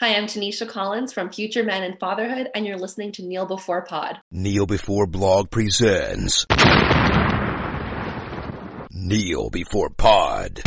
Hi, 0.00 0.14
I'm 0.14 0.26
Tanisha 0.26 0.68
Collins 0.68 1.12
from 1.12 1.28
Future 1.28 1.64
Men 1.64 1.82
and 1.82 1.98
Fatherhood, 1.98 2.50
and 2.54 2.64
you're 2.64 2.78
listening 2.78 3.10
to 3.10 3.22
Kneel 3.22 3.46
Before 3.46 3.84
Pod. 3.84 4.20
Kneel 4.30 4.64
Before 4.64 5.08
Blog 5.08 5.50
presents 5.50 6.46
Kneel 8.92 9.50
Before 9.50 9.90
Pod. 9.90 10.62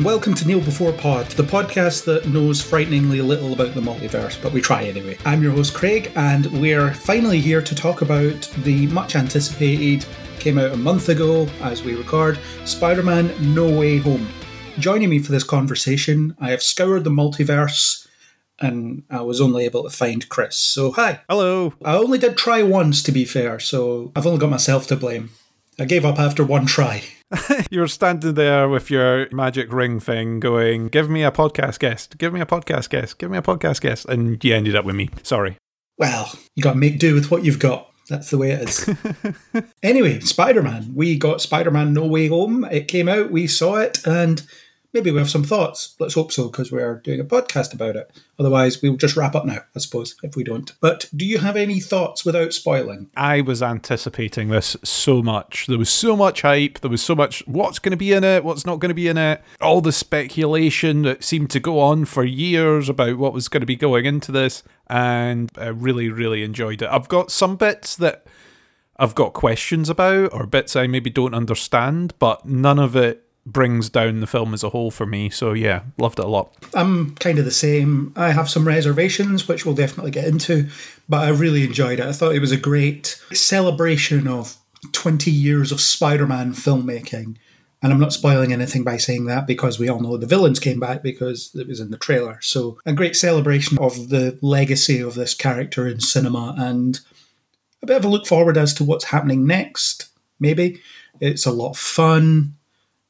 And 0.00 0.06
welcome 0.06 0.32
to 0.32 0.48
Kneel 0.48 0.62
Before 0.62 0.94
Pod, 0.94 1.26
the 1.32 1.42
podcast 1.42 2.06
that 2.06 2.26
knows 2.26 2.62
frighteningly 2.62 3.20
little 3.20 3.52
about 3.52 3.74
the 3.74 3.82
multiverse, 3.82 4.42
but 4.42 4.50
we 4.50 4.62
try 4.62 4.84
anyway. 4.84 5.18
I'm 5.26 5.42
your 5.42 5.52
host 5.52 5.74
Craig, 5.74 6.10
and 6.16 6.46
we're 6.58 6.94
finally 6.94 7.38
here 7.38 7.60
to 7.60 7.74
talk 7.74 8.00
about 8.00 8.50
the 8.64 8.86
much 8.86 9.14
anticipated, 9.14 10.06
came 10.38 10.56
out 10.56 10.72
a 10.72 10.76
month 10.78 11.10
ago 11.10 11.46
as 11.60 11.82
we 11.82 11.96
record, 11.96 12.38
Spider 12.64 13.02
Man 13.02 13.30
No 13.54 13.68
Way 13.68 13.98
Home. 13.98 14.26
Joining 14.78 15.10
me 15.10 15.18
for 15.18 15.32
this 15.32 15.44
conversation, 15.44 16.34
I 16.40 16.48
have 16.48 16.62
scoured 16.62 17.04
the 17.04 17.10
multiverse 17.10 18.08
and 18.58 19.02
I 19.10 19.20
was 19.20 19.38
only 19.38 19.66
able 19.66 19.82
to 19.82 19.90
find 19.90 20.26
Chris. 20.30 20.56
So, 20.56 20.92
hi. 20.92 21.20
Hello. 21.28 21.74
I 21.84 21.96
only 21.96 22.16
did 22.16 22.38
try 22.38 22.62
once, 22.62 23.02
to 23.02 23.12
be 23.12 23.26
fair, 23.26 23.58
so 23.58 24.12
I've 24.16 24.26
only 24.26 24.38
got 24.38 24.48
myself 24.48 24.86
to 24.86 24.96
blame. 24.96 25.28
I 25.80 25.86
gave 25.86 26.04
up 26.04 26.18
after 26.18 26.44
one 26.44 26.66
try. 26.66 27.02
You're 27.70 27.88
standing 27.88 28.34
there 28.34 28.68
with 28.68 28.90
your 28.90 29.28
magic 29.32 29.72
ring 29.72 29.98
thing 29.98 30.38
going, 30.38 30.88
give 30.88 31.08
me 31.08 31.22
a 31.22 31.30
podcast 31.30 31.78
guest, 31.78 32.18
give 32.18 32.34
me 32.34 32.40
a 32.42 32.46
podcast 32.46 32.90
guest, 32.90 33.16
give 33.16 33.30
me 33.30 33.38
a 33.38 33.42
podcast 33.42 33.80
guest. 33.80 34.04
And 34.04 34.44
you 34.44 34.54
ended 34.54 34.76
up 34.76 34.84
with 34.84 34.94
me. 34.94 35.08
Sorry. 35.22 35.56
Well, 35.96 36.30
you 36.54 36.62
got 36.62 36.72
to 36.72 36.78
make 36.78 36.98
do 36.98 37.14
with 37.14 37.30
what 37.30 37.44
you've 37.44 37.58
got. 37.58 37.90
That's 38.10 38.28
the 38.28 38.36
way 38.36 38.50
it 38.50 38.68
is. 38.68 38.94
anyway, 39.82 40.20
Spider 40.20 40.62
Man. 40.62 40.92
We 40.94 41.16
got 41.16 41.40
Spider 41.40 41.70
Man 41.70 41.94
No 41.94 42.04
Way 42.04 42.26
Home. 42.26 42.64
It 42.64 42.86
came 42.86 43.08
out, 43.08 43.30
we 43.30 43.46
saw 43.46 43.76
it, 43.76 44.06
and 44.06 44.42
maybe 44.92 45.10
we 45.10 45.18
have 45.18 45.30
some 45.30 45.44
thoughts. 45.44 45.94
Let's 45.98 46.14
hope 46.14 46.32
so, 46.32 46.48
because 46.48 46.72
we're 46.72 46.96
doing 46.96 47.20
a 47.20 47.24
podcast 47.24 47.72
about 47.74 47.96
it. 47.96 48.10
Otherwise, 48.38 48.80
we'll 48.80 48.96
just 48.96 49.16
wrap 49.16 49.34
up 49.34 49.44
now, 49.44 49.60
I 49.74 49.78
suppose, 49.78 50.16
if 50.22 50.36
we 50.36 50.44
don't. 50.44 50.72
But 50.80 51.08
do 51.14 51.24
you 51.24 51.38
have 51.38 51.56
any 51.56 51.80
thoughts 51.80 52.24
without 52.24 52.52
spoiling? 52.52 53.10
I 53.16 53.40
was 53.40 53.62
anticipating 53.62 54.48
this 54.48 54.76
so 54.82 55.22
much. 55.22 55.66
There 55.66 55.78
was 55.78 55.90
so 55.90 56.16
much 56.16 56.42
hype. 56.42 56.80
There 56.80 56.90
was 56.90 57.02
so 57.02 57.14
much 57.14 57.46
what's 57.46 57.78
going 57.78 57.90
to 57.90 57.96
be 57.96 58.12
in 58.12 58.24
it, 58.24 58.44
what's 58.44 58.66
not 58.66 58.80
going 58.80 58.90
to 58.90 58.94
be 58.94 59.08
in 59.08 59.18
it. 59.18 59.42
All 59.60 59.80
the 59.80 59.92
speculation 59.92 61.02
that 61.02 61.22
seemed 61.22 61.50
to 61.50 61.60
go 61.60 61.80
on 61.80 62.04
for 62.04 62.24
years 62.24 62.88
about 62.88 63.18
what 63.18 63.32
was 63.32 63.48
going 63.48 63.60
to 63.60 63.66
be 63.66 63.76
going 63.76 64.06
into 64.06 64.32
this. 64.32 64.62
And 64.88 65.50
I 65.56 65.68
really, 65.68 66.08
really 66.08 66.42
enjoyed 66.42 66.82
it. 66.82 66.88
I've 66.90 67.08
got 67.08 67.30
some 67.30 67.56
bits 67.56 67.94
that 67.96 68.26
I've 68.96 69.14
got 69.14 69.32
questions 69.32 69.88
about 69.88 70.34
or 70.34 70.46
bits 70.46 70.76
I 70.76 70.86
maybe 70.86 71.10
don't 71.10 71.34
understand, 71.34 72.14
but 72.18 72.44
none 72.44 72.78
of 72.78 72.96
it 72.96 73.24
brings 73.52 73.88
down 73.88 74.20
the 74.20 74.26
film 74.26 74.54
as 74.54 74.62
a 74.62 74.70
whole 74.70 74.90
for 74.90 75.06
me. 75.06 75.30
So 75.30 75.52
yeah, 75.52 75.82
loved 75.98 76.18
it 76.18 76.24
a 76.24 76.28
lot. 76.28 76.54
I'm 76.74 77.14
kind 77.16 77.38
of 77.38 77.44
the 77.44 77.50
same. 77.50 78.12
I 78.16 78.32
have 78.32 78.50
some 78.50 78.66
reservations, 78.66 79.48
which 79.48 79.64
we'll 79.64 79.74
definitely 79.74 80.10
get 80.10 80.26
into, 80.26 80.68
but 81.08 81.24
I 81.24 81.30
really 81.30 81.64
enjoyed 81.64 82.00
it. 82.00 82.06
I 82.06 82.12
thought 82.12 82.34
it 82.34 82.40
was 82.40 82.52
a 82.52 82.56
great 82.56 83.20
celebration 83.32 84.26
of 84.26 84.56
20 84.92 85.30
years 85.30 85.72
of 85.72 85.80
Spider 85.80 86.26
Man 86.26 86.52
filmmaking. 86.52 87.36
And 87.82 87.92
I'm 87.92 88.00
not 88.00 88.12
spoiling 88.12 88.52
anything 88.52 88.84
by 88.84 88.98
saying 88.98 89.24
that 89.26 89.46
because 89.46 89.78
we 89.78 89.88
all 89.88 90.00
know 90.00 90.18
the 90.18 90.26
villains 90.26 90.60
came 90.60 90.78
back 90.78 91.02
because 91.02 91.50
it 91.54 91.66
was 91.66 91.80
in 91.80 91.90
the 91.90 91.96
trailer. 91.96 92.38
So, 92.42 92.78
a 92.84 92.92
great 92.92 93.16
celebration 93.16 93.78
of 93.78 94.10
the 94.10 94.38
legacy 94.42 95.00
of 95.00 95.14
this 95.14 95.32
character 95.32 95.86
in 95.88 96.00
cinema 96.00 96.54
and 96.58 97.00
a 97.82 97.86
bit 97.86 97.96
of 97.96 98.04
a 98.04 98.08
look 98.08 98.26
forward 98.26 98.58
as 98.58 98.74
to 98.74 98.84
what's 98.84 99.04
happening 99.04 99.46
next, 99.46 100.10
maybe. 100.38 100.82
It's 101.20 101.46
a 101.46 101.52
lot 101.52 101.70
of 101.70 101.78
fun. 101.78 102.56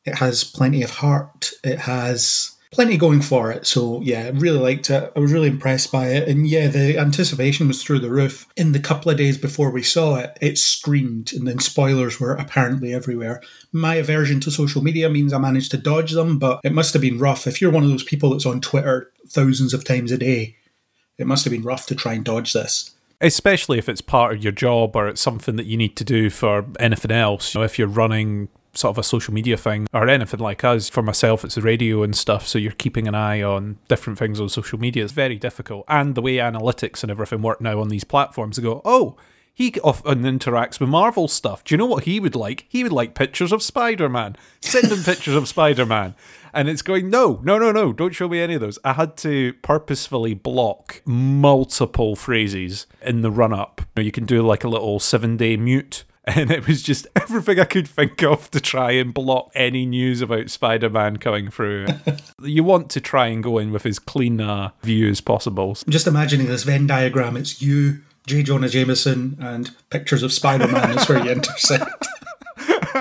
It 0.04 0.16
has 0.16 0.44
plenty 0.44 0.82
of 0.82 0.90
heart. 0.90 1.50
It 1.62 1.80
has 1.80 2.56
plenty 2.72 2.96
going 2.96 3.20
for 3.20 3.50
it. 3.50 3.66
So 3.66 4.00
yeah, 4.00 4.26
I 4.26 4.28
really 4.30 4.58
liked 4.58 4.90
it. 4.90 5.12
I 5.14 5.18
was 5.18 5.32
really 5.32 5.48
impressed 5.48 5.90
by 5.90 6.08
it. 6.08 6.28
And 6.28 6.46
yeah, 6.46 6.68
the 6.68 6.98
anticipation 6.98 7.66
was 7.66 7.82
through 7.82 7.98
the 7.98 8.10
roof. 8.10 8.46
In 8.56 8.72
the 8.72 8.78
couple 8.78 9.10
of 9.10 9.18
days 9.18 9.36
before 9.36 9.70
we 9.70 9.82
saw 9.82 10.16
it, 10.16 10.38
it 10.40 10.56
screamed 10.56 11.32
and 11.32 11.46
then 11.46 11.58
spoilers 11.58 12.20
were 12.20 12.34
apparently 12.34 12.94
everywhere. 12.94 13.42
My 13.72 13.96
aversion 13.96 14.40
to 14.40 14.50
social 14.50 14.82
media 14.82 15.08
means 15.10 15.32
I 15.32 15.38
managed 15.38 15.72
to 15.72 15.78
dodge 15.78 16.12
them, 16.12 16.38
but 16.38 16.60
it 16.62 16.72
must 16.72 16.92
have 16.92 17.02
been 17.02 17.18
rough. 17.18 17.46
If 17.46 17.60
you're 17.60 17.72
one 17.72 17.84
of 17.84 17.90
those 17.90 18.04
people 18.04 18.30
that's 18.30 18.46
on 18.46 18.60
Twitter 18.60 19.10
thousands 19.26 19.74
of 19.74 19.84
times 19.84 20.12
a 20.12 20.18
day, 20.18 20.56
it 21.18 21.26
must 21.26 21.44
have 21.44 21.52
been 21.52 21.62
rough 21.62 21.86
to 21.86 21.94
try 21.94 22.14
and 22.14 22.24
dodge 22.24 22.52
this. 22.52 22.92
Especially 23.20 23.78
if 23.78 23.88
it's 23.88 24.00
part 24.00 24.34
of 24.34 24.42
your 24.42 24.52
job 24.52 24.96
or 24.96 25.08
it's 25.08 25.20
something 25.20 25.56
that 25.56 25.66
you 25.66 25.76
need 25.76 25.94
to 25.96 26.04
do 26.04 26.30
for 26.30 26.64
anything 26.78 27.10
else. 27.10 27.54
You 27.54 27.60
know, 27.60 27.64
if 27.64 27.78
you're 27.78 27.88
running 27.88 28.48
sort 28.74 28.94
of 28.94 28.98
a 28.98 29.02
social 29.02 29.34
media 29.34 29.56
thing 29.56 29.86
or 29.92 30.08
anything 30.08 30.40
like 30.40 30.64
us. 30.64 30.88
For 30.88 31.02
myself, 31.02 31.44
it's 31.44 31.56
the 31.56 31.62
radio 31.62 32.02
and 32.02 32.14
stuff. 32.14 32.46
So 32.46 32.58
you're 32.58 32.72
keeping 32.72 33.08
an 33.08 33.14
eye 33.14 33.42
on 33.42 33.78
different 33.88 34.18
things 34.18 34.40
on 34.40 34.48
social 34.48 34.78
media. 34.78 35.04
It's 35.04 35.12
very 35.12 35.36
difficult. 35.36 35.84
And 35.88 36.14
the 36.14 36.22
way 36.22 36.36
analytics 36.36 37.02
and 37.02 37.10
everything 37.10 37.42
work 37.42 37.60
now 37.60 37.80
on 37.80 37.88
these 37.88 38.04
platforms, 38.04 38.56
they 38.56 38.62
go, 38.62 38.82
oh, 38.84 39.16
he 39.52 39.74
often 39.80 40.22
interacts 40.22 40.80
with 40.80 40.88
Marvel 40.88 41.28
stuff. 41.28 41.64
Do 41.64 41.74
you 41.74 41.76
know 41.76 41.86
what 41.86 42.04
he 42.04 42.20
would 42.20 42.34
like? 42.36 42.64
He 42.68 42.82
would 42.82 42.92
like 42.92 43.14
pictures 43.14 43.52
of 43.52 43.62
Spider 43.62 44.08
Man. 44.08 44.36
Send 44.60 44.90
him 44.90 45.02
pictures 45.02 45.34
of 45.34 45.48
Spider 45.48 45.84
Man. 45.84 46.14
And 46.54 46.68
it's 46.68 46.82
going, 46.82 47.10
no, 47.10 47.40
no, 47.44 47.58
no, 47.58 47.70
no, 47.70 47.92
don't 47.92 48.14
show 48.14 48.28
me 48.28 48.40
any 48.40 48.54
of 48.54 48.60
those. 48.60 48.78
I 48.84 48.94
had 48.94 49.16
to 49.18 49.52
purposefully 49.62 50.34
block 50.34 51.02
multiple 51.04 52.16
phrases 52.16 52.86
in 53.02 53.20
the 53.20 53.30
run 53.30 53.52
up. 53.52 53.82
You 53.96 54.10
can 54.10 54.24
do 54.24 54.42
like 54.42 54.64
a 54.64 54.68
little 54.68 54.98
seven 54.98 55.36
day 55.36 55.56
mute 55.56 56.04
and 56.24 56.50
it 56.50 56.66
was 56.66 56.82
just 56.82 57.06
everything 57.16 57.58
I 57.58 57.64
could 57.64 57.88
think 57.88 58.22
of 58.22 58.50
to 58.50 58.60
try 58.60 58.92
and 58.92 59.12
block 59.14 59.50
any 59.54 59.86
news 59.86 60.20
about 60.20 60.50
Spider 60.50 60.90
Man 60.90 61.16
coming 61.16 61.50
through. 61.50 61.86
you 62.42 62.62
want 62.62 62.90
to 62.90 63.00
try 63.00 63.28
and 63.28 63.42
go 63.42 63.58
in 63.58 63.72
with 63.72 63.86
as 63.86 63.98
clean 63.98 64.40
a 64.40 64.72
view 64.82 65.08
as 65.08 65.20
possible. 65.20 65.76
I'm 65.86 65.92
just 65.92 66.06
imagining 66.06 66.46
this 66.46 66.64
Venn 66.64 66.86
diagram. 66.86 67.36
It's 67.36 67.62
you, 67.62 68.00
J. 68.26 68.42
Jonah 68.42 68.68
Jameson, 68.68 69.38
and 69.40 69.70
pictures 69.88 70.22
of 70.22 70.32
Spider 70.32 70.68
Man 70.68 70.96
is 70.98 71.08
where 71.08 71.24
you 71.24 71.30
intersect. 71.30 72.06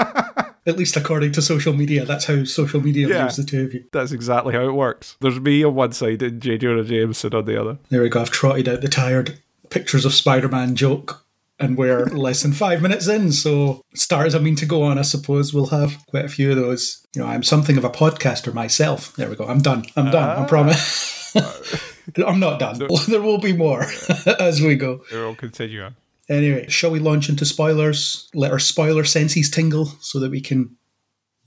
At 0.65 0.77
least 0.77 0.95
according 0.97 1.31
to 1.33 1.41
social 1.41 1.73
media, 1.73 2.05
that's 2.05 2.25
how 2.25 2.43
social 2.43 2.79
media 2.79 3.07
Yeah. 3.07 3.23
views 3.23 3.37
the 3.37 3.43
two 3.43 3.63
of 3.63 3.73
you. 3.73 3.85
That's 3.91 4.11
exactly 4.11 4.53
how 4.53 4.65
it 4.67 4.73
works. 4.73 5.17
There's 5.19 5.39
me 5.39 5.63
on 5.63 5.73
one 5.73 5.93
side 5.93 6.21
and 6.21 6.41
J. 6.41 6.57
Jonah 6.59 6.83
Jameson 6.83 7.33
on 7.33 7.45
the 7.45 7.59
other. 7.59 7.79
There 7.89 8.01
we 8.03 8.09
go. 8.09 8.21
I've 8.21 8.29
trotted 8.29 8.69
out 8.69 8.81
the 8.81 8.87
tired 8.87 9.39
pictures 9.69 10.05
of 10.05 10.13
Spider 10.13 10.47
Man 10.47 10.75
joke, 10.75 11.25
and 11.59 11.77
we're 11.77 12.05
less 12.05 12.41
than 12.41 12.53
five 12.53 12.81
minutes 12.81 13.07
in. 13.07 13.31
So, 13.31 13.81
start 13.93 14.27
as 14.27 14.35
I 14.35 14.39
mean 14.39 14.55
to 14.57 14.65
go 14.65 14.83
on, 14.83 14.97
I 14.97 15.03
suppose 15.03 15.53
we'll 15.53 15.67
have 15.67 15.97
quite 16.07 16.25
a 16.25 16.29
few 16.29 16.51
of 16.51 16.57
those. 16.57 17.05
You 17.15 17.21
know, 17.21 17.27
I'm 17.27 17.43
something 17.43 17.77
of 17.77 17.83
a 17.83 17.89
podcaster 17.89 18.53
myself. 18.53 19.15
There 19.15 19.29
we 19.29 19.35
go. 19.35 19.45
I'm 19.45 19.61
done. 19.61 19.85
I'm 19.95 20.11
done. 20.11 20.29
I 20.29 20.43
ah. 20.43 20.45
promise. 20.45 21.35
I'm 22.25 22.39
not 22.39 22.59
done. 22.59 22.87
There 23.07 23.21
will 23.21 23.39
be 23.39 23.53
more 23.53 23.85
as 24.39 24.61
we 24.61 24.75
go. 24.75 25.03
We'll 25.11 25.35
continue 25.35 25.83
on. 25.83 25.95
Anyway, 26.29 26.67
shall 26.67 26.91
we 26.91 26.99
launch 26.99 27.27
into 27.27 27.45
spoilers? 27.45 28.29
Let 28.33 28.51
our 28.51 28.59
spoiler 28.59 29.03
senses 29.03 29.49
tingle 29.49 29.85
so 29.99 30.19
that 30.19 30.29
we 30.29 30.41
can 30.41 30.77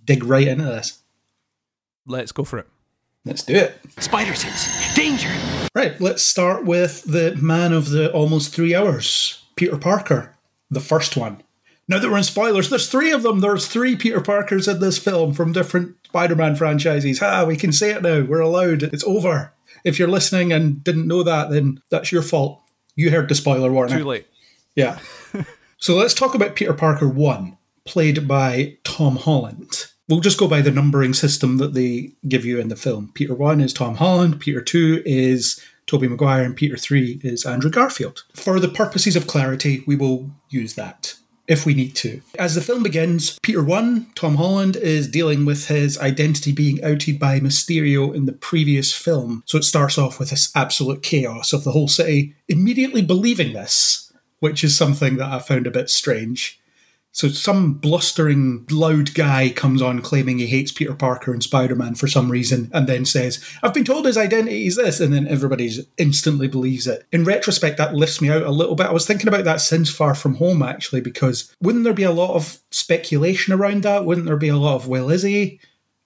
dig 0.05 0.25
right 0.25 0.47
into 0.47 0.65
this. 0.65 1.03
Let's 2.07 2.33
go 2.33 2.43
for 2.43 2.59
it. 2.59 2.67
Let's 3.25 3.45
do 3.45 3.55
it. 3.55 3.79
Spider 4.01 4.35
sense. 4.35 4.95
Danger. 4.97 5.31
Right, 5.75 6.01
let's 6.01 6.23
start 6.23 6.65
with 6.65 7.05
the 7.05 7.37
man 7.41 7.73
of 7.73 7.91
the 7.91 8.13
almost 8.13 8.53
three 8.53 8.75
hours, 8.75 9.42
Peter 9.63 9.79
Parker, 9.79 10.35
the 10.73 10.81
first 10.81 11.17
one. 11.17 11.41
Now 11.87 12.01
that 12.01 12.11
we're 12.11 12.19
in 12.19 12.25
spoilers, 12.25 12.69
there's 12.69 12.89
three 12.89 13.13
of 13.13 13.23
them. 13.23 13.39
There's 13.39 13.69
three 13.69 13.95
Peter 13.95 14.21
Parkers 14.21 14.67
in 14.67 14.81
this 14.81 14.99
film 14.99 15.33
from 15.35 15.53
different 15.53 15.95
Spider 16.05 16.35
Man 16.35 16.57
franchises. 16.57 17.23
Ah, 17.23 17.45
we 17.45 17.57
can 17.57 17.71
say 17.71 17.93
it 17.93 18.03
now. 18.03 18.23
We're 18.25 18.41
allowed. 18.41 18.83
It's 18.83 19.05
over. 19.05 19.53
If 19.85 20.01
you're 20.01 20.09
listening 20.09 20.53
and 20.53 20.83
didn't 20.83 21.07
know 21.07 21.23
that, 21.23 21.51
then 21.51 21.81
that's 21.91 22.11
your 22.11 22.23
fault. 22.23 22.61
You 22.97 23.13
heard 23.13 23.29
the 23.29 23.37
spoiler 23.37 23.71
warning. 23.71 23.99
Too 23.99 24.05
late. 24.05 24.27
Yeah. 24.75 24.99
so 25.79 25.95
let's 25.95 26.15
talk 26.15 26.35
about 26.35 26.57
Peter 26.57 26.75
Parker 26.75 27.09
1, 27.09 27.57
played 27.85 28.27
by 28.27 28.79
Tom 28.83 29.15
Holland. 29.15 29.87
We'll 30.09 30.19
just 30.19 30.41
go 30.41 30.49
by 30.49 30.61
the 30.61 30.73
numbering 30.73 31.15
system 31.15 31.59
that 31.59 31.75
they 31.75 32.15
give 32.27 32.45
you 32.45 32.59
in 32.59 32.67
the 32.67 32.75
film. 32.75 33.13
Peter 33.15 33.35
1 33.37 33.61
is 33.61 33.73
Tom 33.73 33.95
Holland, 33.95 34.41
Peter 34.41 34.61
2 34.61 35.05
is 35.07 35.63
Tobey 35.87 36.09
Maguire, 36.09 36.43
and 36.43 36.57
Peter 36.57 36.77
3 36.77 37.21
is 37.23 37.45
Andrew 37.45 37.71
Garfield. 37.71 38.25
For 38.35 38.61
the 38.61 38.69
purposes 38.69 39.17
of 39.17 39.27
clarity, 39.27 39.83
we 39.87 39.97
will 39.97 40.31
use 40.49 40.75
that 40.75 41.15
if 41.49 41.67
we 41.67 41.75
need 41.75 41.95
to. 41.97 42.23
As 42.39 42.55
the 42.55 42.61
film 42.61 42.83
begins, 42.83 43.39
Peter 43.43 43.63
1, 43.63 44.13
Tom 44.15 44.37
Holland, 44.37 44.77
is 44.77 45.09
dealing 45.09 45.45
with 45.45 45.69
his 45.69 45.99
identity 45.99 46.53
being 46.53 46.83
outed 46.83 47.19
by 47.19 47.41
Mysterio 47.41 48.15
in 48.15 48.27
the 48.27 48.33
previous 48.33 48.93
film. 48.93 49.43
So 49.47 49.59
it 49.59 49.65
starts 49.65 49.99
off 49.99 50.19
with 50.19 50.31
this 50.31 50.51
absolute 50.55 51.03
chaos 51.03 51.53
of 51.53 51.65
the 51.65 51.73
whole 51.73 51.89
city 51.89 52.35
immediately 52.49 53.03
believing 53.03 53.53
this, 53.53 54.13
which 54.41 54.65
is 54.65 54.77
something 54.77 55.17
that 55.17 55.31
I 55.31 55.41
found 55.41 55.67
a 55.67 55.71
bit 55.71 55.91
strange. 55.91 56.61
So 57.15 57.29
some 57.29 57.75
blustering, 57.75 58.67
loud 58.71 59.15
guy 59.15 59.51
comes 59.51 59.83
on 59.83 60.01
claiming 60.01 60.39
he 60.39 60.47
hates 60.47 60.73
Peter 60.73 60.95
Parker 60.95 61.33
and 61.33 61.43
Spider 61.43 61.77
Man 61.77 61.95
for 61.95 62.09
some 62.09 62.31
reason, 62.31 62.71
and 62.73 62.87
then 62.87 63.05
says, 63.05 63.45
I've 63.63 63.75
been 63.75 63.85
told 63.85 64.07
his 64.07 64.17
identity 64.17 64.67
is 64.67 64.77
this, 64.77 64.99
and 64.99 65.13
then 65.13 65.29
everybody 65.29 65.71
instantly 65.99 66.49
believes 66.49 66.87
it. 66.87 67.07
In 67.13 67.25
retrospect, 67.25 67.77
that 67.77 67.95
lifts 67.95 68.23
me 68.23 68.31
out 68.31 68.43
a 68.43 68.51
little 68.51 68.75
bit. 68.75 68.87
I 68.87 68.93
was 68.93 69.07
thinking 69.07 69.29
about 69.29 69.45
that 69.45 69.61
since 69.61 69.91
Far 69.91 70.15
From 70.15 70.37
Home, 70.37 70.63
actually, 70.63 71.03
because 71.03 71.55
wouldn't 71.61 71.85
there 71.85 71.93
be 71.93 72.03
a 72.03 72.11
lot 72.11 72.35
of 72.35 72.61
speculation 72.71 73.53
around 73.53 73.83
that? 73.83 74.07
Wouldn't 74.07 74.27
there 74.27 74.37
be 74.37 74.49
a 74.49 74.57
lot 74.57 74.77
of, 74.77 74.89
well, 74.89 75.11
is 75.11 75.23
he 75.23 75.61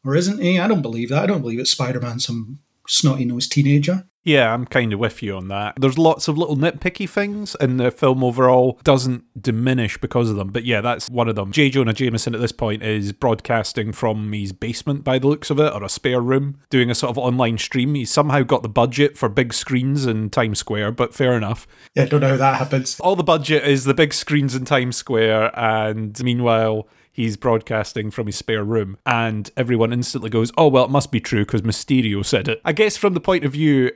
or 0.04 0.16
isn't 0.16 0.40
he? 0.40 0.58
I 0.58 0.66
don't 0.66 0.82
believe 0.82 1.10
that. 1.10 1.22
I 1.22 1.26
don't 1.26 1.40
believe 1.40 1.60
it's 1.60 1.70
Spider 1.70 2.00
Man, 2.00 2.18
some 2.18 2.58
snotty 2.88 3.24
nosed 3.24 3.52
teenager. 3.52 4.06
Yeah, 4.26 4.52
I'm 4.52 4.66
kind 4.66 4.92
of 4.92 4.98
with 4.98 5.22
you 5.22 5.36
on 5.36 5.46
that. 5.48 5.74
There's 5.78 5.98
lots 5.98 6.26
of 6.26 6.36
little 6.36 6.56
nitpicky 6.56 7.08
things, 7.08 7.54
and 7.60 7.78
the 7.78 7.92
film 7.92 8.24
overall 8.24 8.80
doesn't 8.82 9.22
diminish 9.40 9.98
because 9.98 10.28
of 10.28 10.34
them. 10.34 10.48
But 10.48 10.64
yeah, 10.64 10.80
that's 10.80 11.08
one 11.08 11.28
of 11.28 11.36
them. 11.36 11.52
J. 11.52 11.70
Jonah 11.70 11.92
Jameson 11.92 12.34
at 12.34 12.40
this 12.40 12.50
point 12.50 12.82
is 12.82 13.12
broadcasting 13.12 13.92
from 13.92 14.32
his 14.32 14.50
basement 14.52 15.04
by 15.04 15.20
the 15.20 15.28
looks 15.28 15.48
of 15.48 15.60
it, 15.60 15.72
or 15.72 15.84
a 15.84 15.88
spare 15.88 16.20
room, 16.20 16.58
doing 16.70 16.90
a 16.90 16.94
sort 16.94 17.10
of 17.10 17.18
online 17.18 17.56
stream. 17.56 17.94
He's 17.94 18.10
somehow 18.10 18.42
got 18.42 18.64
the 18.64 18.68
budget 18.68 19.16
for 19.16 19.28
big 19.28 19.54
screens 19.54 20.06
in 20.06 20.28
Times 20.30 20.58
Square, 20.58 20.92
but 20.92 21.14
fair 21.14 21.36
enough. 21.36 21.68
Yeah, 21.94 22.02
I 22.02 22.06
don't 22.06 22.20
know 22.20 22.30
how 22.30 22.36
that 22.36 22.58
happens. 22.58 22.98
All 22.98 23.14
the 23.14 23.22
budget 23.22 23.64
is 23.64 23.84
the 23.84 23.94
big 23.94 24.12
screens 24.12 24.56
in 24.56 24.64
Times 24.64 24.96
Square, 24.96 25.56
and 25.56 26.20
meanwhile, 26.24 26.88
he's 27.12 27.36
broadcasting 27.36 28.10
from 28.10 28.26
his 28.26 28.34
spare 28.34 28.64
room, 28.64 28.98
and 29.06 29.52
everyone 29.56 29.92
instantly 29.92 30.30
goes, 30.30 30.50
Oh, 30.58 30.66
well, 30.66 30.86
it 30.86 30.90
must 30.90 31.12
be 31.12 31.20
true 31.20 31.46
because 31.46 31.62
Mysterio 31.62 32.24
said 32.24 32.48
it. 32.48 32.60
I 32.64 32.72
guess 32.72 32.96
from 32.96 33.14
the 33.14 33.20
point 33.20 33.44
of 33.44 33.52
view, 33.52 33.92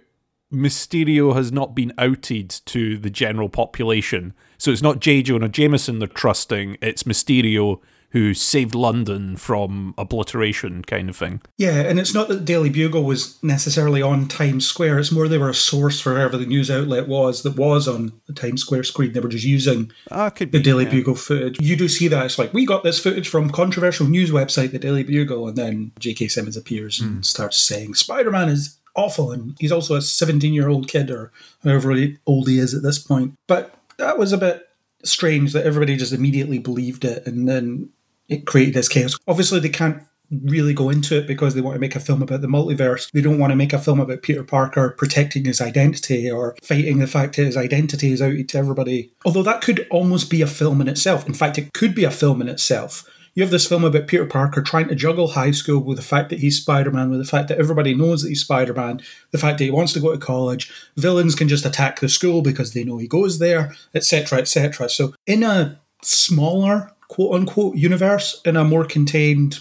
Mysterio 0.53 1.35
has 1.35 1.53
not 1.53 1.75
been 1.75 1.93
outed 1.99 2.51
to 2.67 2.97
the 2.99 3.11
general 3.11 3.49
population. 3.49 4.33
So 4.59 4.71
it's 4.71 4.83
not 4.83 5.01
J. 5.01 5.23
Jonah 5.23 5.49
Jameson 5.49 5.99
they're 5.99 6.09
trusting, 6.09 6.77
it's 6.83 7.05
Mysterio 7.05 7.81
who 8.13 8.35
saved 8.35 8.75
London 8.75 9.37
from 9.37 9.95
obliteration, 9.97 10.83
kind 10.83 11.09
of 11.09 11.17
thing. 11.17 11.41
Yeah, 11.59 11.83
and 11.83 12.01
it's 12.01 12.13
not 12.13 12.27
that 12.27 12.35
the 12.35 12.45
Daily 12.45 12.69
Bugle 12.69 13.05
was 13.05 13.41
necessarily 13.41 14.03
on 14.03 14.27
Times 14.27 14.67
Square. 14.67 14.99
It's 14.99 15.13
more 15.13 15.29
they 15.29 15.39
were 15.39 15.49
a 15.49 15.55
source 15.55 16.01
for 16.01 16.15
whoever 16.15 16.37
the 16.37 16.45
news 16.45 16.73
outlet 16.73 17.07
was 17.07 17.45
that 17.45 17.55
was 17.55 17.87
on 17.87 18.13
the 18.27 18.33
Times 18.33 18.63
Square 18.63 18.83
screen. 18.83 19.13
They 19.13 19.21
were 19.21 19.29
just 19.29 19.45
using 19.45 19.93
could 20.11 20.51
the 20.51 20.59
be, 20.59 20.63
Daily 20.63 20.85
yeah. 20.87 20.91
Bugle 20.91 21.15
footage. 21.15 21.61
You 21.61 21.77
do 21.77 21.87
see 21.87 22.09
that. 22.09 22.27
It's 22.27 22.37
like, 22.37 22.53
we 22.53 22.67
got 22.67 22.83
this 22.83 22.99
footage 22.99 23.29
from 23.29 23.49
controversial 23.51 24.09
news 24.09 24.33
website, 24.33 24.73
the 24.73 24.81
Daily 24.81 25.05
Bugle, 25.05 25.47
and 25.47 25.57
then 25.57 25.93
J.K. 26.01 26.27
Simmons 26.27 26.57
appears 26.57 26.99
Hmm. 26.99 27.07
and 27.07 27.25
starts 27.27 27.59
saying, 27.59 27.95
Spider 27.95 28.33
Man 28.33 28.49
is 28.49 28.77
awful, 28.97 29.33
and 29.33 29.57
he's 29.59 29.73
also 29.73 29.95
a 29.95 30.03
17 30.03 30.53
year 30.53 30.69
old 30.69 30.89
kid, 30.89 31.11
or 31.11 31.33
however 31.63 31.95
old 32.27 32.49
he 32.49 32.59
is 32.59 32.75
at 32.75 32.83
this 32.83 32.99
point. 32.99 33.35
But 33.47 33.75
that 33.99 34.19
was 34.19 34.33
a 34.33 34.39
bit 34.39 34.69
strange 35.03 35.53
that 35.53 35.67
everybody 35.67 35.97
just 35.97 36.13
immediately 36.13 36.59
believed 36.59 37.05
it, 37.05 37.27
and 37.27 37.49
then 37.49 37.91
it 38.29 38.47
created 38.47 38.75
this 38.75 38.89
chaos. 38.89 39.17
Obviously, 39.27 39.61
they 39.61 39.69
can't 39.69 40.03
really 40.31 40.73
go 40.73 40.91
into 40.91 41.19
it 41.19 41.27
because 41.27 41.55
they 41.55 41.61
want 41.61 41.75
to 41.75 41.81
make 41.81 41.97
a 41.97 42.01
film 42.01 42.23
about 42.23 42.41
the 42.41 42.47
multiverse. 42.47 43.11
They 43.13 43.21
don't 43.21 43.39
want 43.39 43.51
to 43.51 43.57
make 43.57 43.73
a 43.73 43.79
film 43.79 44.01
about 44.01 44.23
Peter 44.23 44.45
Parker 44.45 44.95
protecting 44.97 45.45
his 45.45 45.61
identity 45.61 46.31
or 46.31 46.57
fighting 46.63 46.99
the 46.99 47.07
fact 47.07 47.37
that 47.37 47.45
his 47.45 47.57
identity 47.57 48.13
is 48.13 48.23
out 48.23 48.37
to 48.49 48.59
everybody. 48.59 49.13
Although 49.25 49.43
that 49.43 49.61
could 49.61 49.87
almost 49.91 50.31
be 50.31 50.43
a 50.43 50.47
film 50.47 50.81
in 50.81 50.89
itself. 50.89 51.27
In 51.27 51.35
fact, 51.35 51.59
it 51.59 51.73
could 51.73 51.95
be 51.95 52.05
a 52.05 52.11
film 52.11 52.41
in 52.41 52.49
itself. 52.49 53.09
You 53.41 53.45
have 53.45 53.51
this 53.51 53.67
film 53.67 53.85
about 53.85 54.07
Peter 54.07 54.27
Parker 54.27 54.61
trying 54.61 54.89
to 54.89 54.95
juggle 54.95 55.29
high 55.29 55.53
school 55.53 55.81
with 55.81 55.97
the 55.97 56.05
fact 56.05 56.29
that 56.29 56.41
he's 56.41 56.61
Spider 56.61 56.91
Man, 56.91 57.09
with 57.09 57.21
the 57.21 57.25
fact 57.25 57.49
that 57.49 57.59
everybody 57.59 57.95
knows 57.95 58.21
that 58.21 58.29
he's 58.29 58.43
Spider 58.43 58.75
Man, 58.75 59.01
the 59.31 59.39
fact 59.39 59.57
that 59.57 59.65
he 59.65 59.71
wants 59.71 59.95
to 59.95 60.01
go 60.01 60.13
to 60.13 60.19
college. 60.19 60.71
Villains 60.99 61.35
can 61.35 61.49
just 61.49 61.65
attack 61.65 62.01
the 62.01 62.11
school 62.11 62.43
because 62.43 62.75
they 62.75 62.85
know 62.85 62.99
he 62.99 63.09
goes 63.09 63.39
there, 63.39 63.75
etc., 63.95 64.41
etc. 64.41 64.91
So, 64.91 65.15
in 65.27 65.43
a 65.43 65.81
smaller 66.03 66.93
quote 67.09 67.33
unquote 67.33 67.77
universe, 67.77 68.43
in 68.45 68.59
a 68.59 68.63
more 68.65 68.85
contained 68.85 69.61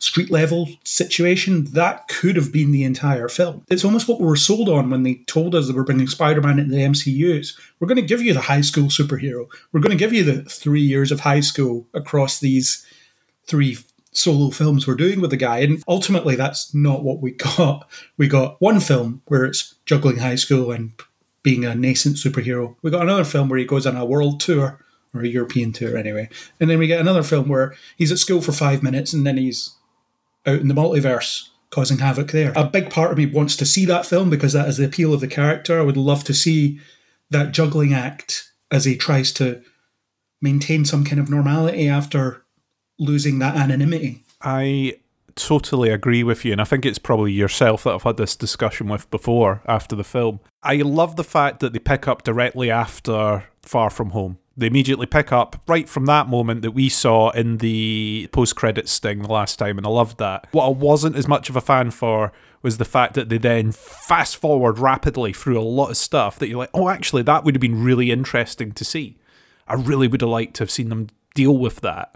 street 0.00 0.32
level 0.32 0.68
situation, 0.82 1.66
that 1.66 2.08
could 2.08 2.34
have 2.34 2.52
been 2.52 2.72
the 2.72 2.82
entire 2.82 3.28
film. 3.28 3.64
It's 3.70 3.84
almost 3.84 4.08
what 4.08 4.18
we 4.18 4.26
were 4.26 4.34
sold 4.34 4.68
on 4.68 4.90
when 4.90 5.04
they 5.04 5.22
told 5.28 5.54
us 5.54 5.68
that 5.68 5.76
we're 5.76 5.84
bringing 5.84 6.08
Spider 6.08 6.40
Man 6.40 6.58
into 6.58 6.74
the 6.74 6.82
MCUs. 6.82 7.56
We're 7.78 7.86
going 7.86 7.94
to 7.94 8.02
give 8.02 8.22
you 8.22 8.34
the 8.34 8.40
high 8.40 8.62
school 8.62 8.88
superhero. 8.88 9.46
We're 9.70 9.82
going 9.82 9.96
to 9.96 10.04
give 10.04 10.12
you 10.12 10.24
the 10.24 10.42
three 10.42 10.82
years 10.82 11.12
of 11.12 11.20
high 11.20 11.38
school 11.38 11.86
across 11.94 12.40
these 12.40 12.84
three 13.50 13.76
solo 14.12 14.50
films 14.50 14.86
we're 14.86 14.94
doing 14.94 15.20
with 15.20 15.30
the 15.30 15.36
guy. 15.36 15.58
And 15.58 15.82
ultimately, 15.86 16.36
that's 16.36 16.72
not 16.72 17.02
what 17.02 17.20
we 17.20 17.32
got. 17.32 17.88
We 18.16 18.28
got 18.28 18.60
one 18.60 18.80
film 18.80 19.22
where 19.26 19.44
it's 19.44 19.74
juggling 19.84 20.18
high 20.18 20.36
school 20.36 20.72
and 20.72 20.92
being 21.42 21.64
a 21.64 21.74
nascent 21.74 22.16
superhero. 22.16 22.76
We 22.82 22.90
got 22.90 23.02
another 23.02 23.24
film 23.24 23.48
where 23.48 23.58
he 23.58 23.64
goes 23.64 23.86
on 23.86 23.96
a 23.96 24.04
world 24.04 24.40
tour 24.40 24.84
or 25.12 25.22
a 25.22 25.28
European 25.28 25.72
tour 25.72 25.96
anyway. 25.96 26.28
And 26.60 26.70
then 26.70 26.78
we 26.78 26.86
get 26.86 27.00
another 27.00 27.22
film 27.22 27.48
where 27.48 27.74
he's 27.96 28.12
at 28.12 28.18
school 28.18 28.40
for 28.40 28.52
five 28.52 28.82
minutes 28.82 29.12
and 29.12 29.26
then 29.26 29.36
he's 29.36 29.74
out 30.46 30.60
in 30.60 30.68
the 30.68 30.74
multiverse 30.74 31.48
causing 31.70 31.98
havoc 31.98 32.32
there. 32.32 32.52
A 32.56 32.64
big 32.64 32.90
part 32.90 33.12
of 33.12 33.18
me 33.18 33.26
wants 33.26 33.56
to 33.56 33.66
see 33.66 33.84
that 33.86 34.06
film 34.06 34.28
because 34.28 34.52
that 34.52 34.68
is 34.68 34.76
the 34.76 34.84
appeal 34.84 35.14
of 35.14 35.20
the 35.20 35.28
character. 35.28 35.78
I 35.78 35.82
would 35.82 35.96
love 35.96 36.24
to 36.24 36.34
see 36.34 36.80
that 37.30 37.52
juggling 37.52 37.94
act 37.94 38.50
as 38.70 38.84
he 38.84 38.96
tries 38.96 39.32
to 39.32 39.62
maintain 40.42 40.84
some 40.84 41.04
kind 41.04 41.20
of 41.20 41.30
normality 41.30 41.88
after 41.88 42.44
losing 43.00 43.40
that 43.40 43.56
anonymity. 43.56 44.22
I 44.40 44.98
totally 45.34 45.90
agree 45.90 46.22
with 46.22 46.44
you, 46.44 46.52
and 46.52 46.60
I 46.60 46.64
think 46.64 46.84
it's 46.84 46.98
probably 46.98 47.32
yourself 47.32 47.82
that 47.84 47.94
I've 47.94 48.02
had 48.02 48.16
this 48.16 48.36
discussion 48.36 48.88
with 48.88 49.10
before 49.10 49.62
after 49.66 49.96
the 49.96 50.04
film. 50.04 50.40
I 50.62 50.76
love 50.76 51.16
the 51.16 51.24
fact 51.24 51.60
that 51.60 51.72
they 51.72 51.78
pick 51.78 52.06
up 52.06 52.22
directly 52.22 52.70
after 52.70 53.44
Far 53.62 53.90
From 53.90 54.10
Home. 54.10 54.38
They 54.56 54.66
immediately 54.66 55.06
pick 55.06 55.32
up 55.32 55.62
right 55.66 55.88
from 55.88 56.04
that 56.06 56.28
moment 56.28 56.60
that 56.62 56.72
we 56.72 56.90
saw 56.90 57.30
in 57.30 57.58
the 57.58 58.28
post 58.32 58.56
credits 58.56 58.92
sting 58.92 59.22
the 59.22 59.32
last 59.32 59.58
time, 59.58 59.78
and 59.78 59.86
I 59.86 59.90
loved 59.90 60.18
that. 60.18 60.46
What 60.52 60.66
I 60.66 60.70
wasn't 60.70 61.16
as 61.16 61.26
much 61.26 61.48
of 61.48 61.56
a 61.56 61.62
fan 61.62 61.90
for 61.90 62.32
was 62.62 62.76
the 62.76 62.84
fact 62.84 63.14
that 63.14 63.30
they 63.30 63.38
then 63.38 63.72
fast 63.72 64.36
forward 64.36 64.78
rapidly 64.78 65.32
through 65.32 65.58
a 65.58 65.62
lot 65.62 65.90
of 65.90 65.96
stuff 65.96 66.38
that 66.38 66.48
you're 66.48 66.58
like, 66.58 66.70
oh, 66.74 66.90
actually, 66.90 67.22
that 67.22 67.42
would 67.44 67.54
have 67.54 67.60
been 67.60 67.82
really 67.82 68.10
interesting 68.10 68.72
to 68.72 68.84
see. 68.84 69.16
I 69.66 69.74
really 69.74 70.08
would 70.08 70.20
have 70.20 70.28
liked 70.28 70.54
to 70.56 70.64
have 70.64 70.70
seen 70.70 70.90
them 70.90 71.06
deal 71.34 71.56
with 71.56 71.80
that. 71.80 72.14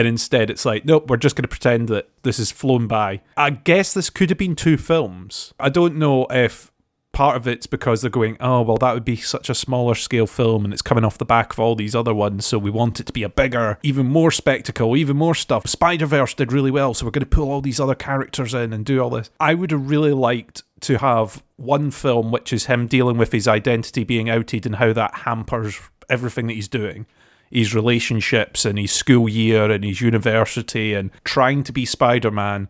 And 0.00 0.08
instead, 0.08 0.48
it's 0.48 0.64
like, 0.64 0.86
nope, 0.86 1.10
we're 1.10 1.18
just 1.18 1.36
going 1.36 1.42
to 1.42 1.48
pretend 1.48 1.88
that 1.88 2.08
this 2.22 2.38
has 2.38 2.50
flown 2.50 2.86
by. 2.86 3.20
I 3.36 3.50
guess 3.50 3.92
this 3.92 4.08
could 4.08 4.30
have 4.30 4.38
been 4.38 4.56
two 4.56 4.78
films. 4.78 5.52
I 5.60 5.68
don't 5.68 5.96
know 5.96 6.26
if 6.30 6.72
part 7.12 7.36
of 7.36 7.46
it's 7.46 7.66
because 7.66 8.00
they're 8.00 8.10
going, 8.10 8.38
oh, 8.40 8.62
well, 8.62 8.78
that 8.78 8.94
would 8.94 9.04
be 9.04 9.16
such 9.16 9.50
a 9.50 9.54
smaller 9.54 9.94
scale 9.94 10.26
film 10.26 10.64
and 10.64 10.72
it's 10.72 10.80
coming 10.80 11.04
off 11.04 11.18
the 11.18 11.26
back 11.26 11.52
of 11.52 11.60
all 11.60 11.74
these 11.74 11.94
other 11.94 12.14
ones. 12.14 12.46
So 12.46 12.56
we 12.56 12.70
want 12.70 12.98
it 12.98 13.04
to 13.08 13.12
be 13.12 13.22
a 13.22 13.28
bigger, 13.28 13.78
even 13.82 14.06
more 14.06 14.30
spectacle, 14.30 14.96
even 14.96 15.18
more 15.18 15.34
stuff. 15.34 15.66
Spider 15.66 16.06
Verse 16.06 16.32
did 16.32 16.50
really 16.50 16.70
well. 16.70 16.94
So 16.94 17.04
we're 17.04 17.10
going 17.10 17.20
to 17.20 17.26
pull 17.26 17.50
all 17.50 17.60
these 17.60 17.78
other 17.78 17.94
characters 17.94 18.54
in 18.54 18.72
and 18.72 18.86
do 18.86 19.02
all 19.02 19.10
this. 19.10 19.28
I 19.38 19.52
would 19.52 19.70
have 19.70 19.90
really 19.90 20.14
liked 20.14 20.62
to 20.80 20.96
have 20.96 21.42
one 21.56 21.90
film, 21.90 22.30
which 22.30 22.54
is 22.54 22.64
him 22.64 22.86
dealing 22.86 23.18
with 23.18 23.32
his 23.32 23.46
identity 23.46 24.02
being 24.02 24.30
outed 24.30 24.64
and 24.64 24.76
how 24.76 24.94
that 24.94 25.14
hampers 25.14 25.78
everything 26.08 26.46
that 26.46 26.54
he's 26.54 26.68
doing 26.68 27.04
his 27.50 27.74
relationships 27.74 28.64
and 28.64 28.78
his 28.78 28.92
school 28.92 29.28
year 29.28 29.70
and 29.70 29.84
his 29.84 30.00
university 30.00 30.94
and 30.94 31.10
trying 31.24 31.62
to 31.64 31.72
be 31.72 31.84
Spider 31.84 32.30
Man 32.30 32.68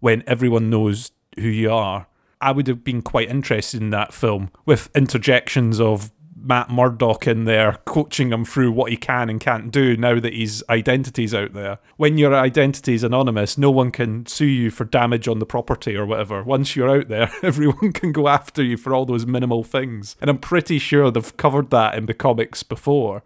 when 0.00 0.24
everyone 0.26 0.70
knows 0.70 1.12
who 1.38 1.48
you 1.48 1.72
are. 1.72 2.06
I 2.40 2.50
would 2.50 2.66
have 2.66 2.82
been 2.82 3.02
quite 3.02 3.28
interested 3.28 3.80
in 3.80 3.90
that 3.90 4.12
film 4.12 4.50
with 4.66 4.90
interjections 4.96 5.80
of 5.80 6.10
Matt 6.44 6.70
Murdock 6.70 7.26
in 7.26 7.44
there 7.44 7.78
coaching 7.84 8.32
him 8.32 8.44
through 8.44 8.72
what 8.72 8.90
he 8.90 8.96
can 8.96 9.30
and 9.30 9.40
can't 9.40 9.70
do 9.70 9.96
now 9.96 10.18
that 10.18 10.34
his 10.34 10.64
identity's 10.68 11.34
out 11.34 11.52
there. 11.52 11.78
When 11.96 12.18
your 12.18 12.34
identity 12.34 12.94
is 12.94 13.04
anonymous, 13.04 13.56
no 13.56 13.70
one 13.70 13.90
can 13.90 14.26
sue 14.26 14.46
you 14.46 14.70
for 14.70 14.84
damage 14.84 15.28
on 15.28 15.38
the 15.38 15.46
property 15.46 15.96
or 15.96 16.04
whatever. 16.04 16.42
Once 16.42 16.74
you're 16.74 16.90
out 16.90 17.08
there, 17.08 17.30
everyone 17.42 17.92
can 17.92 18.12
go 18.12 18.28
after 18.28 18.62
you 18.62 18.76
for 18.76 18.92
all 18.92 19.06
those 19.06 19.26
minimal 19.26 19.62
things. 19.62 20.16
And 20.20 20.28
I'm 20.28 20.38
pretty 20.38 20.78
sure 20.78 21.10
they've 21.10 21.36
covered 21.36 21.70
that 21.70 21.94
in 21.94 22.06
the 22.06 22.14
comics 22.14 22.62
before. 22.62 23.22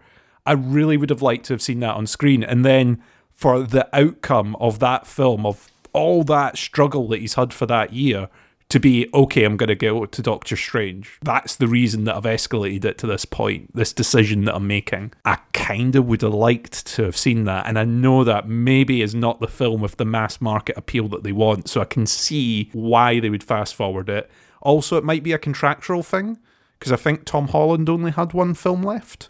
I 0.47 0.53
really 0.53 0.97
would 0.97 1.11
have 1.11 1.23
liked 1.23 1.47
to 1.47 1.55
have 1.55 1.63
seen 1.63 1.81
that 1.81 1.97
on 1.97 2.07
screen. 2.07 2.43
And 2.43 2.65
then 2.65 3.03
for 3.33 3.63
the 3.63 3.89
outcome 3.95 4.57
of 4.61 4.79
that 4.79 5.07
film, 5.07 5.45
of 5.45 5.71
all 5.93 6.23
that 6.25 6.57
struggle 6.57 7.09
that 7.09 7.21
he's 7.21 7.35
had 7.35 7.53
for 7.53 7.67
that 7.67 7.93
year, 7.93 8.29
to 8.69 8.81
be, 8.81 9.09
okay, 9.15 9.45
I'm 9.45 9.57
going 9.57 9.69
to 9.69 9.77
go 9.77 10.07
to 10.07 10.23
Doctor 10.23 10.57
Strange. 10.57 11.19
That's 11.23 11.55
the 11.55 11.69
reason 11.69 12.03
that 12.05 12.17
I've 12.17 12.25
escalated 12.25 12.85
it 12.85 12.99
to 12.99 13.07
this 13.07 13.25
point, 13.25 13.75
this 13.77 13.93
decision 13.93 14.45
that 14.45 14.57
I'm 14.57 14.67
making. 14.67 15.13
I 15.25 15.39
kind 15.53 15.95
of 15.95 16.07
would 16.07 16.23
have 16.23 16.35
liked 16.35 16.85
to 16.89 17.05
have 17.05 17.17
seen 17.17 17.45
that. 17.45 17.67
And 17.67 17.79
I 17.79 17.85
know 17.85 18.25
that 18.25 18.49
maybe 18.49 19.03
is 19.03 19.15
not 19.15 19.39
the 19.39 19.47
film 19.47 19.81
with 19.81 19.99
the 19.99 20.05
mass 20.05 20.41
market 20.41 20.77
appeal 20.77 21.07
that 21.09 21.23
they 21.23 21.31
want. 21.31 21.69
So 21.69 21.81
I 21.81 21.85
can 21.85 22.07
see 22.07 22.69
why 22.73 23.21
they 23.21 23.31
would 23.31 23.45
fast 23.45 23.75
forward 23.75 24.09
it. 24.09 24.29
Also, 24.61 24.97
it 24.97 25.05
might 25.05 25.23
be 25.23 25.33
a 25.33 25.39
contractual 25.39 26.03
thing, 26.03 26.39
because 26.79 26.91
I 26.91 26.97
think 26.97 27.25
Tom 27.25 27.49
Holland 27.49 27.89
only 27.89 28.11
had 28.11 28.33
one 28.33 28.55
film 28.55 28.83
left 28.83 29.29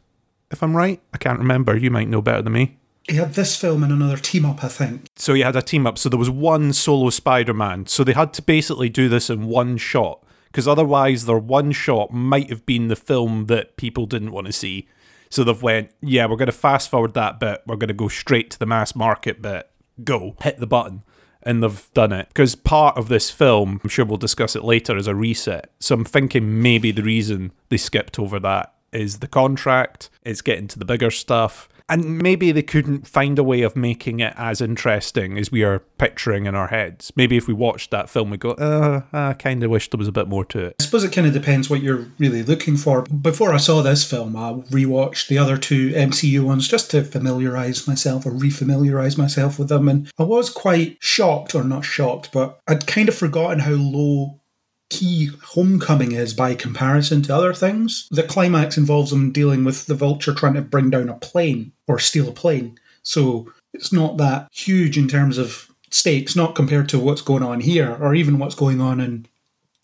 if 0.50 0.62
I'm 0.62 0.76
right. 0.76 1.00
I 1.12 1.18
can't 1.18 1.38
remember. 1.38 1.76
You 1.76 1.90
might 1.90 2.08
know 2.08 2.22
better 2.22 2.42
than 2.42 2.52
me. 2.52 2.78
He 3.08 3.16
had 3.16 3.34
this 3.34 3.56
film 3.56 3.84
and 3.84 3.92
another 3.92 4.16
team 4.16 4.44
up, 4.44 4.64
I 4.64 4.68
think. 4.68 5.06
So 5.16 5.34
he 5.34 5.42
had 5.42 5.54
a 5.54 5.62
team 5.62 5.86
up. 5.86 5.96
So 5.96 6.08
there 6.08 6.18
was 6.18 6.30
one 6.30 6.72
solo 6.72 7.10
Spider 7.10 7.54
Man. 7.54 7.86
So 7.86 8.02
they 8.02 8.12
had 8.12 8.32
to 8.34 8.42
basically 8.42 8.88
do 8.88 9.08
this 9.08 9.30
in 9.30 9.46
one 9.46 9.76
shot. 9.76 10.22
Because 10.46 10.66
otherwise, 10.66 11.26
their 11.26 11.38
one 11.38 11.70
shot 11.72 12.12
might 12.12 12.48
have 12.50 12.64
been 12.64 12.88
the 12.88 12.96
film 12.96 13.46
that 13.46 13.76
people 13.76 14.06
didn't 14.06 14.32
want 14.32 14.46
to 14.46 14.52
see. 14.52 14.88
So 15.28 15.44
they've 15.44 15.62
went, 15.62 15.90
yeah, 16.00 16.26
we're 16.26 16.36
going 16.36 16.46
to 16.46 16.52
fast 16.52 16.88
forward 16.88 17.14
that 17.14 17.38
bit. 17.38 17.62
We're 17.66 17.76
going 17.76 17.88
to 17.88 17.94
go 17.94 18.08
straight 18.08 18.50
to 18.52 18.58
the 18.58 18.66
mass 18.66 18.96
market 18.96 19.42
bit. 19.42 19.68
Go, 20.02 20.34
hit 20.42 20.58
the 20.58 20.66
button. 20.66 21.02
And 21.42 21.62
they've 21.62 21.88
done 21.94 22.12
it. 22.12 22.28
Because 22.28 22.54
part 22.54 22.96
of 22.96 23.08
this 23.08 23.30
film, 23.30 23.80
I'm 23.84 23.90
sure 23.90 24.04
we'll 24.04 24.16
discuss 24.16 24.56
it 24.56 24.64
later, 24.64 24.96
is 24.96 25.06
a 25.06 25.14
reset. 25.14 25.70
So 25.78 25.94
I'm 25.94 26.04
thinking 26.04 26.62
maybe 26.62 26.90
the 26.90 27.02
reason 27.02 27.52
they 27.68 27.76
skipped 27.76 28.18
over 28.18 28.40
that 28.40 28.72
is 28.92 29.18
the 29.18 29.28
contract, 29.28 30.10
it's 30.22 30.42
getting 30.42 30.68
to 30.68 30.78
the 30.78 30.84
bigger 30.84 31.10
stuff. 31.10 31.68
And 31.88 32.18
maybe 32.18 32.50
they 32.50 32.62
couldn't 32.62 33.06
find 33.06 33.38
a 33.38 33.44
way 33.44 33.62
of 33.62 33.76
making 33.76 34.18
it 34.18 34.34
as 34.36 34.60
interesting 34.60 35.38
as 35.38 35.52
we 35.52 35.62
are 35.62 35.78
picturing 35.98 36.46
in 36.46 36.56
our 36.56 36.66
heads. 36.66 37.12
Maybe 37.14 37.36
if 37.36 37.46
we 37.46 37.54
watched 37.54 37.92
that 37.92 38.10
film, 38.10 38.30
we 38.30 38.38
go, 38.38 38.50
uh, 38.50 39.02
I 39.12 39.34
kind 39.34 39.62
of 39.62 39.70
wish 39.70 39.88
there 39.90 39.98
was 39.98 40.08
a 40.08 40.12
bit 40.12 40.26
more 40.26 40.44
to 40.46 40.64
it. 40.64 40.76
I 40.80 40.82
suppose 40.82 41.04
it 41.04 41.12
kind 41.12 41.28
of 41.28 41.32
depends 41.32 41.70
what 41.70 41.82
you're 41.82 42.06
really 42.18 42.42
looking 42.42 42.76
for. 42.76 43.02
Before 43.02 43.54
I 43.54 43.58
saw 43.58 43.82
this 43.82 44.08
film, 44.08 44.34
I 44.34 44.54
rewatched 44.70 45.28
the 45.28 45.38
other 45.38 45.56
two 45.56 45.90
MCU 45.90 46.42
ones 46.42 46.66
just 46.66 46.90
to 46.90 47.04
familiarise 47.04 47.86
myself 47.86 48.26
or 48.26 48.32
refamiliarise 48.32 49.16
myself 49.16 49.56
with 49.56 49.68
them. 49.68 49.88
And 49.88 50.10
I 50.18 50.24
was 50.24 50.50
quite 50.50 50.96
shocked, 50.98 51.54
or 51.54 51.62
not 51.62 51.84
shocked, 51.84 52.32
but 52.32 52.58
I'd 52.66 52.88
kind 52.88 53.08
of 53.08 53.14
forgotten 53.14 53.60
how 53.60 53.74
low 53.74 54.40
key 54.88 55.30
Homecoming 55.42 56.12
is 56.12 56.34
by 56.34 56.54
comparison 56.54 57.22
to 57.22 57.34
other 57.34 57.54
things. 57.54 58.08
The 58.10 58.22
climax 58.22 58.76
involves 58.76 59.10
them 59.10 59.32
dealing 59.32 59.64
with 59.64 59.86
the 59.86 59.94
vulture 59.94 60.34
trying 60.34 60.54
to 60.54 60.62
bring 60.62 60.90
down 60.90 61.08
a 61.08 61.14
plane 61.14 61.72
or 61.86 61.98
steal 61.98 62.28
a 62.28 62.32
plane. 62.32 62.78
So 63.02 63.52
it's 63.72 63.92
not 63.92 64.16
that 64.18 64.48
huge 64.52 64.96
in 64.98 65.08
terms 65.08 65.38
of 65.38 65.70
stakes, 65.90 66.36
not 66.36 66.54
compared 66.54 66.88
to 66.90 66.98
what's 66.98 67.22
going 67.22 67.42
on 67.42 67.60
here 67.60 67.96
or 68.00 68.14
even 68.14 68.38
what's 68.38 68.54
going 68.54 68.80
on 68.80 69.00
in 69.00 69.26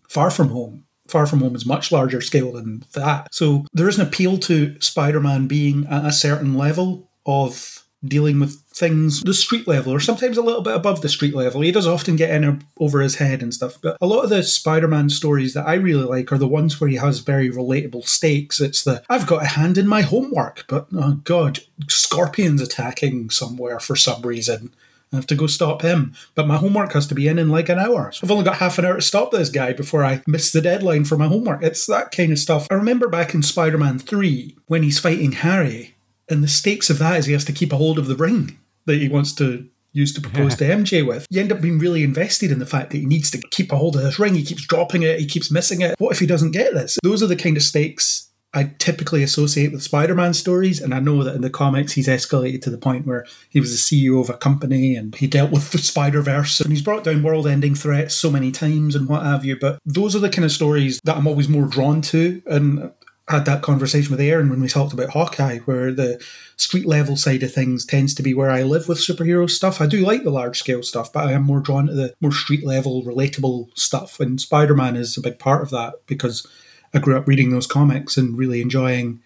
Far 0.09 0.31
From 0.31 0.49
Home. 0.49 0.85
Far 1.09 1.27
From 1.27 1.41
Home 1.41 1.55
is 1.55 1.67
much 1.67 1.93
larger 1.93 2.21
scale 2.21 2.53
than 2.53 2.85
that. 2.95 3.29
So 3.33 3.67
there 3.73 3.89
is 3.89 3.99
an 3.99 4.07
appeal 4.07 4.39
to 4.39 4.81
Spider 4.81 5.21
Man 5.21 5.47
being 5.47 5.87
at 5.87 6.05
a 6.05 6.13
certain 6.13 6.55
level 6.55 7.11
of 7.27 7.85
dealing 8.05 8.41
with 8.41 8.62
things 8.75 9.23
the 9.23 9.35
street 9.35 9.67
level 9.67 9.93
or 9.93 10.01
sometimes 10.01 10.37
a 10.37 10.43
little 10.43 10.63
bit 10.63 10.75
above 10.75 11.01
the 11.01 11.09
street 11.09 11.35
level. 11.35 11.61
He 11.61 11.73
does 11.73 11.87
often 11.87 12.17
get 12.17 12.31
in 12.31 12.65
over 12.79 13.01
his 13.01 13.17
head 13.17 13.43
and 13.43 13.53
stuff. 13.53 13.79
But 13.81 13.97
a 14.01 14.07
lot 14.07 14.25
of 14.25 14.31
the 14.31 14.43
Spider-Man 14.43 15.11
stories 15.11 15.55
that 15.55 15.67
I 15.67 15.75
really 15.75 16.05
like 16.05 16.33
are 16.33 16.39
the 16.39 16.49
ones 16.49 16.81
where 16.81 16.91
he 16.91 16.97
has 16.97 17.21
very 17.21 17.51
relatable 17.51 18.07
stakes. 18.07 18.61
It's 18.61 18.83
the 18.83 19.03
I've 19.09 19.27
got 19.27 19.43
a 19.43 19.49
hand 19.49 19.79
in 19.79 19.87
my 19.87 20.03
homework, 20.03 20.65
but 20.69 20.87
oh 20.95 21.21
god, 21.25 21.61
Scorpion's 21.89 22.63
attacking 22.63 23.31
somewhere 23.31 23.81
for 23.81 23.97
some 23.97 24.23
reason. 24.23 24.75
I 25.13 25.17
have 25.17 25.27
to 25.27 25.35
go 25.35 25.47
stop 25.47 25.83
him. 25.83 26.15
But 26.35 26.47
my 26.47 26.57
homework 26.57 26.93
has 26.93 27.07
to 27.09 27.15
be 27.15 27.29
in 27.29 27.39
in 27.39 27.51
like 27.51 27.69
an 27.69 27.79
hour. 27.79 28.13
So 28.13 28.21
I've 28.25 28.31
only 28.31 28.45
got 28.45 28.57
half 28.57 28.79
an 28.79 28.87
hour 28.87 28.95
to 28.95 29.03
stop 29.03 29.31
this 29.31 29.51
guy 29.51 29.75
before 29.75 30.05
I 30.05 30.23
miss 30.27 30.53
the 30.53 30.63
deadline 30.63 31.05
for 31.05 31.19
my 31.19 31.27
homework. 31.27 31.63
It's 31.63 31.87
that 31.87 32.13
kind 32.13 32.33
of 32.33 32.39
stuff. 32.39 32.67
I 32.71 32.75
remember 32.75 33.09
back 33.09 33.35
in 33.35 33.43
Spider 33.43 33.77
Man 33.77 33.99
3 33.99 34.57
when 34.67 34.83
he's 34.83 34.99
fighting 34.99 35.33
Harry 35.33 35.95
and 36.29 36.43
the 36.43 36.49
stakes 36.49 36.89
of 36.89 36.99
that 36.99 37.19
is 37.19 37.27
he 37.27 37.33
has 37.35 37.45
to 37.45 37.53
keep 37.53 37.73
a 37.73 37.77
hold 37.77 37.99
of 37.99 38.07
the 38.07 38.17
ring 38.17 38.59
that 38.87 38.97
he 38.97 39.09
wants 39.09 39.33
to 39.35 39.69
use 39.93 40.15
to 40.15 40.21
propose 40.21 40.57
to 40.57 40.65
MJ 40.65 41.07
with. 41.07 41.27
You 41.29 41.41
end 41.41 41.53
up 41.53 41.61
being 41.61 41.79
really 41.79 42.03
invested 42.03 42.51
in 42.51 42.59
the 42.59 42.67
fact 42.67 42.91
that 42.91 42.99
he 42.99 43.07
needs 43.07 43.31
to 43.33 43.39
keep 43.51 43.73
a 43.73 43.77
hold 43.77 43.97
of 43.97 44.03
this 44.03 44.19
ring. 44.19 44.35
He 44.35 44.43
keeps 44.45 44.67
dropping 44.67 45.03
it, 45.03 45.21
he 45.21 45.27
keeps 45.27 45.51
missing 45.51 45.83
it. 45.83 45.95
What 45.99 46.13
if 46.13 46.19
he 46.19 46.27
doesn't 46.27 46.53
get 46.53 46.73
this? 46.73 46.99
Those 47.03 47.23
are 47.23 47.27
the 47.27 47.37
kind 47.37 47.57
of 47.57 47.63
stakes 47.63 48.31
I 48.55 48.75
typically 48.79 49.23
associate 49.23 49.73
with 49.73 49.83
Spider 49.83 50.15
Man 50.15 50.35
stories. 50.35 50.81
And 50.81 50.95
I 50.95 51.01
know 51.01 51.23
that 51.25 51.35
in 51.35 51.41
the 51.41 51.51
comics, 51.51 51.93
he's 51.93 52.09
escalated 52.09 52.61
to 52.63 52.71
the 52.71 52.79
point 52.79 53.07
where 53.07 53.27
he 53.49 53.61
was 53.61 53.71
the 53.71 54.07
CEO 54.07 54.21
of 54.21 54.29
a 54.29 54.37
company 54.37 54.95
and 54.95 55.15
he 55.15 55.27
dealt 55.27 55.51
with 55.51 55.71
the 55.71 55.79
Spider 55.79 56.21
Verse 56.21 56.61
and 56.61 56.71
he's 56.71 56.83
brought 56.83 57.05
down 57.05 57.23
world 57.23 57.47
ending 57.47 57.75
threats 57.75 58.15
so 58.15 58.31
many 58.31 58.53
times 58.53 58.95
and 58.95 59.09
what 59.09 59.23
have 59.23 59.45
you. 59.45 59.59
But 59.59 59.79
those 59.87 60.15
are 60.15 60.19
the 60.19 60.29
kind 60.29 60.45
of 60.45 60.53
stories 60.53 61.01
that 61.05 61.17
I'm 61.17 61.27
always 61.27 61.49
more 61.49 61.67
drawn 61.67 62.03
to. 62.03 62.43
And 62.47 62.93
had 63.29 63.45
that 63.45 63.63
conversation 63.63 64.11
with 64.11 64.21
Aaron 64.21 64.51
when 64.51 64.61
we 64.61 64.69
talked 64.69 64.93
about 64.93 65.11
Hawkeye, 65.11 65.59
where 65.61 65.93
the 65.93 66.23
street 66.57 66.87
level 66.87 67.17
side 67.17 67.43
of 67.43 67.53
things 67.53 67.85
tends 67.85 68.15
to 68.15 68.23
be 68.23 68.35
where 68.35 68.51
I 68.51 68.63
live 68.63 68.89
with 68.89 68.99
superhero 68.99 69.49
stuff. 69.49 69.81
I 69.81 69.87
do 69.87 70.05
like 70.05 70.25
the 70.25 70.31
large 70.31 70.59
scale 70.59 70.83
stuff, 70.83 71.13
but 71.13 71.27
I 71.27 71.33
am 71.33 71.45
more 71.45 71.61
drawn 71.61 71.87
to 71.87 71.95
the 71.95 72.15
more 72.21 72.33
street 72.33 72.67
level, 72.67 73.05
relatable 73.05 73.69
stuff. 73.79 74.19
And 74.19 74.41
Spider 74.41 74.75
Man 74.75 74.97
is 74.97 75.17
a 75.17 75.23
big 75.23 75.39
part 75.39 75.63
of 75.63 75.71
that 75.71 75.95
because 76.07 76.47
I 76.93 76.99
grew 76.99 77.17
up 77.17 77.29
reading 77.29 77.51
those 77.51 77.67
comics 77.67 78.17
and 78.17 78.37
really 78.37 78.61
enjoying 78.61 79.21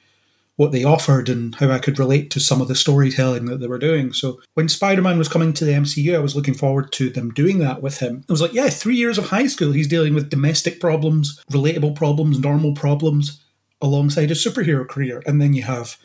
what 0.56 0.72
they 0.72 0.84
offered 0.84 1.28
and 1.28 1.54
how 1.56 1.70
I 1.70 1.78
could 1.78 1.98
relate 1.98 2.30
to 2.30 2.40
some 2.40 2.62
of 2.62 2.68
the 2.68 2.74
storytelling 2.74 3.44
that 3.46 3.60
they 3.60 3.66
were 3.66 3.78
doing. 3.78 4.12
So 4.12 4.40
when 4.54 4.68
Spider 4.68 5.02
Man 5.02 5.18
was 5.18 5.28
coming 5.28 5.52
to 5.54 5.64
the 5.64 5.72
MCU, 5.72 6.14
I 6.14 6.20
was 6.20 6.34
looking 6.34 6.54
forward 6.54 6.92
to 6.92 7.10
them 7.10 7.30
doing 7.30 7.58
that 7.58 7.82
with 7.82 7.98
him. 7.98 8.24
I 8.28 8.32
was 8.32 8.40
like, 8.40 8.54
yeah, 8.54 8.68
three 8.68 8.96
years 8.96 9.18
of 9.18 9.28
high 9.28 9.48
school, 9.48 9.72
he's 9.72 9.88
dealing 9.88 10.14
with 10.14 10.30
domestic 10.30 10.80
problems, 10.80 11.42
relatable 11.50 11.94
problems, 11.94 12.38
normal 12.38 12.72
problems 12.74 13.42
alongside 13.80 14.30
a 14.30 14.34
superhero 14.34 14.86
career. 14.86 15.22
And 15.26 15.40
then 15.40 15.54
you 15.54 15.62
have 15.62 15.96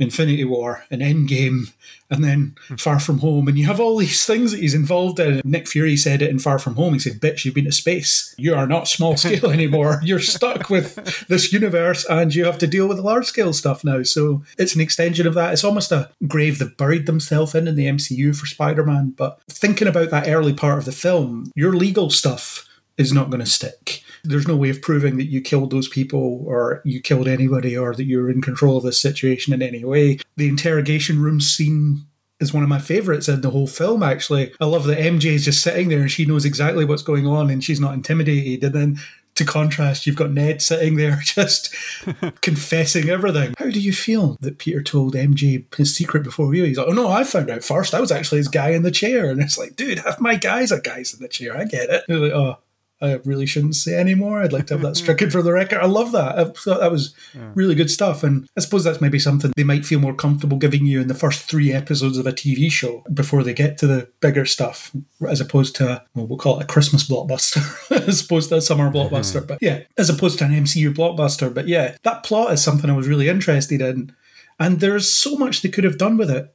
Infinity 0.00 0.44
War 0.44 0.84
and 0.90 1.02
Endgame 1.02 1.72
and 2.10 2.24
then 2.24 2.56
hmm. 2.66 2.76
Far 2.76 2.98
From 2.98 3.18
Home. 3.18 3.46
And 3.46 3.58
you 3.58 3.66
have 3.66 3.78
all 3.78 3.98
these 3.98 4.24
things 4.24 4.50
that 4.50 4.60
he's 4.60 4.74
involved 4.74 5.20
in. 5.20 5.40
Nick 5.44 5.68
Fury 5.68 5.96
said 5.96 6.22
it 6.22 6.30
in 6.30 6.38
Far 6.38 6.58
From 6.58 6.74
Home. 6.74 6.94
He 6.94 6.98
said, 6.98 7.20
Bitch, 7.20 7.44
you've 7.44 7.54
been 7.54 7.66
to 7.66 7.72
space. 7.72 8.34
You 8.38 8.54
are 8.54 8.66
not 8.66 8.88
small 8.88 9.16
scale 9.18 9.50
anymore. 9.50 10.00
You're 10.02 10.18
stuck 10.18 10.70
with 10.70 11.26
this 11.28 11.52
universe 11.52 12.04
and 12.06 12.34
you 12.34 12.44
have 12.46 12.58
to 12.58 12.66
deal 12.66 12.88
with 12.88 12.98
large 12.98 13.26
scale 13.26 13.52
stuff 13.52 13.84
now. 13.84 14.02
So 14.02 14.42
it's 14.58 14.74
an 14.74 14.80
extension 14.80 15.26
of 15.26 15.34
that. 15.34 15.52
It's 15.52 15.64
almost 15.64 15.92
a 15.92 16.10
grave 16.26 16.58
they've 16.58 16.76
buried 16.76 17.06
themselves 17.06 17.54
in 17.54 17.68
in 17.68 17.76
the 17.76 17.86
MCU 17.86 18.34
for 18.34 18.46
Spider 18.46 18.84
Man. 18.84 19.10
But 19.10 19.40
thinking 19.48 19.88
about 19.88 20.10
that 20.10 20.28
early 20.28 20.54
part 20.54 20.78
of 20.78 20.86
the 20.86 20.92
film, 20.92 21.52
your 21.54 21.74
legal 21.74 22.10
stuff 22.10 22.66
is 23.00 23.12
not 23.12 23.30
going 23.30 23.40
to 23.40 23.50
stick 23.50 24.02
there's 24.24 24.48
no 24.48 24.56
way 24.56 24.70
of 24.70 24.82
proving 24.82 25.16
that 25.16 25.26
you 25.26 25.40
killed 25.40 25.70
those 25.70 25.88
people 25.88 26.42
or 26.46 26.82
you 26.84 27.00
killed 27.00 27.28
anybody 27.28 27.76
or 27.76 27.94
that 27.94 28.04
you're 28.04 28.30
in 28.30 28.42
control 28.42 28.76
of 28.76 28.84
this 28.84 29.00
situation 29.00 29.52
in 29.52 29.62
any 29.62 29.84
way. 29.84 30.18
The 30.36 30.48
interrogation 30.48 31.20
room 31.20 31.40
scene 31.40 32.06
is 32.38 32.52
one 32.52 32.62
of 32.62 32.68
my 32.68 32.78
favorites 32.78 33.28
in 33.28 33.40
the 33.40 33.50
whole 33.50 33.66
film, 33.66 34.02
actually. 34.02 34.52
I 34.60 34.66
love 34.66 34.84
that 34.84 34.98
MJ 34.98 35.26
is 35.32 35.44
just 35.44 35.62
sitting 35.62 35.88
there 35.88 36.00
and 36.00 36.10
she 36.10 36.24
knows 36.24 36.44
exactly 36.44 36.84
what's 36.84 37.02
going 37.02 37.26
on 37.26 37.50
and 37.50 37.62
she's 37.62 37.80
not 37.80 37.94
intimidated. 37.94 38.64
And 38.64 38.74
then 38.74 39.00
to 39.36 39.44
contrast, 39.44 40.06
you've 40.06 40.16
got 40.16 40.32
Ned 40.32 40.60
sitting 40.60 40.96
there 40.96 41.20
just 41.24 41.74
confessing 42.42 43.08
everything. 43.08 43.54
How 43.58 43.70
do 43.70 43.80
you 43.80 43.92
feel 43.92 44.36
that 44.40 44.58
Peter 44.58 44.82
told 44.82 45.14
MJ 45.14 45.72
his 45.74 45.94
secret 45.94 46.24
before 46.24 46.54
you? 46.54 46.64
He's 46.64 46.78
like, 46.78 46.88
oh 46.88 46.92
no, 46.92 47.08
I 47.08 47.24
found 47.24 47.50
out 47.50 47.64
first. 47.64 47.94
I 47.94 48.00
was 48.00 48.12
actually 48.12 48.38
his 48.38 48.48
guy 48.48 48.70
in 48.70 48.82
the 48.82 48.90
chair. 48.90 49.30
And 49.30 49.40
it's 49.40 49.58
like, 49.58 49.76
dude, 49.76 50.00
half 50.00 50.20
my 50.20 50.36
guys 50.36 50.72
are 50.72 50.80
guys 50.80 51.14
in 51.14 51.20
the 51.20 51.28
chair. 51.28 51.56
I 51.56 51.64
get 51.64 51.90
it. 51.90 52.04
Like, 52.08 52.32
oh, 52.32 52.58
I 53.02 53.14
really 53.24 53.46
shouldn't 53.46 53.76
say 53.76 53.94
anymore. 53.94 54.42
I'd 54.42 54.52
like 54.52 54.66
to 54.66 54.74
have 54.74 54.82
that 54.82 54.96
stricken 54.98 55.30
for 55.30 55.42
the 55.42 55.52
record. 55.52 55.78
I 55.78 55.86
love 55.86 56.12
that. 56.12 56.38
I 56.38 56.44
thought 56.44 56.80
that 56.80 56.90
was 56.90 57.14
yeah. 57.34 57.50
really 57.54 57.74
good 57.74 57.90
stuff. 57.90 58.22
And 58.22 58.48
I 58.56 58.60
suppose 58.60 58.84
that's 58.84 59.00
maybe 59.00 59.18
something 59.18 59.52
they 59.56 59.64
might 59.64 59.86
feel 59.86 60.00
more 60.00 60.14
comfortable 60.14 60.58
giving 60.58 60.84
you 60.84 61.00
in 61.00 61.08
the 61.08 61.14
first 61.14 61.42
three 61.42 61.72
episodes 61.72 62.18
of 62.18 62.26
a 62.26 62.32
TV 62.32 62.70
show 62.70 63.02
before 63.12 63.42
they 63.42 63.54
get 63.54 63.78
to 63.78 63.86
the 63.86 64.08
bigger 64.20 64.44
stuff, 64.44 64.94
as 65.26 65.40
opposed 65.40 65.74
to, 65.76 66.04
well, 66.14 66.26
we'll 66.26 66.38
call 66.38 66.60
it 66.60 66.64
a 66.64 66.66
Christmas 66.66 67.08
blockbuster, 67.08 67.90
as 68.08 68.22
opposed 68.22 68.50
to 68.50 68.56
a 68.56 68.60
summer 68.60 68.90
blockbuster. 68.90 69.38
Mm-hmm. 69.38 69.46
But 69.46 69.58
yeah, 69.62 69.80
as 69.96 70.10
opposed 70.10 70.38
to 70.40 70.44
an 70.44 70.52
MCU 70.52 70.94
blockbuster. 70.94 71.52
But 71.52 71.68
yeah, 71.68 71.96
that 72.02 72.22
plot 72.22 72.52
is 72.52 72.62
something 72.62 72.90
I 72.90 72.96
was 72.96 73.08
really 73.08 73.28
interested 73.28 73.80
in. 73.80 74.14
And 74.58 74.80
there's 74.80 75.10
so 75.10 75.36
much 75.36 75.62
they 75.62 75.70
could 75.70 75.84
have 75.84 75.96
done 75.96 76.18
with 76.18 76.30
it 76.30 76.54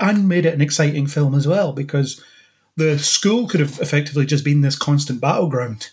and 0.00 0.26
made 0.26 0.46
it 0.46 0.54
an 0.54 0.62
exciting 0.62 1.06
film 1.06 1.34
as 1.34 1.46
well 1.46 1.72
because 1.72 2.22
the 2.76 2.98
school 2.98 3.46
could 3.46 3.60
have 3.60 3.78
effectively 3.80 4.26
just 4.26 4.44
been 4.44 4.60
this 4.60 4.76
constant 4.76 5.20
battleground. 5.20 5.90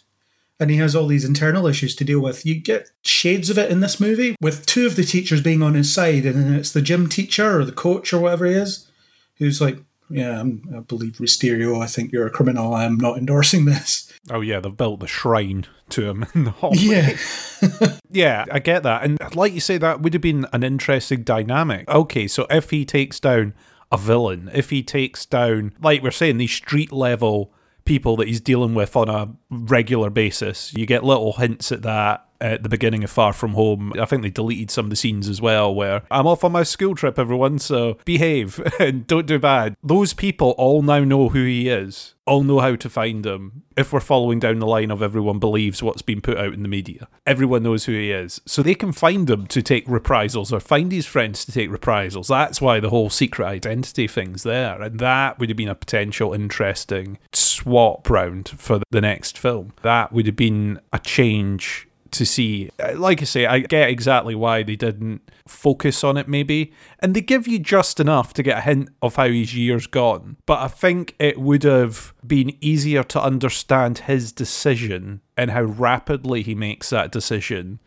And 0.62 0.70
he 0.70 0.78
has 0.78 0.96
all 0.96 1.08
these 1.08 1.24
internal 1.24 1.68
issues 1.68 1.96
to 1.96 2.04
deal 2.04 2.20
with. 2.20 2.46
You 2.46 2.60
get 2.60 2.90
shades 3.02 3.50
of 3.50 3.58
it 3.58 3.72
in 3.72 3.80
this 3.80 4.00
movie, 4.00 4.36
with 4.42 4.66
two 4.66 4.86
of 4.86 4.98
the 4.98 5.06
teachers 5.06 5.42
being 5.42 5.62
on 5.62 5.74
his 5.74 5.94
side, 5.94 6.26
and 6.26 6.36
then 6.36 6.54
it's 6.54 6.74
the 6.74 6.82
gym 6.82 7.08
teacher 7.08 7.60
or 7.60 7.64
the 7.64 7.72
coach 7.72 8.12
or 8.12 8.20
whatever 8.20 8.46
he 8.46 8.54
is, 8.54 8.90
who's 9.38 9.62
like, 9.62 9.78
Yeah, 10.10 10.38
I'm, 10.38 10.62
I 10.76 10.80
believe 10.80 11.14
Mysterio, 11.14 11.82
I 11.82 11.88
think 11.88 12.12
you're 12.12 12.28
a 12.28 12.32
criminal. 12.32 12.74
I'm 12.74 12.98
not 12.98 13.18
endorsing 13.18 13.64
this. 13.66 14.12
Oh, 14.30 14.42
yeah, 14.42 14.60
they've 14.60 14.76
built 14.76 15.00
the 15.00 15.08
shrine 15.08 15.66
to 15.90 16.10
him 16.10 16.26
in 16.36 16.44
the 16.44 16.52
hallway. 16.52 16.78
Yeah. 16.78 17.98
yeah, 18.10 18.46
I 18.52 18.60
get 18.60 18.84
that. 18.84 19.04
And 19.04 19.18
like 19.36 19.54
you 19.54 19.62
say, 19.62 19.78
that 19.78 20.02
would 20.02 20.14
have 20.14 20.22
been 20.22 20.46
an 20.52 20.64
interesting 20.64 21.24
dynamic. 21.24 21.88
Okay, 21.90 22.28
so 22.28 22.46
if 22.50 22.70
he 22.70 22.84
takes 22.84 23.20
down 23.20 23.54
a 23.92 23.98
villain, 23.98 24.50
if 24.54 24.70
he 24.70 24.84
takes 24.84 25.26
down, 25.26 25.74
like 25.82 26.04
we're 26.04 26.12
saying, 26.12 26.38
these 26.38 26.52
street 26.52 26.92
level 26.92 27.54
people 27.86 28.16
that 28.18 28.28
he's 28.28 28.42
dealing 28.42 28.76
with 28.76 28.96
on 28.96 29.10
a 29.10 29.34
regular 29.50 30.10
basis, 30.10 30.74
you 30.76 30.86
get 30.86 31.04
little 31.04 31.34
hints 31.34 31.72
at 31.72 31.82
that 31.82 32.29
at 32.42 32.64
the 32.64 32.70
beginning 32.70 33.04
of 33.04 33.12
Far 33.12 33.34
From 33.34 33.54
Home. 33.54 33.94
I 34.00 34.06
think 34.06 34.24
they 34.24 34.30
deleted 34.30 34.72
some 34.72 34.86
of 34.86 34.90
the 34.90 34.96
scenes 34.96 35.28
as 35.28 35.42
well 35.42 35.74
where 35.74 36.04
I'm 36.10 36.28
off 36.28 36.44
on 36.44 36.52
my 36.52 36.64
school 36.64 36.96
trip, 36.96 37.20
everyone, 37.20 37.60
so 37.60 37.98
behave 38.06 38.62
and 38.80 39.06
don't 39.08 39.28
do 39.28 39.40
bad. 39.40 39.76
Those 39.84 40.14
people 40.14 40.52
all 40.58 40.82
now 40.82 41.04
know 41.04 41.30
who 41.30 41.44
he 41.44 41.70
is, 41.70 42.16
all 42.26 42.44
know 42.44 42.60
how 42.60 42.76
to 42.76 42.90
find 42.90 43.26
him. 43.26 43.64
If 43.76 43.94
we're 43.94 44.02
following 44.02 44.40
down 44.40 44.60
the 44.60 44.68
line 44.68 44.92
of 44.92 45.02
everyone 45.02 45.40
believes 45.40 45.82
what's 45.82 46.02
been 46.02 46.22
put 46.22 46.38
out 46.38 46.54
in 46.54 46.64
the 46.64 46.70
media, 46.70 47.08
everyone 47.26 47.64
knows 47.64 47.86
who 47.86 47.94
he 47.94 48.12
is. 48.12 48.42
So 48.46 48.62
they 48.62 48.76
can 48.76 48.92
find 48.92 49.30
him 49.30 49.48
to 49.48 49.62
take 49.62 49.86
reprisals 49.88 50.52
or 50.52 50.60
find 50.60 50.92
his 50.92 51.06
friends 51.06 51.46
to 51.46 51.52
take 51.52 51.72
reprisals. 51.72 52.28
That's 52.28 52.62
why 52.62 52.80
the 52.80 52.90
whole 52.90 53.10
secret 53.10 53.46
identity 53.46 54.08
thing's 54.08 54.44
there. 54.44 54.82
And 54.82 55.00
that 55.00 55.40
would 55.40 55.50
have 55.50 55.58
been 55.58 55.70
a 55.70 55.76
potential 55.76 56.34
interesting 56.34 57.20
swap 57.34 58.10
round 58.10 58.50
for 58.50 58.82
the 58.92 59.02
next 59.02 59.38
film. 59.38 59.74
That 59.82 60.12
would 60.12 60.26
have 60.26 60.36
been 60.36 60.80
a 60.92 61.00
change 61.00 61.89
to 62.12 62.26
see. 62.26 62.70
Uh, 62.80 62.94
Like 62.96 63.22
I 63.22 63.26
say, 63.26 63.46
I 63.46 63.60
get 63.60 63.90
exactly 63.90 64.36
why 64.36 64.64
they 64.64 64.76
didn't 64.76 65.22
focus 65.48 66.04
on 66.04 66.18
it, 66.18 66.28
maybe. 66.28 66.74
And 67.00 67.14
they 67.14 67.22
give 67.22 67.48
you 67.48 67.60
just 67.60 68.00
enough 68.00 68.34
to 68.34 68.44
get 68.44 68.60
a 68.60 68.62
hint 68.62 68.90
of 69.02 69.16
how 69.16 69.28
his 69.28 69.56
year's 69.56 69.88
gone. 69.88 70.38
But 70.46 70.60
I 70.60 70.68
think 70.68 71.16
it 71.20 71.40
would 71.40 71.64
have 71.64 72.14
been 72.26 72.56
easier 72.62 73.04
to 73.04 73.22
understand 73.22 74.00
his 74.00 74.32
decision 74.32 75.22
and 75.38 75.52
how 75.52 75.64
rapidly 75.64 76.44
he 76.44 76.56
makes 76.56 76.90
that 76.90 77.12
decision 77.12 77.80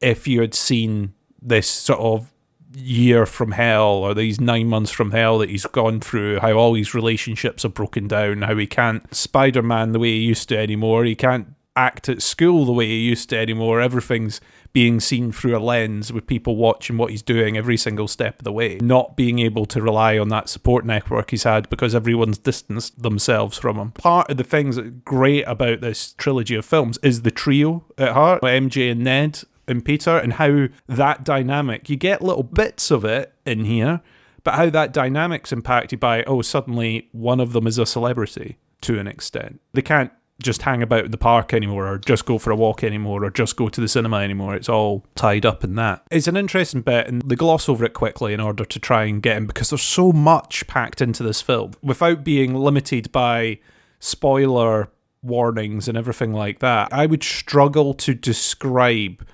if 0.00 0.26
you 0.26 0.40
had 0.40 0.54
seen 0.54 1.14
this 1.42 1.68
sort 1.68 2.00
of 2.00 2.32
year 2.72 3.26
from 3.26 3.52
hell 3.52 3.88
or 3.88 4.14
these 4.14 4.40
nine 4.40 4.68
months 4.68 4.90
from 4.90 5.10
hell 5.10 5.38
that 5.38 5.50
he's 5.50 5.66
gone 5.66 6.00
through, 6.00 6.38
how 6.40 6.52
all 6.52 6.74
his 6.74 6.94
relationships 6.94 7.64
are 7.64 7.70
broken 7.70 8.06
down, 8.06 8.42
how 8.42 8.56
he 8.56 8.66
can't 8.66 9.12
Spider 9.14 9.62
Man 9.62 9.92
the 9.92 9.98
way 9.98 10.10
he 10.10 10.20
used 10.20 10.48
to 10.50 10.58
anymore, 10.58 11.04
he 11.04 11.14
can't 11.14 11.48
act 11.76 12.08
at 12.08 12.22
school 12.22 12.64
the 12.64 12.72
way 12.72 12.86
he 12.86 12.98
used 12.98 13.30
to 13.30 13.38
anymore. 13.38 13.80
Everything's 13.80 14.40
being 14.72 15.00
seen 15.00 15.32
through 15.32 15.56
a 15.56 15.58
lens 15.58 16.12
with 16.12 16.26
people 16.26 16.56
watching 16.56 16.96
what 16.96 17.10
he's 17.10 17.22
doing 17.22 17.56
every 17.56 17.76
single 17.76 18.06
step 18.06 18.38
of 18.38 18.44
the 18.44 18.52
way, 18.52 18.78
not 18.80 19.16
being 19.16 19.38
able 19.38 19.66
to 19.66 19.82
rely 19.82 20.18
on 20.18 20.28
that 20.28 20.48
support 20.48 20.84
network 20.84 21.30
he's 21.30 21.42
had 21.42 21.68
because 21.70 21.94
everyone's 21.94 22.38
distanced 22.38 23.02
themselves 23.02 23.58
from 23.58 23.76
him. 23.76 23.90
Part 23.92 24.30
of 24.30 24.36
the 24.36 24.44
things 24.44 24.76
that 24.76 25.04
great 25.04 25.42
about 25.42 25.80
this 25.80 26.12
trilogy 26.14 26.54
of 26.54 26.64
films 26.64 26.98
is 27.02 27.22
the 27.22 27.30
trio 27.30 27.84
at 27.98 28.12
heart 28.12 28.42
MJ 28.42 28.90
and 28.90 29.02
Ned 29.02 29.42
and 29.66 29.84
Peter 29.84 30.18
and 30.18 30.34
how 30.34 30.68
that 30.88 31.24
dynamic, 31.24 31.88
you 31.88 31.96
get 31.96 32.22
little 32.22 32.42
bits 32.42 32.90
of 32.90 33.04
it 33.04 33.32
in 33.44 33.64
here, 33.64 34.00
but 34.44 34.54
how 34.54 34.70
that 34.70 34.92
dynamic's 34.92 35.52
impacted 35.52 36.00
by, 36.00 36.22
oh, 36.24 36.42
suddenly 36.42 37.08
one 37.12 37.40
of 37.40 37.52
them 37.52 37.66
is 37.66 37.78
a 37.78 37.86
celebrity 37.86 38.58
to 38.82 38.98
an 38.98 39.06
extent. 39.06 39.60
They 39.72 39.82
can't 39.82 40.12
just 40.42 40.62
hang 40.62 40.82
about 40.82 41.10
the 41.10 41.18
park 41.18 41.52
anymore 41.54 41.86
or 41.86 41.98
just 41.98 42.26
go 42.26 42.38
for 42.38 42.50
a 42.50 42.56
walk 42.56 42.82
anymore 42.82 43.24
or 43.24 43.30
just 43.30 43.56
go 43.56 43.68
to 43.68 43.80
the 43.80 43.88
cinema 43.88 44.18
anymore. 44.18 44.54
It's 44.54 44.68
all 44.68 45.04
tied 45.14 45.46
up 45.46 45.64
in 45.64 45.74
that. 45.76 46.02
It's 46.10 46.28
an 46.28 46.36
interesting 46.36 46.82
bit 46.82 47.06
and 47.06 47.22
they 47.22 47.36
gloss 47.36 47.68
over 47.68 47.84
it 47.84 47.94
quickly 47.94 48.32
in 48.32 48.40
order 48.40 48.64
to 48.64 48.78
try 48.78 49.04
and 49.04 49.22
get 49.22 49.36
in 49.36 49.46
because 49.46 49.70
there's 49.70 49.82
so 49.82 50.12
much 50.12 50.66
packed 50.66 51.00
into 51.00 51.22
this 51.22 51.40
film 51.40 51.72
without 51.82 52.24
being 52.24 52.54
limited 52.54 53.12
by 53.12 53.58
spoiler 53.98 54.90
warnings 55.22 55.88
and 55.88 55.96
everything 55.98 56.32
like 56.32 56.60
that. 56.60 56.92
I 56.92 57.06
would 57.06 57.22
struggle 57.22 57.94
to 57.94 58.14
describe 58.14 59.26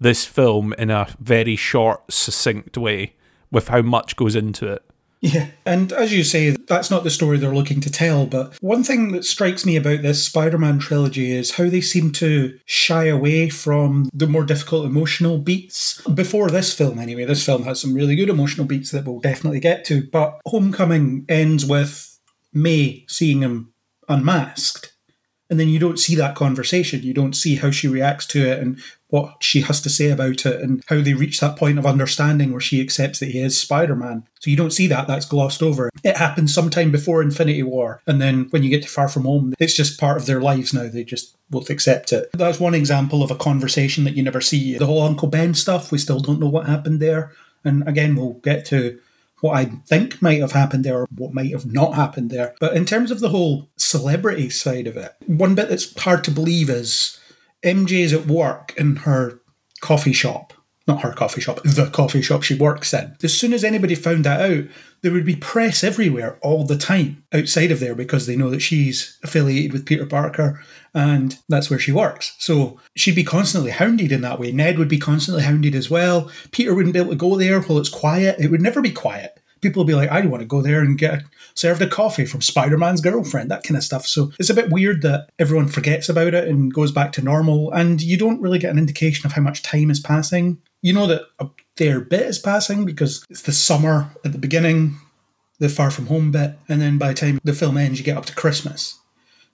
this 0.00 0.24
film 0.24 0.72
in 0.74 0.90
a 0.90 1.08
very 1.18 1.56
short, 1.56 2.12
succinct 2.12 2.76
way 2.76 3.14
with 3.50 3.68
how 3.68 3.82
much 3.82 4.16
goes 4.16 4.36
into 4.36 4.70
it. 4.72 4.87
Yeah, 5.20 5.48
and 5.66 5.92
as 5.92 6.12
you 6.12 6.22
say, 6.22 6.50
that's 6.50 6.90
not 6.90 7.02
the 7.02 7.10
story 7.10 7.38
they're 7.38 7.54
looking 7.54 7.80
to 7.80 7.90
tell. 7.90 8.26
But 8.26 8.54
one 8.62 8.84
thing 8.84 9.12
that 9.12 9.24
strikes 9.24 9.66
me 9.66 9.76
about 9.76 10.02
this 10.02 10.24
Spider 10.24 10.58
Man 10.58 10.78
trilogy 10.78 11.32
is 11.32 11.52
how 11.52 11.68
they 11.68 11.80
seem 11.80 12.12
to 12.12 12.56
shy 12.66 13.04
away 13.06 13.48
from 13.48 14.08
the 14.12 14.28
more 14.28 14.44
difficult 14.44 14.86
emotional 14.86 15.38
beats. 15.38 16.00
Before 16.02 16.50
this 16.50 16.72
film, 16.72 17.00
anyway, 17.00 17.24
this 17.24 17.44
film 17.44 17.64
has 17.64 17.80
some 17.80 17.94
really 17.94 18.14
good 18.14 18.28
emotional 18.28 18.66
beats 18.66 18.92
that 18.92 19.04
we'll 19.04 19.18
definitely 19.18 19.60
get 19.60 19.84
to. 19.86 20.06
But 20.06 20.40
Homecoming 20.46 21.24
ends 21.28 21.66
with 21.66 22.18
May 22.52 23.04
seeing 23.08 23.42
him 23.42 23.72
unmasked. 24.08 24.94
And 25.50 25.58
then 25.58 25.68
you 25.68 25.78
don't 25.78 25.98
see 25.98 26.14
that 26.16 26.36
conversation. 26.36 27.02
You 27.02 27.14
don't 27.14 27.34
see 27.34 27.56
how 27.56 27.70
she 27.70 27.88
reacts 27.88 28.26
to 28.26 28.46
it 28.46 28.60
and 28.60 28.78
what 29.08 29.42
she 29.42 29.62
has 29.62 29.80
to 29.80 29.90
say 29.90 30.10
about 30.10 30.44
it 30.44 30.60
and 30.60 30.84
how 30.88 31.00
they 31.00 31.14
reach 31.14 31.40
that 31.40 31.56
point 31.56 31.78
of 31.78 31.86
understanding 31.86 32.52
where 32.52 32.60
she 32.60 32.80
accepts 32.80 33.20
that 33.20 33.30
he 33.30 33.38
is 33.38 33.58
Spider 33.58 33.96
Man. 33.96 34.24
So 34.40 34.50
you 34.50 34.56
don't 34.56 34.72
see 34.72 34.86
that, 34.88 35.06
that's 35.06 35.26
glossed 35.26 35.62
over. 35.62 35.90
It 36.04 36.16
happens 36.16 36.54
sometime 36.54 36.92
before 36.92 37.22
Infinity 37.22 37.62
War. 37.62 38.02
And 38.06 38.20
then 38.20 38.48
when 38.50 38.62
you 38.62 38.70
get 38.70 38.82
to 38.82 38.88
Far 38.88 39.08
From 39.08 39.24
Home, 39.24 39.54
it's 39.58 39.74
just 39.74 39.98
part 39.98 40.18
of 40.18 40.26
their 40.26 40.40
lives 40.40 40.74
now. 40.74 40.88
They 40.88 41.04
just 41.04 41.36
both 41.50 41.70
accept 41.70 42.12
it. 42.12 42.28
That's 42.32 42.60
one 42.60 42.74
example 42.74 43.22
of 43.22 43.30
a 43.30 43.36
conversation 43.36 44.04
that 44.04 44.14
you 44.14 44.22
never 44.22 44.42
see. 44.42 44.76
The 44.76 44.86
whole 44.86 45.02
Uncle 45.02 45.28
Ben 45.28 45.54
stuff, 45.54 45.90
we 45.90 45.98
still 45.98 46.20
don't 46.20 46.40
know 46.40 46.48
what 46.48 46.66
happened 46.66 47.00
there. 47.00 47.32
And 47.64 47.88
again, 47.88 48.14
we'll 48.14 48.34
get 48.34 48.66
to 48.66 49.00
what 49.40 49.56
I 49.56 49.66
think 49.66 50.20
might 50.20 50.40
have 50.40 50.52
happened 50.52 50.84
there 50.84 51.00
or 51.00 51.06
what 51.16 51.32
might 51.32 51.52
have 51.52 51.66
not 51.66 51.94
happened 51.94 52.30
there. 52.30 52.54
But 52.60 52.76
in 52.76 52.84
terms 52.84 53.10
of 53.10 53.20
the 53.20 53.28
whole 53.28 53.68
celebrity 53.76 54.50
side 54.50 54.86
of 54.86 54.96
it, 54.96 55.14
one 55.26 55.54
bit 55.54 55.68
that's 55.68 55.98
hard 55.98 56.24
to 56.24 56.30
believe 56.30 56.68
is 56.68 57.17
MJ's 57.64 58.12
at 58.12 58.26
work 58.26 58.74
in 58.76 58.96
her 58.96 59.40
coffee 59.80 60.12
shop. 60.12 60.52
Not 60.86 61.02
her 61.02 61.12
coffee 61.12 61.42
shop, 61.42 61.60
the 61.64 61.90
coffee 61.92 62.22
shop 62.22 62.42
she 62.42 62.54
works 62.54 62.94
in. 62.94 63.14
As 63.22 63.36
soon 63.36 63.52
as 63.52 63.62
anybody 63.62 63.94
found 63.94 64.24
that 64.24 64.40
out, 64.40 64.64
there 65.02 65.12
would 65.12 65.26
be 65.26 65.36
press 65.36 65.84
everywhere 65.84 66.38
all 66.42 66.64
the 66.64 66.78
time 66.78 67.22
outside 67.30 67.70
of 67.70 67.78
there 67.78 67.94
because 67.94 68.26
they 68.26 68.36
know 68.36 68.48
that 68.48 68.62
she's 68.62 69.18
affiliated 69.22 69.74
with 69.74 69.84
Peter 69.84 70.06
Parker 70.06 70.64
and 70.94 71.38
that's 71.48 71.68
where 71.68 71.78
she 71.78 71.92
works. 71.92 72.34
So 72.38 72.80
she'd 72.96 73.14
be 73.14 73.22
constantly 73.22 73.70
hounded 73.70 74.10
in 74.10 74.22
that 74.22 74.40
way. 74.40 74.50
Ned 74.50 74.78
would 74.78 74.88
be 74.88 74.98
constantly 74.98 75.42
hounded 75.42 75.74
as 75.74 75.90
well. 75.90 76.30
Peter 76.52 76.74
wouldn't 76.74 76.94
be 76.94 76.98
able 76.98 77.10
to 77.10 77.16
go 77.16 77.36
there 77.36 77.60
while 77.60 77.78
it's 77.78 77.90
quiet. 77.90 78.40
It 78.40 78.50
would 78.50 78.62
never 78.62 78.80
be 78.80 78.90
quiet. 78.90 79.37
People 79.60 79.80
will 79.80 79.86
be 79.86 79.94
like, 79.94 80.10
I 80.10 80.20
want 80.26 80.40
to 80.40 80.46
go 80.46 80.62
there 80.62 80.80
and 80.80 80.98
get 80.98 81.22
served 81.54 81.82
a 81.82 81.88
coffee 81.88 82.24
from 82.24 82.42
Spider 82.42 82.78
Man's 82.78 83.00
girlfriend, 83.00 83.50
that 83.50 83.64
kind 83.64 83.76
of 83.76 83.84
stuff. 83.84 84.06
So 84.06 84.32
it's 84.38 84.50
a 84.50 84.54
bit 84.54 84.70
weird 84.70 85.02
that 85.02 85.30
everyone 85.38 85.68
forgets 85.68 86.08
about 86.08 86.34
it 86.34 86.48
and 86.48 86.72
goes 86.72 86.92
back 86.92 87.12
to 87.12 87.22
normal, 87.22 87.70
and 87.72 88.00
you 88.00 88.16
don't 88.16 88.40
really 88.40 88.58
get 88.58 88.70
an 88.70 88.78
indication 88.78 89.26
of 89.26 89.32
how 89.32 89.42
much 89.42 89.62
time 89.62 89.90
is 89.90 90.00
passing. 90.00 90.58
You 90.82 90.92
know 90.92 91.06
that 91.06 91.22
a 91.38 91.48
fair 91.76 92.00
bit 92.00 92.22
is 92.22 92.38
passing 92.38 92.84
because 92.84 93.24
it's 93.28 93.42
the 93.42 93.52
summer 93.52 94.10
at 94.24 94.32
the 94.32 94.38
beginning, 94.38 94.96
the 95.58 95.68
far 95.68 95.90
from 95.90 96.06
home 96.06 96.30
bit, 96.30 96.58
and 96.68 96.80
then 96.80 96.98
by 96.98 97.08
the 97.08 97.14
time 97.14 97.40
the 97.42 97.52
film 97.52 97.76
ends, 97.76 97.98
you 97.98 98.04
get 98.04 98.16
up 98.16 98.26
to 98.26 98.34
Christmas. 98.34 98.98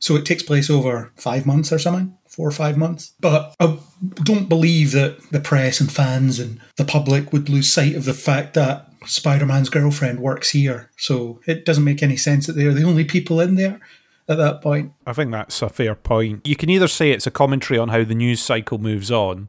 So 0.00 0.16
it 0.16 0.26
takes 0.26 0.42
place 0.42 0.68
over 0.68 1.12
five 1.16 1.46
months 1.46 1.72
or 1.72 1.78
something, 1.78 2.14
four 2.28 2.46
or 2.46 2.50
five 2.50 2.76
months. 2.76 3.14
But 3.20 3.54
I 3.58 3.78
don't 4.22 4.50
believe 4.50 4.92
that 4.92 5.18
the 5.30 5.40
press 5.40 5.80
and 5.80 5.90
fans 5.90 6.38
and 6.38 6.60
the 6.76 6.84
public 6.84 7.32
would 7.32 7.48
lose 7.48 7.72
sight 7.72 7.94
of 7.94 8.04
the 8.04 8.12
fact 8.12 8.52
that 8.52 8.90
Spider 9.06 9.46
Man's 9.46 9.68
girlfriend 9.68 10.20
works 10.20 10.50
here. 10.50 10.90
So 10.96 11.40
it 11.46 11.64
doesn't 11.64 11.84
make 11.84 12.02
any 12.02 12.16
sense 12.16 12.46
that 12.46 12.54
they're 12.54 12.74
the 12.74 12.84
only 12.84 13.04
people 13.04 13.40
in 13.40 13.54
there 13.54 13.80
at 14.28 14.38
that 14.38 14.62
point. 14.62 14.92
I 15.06 15.12
think 15.12 15.30
that's 15.30 15.60
a 15.62 15.68
fair 15.68 15.94
point. 15.94 16.46
You 16.46 16.56
can 16.56 16.70
either 16.70 16.88
say 16.88 17.10
it's 17.10 17.26
a 17.26 17.30
commentary 17.30 17.78
on 17.78 17.88
how 17.88 18.04
the 18.04 18.14
news 18.14 18.40
cycle 18.40 18.78
moves 18.78 19.10
on, 19.10 19.48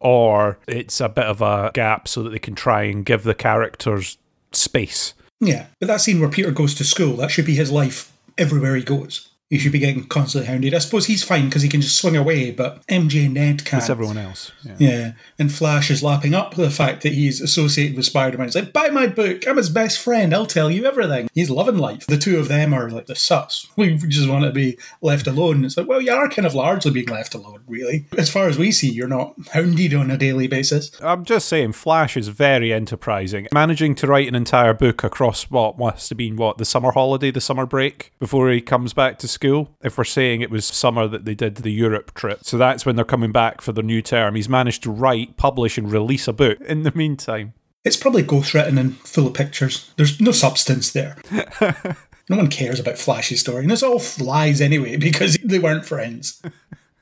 or 0.00 0.58
it's 0.66 1.00
a 1.00 1.08
bit 1.08 1.26
of 1.26 1.42
a 1.42 1.70
gap 1.74 2.08
so 2.08 2.22
that 2.22 2.30
they 2.30 2.38
can 2.38 2.54
try 2.54 2.84
and 2.84 3.04
give 3.04 3.22
the 3.22 3.34
characters 3.34 4.18
space. 4.52 5.14
Yeah, 5.40 5.66
but 5.78 5.86
that 5.86 6.00
scene 6.00 6.20
where 6.20 6.28
Peter 6.28 6.50
goes 6.50 6.74
to 6.76 6.84
school, 6.84 7.16
that 7.16 7.30
should 7.30 7.46
be 7.46 7.54
his 7.54 7.70
life 7.70 8.12
everywhere 8.36 8.74
he 8.74 8.82
goes. 8.82 9.28
He 9.50 9.58
should 9.58 9.72
be 9.72 9.78
getting 9.78 10.04
constantly 10.04 10.46
hounded. 10.46 10.74
I 10.74 10.78
suppose 10.78 11.06
he's 11.06 11.24
fine 11.24 11.46
because 11.46 11.62
he 11.62 11.70
can 11.70 11.80
just 11.80 11.96
swing 11.96 12.16
away, 12.16 12.50
but 12.50 12.86
MJ 12.86 13.24
and 13.24 13.34
Ned 13.34 13.64
can't. 13.64 13.82
It's 13.82 13.88
everyone 13.88 14.18
else. 14.18 14.52
Yeah. 14.62 14.76
Yeah, 14.78 15.12
and 15.38 15.50
Flash 15.50 15.90
is 15.90 16.02
lapping 16.02 16.34
up 16.34 16.54
the 16.54 16.68
fact 16.70 17.02
that 17.02 17.14
he's 17.14 17.40
associated 17.40 17.96
with 17.96 18.04
Spider 18.04 18.36
Man. 18.36 18.48
He's 18.48 18.54
like, 18.54 18.74
buy 18.74 18.90
my 18.90 19.06
book. 19.06 19.48
I'm 19.48 19.56
his 19.56 19.70
best 19.70 20.00
friend. 20.00 20.34
I'll 20.34 20.44
tell 20.44 20.70
you 20.70 20.84
everything. 20.84 21.30
He's 21.32 21.48
loving 21.48 21.78
life. 21.78 22.06
The 22.06 22.18
two 22.18 22.38
of 22.38 22.48
them 22.48 22.74
are 22.74 22.90
like 22.90 23.06
the 23.06 23.16
sus. 23.16 23.66
We 23.76 23.96
just 23.96 24.28
want 24.28 24.44
to 24.44 24.52
be 24.52 24.78
left 25.00 25.26
alone. 25.26 25.64
It's 25.64 25.78
like, 25.78 25.88
well, 25.88 26.02
you 26.02 26.12
are 26.12 26.28
kind 26.28 26.44
of 26.44 26.54
largely 26.54 26.90
being 26.90 27.06
left 27.06 27.34
alone, 27.34 27.62
really. 27.66 28.06
As 28.18 28.28
far 28.28 28.48
as 28.48 28.58
we 28.58 28.70
see, 28.70 28.90
you're 28.90 29.08
not 29.08 29.34
hounded 29.52 29.94
on 29.94 30.10
a 30.10 30.18
daily 30.18 30.46
basis. 30.46 30.90
I'm 31.00 31.24
just 31.24 31.48
saying, 31.48 31.72
Flash 31.72 32.18
is 32.18 32.28
very 32.28 32.70
enterprising. 32.70 33.48
Managing 33.54 33.94
to 33.94 34.06
write 34.06 34.28
an 34.28 34.34
entire 34.34 34.74
book 34.74 35.02
across 35.02 35.44
what 35.44 35.78
must 35.78 36.10
have 36.10 36.18
been 36.18 36.36
what 36.36 36.58
the 36.58 36.66
summer 36.66 36.92
holiday, 36.92 37.30
the 37.30 37.40
summer 37.40 37.64
break 37.64 38.12
before 38.18 38.50
he 38.50 38.60
comes 38.60 38.92
back 38.92 39.18
to 39.20 39.26
school. 39.28 39.37
If 39.82 39.98
we're 39.98 40.04
saying 40.04 40.40
it 40.40 40.50
was 40.50 40.64
summer 40.64 41.06
that 41.08 41.24
they 41.24 41.34
did 41.34 41.56
the 41.56 41.72
Europe 41.72 42.14
trip, 42.14 42.40
so 42.42 42.58
that's 42.58 42.84
when 42.84 42.96
they're 42.96 43.04
coming 43.04 43.32
back 43.32 43.60
for 43.60 43.72
their 43.72 43.84
new 43.84 44.02
term. 44.02 44.34
He's 44.34 44.48
managed 44.48 44.82
to 44.84 44.90
write, 44.90 45.36
publish, 45.36 45.78
and 45.78 45.90
release 45.90 46.28
a 46.28 46.32
book 46.32 46.60
in 46.62 46.82
the 46.82 46.92
meantime. 46.94 47.54
It's 47.84 47.96
probably 47.96 48.22
ghostwritten 48.22 48.78
and 48.78 48.96
full 48.98 49.26
of 49.26 49.34
pictures. 49.34 49.90
There's 49.96 50.20
no 50.20 50.32
substance 50.32 50.92
there. 50.92 51.16
no 52.28 52.36
one 52.36 52.48
cares 52.48 52.80
about 52.80 52.98
Flash's 52.98 53.40
story, 53.40 53.62
and 53.62 53.72
it's 53.72 53.82
all 53.82 54.02
lies 54.18 54.60
anyway 54.60 54.96
because 54.98 55.38
they 55.42 55.58
weren't 55.58 55.86
friends. 55.86 56.42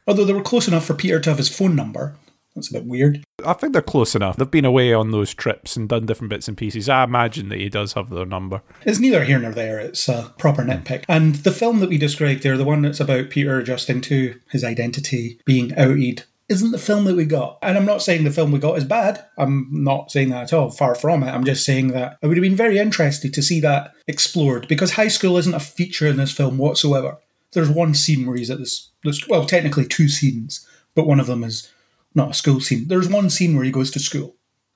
Although 0.06 0.24
they 0.24 0.32
were 0.32 0.42
close 0.42 0.68
enough 0.68 0.84
for 0.84 0.94
Peter 0.94 1.18
to 1.20 1.30
have 1.30 1.38
his 1.38 1.48
phone 1.48 1.74
number. 1.74 2.14
That's 2.56 2.70
a 2.70 2.72
bit 2.72 2.86
weird. 2.86 3.22
I 3.44 3.52
think 3.52 3.74
they're 3.74 3.82
close 3.82 4.14
enough. 4.14 4.36
They've 4.36 4.50
been 4.50 4.64
away 4.64 4.92
on 4.94 5.10
those 5.10 5.34
trips 5.34 5.76
and 5.76 5.88
done 5.88 6.06
different 6.06 6.30
bits 6.30 6.48
and 6.48 6.56
pieces. 6.56 6.88
I 6.88 7.04
imagine 7.04 7.50
that 7.50 7.58
he 7.58 7.68
does 7.68 7.92
have 7.92 8.08
their 8.08 8.24
number. 8.24 8.62
It's 8.84 8.98
neither 8.98 9.24
here 9.24 9.38
nor 9.38 9.52
there. 9.52 9.78
It's 9.78 10.08
a 10.08 10.34
proper 10.38 10.62
hmm. 10.64 10.70
nitpick. 10.70 11.04
And 11.08 11.36
the 11.36 11.52
film 11.52 11.80
that 11.80 11.90
we 11.90 11.98
described 11.98 12.42
there, 12.42 12.56
the 12.56 12.64
one 12.64 12.82
that's 12.82 12.98
about 12.98 13.30
Peter 13.30 13.58
adjusting 13.58 14.00
to 14.02 14.40
his 14.50 14.64
identity, 14.64 15.38
being 15.44 15.76
outed, 15.76 16.24
isn't 16.48 16.70
the 16.70 16.78
film 16.78 17.04
that 17.04 17.16
we 17.16 17.26
got. 17.26 17.58
And 17.60 17.76
I'm 17.76 17.84
not 17.84 18.02
saying 18.02 18.24
the 18.24 18.30
film 18.30 18.52
we 18.52 18.58
got 18.58 18.78
is 18.78 18.84
bad. 18.84 19.22
I'm 19.36 19.68
not 19.70 20.10
saying 20.10 20.30
that 20.30 20.44
at 20.44 20.52
all. 20.52 20.70
Far 20.70 20.94
from 20.94 21.22
it. 21.22 21.30
I'm 21.30 21.44
just 21.44 21.64
saying 21.64 21.88
that 21.88 22.16
I 22.22 22.26
would 22.26 22.38
have 22.38 22.42
been 22.42 22.56
very 22.56 22.78
interested 22.78 23.34
to 23.34 23.42
see 23.42 23.60
that 23.60 23.92
explored 24.06 24.66
because 24.66 24.92
high 24.92 25.08
school 25.08 25.36
isn't 25.36 25.54
a 25.54 25.60
feature 25.60 26.06
in 26.06 26.16
this 26.16 26.32
film 26.32 26.56
whatsoever. 26.56 27.18
There's 27.52 27.70
one 27.70 27.94
scene 27.94 28.26
where 28.26 28.36
he's 28.36 28.50
at 28.50 28.58
this, 28.58 28.90
this 29.04 29.26
well, 29.28 29.44
technically 29.44 29.86
two 29.86 30.08
scenes, 30.08 30.66
but 30.94 31.06
one 31.06 31.20
of 31.20 31.26
them 31.26 31.44
is 31.44 31.70
not 32.16 32.30
a 32.30 32.34
school 32.34 32.60
scene. 32.60 32.88
There's 32.88 33.08
one 33.08 33.30
scene 33.30 33.54
where 33.54 33.64
he 33.64 33.70
goes 33.70 33.90
to 33.92 34.00
school 34.00 34.34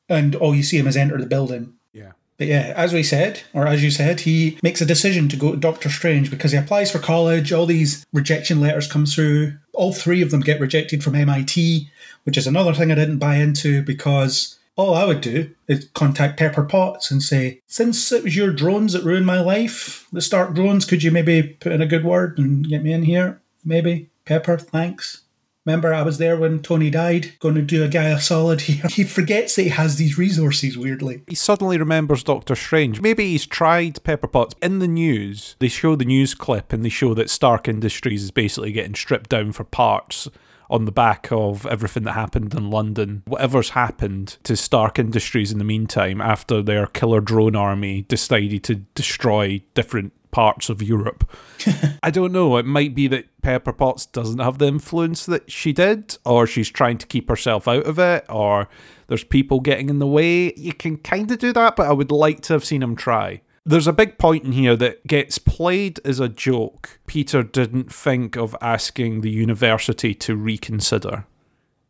and 0.09 0.35
all 0.37 0.55
you 0.55 0.62
see 0.62 0.79
him 0.79 0.87
is 0.87 0.96
enter 0.96 1.18
the 1.18 1.26
building 1.26 1.72
Yeah. 1.92 2.12
but 2.37 2.46
yeah, 2.48 2.72
as 2.76 2.92
we 2.92 3.03
said, 3.03 3.42
or 3.53 3.66
as 3.66 3.83
you 3.83 3.90
said, 3.90 4.20
he 4.20 4.59
makes 4.62 4.81
a 4.81 4.87
decision 4.87 5.29
to 5.29 5.37
go 5.37 5.53
to 5.53 5.57
Doctor 5.57 5.88
Strange 5.88 6.31
because 6.31 6.53
he 6.53 6.59
applies 6.59 6.90
for 6.90 6.98
college. 6.98 7.53
All 7.53 7.66
these 7.66 8.05
rejection 8.12 8.61
letters 8.61 8.90
come 8.90 9.07
through. 9.07 9.55
All 9.72 9.92
three 9.92 10.20
of 10.22 10.31
them 10.31 10.40
get 10.40 10.61
rejected 10.61 11.03
from 11.03 11.14
MIT, 11.14 11.88
which 12.24 12.37
is 12.37 12.46
another 12.46 12.74
thing 12.74 12.90
I 12.90 12.96
didn't 12.96 13.18
buy 13.18 13.37
into 13.37 13.83
because 13.83 14.59
all 14.76 14.94
I 14.94 15.05
would 15.05 15.20
do 15.20 15.50
is 15.68 15.88
contact 15.94 16.38
Pepper 16.38 16.64
Potts 16.64 17.11
and 17.11 17.22
say, 17.22 17.61
since 17.66 18.11
it 18.12 18.24
was 18.24 18.37
your 18.37 18.50
drones 18.53 18.92
that 18.94 19.05
ruined 19.05 19.26
my 19.26 19.40
life, 19.40 20.07
the 20.12 20.20
Stark 20.22 20.55
drones, 20.55 20.85
could 20.85 21.03
you 21.03 21.11
maybe 21.11 21.42
put 21.42 21.72
in 21.72 21.83
a 21.83 21.87
good 21.87 22.05
word 22.05 22.38
and 22.38 22.66
get 22.68 22.83
me 22.83 22.92
in 22.92 23.03
here? 23.03 23.40
Maybe. 23.64 24.09
Pepper, 24.24 24.57
thanks. 24.59 25.22
Remember, 25.70 25.94
I 25.94 26.02
was 26.02 26.18
there 26.18 26.37
when 26.37 26.62
Tony 26.62 26.90
died. 26.90 27.38
Going 27.38 27.54
to 27.54 27.62
do 27.62 27.85
a 27.85 27.88
guy 27.88 28.09
a 28.09 28.20
solid 28.20 28.62
here. 28.62 28.83
He 28.90 29.04
forgets 29.04 29.54
that 29.54 29.62
he 29.62 29.68
has 29.68 29.96
these 29.96 30.18
resources, 30.18 30.76
weirdly. 30.76 31.22
He 31.28 31.37
suddenly 31.37 31.78
remembers 31.78 32.24
Doctor 32.24 32.56
Strange. 32.56 33.00
Maybe 33.00 33.26
he's 33.26 33.46
tried 33.46 34.02
Pepper 34.02 34.26
Potts. 34.26 34.56
In 34.61 34.80
the 34.80 34.88
news, 34.88 35.54
they 35.61 35.68
show 35.68 35.94
the 35.94 36.04
news 36.04 36.35
clip 36.35 36.72
and 36.72 36.85
they 36.85 36.88
show 36.88 37.14
that 37.14 37.30
Stark 37.30 37.68
Industries 37.68 38.24
is 38.24 38.33
basically 38.33 38.72
getting 38.72 38.96
stripped 38.96 39.30
down 39.30 39.52
for 39.52 39.62
parts 39.62 40.28
on 40.68 40.87
the 40.87 40.92
back 40.92 41.28
of 41.30 41.66
everything 41.66 42.02
that 42.02 42.12
happened 42.12 42.52
in 42.52 42.68
London. 42.68 43.22
Whatever's 43.26 43.70
happened 43.70 44.38
to 44.42 44.56
Stark 44.56 44.98
Industries 44.98 45.52
in 45.52 45.59
the 45.59 45.64
meantime 45.64 46.20
after 46.20 46.62
their 46.62 46.87
killer 46.87 47.20
drone 47.20 47.54
army 47.54 48.02
decided 48.02 48.64
to 48.64 48.74
destroy 48.74 49.62
different 49.74 50.12
parts 50.30 50.68
of 50.68 50.82
Europe. 50.82 51.28
I 52.02 52.10
don't 52.10 52.32
know. 52.32 52.56
It 52.56 52.66
might 52.66 52.94
be 52.94 53.06
that 53.08 53.26
Pepper 53.42 53.72
Potts 53.72 54.06
doesn't 54.06 54.38
have 54.38 54.58
the 54.58 54.66
influence 54.66 55.26
that 55.26 55.50
she 55.50 55.72
did, 55.72 56.16
or 56.24 56.46
she's 56.46 56.68
trying 56.68 56.98
to 56.98 57.06
keep 57.06 57.28
herself 57.28 57.66
out 57.66 57.84
of 57.84 57.98
it, 57.98 58.24
or 58.28 58.68
there's 59.08 59.24
people 59.24 59.60
getting 59.60 59.88
in 59.88 59.98
the 59.98 60.06
way. 60.06 60.52
You 60.54 60.72
can 60.72 60.98
kind 60.98 61.30
of 61.30 61.38
do 61.38 61.52
that, 61.52 61.76
but 61.76 61.88
I 61.88 61.92
would 61.92 62.12
like 62.12 62.40
to 62.42 62.52
have 62.52 62.64
seen 62.64 62.82
him 62.82 62.96
try. 62.96 63.42
There's 63.64 63.86
a 63.86 63.92
big 63.92 64.18
point 64.18 64.44
in 64.44 64.52
here 64.52 64.76
that 64.76 65.06
gets 65.06 65.38
played 65.38 66.00
as 66.04 66.18
a 66.18 66.28
joke. 66.28 67.00
Peter 67.06 67.42
didn't 67.42 67.92
think 67.92 68.36
of 68.36 68.56
asking 68.60 69.20
the 69.20 69.30
university 69.30 70.14
to 70.14 70.34
reconsider. 70.34 71.26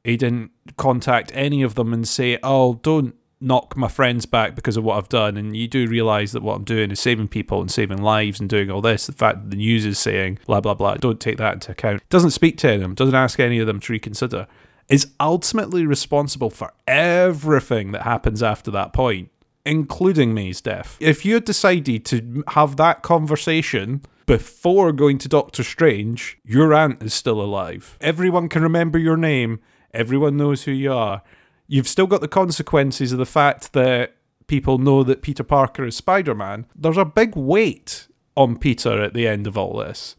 He 0.03 0.17
didn't 0.17 0.51
contact 0.77 1.31
any 1.35 1.63
of 1.63 1.75
them 1.75 1.93
and 1.93 2.09
say, 2.09 2.39
oh, 2.43 2.81
don't 2.83 3.15
knock 3.41 3.77
my 3.77 3.89
friends 3.89 4.27
back 4.27 4.55
because 4.55 4.77
of 4.77 4.85
what 4.85 4.99
I've 4.99 5.09
done. 5.09 5.37
And 5.37 5.57
you 5.57 5.67
do 5.67 5.87
realize 5.87 6.33
that 6.33 6.43
what 6.43 6.57
I'm 6.57 6.65
doing 6.65 6.91
is 6.91 7.01
saving 7.01 7.29
people 7.29 7.61
and 7.61 7.71
saving 7.71 8.03
lives 8.03 8.41
and 8.41 8.49
doing 8.49 8.71
all 8.71 8.81
this. 8.81 9.07
The 9.07 9.13
fact 9.13 9.43
that 9.43 9.51
the 9.51 9.57
news 9.57 9.87
is 9.87 9.99
saying 9.99 10.39
blah, 10.47 10.61
blah, 10.61 10.75
blah, 10.75 10.95
don't 10.95 11.21
take 11.21 11.39
that 11.39 11.55
into 11.55 11.73
account. 11.73 12.03
Doesn't 12.11 12.31
speak 12.31 12.59
to 12.59 12.79
them, 12.79 12.95
doesn't 12.95 13.15
ask 13.15 13.41
any 13.41 13.59
of 13.59 13.67
them 13.67 13.81
to 13.81 13.93
reconsider. 13.93 14.47
Is 14.89 15.13
ultimately 15.21 15.87
responsible 15.87 16.51
for 16.51 16.73
everything 16.87 17.93
that 17.93 18.03
happens 18.03 18.43
after 18.43 18.71
that 18.73 18.93
point 18.93 19.31
including 19.65 20.33
May's 20.35 20.61
death. 20.61 20.97
If 21.01 21.25
you 21.25 21.35
had 21.35 21.45
decided 21.45 22.05
to 22.07 22.43
have 22.49 22.77
that 22.77 23.03
conversation 23.03 24.03
before 24.27 24.93
going 24.93 25.19
to 25.19 25.29
Doctor 25.29 25.63
Strange, 25.63 26.39
your 26.45 26.73
aunt 26.73 27.03
is 27.03 27.15
still 27.15 27.41
alive. 27.41 27.99
Everyone 28.01 28.49
can 28.49 28.63
remember 28.63 28.99
your 28.99 29.17
name, 29.17 29.61
everyone 29.93 30.37
knows 30.37 30.65
who 30.65 30.73
you 30.73 30.93
are. 30.93 31.23
You've 31.71 31.87
still 31.87 32.09
got 32.09 32.21
the 32.21 32.27
consequences 32.27 33.13
of 33.13 33.19
the 33.19 33.25
fact 33.25 33.75
that 33.75 34.17
people 34.49 34.79
know 34.79 35.05
that 35.05 35.23
Peter 35.23 35.45
Parker 35.45 35.85
is 35.85 35.97
Spider 35.97 36.35
Man. 36.35 36.67
There's 36.75 36.97
a 36.97 37.05
big 37.05 37.37
weight 37.37 38.09
on 38.37 38.57
Peter 38.57 39.01
at 39.01 39.15
the 39.15 39.29
end 39.29 39.47
of 39.47 39.57
all 39.57 39.79
this 39.79 40.17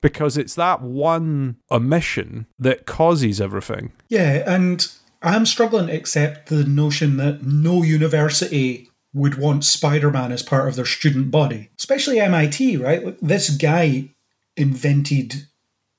because 0.00 0.36
it's 0.36 0.54
that 0.54 0.82
one 0.82 1.56
omission 1.72 2.46
that 2.56 2.86
causes 2.86 3.40
everything. 3.40 3.90
Yeah, 4.08 4.44
and 4.46 4.86
I'm 5.22 5.44
struggling 5.44 5.88
to 5.88 5.92
accept 5.92 6.50
the 6.50 6.62
notion 6.62 7.16
that 7.16 7.42
no 7.42 7.82
university 7.82 8.88
would 9.12 9.38
want 9.38 9.64
Spider 9.64 10.12
Man 10.12 10.30
as 10.30 10.44
part 10.44 10.68
of 10.68 10.76
their 10.76 10.84
student 10.84 11.32
body, 11.32 11.70
especially 11.80 12.20
MIT, 12.20 12.76
right? 12.76 13.18
This 13.20 13.50
guy 13.50 14.10
invented 14.56 15.48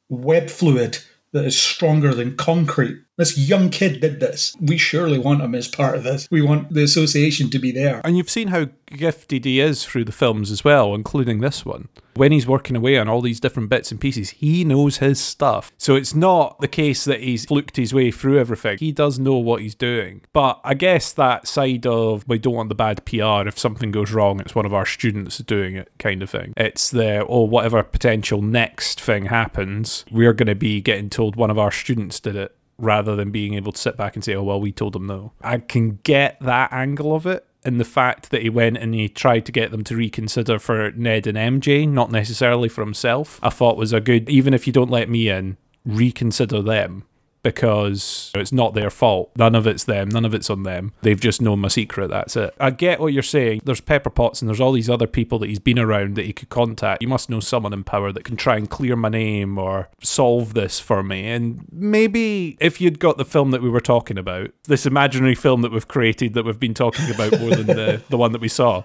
web 0.08 0.50
fluid 0.50 1.00
that 1.34 1.46
is 1.46 1.60
stronger 1.60 2.14
than 2.14 2.36
concrete. 2.36 2.98
This 3.18 3.38
young 3.38 3.70
kid 3.70 4.00
did 4.00 4.20
this. 4.20 4.56
We 4.62 4.78
surely 4.78 5.18
want 5.18 5.42
him 5.42 5.56
as 5.56 5.68
part 5.68 5.96
of 5.98 6.04
this. 6.04 6.28
We 6.30 6.42
want 6.42 6.72
the 6.72 6.84
association 6.84 7.50
to 7.50 7.60
be 7.60 7.72
there. 7.72 8.02
And 8.04 8.16
you've 8.16 8.30
seen 8.30 8.50
how 8.50 8.68
gifted 8.88 9.46
he 9.46 9.60
is 9.60 9.86
through 9.86 10.06
the 10.06 10.12
films 10.12 10.52
as 10.52 10.64
well, 10.64 10.94
including 10.94 11.40
this 11.42 11.66
one. 11.66 11.90
When 12.18 12.32
he's 12.32 12.48
working 12.48 12.76
away 12.76 12.98
on 12.98 13.08
all 13.08 13.22
these 13.22 13.40
different 13.40 13.70
bits 13.70 13.92
and 13.92 14.02
pieces, 14.02 14.32
he 14.32 14.64
knows 14.64 14.98
his 14.98 15.20
stuff. 15.20 15.72
So 15.78 15.96
it's 15.96 16.16
not 16.16 16.60
the 16.60 16.68
case 16.68 17.06
that 17.06 17.22
he's 17.22 17.46
fluked 17.46 17.78
his 17.78 17.94
way 17.94 18.10
through 18.10 18.40
everything. 18.40 18.80
He 18.80 18.92
does 18.92 19.20
know 19.20 19.38
what 19.38 19.62
he's 19.62 19.76
doing. 19.76 20.22
But 20.34 20.60
I 20.64 20.74
guess 20.74 21.14
that 21.14 21.48
side 21.48 21.86
of 21.86 22.28
we 22.28 22.40
don't 22.40 22.56
want 22.56 22.70
the 22.70 22.76
bad 22.76 23.06
PR 23.06 23.48
if 23.48 23.60
something 23.60 23.92
goes 23.92 24.12
wrong, 24.12 24.40
it's 24.40 24.56
one 24.56 24.66
of 24.66 24.74
our 24.74 24.86
students 24.86 25.38
doing 25.38 25.76
it 25.76 25.92
kind 26.00 26.24
of 26.24 26.30
thing. 26.32 26.54
It's 26.58 26.90
the, 26.90 27.24
oh, 27.28 27.44
whatever 27.44 27.84
potential 27.84 28.42
next 28.42 29.00
thing 29.00 29.26
happens, 29.26 30.04
we're 30.10 30.34
going 30.34 30.48
to 30.48 30.56
be 30.56 30.82
getting 30.82 31.12
told 31.12 31.36
one 31.36 31.52
of 31.52 31.60
our 31.60 31.72
students 31.72 32.20
did 32.20 32.36
it 32.36 32.56
rather 32.80 33.16
than 33.16 33.30
being 33.30 33.54
able 33.54 33.72
to 33.72 33.80
sit 33.80 33.96
back 33.96 34.16
and 34.16 34.24
say, 34.24 34.34
oh, 34.34 34.44
well, 34.44 34.60
we 34.60 34.72
told 34.72 34.94
them 34.94 35.06
no. 35.06 35.34
I 35.42 35.60
can 35.60 36.00
get 36.04 36.40
that 36.42 36.72
angle 36.74 37.16
of 37.16 37.28
it. 37.28 37.46
And 37.68 37.82
the 37.82 37.86
fact 37.86 38.30
that 38.30 38.44
he 38.44 38.50
went 38.50 38.78
and 38.78 38.94
he 38.94 39.10
tried 39.10 39.46
to 39.46 39.52
get 39.52 39.72
them 39.72 39.84
to 39.84 39.96
reconsider 39.98 40.58
for 40.58 40.90
Ned 40.92 41.28
and 41.28 41.38
MJ, 41.38 41.86
not 41.86 42.10
necessarily 42.10 42.70
for 42.70 42.82
himself, 42.82 43.42
I 43.44 43.50
thought 43.50 43.76
was 43.76 43.92
a 43.92 44.00
good, 44.00 44.30
even 44.30 44.54
if 44.54 44.68
you 44.68 44.72
don't 44.72 44.90
let 44.90 45.10
me 45.10 45.28
in, 45.28 45.58
reconsider 45.86 46.62
them 46.62 47.04
because 47.48 48.32
it's 48.36 48.52
not 48.52 48.74
their 48.74 48.90
fault. 48.90 49.32
None 49.38 49.56
of 49.56 49.66
it's 49.66 49.86
them. 49.86 50.10
None 50.10 50.26
of 50.26 50.34
it's 50.34 50.50
on 50.50 50.64
them. 50.64 50.92
They've 51.02 51.20
just 51.20 51.42
known 51.42 51.60
my 51.60 51.70
secret. 51.70 52.10
That's 52.10 52.36
it. 52.36 52.54
I 52.60 52.72
get 52.72 53.00
what 53.00 53.14
you're 53.14 53.24
saying. 53.24 53.62
There's 53.64 53.80
Pepper 53.80 54.10
Potts 54.10 54.42
and 54.42 54.50
there's 54.50 54.60
all 54.60 54.74
these 54.74 54.90
other 54.90 55.08
people 55.08 55.40
that 55.40 55.48
he's 55.48 55.60
been 55.60 55.80
around 55.80 56.16
that 56.16 56.26
he 56.26 56.34
could 56.34 56.50
contact. 56.50 57.02
You 57.02 57.08
must 57.08 57.30
know 57.30 57.40
someone 57.40 57.72
in 57.72 57.86
power 57.86 58.12
that 58.12 58.26
can 58.26 58.36
try 58.36 58.58
and 58.58 58.70
clear 58.70 58.98
my 58.98 59.08
name 59.08 59.58
or 59.58 59.88
solve 60.04 60.56
this 60.56 60.80
for 60.80 61.02
me. 61.04 61.30
And 61.30 61.66
maybe 61.72 62.58
if 62.60 62.82
you'd 62.82 63.00
got 63.00 63.18
the 63.18 63.24
film 63.24 63.52
that 63.52 63.62
we 63.62 63.70
were 63.70 63.80
talking 63.80 64.18
about, 64.18 64.52
this 64.64 64.86
imaginary 64.86 65.36
film 65.36 65.62
that 65.62 65.72
we've 65.72 65.88
created 65.88 66.34
that 66.34 66.44
we've 66.44 66.60
been 66.60 66.74
talking 66.74 67.10
about 67.10 67.40
more 67.40 67.52
than 67.52 67.68
the, 67.68 68.02
the 68.10 68.18
one 68.18 68.34
that 68.34 68.42
we 68.42 68.50
saw 68.50 68.84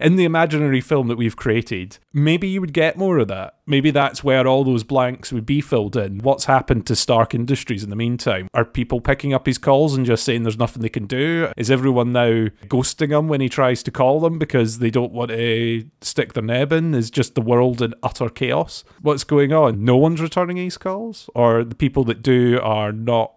in 0.00 0.16
the 0.16 0.24
imaginary 0.24 0.80
film 0.80 1.08
that 1.08 1.16
we've 1.16 1.36
created, 1.36 1.98
maybe 2.12 2.48
you 2.48 2.60
would 2.60 2.72
get 2.72 2.96
more 2.96 3.18
of 3.18 3.28
that. 3.28 3.56
Maybe 3.66 3.90
that's 3.90 4.24
where 4.24 4.46
all 4.46 4.64
those 4.64 4.84
blanks 4.84 5.32
would 5.32 5.46
be 5.46 5.60
filled 5.60 5.96
in. 5.96 6.18
What's 6.18 6.46
happened 6.46 6.86
to 6.86 6.96
Stark 6.96 7.34
Industries 7.34 7.84
in 7.84 7.90
the 7.90 7.96
meantime? 7.96 8.48
Are 8.54 8.64
people 8.64 9.00
picking 9.00 9.32
up 9.32 9.46
his 9.46 9.58
calls 9.58 9.94
and 9.96 10.04
just 10.04 10.24
saying 10.24 10.42
there's 10.42 10.58
nothing 10.58 10.82
they 10.82 10.88
can 10.88 11.06
do? 11.06 11.52
Is 11.56 11.70
everyone 11.70 12.12
now 12.12 12.48
ghosting 12.66 13.16
him 13.16 13.28
when 13.28 13.40
he 13.40 13.48
tries 13.48 13.82
to 13.84 13.90
call 13.90 14.20
them 14.20 14.38
because 14.38 14.78
they 14.78 14.90
don't 14.90 15.12
want 15.12 15.30
to 15.30 15.88
stick 16.00 16.32
their 16.32 16.42
neb 16.42 16.72
in? 16.72 16.94
Is 16.94 17.10
just 17.10 17.34
the 17.34 17.40
world 17.40 17.80
in 17.80 17.94
utter 18.02 18.28
chaos? 18.28 18.84
What's 19.00 19.24
going 19.24 19.52
on? 19.52 19.84
No 19.84 19.96
one's 19.96 20.20
returning 20.20 20.56
his 20.56 20.76
calls? 20.76 21.30
Or 21.34 21.64
the 21.64 21.74
people 21.74 22.04
that 22.04 22.22
do 22.22 22.58
are 22.62 22.92
not 22.92 23.34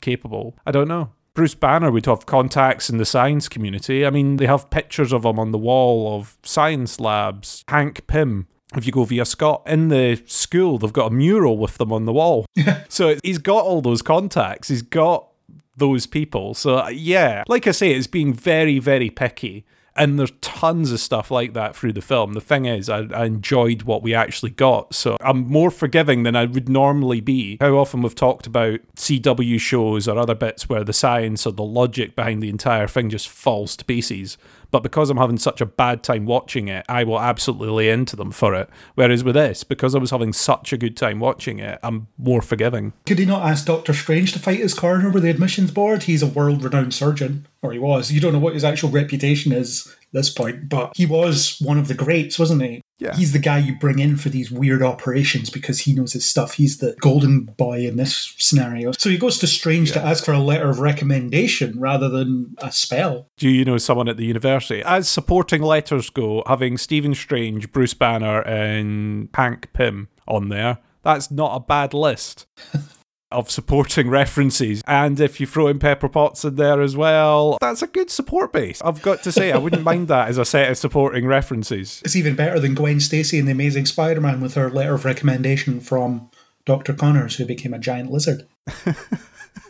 capable? 0.00 0.56
I 0.66 0.70
don't 0.72 0.88
know. 0.88 1.12
Bruce 1.34 1.54
Banner 1.54 1.90
would 1.90 2.06
have 2.06 2.26
contacts 2.26 2.90
in 2.90 2.98
the 2.98 3.04
science 3.04 3.48
community. 3.48 4.04
I 4.04 4.10
mean, 4.10 4.36
they 4.36 4.46
have 4.46 4.70
pictures 4.70 5.12
of 5.12 5.24
him 5.24 5.38
on 5.38 5.50
the 5.50 5.58
wall 5.58 6.16
of 6.18 6.36
science 6.42 7.00
labs. 7.00 7.64
Hank 7.68 8.06
Pym, 8.06 8.48
if 8.76 8.84
you 8.84 8.92
go 8.92 9.04
via 9.04 9.24
Scott 9.24 9.62
in 9.66 9.88
the 9.88 10.22
school, 10.26 10.78
they've 10.78 10.92
got 10.92 11.10
a 11.10 11.14
mural 11.14 11.56
with 11.56 11.78
them 11.78 11.92
on 11.92 12.04
the 12.04 12.12
wall. 12.12 12.44
so 12.88 13.16
he's 13.22 13.38
got 13.38 13.64
all 13.64 13.80
those 13.80 14.02
contacts. 14.02 14.68
He's 14.68 14.82
got 14.82 15.28
those 15.76 16.06
people. 16.06 16.52
So 16.54 16.86
yeah, 16.88 17.44
like 17.48 17.66
I 17.66 17.70
say, 17.72 17.92
it's 17.92 18.06
being 18.06 18.34
very, 18.34 18.78
very 18.78 19.08
picky. 19.08 19.64
And 19.94 20.18
there's 20.18 20.32
tons 20.40 20.90
of 20.90 21.00
stuff 21.00 21.30
like 21.30 21.52
that 21.52 21.76
through 21.76 21.92
the 21.92 22.00
film. 22.00 22.32
The 22.32 22.40
thing 22.40 22.64
is, 22.64 22.88
I, 22.88 23.00
I, 23.14 23.26
enjoyed 23.26 23.82
what 23.82 24.02
we 24.02 24.14
actually 24.14 24.50
got. 24.50 24.94
So 24.94 25.18
I'm 25.20 25.46
more 25.46 25.70
forgiving 25.70 26.22
than 26.22 26.34
I 26.34 26.46
would 26.46 26.68
normally 26.68 27.20
be. 27.20 27.58
How 27.60 27.74
often 27.74 28.00
we've 28.00 28.14
talked 28.14 28.46
about 28.46 28.80
CW 28.96 29.60
shows 29.60 30.08
or 30.08 30.18
other 30.18 30.34
bits 30.34 30.68
where 30.68 30.82
the 30.82 30.94
science 30.94 31.46
or 31.46 31.52
the 31.52 31.62
logic 31.62 32.16
behind 32.16 32.42
the 32.42 32.48
entire 32.48 32.88
thing 32.88 33.10
just 33.10 33.28
falls 33.28 33.76
to 33.76 33.84
pieces. 33.84 34.38
But 34.72 34.82
because 34.82 35.10
I'm 35.10 35.18
having 35.18 35.38
such 35.38 35.60
a 35.60 35.66
bad 35.66 36.02
time 36.02 36.26
watching 36.26 36.66
it, 36.66 36.84
I 36.88 37.04
will 37.04 37.20
absolutely 37.20 37.68
lay 37.68 37.90
into 37.90 38.16
them 38.16 38.32
for 38.32 38.54
it. 38.54 38.68
Whereas 38.94 39.22
with 39.22 39.34
this, 39.34 39.62
because 39.62 39.94
I 39.94 39.98
was 39.98 40.10
having 40.10 40.32
such 40.32 40.72
a 40.72 40.78
good 40.78 40.96
time 40.96 41.20
watching 41.20 41.60
it, 41.60 41.78
I'm 41.82 42.08
more 42.18 42.42
forgiving. 42.42 42.94
Could 43.06 43.20
he 43.20 43.26
not 43.26 43.48
ask 43.48 43.66
Doctor 43.66 43.92
Strange 43.92 44.32
to 44.32 44.40
fight 44.40 44.58
his 44.58 44.74
corner 44.74 45.10
with 45.10 45.22
the 45.22 45.30
admissions 45.30 45.70
board? 45.70 46.04
He's 46.04 46.22
a 46.22 46.26
world 46.26 46.64
renowned 46.64 46.94
surgeon, 46.94 47.46
or 47.60 47.72
he 47.72 47.78
was. 47.78 48.10
You 48.10 48.20
don't 48.20 48.32
know 48.32 48.38
what 48.38 48.54
his 48.54 48.64
actual 48.64 48.90
reputation 48.90 49.52
is 49.52 49.86
at 49.86 50.12
this 50.12 50.30
point, 50.30 50.68
but 50.68 50.92
he 50.96 51.06
was 51.06 51.60
one 51.60 51.78
of 51.78 51.88
the 51.88 51.94
greats, 51.94 52.38
wasn't 52.38 52.62
he? 52.62 52.80
Yeah. 53.02 53.16
He's 53.16 53.32
the 53.32 53.38
guy 53.40 53.58
you 53.58 53.74
bring 53.74 53.98
in 53.98 54.16
for 54.16 54.28
these 54.28 54.50
weird 54.50 54.82
operations 54.82 55.50
because 55.50 55.80
he 55.80 55.92
knows 55.92 56.12
his 56.12 56.24
stuff. 56.24 56.54
He's 56.54 56.78
the 56.78 56.94
golden 57.00 57.44
boy 57.44 57.86
in 57.86 57.96
this 57.96 58.34
scenario. 58.38 58.92
So 58.92 59.10
he 59.10 59.18
goes 59.18 59.38
to 59.40 59.48
Strange 59.48 59.88
yeah. 59.88 59.94
to 59.96 60.06
ask 60.06 60.24
for 60.24 60.32
a 60.32 60.38
letter 60.38 60.70
of 60.70 60.78
recommendation 60.78 61.80
rather 61.80 62.08
than 62.08 62.54
a 62.58 62.70
spell. 62.70 63.28
Do 63.36 63.48
you 63.48 63.64
know 63.64 63.78
someone 63.78 64.08
at 64.08 64.16
the 64.16 64.24
university? 64.24 64.82
As 64.82 65.08
supporting 65.08 65.62
letters 65.62 66.10
go, 66.10 66.44
having 66.46 66.78
Stephen 66.78 67.14
Strange, 67.14 67.72
Bruce 67.72 67.94
Banner, 67.94 68.42
and 68.42 69.28
Hank 69.34 69.72
Pym 69.72 70.08
on 70.28 70.48
there, 70.48 70.78
that's 71.02 71.30
not 71.30 71.56
a 71.56 71.60
bad 71.60 71.92
list. 71.94 72.46
of 73.32 73.50
supporting 73.50 74.08
references. 74.22 74.82
And 74.86 75.18
if 75.20 75.40
you 75.40 75.46
throw 75.46 75.68
in 75.68 75.78
Pepper 75.78 76.08
Potts 76.08 76.44
in 76.44 76.56
there 76.56 76.80
as 76.80 76.96
well, 76.96 77.58
that's 77.60 77.82
a 77.82 77.86
good 77.86 78.10
support 78.10 78.52
base. 78.52 78.80
I've 78.82 79.02
got 79.02 79.22
to 79.24 79.32
say, 79.32 79.52
I 79.52 79.58
wouldn't 79.58 79.82
mind 79.82 80.08
that 80.08 80.28
as 80.28 80.38
a 80.38 80.44
set 80.44 80.70
of 80.70 80.78
supporting 80.78 81.26
references. 81.26 82.00
It's 82.04 82.16
even 82.16 82.36
better 82.36 82.60
than 82.60 82.74
Gwen 82.74 83.00
Stacy 83.00 83.38
in 83.38 83.46
The 83.46 83.52
Amazing 83.52 83.86
Spider 83.86 84.20
Man 84.20 84.40
with 84.40 84.54
her 84.54 84.70
letter 84.70 84.94
of 84.94 85.04
recommendation 85.04 85.80
from 85.80 86.30
Dr. 86.64 86.94
Connors, 86.94 87.36
who 87.36 87.44
became 87.44 87.74
a 87.74 87.78
giant 87.78 88.10
lizard. 88.10 88.46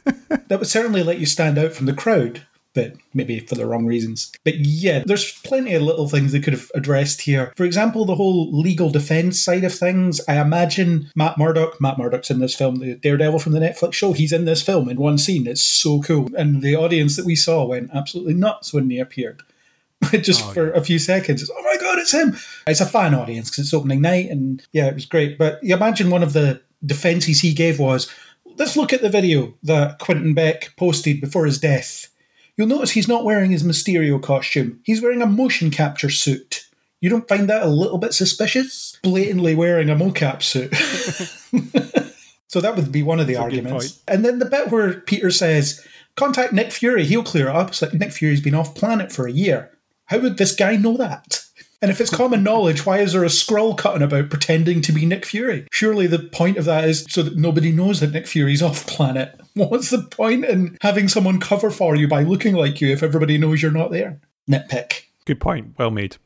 that 0.05 0.59
would 0.59 0.67
certainly 0.67 1.03
let 1.03 1.19
you 1.19 1.27
stand 1.27 1.59
out 1.59 1.73
from 1.73 1.87
the 1.87 1.95
crowd, 1.95 2.47
but 2.75 2.95
maybe 3.13 3.41
for 3.41 3.55
the 3.55 3.67
wrong 3.67 3.87
reasons. 3.87 4.33
But 4.45 4.55
yeah, 4.57 5.03
there's 5.05 5.39
plenty 5.41 5.75
of 5.75 5.83
little 5.83 6.09
things 6.09 6.33
they 6.33 6.41
could 6.41 6.53
have 6.53 6.71
addressed 6.75 7.23
here. 7.23 7.53
For 7.57 7.65
example, 7.65 8.05
the 8.05 8.15
whole 8.15 8.51
legal 8.53 8.91
defense 8.91 9.41
side 9.41 9.65
of 9.65 9.75
things. 9.75 10.21
I 10.27 10.41
imagine 10.41 11.11
Matt 11.15 11.39
Murdock, 11.39 11.81
Matt 11.81 11.99
Murdock's 11.99 12.31
in 12.31 12.39
this 12.39 12.55
film, 12.55 12.77
the 12.77 12.95
Daredevil 12.95 13.41
from 13.41 13.53
the 13.53 13.61
Netflix 13.61 13.95
show, 13.95 14.13
he's 14.13 14.33
in 14.33 14.45
this 14.45 14.63
film 14.63 14.89
in 14.89 14.97
one 14.97 15.19
scene. 15.19 15.47
It's 15.47 15.63
so 15.63 16.01
cool. 16.01 16.31
And 16.37 16.63
the 16.63 16.77
audience 16.77 17.17
that 17.17 17.27
we 17.27 17.37
saw 17.37 17.65
went 17.65 17.91
absolutely 17.95 18.35
nuts 18.35 18.73
when 18.73 18.89
he 18.91 18.99
appeared. 18.99 19.43
Just 20.13 20.45
Oh, 20.45 20.53
for 20.53 20.73
a 20.73 20.83
few 20.83 20.99
seconds, 20.99 21.43
it's, 21.43 21.51
oh 21.51 21.63
my 21.63 21.77
god, 21.81 21.99
it's 21.99 22.13
him! 22.13 22.37
It's 22.67 22.81
a 22.81 22.87
fan 22.87 23.15
audience 23.15 23.51
because 23.51 23.65
it's 23.67 23.75
opening 23.75 24.01
night, 24.01 24.31
and 24.31 24.61
yeah, 24.73 24.89
it 24.89 24.95
was 24.95 25.07
great. 25.07 25.39
But 25.39 25.63
you 25.63 25.75
imagine 25.77 26.11
one 26.11 26.25
of 26.25 26.33
the 26.33 26.61
defenses 26.85 27.41
he 27.41 27.55
gave 27.55 27.79
was, 27.79 28.11
let's 28.57 28.77
look 28.77 28.93
at 28.93 29.03
the 29.03 29.09
video 29.09 29.55
that 29.63 29.99
Quentin 30.01 30.35
Beck 30.35 30.75
posted 30.77 31.21
before 31.21 31.47
his 31.47 31.59
death. 31.59 32.09
You'll 32.57 32.69
notice 32.69 32.91
he's 32.91 33.09
not 33.09 33.25
wearing 33.25 33.51
his 33.51 33.63
Mysterio 33.63 34.23
costume. 34.23 34.81
He's 34.85 35.01
wearing 35.01 35.23
a 35.23 35.27
motion 35.27 35.71
capture 35.71 36.11
suit. 36.11 36.67
You 37.01 37.11
don't 37.11 37.29
find 37.29 37.49
that 37.49 37.63
a 37.63 37.69
little 37.69 37.99
bit 37.99 38.15
suspicious? 38.15 38.99
Blatantly 39.03 39.55
wearing 39.55 39.91
a 39.91 39.97
mocap 39.97 40.43
suit. 40.43 40.73
so 42.47 42.61
that 42.61 42.77
would 42.77 42.93
be 42.93 43.03
one 43.03 43.19
of 43.19 43.27
the 43.27 43.35
That's 43.35 43.45
arguments. 43.45 44.03
And 44.07 44.25
then 44.25 44.39
the 44.39 44.45
bit 44.45 44.71
where 44.71 45.01
Peter 45.01 45.31
says, 45.31 45.85
contact 46.17 46.53
Nick 46.53 46.71
Fury, 46.71 47.05
he'll 47.05 47.25
clear 47.25 47.49
it 47.49 47.57
up. 47.57 47.71
It's 47.71 47.83
like 47.83 47.95
Nick 47.95 48.13
Fury's 48.13 48.41
been 48.41 48.55
off 48.55 48.75
planet 48.75 49.11
for 49.11 49.27
a 49.27 49.33
year. 49.33 49.71
How 50.07 50.19
would 50.19 50.37
this 50.37 50.55
guy 50.55 50.77
know 50.77 50.97
that? 50.97 51.42
And 51.83 51.91
if 51.91 52.01
it's 52.01 52.11
common 52.11 52.45
knowledge, 52.45 52.87
why 52.87 53.01
is 53.01 53.13
there 53.13 53.25
a 53.25 53.29
Skrull 53.29 53.77
cutting 53.77 54.03
about 54.03 54.31
pretending 54.31 54.83
to 54.83 54.93
be 54.93 55.05
Nick 55.05 55.27
Fury? 55.27 55.67
Surely 55.73 56.07
the 56.07 56.21
point 56.21 56.57
of 56.57 56.65
that 56.65 56.85
is 56.89 57.05
so 57.11 57.25
that 57.25 57.37
nobody 57.37 57.73
knows 57.73 57.99
that 57.99 58.13
Nick 58.13 58.29
Fury's 58.29 58.63
off 58.63 58.87
planet. 58.87 59.39
What's 59.55 59.91
the 59.91 60.03
point 60.03 60.45
in 60.45 60.79
having 60.81 61.09
someone 61.09 61.41
cover 61.41 61.71
for 61.73 61.97
you 61.97 62.07
by 62.07 62.23
looking 62.23 62.55
like 62.55 62.81
you 62.81 62.93
if 62.93 63.03
everybody 63.03 63.37
knows 63.37 63.61
you're 63.61 63.73
not 63.73 63.91
there? 63.91 64.21
Nitpick. 64.49 65.07
Good 65.25 65.41
point. 65.41 65.75
Well 65.77 65.91
made. 65.91 66.17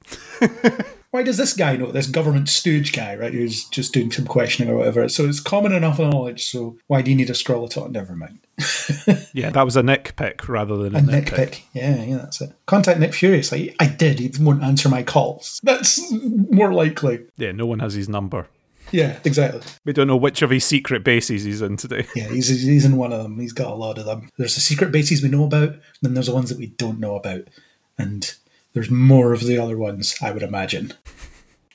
Why 1.17 1.23
does 1.23 1.39
this 1.39 1.55
guy 1.55 1.77
know? 1.77 1.91
This 1.91 2.09
government 2.09 2.51
stooge 2.51 2.93
guy, 2.93 3.17
right? 3.17 3.33
Who's 3.33 3.65
just 3.65 3.95
doing 3.95 4.13
some 4.13 4.27
questioning 4.27 4.71
or 4.71 4.77
whatever. 4.77 5.09
So 5.09 5.25
it's 5.25 5.41
common 5.41 5.73
enough 5.73 5.99
knowledge. 5.99 6.45
So 6.51 6.77
why 6.89 7.01
do 7.01 7.11
you 7.11 7.17
need 7.17 7.31
a 7.31 7.33
Skrull 7.33 7.65
at 7.65 7.79
all? 7.79 7.89
Never 7.89 8.15
mind. 8.15 8.41
Yeah, 9.33 9.49
that 9.51 9.65
was 9.65 9.77
a 9.77 9.83
Nick 9.83 10.15
pick 10.17 10.47
rather 10.47 10.77
than 10.77 10.95
a, 10.95 10.99
A 10.99 11.23
pick. 11.23 11.25
nitpick. 11.33 11.63
Yeah, 11.73 12.03
yeah, 12.03 12.17
that's 12.19 12.43
it. 12.43 12.53
Contact 12.67 13.01
Nick 13.01 13.15
Fury. 13.15 13.39
It's 13.39 13.51
I 13.51 13.87
did. 13.99 14.19
He 14.19 14.31
won't 14.39 14.63
answer 14.63 14.91
my 14.91 15.03
calls. 15.03 15.59
That's 15.63 16.01
more 16.13 16.75
likely. 16.75 17.25
Yeah, 17.39 17.53
no 17.53 17.65
one 17.65 17.79
has 17.79 17.95
his 17.95 18.11
number. 18.11 18.49
Yeah, 18.93 19.19
exactly. 19.25 19.63
We 19.87 19.95
don't 19.95 20.07
know 20.07 20.17
which 20.19 20.43
of 20.43 20.51
his 20.51 20.67
secret 20.67 21.03
bases 21.03 21.45
he's 21.45 21.63
in 21.63 21.79
today. 21.79 22.07
Yeah, 22.15 22.29
he's, 22.29 22.49
he's 22.49 22.85
in 22.85 22.97
one 22.99 23.15
of 23.15 23.23
them. 23.23 23.39
He's 23.41 23.55
got 23.55 23.71
a 23.73 23.75
lot 23.75 23.97
of 23.97 24.05
them. 24.05 24.29
There's 24.37 24.55
the 24.55 24.61
secret 24.61 24.93
bases 24.93 25.23
we 25.23 25.31
know 25.31 25.45
about, 25.45 25.71
and 25.71 25.81
then 26.03 26.13
there's 26.15 26.27
the 26.27 26.35
ones 26.35 26.51
that 26.51 26.59
we 26.59 26.67
don't 26.67 27.01
know 27.01 27.17
about. 27.17 27.49
And 27.99 28.35
there's 28.77 28.91
more 28.91 29.33
of 29.33 29.41
the 29.41 29.57
other 29.57 29.79
ones, 29.79 30.15
I 30.21 30.33
would 30.33 30.43
imagine. 30.43 30.93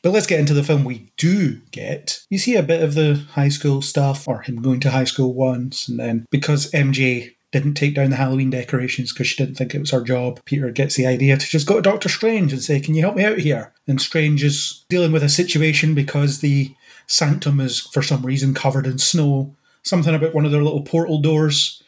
But 0.03 0.11
let's 0.11 0.27
get 0.27 0.39
into 0.39 0.53
the 0.53 0.61
film 0.61 0.83
we 0.83 1.11
do 1.17 1.55
get. 1.71 2.21
You 2.29 2.37
see 2.37 2.55
a 2.55 2.61
bit 2.61 2.83
of 2.83 2.93
the 2.93 3.25
high 3.31 3.49
school 3.49 3.81
stuff, 3.81 4.27
or 4.27 4.41
him 4.41 4.61
going 4.61 4.79
to 4.81 4.91
high 4.91 5.05
school 5.05 5.33
once, 5.33 5.87
and 5.87 5.99
then 5.99 6.27
because 6.29 6.69
MJ 6.69 7.33
didn't 7.51 7.73
take 7.73 7.95
down 7.95 8.11
the 8.11 8.17
Halloween 8.17 8.51
decorations 8.51 9.11
because 9.11 9.25
she 9.25 9.43
didn't 9.43 9.55
think 9.55 9.73
it 9.73 9.79
was 9.79 9.89
her 9.89 10.03
job, 10.03 10.41
Peter 10.45 10.69
gets 10.69 10.95
the 10.95 11.07
idea 11.07 11.37
to 11.37 11.45
just 11.47 11.65
go 11.65 11.77
to 11.77 11.81
Doctor 11.81 12.07
Strange 12.07 12.53
and 12.53 12.61
say, 12.61 12.79
Can 12.79 12.93
you 12.93 13.01
help 13.01 13.15
me 13.15 13.25
out 13.25 13.39
here? 13.39 13.73
And 13.87 13.99
Strange 13.99 14.43
is 14.43 14.85
dealing 14.87 15.11
with 15.11 15.23
a 15.23 15.29
situation 15.29 15.95
because 15.95 16.41
the 16.41 16.71
sanctum 17.07 17.59
is, 17.59 17.79
for 17.79 18.03
some 18.03 18.23
reason, 18.23 18.53
covered 18.53 18.85
in 18.85 18.99
snow. 18.99 19.55
Something 19.81 20.13
about 20.13 20.35
one 20.35 20.45
of 20.45 20.51
their 20.51 20.63
little 20.63 20.83
portal 20.83 21.19
doors 21.19 21.80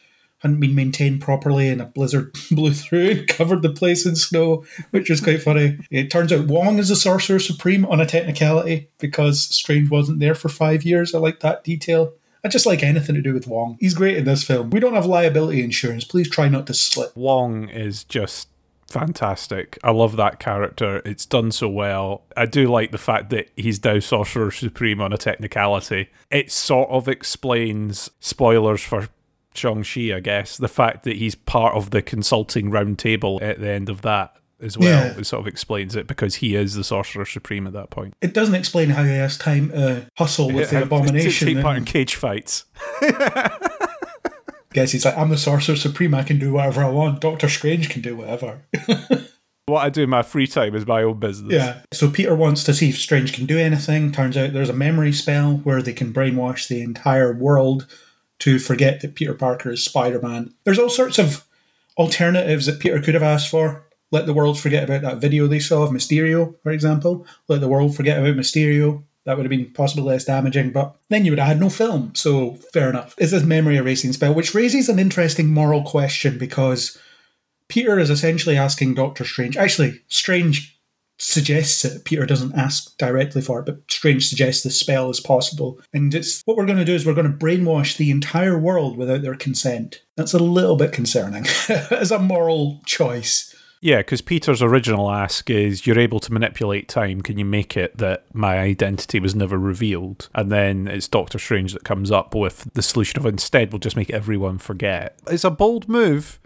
hadn't 0.44 0.60
been 0.60 0.74
maintained 0.74 1.22
properly 1.22 1.68
and 1.68 1.80
a 1.80 1.86
blizzard 1.86 2.36
blew 2.50 2.72
through 2.72 3.10
and 3.10 3.28
covered 3.28 3.62
the 3.62 3.70
place 3.70 4.04
in 4.04 4.14
snow, 4.14 4.64
which 4.90 5.08
was 5.08 5.22
quite 5.22 5.42
funny. 5.42 5.78
It 5.90 6.10
turns 6.10 6.32
out 6.32 6.46
Wong 6.46 6.78
is 6.78 6.90
the 6.90 6.96
Sorcerer 6.96 7.38
Supreme 7.38 7.86
on 7.86 8.00
a 8.00 8.06
technicality 8.06 8.90
because 8.98 9.42
Strange 9.42 9.90
wasn't 9.90 10.20
there 10.20 10.34
for 10.34 10.50
five 10.50 10.84
years. 10.84 11.14
I 11.14 11.18
like 11.18 11.40
that 11.40 11.64
detail. 11.64 12.12
I 12.44 12.48
just 12.48 12.66
like 12.66 12.82
anything 12.82 13.14
to 13.14 13.22
do 13.22 13.32
with 13.32 13.46
Wong. 13.46 13.78
He's 13.80 13.94
great 13.94 14.18
in 14.18 14.26
this 14.26 14.44
film. 14.44 14.68
We 14.68 14.80
don't 14.80 14.92
have 14.92 15.06
liability 15.06 15.64
insurance. 15.64 16.04
Please 16.04 16.28
try 16.28 16.48
not 16.48 16.66
to 16.66 16.74
slip. 16.74 17.16
Wong 17.16 17.70
is 17.70 18.04
just 18.04 18.48
fantastic. 18.86 19.78
I 19.82 19.92
love 19.92 20.16
that 20.16 20.40
character. 20.40 21.00
It's 21.06 21.24
done 21.24 21.52
so 21.52 21.70
well. 21.70 22.24
I 22.36 22.44
do 22.44 22.70
like 22.70 22.90
the 22.90 22.98
fact 22.98 23.30
that 23.30 23.48
he's 23.56 23.82
now 23.82 23.98
Sorcerer 23.98 24.50
Supreme 24.50 25.00
on 25.00 25.10
a 25.10 25.16
technicality. 25.16 26.10
It 26.30 26.52
sort 26.52 26.90
of 26.90 27.08
explains 27.08 28.10
spoilers 28.20 28.82
for 28.82 29.08
Shang-Chi, 29.54 30.14
I 30.14 30.20
guess. 30.20 30.56
The 30.56 30.68
fact 30.68 31.04
that 31.04 31.16
he's 31.16 31.34
part 31.34 31.74
of 31.74 31.90
the 31.90 32.02
consulting 32.02 32.70
round 32.70 32.98
table 32.98 33.38
at 33.42 33.60
the 33.60 33.70
end 33.70 33.88
of 33.88 34.02
that 34.02 34.36
as 34.60 34.78
well. 34.78 35.06
Yeah. 35.06 35.18
It 35.18 35.26
sort 35.26 35.40
of 35.40 35.46
explains 35.46 35.96
it 35.96 36.06
because 36.06 36.36
he 36.36 36.54
is 36.54 36.74
the 36.74 36.84
Sorcerer 36.84 37.24
Supreme 37.24 37.66
at 37.66 37.72
that 37.72 37.90
point. 37.90 38.14
It 38.20 38.34
doesn't 38.34 38.54
explain 38.54 38.90
how 38.90 39.04
he 39.04 39.10
has 39.10 39.36
time 39.36 39.70
to 39.70 40.08
hustle 40.16 40.50
with 40.50 40.70
the 40.70 40.82
abomination. 40.84 41.48
take 41.48 41.62
part 41.62 41.76
in 41.76 41.84
cage 41.84 42.14
fights. 42.16 42.64
guess 44.72 44.90
he's 44.92 45.04
like, 45.04 45.16
I'm 45.16 45.30
the 45.30 45.38
Sorcerer 45.38 45.76
Supreme. 45.76 46.14
I 46.14 46.22
can 46.22 46.38
do 46.38 46.52
whatever 46.52 46.84
I 46.84 46.90
want. 46.90 47.20
Doctor 47.20 47.48
Strange 47.48 47.88
can 47.88 48.02
do 48.02 48.16
whatever. 48.16 48.62
What 49.66 49.80
I 49.80 49.88
do 49.88 50.02
in 50.02 50.10
my 50.10 50.22
free 50.22 50.46
time 50.46 50.74
is 50.74 50.86
my 50.86 51.02
own 51.02 51.18
business. 51.18 51.54
Yeah. 51.54 51.80
So 51.90 52.10
Peter 52.10 52.34
wants 52.34 52.64
to 52.64 52.74
see 52.74 52.90
if 52.90 52.98
Strange 52.98 53.32
can 53.32 53.46
do 53.46 53.58
anything. 53.58 54.12
Turns 54.12 54.36
out 54.36 54.52
there's 54.52 54.68
a 54.68 54.74
memory 54.74 55.10
spell 55.10 55.56
where 55.64 55.80
they 55.80 55.94
can 55.94 56.12
brainwash 56.12 56.68
the 56.68 56.82
entire 56.82 57.32
world 57.32 57.86
to 58.40 58.58
forget 58.58 59.00
that 59.00 59.14
Peter 59.14 59.34
Parker 59.34 59.70
is 59.70 59.84
Spider 59.84 60.20
Man. 60.20 60.54
There's 60.64 60.78
all 60.78 60.90
sorts 60.90 61.18
of 61.18 61.44
alternatives 61.96 62.66
that 62.66 62.80
Peter 62.80 63.00
could 63.00 63.14
have 63.14 63.22
asked 63.22 63.48
for. 63.48 63.84
Let 64.10 64.26
the 64.26 64.34
world 64.34 64.58
forget 64.58 64.84
about 64.84 65.02
that 65.02 65.18
video 65.18 65.46
they 65.46 65.58
saw 65.58 65.82
of 65.82 65.90
Mysterio, 65.90 66.54
for 66.62 66.70
example. 66.70 67.26
Let 67.48 67.60
the 67.60 67.68
world 67.68 67.96
forget 67.96 68.18
about 68.18 68.36
Mysterio. 68.36 69.02
That 69.24 69.36
would 69.36 69.44
have 69.44 69.50
been 69.50 69.72
possibly 69.72 70.04
less 70.04 70.24
damaging, 70.24 70.70
but 70.70 70.96
then 71.08 71.24
you 71.24 71.32
would 71.32 71.38
have 71.38 71.48
had 71.48 71.60
no 71.60 71.70
film. 71.70 72.14
So 72.14 72.54
fair 72.72 72.90
enough. 72.90 73.14
Is 73.18 73.30
this 73.30 73.42
memory 73.42 73.76
erasing 73.76 74.12
spell? 74.12 74.34
Which 74.34 74.54
raises 74.54 74.88
an 74.88 74.98
interesting 74.98 75.52
moral 75.52 75.82
question 75.82 76.36
because 76.36 76.98
Peter 77.68 77.98
is 77.98 78.10
essentially 78.10 78.56
asking 78.56 78.94
Doctor 78.94 79.24
Strange. 79.24 79.56
Actually, 79.56 80.02
Strange 80.08 80.73
suggests 81.24 81.86
it. 81.86 82.04
Peter 82.04 82.26
doesn't 82.26 82.54
ask 82.54 82.96
directly 82.98 83.40
for 83.40 83.58
it, 83.58 83.64
but 83.64 83.80
Strange 83.90 84.28
suggests 84.28 84.62
the 84.62 84.70
spell 84.70 85.08
is 85.08 85.20
possible. 85.20 85.80
And 85.94 86.14
it's 86.14 86.42
what 86.44 86.56
we're 86.56 86.66
going 86.66 86.78
to 86.78 86.84
do 86.84 86.94
is 86.94 87.06
we're 87.06 87.14
going 87.14 87.30
to 87.30 87.44
brainwash 87.44 87.96
the 87.96 88.10
entire 88.10 88.58
world 88.58 88.98
without 88.98 89.22
their 89.22 89.34
consent. 89.34 90.02
That's 90.16 90.34
a 90.34 90.38
little 90.38 90.76
bit 90.76 90.92
concerning 90.92 91.46
as 91.90 92.10
a 92.10 92.18
moral 92.18 92.82
choice. 92.84 93.54
Yeah, 93.80 93.98
because 93.98 94.20
Peter's 94.20 94.62
original 94.62 95.10
ask 95.10 95.48
is 95.48 95.86
you're 95.86 95.98
able 95.98 96.20
to 96.20 96.32
manipulate 96.32 96.88
time. 96.88 97.22
Can 97.22 97.38
you 97.38 97.44
make 97.44 97.76
it 97.76 97.96
that 97.96 98.24
my 98.34 98.58
identity 98.58 99.18
was 99.18 99.34
never 99.34 99.58
revealed? 99.58 100.28
And 100.34 100.52
then 100.52 100.86
it's 100.88 101.08
Doctor 101.08 101.38
Strange 101.38 101.72
that 101.72 101.84
comes 101.84 102.10
up 102.10 102.34
with 102.34 102.70
the 102.74 102.82
solution 102.82 103.18
of 103.18 103.26
instead 103.26 103.72
we'll 103.72 103.80
just 103.80 103.96
make 103.96 104.10
everyone 104.10 104.58
forget. 104.58 105.18
It's 105.26 105.44
a 105.44 105.50
bold 105.50 105.88
move, 105.88 106.38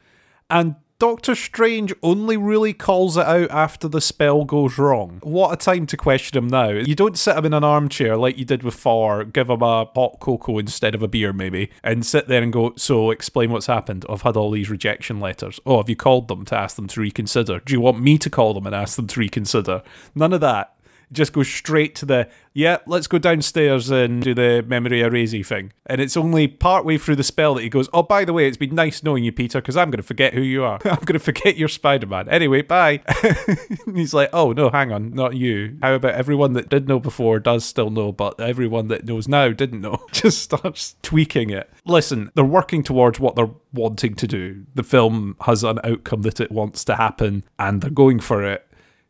and 0.50 0.76
Doctor 1.00 1.36
Strange 1.36 1.94
only 2.02 2.36
really 2.36 2.72
calls 2.72 3.16
it 3.16 3.24
out 3.24 3.48
after 3.52 3.86
the 3.86 4.00
spell 4.00 4.44
goes 4.44 4.78
wrong. 4.78 5.20
What 5.22 5.52
a 5.52 5.56
time 5.56 5.86
to 5.86 5.96
question 5.96 6.36
him 6.36 6.48
now. 6.48 6.70
You 6.70 6.96
don't 6.96 7.16
sit 7.16 7.36
him 7.36 7.44
in 7.44 7.54
an 7.54 7.62
armchair 7.62 8.16
like 8.16 8.36
you 8.36 8.44
did 8.44 8.64
with 8.64 8.74
Thor, 8.74 9.22
give 9.22 9.48
him 9.48 9.62
a 9.62 9.84
hot 9.94 10.18
cocoa 10.18 10.58
instead 10.58 10.96
of 10.96 11.02
a 11.04 11.06
beer, 11.06 11.32
maybe, 11.32 11.70
and 11.84 12.04
sit 12.04 12.26
there 12.26 12.42
and 12.42 12.52
go, 12.52 12.72
So, 12.74 13.12
explain 13.12 13.52
what's 13.52 13.66
happened. 13.66 14.06
I've 14.08 14.22
had 14.22 14.36
all 14.36 14.50
these 14.50 14.70
rejection 14.70 15.20
letters. 15.20 15.60
Oh, 15.64 15.76
have 15.76 15.88
you 15.88 15.94
called 15.94 16.26
them 16.26 16.44
to 16.46 16.56
ask 16.56 16.74
them 16.74 16.88
to 16.88 17.00
reconsider? 17.00 17.60
Do 17.60 17.72
you 17.72 17.80
want 17.80 18.00
me 18.00 18.18
to 18.18 18.28
call 18.28 18.52
them 18.52 18.66
and 18.66 18.74
ask 18.74 18.96
them 18.96 19.06
to 19.06 19.20
reconsider? 19.20 19.84
None 20.16 20.32
of 20.32 20.40
that. 20.40 20.74
Just 21.12 21.32
go 21.32 21.42
straight 21.42 21.94
to 21.96 22.06
the, 22.06 22.28
yeah, 22.52 22.78
let's 22.86 23.06
go 23.06 23.18
downstairs 23.18 23.90
and 23.90 24.22
do 24.22 24.34
the 24.34 24.64
memory 24.66 25.00
erasing 25.00 25.44
thing. 25.44 25.72
And 25.86 26.00
it's 26.00 26.16
only 26.16 26.48
partway 26.48 26.98
through 26.98 27.16
the 27.16 27.22
spell 27.22 27.54
that 27.54 27.62
he 27.62 27.68
goes, 27.68 27.88
oh, 27.92 28.02
by 28.02 28.24
the 28.24 28.32
way, 28.32 28.46
it's 28.46 28.56
been 28.56 28.74
nice 28.74 29.02
knowing 29.02 29.24
you, 29.24 29.32
Peter, 29.32 29.60
because 29.60 29.76
I'm 29.76 29.90
going 29.90 29.98
to 29.98 30.02
forget 30.02 30.34
who 30.34 30.42
you 30.42 30.64
are. 30.64 30.78
I'm 30.84 31.04
going 31.04 31.14
to 31.14 31.18
forget 31.18 31.56
you're 31.56 31.68
Spider 31.68 32.06
Man. 32.06 32.28
Anyway, 32.28 32.62
bye. 32.62 33.02
He's 33.94 34.12
like, 34.12 34.30
oh, 34.32 34.52
no, 34.52 34.70
hang 34.70 34.92
on, 34.92 35.10
not 35.14 35.34
you. 35.34 35.78
How 35.82 35.94
about 35.94 36.14
everyone 36.14 36.52
that 36.54 36.68
did 36.68 36.88
know 36.88 36.98
before 36.98 37.38
does 37.38 37.64
still 37.64 37.90
know, 37.90 38.12
but 38.12 38.40
everyone 38.40 38.88
that 38.88 39.04
knows 39.04 39.28
now 39.28 39.50
didn't 39.50 39.80
know? 39.80 40.04
Just 40.12 40.42
starts 40.42 40.96
tweaking 41.02 41.50
it. 41.50 41.70
Listen, 41.84 42.30
they're 42.34 42.44
working 42.44 42.82
towards 42.82 43.18
what 43.18 43.34
they're 43.34 43.50
wanting 43.72 44.14
to 44.14 44.26
do. 44.26 44.66
The 44.74 44.82
film 44.82 45.36
has 45.42 45.64
an 45.64 45.80
outcome 45.84 46.22
that 46.22 46.40
it 46.40 46.52
wants 46.52 46.84
to 46.84 46.96
happen, 46.96 47.44
and 47.58 47.80
they're 47.80 47.90
going 47.90 48.20
for 48.20 48.44
it. 48.44 48.67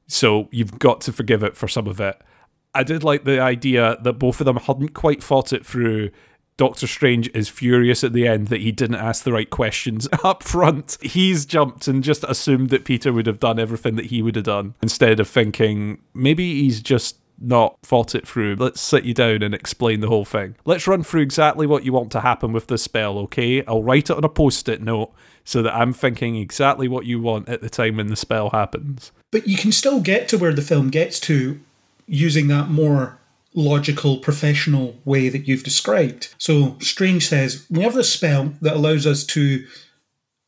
So 0.09 0.49
you've 0.51 0.79
got 0.79 1.01
to 1.03 1.13
forgive 1.13 1.43
it 1.43 1.57
for 1.57 1.69
some 1.69 1.87
of 1.87 2.01
it. 2.01 2.21
I 2.75 2.83
did 2.83 3.05
like 3.05 3.25
the 3.25 3.41
idea 3.41 3.99
that 4.03 4.15
both 4.15 4.41
of 4.41 4.47
them 4.47 4.57
hadn't 4.57 4.95
quite 4.95 5.23
thought 5.23 5.53
it 5.53 5.65
through. 5.65 6.11
Doctor 6.57 6.89
Strange 6.89 7.31
is 7.35 7.49
furious 7.49 8.03
at 8.03 8.13
the 8.13 8.27
end 8.27 8.49
that 8.49 8.61
he 8.61 8.73
didn't 8.73 8.97
ask 8.97 9.23
the 9.23 9.33
right 9.33 9.49
questions 9.49 10.09
up 10.25 10.43
front. 10.43 10.99
He's 11.01 11.47
jumped 11.47 11.87
and 11.87 12.03
just 12.03 12.25
assumed 12.25 12.71
that 12.71 12.85
Peter 12.85 13.13
would 13.13 13.27
have 13.27 13.39
done 13.39 13.61
everything 13.61 13.95
that 13.97 14.07
he 14.07 14.23
would 14.23 14.35
have 14.35 14.45
done 14.45 14.75
instead 14.83 15.21
of 15.21 15.29
thinking 15.29 16.03
maybe 16.15 16.63
he's 16.63 16.81
just 16.81 17.19
not 17.41 17.79
thought 17.83 18.15
it 18.15 18.27
through. 18.27 18.57
Let's 18.57 18.81
sit 18.81 19.05
you 19.05 19.15
down 19.15 19.43
and 19.43 19.55
explain 19.55 20.01
the 20.01 20.09
whole 20.09 20.25
thing. 20.25 20.57
Let's 20.65 20.89
run 20.89 21.05
through 21.05 21.23
exactly 21.23 21.67
what 21.67 21.85
you 21.85 21.93
want 21.93 22.11
to 22.13 22.21
happen 22.21 22.53
with 22.53 22.67
this 22.67 22.83
spell, 22.83 23.19
okay? 23.21 23.65
I'll 23.67 23.85
write 23.85 24.11
it 24.11 24.17
on 24.17 24.25
a 24.25 24.29
post 24.29 24.69
it 24.69 24.83
note 24.83 25.13
so 25.45 25.63
that 25.63 25.77
I'm 25.77 25.93
thinking 25.93 26.37
exactly 26.37 26.89
what 26.89 27.07
you 27.07 27.21
want 27.21 27.49
at 27.49 27.61
the 27.61 27.71
time 27.71 27.97
when 27.97 28.09
the 28.09 28.17
spell 28.17 28.51
happens. 28.51 29.13
But 29.31 29.47
you 29.47 29.57
can 29.57 29.73
still 29.73 30.01
get 30.01 30.29
to 30.29 30.39
where 30.39 30.55
the 30.55 30.63
film 30.63 30.91
gets 30.91 31.21
to 31.21 31.61
using 32.07 32.49
that 32.49 32.69
more 32.69 33.19
logical, 33.55 34.19
professional 34.19 34.97
way 35.05 35.29
that 35.29 35.47
you've 35.47 35.65
described. 35.65 36.35
So 36.39 36.77
Strange 36.81 37.29
says, 37.29 37.67
We 37.71 37.83
have 37.83 37.95
this 37.95 38.13
spell 38.13 38.55
that 38.63 38.77
allows 38.77 39.07
us 39.07 39.25
to 39.27 39.67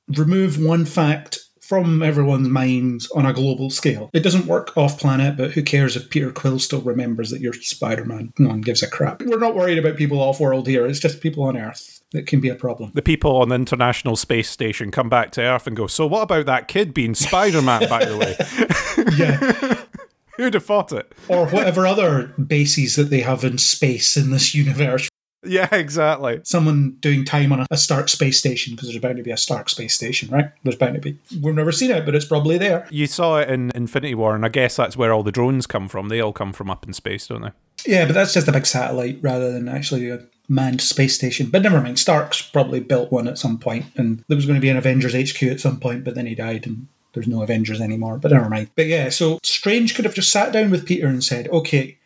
remove 0.09 0.63
one 0.63 0.85
fact 0.85 1.41
from 1.61 2.03
everyone's 2.03 2.49
minds 2.49 3.09
on 3.13 3.27
a 3.27 3.33
global 3.33 3.71
scale. 3.71 4.11
It 4.13 4.25
doesn't 4.25 4.47
work 4.47 4.77
off 4.77 4.99
planet, 4.99 5.37
but 5.37 5.53
who 5.53 5.63
cares 5.63 5.95
if 5.95 6.11
Peter 6.11 6.33
Quill 6.33 6.59
still 6.59 6.81
remembers 6.81 7.31
that 7.31 7.41
you're 7.41 7.53
Spider 7.53 8.05
Man? 8.05 8.33
No 8.39 8.49
one 8.49 8.61
gives 8.61 8.83
a 8.83 8.91
crap. 8.91 9.23
We're 9.23 9.39
not 9.39 9.55
worried 9.55 9.79
about 9.79 9.97
people 9.97 10.21
off 10.21 10.41
world 10.41 10.67
here, 10.67 10.87
it's 10.87 10.99
just 10.99 11.21
people 11.21 11.45
on 11.45 11.57
Earth 11.57 12.00
that 12.13 12.27
can 12.27 12.41
be 12.41 12.49
a 12.49 12.55
problem. 12.55 12.91
The 12.95 13.03
people 13.03 13.37
on 13.37 13.49
the 13.49 13.55
International 13.55 14.17
Space 14.17 14.51
Station 14.51 14.91
come 14.91 15.09
back 15.09 15.31
to 15.33 15.43
Earth 15.43 15.67
and 15.67 15.77
go, 15.77 15.87
So, 15.87 16.07
what 16.07 16.23
about 16.23 16.47
that 16.47 16.69
kid 16.69 16.93
being 16.95 17.15
Spider 17.15 17.63
Man, 17.63 17.89
by 17.89 18.05
the 18.05 18.17
way? 18.17 18.37
Yeah. 19.17 19.77
Who'd 20.37 20.55
have 20.55 20.65
thought 20.65 20.93
it? 20.93 21.13
or 21.29 21.47
whatever 21.49 21.87
other 21.87 22.29
bases 22.29 22.97
that 22.97 23.11
they 23.11 23.21
have 23.21 23.45
in 23.45 23.59
space 23.59 24.17
in 24.17 24.31
this 24.31 24.55
universe. 24.55 25.09
Yeah, 25.45 25.69
exactly. 25.75 26.41
Someone 26.45 26.97
doing 27.01 27.25
time 27.25 27.53
on 27.53 27.61
a, 27.61 27.67
a 27.71 27.77
Stark 27.77 28.09
space 28.09 28.39
station 28.39 28.75
because 28.75 28.89
there's 28.89 29.01
bound 29.01 29.17
to 29.17 29.23
be 29.23 29.31
a 29.31 29.37
Stark 29.37 29.69
space 29.69 29.95
station, 29.95 30.31
right? 30.31 30.51
There's 30.63 30.77
bound 30.77 30.95
to 30.95 31.01
be. 31.01 31.19
We've 31.43 31.55
never 31.55 31.73
seen 31.73 31.91
it, 31.91 32.05
but 32.05 32.15
it's 32.15 32.25
probably 32.27 32.59
there. 32.59 32.87
You 32.91 33.07
saw 33.07 33.39
it 33.39 33.49
in 33.51 33.71
Infinity 33.75 34.15
War, 34.15 34.35
and 34.35 34.45
I 34.45 34.49
guess 34.51 34.77
that's 34.77 34.97
where 34.97 35.13
all 35.13 35.23
the 35.23 35.33
drones 35.33 35.67
come 35.67 35.89
from. 35.89 36.09
They 36.09 36.21
all 36.21 36.33
come 36.33 36.53
from 36.53 36.71
up 36.71 36.87
in 36.87 36.93
space, 36.93 37.27
don't 37.27 37.43
they? 37.43 37.53
Yeah, 37.87 38.05
but 38.07 38.13
that's 38.13 38.35
just 38.35 38.49
a 38.49 38.53
big 38.53 38.67
satellite 38.67 39.19
rather 39.23 39.51
than 39.51 39.69
actually 39.69 40.11
a 40.11 40.27
manned 40.51 40.81
space 40.81 41.15
station. 41.15 41.49
But 41.49 41.63
never 41.63 41.81
mind, 41.81 41.99
Stark's 41.99 42.43
probably 42.43 42.81
built 42.81 43.13
one 43.13 43.29
at 43.29 43.39
some 43.39 43.59
point, 43.59 43.87
and 43.97 44.25
there 44.29 44.37
was 44.37 44.47
going 44.47 44.57
to 44.57 44.61
be 44.61 44.69
an 44.69 44.77
Avengers 44.77 45.15
HQ 45.15 45.43
at 45.45 45.61
some 45.61 45.79
point, 45.79 46.05
but 46.05 46.15
then 46.15 46.27
he 46.27 46.35
died, 46.35 46.67
and 46.67 46.89
there's 47.15 47.29
no 47.29 47.43
Avengers 47.43 47.81
anymore. 47.81 48.19
But 48.19 48.33
never 48.33 48.51
mind. 48.51 48.71
But 48.75 48.87
yeah, 48.87 49.09
so 49.09 49.39
Strange 49.43 49.95
could 49.95 50.05
have 50.05 50.15
just 50.15 50.33
sat 50.33 50.53
down 50.53 50.71
with 50.71 50.87
Peter 50.87 51.07
and 51.07 51.25
said, 51.25 51.49
okay, 51.49 51.97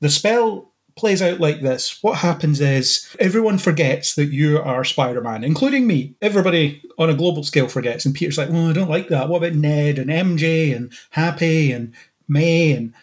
the 0.00 0.08
spell 0.08 0.70
plays 0.96 1.22
out 1.22 1.40
like 1.40 1.60
this. 1.60 2.02
What 2.02 2.18
happens 2.18 2.60
is 2.60 3.14
everyone 3.20 3.58
forgets 3.58 4.14
that 4.14 4.26
you 4.26 4.58
are 4.58 4.84
Spider 4.84 5.20
Man, 5.20 5.44
including 5.44 5.86
me. 5.86 6.14
Everybody 6.22 6.82
on 6.98 7.10
a 7.10 7.14
global 7.14 7.44
scale 7.44 7.68
forgets. 7.68 8.04
And 8.04 8.14
Peter's 8.14 8.38
like, 8.38 8.50
well, 8.50 8.68
I 8.68 8.72
don't 8.72 8.90
like 8.90 9.08
that. 9.08 9.28
What 9.28 9.38
about 9.38 9.54
Ned 9.54 9.98
and 9.98 10.10
MJ 10.10 10.74
and 10.74 10.92
Happy 11.10 11.72
and 11.72 11.94
May 12.28 12.72
and 12.72 12.94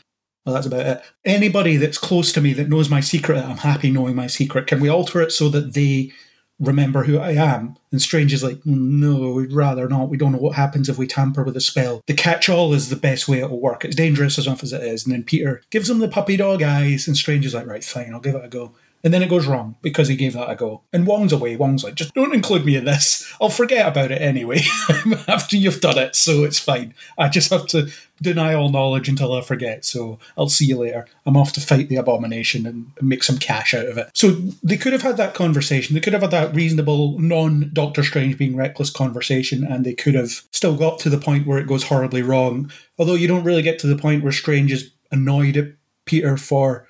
well, 0.45 0.53
that's 0.53 0.67
about 0.67 0.85
it. 0.85 1.01
Anybody 1.25 1.77
that's 1.77 1.97
close 1.97 2.31
to 2.33 2.41
me 2.41 2.53
that 2.53 2.69
knows 2.69 2.89
my 2.89 2.99
secret, 2.99 3.43
I'm 3.43 3.57
happy 3.57 3.89
knowing 3.89 4.15
my 4.15 4.27
secret. 4.27 4.67
Can 4.67 4.79
we 4.79 4.89
alter 4.89 5.21
it 5.21 5.31
so 5.31 5.49
that 5.49 5.73
they 5.73 6.11
remember 6.59 7.03
who 7.03 7.17
I 7.17 7.31
am? 7.31 7.77
And 7.91 8.01
Strange 8.01 8.31
is 8.31 8.43
like, 8.43 8.63
no, 8.63 9.31
we'd 9.31 9.51
rather 9.51 9.89
not. 9.89 10.09
We 10.09 10.17
don't 10.17 10.31
know 10.31 10.37
what 10.37 10.55
happens 10.55 10.87
if 10.87 10.99
we 10.99 11.07
tamper 11.07 11.43
with 11.43 11.57
a 11.57 11.61
spell. 11.61 12.01
The 12.05 12.13
catch 12.13 12.47
all 12.47 12.73
is 12.73 12.89
the 12.89 12.95
best 12.95 13.27
way 13.27 13.39
it'll 13.39 13.59
work. 13.59 13.83
It's 13.83 13.95
dangerous 13.95 14.37
as 14.37 14.45
enough 14.45 14.61
as 14.61 14.71
it 14.71 14.83
is. 14.83 15.03
And 15.05 15.13
then 15.13 15.23
Peter 15.23 15.63
gives 15.71 15.89
him 15.89 15.97
the 15.97 16.07
puppy 16.07 16.37
dog 16.37 16.61
eyes, 16.61 17.07
and 17.07 17.17
Strange 17.17 17.45
is 17.45 17.55
like, 17.55 17.65
right, 17.65 17.83
fine, 17.83 18.13
I'll 18.13 18.19
give 18.19 18.35
it 18.35 18.45
a 18.45 18.49
go. 18.49 18.75
And 19.05 19.13
then 19.13 19.21
it 19.21 19.29
goes 19.29 19.45
wrong 19.45 19.75
because 19.83 20.07
he 20.07 20.15
gave 20.15 20.33
that 20.33 20.49
a 20.49 20.55
go. 20.55 20.81
And 20.91 21.05
Wong's 21.05 21.31
away. 21.31 21.55
Wong's 21.55 21.83
like, 21.83 21.93
just 21.93 22.15
don't 22.15 22.33
include 22.33 22.65
me 22.65 22.75
in 22.75 22.85
this. 22.85 23.31
I'll 23.39 23.49
forget 23.49 23.87
about 23.87 24.11
it 24.11 24.19
anyway 24.19 24.61
after 25.27 25.55
you've 25.55 25.79
done 25.79 25.99
it, 25.99 26.15
so 26.15 26.43
it's 26.43 26.57
fine. 26.57 26.95
I 27.15 27.29
just 27.29 27.51
have 27.51 27.67
to 27.67 27.91
deny 28.19 28.55
all 28.55 28.69
knowledge 28.69 29.07
until 29.07 29.33
I 29.33 29.41
forget. 29.41 29.85
So 29.85 30.17
I'll 30.35 30.49
see 30.49 30.65
you 30.65 30.77
later. 30.77 31.05
I'm 31.23 31.37
off 31.37 31.53
to 31.53 31.61
fight 31.61 31.87
the 31.87 31.97
abomination 31.97 32.65
and 32.65 32.91
make 32.99 33.23
some 33.23 33.37
cash 33.37 33.75
out 33.75 33.85
of 33.85 33.99
it. 33.99 34.09
So 34.15 34.31
they 34.63 34.77
could 34.77 34.93
have 34.93 35.03
had 35.03 35.17
that 35.17 35.35
conversation. 35.35 35.93
They 35.93 36.01
could 36.01 36.13
have 36.13 36.23
had 36.23 36.31
that 36.31 36.55
reasonable, 36.55 37.19
non 37.19 37.69
Doctor 37.73 38.03
Strange 38.03 38.39
being 38.39 38.55
reckless 38.55 38.89
conversation, 38.89 39.63
and 39.63 39.85
they 39.85 39.93
could 39.93 40.15
have 40.15 40.41
still 40.49 40.75
got 40.75 40.97
to 40.99 41.11
the 41.11 41.19
point 41.19 41.45
where 41.45 41.59
it 41.59 41.67
goes 41.67 41.83
horribly 41.83 42.23
wrong. 42.23 42.71
Although 42.97 43.13
you 43.13 43.27
don't 43.27 43.43
really 43.43 43.61
get 43.61 43.77
to 43.79 43.87
the 43.87 43.97
point 43.97 44.23
where 44.23 44.31
Strange 44.31 44.71
is 44.71 44.89
annoyed 45.11 45.57
at 45.57 45.73
Peter 46.05 46.37
for 46.37 46.84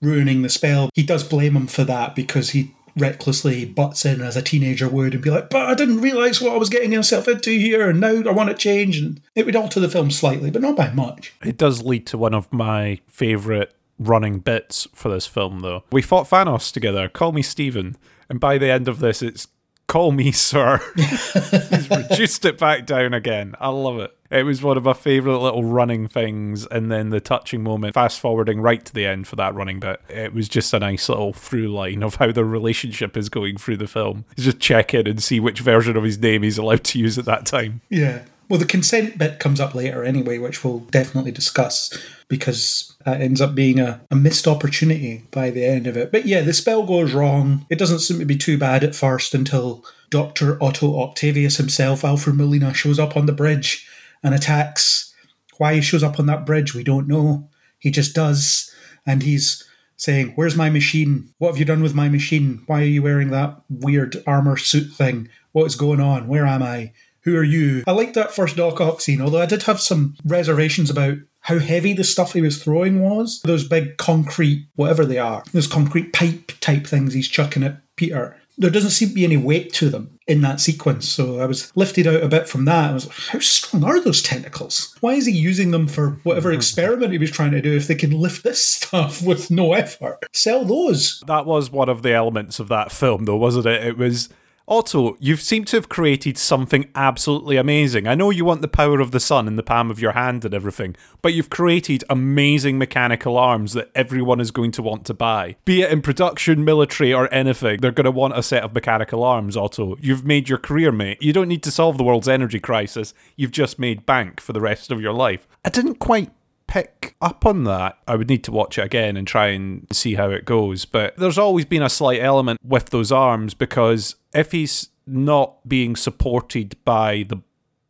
ruining 0.00 0.42
the 0.42 0.48
spell. 0.48 0.90
He 0.94 1.02
does 1.02 1.24
blame 1.24 1.56
him 1.56 1.66
for 1.66 1.84
that 1.84 2.14
because 2.14 2.50
he 2.50 2.74
recklessly 2.96 3.64
butts 3.64 4.04
in 4.04 4.20
as 4.20 4.36
a 4.36 4.42
teenager 4.42 4.88
would 4.88 5.14
and 5.14 5.22
be 5.22 5.30
like, 5.30 5.50
but 5.50 5.66
I 5.68 5.74
didn't 5.74 6.00
realise 6.00 6.40
what 6.40 6.52
I 6.52 6.58
was 6.58 6.68
getting 6.68 6.90
myself 6.90 7.28
into 7.28 7.50
here 7.50 7.88
and 7.88 8.00
now 8.00 8.22
I 8.28 8.32
want 8.32 8.50
to 8.50 8.54
change. 8.54 8.98
And 8.98 9.20
it 9.34 9.46
would 9.46 9.56
alter 9.56 9.80
the 9.80 9.88
film 9.88 10.10
slightly, 10.10 10.50
but 10.50 10.62
not 10.62 10.76
by 10.76 10.90
much. 10.90 11.34
It 11.44 11.56
does 11.56 11.82
lead 11.82 12.06
to 12.08 12.18
one 12.18 12.34
of 12.34 12.52
my 12.52 13.00
favourite 13.06 13.70
running 13.98 14.38
bits 14.38 14.88
for 14.94 15.10
this 15.10 15.26
film, 15.26 15.60
though. 15.60 15.84
We 15.92 16.02
fought 16.02 16.28
Thanos 16.28 16.72
together. 16.72 17.08
Call 17.08 17.32
me 17.32 17.42
Stephen. 17.42 17.96
And 18.28 18.40
by 18.40 18.58
the 18.58 18.70
end 18.70 18.88
of 18.88 19.00
this, 19.00 19.22
it's 19.22 19.48
call 19.86 20.12
me 20.12 20.32
sir. 20.32 20.80
He's 20.96 21.90
reduced 21.90 22.44
it 22.44 22.58
back 22.58 22.86
down 22.86 23.12
again. 23.12 23.54
I 23.60 23.68
love 23.68 23.98
it. 23.98 24.16
It 24.30 24.44
was 24.44 24.62
one 24.62 24.76
of 24.76 24.84
my 24.84 24.92
favourite 24.92 25.38
little 25.38 25.64
running 25.64 26.06
things, 26.06 26.66
and 26.66 26.90
then 26.90 27.10
the 27.10 27.20
touching 27.20 27.62
moment, 27.62 27.94
fast 27.94 28.20
forwarding 28.20 28.60
right 28.60 28.84
to 28.84 28.94
the 28.94 29.06
end 29.06 29.26
for 29.26 29.36
that 29.36 29.54
running 29.54 29.80
bit. 29.80 30.00
It 30.08 30.32
was 30.32 30.48
just 30.48 30.72
a 30.72 30.78
nice 30.78 31.08
little 31.08 31.32
through 31.32 31.68
line 31.68 32.04
of 32.04 32.16
how 32.16 32.30
their 32.30 32.44
relationship 32.44 33.16
is 33.16 33.28
going 33.28 33.56
through 33.56 33.78
the 33.78 33.88
film. 33.88 34.24
Just 34.36 34.60
check 34.60 34.94
in 34.94 35.08
and 35.08 35.22
see 35.22 35.40
which 35.40 35.60
version 35.60 35.96
of 35.96 36.04
his 36.04 36.18
name 36.18 36.44
he's 36.44 36.58
allowed 36.58 36.84
to 36.84 36.98
use 36.98 37.18
at 37.18 37.24
that 37.24 37.44
time. 37.44 37.80
Yeah. 37.88 38.22
Well, 38.48 38.58
the 38.58 38.66
consent 38.66 39.16
bit 39.16 39.38
comes 39.38 39.60
up 39.60 39.76
later 39.76 40.02
anyway, 40.02 40.38
which 40.38 40.64
we'll 40.64 40.80
definitely 40.80 41.30
discuss 41.30 41.96
because 42.26 42.96
that 43.04 43.20
ends 43.20 43.40
up 43.40 43.54
being 43.54 43.78
a, 43.78 44.00
a 44.10 44.16
missed 44.16 44.48
opportunity 44.48 45.24
by 45.30 45.50
the 45.50 45.64
end 45.64 45.86
of 45.86 45.96
it. 45.96 46.10
But 46.10 46.26
yeah, 46.26 46.40
the 46.40 46.52
spell 46.52 46.84
goes 46.84 47.12
wrong. 47.14 47.64
It 47.70 47.78
doesn't 47.78 48.00
seem 48.00 48.18
to 48.18 48.24
be 48.24 48.36
too 48.36 48.58
bad 48.58 48.82
at 48.82 48.96
first 48.96 49.34
until 49.34 49.84
Dr. 50.10 50.60
Otto 50.60 51.00
Octavius 51.00 51.58
himself, 51.58 52.04
Alfred 52.04 52.36
Molina, 52.36 52.74
shows 52.74 52.98
up 52.98 53.16
on 53.16 53.26
the 53.26 53.32
bridge 53.32 53.86
and 54.22 54.34
attacks. 54.34 55.14
Why 55.58 55.74
he 55.74 55.80
shows 55.80 56.02
up 56.02 56.18
on 56.18 56.26
that 56.26 56.46
bridge, 56.46 56.74
we 56.74 56.84
don't 56.84 57.08
know. 57.08 57.48
He 57.78 57.90
just 57.90 58.14
does. 58.14 58.72
And 59.06 59.22
he's 59.22 59.64
saying, 59.96 60.32
Where's 60.34 60.56
my 60.56 60.70
machine? 60.70 61.32
What 61.38 61.48
have 61.48 61.58
you 61.58 61.64
done 61.64 61.82
with 61.82 61.94
my 61.94 62.08
machine? 62.08 62.62
Why 62.66 62.82
are 62.82 62.86
you 62.86 63.02
wearing 63.02 63.30
that 63.30 63.60
weird 63.68 64.22
armor 64.26 64.56
suit 64.56 64.92
thing? 64.92 65.28
What 65.52 65.66
is 65.66 65.76
going 65.76 66.00
on? 66.00 66.28
Where 66.28 66.46
am 66.46 66.62
I? 66.62 66.92
Who 67.22 67.36
are 67.36 67.44
you? 67.44 67.84
I 67.86 67.92
liked 67.92 68.14
that 68.14 68.34
first 68.34 68.56
Doc 68.56 68.80
Ock 68.80 69.00
scene, 69.00 69.20
although 69.20 69.42
I 69.42 69.46
did 69.46 69.64
have 69.64 69.80
some 69.80 70.16
reservations 70.24 70.88
about 70.88 71.18
how 71.40 71.58
heavy 71.58 71.92
the 71.92 72.04
stuff 72.04 72.32
he 72.32 72.40
was 72.40 72.62
throwing 72.62 73.00
was. 73.00 73.40
Those 73.42 73.66
big 73.66 73.98
concrete, 73.98 74.66
whatever 74.76 75.04
they 75.04 75.18
are, 75.18 75.42
those 75.52 75.66
concrete 75.66 76.12
pipe 76.12 76.52
type 76.60 76.86
things 76.86 77.12
he's 77.12 77.28
chucking 77.28 77.62
at 77.62 77.82
Peter. 77.96 78.36
There 78.60 78.70
doesn't 78.70 78.90
seem 78.90 79.08
to 79.08 79.14
be 79.14 79.24
any 79.24 79.36
weight 79.36 79.72
to 79.74 79.88
them 79.88 80.18
in 80.26 80.42
that 80.42 80.60
sequence. 80.60 81.08
So 81.08 81.40
I 81.40 81.46
was 81.46 81.72
lifted 81.74 82.06
out 82.06 82.22
a 82.22 82.28
bit 82.28 82.48
from 82.48 82.64
that. 82.66 82.90
I 82.90 82.94
was 82.94 83.06
like, 83.06 83.16
how 83.16 83.38
strong 83.40 83.84
are 83.84 84.00
those 84.00 84.22
tentacles? 84.22 84.96
Why 85.00 85.14
is 85.14 85.26
he 85.26 85.32
using 85.32 85.72
them 85.72 85.88
for 85.88 86.20
whatever 86.22 86.50
hmm. 86.50 86.56
experiment 86.56 87.12
he 87.12 87.18
was 87.18 87.30
trying 87.30 87.50
to 87.50 87.60
do 87.60 87.76
if 87.76 87.88
they 87.88 87.94
can 87.94 88.12
lift 88.12 88.44
this 88.44 88.64
stuff 88.66 89.22
with 89.22 89.50
no 89.50 89.72
effort? 89.72 90.18
Sell 90.32 90.64
those. 90.64 91.22
That 91.26 91.46
was 91.46 91.70
one 91.70 91.88
of 91.88 92.02
the 92.02 92.12
elements 92.12 92.60
of 92.60 92.68
that 92.68 92.92
film, 92.92 93.24
though, 93.24 93.36
wasn't 93.36 93.66
it? 93.66 93.84
It 93.84 93.96
was. 93.96 94.28
Otto, 94.70 95.16
you 95.18 95.34
seem 95.34 95.64
to 95.64 95.76
have 95.76 95.88
created 95.88 96.38
something 96.38 96.88
absolutely 96.94 97.56
amazing. 97.56 98.06
I 98.06 98.14
know 98.14 98.30
you 98.30 98.44
want 98.44 98.62
the 98.62 98.68
power 98.68 99.00
of 99.00 99.10
the 99.10 99.18
sun 99.18 99.48
in 99.48 99.56
the 99.56 99.64
palm 99.64 99.90
of 99.90 100.00
your 100.00 100.12
hand 100.12 100.44
and 100.44 100.54
everything, 100.54 100.94
but 101.22 101.34
you've 101.34 101.50
created 101.50 102.04
amazing 102.08 102.78
mechanical 102.78 103.36
arms 103.36 103.72
that 103.72 103.90
everyone 103.96 104.38
is 104.38 104.52
going 104.52 104.70
to 104.70 104.82
want 104.82 105.04
to 105.06 105.14
buy. 105.14 105.56
Be 105.64 105.82
it 105.82 105.90
in 105.90 106.02
production, 106.02 106.64
military, 106.64 107.12
or 107.12 107.32
anything, 107.34 107.80
they're 107.80 107.90
going 107.90 108.04
to 108.04 108.12
want 108.12 108.38
a 108.38 108.44
set 108.44 108.62
of 108.62 108.72
mechanical 108.72 109.24
arms, 109.24 109.56
Otto. 109.56 109.96
You've 110.00 110.24
made 110.24 110.48
your 110.48 110.58
career, 110.58 110.92
mate. 110.92 111.20
You 111.20 111.32
don't 111.32 111.48
need 111.48 111.64
to 111.64 111.72
solve 111.72 111.98
the 111.98 112.04
world's 112.04 112.28
energy 112.28 112.60
crisis. 112.60 113.12
You've 113.34 113.50
just 113.50 113.80
made 113.80 114.06
bank 114.06 114.40
for 114.40 114.52
the 114.52 114.60
rest 114.60 114.92
of 114.92 115.00
your 115.00 115.12
life. 115.12 115.48
I 115.64 115.70
didn't 115.70 115.96
quite 115.96 116.30
pick 116.70 117.16
up 117.20 117.44
on 117.44 117.64
that. 117.64 117.98
I 118.06 118.16
would 118.16 118.28
need 118.28 118.44
to 118.44 118.52
watch 118.52 118.78
it 118.78 118.84
again 118.84 119.16
and 119.16 119.26
try 119.26 119.48
and 119.48 119.86
see 119.92 120.14
how 120.14 120.30
it 120.30 120.44
goes. 120.44 120.84
But 120.84 121.16
there's 121.16 121.36
always 121.36 121.66
been 121.66 121.82
a 121.82 121.90
slight 121.90 122.22
element 122.22 122.60
with 122.64 122.90
those 122.90 123.12
arms 123.12 123.52
because 123.52 124.14
if 124.32 124.52
he's 124.52 124.88
not 125.06 125.68
being 125.68 125.96
supported 125.96 126.76
by 126.84 127.24
the 127.28 127.42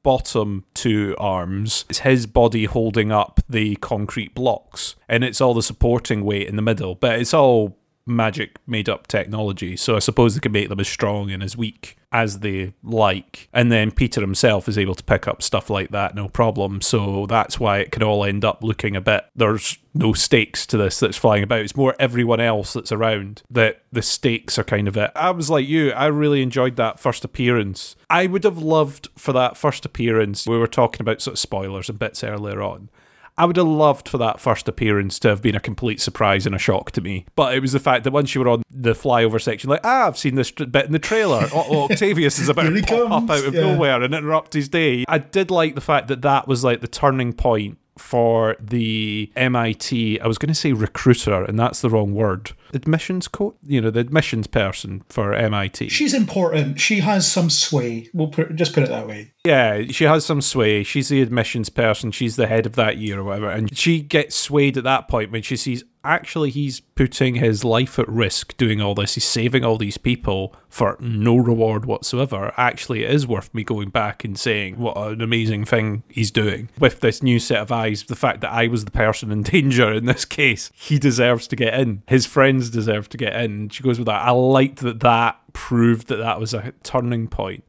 bottom 0.02 0.64
two 0.72 1.14
arms, 1.18 1.84
it's 1.90 2.00
his 2.00 2.26
body 2.26 2.64
holding 2.64 3.12
up 3.12 3.40
the 3.48 3.76
concrete 3.76 4.34
blocks, 4.34 4.96
and 5.10 5.22
it's 5.22 5.42
all 5.42 5.52
the 5.52 5.62
supporting 5.62 6.24
weight 6.24 6.48
in 6.48 6.56
the 6.56 6.62
middle. 6.62 6.94
But 6.94 7.18
it's 7.18 7.34
all 7.34 7.76
magic 8.16 8.56
made 8.66 8.88
up 8.88 9.06
technology. 9.06 9.76
So 9.76 9.96
I 9.96 10.00
suppose 10.00 10.34
they 10.34 10.40
can 10.40 10.52
make 10.52 10.68
them 10.68 10.80
as 10.80 10.88
strong 10.88 11.30
and 11.30 11.42
as 11.42 11.56
weak 11.56 11.96
as 12.12 12.40
they 12.40 12.74
like. 12.82 13.48
And 13.52 13.70
then 13.70 13.90
Peter 13.92 14.20
himself 14.20 14.68
is 14.68 14.76
able 14.76 14.94
to 14.96 15.04
pick 15.04 15.28
up 15.28 15.42
stuff 15.42 15.70
like 15.70 15.90
that, 15.90 16.14
no 16.14 16.28
problem. 16.28 16.80
So 16.80 17.26
that's 17.26 17.60
why 17.60 17.78
it 17.78 17.92
can 17.92 18.02
all 18.02 18.24
end 18.24 18.44
up 18.44 18.62
looking 18.62 18.96
a 18.96 19.00
bit 19.00 19.24
there's 19.34 19.78
no 19.94 20.12
stakes 20.12 20.66
to 20.66 20.76
this 20.76 21.00
that's 21.00 21.16
flying 21.16 21.42
about. 21.42 21.60
It's 21.60 21.76
more 21.76 21.96
everyone 21.98 22.40
else 22.40 22.72
that's 22.72 22.92
around 22.92 23.42
that 23.50 23.82
the 23.90 24.02
stakes 24.02 24.58
are 24.58 24.64
kind 24.64 24.86
of 24.86 24.96
it. 24.96 25.10
I 25.14 25.30
was 25.30 25.50
like 25.50 25.66
you, 25.66 25.90
I 25.92 26.06
really 26.06 26.42
enjoyed 26.42 26.76
that 26.76 27.00
first 27.00 27.24
appearance. 27.24 27.96
I 28.08 28.26
would 28.26 28.44
have 28.44 28.58
loved 28.58 29.08
for 29.16 29.32
that 29.32 29.56
first 29.56 29.84
appearance, 29.84 30.46
we 30.46 30.58
were 30.58 30.66
talking 30.66 31.00
about 31.00 31.22
sort 31.22 31.34
of 31.34 31.38
spoilers 31.38 31.88
and 31.88 31.98
bits 31.98 32.22
earlier 32.22 32.62
on. 32.62 32.88
I 33.36 33.44
would 33.44 33.56
have 33.56 33.66
loved 33.66 34.08
for 34.08 34.18
that 34.18 34.40
first 34.40 34.68
appearance 34.68 35.18
to 35.20 35.28
have 35.28 35.42
been 35.42 35.54
a 35.54 35.60
complete 35.60 36.00
surprise 36.00 36.46
and 36.46 36.54
a 36.54 36.58
shock 36.58 36.90
to 36.92 37.00
me. 37.00 37.26
But 37.36 37.54
it 37.54 37.60
was 37.60 37.72
the 37.72 37.80
fact 37.80 38.04
that 38.04 38.12
once 38.12 38.34
you 38.34 38.42
were 38.42 38.48
on 38.48 38.62
the 38.70 38.92
flyover 38.92 39.40
section, 39.40 39.70
like, 39.70 39.80
ah, 39.84 40.06
I've 40.06 40.18
seen 40.18 40.34
this 40.34 40.50
bit 40.50 40.86
in 40.86 40.92
the 40.92 40.98
trailer. 40.98 41.48
Oh, 41.62 41.84
Octavius 41.90 42.38
is 42.38 42.48
about 42.48 42.70
to 42.70 42.80
pop 42.80 42.88
comes. 42.88 43.30
up 43.30 43.30
out 43.30 43.44
of 43.44 43.54
yeah. 43.54 43.60
nowhere 43.60 44.02
and 44.02 44.14
interrupt 44.14 44.54
his 44.54 44.68
day. 44.68 45.04
I 45.08 45.18
did 45.18 45.50
like 45.50 45.74
the 45.74 45.80
fact 45.80 46.08
that 46.08 46.22
that 46.22 46.48
was 46.48 46.64
like 46.64 46.80
the 46.80 46.88
turning 46.88 47.32
point 47.32 47.76
for 47.98 48.56
the 48.58 49.30
MIT, 49.36 50.20
I 50.20 50.26
was 50.26 50.38
going 50.38 50.48
to 50.48 50.54
say 50.54 50.72
recruiter, 50.72 51.44
and 51.44 51.58
that's 51.58 51.80
the 51.80 51.90
wrong 51.90 52.14
word. 52.14 52.52
Admissions 52.72 53.28
coach, 53.28 53.54
you 53.64 53.80
know, 53.80 53.90
the 53.90 54.00
admissions 54.00 54.46
person 54.46 55.02
for 55.08 55.34
MIT. 55.34 55.88
She's 55.88 56.14
important. 56.14 56.80
She 56.80 57.00
has 57.00 57.30
some 57.30 57.50
sway. 57.50 58.08
We'll 58.12 58.28
put, 58.28 58.54
just 58.56 58.74
put 58.74 58.82
it 58.82 58.88
that 58.88 59.06
way. 59.06 59.32
Yeah, 59.44 59.84
she 59.90 60.04
has 60.04 60.24
some 60.24 60.42
sway. 60.42 60.82
She's 60.82 61.08
the 61.08 61.22
admissions 61.22 61.70
person. 61.70 62.10
She's 62.10 62.36
the 62.36 62.46
head 62.46 62.66
of 62.66 62.76
that 62.76 62.98
year 62.98 63.18
or 63.18 63.24
whatever. 63.24 63.50
And 63.50 63.76
she 63.76 64.00
gets 64.00 64.36
swayed 64.36 64.76
at 64.76 64.84
that 64.84 65.08
point 65.08 65.32
when 65.32 65.42
she 65.42 65.56
sees 65.56 65.84
actually 66.04 66.50
he's 66.50 66.80
putting 66.80 67.36
his 67.36 67.64
life 67.64 67.98
at 67.98 68.08
risk 68.08 68.56
doing 68.56 68.80
all 68.80 68.94
this. 68.94 69.14
He's 69.14 69.24
saving 69.24 69.64
all 69.64 69.76
these 69.78 69.98
people 69.98 70.54
for 70.68 70.96
no 71.00 71.36
reward 71.36 71.84
whatsoever. 71.84 72.52
Actually, 72.56 73.04
it 73.04 73.10
is 73.10 73.26
worth 73.26 73.52
me 73.54 73.64
going 73.64 73.90
back 73.90 74.24
and 74.24 74.38
saying 74.38 74.78
what 74.78 74.96
an 74.96 75.20
amazing 75.20 75.64
thing 75.64 76.02
he's 76.08 76.30
doing. 76.30 76.68
With 76.78 77.00
this 77.00 77.22
new 77.22 77.38
set 77.38 77.60
of 77.60 77.72
eyes, 77.72 78.04
the 78.04 78.16
fact 78.16 78.40
that 78.42 78.52
I 78.52 78.66
was 78.66 78.84
the 78.84 78.90
person 78.90 79.30
in 79.30 79.42
danger 79.50 79.92
in 79.92 80.06
this 80.06 80.24
case, 80.24 80.70
he 80.74 80.98
deserves 80.98 81.46
to 81.48 81.56
get 81.56 81.74
in. 81.74 82.02
His 82.06 82.26
friends 82.26 82.59
deserve 82.68 83.08
to 83.10 83.16
get 83.16 83.34
in. 83.36 83.68
She 83.70 83.82
goes 83.82 83.98
with 83.98 84.06
that. 84.06 84.26
I 84.26 84.32
liked 84.32 84.80
that 84.80 85.00
that 85.00 85.40
proved 85.52 86.08
that 86.08 86.16
that 86.16 86.38
was 86.38 86.52
a 86.52 86.72
turning 86.82 87.28
point 87.28 87.64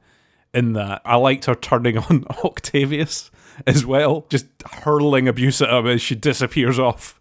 in 0.54 0.74
that. 0.74 1.02
I 1.06 1.16
liked 1.16 1.46
her 1.46 1.56
turning 1.56 1.98
on 2.10 2.26
Octavius 2.44 3.32
as 3.68 3.86
well, 3.86 4.26
just 4.30 4.48
hurling 4.66 5.28
abuse 5.28 5.62
at 5.62 5.70
him 5.70 5.88
as 5.88 6.02
she 6.02 6.16
disappears 6.16 6.80
off. 6.80 7.20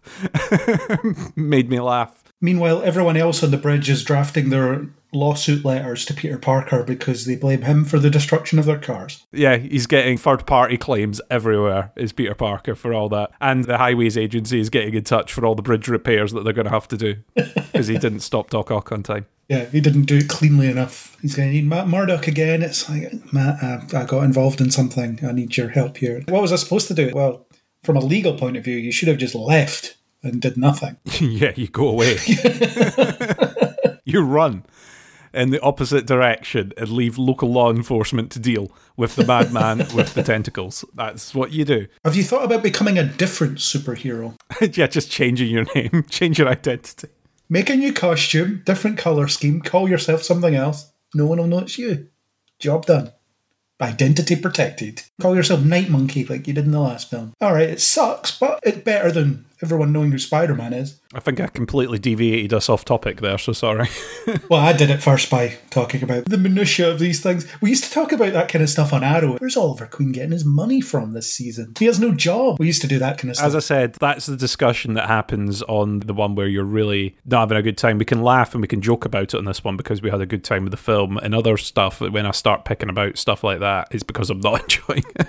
Made 1.35 1.69
me 1.69 1.79
laugh. 1.79 2.23
Meanwhile, 2.41 2.81
everyone 2.83 3.17
else 3.17 3.43
on 3.43 3.51
the 3.51 3.57
bridge 3.57 3.89
is 3.89 4.03
drafting 4.03 4.49
their 4.49 4.87
lawsuit 5.13 5.65
letters 5.65 6.05
to 6.05 6.13
Peter 6.13 6.37
Parker 6.37 6.83
because 6.83 7.25
they 7.25 7.35
blame 7.35 7.63
him 7.63 7.85
for 7.85 7.99
the 7.99 8.09
destruction 8.09 8.59
of 8.59 8.65
their 8.65 8.79
cars. 8.79 9.25
Yeah, 9.31 9.57
he's 9.57 9.87
getting 9.87 10.17
third 10.17 10.45
party 10.45 10.77
claims 10.77 11.21
everywhere, 11.29 11.91
is 11.95 12.13
Peter 12.13 12.35
Parker, 12.35 12.75
for 12.75 12.93
all 12.93 13.09
that. 13.09 13.31
And 13.41 13.65
the 13.65 13.77
Highways 13.77 14.17
Agency 14.17 14.59
is 14.59 14.69
getting 14.69 14.93
in 14.93 15.03
touch 15.03 15.33
for 15.33 15.45
all 15.45 15.55
the 15.55 15.61
bridge 15.61 15.87
repairs 15.87 16.31
that 16.33 16.43
they're 16.43 16.53
going 16.53 16.65
to 16.65 16.71
have 16.71 16.87
to 16.89 16.97
do 16.97 17.15
because 17.35 17.87
he 17.87 17.97
didn't 17.97 18.21
stop 18.21 18.49
Doc 18.49 18.71
Ock 18.71 18.91
on 18.91 19.03
time. 19.03 19.25
Yeah, 19.49 19.65
he 19.65 19.81
didn't 19.81 20.03
do 20.03 20.19
it 20.19 20.29
cleanly 20.29 20.69
enough. 20.69 21.17
He's 21.21 21.35
going 21.35 21.49
to 21.49 21.53
need 21.53 21.67
Matt 21.67 21.87
Murdock 21.89 22.27
again. 22.27 22.61
It's 22.61 22.89
like, 22.89 23.11
Matt, 23.33 23.61
uh, 23.61 23.81
I 23.97 24.05
got 24.05 24.23
involved 24.23 24.61
in 24.61 24.71
something. 24.71 25.19
I 25.23 25.33
need 25.33 25.57
your 25.57 25.67
help 25.67 25.97
here. 25.97 26.23
What 26.29 26.41
was 26.41 26.53
I 26.53 26.55
supposed 26.55 26.87
to 26.87 26.93
do? 26.93 27.11
Well, 27.13 27.45
from 27.83 27.97
a 27.97 27.99
legal 27.99 28.37
point 28.37 28.55
of 28.55 28.63
view, 28.63 28.77
you 28.77 28.93
should 28.93 29.09
have 29.09 29.17
just 29.17 29.35
left 29.35 29.97
and 30.23 30.41
did 30.41 30.55
nothing. 30.55 30.97
yeah, 31.19 31.51
you 31.55 31.67
go 31.67 31.89
away. 31.89 32.17
you 34.05 34.21
run 34.21 34.63
in 35.33 35.49
the 35.49 35.61
opposite 35.61 36.05
direction 36.05 36.73
and 36.77 36.89
leave 36.89 37.17
local 37.17 37.51
law 37.51 37.71
enforcement 37.71 38.31
to 38.31 38.39
deal 38.39 38.71
with 38.97 39.15
the 39.15 39.25
madman 39.25 39.79
with 39.95 40.13
the 40.13 40.23
tentacles. 40.23 40.85
That's 40.93 41.33
what 41.33 41.51
you 41.51 41.65
do. 41.65 41.87
Have 42.03 42.15
you 42.15 42.23
thought 42.23 42.43
about 42.43 42.63
becoming 42.63 42.97
a 42.97 43.03
different 43.03 43.57
superhero? 43.57 44.37
yeah, 44.77 44.87
just 44.87 45.11
changing 45.11 45.49
your 45.49 45.65
name, 45.75 46.05
change 46.09 46.39
your 46.39 46.47
identity. 46.47 47.07
Make 47.49 47.69
a 47.69 47.75
new 47.75 47.93
costume, 47.93 48.63
different 48.65 48.97
colour 48.97 49.27
scheme, 49.27 49.61
call 49.61 49.89
yourself 49.89 50.23
something 50.23 50.55
else. 50.55 50.91
No 51.13 51.25
one 51.25 51.37
will 51.37 51.47
know 51.47 51.59
it's 51.59 51.77
you. 51.77 52.07
Job 52.59 52.85
done. 52.85 53.11
Identity 53.81 54.35
protected. 54.35 55.01
Call 55.19 55.35
yourself 55.35 55.61
Night 55.61 55.89
Monkey 55.89 56.23
like 56.23 56.47
you 56.47 56.53
did 56.53 56.65
in 56.65 56.71
the 56.71 56.79
last 56.79 57.09
film. 57.09 57.33
Alright, 57.43 57.69
it 57.69 57.81
sucks, 57.81 58.37
but 58.37 58.59
it's 58.63 58.77
better 58.77 59.11
than 59.11 59.45
everyone 59.63 59.91
knowing 59.91 60.11
who 60.11 60.19
Spider 60.19 60.55
Man 60.55 60.73
is. 60.73 60.99
I 61.13 61.19
think 61.19 61.39
I 61.39 61.47
completely 61.47 61.99
deviated 61.99 62.53
us 62.53 62.69
off 62.69 62.85
topic 62.85 63.21
there, 63.21 63.37
so 63.37 63.53
sorry. 63.53 63.89
well, 64.49 64.61
I 64.61 64.73
did 64.73 64.89
it 64.89 65.01
first 65.01 65.29
by 65.29 65.57
talking 65.69 66.03
about 66.03 66.25
the 66.25 66.37
minutiae 66.37 66.89
of 66.89 66.99
these 66.99 67.21
things. 67.21 67.45
We 67.61 67.69
used 67.69 67.83
to 67.83 67.91
talk 67.91 68.11
about 68.11 68.33
that 68.33 68.49
kind 68.49 68.63
of 68.63 68.69
stuff 68.69 68.93
on 68.93 69.03
Arrow. 69.03 69.37
Where's 69.37 69.57
Oliver 69.57 69.87
Queen 69.87 70.11
getting 70.11 70.31
his 70.31 70.45
money 70.45 70.81
from 70.81 71.13
this 71.13 71.31
season? 71.31 71.73
He 71.77 71.85
has 71.85 71.99
no 71.99 72.13
job. 72.13 72.59
We 72.59 72.67
used 72.67 72.81
to 72.81 72.87
do 72.87 72.99
that 72.99 73.17
kind 73.17 73.29
of 73.29 73.35
stuff. 73.35 73.47
As 73.47 73.55
I 73.55 73.59
said, 73.59 73.93
that's 73.95 74.25
the 74.25 74.37
discussion 74.37 74.93
that 74.93 75.07
happens 75.07 75.61
on 75.63 75.99
the 75.99 76.13
one 76.13 76.35
where 76.35 76.47
you're 76.47 76.63
really 76.63 77.15
not 77.25 77.41
having 77.41 77.57
a 77.57 77.61
good 77.61 77.77
time. 77.77 77.97
We 77.97 78.05
can 78.05 78.21
laugh 78.21 78.53
and 78.53 78.61
we 78.61 78.67
can 78.67 78.81
joke 78.81 79.05
about 79.05 79.33
it 79.33 79.37
on 79.37 79.45
this 79.45 79.63
one 79.63 79.77
because 79.77 80.01
we 80.01 80.09
had 80.09 80.21
a 80.21 80.25
good 80.25 80.43
time 80.43 80.63
with 80.63 80.71
the 80.71 80.77
film 80.77 81.17
and 81.17 81.35
other 81.35 81.57
stuff. 81.57 81.99
When 81.99 82.25
I 82.25 82.31
start 82.31 82.65
picking 82.65 82.89
about 82.89 83.17
stuff 83.17 83.43
like 83.43 83.59
that, 83.59 83.89
it's 83.91 84.03
because 84.03 84.29
I'm 84.29 84.39
not 84.39 84.61
enjoying 84.63 85.03
it. 85.15 85.27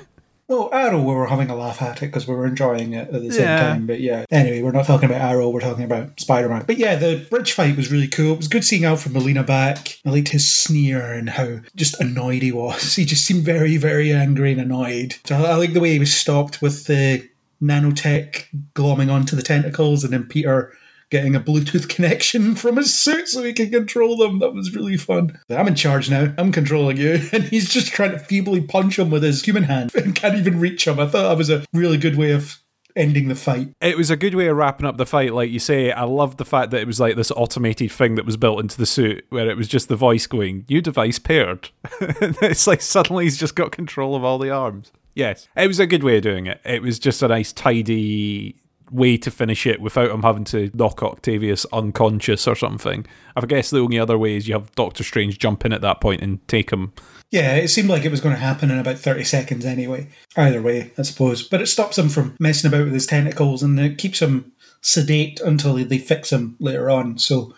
Well, 0.48 0.68
Arrow, 0.72 1.00
we 1.00 1.14
were 1.14 1.26
having 1.26 1.50
a 1.50 1.54
laugh 1.54 1.80
at 1.80 2.02
it 2.02 2.06
because 2.06 2.26
we 2.26 2.34
were 2.34 2.46
enjoying 2.46 2.92
it 2.92 3.08
at 3.08 3.22
the 3.22 3.30
same 3.30 3.42
yeah. 3.44 3.60
time. 3.60 3.86
But 3.86 4.00
yeah, 4.00 4.26
anyway, 4.30 4.60
we're 4.62 4.72
not 4.72 4.86
talking 4.86 5.08
about 5.08 5.20
Arrow, 5.20 5.48
we're 5.48 5.60
talking 5.60 5.84
about 5.84 6.20
Spider 6.20 6.48
Man. 6.48 6.64
But 6.66 6.78
yeah, 6.78 6.96
the 6.96 7.26
bridge 7.30 7.52
fight 7.52 7.76
was 7.76 7.90
really 7.90 8.08
cool. 8.08 8.34
It 8.34 8.38
was 8.38 8.48
good 8.48 8.64
seeing 8.64 8.84
Alfred 8.84 9.14
Molina 9.14 9.44
back. 9.44 9.98
I 10.04 10.10
liked 10.10 10.28
his 10.28 10.50
sneer 10.50 11.12
and 11.12 11.30
how 11.30 11.60
just 11.76 12.00
annoyed 12.00 12.42
he 12.42 12.52
was. 12.52 12.96
He 13.02 13.06
just 13.06 13.24
seemed 13.24 13.42
very, 13.42 13.78
very 13.78 14.12
angry 14.12 14.52
and 14.52 14.60
annoyed. 14.60 15.16
So 15.24 15.36
I 15.36 15.56
like 15.56 15.72
the 15.72 15.80
way 15.80 15.92
he 15.92 15.98
was 15.98 16.14
stopped 16.14 16.60
with 16.60 16.86
the 16.86 17.28
nanotech 17.62 18.44
glomming 18.74 19.10
onto 19.10 19.34
the 19.34 19.42
tentacles 19.42 20.04
and 20.04 20.12
then 20.12 20.24
Peter 20.24 20.72
getting 21.12 21.36
a 21.36 21.40
Bluetooth 21.40 21.88
connection 21.94 22.56
from 22.56 22.76
his 22.76 22.98
suit 22.98 23.28
so 23.28 23.44
he 23.44 23.52
can 23.52 23.70
control 23.70 24.16
them. 24.16 24.40
That 24.40 24.54
was 24.54 24.74
really 24.74 24.96
fun. 24.96 25.38
I'm 25.50 25.68
in 25.68 25.74
charge 25.76 26.10
now. 26.10 26.34
I'm 26.38 26.50
controlling 26.50 26.96
you. 26.96 27.12
And 27.32 27.44
he's 27.44 27.68
just 27.68 27.92
trying 27.92 28.12
to 28.12 28.18
feebly 28.18 28.60
punch 28.60 28.98
him 28.98 29.10
with 29.10 29.22
his 29.22 29.44
human 29.44 29.64
hand 29.64 29.94
and 29.94 30.14
can't 30.14 30.36
even 30.36 30.58
reach 30.58 30.86
him. 30.86 30.98
I 30.98 31.06
thought 31.06 31.28
that 31.28 31.36
was 31.36 31.50
a 31.50 31.64
really 31.72 31.98
good 31.98 32.16
way 32.16 32.32
of 32.32 32.58
ending 32.96 33.28
the 33.28 33.34
fight. 33.34 33.74
It 33.80 33.96
was 33.96 34.10
a 34.10 34.16
good 34.16 34.34
way 34.34 34.48
of 34.48 34.56
wrapping 34.56 34.86
up 34.86 34.96
the 34.96 35.06
fight, 35.06 35.34
like 35.34 35.50
you 35.50 35.58
say. 35.58 35.92
I 35.92 36.04
love 36.04 36.38
the 36.38 36.44
fact 36.44 36.70
that 36.70 36.80
it 36.80 36.86
was 36.86 37.00
like 37.00 37.16
this 37.16 37.30
automated 37.30 37.92
thing 37.92 38.14
that 38.14 38.26
was 38.26 38.36
built 38.36 38.60
into 38.60 38.78
the 38.78 38.86
suit, 38.86 39.24
where 39.28 39.50
it 39.50 39.56
was 39.56 39.68
just 39.68 39.88
the 39.88 39.96
voice 39.96 40.26
going, 40.26 40.64
"New 40.68 40.80
device 40.80 41.18
paired." 41.18 41.70
it's 42.00 42.66
like 42.66 42.80
suddenly 42.80 43.24
he's 43.24 43.38
just 43.38 43.54
got 43.54 43.72
control 43.72 44.14
of 44.14 44.24
all 44.24 44.38
the 44.38 44.50
arms. 44.50 44.92
Yes, 45.14 45.48
it 45.56 45.66
was 45.66 45.78
a 45.78 45.86
good 45.86 46.02
way 46.02 46.16
of 46.16 46.22
doing 46.22 46.46
it. 46.46 46.60
It 46.64 46.82
was 46.82 46.98
just 46.98 47.22
a 47.22 47.28
nice, 47.28 47.52
tidy 47.52 48.61
way 48.92 49.16
to 49.16 49.30
finish 49.30 49.66
it 49.66 49.80
without 49.80 50.10
him 50.10 50.22
having 50.22 50.44
to 50.44 50.70
knock 50.74 51.02
Octavius 51.02 51.66
unconscious 51.72 52.46
or 52.46 52.54
something. 52.54 53.06
I 53.36 53.44
guess 53.46 53.70
the 53.70 53.80
only 53.80 53.98
other 53.98 54.18
way 54.18 54.36
is 54.36 54.48
you 54.48 54.54
have 54.54 54.74
Doctor 54.74 55.02
Strange 55.02 55.38
jump 55.38 55.64
in 55.64 55.72
at 55.72 55.80
that 55.80 56.00
point 56.00 56.22
and 56.22 56.46
take 56.48 56.70
him. 56.70 56.92
Yeah, 57.30 57.54
it 57.54 57.68
seemed 57.68 57.88
like 57.88 58.04
it 58.04 58.10
was 58.10 58.20
going 58.20 58.34
to 58.34 58.40
happen 58.40 58.70
in 58.70 58.78
about 58.78 58.98
30 58.98 59.24
seconds 59.24 59.64
anyway. 59.64 60.08
Either 60.36 60.60
way, 60.60 60.92
I 60.98 61.02
suppose. 61.02 61.42
But 61.42 61.62
it 61.62 61.66
stops 61.66 61.96
him 61.96 62.10
from 62.10 62.36
messing 62.38 62.68
about 62.68 62.84
with 62.84 62.92
his 62.92 63.06
tentacles 63.06 63.62
and 63.62 63.80
it 63.80 63.96
keeps 63.98 64.20
him 64.20 64.52
sedate 64.82 65.40
until 65.40 65.74
they 65.74 65.98
fix 65.98 66.30
him 66.30 66.56
later 66.60 66.90
on. 66.90 67.18
So 67.18 67.54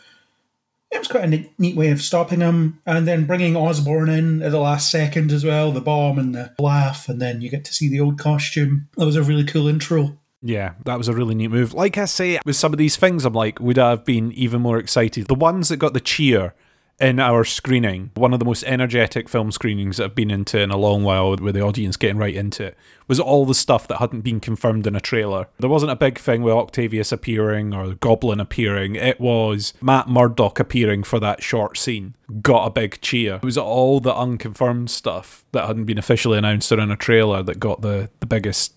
it 0.92 0.98
was 0.98 1.08
quite 1.08 1.24
a 1.24 1.50
neat 1.58 1.76
way 1.76 1.90
of 1.90 2.00
stopping 2.00 2.40
him. 2.40 2.80
And 2.86 3.08
then 3.08 3.26
bringing 3.26 3.56
Osborn 3.56 4.08
in 4.08 4.42
at 4.42 4.52
the 4.52 4.60
last 4.60 4.92
second 4.92 5.32
as 5.32 5.44
well 5.44 5.72
the 5.72 5.80
bomb 5.80 6.20
and 6.20 6.34
the 6.34 6.54
laugh, 6.58 7.08
and 7.08 7.20
then 7.20 7.40
you 7.40 7.50
get 7.50 7.64
to 7.64 7.74
see 7.74 7.88
the 7.88 8.00
old 8.00 8.18
costume. 8.18 8.88
That 8.96 9.06
was 9.06 9.16
a 9.16 9.22
really 9.22 9.44
cool 9.44 9.66
intro. 9.66 10.16
Yeah, 10.46 10.74
that 10.84 10.98
was 10.98 11.08
a 11.08 11.14
really 11.14 11.34
neat 11.34 11.50
move. 11.50 11.72
Like 11.72 11.96
I 11.96 12.04
say, 12.04 12.38
with 12.44 12.56
some 12.56 12.74
of 12.74 12.78
these 12.78 12.96
things, 12.96 13.24
I'm 13.24 13.32
like, 13.32 13.58
would 13.60 13.78
I 13.78 13.90
have 13.90 14.04
been 14.04 14.30
even 14.32 14.60
more 14.60 14.78
excited? 14.78 15.26
The 15.26 15.34
ones 15.34 15.70
that 15.70 15.78
got 15.78 15.94
the 15.94 16.00
cheer 16.00 16.52
in 17.00 17.18
our 17.18 17.44
screening, 17.44 18.10
one 18.14 18.34
of 18.34 18.38
the 18.38 18.44
most 18.44 18.62
energetic 18.64 19.28
film 19.28 19.50
screenings 19.50 19.96
that 19.96 20.04
I've 20.04 20.14
been 20.14 20.30
into 20.30 20.60
in 20.60 20.70
a 20.70 20.76
long 20.76 21.02
while, 21.02 21.34
with 21.34 21.54
the 21.54 21.62
audience 21.62 21.96
getting 21.96 22.18
right 22.18 22.34
into 22.34 22.64
it, 22.64 22.76
was 23.08 23.18
all 23.18 23.46
the 23.46 23.54
stuff 23.54 23.88
that 23.88 23.98
hadn't 23.98 24.20
been 24.20 24.38
confirmed 24.38 24.86
in 24.86 24.94
a 24.94 25.00
trailer. 25.00 25.48
There 25.58 25.70
wasn't 25.70 25.92
a 25.92 25.96
big 25.96 26.18
thing 26.18 26.42
with 26.42 26.54
Octavius 26.54 27.10
appearing 27.10 27.72
or 27.72 27.94
Goblin 27.94 28.38
appearing. 28.38 28.96
It 28.96 29.18
was 29.18 29.72
Matt 29.80 30.08
Murdock 30.08 30.60
appearing 30.60 31.04
for 31.04 31.18
that 31.20 31.42
short 31.42 31.78
scene. 31.78 32.14
Got 32.42 32.66
a 32.66 32.70
big 32.70 33.00
cheer. 33.00 33.36
It 33.36 33.44
was 33.44 33.58
all 33.58 33.98
the 33.98 34.14
unconfirmed 34.14 34.90
stuff 34.90 35.44
that 35.52 35.66
hadn't 35.66 35.86
been 35.86 35.98
officially 35.98 36.36
announced 36.36 36.70
or 36.70 36.80
in 36.80 36.90
a 36.90 36.96
trailer 36.96 37.42
that 37.42 37.58
got 37.58 37.80
the, 37.80 38.10
the 38.20 38.26
biggest 38.26 38.74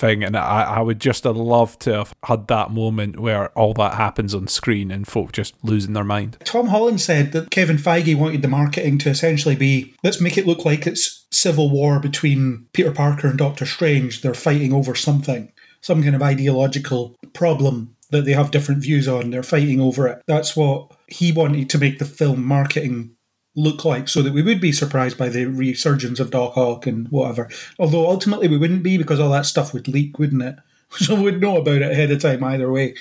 thing. 0.00 0.24
And 0.24 0.36
I, 0.36 0.62
I 0.62 0.80
would 0.80 1.00
just 1.00 1.24
have 1.24 1.36
loved 1.36 1.80
to 1.80 1.92
have 1.92 2.14
had 2.24 2.48
that 2.48 2.70
moment 2.70 3.20
where 3.20 3.50
all 3.50 3.74
that 3.74 3.94
happens 3.94 4.34
on 4.34 4.48
screen 4.48 4.90
and 4.90 5.06
folk 5.06 5.32
just 5.32 5.54
losing 5.62 5.92
their 5.92 6.04
mind. 6.04 6.38
Tom 6.44 6.68
Holland 6.68 7.00
said 7.00 7.32
that 7.32 7.50
Kevin 7.50 7.76
Feige 7.76 8.18
wanted 8.18 8.42
the 8.42 8.48
marketing 8.48 8.98
to 8.98 9.10
essentially 9.10 9.54
be 9.54 9.94
let's 10.02 10.20
make 10.20 10.38
it 10.38 10.46
look 10.46 10.64
like 10.64 10.86
it's 10.86 11.26
civil 11.30 11.70
war 11.70 12.00
between 12.00 12.66
Peter 12.72 12.90
Parker 12.90 13.28
and 13.28 13.38
Doctor 13.38 13.66
Strange. 13.66 14.22
They're 14.22 14.34
fighting 14.34 14.72
over 14.72 14.94
something, 14.94 15.52
some 15.80 16.02
kind 16.02 16.16
of 16.16 16.22
ideological 16.22 17.16
problem 17.32 17.94
that 18.10 18.24
they 18.24 18.32
have 18.32 18.50
different 18.50 18.82
views 18.82 19.06
on. 19.06 19.30
They're 19.30 19.42
fighting 19.42 19.80
over 19.80 20.08
it. 20.08 20.22
That's 20.26 20.56
what 20.56 20.92
he 21.06 21.30
wanted 21.30 21.70
to 21.70 21.78
make 21.78 21.98
the 21.98 22.04
film 22.04 22.44
marketing 22.44 23.14
look 23.60 23.84
like 23.84 24.08
so 24.08 24.22
that 24.22 24.32
we 24.32 24.42
would 24.42 24.60
be 24.60 24.72
surprised 24.72 25.18
by 25.18 25.28
the 25.28 25.46
resurgence 25.46 26.20
of 26.20 26.30
Doc 26.30 26.56
Ock 26.56 26.86
and 26.86 27.08
whatever. 27.08 27.48
Although 27.78 28.08
ultimately 28.08 28.48
we 28.48 28.58
wouldn't 28.58 28.82
be 28.82 28.98
because 28.98 29.20
all 29.20 29.30
that 29.30 29.46
stuff 29.46 29.72
would 29.72 29.88
leak, 29.88 30.18
wouldn't 30.18 30.42
it? 30.42 30.56
So 30.92 31.22
we'd 31.22 31.40
know 31.40 31.56
about 31.56 31.82
it 31.82 31.92
ahead 31.92 32.10
of 32.10 32.20
time 32.20 32.42
either 32.42 32.68
way. 32.68 32.96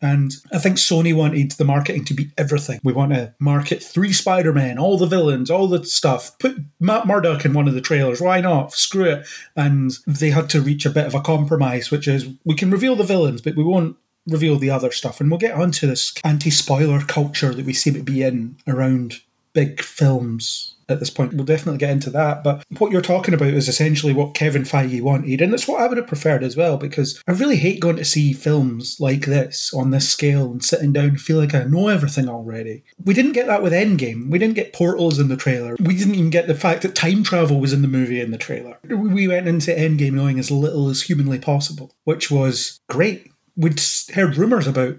And 0.00 0.32
I 0.52 0.58
think 0.58 0.76
Sony 0.76 1.14
wanted 1.14 1.52
the 1.52 1.64
marketing 1.64 2.04
to 2.06 2.14
be 2.14 2.30
everything. 2.36 2.80
We 2.82 2.92
want 2.92 3.12
to 3.14 3.34
market 3.38 3.82
three 3.82 4.12
Spider 4.12 4.52
Men, 4.52 4.78
all 4.78 4.96
the 4.98 5.06
villains, 5.06 5.48
all 5.48 5.66
the 5.66 5.84
stuff. 5.84 6.36
Put 6.38 6.56
Matt 6.80 7.06
Murdock 7.06 7.44
in 7.44 7.52
one 7.52 7.66
of 7.66 7.74
the 7.74 7.80
trailers. 7.80 8.20
Why 8.20 8.40
not? 8.40 8.72
Screw 8.72 9.04
it. 9.04 9.26
And 9.56 9.92
they 10.06 10.30
had 10.30 10.50
to 10.50 10.60
reach 10.60 10.86
a 10.86 10.90
bit 10.90 11.06
of 11.06 11.14
a 11.14 11.20
compromise, 11.20 11.92
which 11.92 12.06
is 12.06 12.28
we 12.44 12.56
can 12.56 12.70
reveal 12.70 12.96
the 12.96 13.04
villains, 13.04 13.40
but 13.40 13.56
we 13.56 13.62
won't 13.62 13.96
reveal 14.26 14.58
the 14.58 14.70
other 14.70 14.90
stuff. 14.90 15.20
And 15.20 15.30
we'll 15.30 15.38
get 15.38 15.54
onto 15.54 15.86
this 15.86 16.12
anti 16.24 16.50
spoiler 16.50 17.00
culture 17.00 17.54
that 17.54 17.66
we 17.66 17.72
seem 17.72 17.94
to 17.94 18.02
be 18.02 18.22
in 18.22 18.56
around 18.66 19.20
big 19.54 19.82
films 19.82 20.74
at 20.88 20.98
this 20.98 21.10
point. 21.10 21.34
We'll 21.34 21.44
definitely 21.44 21.78
get 21.78 21.90
into 21.90 22.10
that. 22.10 22.44
But 22.44 22.64
what 22.78 22.92
you're 22.92 23.00
talking 23.00 23.34
about 23.34 23.48
is 23.48 23.68
essentially 23.68 24.12
what 24.12 24.34
Kevin 24.34 24.62
Feige 24.62 25.00
wanted. 25.00 25.40
And 25.40 25.52
that's 25.52 25.68
what 25.68 25.80
I 25.80 25.86
would 25.86 25.96
have 25.96 26.06
preferred 26.06 26.42
as 26.42 26.56
well, 26.56 26.76
because 26.76 27.22
I 27.26 27.32
really 27.32 27.56
hate 27.56 27.80
going 27.80 27.96
to 27.96 28.04
see 28.04 28.32
films 28.32 28.98
like 29.00 29.26
this 29.26 29.72
on 29.72 29.90
this 29.90 30.08
scale 30.08 30.50
and 30.50 30.64
sitting 30.64 30.92
down 30.92 31.10
and 31.10 31.20
feel 31.20 31.38
like 31.38 31.54
I 31.54 31.64
know 31.64 31.88
everything 31.88 32.28
already. 32.28 32.84
We 33.02 33.14
didn't 33.14 33.32
get 33.32 33.46
that 33.46 33.62
with 33.62 33.72
Endgame. 33.72 34.30
We 34.30 34.38
didn't 34.38 34.56
get 34.56 34.72
portals 34.72 35.18
in 35.18 35.28
the 35.28 35.36
trailer. 35.36 35.76
We 35.80 35.96
didn't 35.96 36.14
even 36.14 36.30
get 36.30 36.46
the 36.46 36.54
fact 36.54 36.82
that 36.82 36.94
time 36.94 37.22
travel 37.22 37.60
was 37.60 37.72
in 37.72 37.82
the 37.82 37.88
movie 37.88 38.20
in 38.20 38.30
the 38.30 38.38
trailer. 38.38 38.78
We 38.84 39.28
went 39.28 39.48
into 39.48 39.70
Endgame 39.70 40.12
knowing 40.12 40.38
as 40.38 40.50
little 40.50 40.88
as 40.88 41.02
humanly 41.02 41.38
possible, 41.38 41.94
which 42.04 42.30
was 42.30 42.80
great. 42.88 43.30
We'd 43.56 43.80
heard 44.14 44.36
rumours 44.36 44.66
about 44.66 44.96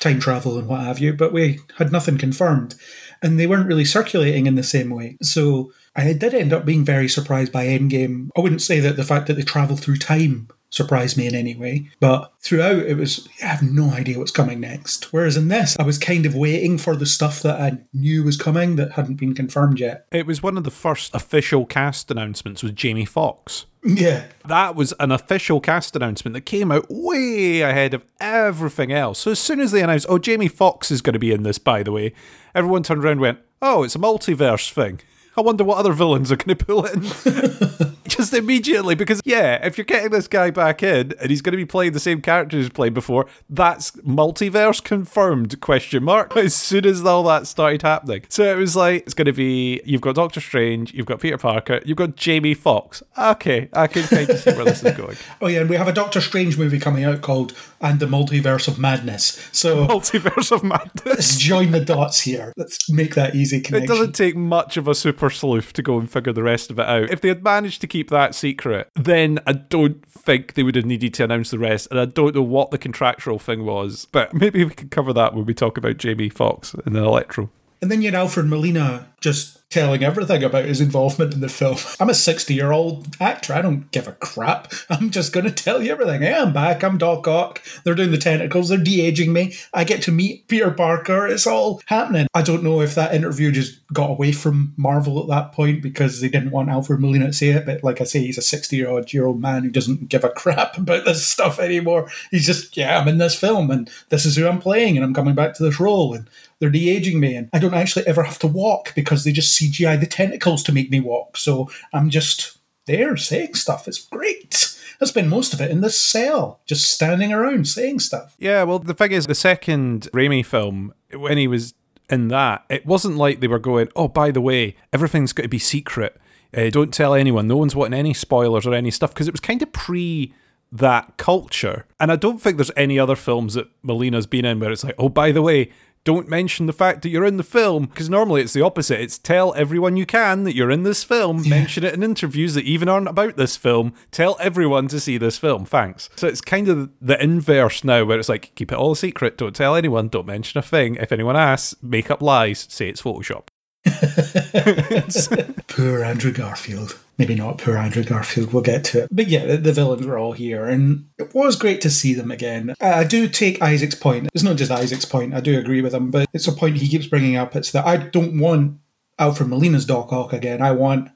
time 0.00 0.20
travel 0.20 0.58
and 0.58 0.68
what 0.68 0.80
have 0.80 1.00
you, 1.00 1.12
but 1.12 1.32
we 1.32 1.58
had 1.78 1.90
nothing 1.90 2.18
confirmed 2.18 2.76
and 3.22 3.38
they 3.38 3.46
weren't 3.46 3.66
really 3.66 3.84
circulating 3.84 4.46
in 4.46 4.54
the 4.54 4.62
same 4.62 4.90
way. 4.90 5.16
So 5.22 5.72
I 5.96 6.12
did 6.12 6.34
end 6.34 6.52
up 6.52 6.64
being 6.64 6.84
very 6.84 7.08
surprised 7.08 7.52
by 7.52 7.66
Endgame. 7.66 8.28
I 8.36 8.40
wouldn't 8.40 8.62
say 8.62 8.80
that 8.80 8.96
the 8.96 9.04
fact 9.04 9.26
that 9.26 9.34
they 9.34 9.42
travel 9.42 9.76
through 9.76 9.96
time 9.96 10.48
surprised 10.70 11.16
me 11.16 11.26
in 11.26 11.34
any 11.34 11.56
way, 11.56 11.88
but 11.98 12.32
throughout 12.40 12.76
it 12.76 12.96
was, 12.96 13.26
I 13.42 13.46
have 13.46 13.62
no 13.62 13.90
idea 13.90 14.18
what's 14.18 14.30
coming 14.30 14.60
next. 14.60 15.12
Whereas 15.12 15.36
in 15.36 15.48
this, 15.48 15.76
I 15.78 15.82
was 15.82 15.98
kind 15.98 16.26
of 16.26 16.34
waiting 16.34 16.76
for 16.76 16.94
the 16.94 17.06
stuff 17.06 17.40
that 17.42 17.60
I 17.60 17.78
knew 17.94 18.22
was 18.22 18.36
coming 18.36 18.76
that 18.76 18.92
hadn't 18.92 19.14
been 19.14 19.34
confirmed 19.34 19.80
yet. 19.80 20.06
It 20.12 20.26
was 20.26 20.42
one 20.42 20.58
of 20.58 20.64
the 20.64 20.70
first 20.70 21.14
official 21.14 21.64
cast 21.64 22.10
announcements 22.10 22.62
with 22.62 22.76
Jamie 22.76 23.06
Foxx. 23.06 23.64
Yeah. 23.82 24.24
That 24.46 24.74
was 24.74 24.92
an 25.00 25.10
official 25.10 25.60
cast 25.60 25.96
announcement 25.96 26.34
that 26.34 26.42
came 26.42 26.70
out 26.70 26.86
way 26.90 27.62
ahead 27.62 27.94
of 27.94 28.04
everything 28.20 28.92
else. 28.92 29.20
So 29.20 29.30
as 29.30 29.38
soon 29.38 29.60
as 29.60 29.72
they 29.72 29.82
announced, 29.82 30.06
oh, 30.08 30.18
Jamie 30.18 30.48
Foxx 30.48 30.90
is 30.90 31.00
going 31.00 31.14
to 31.14 31.18
be 31.18 31.32
in 31.32 31.44
this, 31.44 31.58
by 31.58 31.82
the 31.82 31.92
way, 31.92 32.12
everyone 32.58 32.82
turned 32.82 33.04
around 33.04 33.12
and 33.12 33.20
went, 33.20 33.38
oh, 33.62 33.84
it's 33.84 33.94
a 33.94 33.98
multiverse 33.98 34.72
thing. 34.72 35.00
I 35.36 35.40
wonder 35.40 35.62
what 35.62 35.78
other 35.78 35.92
villains 35.92 36.32
are 36.32 36.36
going 36.36 36.56
to 36.56 36.64
pull 36.64 36.84
in. 36.84 37.02
Just 38.18 38.34
immediately, 38.34 38.96
because 38.96 39.20
yeah, 39.24 39.64
if 39.64 39.78
you're 39.78 39.84
getting 39.84 40.10
this 40.10 40.26
guy 40.26 40.50
back 40.50 40.82
in 40.82 41.14
and 41.20 41.30
he's 41.30 41.40
going 41.40 41.52
to 41.52 41.56
be 41.56 41.64
playing 41.64 41.92
the 41.92 42.00
same 42.00 42.20
character 42.20 42.56
he's 42.56 42.68
played 42.68 42.92
before, 42.92 43.26
that's 43.48 43.92
multiverse 43.92 44.82
confirmed? 44.82 45.60
Question 45.60 46.02
mark. 46.02 46.36
As 46.36 46.52
soon 46.52 46.84
as 46.84 47.04
all 47.04 47.22
that 47.22 47.46
started 47.46 47.82
happening, 47.82 48.24
so 48.28 48.42
it 48.42 48.56
was 48.56 48.74
like 48.74 49.02
it's 49.02 49.14
going 49.14 49.26
to 49.26 49.32
be 49.32 49.80
you've 49.84 50.00
got 50.00 50.16
Doctor 50.16 50.40
Strange, 50.40 50.92
you've 50.94 51.06
got 51.06 51.20
Peter 51.20 51.38
Parker, 51.38 51.80
you've 51.84 51.96
got 51.96 52.16
Jamie 52.16 52.54
Foxx. 52.54 53.04
Okay, 53.16 53.68
I 53.72 53.86
can 53.86 54.02
kind 54.02 54.28
of 54.28 54.40
see 54.40 54.50
where 54.50 54.64
this 54.64 54.82
is 54.82 54.96
going. 54.96 55.16
Oh 55.40 55.46
yeah, 55.46 55.60
and 55.60 55.70
we 55.70 55.76
have 55.76 55.86
a 55.86 55.92
Doctor 55.92 56.20
Strange 56.20 56.58
movie 56.58 56.80
coming 56.80 57.04
out 57.04 57.20
called 57.20 57.54
"And 57.80 58.00
the 58.00 58.06
Multiverse 58.06 58.66
of 58.66 58.78
Madness." 58.78 59.48
So 59.52 59.86
multiverse 59.86 60.50
of 60.50 60.64
madness. 60.64 61.06
Let's 61.06 61.36
join 61.36 61.70
the 61.70 61.84
dots 61.84 62.20
here. 62.20 62.52
Let's 62.56 62.90
make 62.90 63.14
that 63.14 63.36
easy 63.36 63.60
connection. 63.60 63.84
It 63.84 63.94
doesn't 63.94 64.14
take 64.14 64.34
much 64.34 64.76
of 64.76 64.88
a 64.88 64.94
super 64.94 65.30
sleuth 65.30 65.72
to 65.74 65.82
go 65.82 65.98
and 65.98 66.10
figure 66.10 66.32
the 66.32 66.42
rest 66.42 66.70
of 66.70 66.78
it 66.78 66.86
out. 66.86 67.10
If 67.10 67.20
they 67.20 67.28
had 67.28 67.44
managed 67.44 67.80
to 67.82 67.86
keep 67.86 68.07
that 68.08 68.34
secret, 68.34 68.88
then 68.94 69.38
I 69.46 69.52
don't 69.52 70.04
think 70.06 70.54
they 70.54 70.62
would 70.62 70.76
have 70.76 70.84
needed 70.84 71.14
to 71.14 71.24
announce 71.24 71.50
the 71.50 71.58
rest. 71.58 71.88
And 71.90 71.98
I 71.98 72.04
don't 72.04 72.34
know 72.34 72.42
what 72.42 72.70
the 72.70 72.78
contractual 72.78 73.38
thing 73.38 73.64
was, 73.64 74.06
but 74.12 74.34
maybe 74.34 74.64
we 74.64 74.70
can 74.70 74.88
cover 74.88 75.12
that 75.12 75.34
when 75.34 75.46
we 75.46 75.54
talk 75.54 75.78
about 75.78 75.96
Jamie 75.96 76.28
Foxx 76.28 76.74
and 76.74 76.94
the 76.94 77.02
Electro. 77.02 77.50
And 77.80 77.90
then 77.90 78.02
you 78.02 78.08
had 78.08 78.14
Alfred 78.14 78.46
Molina 78.46 79.08
just 79.20 79.67
telling 79.70 80.02
everything 80.02 80.42
about 80.42 80.64
his 80.64 80.80
involvement 80.80 81.34
in 81.34 81.40
the 81.40 81.48
film. 81.48 81.76
I'm 82.00 82.08
a 82.08 82.14
60 82.14 82.54
year 82.54 82.72
old 82.72 83.06
actor. 83.20 83.52
I 83.52 83.62
don't 83.62 83.90
give 83.90 84.08
a 84.08 84.12
crap. 84.12 84.72
I'm 84.90 85.10
just 85.10 85.32
going 85.32 85.44
to 85.44 85.52
tell 85.52 85.82
you 85.82 85.92
everything. 85.92 86.22
Hey, 86.22 86.34
I'm 86.34 86.52
back. 86.52 86.82
I'm 86.82 86.98
Doc 86.98 87.26
Ock. 87.28 87.62
They're 87.84 87.94
doing 87.94 88.10
the 88.10 88.18
tentacles. 88.18 88.68
They're 88.68 88.78
de 88.78 89.02
aging 89.02 89.32
me. 89.32 89.54
I 89.74 89.84
get 89.84 90.02
to 90.02 90.12
meet 90.12 90.48
Peter 90.48 90.70
Parker. 90.70 91.26
It's 91.26 91.46
all 91.46 91.82
happening. 91.86 92.26
I 92.34 92.42
don't 92.42 92.62
know 92.62 92.80
if 92.80 92.94
that 92.94 93.14
interview 93.14 93.52
just 93.52 93.80
got 93.92 94.10
away 94.10 94.32
from 94.32 94.72
Marvel 94.76 95.20
at 95.20 95.28
that 95.28 95.52
point 95.52 95.82
because 95.82 96.20
they 96.20 96.28
didn't 96.28 96.50
want 96.50 96.70
Alfred 96.70 97.00
Molina 97.00 97.26
to 97.26 97.32
say 97.32 97.48
it. 97.48 97.66
But 97.66 97.84
like 97.84 98.00
I 98.00 98.04
say, 98.04 98.20
he's 98.20 98.38
a 98.38 98.42
60 98.42 98.76
year 98.76 98.88
old 98.88 99.12
year 99.12 99.26
old 99.26 99.40
man 99.40 99.64
who 99.64 99.70
doesn't 99.70 100.08
give 100.08 100.24
a 100.24 100.28
crap 100.38 100.78
about 100.78 101.04
this 101.04 101.26
stuff 101.26 101.58
anymore. 101.58 102.10
He's 102.30 102.46
just, 102.46 102.76
yeah, 102.76 102.98
I'm 102.98 103.08
in 103.08 103.18
this 103.18 103.38
film 103.38 103.70
and 103.70 103.90
this 104.08 104.24
is 104.24 104.36
who 104.36 104.48
I'm 104.48 104.60
playing 104.60 104.96
and 104.96 105.04
I'm 105.04 105.14
coming 105.14 105.34
back 105.34 105.54
to 105.54 105.62
this 105.62 105.78
role. 105.78 106.14
And 106.14 106.28
they're 106.58 106.70
de 106.70 106.90
aging 106.90 107.20
me. 107.20 107.34
And 107.34 107.48
I 107.52 107.58
don't 107.58 107.74
actually 107.74 108.06
ever 108.06 108.22
have 108.22 108.38
to 108.40 108.46
walk 108.46 108.94
because 108.94 109.24
they 109.24 109.32
just 109.32 109.54
CGI 109.58 109.98
the 109.98 110.06
tentacles 110.06 110.62
to 110.64 110.72
make 110.72 110.90
me 110.90 111.00
walk. 111.00 111.36
So 111.36 111.70
I'm 111.92 112.10
just 112.10 112.58
there 112.86 113.16
saying 113.16 113.54
stuff. 113.54 113.86
It's 113.86 113.98
great. 113.98 114.74
I 115.00 115.04
spend 115.04 115.30
most 115.30 115.54
of 115.54 115.60
it 115.60 115.70
in 115.70 115.80
this 115.80 116.00
cell, 116.00 116.60
just 116.66 116.90
standing 116.90 117.32
around 117.32 117.68
saying 117.68 118.00
stuff. 118.00 118.34
Yeah, 118.38 118.64
well, 118.64 118.80
the 118.80 118.94
thing 118.94 119.12
is, 119.12 119.26
the 119.26 119.34
second 119.34 120.08
Raimi 120.12 120.44
film, 120.44 120.92
when 121.14 121.38
he 121.38 121.46
was 121.46 121.74
in 122.10 122.28
that, 122.28 122.64
it 122.68 122.84
wasn't 122.84 123.16
like 123.16 123.40
they 123.40 123.46
were 123.46 123.60
going, 123.60 123.88
oh, 123.94 124.08
by 124.08 124.32
the 124.32 124.40
way, 124.40 124.74
everything's 124.92 125.32
got 125.32 125.44
to 125.44 125.48
be 125.48 125.58
secret. 125.58 126.16
Uh, 126.56 126.70
don't 126.70 126.92
tell 126.92 127.14
anyone. 127.14 127.46
No 127.46 127.56
one's 127.56 127.76
wanting 127.76 127.98
any 127.98 128.14
spoilers 128.14 128.66
or 128.66 128.74
any 128.74 128.90
stuff 128.90 129.12
because 129.14 129.28
it 129.28 129.32
was 129.32 129.40
kind 129.40 129.62
of 129.62 129.72
pre 129.72 130.34
that 130.72 131.16
culture. 131.16 131.86
And 132.00 132.10
I 132.10 132.16
don't 132.16 132.40
think 132.40 132.56
there's 132.56 132.70
any 132.76 132.98
other 132.98 133.16
films 133.16 133.54
that 133.54 133.68
Molina's 133.82 134.26
been 134.26 134.44
in 134.44 134.58
where 134.58 134.72
it's 134.72 134.84
like, 134.84 134.94
oh, 134.98 135.08
by 135.08 135.32
the 135.32 135.42
way, 135.42 135.70
don't 136.04 136.28
mention 136.28 136.66
the 136.66 136.72
fact 136.72 137.02
that 137.02 137.08
you're 137.08 137.24
in 137.24 137.36
the 137.36 137.42
film 137.42 137.86
because 137.86 138.08
normally 138.08 138.40
it's 138.40 138.52
the 138.52 138.62
opposite. 138.62 139.00
It's 139.00 139.18
tell 139.18 139.54
everyone 139.54 139.96
you 139.96 140.06
can 140.06 140.44
that 140.44 140.54
you're 140.54 140.70
in 140.70 140.82
this 140.82 141.04
film, 141.04 141.44
yeah. 141.44 141.50
mention 141.50 141.84
it 141.84 141.94
in 141.94 142.02
interviews 142.02 142.54
that 142.54 142.64
even 142.64 142.88
aren't 142.88 143.08
about 143.08 143.36
this 143.36 143.56
film, 143.56 143.94
tell 144.10 144.36
everyone 144.40 144.88
to 144.88 145.00
see 145.00 145.18
this 145.18 145.38
film. 145.38 145.64
Thanks. 145.64 146.08
So 146.16 146.26
it's 146.26 146.40
kind 146.40 146.68
of 146.68 146.90
the 147.00 147.22
inverse 147.22 147.84
now 147.84 148.04
where 148.04 148.18
it's 148.18 148.28
like 148.28 148.54
keep 148.54 148.72
it 148.72 148.78
all 148.78 148.92
a 148.92 148.96
secret, 148.96 149.38
don't 149.38 149.54
tell 149.56 149.76
anyone, 149.76 150.08
don't 150.08 150.26
mention 150.26 150.58
a 150.58 150.62
thing. 150.62 150.96
If 150.96 151.12
anyone 151.12 151.36
asks, 151.36 151.74
make 151.82 152.10
up 152.10 152.22
lies, 152.22 152.66
say 152.70 152.88
it's 152.88 153.02
Photoshop. 153.02 153.48
Poor 155.68 156.02
Andrew 156.02 156.32
Garfield. 156.32 156.98
Maybe 157.18 157.34
not 157.34 157.58
poor 157.58 157.76
Andrew 157.76 158.04
Garfield, 158.04 158.52
we'll 158.52 158.62
get 158.62 158.84
to 158.84 159.02
it. 159.02 159.08
But 159.10 159.26
yeah, 159.26 159.44
the, 159.44 159.56
the, 159.56 159.72
villains 159.72 160.06
were 160.06 160.16
all 160.16 160.32
here, 160.32 160.66
and 160.66 161.08
it 161.18 161.34
was 161.34 161.56
great 161.56 161.80
to 161.80 161.90
see 161.90 162.14
them 162.14 162.30
again. 162.30 162.74
Uh, 162.80 162.86
I 162.86 163.04
do 163.04 163.28
take 163.28 163.60
Isaac's 163.60 163.96
point. 163.96 164.28
It's 164.32 164.44
not 164.44 164.56
just 164.56 164.70
Isaac's 164.70 165.04
point, 165.04 165.34
I 165.34 165.40
do 165.40 165.58
agree 165.58 165.82
with 165.82 165.92
him, 165.92 166.12
but 166.12 166.28
it's 166.32 166.46
a 166.46 166.52
point 166.52 166.76
he 166.76 166.88
keeps 166.88 167.06
bringing 167.06 167.34
up. 167.34 167.56
It's 167.56 167.72
that 167.72 167.86
I 167.86 167.96
don't 167.96 168.38
want 168.38 168.78
Alfred 169.18 169.48
Molina's 169.48 169.84
Doc 169.84 170.12
Ock 170.12 170.32
again. 170.32 170.62
I 170.62 170.70
want 170.70 171.10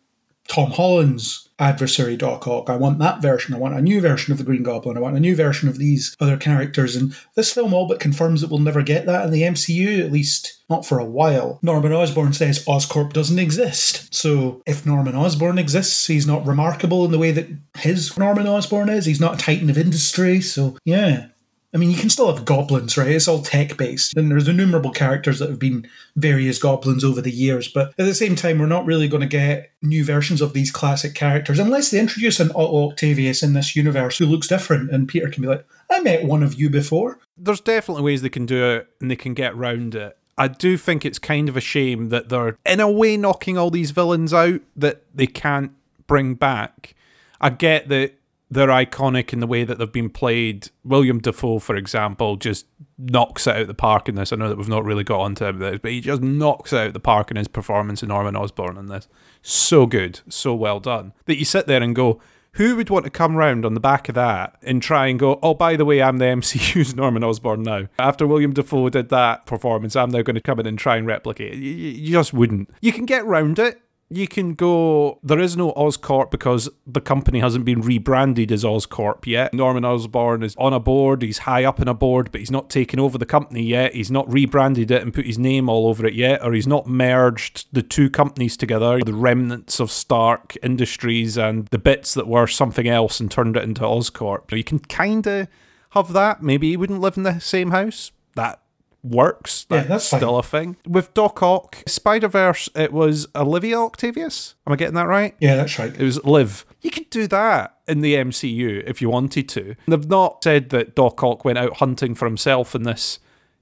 Tom 0.48 0.70
Holland's 0.70 1.48
adversary 1.58 2.16
Doc 2.16 2.46
Ock. 2.48 2.68
I 2.68 2.76
want 2.76 2.98
that 2.98 3.22
version. 3.22 3.54
I 3.54 3.58
want 3.58 3.74
a 3.74 3.80
new 3.80 4.00
version 4.00 4.32
of 4.32 4.38
the 4.38 4.44
Green 4.44 4.62
Goblin. 4.62 4.96
I 4.96 5.00
want 5.00 5.16
a 5.16 5.20
new 5.20 5.36
version 5.36 5.68
of 5.68 5.78
these 5.78 6.16
other 6.20 6.36
characters. 6.36 6.96
And 6.96 7.14
this 7.36 7.52
film 7.52 7.72
all 7.72 7.86
but 7.86 8.00
confirms 8.00 8.40
that 8.40 8.50
we'll 8.50 8.58
never 8.58 8.82
get 8.82 9.06
that 9.06 9.24
in 9.24 9.30
the 9.30 9.42
MCU, 9.42 10.04
at 10.04 10.12
least 10.12 10.60
not 10.68 10.84
for 10.84 10.98
a 10.98 11.04
while. 11.04 11.58
Norman 11.62 11.92
Osborn 11.92 12.32
says 12.32 12.64
Oscorp 12.64 13.12
doesn't 13.12 13.38
exist. 13.38 14.12
So 14.12 14.62
if 14.66 14.84
Norman 14.84 15.14
Osborn 15.14 15.58
exists, 15.58 16.06
he's 16.06 16.26
not 16.26 16.46
remarkable 16.46 17.04
in 17.04 17.12
the 17.12 17.18
way 17.18 17.30
that 17.30 17.48
his 17.78 18.16
Norman 18.18 18.46
Osborn 18.46 18.88
is. 18.88 19.06
He's 19.06 19.20
not 19.20 19.34
a 19.34 19.44
titan 19.44 19.70
of 19.70 19.78
industry. 19.78 20.40
So 20.40 20.76
yeah, 20.84 21.28
I 21.74 21.78
mean, 21.78 21.90
you 21.90 21.96
can 21.96 22.10
still 22.10 22.32
have 22.32 22.44
goblins, 22.44 22.98
right? 22.98 23.08
It's 23.08 23.28
all 23.28 23.40
tech 23.40 23.78
based. 23.78 24.14
And 24.16 24.30
there's 24.30 24.48
innumerable 24.48 24.90
characters 24.90 25.38
that 25.38 25.48
have 25.48 25.58
been 25.58 25.88
various 26.16 26.58
goblins 26.58 27.02
over 27.02 27.22
the 27.22 27.30
years. 27.30 27.68
But 27.68 27.88
at 27.98 28.04
the 28.04 28.14
same 28.14 28.36
time, 28.36 28.58
we're 28.58 28.66
not 28.66 28.84
really 28.84 29.08
going 29.08 29.22
to 29.22 29.26
get 29.26 29.70
new 29.80 30.04
versions 30.04 30.42
of 30.42 30.52
these 30.52 30.70
classic 30.70 31.14
characters 31.14 31.58
unless 31.58 31.90
they 31.90 31.98
introduce 31.98 32.40
an 32.40 32.50
Otto 32.50 32.90
Octavius 32.90 33.42
in 33.42 33.54
this 33.54 33.74
universe 33.74 34.18
who 34.18 34.26
looks 34.26 34.48
different. 34.48 34.90
And 34.90 35.08
Peter 35.08 35.30
can 35.30 35.42
be 35.42 35.48
like, 35.48 35.66
I 35.90 36.00
met 36.00 36.24
one 36.24 36.42
of 36.42 36.54
you 36.54 36.68
before. 36.68 37.18
There's 37.38 37.60
definitely 37.60 38.02
ways 38.02 38.20
they 38.20 38.28
can 38.28 38.46
do 38.46 38.64
it 38.72 38.88
and 39.00 39.10
they 39.10 39.16
can 39.16 39.32
get 39.32 39.56
round 39.56 39.94
it. 39.94 40.16
I 40.36 40.48
do 40.48 40.76
think 40.76 41.04
it's 41.04 41.18
kind 41.18 41.48
of 41.48 41.56
a 41.56 41.60
shame 41.60 42.08
that 42.08 42.28
they're, 42.28 42.58
in 42.66 42.80
a 42.80 42.90
way, 42.90 43.16
knocking 43.16 43.56
all 43.56 43.70
these 43.70 43.90
villains 43.92 44.34
out 44.34 44.60
that 44.76 45.02
they 45.14 45.26
can't 45.26 45.72
bring 46.06 46.34
back. 46.34 46.94
I 47.40 47.50
get 47.50 47.88
that 47.88 48.14
they're 48.52 48.68
iconic 48.68 49.32
in 49.32 49.40
the 49.40 49.46
way 49.46 49.64
that 49.64 49.78
they've 49.78 49.90
been 49.90 50.10
played. 50.10 50.68
William 50.84 51.20
Dafoe, 51.20 51.58
for 51.58 51.74
example, 51.74 52.36
just 52.36 52.66
knocks 52.98 53.46
it 53.46 53.56
out 53.56 53.66
the 53.66 53.74
park 53.74 54.10
in 54.10 54.14
this. 54.14 54.32
I 54.32 54.36
know 54.36 54.48
that 54.50 54.58
we've 54.58 54.68
not 54.68 54.84
really 54.84 55.04
got 55.04 55.20
onto 55.20 55.50
this, 55.52 55.78
but 55.80 55.90
he 55.90 56.02
just 56.02 56.20
knocks 56.20 56.72
out 56.72 56.92
the 56.92 57.00
park 57.00 57.30
in 57.30 57.38
his 57.38 57.48
performance 57.48 58.02
in 58.02 58.10
Norman 58.10 58.36
Osborn 58.36 58.76
in 58.76 58.88
this. 58.88 59.08
So 59.40 59.86
good, 59.86 60.20
so 60.28 60.54
well 60.54 60.80
done. 60.80 61.14
That 61.24 61.38
you 61.38 61.46
sit 61.46 61.66
there 61.66 61.82
and 61.82 61.96
go, 61.96 62.20
who 62.56 62.76
would 62.76 62.90
want 62.90 63.06
to 63.06 63.10
come 63.10 63.36
round 63.36 63.64
on 63.64 63.72
the 63.72 63.80
back 63.80 64.10
of 64.10 64.14
that 64.16 64.58
and 64.60 64.82
try 64.82 65.06
and 65.06 65.18
go, 65.18 65.38
oh, 65.42 65.54
by 65.54 65.74
the 65.74 65.86
way, 65.86 66.02
I'm 66.02 66.18
the 66.18 66.24
MCU's 66.36 66.94
Norman 66.94 67.24
Osborn 67.24 67.62
now. 67.62 67.88
After 67.98 68.26
William 68.26 68.52
Dafoe 68.52 68.90
did 68.90 69.08
that 69.08 69.46
performance, 69.46 69.96
I'm 69.96 70.10
now 70.10 70.20
going 70.20 70.34
to 70.34 70.42
come 70.42 70.60
in 70.60 70.66
and 70.66 70.78
try 70.78 70.96
and 70.96 71.06
replicate 71.06 71.54
it. 71.54 71.56
You 71.56 72.12
just 72.12 72.34
wouldn't. 72.34 72.68
You 72.82 72.92
can 72.92 73.06
get 73.06 73.24
round 73.24 73.58
it 73.58 73.80
you 74.14 74.28
can 74.28 74.54
go, 74.54 75.18
there 75.22 75.38
is 75.38 75.56
no 75.56 75.72
Oscorp 75.72 76.30
because 76.30 76.68
the 76.86 77.00
company 77.00 77.40
hasn't 77.40 77.64
been 77.64 77.80
rebranded 77.80 78.52
as 78.52 78.64
Oscorp 78.64 79.26
yet. 79.26 79.54
Norman 79.54 79.84
Osborn 79.84 80.42
is 80.42 80.54
on 80.56 80.72
a 80.72 80.80
board, 80.80 81.22
he's 81.22 81.38
high 81.38 81.64
up 81.64 81.80
in 81.80 81.88
a 81.88 81.94
board, 81.94 82.30
but 82.30 82.40
he's 82.40 82.50
not 82.50 82.70
taken 82.70 83.00
over 83.00 83.18
the 83.18 83.26
company 83.26 83.62
yet. 83.62 83.94
He's 83.94 84.10
not 84.10 84.30
rebranded 84.32 84.90
it 84.90 85.02
and 85.02 85.14
put 85.14 85.26
his 85.26 85.38
name 85.38 85.68
all 85.68 85.86
over 85.86 86.06
it 86.06 86.14
yet, 86.14 86.44
or 86.44 86.52
he's 86.52 86.66
not 86.66 86.86
merged 86.86 87.66
the 87.72 87.82
two 87.82 88.10
companies 88.10 88.56
together, 88.56 89.00
the 89.00 89.14
remnants 89.14 89.80
of 89.80 89.90
Stark 89.90 90.56
Industries 90.62 91.36
and 91.36 91.66
the 91.68 91.78
bits 91.78 92.14
that 92.14 92.26
were 92.26 92.46
something 92.46 92.88
else 92.88 93.20
and 93.20 93.30
turned 93.30 93.56
it 93.56 93.64
into 93.64 93.82
Oscorp. 93.82 94.56
You 94.56 94.64
can 94.64 94.78
kind 94.78 95.26
of 95.26 95.48
have 95.90 96.12
that. 96.12 96.42
Maybe 96.42 96.70
he 96.70 96.76
wouldn't 96.76 97.00
live 97.00 97.16
in 97.16 97.22
the 97.22 97.38
same 97.38 97.70
house. 97.70 98.12
That 98.34 98.61
works. 99.02 99.66
Yeah, 99.70 99.78
That's, 99.78 99.88
that's 99.88 100.08
fine. 100.10 100.20
still 100.20 100.38
a 100.38 100.42
thing. 100.42 100.76
With 100.86 101.12
Doc 101.14 101.42
Ock, 101.42 101.76
Spider 101.86 102.28
Verse, 102.28 102.68
it 102.74 102.92
was 102.92 103.26
Olivia 103.34 103.78
Octavius. 103.78 104.54
Am 104.66 104.72
I 104.72 104.76
getting 104.76 104.94
that 104.94 105.08
right? 105.08 105.34
Yeah, 105.40 105.56
that's 105.56 105.78
right. 105.78 105.92
It 105.94 106.02
was 106.04 106.24
Liv. 106.24 106.64
You 106.80 106.90
could 106.90 107.10
do 107.10 107.26
that 107.28 107.76
in 107.88 108.00
the 108.00 108.14
MCU 108.14 108.82
if 108.86 109.00
you 109.02 109.08
wanted 109.10 109.48
to. 109.50 109.74
They've 109.86 110.08
not 110.08 110.42
said 110.44 110.70
that 110.70 110.94
Doc 110.94 111.22
Ock 111.22 111.44
went 111.44 111.58
out 111.58 111.78
hunting 111.78 112.14
for 112.14 112.26
himself 112.26 112.74
in 112.74 112.82
this 112.84 113.18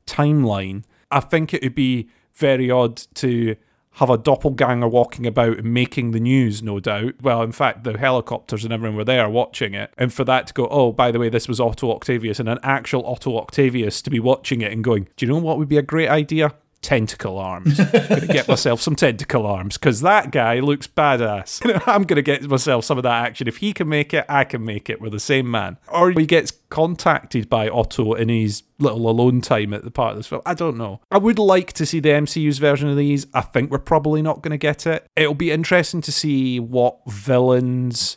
timeline. 0.07 0.85
I 1.11 1.21
think 1.21 1.53
it 1.55 1.63
would 1.63 1.75
be 1.75 2.09
very 2.35 2.71
odd 2.71 2.97
to 3.15 3.57
have 3.95 4.11
a 4.11 4.19
doppelganger 4.19 4.89
walking 4.89 5.27
about 5.27 5.59
and 5.59 5.75
making 5.75 6.13
the 6.13 6.21
news, 6.21 6.63
no 6.63 6.81
doubt. 6.81 7.15
Well, 7.21 7.43
in 7.43 7.53
fact, 7.53 7.85
the 7.85 7.99
helicopters 7.99 8.65
and 8.65 8.73
everyone 8.73 8.97
were 8.97 9.05
there 9.05 9.29
watching 9.29 9.75
it. 9.75 9.93
And 9.99 10.13
for 10.13 10.25
that 10.25 10.47
to 10.49 10.55
go, 10.55 10.69
oh, 10.69 10.93
by 10.93 11.11
the 11.11 11.19
way, 11.19 11.29
this 11.29 11.49
was 11.49 11.61
Otto 11.61 11.91
Octavius, 11.91 12.39
and 12.39 12.49
an 12.49 12.61
actual 12.63 13.05
Otto 13.05 13.37
Octavius 13.37 14.01
to 14.03 14.11
be 14.11 14.21
watching 14.21 14.61
it 14.61 14.73
and 14.73 14.85
going, 14.85 15.09
do 15.17 15.27
you 15.27 15.33
know 15.33 15.39
what 15.39 15.59
would 15.59 15.69
be 15.69 15.79
a 15.79 15.83
great 15.83 16.09
idea? 16.09 16.55
Tentacle 16.83 17.39
arms. 17.39 17.79
I'm 17.79 17.91
going 17.91 18.21
to 18.21 18.27
get 18.27 18.49
myself 18.49 18.81
some 18.81 18.97
tentacle 18.97 19.47
arms 19.47 19.77
because 19.77 20.01
that 20.01 20.31
guy 20.31 20.61
looks 20.61 20.87
badass. 20.87 21.61
I'm 21.87 22.05
going 22.05 22.17
to 22.17 22.23
get 22.23 22.43
myself 22.45 22.85
some 22.85 22.99
of 22.99 23.03
that 23.03 23.27
action. 23.27 23.47
If 23.49 23.59
he 23.59 23.73
can 23.73 23.89
make 23.89 24.15
it, 24.15 24.25
I 24.29 24.45
can 24.45 24.65
make 24.65 24.89
it. 24.89 25.01
We're 25.01 25.11
the 25.11 25.21
same 25.21 25.51
man. 25.51 25.77
Or 25.89 26.11
he 26.11 26.25
gets 26.25 26.53
contacted 26.71 27.51
by 27.51 27.69
Otto 27.69 28.15
in 28.15 28.29
his 28.31 28.63
little 28.79 29.11
alone 29.11 29.43
time 29.43 29.75
at 29.75 29.85
the 29.85 29.91
part 29.91 30.13
of 30.13 30.17
this 30.17 30.27
film. 30.27 30.41
I 30.47 30.55
don't 30.55 30.79
know. 30.79 31.01
I 31.11 31.19
would 31.19 31.39
like 31.39 31.73
to 31.75 31.85
see 31.85 32.01
the 32.01 32.11
MCU's 32.11 32.59
version 32.59 32.89
of 32.89 32.97
these. 32.97 33.27
I 33.35 33.43
think 33.43 33.71
we're 33.71 33.79
probably 33.79 34.23
not 34.23 34.41
going 34.41 34.53
to 34.53 34.59
get 34.59 34.87
it. 34.87 35.07
It'll 35.17 35.35
be 35.35 35.51
interesting 35.51 36.01
to 36.03 36.13
see 36.13 36.59
what 36.61 36.99
villains 37.07 38.17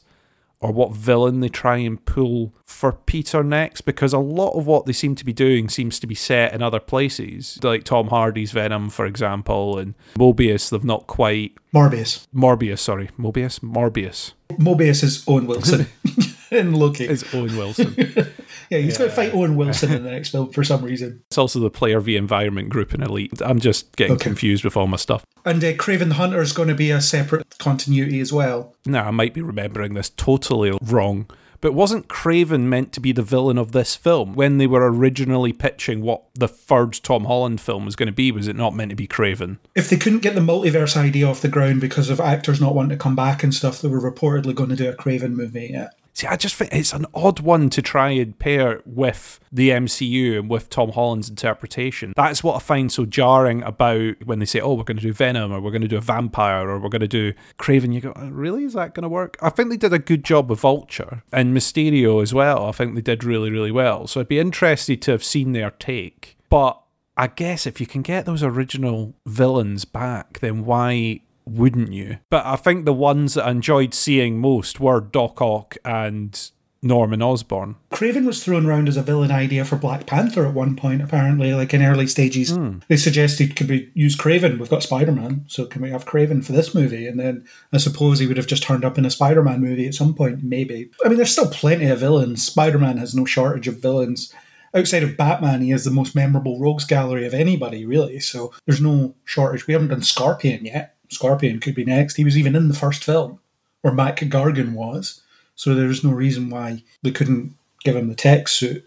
or 0.63 0.71
what 0.71 0.93
villain 0.93 1.41
they 1.41 1.49
try 1.49 1.77
and 1.77 2.03
pull 2.05 2.53
for 2.65 2.93
Peter 2.93 3.43
next 3.43 3.81
because 3.81 4.13
a 4.13 4.17
lot 4.17 4.57
of 4.57 4.65
what 4.65 4.85
they 4.85 4.93
seem 4.93 5.13
to 5.13 5.25
be 5.25 5.33
doing 5.33 5.67
seems 5.67 5.99
to 5.99 6.07
be 6.07 6.15
set 6.15 6.53
in 6.53 6.63
other 6.63 6.79
places. 6.79 7.59
Like 7.61 7.83
Tom 7.83 8.07
Hardy's 8.07 8.53
Venom, 8.53 8.89
for 8.89 9.05
example, 9.05 9.77
and 9.77 9.93
Mobius, 10.15 10.69
they've 10.69 10.83
not 10.83 11.05
quite. 11.05 11.51
Morbius. 11.75 12.27
Morbius, 12.33 12.79
sorry. 12.79 13.09
Mobius? 13.19 13.59
Morbius. 13.59 14.31
Mobius 14.53 15.03
is 15.03 15.23
Owen 15.27 15.47
Wilson 15.47 15.87
in 16.55 16.73
Loki. 16.73 17.05
It's 17.05 17.23
Owen 17.33 17.55
Wilson. 17.57 17.93
yeah, 18.69 18.77
he's 18.79 18.97
going 18.97 19.09
to 19.09 19.15
fight 19.15 19.33
Owen 19.33 19.55
Wilson 19.55 19.91
in 19.91 20.03
the 20.03 20.11
next 20.11 20.29
film 20.29 20.51
for 20.51 20.63
some 20.63 20.83
reason. 20.83 21.21
it's 21.27 21.37
also 21.37 21.59
the 21.59 21.69
Player 21.69 21.99
V 21.99 22.15
Environment 22.15 22.69
Group 22.69 22.93
in 22.93 23.01
Elite. 23.01 23.41
I'm 23.43 23.59
just 23.59 23.95
getting 23.95 24.15
Okay. 24.15 24.23
confused 24.23 24.63
with 24.63 24.77
all 24.77 24.87
my 24.87 24.97
stuff. 24.97 25.25
And 25.45 25.63
uh, 25.63 25.73
Kraven 25.73 26.07
the 26.09 26.15
Hunter 26.15 26.41
is 26.41 26.53
going 26.53 26.69
to 26.69 26.75
be 26.75 26.91
a 26.91 27.01
separate 27.01 27.57
continuity 27.59 28.19
as 28.19 28.31
well. 28.31 28.75
Now, 28.85 29.07
I 29.07 29.11
might 29.11 29.33
be 29.33 29.41
remembering 29.41 29.93
this 29.93 30.09
totally 30.09 30.77
wrong, 30.81 31.29
but 31.59 31.73
wasn't 31.73 32.07
Kraven 32.09 32.61
meant 32.61 32.91
to 32.93 32.99
be 32.99 33.11
the 33.13 33.21
villain 33.23 33.57
of 33.57 33.71
this 33.71 33.95
film 33.95 34.33
when 34.35 34.57
they 34.57 34.67
were 34.67 34.89
originally 34.91 35.53
pitching 35.53 36.01
what 36.01 36.23
the 36.35 36.47
third 36.47 36.93
Tom 37.03 37.25
Holland 37.25 37.61
film 37.61 37.85
was 37.85 37.95
going 37.95 38.07
to 38.07 38.13
be? 38.13 38.31
Was 38.31 38.47
it 38.49 38.55
not 38.55 38.75
meant 38.75 38.89
to 38.89 38.95
be 38.95 39.07
Kraven? 39.07 39.59
If 39.75 39.89
they 39.89 39.95
couldn't 39.97 40.19
get 40.19 40.35
the 40.35 40.41
multiverse 40.41 40.95
idea 40.97 41.27
off 41.27 41.41
the 41.41 41.47
ground 41.47 41.79
because 41.81 42.09
of 42.09 42.19
actors 42.19 42.59
not 42.61 42.75
wanting 42.75 42.97
to 42.97 43.01
come 43.01 43.15
back 43.15 43.43
and 43.43 43.53
stuff, 43.53 43.81
they 43.81 43.87
were 43.87 43.99
reportedly 44.11 44.55
going 44.55 44.69
to 44.69 44.75
do 44.75 44.89
a 44.89 44.93
Kraven 44.93 45.31
movie. 45.31 45.69
Yeah. 45.73 45.89
See, 46.13 46.27
I 46.27 46.35
just 46.35 46.55
think 46.55 46.71
it's 46.71 46.93
an 46.93 47.07
odd 47.15 47.39
one 47.39 47.71
to 47.71 47.81
try 47.81 48.11
and 48.11 48.37
pair 48.37 48.81
with 48.85 49.39
the 49.51 49.71
MCU 49.71 50.37
and 50.37 50.49
with 50.49 50.69
Tom 50.69 50.91
Holland's 50.91 51.27
interpretation. 51.27 52.13
That's 52.15 52.43
what 52.43 52.55
I 52.55 52.59
find 52.59 52.91
so 52.91 53.05
jarring 53.05 53.63
about 53.63 54.23
when 54.23 54.37
they 54.37 54.45
say, 54.45 54.59
oh, 54.59 54.75
we're 54.75 54.83
going 54.83 54.97
to 54.97 55.03
do 55.03 55.11
Venom 55.11 55.51
or 55.51 55.59
we're 55.59 55.71
going 55.71 55.81
to 55.81 55.87
do 55.87 55.97
a 55.97 56.01
vampire 56.01 56.69
or 56.69 56.79
we're 56.79 56.89
going 56.89 57.01
to 57.01 57.07
do 57.07 57.33
Kraven. 57.57 57.93
You 57.93 58.01
go, 58.01 58.13
"Oh, 58.15 58.29
really? 58.29 58.63
Is 58.63 58.73
that 58.73 58.93
going 58.93 59.03
to 59.03 59.09
work? 59.09 59.37
I 59.41 59.49
think 59.49 59.69
they 59.69 59.77
did 59.77 59.91
a 59.91 59.99
good 59.99 60.23
job 60.23 60.51
with 60.51 60.59
Vulture 60.59 61.23
and 61.31 61.55
Mysterio 61.55 62.21
as 62.21 62.31
well. 62.31 62.67
I 62.67 62.71
think 62.73 62.93
they 62.93 63.01
did 63.01 63.23
really, 63.23 63.49
really 63.49 63.71
well. 63.71 64.05
So 64.05 64.21
I'd 64.21 64.27
be 64.27 64.39
interested 64.39 65.01
to 65.03 65.11
have 65.11 65.23
seen 65.23 65.53
their 65.53 65.71
take. 65.71 66.37
But 66.49 66.79
I 67.17 67.27
guess 67.27 67.65
if 67.65 67.81
you 67.81 67.87
can 67.87 68.03
get 68.03 68.25
those 68.25 68.43
original 68.43 69.15
villains 69.25 69.85
back, 69.85 70.39
then 70.39 70.63
why 70.63 71.21
wouldn't 71.45 71.93
you? 71.93 72.17
But 72.29 72.45
I 72.45 72.55
think 72.55 72.85
the 72.85 72.93
ones 72.93 73.33
that 73.33 73.45
I 73.45 73.51
enjoyed 73.51 73.93
seeing 73.93 74.39
most 74.39 74.79
were 74.79 75.01
Doc 75.01 75.41
Ock 75.41 75.77
and 75.83 76.51
Norman 76.83 77.21
Osborn. 77.21 77.77
Kraven 77.91 78.25
was 78.25 78.43
thrown 78.43 78.65
around 78.65 78.89
as 78.89 78.97
a 78.97 79.01
villain 79.01 79.31
idea 79.31 79.63
for 79.63 79.77
Black 79.77 80.05
Panther 80.05 80.45
at 80.45 80.53
one 80.53 80.75
point, 80.75 81.01
apparently, 81.01 81.53
like 81.53 81.73
in 81.73 81.81
early 81.81 82.07
stages. 82.07 82.51
Hmm. 82.51 82.79
They 82.89 82.97
suggested 82.97 83.55
could 83.55 83.69
we 83.69 83.89
use 83.93 84.17
Kraven? 84.17 84.59
We've 84.59 84.69
got 84.69 84.83
Spider 84.83 85.13
Man, 85.13 85.45
so 85.47 85.65
can 85.65 85.81
we 85.81 85.91
have 85.91 86.05
Kraven 86.05 86.43
for 86.43 86.51
this 86.51 86.75
movie? 86.75 87.07
And 87.07 87.17
then 87.17 87.45
I 87.71 87.77
suppose 87.77 88.19
he 88.19 88.27
would 88.27 88.37
have 88.37 88.47
just 88.47 88.63
turned 88.63 88.83
up 88.83 88.97
in 88.97 89.05
a 89.05 89.09
Spider 89.09 89.41
Man 89.41 89.61
movie 89.61 89.87
at 89.87 89.95
some 89.95 90.13
point, 90.13 90.43
maybe. 90.43 90.91
I 91.03 91.07
mean, 91.07 91.17
there's 91.17 91.31
still 91.31 91.49
plenty 91.49 91.85
of 91.85 91.99
villains. 91.99 92.45
Spider 92.45 92.77
Man 92.77 92.97
has 92.97 93.15
no 93.15 93.23
shortage 93.23 93.69
of 93.69 93.81
villains. 93.81 94.33
Outside 94.75 95.03
of 95.03 95.15
Batman, 95.15 95.61
he 95.61 95.69
has 95.69 95.85
the 95.85 95.91
most 95.91 96.15
memorable 96.15 96.59
rogues 96.59 96.83
gallery 96.83 97.25
of 97.25 97.33
anybody, 97.33 97.85
really. 97.85 98.19
So 98.19 98.51
there's 98.65 98.81
no 98.81 99.15
shortage. 99.23 99.67
We 99.67 99.73
haven't 99.73 99.89
done 99.89 100.01
Scorpion 100.01 100.65
yet. 100.65 100.92
Scorpion 101.13 101.59
could 101.59 101.75
be 101.75 101.85
next. 101.85 102.15
He 102.15 102.23
was 102.23 102.37
even 102.37 102.55
in 102.55 102.67
the 102.67 102.73
first 102.73 103.03
film, 103.03 103.39
where 103.81 103.93
Mac 103.93 104.17
Gargan 104.17 104.73
was. 104.73 105.21
So 105.55 105.73
there's 105.73 106.03
no 106.03 106.11
reason 106.11 106.49
why 106.49 106.83
they 107.01 107.11
couldn't 107.11 107.55
give 107.83 107.95
him 107.95 108.09
the 108.09 108.15
tech 108.15 108.47
suit. 108.47 108.85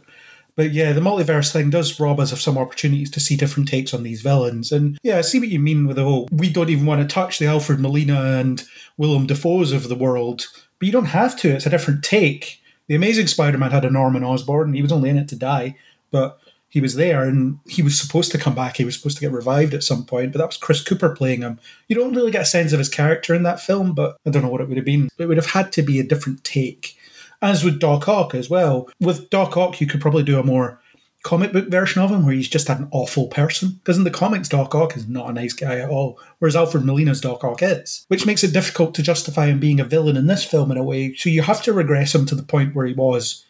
But 0.57 0.73
yeah, 0.73 0.93
the 0.93 1.03
multiverse 1.03 1.53
thing 1.53 1.69
does 1.69 2.01
rob 2.01 2.19
us 2.19 2.33
of 2.33 2.41
some 2.41 2.57
opportunities 2.57 3.11
to 3.11 3.21
see 3.21 3.37
different 3.37 3.69
takes 3.69 3.93
on 3.93 4.03
these 4.03 4.23
villains. 4.23 4.73
And 4.73 4.99
yeah, 5.03 5.19
I 5.19 5.21
see 5.21 5.39
what 5.39 5.51
you 5.51 5.59
mean 5.59 5.87
with 5.87 5.97
the 5.97 6.05
whole 6.05 6.29
we 6.33 6.49
don't 6.49 6.71
even 6.71 6.87
want 6.87 7.03
to 7.03 7.15
touch 7.15 7.39
the 7.39 7.47
Alfred 7.47 7.79
Molina 7.79 8.39
and 8.39 8.65
Willem 8.97 9.27
Dafoe's 9.27 9.73
of 9.73 9.89
the 9.89 9.95
world. 9.95 10.47
But 10.79 10.87
you 10.87 10.93
don't 10.93 11.07
have 11.07 11.37
to, 11.41 11.51
it's 11.51 11.67
a 11.67 11.71
different 11.71 12.03
take. 12.03 12.63
The 12.89 12.95
Amazing 12.95 13.27
Spider 13.27 13.59
Man 13.59 13.71
had 13.71 13.85
a 13.85 13.91
Norman 13.91 14.25
Osborn, 14.25 14.73
he 14.73 14.83
was 14.83 14.93
only 14.93 15.11
in 15.11 15.19
it 15.19 15.29
to 15.29 15.37
die, 15.37 15.77
but 16.11 16.39
he 16.77 16.83
was 16.83 16.97
there 16.97 17.23
and 17.23 17.59
he 17.67 17.81
was 17.81 17.99
supposed 17.99 18.31
to 18.31 18.37
come 18.37 18.55
back. 18.55 18.77
He 18.77 18.85
was 18.85 18.95
supposed 18.95 19.17
to 19.17 19.23
get 19.23 19.33
revived 19.33 19.73
at 19.73 19.83
some 19.83 20.05
point, 20.05 20.31
but 20.31 20.41
that 20.41 20.49
was 20.49 20.59
Chris 20.59 20.85
Cooper 20.85 21.09
playing 21.09 21.41
him. 21.41 21.59
You 21.89 21.97
don't 21.97 22.13
really 22.13 22.31
get 22.31 22.43
a 22.43 22.45
sense 22.45 22.75
of 22.75 22.79
his 22.79 22.91
character 22.91 23.35
in 23.35 23.45
that 23.45 23.61
film, 23.61 23.95
but 23.95 24.19
I 24.27 24.31
don't 24.31 24.43
know 24.43 24.51
what 24.51 24.61
it 24.61 24.69
would 24.69 24.77
have 24.77 24.85
been. 24.85 25.09
It 25.17 25.25
would 25.25 25.39
have 25.39 25.53
had 25.53 25.73
to 25.73 25.81
be 25.81 25.99
a 25.99 26.07
different 26.07 26.45
take. 26.45 26.95
As 27.41 27.65
with 27.65 27.81
Doc 27.81 28.07
Ock 28.09 28.35
as 28.35 28.51
well. 28.51 28.91
With 29.01 29.31
Doc 29.31 29.57
Ock, 29.57 29.81
you 29.81 29.87
could 29.87 30.03
probably 30.03 30.23
do 30.23 30.39
a 30.39 30.45
more 30.45 30.79
comic 31.23 31.55
book 31.55 31.71
version 31.71 32.03
of 32.03 32.11
him 32.11 32.27
where 32.27 32.35
he's 32.35 32.47
just 32.47 32.69
an 32.69 32.89
awful 32.91 33.29
person. 33.29 33.81
Because 33.83 33.97
in 33.97 34.05
the 34.05 34.11
comics, 34.11 34.51
Doc 34.51 34.75
Ock 34.75 34.99
is 34.99 35.09
not 35.09 35.31
a 35.31 35.33
nice 35.33 35.55
guy 35.55 35.79
at 35.79 35.89
all, 35.89 36.21
whereas 36.41 36.57
Alfred 36.57 36.85
Molina's 36.85 37.23
Doc 37.23 37.43
Ock 37.43 37.63
is, 37.63 38.05
which 38.09 38.27
makes 38.27 38.45
it 38.45 38.53
difficult 38.53 38.95
to 38.97 39.03
justify 39.03 39.47
him 39.47 39.59
being 39.59 39.81
a 39.81 39.85
villain 39.85 40.19
in 40.19 40.27
this 40.27 40.45
film 40.45 40.71
in 40.71 40.77
a 40.77 40.85
way. 40.85 41.15
So 41.15 41.31
you 41.31 41.41
have 41.41 41.63
to 41.63 41.73
regress 41.73 42.15
him 42.15 42.27
to 42.27 42.35
the 42.35 42.43
point 42.43 42.75
where 42.75 42.85
he 42.85 42.93
was 42.93 43.47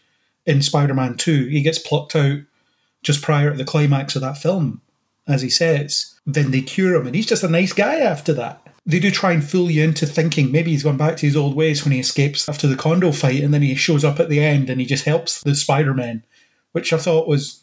in 0.46 0.62
Spider 0.62 0.94
Man 0.94 1.16
2. 1.16 1.46
He 1.46 1.60
gets 1.60 1.80
plucked 1.80 2.14
out 2.14 2.42
just 3.06 3.22
prior 3.22 3.52
to 3.52 3.56
the 3.56 3.64
climax 3.64 4.16
of 4.16 4.22
that 4.22 4.36
film, 4.36 4.82
as 5.28 5.40
he 5.40 5.48
says. 5.48 6.18
Then 6.26 6.50
they 6.50 6.60
cure 6.60 6.96
him, 6.96 7.06
and 7.06 7.14
he's 7.14 7.26
just 7.26 7.44
a 7.44 7.48
nice 7.48 7.72
guy 7.72 8.00
after 8.00 8.32
that. 8.32 8.60
They 8.84 8.98
do 8.98 9.12
try 9.12 9.30
and 9.30 9.48
fool 9.48 9.70
you 9.70 9.84
into 9.84 10.06
thinking 10.06 10.50
maybe 10.50 10.72
he's 10.72 10.82
gone 10.82 10.96
back 10.96 11.16
to 11.18 11.26
his 11.26 11.36
old 11.36 11.54
ways 11.54 11.84
when 11.84 11.92
he 11.92 12.00
escapes 12.00 12.48
after 12.48 12.66
the 12.66 12.74
condo 12.74 13.12
fight, 13.12 13.44
and 13.44 13.54
then 13.54 13.62
he 13.62 13.76
shows 13.76 14.04
up 14.04 14.18
at 14.18 14.28
the 14.28 14.42
end 14.42 14.68
and 14.68 14.80
he 14.80 14.86
just 14.86 15.04
helps 15.04 15.40
the 15.40 15.54
Spider 15.54 15.94
Man, 15.94 16.24
which 16.72 16.92
I 16.92 16.98
thought 16.98 17.28
was 17.28 17.62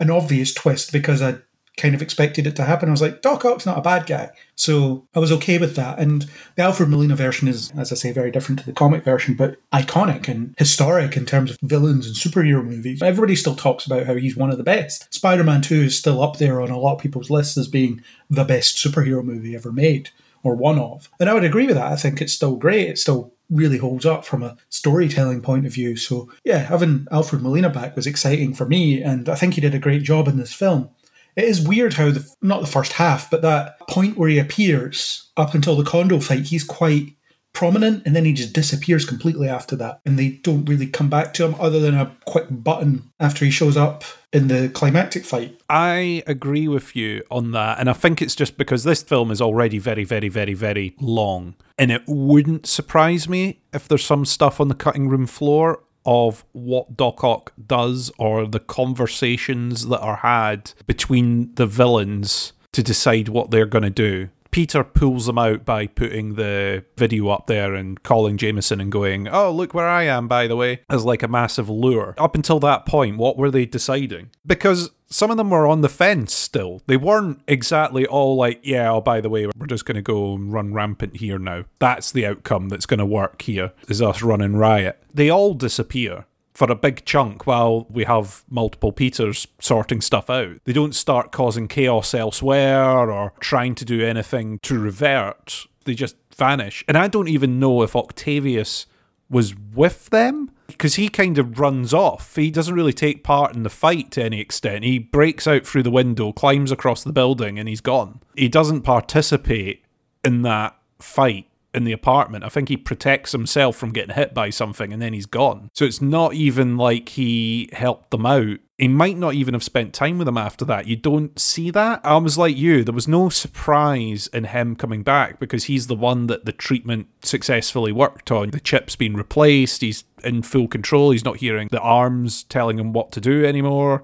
an 0.00 0.10
obvious 0.10 0.52
twist 0.52 0.92
because 0.92 1.22
I 1.22 1.36
kind 1.76 1.94
of 1.94 2.02
expected 2.02 2.46
it 2.46 2.54
to 2.56 2.64
happen. 2.64 2.88
I 2.88 2.92
was 2.92 3.00
like, 3.00 3.22
Doc 3.22 3.44
Ock's 3.44 3.64
not 3.64 3.78
a 3.78 3.82
bad 3.82 4.06
guy. 4.06 4.30
So 4.56 5.06
I 5.14 5.18
was 5.18 5.32
okay 5.32 5.58
with 5.58 5.74
that. 5.76 5.98
And 5.98 6.26
the 6.56 6.62
Alfred 6.62 6.90
Molina 6.90 7.16
version 7.16 7.48
is, 7.48 7.72
as 7.76 7.90
I 7.90 7.94
say, 7.94 8.12
very 8.12 8.30
different 8.30 8.60
to 8.60 8.66
the 8.66 8.72
comic 8.72 9.04
version, 9.04 9.34
but 9.34 9.56
iconic 9.72 10.28
and 10.28 10.54
historic 10.58 11.16
in 11.16 11.24
terms 11.24 11.50
of 11.50 11.58
villains 11.62 12.06
and 12.06 12.14
superhero 12.14 12.62
movies. 12.64 13.02
Everybody 13.02 13.36
still 13.36 13.56
talks 13.56 13.86
about 13.86 14.06
how 14.06 14.14
he's 14.14 14.36
one 14.36 14.50
of 14.50 14.58
the 14.58 14.64
best. 14.64 15.12
Spider 15.12 15.44
Man 15.44 15.62
2 15.62 15.82
is 15.82 15.98
still 15.98 16.22
up 16.22 16.36
there 16.36 16.60
on 16.60 16.70
a 16.70 16.78
lot 16.78 16.96
of 16.96 17.00
people's 17.00 17.30
lists 17.30 17.56
as 17.56 17.68
being 17.68 18.02
the 18.28 18.44
best 18.44 18.76
superhero 18.76 19.24
movie 19.24 19.54
ever 19.54 19.72
made, 19.72 20.10
or 20.42 20.54
one 20.54 20.78
of. 20.78 21.08
And 21.18 21.30
I 21.30 21.34
would 21.34 21.44
agree 21.44 21.66
with 21.66 21.76
that. 21.76 21.90
I 21.90 21.96
think 21.96 22.20
it's 22.20 22.34
still 22.34 22.56
great. 22.56 22.88
It 22.88 22.98
still 22.98 23.32
really 23.48 23.78
holds 23.78 24.06
up 24.06 24.24
from 24.24 24.42
a 24.42 24.56
storytelling 24.68 25.40
point 25.42 25.66
of 25.66 25.72
view. 25.72 25.96
So, 25.96 26.30
yeah, 26.44 26.58
having 26.58 27.06
Alfred 27.10 27.42
Molina 27.42 27.70
back 27.70 27.96
was 27.96 28.06
exciting 28.06 28.54
for 28.54 28.66
me, 28.66 29.02
and 29.02 29.28
I 29.28 29.34
think 29.34 29.54
he 29.54 29.60
did 29.60 29.74
a 29.74 29.78
great 29.78 30.02
job 30.02 30.28
in 30.28 30.36
this 30.36 30.52
film. 30.52 30.90
It 31.36 31.44
is 31.44 31.66
weird 31.66 31.94
how 31.94 32.10
the 32.10 32.28
not 32.42 32.60
the 32.60 32.66
first 32.66 32.94
half, 32.94 33.30
but 33.30 33.42
that 33.42 33.78
point 33.88 34.16
where 34.16 34.28
he 34.28 34.38
appears 34.38 35.30
up 35.36 35.54
until 35.54 35.76
the 35.76 35.84
condo 35.84 36.20
fight, 36.20 36.46
he's 36.46 36.64
quite 36.64 37.16
prominent 37.52 38.02
and 38.06 38.16
then 38.16 38.24
he 38.24 38.32
just 38.32 38.52
disappears 38.52 39.04
completely 39.04 39.48
after 39.48 39.76
that. 39.76 40.00
And 40.06 40.18
they 40.18 40.30
don't 40.42 40.64
really 40.64 40.86
come 40.86 41.10
back 41.10 41.34
to 41.34 41.44
him 41.44 41.54
other 41.60 41.80
than 41.80 41.94
a 41.94 42.14
quick 42.24 42.46
button 42.50 43.10
after 43.20 43.44
he 43.44 43.50
shows 43.50 43.76
up 43.76 44.04
in 44.32 44.48
the 44.48 44.70
climactic 44.70 45.24
fight. 45.24 45.60
I 45.68 46.22
agree 46.26 46.68
with 46.68 46.96
you 46.96 47.22
on 47.30 47.50
that. 47.52 47.78
And 47.78 47.90
I 47.90 47.92
think 47.92 48.22
it's 48.22 48.34
just 48.34 48.56
because 48.56 48.84
this 48.84 49.02
film 49.02 49.30
is 49.30 49.42
already 49.42 49.78
very, 49.78 50.04
very, 50.04 50.28
very, 50.28 50.54
very 50.54 50.96
long. 51.00 51.54
And 51.78 51.90
it 51.90 52.02
wouldn't 52.06 52.66
surprise 52.66 53.28
me 53.28 53.60
if 53.72 53.86
there's 53.88 54.04
some 54.04 54.24
stuff 54.24 54.60
on 54.60 54.68
the 54.68 54.74
cutting 54.74 55.08
room 55.08 55.26
floor 55.26 55.82
of 56.04 56.44
what 56.52 56.96
Doc 56.96 57.22
Ock 57.24 57.52
does 57.66 58.10
or 58.18 58.46
the 58.46 58.60
conversations 58.60 59.86
that 59.86 60.00
are 60.00 60.16
had 60.16 60.72
between 60.86 61.54
the 61.54 61.66
villains 61.66 62.52
to 62.72 62.82
decide 62.82 63.28
what 63.28 63.50
they're 63.50 63.66
going 63.66 63.84
to 63.84 63.90
do. 63.90 64.28
Peter 64.50 64.84
pulls 64.84 65.24
them 65.24 65.38
out 65.38 65.64
by 65.64 65.86
putting 65.86 66.34
the 66.34 66.84
video 66.98 67.30
up 67.30 67.46
there 67.46 67.74
and 67.74 68.02
calling 68.02 68.36
Jameson 68.36 68.82
and 68.82 68.92
going, 68.92 69.26
Oh, 69.26 69.50
look 69.50 69.72
where 69.72 69.88
I 69.88 70.02
am, 70.02 70.28
by 70.28 70.46
the 70.46 70.56
way, 70.56 70.82
as 70.90 71.06
like 71.06 71.22
a 71.22 71.28
massive 71.28 71.70
lure. 71.70 72.14
Up 72.18 72.34
until 72.34 72.60
that 72.60 72.84
point, 72.84 73.16
what 73.16 73.38
were 73.38 73.50
they 73.50 73.64
deciding? 73.64 74.30
Because 74.46 74.90
some 75.12 75.30
of 75.30 75.36
them 75.36 75.50
were 75.50 75.66
on 75.66 75.82
the 75.82 75.88
fence 75.88 76.34
still. 76.34 76.82
They 76.86 76.96
weren't 76.96 77.40
exactly 77.46 78.06
all 78.06 78.36
like, 78.36 78.60
yeah, 78.62 78.90
oh, 78.90 79.00
by 79.00 79.20
the 79.20 79.28
way, 79.28 79.46
we're 79.46 79.66
just 79.66 79.84
going 79.84 79.96
to 79.96 80.02
go 80.02 80.34
and 80.34 80.52
run 80.52 80.72
rampant 80.72 81.16
here 81.16 81.38
now. 81.38 81.64
That's 81.78 82.10
the 82.10 82.26
outcome 82.26 82.68
that's 82.68 82.86
going 82.86 82.98
to 82.98 83.06
work 83.06 83.42
here, 83.42 83.72
is 83.88 84.00
us 84.00 84.22
running 84.22 84.56
riot. 84.56 85.02
They 85.12 85.30
all 85.30 85.54
disappear 85.54 86.24
for 86.54 86.70
a 86.70 86.76
big 86.76 87.04
chunk 87.04 87.46
while 87.46 87.86
we 87.90 88.04
have 88.04 88.44
multiple 88.48 88.92
Peters 88.92 89.46
sorting 89.58 90.00
stuff 90.00 90.28
out. 90.30 90.58
They 90.64 90.72
don't 90.72 90.94
start 90.94 91.32
causing 91.32 91.68
chaos 91.68 92.14
elsewhere 92.14 93.10
or 93.10 93.32
trying 93.40 93.74
to 93.76 93.84
do 93.84 94.04
anything 94.04 94.58
to 94.60 94.78
revert. 94.78 95.66
They 95.84 95.94
just 95.94 96.16
vanish. 96.36 96.84
And 96.86 96.96
I 96.96 97.08
don't 97.08 97.28
even 97.28 97.58
know 97.58 97.82
if 97.82 97.96
Octavius 97.96 98.86
was 99.28 99.54
with 99.74 100.10
them 100.10 100.51
because 100.66 100.94
he 100.96 101.08
kind 101.08 101.38
of 101.38 101.58
runs 101.58 101.92
off. 101.94 102.36
He 102.36 102.50
doesn't 102.50 102.74
really 102.74 102.92
take 102.92 103.22
part 103.22 103.54
in 103.54 103.62
the 103.62 103.70
fight 103.70 104.10
to 104.12 104.22
any 104.22 104.40
extent. 104.40 104.84
He 104.84 104.98
breaks 104.98 105.46
out 105.46 105.66
through 105.66 105.82
the 105.82 105.90
window, 105.90 106.32
climbs 106.32 106.72
across 106.72 107.04
the 107.04 107.12
building, 107.12 107.58
and 107.58 107.68
he's 107.68 107.80
gone. 107.80 108.20
He 108.36 108.48
doesn't 108.48 108.82
participate 108.82 109.84
in 110.24 110.42
that 110.42 110.76
fight 110.98 111.46
in 111.74 111.84
the 111.84 111.92
apartment. 111.92 112.44
I 112.44 112.48
think 112.48 112.68
he 112.68 112.76
protects 112.76 113.32
himself 113.32 113.76
from 113.76 113.92
getting 113.92 114.14
hit 114.14 114.34
by 114.34 114.50
something 114.50 114.92
and 114.92 115.00
then 115.00 115.12
he's 115.12 115.26
gone. 115.26 115.70
So 115.74 115.84
it's 115.84 116.02
not 116.02 116.34
even 116.34 116.76
like 116.76 117.10
he 117.10 117.70
helped 117.72 118.10
them 118.10 118.26
out. 118.26 118.58
He 118.82 118.88
might 118.88 119.16
not 119.16 119.34
even 119.34 119.54
have 119.54 119.62
spent 119.62 119.94
time 119.94 120.18
with 120.18 120.26
him 120.26 120.36
after 120.36 120.64
that. 120.64 120.88
You 120.88 120.96
don't 120.96 121.38
see 121.38 121.70
that. 121.70 122.00
I 122.02 122.16
was 122.16 122.36
like 122.36 122.56
you. 122.56 122.82
There 122.82 122.92
was 122.92 123.06
no 123.06 123.28
surprise 123.28 124.26
in 124.26 124.42
him 124.42 124.74
coming 124.74 125.04
back 125.04 125.38
because 125.38 125.66
he's 125.66 125.86
the 125.86 125.94
one 125.94 126.26
that 126.26 126.46
the 126.46 126.52
treatment 126.52 127.06
successfully 127.22 127.92
worked 127.92 128.32
on. 128.32 128.50
The 128.50 128.58
chip's 128.58 128.96
been 128.96 129.14
replaced. 129.14 129.82
He's 129.82 130.02
in 130.24 130.42
full 130.42 130.66
control. 130.66 131.12
He's 131.12 131.24
not 131.24 131.36
hearing 131.36 131.68
the 131.70 131.78
arms 131.78 132.42
telling 132.42 132.80
him 132.80 132.92
what 132.92 133.12
to 133.12 133.20
do 133.20 133.44
anymore 133.44 134.02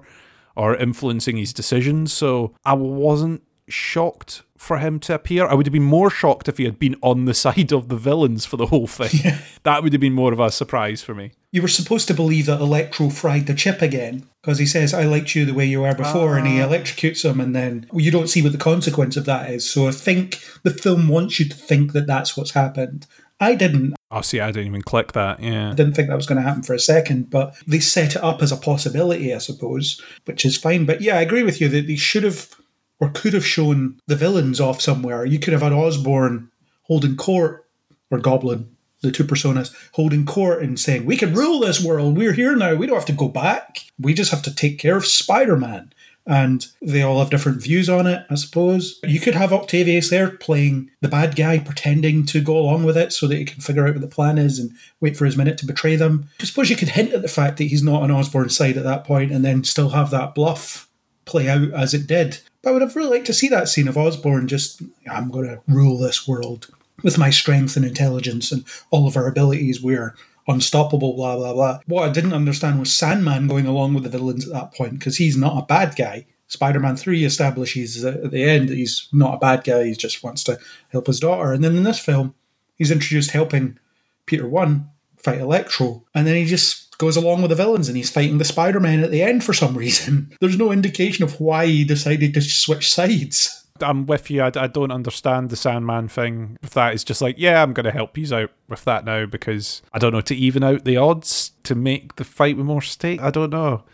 or 0.55 0.77
influencing 0.77 1.35
his 1.35 1.51
decisions. 1.51 2.13
So 2.13 2.55
I 2.63 2.71
wasn't 2.71 3.43
shocked 3.67 4.43
for 4.59 4.77
him 4.77 4.99
to 4.99 5.13
appear. 5.13 5.47
I 5.47 5.53
would 5.53 5.65
have 5.65 5.73
been 5.73 5.83
more 5.83 6.09
shocked 6.09 6.49
if 6.49 6.57
he 6.57 6.65
had 6.65 6.77
been 6.77 6.97
on 7.01 7.23
the 7.23 7.33
side 7.45 7.71
of 7.71 7.87
the 7.87 7.95
villains 7.95 8.45
for 8.45 8.57
the 8.57 8.67
whole 8.67 8.87
thing. 8.87 9.21
Yeah. 9.23 9.39
That 9.63 9.81
would 9.81 9.93
have 9.93 10.01
been 10.01 10.13
more 10.13 10.33
of 10.33 10.39
a 10.39 10.51
surprise 10.51 11.01
for 11.01 11.15
me. 11.15 11.31
You 11.51 11.61
were 11.61 11.69
supposed 11.69 12.07
to 12.09 12.13
believe 12.13 12.45
that 12.47 12.59
Electro 12.59 13.09
fried 13.09 13.47
the 13.47 13.55
chip 13.55 13.81
again 13.81 14.27
because 14.41 14.59
he 14.59 14.65
says, 14.65 14.93
I 14.93 15.03
liked 15.03 15.33
you 15.33 15.45
the 15.45 15.53
way 15.53 15.65
you 15.65 15.81
were 15.81 15.95
before, 15.95 16.37
and 16.37 16.45
he 16.45 16.61
ah. 16.61 16.67
electrocutes 16.67 17.23
him, 17.23 17.39
and 17.39 17.55
then 17.55 17.87
well, 17.91 18.01
you 18.01 18.11
don't 18.11 18.27
see 18.27 18.41
what 18.41 18.51
the 18.51 18.57
consequence 18.57 19.17
of 19.17 19.25
that 19.25 19.49
is. 19.49 19.67
So 19.67 19.87
I 19.87 19.91
think 19.91 20.43
the 20.63 20.71
film 20.71 21.07
wants 21.07 21.39
you 21.39 21.47
to 21.49 21.55
think 21.55 21.93
that 21.93 22.05
that's 22.05 22.37
what's 22.37 22.51
happened. 22.51 23.07
I 23.39 23.55
didn't. 23.55 23.95
Oh, 24.11 24.21
see, 24.21 24.39
I 24.39 24.51
didn't 24.51 24.67
even 24.67 24.81
click 24.81 25.13
that. 25.13 25.41
Yeah. 25.41 25.71
I 25.71 25.73
didn't 25.73 25.93
think 25.93 26.09
that 26.09 26.15
was 26.15 26.25
going 26.25 26.41
to 26.41 26.47
happen 26.47 26.63
for 26.63 26.73
a 26.73 26.79
second, 26.79 27.29
but 27.29 27.55
they 27.65 27.79
set 27.79 28.15
it 28.15 28.23
up 28.23 28.41
as 28.41 28.51
a 28.51 28.57
possibility, 28.57 29.33
I 29.33 29.37
suppose, 29.37 30.01
which 30.25 30.45
is 30.45 30.57
fine. 30.57 30.85
But 30.85 31.01
yeah, 31.01 31.17
I 31.17 31.21
agree 31.21 31.43
with 31.43 31.61
you 31.61 31.69
that 31.69 31.87
they 31.87 31.95
should 31.95 32.23
have 32.23 32.53
or 32.99 33.09
could 33.09 33.33
have 33.33 33.45
shown 33.45 33.99
the 34.07 34.15
villains 34.15 34.59
off 34.59 34.81
somewhere. 34.81 35.25
You 35.25 35.39
could 35.39 35.53
have 35.53 35.61
had 35.61 35.73
Osborn 35.73 36.51
holding 36.83 37.15
court, 37.15 37.65
or 38.11 38.19
Goblin, 38.19 38.75
the 39.01 39.11
two 39.11 39.23
personas, 39.23 39.73
holding 39.93 40.25
court 40.25 40.61
and 40.61 40.79
saying, 40.79 41.05
We 41.05 41.15
can 41.17 41.33
rule 41.33 41.59
this 41.59 41.83
world. 41.83 42.17
We're 42.17 42.33
here 42.33 42.55
now. 42.55 42.75
We 42.75 42.87
don't 42.87 42.97
have 42.97 43.05
to 43.05 43.13
go 43.13 43.29
back. 43.29 43.85
We 43.99 44.13
just 44.13 44.31
have 44.31 44.41
to 44.43 44.53
take 44.53 44.79
care 44.79 44.97
of 44.97 45.05
Spider 45.05 45.55
Man. 45.55 45.93
And 46.25 46.67
they 46.79 47.01
all 47.01 47.17
have 47.19 47.31
different 47.31 47.63
views 47.63 47.89
on 47.89 48.05
it, 48.05 48.23
I 48.29 48.35
suppose. 48.35 48.99
You 49.03 49.19
could 49.19 49.33
have 49.33 49.51
Octavius 49.51 50.11
there 50.11 50.29
playing 50.29 50.91
the 51.01 51.07
bad 51.07 51.35
guy, 51.35 51.57
pretending 51.57 52.23
to 52.27 52.41
go 52.41 52.55
along 52.55 52.83
with 52.83 52.97
it 52.97 53.13
so 53.13 53.25
that 53.27 53.37
he 53.37 53.45
can 53.45 53.61
figure 53.61 53.87
out 53.87 53.95
what 53.95 54.01
the 54.01 54.07
plan 54.07 54.37
is 54.37 54.59
and 54.59 54.71
wait 54.99 55.17
for 55.17 55.25
his 55.25 55.37
minute 55.37 55.57
to 55.59 55.65
betray 55.65 55.95
them. 55.95 56.29
I 56.39 56.43
suppose 56.43 56.69
you 56.69 56.75
could 56.75 56.89
hint 56.89 57.13
at 57.13 57.23
the 57.23 57.29
fact 57.29 57.57
that 57.57 57.63
he's 57.63 57.81
not 57.81 58.03
on 58.03 58.11
Osborn's 58.11 58.55
side 58.55 58.77
at 58.77 58.83
that 58.83 59.05
point 59.05 59.31
and 59.31 59.43
then 59.43 59.63
still 59.63 59.89
have 59.89 60.11
that 60.11 60.35
bluff 60.35 60.87
play 61.25 61.49
out 61.49 61.71
as 61.73 61.95
it 61.95 62.05
did. 62.05 62.41
But 62.61 62.69
I 62.69 62.73
would 62.73 62.81
have 62.81 62.95
really 62.95 63.11
liked 63.11 63.27
to 63.27 63.33
see 63.33 63.47
that 63.49 63.69
scene 63.69 63.87
of 63.87 63.97
Osborn 63.97 64.47
just, 64.47 64.81
I'm 65.09 65.29
going 65.29 65.47
to 65.47 65.61
rule 65.67 65.97
this 65.97 66.27
world 66.27 66.67
with 67.03 67.17
my 67.17 67.29
strength 67.29 67.75
and 67.75 67.85
intelligence 67.85 68.51
and 68.51 68.65
all 68.91 69.07
of 69.07 69.15
our 69.15 69.27
abilities. 69.27 69.81
We're 69.81 70.15
unstoppable, 70.47 71.13
blah, 71.13 71.37
blah, 71.37 71.53
blah. 71.53 71.79
What 71.85 72.09
I 72.09 72.11
didn't 72.11 72.33
understand 72.33 72.79
was 72.79 72.93
Sandman 72.93 73.47
going 73.47 73.65
along 73.65 73.93
with 73.93 74.03
the 74.03 74.09
villains 74.09 74.47
at 74.47 74.53
that 74.53 74.73
point 74.73 74.99
because 74.99 75.17
he's 75.17 75.37
not 75.37 75.57
a 75.57 75.65
bad 75.65 75.95
guy. 75.95 76.25
Spider 76.47 76.79
Man 76.79 76.97
3 76.97 77.23
establishes 77.23 78.03
at 78.03 78.31
the 78.31 78.43
end 78.43 78.69
that 78.69 78.77
he's 78.77 79.07
not 79.13 79.35
a 79.35 79.39
bad 79.39 79.63
guy, 79.63 79.85
he 79.85 79.93
just 79.93 80.23
wants 80.23 80.43
to 80.45 80.57
help 80.89 81.05
his 81.05 81.19
daughter. 81.19 81.53
And 81.53 81.63
then 81.63 81.77
in 81.77 81.83
this 81.83 81.99
film, 81.99 82.33
he's 82.75 82.89
introduced 82.91 83.31
helping 83.31 83.77
Peter 84.25 84.47
1 84.47 84.89
fight 85.17 85.39
Electro, 85.39 86.03
and 86.15 86.25
then 86.25 86.35
he 86.35 86.45
just 86.45 86.88
goes 86.99 87.17
along 87.17 87.41
with 87.41 87.49
the 87.49 87.55
villains 87.55 87.87
and 87.87 87.97
he's 87.97 88.11
fighting 88.11 88.37
the 88.37 88.45
Spider 88.45 88.79
Man 88.79 89.03
at 89.03 89.09
the 89.09 89.23
end 89.23 89.43
for 89.43 89.53
some 89.53 89.75
reason. 89.75 90.31
There's 90.41 90.57
no 90.57 90.71
indication 90.71 91.23
of 91.23 91.41
why 91.41 91.65
he 91.65 91.83
decided 91.83 92.35
to 92.35 92.41
switch 92.41 92.91
sides. 92.91 93.65
I'm 93.81 94.05
with 94.05 94.29
you. 94.29 94.43
I, 94.43 94.51
I 94.55 94.67
don't 94.67 94.91
understand 94.91 95.49
the 95.49 95.55
Sandman 95.55 96.09
thing. 96.09 96.57
With 96.61 96.71
that, 96.71 97.03
just 97.05 97.21
like, 97.21 97.35
yeah, 97.37 97.63
I'm 97.63 97.73
going 97.73 97.85
to 97.85 97.91
help 97.91 98.17
you 98.17 98.35
out 98.35 98.51
with 98.67 98.83
that 98.83 99.05
now 99.05 99.25
because 99.25 99.81
I 99.93 99.99
don't 99.99 100.11
know 100.11 100.21
to 100.21 100.35
even 100.35 100.63
out 100.63 100.83
the 100.83 100.97
odds 100.97 101.53
to 101.63 101.73
make 101.73 102.17
the 102.17 102.25
fight 102.25 102.57
with 102.57 102.65
more 102.65 102.81
stake. 102.81 103.21
I 103.21 103.31
don't 103.31 103.51
know. 103.51 103.85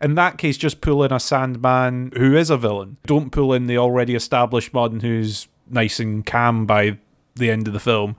In 0.00 0.14
that 0.14 0.38
case, 0.38 0.56
just 0.56 0.80
pull 0.80 1.04
in 1.04 1.12
a 1.12 1.20
Sandman 1.20 2.12
who 2.16 2.34
is 2.34 2.48
a 2.48 2.56
villain. 2.56 2.96
Don't 3.06 3.30
pull 3.30 3.52
in 3.52 3.66
the 3.66 3.78
already 3.78 4.14
established 4.14 4.72
one 4.72 5.00
who's 5.00 5.46
nice 5.68 6.00
and 6.00 6.24
calm 6.24 6.66
by 6.66 6.98
the 7.34 7.50
end 7.50 7.66
of 7.66 7.74
the 7.74 7.80
film. 7.80 8.16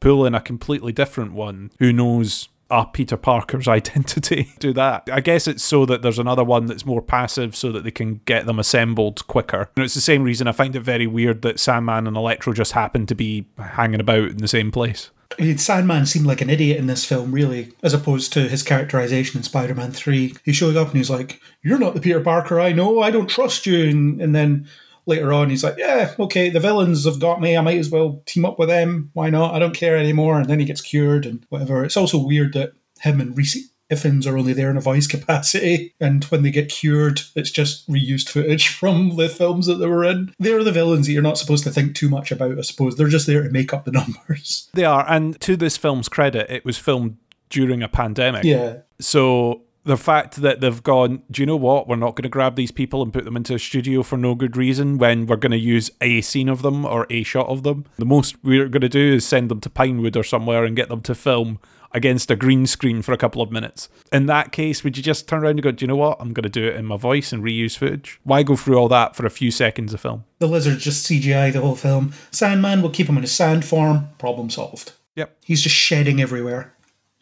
Pull 0.00 0.24
in 0.26 0.34
a 0.34 0.40
completely 0.40 0.92
different 0.92 1.32
one 1.32 1.72
who 1.80 1.92
knows 1.92 2.48
a 2.70 2.86
Peter 2.86 3.16
Parker's 3.16 3.68
identity. 3.68 4.52
Do 4.58 4.72
that. 4.74 5.08
I 5.10 5.20
guess 5.20 5.46
it's 5.46 5.64
so 5.64 5.86
that 5.86 6.02
there's 6.02 6.18
another 6.18 6.44
one 6.44 6.66
that's 6.66 6.86
more 6.86 7.02
passive 7.02 7.56
so 7.56 7.72
that 7.72 7.84
they 7.84 7.90
can 7.90 8.20
get 8.24 8.46
them 8.46 8.58
assembled 8.58 9.26
quicker. 9.26 9.70
And 9.76 9.84
it's 9.84 9.94
the 9.94 10.00
same 10.00 10.22
reason 10.22 10.46
I 10.46 10.52
find 10.52 10.74
it 10.76 10.80
very 10.80 11.06
weird 11.06 11.42
that 11.42 11.60
Sandman 11.60 12.06
and 12.06 12.16
Electro 12.16 12.52
just 12.52 12.72
happen 12.72 13.06
to 13.06 13.14
be 13.14 13.46
hanging 13.58 14.00
about 14.00 14.30
in 14.30 14.38
the 14.38 14.48
same 14.48 14.70
place. 14.70 15.10
Sandman 15.56 16.06
seemed 16.06 16.26
like 16.26 16.40
an 16.40 16.50
idiot 16.50 16.78
in 16.78 16.86
this 16.86 17.04
film, 17.04 17.32
really, 17.32 17.72
as 17.82 17.92
opposed 17.92 18.32
to 18.32 18.48
his 18.48 18.62
characterization 18.62 19.38
in 19.38 19.44
Spider 19.44 19.74
Man 19.74 19.92
3. 19.92 20.34
He 20.44 20.52
shows 20.52 20.74
up 20.74 20.88
and 20.88 20.96
he's 20.96 21.10
like, 21.10 21.40
You're 21.62 21.78
not 21.78 21.94
the 21.94 22.00
Peter 22.00 22.20
Parker 22.20 22.58
I 22.58 22.72
know, 22.72 23.00
I 23.00 23.10
don't 23.10 23.28
trust 23.28 23.66
you. 23.66 23.88
And, 23.88 24.20
and 24.20 24.34
then 24.34 24.66
later 25.08 25.32
on, 25.32 25.50
he's 25.50 25.64
like, 25.64 25.76
Yeah, 25.78 26.14
okay, 26.18 26.50
the 26.50 26.60
villains 26.60 27.04
have 27.04 27.18
got 27.18 27.40
me, 27.40 27.56
I 27.56 27.60
might 27.60 27.78
as 27.78 27.90
well 27.90 28.22
team 28.26 28.44
up 28.44 28.58
with 28.58 28.68
them. 28.68 29.10
Why 29.14 29.30
not? 29.30 29.54
I 29.54 29.58
don't 29.58 29.74
care 29.74 29.96
anymore. 29.96 30.38
And 30.38 30.48
then 30.48 30.60
he 30.60 30.64
gets 30.64 30.80
cured 30.80 31.26
and 31.26 31.44
whatever. 31.48 31.84
It's 31.84 31.96
also 31.96 32.18
weird 32.18 32.52
that 32.54 32.72
him 33.00 33.20
and 33.20 33.36
Rhys 33.36 33.70
Ifans 33.90 34.26
are 34.26 34.36
only 34.36 34.52
there 34.52 34.70
in 34.70 34.76
a 34.76 34.82
voice 34.82 35.06
capacity, 35.08 35.94
and 36.00 36.24
when 36.24 36.42
they 36.42 36.50
get 36.50 36.68
cured, 36.68 37.22
it's 37.34 37.50
just 37.50 37.88
reused 37.88 38.28
footage 38.28 38.68
from 38.74 39.16
the 39.16 39.28
films 39.28 39.66
that 39.66 39.76
they 39.76 39.86
were 39.86 40.04
in. 40.04 40.34
They're 40.38 40.64
the 40.64 40.72
villains 40.72 41.06
that 41.06 41.12
you're 41.12 41.22
not 41.22 41.38
supposed 41.38 41.64
to 41.64 41.70
think 41.70 41.94
too 41.94 42.08
much 42.08 42.30
about, 42.30 42.58
I 42.58 42.62
suppose. 42.62 42.96
They're 42.96 43.08
just 43.08 43.26
there 43.26 43.42
to 43.42 43.50
make 43.50 43.72
up 43.72 43.84
the 43.84 43.92
numbers. 44.28 44.68
They 44.74 44.84
are. 44.84 45.08
And 45.08 45.40
to 45.40 45.56
this 45.56 45.76
film's 45.76 46.08
credit, 46.08 46.50
it 46.50 46.64
was 46.64 46.78
filmed 46.78 47.16
during 47.50 47.82
a 47.82 47.88
pandemic. 47.88 48.44
Yeah. 48.44 48.78
So 49.00 49.62
the 49.88 49.96
fact 49.96 50.36
that 50.42 50.60
they've 50.60 50.82
gone, 50.82 51.22
do 51.30 51.40
you 51.40 51.46
know 51.46 51.56
what? 51.56 51.88
We're 51.88 51.96
not 51.96 52.14
going 52.14 52.24
to 52.24 52.28
grab 52.28 52.56
these 52.56 52.70
people 52.70 53.02
and 53.02 53.10
put 53.10 53.24
them 53.24 53.38
into 53.38 53.54
a 53.54 53.58
studio 53.58 54.02
for 54.02 54.18
no 54.18 54.34
good 54.34 54.54
reason 54.54 54.98
when 54.98 55.24
we're 55.24 55.36
going 55.36 55.52
to 55.52 55.58
use 55.58 55.90
a 56.02 56.20
scene 56.20 56.50
of 56.50 56.60
them 56.60 56.84
or 56.84 57.06
a 57.08 57.22
shot 57.22 57.48
of 57.48 57.62
them. 57.62 57.86
The 57.96 58.04
most 58.04 58.36
we're 58.44 58.68
going 58.68 58.82
to 58.82 58.90
do 58.90 59.14
is 59.14 59.26
send 59.26 59.50
them 59.50 59.62
to 59.62 59.70
Pinewood 59.70 60.14
or 60.14 60.22
somewhere 60.22 60.66
and 60.66 60.76
get 60.76 60.90
them 60.90 61.00
to 61.00 61.14
film 61.14 61.58
against 61.92 62.30
a 62.30 62.36
green 62.36 62.66
screen 62.66 63.00
for 63.00 63.12
a 63.12 63.16
couple 63.16 63.40
of 63.40 63.50
minutes. 63.50 63.88
In 64.12 64.26
that 64.26 64.52
case, 64.52 64.84
would 64.84 64.98
you 64.98 65.02
just 65.02 65.26
turn 65.26 65.42
around 65.42 65.52
and 65.52 65.62
go, 65.62 65.70
do 65.70 65.84
you 65.84 65.88
know 65.88 65.96
what? 65.96 66.18
I'm 66.20 66.34
going 66.34 66.42
to 66.42 66.50
do 66.50 66.68
it 66.68 66.76
in 66.76 66.84
my 66.84 66.98
voice 66.98 67.32
and 67.32 67.42
reuse 67.42 67.78
footage? 67.78 68.20
Why 68.24 68.42
go 68.42 68.56
through 68.56 68.76
all 68.76 68.88
that 68.88 69.16
for 69.16 69.24
a 69.24 69.30
few 69.30 69.50
seconds 69.50 69.94
of 69.94 70.02
film? 70.02 70.24
The 70.38 70.48
lizard 70.48 70.80
just 70.80 71.10
CGI 71.10 71.50
the 71.50 71.62
whole 71.62 71.76
film. 71.76 72.12
Sandman 72.30 72.82
will 72.82 72.90
keep 72.90 73.08
him 73.08 73.16
in 73.16 73.24
a 73.24 73.26
sand 73.26 73.64
form. 73.64 74.10
Problem 74.18 74.50
solved. 74.50 74.92
Yep. 75.16 75.34
He's 75.46 75.62
just 75.62 75.76
shedding 75.76 76.20
everywhere. 76.20 76.74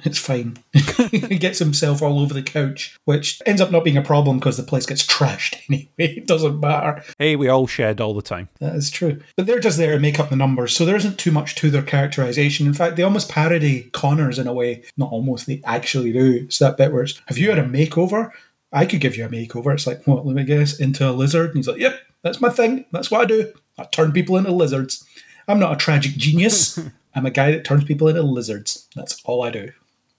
It's 0.06 0.18
fine. 0.18 0.56
he 0.72 1.36
gets 1.36 1.58
himself 1.58 2.00
all 2.00 2.20
over 2.20 2.32
the 2.32 2.42
couch, 2.42 2.96
which 3.06 3.42
ends 3.44 3.60
up 3.60 3.72
not 3.72 3.82
being 3.82 3.96
a 3.96 4.02
problem 4.02 4.38
because 4.38 4.56
the 4.56 4.62
place 4.62 4.86
gets 4.86 5.04
trashed 5.04 5.60
anyway. 5.68 5.88
It 5.98 6.28
doesn't 6.28 6.60
matter. 6.60 7.02
Hey, 7.18 7.34
we 7.34 7.48
all 7.48 7.66
shed 7.66 8.00
all 8.00 8.14
the 8.14 8.22
time. 8.22 8.48
That 8.60 8.76
is 8.76 8.88
true. 8.88 9.20
But 9.36 9.46
they're 9.46 9.58
just 9.58 9.78
there 9.78 9.94
to 9.94 9.98
make 9.98 10.20
up 10.20 10.30
the 10.30 10.36
numbers, 10.36 10.76
so 10.76 10.84
there 10.84 10.94
isn't 10.94 11.18
too 11.18 11.32
much 11.32 11.56
to 11.56 11.70
their 11.70 11.82
characterization. 11.82 12.68
In 12.68 12.74
fact, 12.74 12.94
they 12.94 13.02
almost 13.02 13.28
parody 13.28 13.90
Connors 13.92 14.38
in 14.38 14.46
a 14.46 14.54
way. 14.54 14.84
Not 14.96 15.10
almost, 15.10 15.46
they 15.46 15.60
actually 15.64 16.12
do. 16.12 16.44
It's 16.44 16.60
that 16.60 16.76
bit 16.76 16.92
where 16.92 17.02
it's, 17.02 17.20
have 17.26 17.36
you 17.36 17.50
had 17.50 17.58
a 17.58 17.64
makeover? 17.64 18.30
I 18.72 18.86
could 18.86 19.00
give 19.00 19.16
you 19.16 19.24
a 19.24 19.28
makeover. 19.28 19.74
It's 19.74 19.88
like, 19.88 20.06
what, 20.06 20.24
let 20.24 20.36
me 20.36 20.44
guess, 20.44 20.78
into 20.78 21.08
a 21.08 21.10
lizard? 21.10 21.48
And 21.48 21.56
he's 21.56 21.68
like, 21.68 21.80
yep, 21.80 21.98
that's 22.22 22.40
my 22.40 22.50
thing. 22.50 22.84
That's 22.92 23.10
what 23.10 23.22
I 23.22 23.24
do. 23.24 23.52
I 23.76 23.84
turn 23.84 24.12
people 24.12 24.36
into 24.36 24.52
lizards. 24.52 25.04
I'm 25.48 25.58
not 25.58 25.72
a 25.72 25.76
tragic 25.76 26.12
genius. 26.12 26.78
I'm 27.14 27.26
a 27.26 27.30
guy 27.30 27.50
that 27.50 27.64
turns 27.64 27.84
people 27.84 28.06
into 28.08 28.22
lizards. 28.22 28.86
That's 28.94 29.20
all 29.24 29.42
I 29.42 29.50
do. 29.50 29.72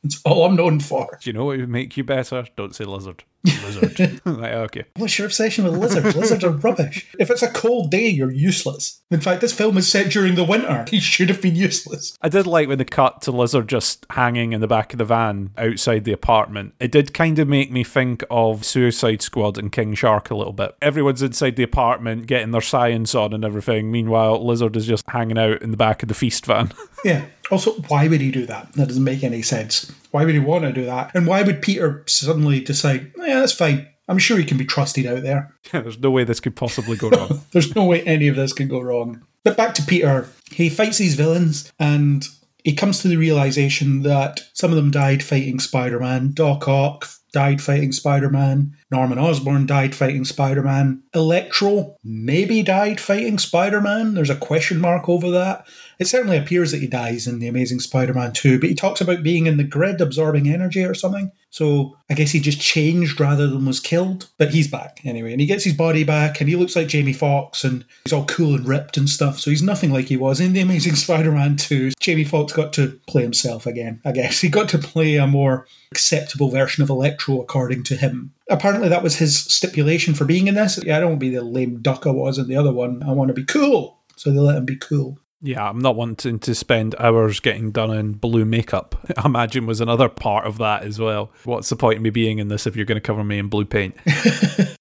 That's 0.04 0.22
all 0.24 0.46
I'm 0.46 0.56
known 0.56 0.80
for. 0.80 1.18
Do 1.22 1.30
you 1.30 1.34
know 1.34 1.46
what 1.46 1.58
would 1.58 1.70
make 1.70 1.98
you 1.98 2.04
better? 2.04 2.46
Don't 2.56 2.76
say 2.76 2.86
lizard. 2.86 3.24
Lizard. 3.64 4.22
like, 4.26 4.52
okay. 4.52 4.86
What's 4.96 5.18
your 5.18 5.28
obsession 5.28 5.64
with 5.64 5.78
lizards? 5.78 6.16
lizards 6.16 6.44
are 6.44 6.52
rubbish. 6.52 7.08
If 7.20 7.30
it's 7.30 7.44
a 7.44 7.52
cold 7.52 7.92
day, 7.92 8.08
you're 8.08 8.32
useless. 8.32 9.02
In 9.10 9.22
fact, 9.22 9.42
this 9.42 9.54
film 9.54 9.78
is 9.78 9.90
set 9.90 10.12
during 10.12 10.36
the 10.36 10.44
winter. 10.44 10.86
He 10.98 11.00
should 11.00 11.30
have 11.30 11.42
been 11.42 11.56
useless. 11.56 12.18
I 12.22 12.30
did 12.30 12.48
like 12.48 12.68
when 12.68 12.78
they 12.78 12.86
cut 12.86 13.22
to 13.24 13.32
Lizard 13.32 13.68
just 13.68 14.06
hanging 14.12 14.54
in 14.54 14.62
the 14.62 14.68
back 14.68 14.94
of 14.94 14.98
the 14.98 15.06
van 15.06 15.52
outside 15.58 16.06
the 16.06 16.12
apartment. 16.14 16.74
It 16.80 16.92
did 16.92 17.14
kind 17.14 17.38
of 17.40 17.48
make 17.48 17.72
me 17.72 17.84
think 17.84 18.24
of 18.32 18.66
Suicide 18.66 19.22
Squad 19.22 19.58
and 19.58 19.72
King 19.72 19.94
Shark 19.94 20.32
a 20.32 20.36
little 20.36 20.54
bit. 20.54 20.76
Everyone's 20.82 21.22
inside 21.22 21.56
the 21.56 21.64
apartment 21.64 22.26
getting 22.28 22.52
their 22.52 22.62
science 22.62 23.14
on 23.16 23.34
and 23.34 23.46
everything. 23.46 23.92
Meanwhile, 23.92 24.46
Lizard 24.46 24.76
is 24.76 24.88
just 24.88 25.10
hanging 25.10 25.38
out 25.38 25.62
in 25.62 25.72
the 25.72 25.78
back 25.78 26.02
of 26.04 26.10
the 26.10 26.16
feast 26.16 26.46
van. 26.46 26.72
Yeah. 27.06 27.26
Also, 27.52 27.74
why 27.88 28.08
would 28.08 28.22
he 28.22 28.32
do 28.32 28.48
that? 28.48 28.74
That 28.74 28.88
doesn't 28.88 29.04
make 29.04 29.24
any 29.24 29.44
sense. 29.44 29.92
Why 30.12 30.26
would 30.26 30.34
he 30.34 30.40
want 30.40 30.64
to 30.66 30.72
do 30.72 30.86
that? 30.86 31.12
And 31.14 31.28
why 31.28 31.42
would 31.44 31.62
Peter 31.62 32.04
suddenly 32.08 32.60
decide, 32.60 33.12
yeah, 33.18 33.40
that's 33.40 33.54
fine. 33.54 33.88
I'm 34.08 34.18
sure 34.18 34.38
he 34.38 34.46
can 34.46 34.58
be 34.58 34.66
trusted 34.66 35.06
out 35.06 35.24
there. 35.24 35.54
Yeah, 35.74 35.82
There's 35.82 36.00
no 36.00 36.12
way 36.12 36.24
this 36.24 36.40
could 36.40 36.56
possibly 36.56 36.96
go 36.96 37.10
wrong. 37.10 37.42
There's 37.52 37.76
no 37.76 37.84
way 37.84 38.02
any 38.04 38.30
of 38.30 38.38
this 38.38 38.54
can 38.54 38.70
go 38.70 38.80
wrong. 38.80 39.22
But 39.44 39.58
back 39.58 39.74
to 39.76 39.82
Peter. 39.82 40.30
He 40.50 40.70
fights 40.70 40.98
these 40.98 41.16
villains 41.16 41.72
and 41.78 42.26
he 42.64 42.74
comes 42.74 43.00
to 43.02 43.10
the 43.10 43.18
realization 43.18 44.04
that 44.04 44.42
some 44.54 44.72
of 44.72 44.78
them 44.78 44.92
died 44.92 45.24
fighting 45.24 45.60
Spider 45.60 46.00
Man. 46.00 46.32
Doc 46.34 46.68
Ock 46.68 47.08
died 47.34 47.62
fighting 47.62 47.92
Spider 47.92 48.30
Man. 48.30 48.76
Norman 48.92 49.20
Osborn 49.20 49.66
died 49.66 49.94
fighting 49.94 50.26
Spider 50.26 50.64
Man. 50.64 51.04
Electro 51.14 51.98
maybe 52.04 52.64
died 52.64 53.00
fighting 53.00 53.38
Spider 53.38 53.82
Man. 53.82 54.14
There's 54.14 54.30
a 54.30 54.36
question 54.36 54.80
mark 54.80 55.08
over 55.10 55.30
that. 55.32 55.66
It 56.00 56.08
certainly 56.08 56.38
appears 56.38 56.72
that 56.72 56.82
he 56.82 56.88
dies 56.88 57.28
in 57.28 57.40
The 57.40 57.48
Amazing 57.48 57.80
Spider 57.80 58.14
Man 58.14 58.32
2, 58.34 58.60
but 58.60 58.70
he 58.70 58.76
talks 58.76 59.02
about 59.02 59.24
being 59.24 59.48
in 59.48 59.58
the 59.58 59.64
grid 59.64 60.00
absorbing 60.00 60.48
energy 60.48 60.84
or 60.84 60.94
something. 60.94 61.32
So 61.50 61.98
I 62.10 62.14
guess 62.14 62.32
he 62.32 62.40
just 62.40 62.62
changed 62.62 63.20
rather 63.20 63.48
than 63.48 63.66
was 63.66 63.80
killed. 63.80 64.30
But 64.38 64.52
he's 64.52 64.68
back 64.68 65.00
anyway. 65.04 65.32
And 65.32 65.42
he 65.42 65.48
gets 65.48 65.64
his 65.64 65.74
body 65.74 66.04
back 66.04 66.40
and 66.40 66.50
he 66.50 66.56
looks 66.56 66.76
like 66.76 66.88
Jamie 66.88 67.14
Foxx, 67.14 67.64
and 67.64 67.84
he's 68.04 68.14
all 68.14 68.26
cool 68.26 68.56
and 68.56 68.68
ripped 68.68 68.98
and 68.98 69.10
stuff. 69.10 69.40
So 69.40 69.50
he's 69.50 69.64
nothing 69.64 69.92
like 69.92 70.06
he 70.06 70.18
was 70.18 70.40
in 70.40 70.54
The 70.54 70.62
Amazing 70.62 70.96
Spider 70.98 71.32
Man 71.32 71.56
2. 71.56 71.92
Jamie 72.00 72.24
Foxx 72.24 72.54
got 72.54 72.74
to 72.74 73.00
play 73.08 73.24
himself 73.24 73.66
again, 73.66 74.02
I 74.06 74.12
guess. 74.12 74.42
He 74.48 74.50
got 74.52 74.70
to 74.70 74.78
play 74.78 75.16
a 75.16 75.28
more 75.28 75.68
acceptable 75.92 76.50
version 76.50 76.82
of 76.82 76.90
Electro 76.90 77.42
according 77.42 77.84
to 77.84 77.98
him. 77.98 78.34
Apparently 78.50 78.88
that 78.88 79.04
was 79.04 79.18
his 79.18 79.38
stipulation 79.38 80.14
for 80.14 80.24
being 80.24 80.48
in 80.48 80.56
this. 80.56 80.82
Yeah, 80.82 80.98
I 80.98 81.00
don't 81.02 81.10
want 81.10 81.20
to 81.20 81.30
be 81.30 81.36
the 81.36 81.42
lame 81.42 81.82
duck 81.82 82.08
I 82.08 82.12
was 82.12 82.38
in 82.38 82.48
the 82.48 82.56
other 82.56 82.72
one. 82.72 83.04
I 83.04 83.12
want 83.12 83.28
to 83.28 83.34
be 83.34 83.44
cool. 83.44 84.00
So 84.16 84.32
they 84.32 84.40
let 84.40 84.56
him 84.56 84.66
be 84.66 84.78
cool. 84.78 85.20
Yeah, 85.42 85.70
I'm 85.70 85.78
not 85.78 85.96
wanting 85.96 86.40
to 86.40 86.56
spend 86.56 86.96
hours 86.98 87.40
getting 87.40 87.70
done 87.72 87.96
in 87.96 88.14
blue 88.14 88.44
makeup. 88.44 88.96
I 89.18 89.26
imagine 89.26 89.68
was 89.68 89.82
another 89.82 90.10
part 90.10 90.48
of 90.48 90.58
that 90.58 90.84
as 90.84 91.00
well. 91.00 91.32
What's 91.44 91.70
the 91.70 91.76
point 91.76 91.98
of 91.98 92.02
me 92.02 92.10
being 92.10 92.40
in 92.40 92.48
this 92.48 92.66
if 92.66 92.76
you're 92.76 92.86
going 92.86 92.96
to 92.96 93.02
cover 93.02 93.24
me 93.24 93.38
in 93.38 93.48
blue 93.48 93.66
paint? 93.66 93.96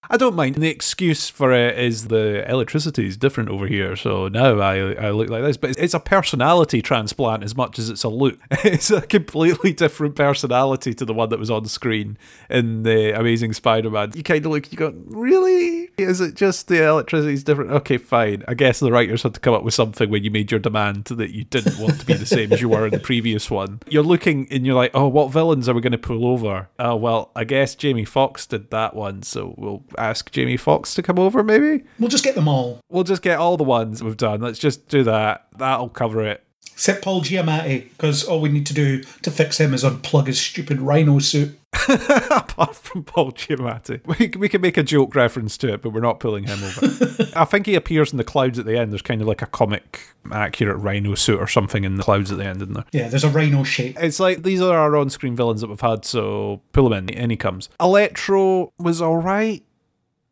I 0.09 0.17
don't 0.17 0.35
mind. 0.35 0.55
The 0.55 0.71
excuse 0.71 1.29
for 1.29 1.53
it 1.53 1.79
is 1.79 2.09
the 2.09 2.49
electricity 2.49 3.07
is 3.07 3.17
different 3.17 3.51
over 3.51 3.67
here, 3.67 3.97
so 3.97 4.29
now 4.29 4.59
I, 4.61 4.95
I 4.95 5.11
look 5.11 5.29
like 5.29 5.43
this. 5.43 5.57
But 5.57 5.77
it's 5.79 5.95
a 5.95 6.01
personality 6.01 6.81
transplant 6.81 7.43
as 7.43 7.57
much 7.57 7.79
as 7.79 7.91
it's 7.91 8.05
a 8.05 8.09
look. 8.09 8.39
It's 8.67 8.91
a 8.91 9.01
completely 9.01 9.73
different 9.73 10.17
personality 10.17 10.93
to 10.95 11.05
the 11.05 11.15
one 11.15 11.29
that 11.29 11.39
was 11.39 11.51
on 11.51 11.67
screen 11.67 12.19
in 12.51 12.83
the 12.83 13.19
Amazing 13.19 13.53
Spider-Man. 13.53 14.13
You 14.15 14.23
kind 14.23 14.45
of 14.45 14.53
look, 14.53 14.73
you 14.73 14.79
go, 14.79 14.93
really? 15.07 15.91
Is 15.97 16.21
it 16.21 16.35
just 16.35 16.69
the 16.69 16.85
electricity 16.85 17.33
is 17.33 17.45
different? 17.45 17.71
Okay, 17.71 17.97
fine. 17.97 18.43
I 18.49 18.55
guess 18.55 18.81
the 18.81 18.91
writers 18.91 19.23
had 19.23 19.35
to 19.35 19.41
come 19.41 19.55
up 19.55 19.63
with 19.63 19.75
something 19.75 20.11
when 20.11 20.25
you 20.25 20.31
made 20.31 20.46
your 20.51 20.61
demand 20.61 21.05
that 21.07 21.31
you 21.31 21.45
didn't 21.45 21.79
want 21.79 22.01
to 22.01 22.07
be 22.07 22.15
the 22.15 22.27
same 22.27 22.53
as 22.53 22.61
you 22.61 22.69
were 22.69 22.87
in 22.87 22.93
the 22.93 22.99
previous 22.99 23.51
one. 23.51 23.81
You're 23.89 24.03
looking 24.03 24.47
and 24.51 24.67
you're 24.67 24.75
like, 24.75 24.91
oh, 24.95 25.09
what 25.09 25.33
villains 25.33 25.69
are 25.69 25.75
we 25.75 25.81
going 25.81 25.93
to 25.93 25.99
pull 25.99 26.27
over? 26.27 26.69
Oh, 26.79 26.97
well, 26.97 27.31
I 27.35 27.45
guess 27.45 27.75
Jamie 27.75 28.05
Foxx 28.05 28.47
did 28.47 28.71
that 28.71 28.95
one, 28.95 29.23
so 29.23 29.55
we'll 29.57 29.85
ask 29.99 30.31
Jamie 30.31 30.57
Foxx 30.57 30.95
to 30.95 31.03
come 31.03 31.19
over, 31.19 31.43
maybe? 31.43 31.85
We'll 31.99 32.09
just 32.09 32.25
get 32.25 32.35
them 32.35 32.49
all. 32.49 32.81
We'll 32.89 33.05
just 33.05 33.23
get 33.23 33.39
all 33.39 33.57
the 33.57 33.65
ones 33.65 34.03
we've 34.03 34.17
done. 34.17 34.41
Let's 34.41 34.59
just 34.59 34.89
do 34.89 35.03
that. 35.05 35.47
That'll 35.57 35.89
cover 35.89 36.25
it. 36.25 36.46
Except 36.77 37.03
Paul 37.03 37.23
Giamatti, 37.23 37.89
because 37.89 38.23
all 38.23 38.39
we 38.39 38.51
need 38.51 38.67
to 38.67 38.75
do 38.75 39.03
to 39.23 39.31
fix 39.31 39.59
him 39.59 39.73
is 39.73 39.83
unplug 39.83 40.27
his 40.27 40.39
stupid 40.39 40.79
rhino 40.79 41.19
suit. 41.21 41.59
Apart 42.31 42.77
from 42.77 43.03
Paul 43.03 43.33
Giamatti, 43.33 44.07
we, 44.07 44.39
we 44.39 44.51
can 44.51 44.61
make 44.61 44.77
a 44.77 44.83
joke 44.83 45.15
reference 45.15 45.57
to 45.57 45.73
it, 45.73 45.81
but 45.81 45.91
we're 45.91 46.03
not 46.03 46.21
pulling 46.21 46.45
him 46.45 46.63
over. 46.63 47.31
I 47.35 47.47
think 47.47 47.65
he 47.65 47.77
appears 47.77 48.13
in 48.13 48.19
the 48.19 48.25
clouds 48.25 48.59
at 48.59 48.67
the 48.67 48.77
end. 48.77 48.93
There's 48.93 49.01
kind 49.01 49.23
of 49.23 49.27
like 49.27 49.41
a 49.41 49.47
comic 49.47 50.01
accurate 50.31 50.77
rhino 50.77 51.15
suit 51.15 51.41
or 51.41 51.47
something 51.47 51.83
in 51.83 51.97
the 51.97 52.03
clouds 52.03 52.31
at 52.31 52.37
the 52.37 52.45
end, 52.45 52.61
isn't 52.61 52.75
there? 52.75 52.85
Yeah, 52.93 53.09
there's 53.09 53.25
a 53.25 53.31
rhino 53.31 53.65
shape. 53.65 53.97
It's 53.99 54.21
like 54.21 54.43
these 54.43 54.61
are 54.61 54.77
our 54.77 54.97
on-screen 54.97 55.35
villains 55.35 55.63
that 55.63 55.71
we've 55.71 55.81
had, 55.81 56.05
so 56.05 56.61
pull 56.73 56.93
him 56.93 57.09
in. 57.09 57.09
In 57.09 57.31
he 57.31 57.39
comes. 57.39 57.71
Electro 57.81 58.75
was 58.79 59.01
all 59.01 59.17
right 59.17 59.65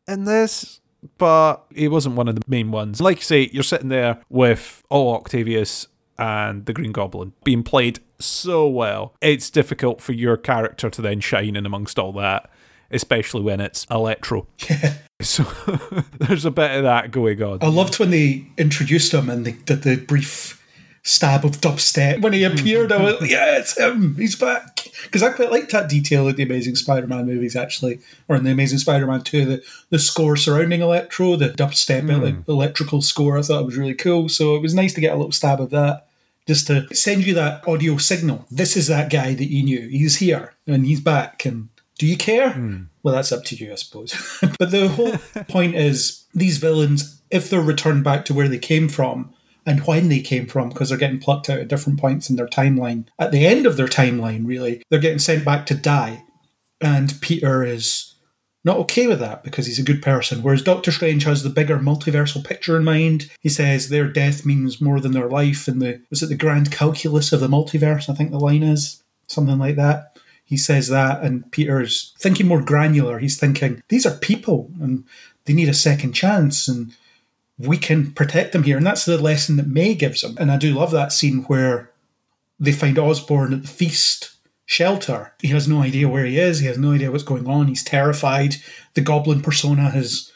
in 0.07 0.25
this, 0.25 0.83
but 1.17 1.65
he 1.75 1.89
wasn't 1.89 2.17
one 2.17 2.29
of 2.29 2.35
the 2.35 2.43
main 2.47 2.71
ones. 2.71 3.01
Like 3.01 3.17
you 3.17 3.23
say, 3.23 3.49
you're 3.51 3.63
sitting 3.63 3.89
there 3.89 4.19
with 4.29 4.83
oh 4.91 5.15
Octavius 5.15 5.89
and 6.19 6.67
the 6.67 6.73
Green 6.73 6.93
Goblin 6.93 7.33
being 7.45 7.63
played 7.63 8.01
so 8.19 8.69
well. 8.69 9.15
It's 9.21 9.51
difficult 9.51 10.01
for 10.01 10.13
your 10.13 10.37
character 10.37 10.91
to 10.91 11.03
then 11.03 11.21
shine 11.21 11.57
in 11.57 11.67
amongst 11.67 11.99
all 11.99 12.13
that, 12.15 12.51
especially 12.91 13.43
when 13.43 13.61
it's 13.61 13.87
Electro. 13.91 14.47
Yeah. 14.69 14.95
So 15.21 15.45
there's 16.19 16.45
a 16.45 16.51
bit 16.51 16.73
of 16.73 16.83
that 16.83 17.11
going 17.11 17.41
on. 17.41 17.59
I 17.63 17.69
loved 17.69 17.99
when 17.99 18.11
they 18.11 18.47
introduced 18.59 19.15
him 19.15 19.31
and 19.31 19.47
they 19.47 19.53
did 19.53 19.83
the 19.83 19.97
brief 19.97 20.63
stab 21.05 21.45
of 21.45 21.61
dubstep. 21.61 22.23
When 22.23 22.33
he 22.33 22.45
hmm. 22.45 22.53
appeared, 22.53 22.91
I 22.91 23.01
was 23.01 23.31
yeah, 23.31 23.59
it's 23.59 23.79
him. 23.79 24.17
He's 24.17 24.35
back. 24.35 24.89
Because 25.05 25.23
I 25.23 25.31
quite 25.31 25.51
liked 25.51 25.71
that 25.73 25.89
detail 25.89 26.27
in 26.27 26.35
the 26.35 26.43
Amazing 26.43 26.77
Spider-Man 26.77 27.27
movies, 27.27 27.55
actually, 27.55 28.01
or 28.27 28.37
in 28.37 28.45
the 28.45 28.51
Amazing 28.51 28.79
Spider-Man 28.79 29.23
2, 29.23 29.45
the, 29.45 29.63
the 29.91 29.99
score 29.99 30.37
surrounding 30.37 30.81
Electro, 30.81 31.37
the 31.37 31.51
dubstep 31.51 32.03
hmm. 32.03 32.11
ele- 32.11 32.45
electrical 32.49 33.03
score, 33.03 33.39
I 33.39 33.43
thought 33.43 33.61
it 33.61 33.67
was 33.67 33.77
really 33.77 33.95
cool. 33.95 34.29
So 34.29 34.57
it 34.57 34.63
was 34.63 34.75
nice 34.75 34.95
to 34.95 35.01
get 35.01 35.13
a 35.13 35.17
little 35.17 35.33
stab 35.33 35.61
of 35.61 35.71
that, 35.71 36.07
just 36.49 36.67
to 36.69 36.93
send 36.95 37.27
you 37.27 37.35
that 37.35 37.67
audio 37.69 37.99
signal. 37.99 38.47
This 38.51 38.77
is 38.77 38.89
that 38.89 39.11
guy 39.11 39.35
that 39.35 39.51
you 39.51 39.63
knew. 39.63 39.89
He's 39.89 40.17
here 40.17 40.55
and 40.67 40.87
he's 40.87 41.01
back. 41.01 41.45
And 41.45 41.69
do 41.99 42.07
you 42.07 42.17
care? 42.17 42.53
Hmm. 42.53 42.85
Well, 43.03 43.15
that's 43.15 43.33
up 43.33 43.45
to 43.45 43.57
you, 43.57 43.73
I 43.73 43.75
suppose. 43.75 44.15
but 44.59 44.71
the 44.71 44.89
whole 44.89 45.19
point 45.49 45.75
is 45.75 46.25
these 46.35 46.57
villains, 46.57 47.21
if 47.31 47.51
they're 47.51 47.61
returned 47.61 48.05
back 48.05 48.25
to 48.25 48.35
where 48.35 48.49
they 48.49 48.59
came 48.59 48.89
from, 48.89 49.34
and 49.67 49.81
when 49.87 50.09
they 50.09 50.21
came 50.21 50.47
from, 50.47 50.69
because 50.69 50.89
they're 50.89 50.99
getting 50.99 51.21
plucked 51.21 51.49
out 51.49 51.59
at 51.59 51.69
different 51.69 51.99
points 51.99 52.29
in 52.29 52.37
their 52.37 52.47
timeline. 52.47 53.07
At 53.19 53.33
the 53.33 53.47
end 53.47 53.67
of 53.67 53.77
their 53.77 53.87
timeline, 53.87 54.47
really, 54.47 54.83
they're 54.91 55.01
getting 55.01 55.19
sent 55.19 55.45
back 55.45 55.67
to 55.67 55.75
die. 55.75 56.25
And 56.81 57.19
Peter 57.21 57.65
is 57.65 58.15
not 58.65 58.79
okay 58.79 59.07
with 59.07 59.21
that 59.21 59.45
because 59.45 59.67
he's 59.67 59.79
a 59.79 59.85
good 59.85 60.03
person. 60.03 60.43
Whereas 60.43 60.63
Doctor 60.63 60.91
Strange 60.91 61.25
has 61.25 61.43
the 61.43 61.51
bigger 61.51 61.79
multiversal 61.79 62.45
picture 62.45 62.77
in 62.77 62.85
mind. 62.85 63.31
He 63.41 63.49
says 63.49 63.89
their 63.89 64.09
death 64.09 64.47
means 64.47 64.81
more 64.81 65.01
than 65.01 65.13
their 65.13 65.29
life 65.29 65.69
in 65.69 65.79
the 65.79 66.01
was 66.11 66.23
it 66.23 66.29
the 66.29 66.37
grand 66.37 66.71
calculus 66.71 67.33
of 67.33 67.41
the 67.41 67.49
multiverse, 67.49 68.09
I 68.09 68.15
think 68.15 68.31
the 68.31 68.39
line 68.39 68.63
is. 68.63 69.03
Something 69.27 69.59
like 69.59 69.77
that. 69.77 70.19
He 70.45 70.57
says 70.57 70.89
that 70.89 71.23
and 71.23 71.51
Peter's 71.53 72.15
thinking 72.19 72.47
more 72.47 72.63
granular. 72.63 73.19
He's 73.19 73.39
thinking, 73.39 73.83
these 73.89 74.07
are 74.07 74.17
people 74.19 74.71
and 74.81 75.05
they 75.45 75.53
need 75.53 75.69
a 75.69 75.75
second 75.75 76.13
chance 76.13 76.69
and 76.69 76.95
we 77.59 77.77
can 77.77 78.13
protect 78.13 78.53
them 78.53 78.65
here. 78.65 78.77
And 78.77 78.87
that's 78.87 79.05
the 79.05 79.19
lesson 79.19 79.57
that 79.57 79.67
May 79.67 79.95
gives 79.95 80.23
them. 80.23 80.37
And 80.39 80.51
I 80.51 80.57
do 80.57 80.75
love 80.75 80.91
that 80.91 81.13
scene 81.13 81.45
where 81.45 81.91
they 82.59 82.73
find 82.73 82.99
Osborn 82.99 83.53
at 83.53 83.63
the 83.63 83.69
feast 83.69 84.37
shelter. 84.67 85.33
He 85.41 85.49
has 85.49 85.69
no 85.69 85.83
idea 85.83 86.09
where 86.09 86.25
he 86.25 86.39
is. 86.39 86.61
He 86.61 86.67
has 86.67 86.79
no 86.79 86.93
idea 86.93 87.11
what's 87.11 87.23
going 87.23 87.47
on. 87.47 87.69
He's 87.69 87.85
terrified. 87.85 88.57
The 88.95 89.03
goblin 89.03 89.43
persona 89.43 89.91
has 89.91 90.33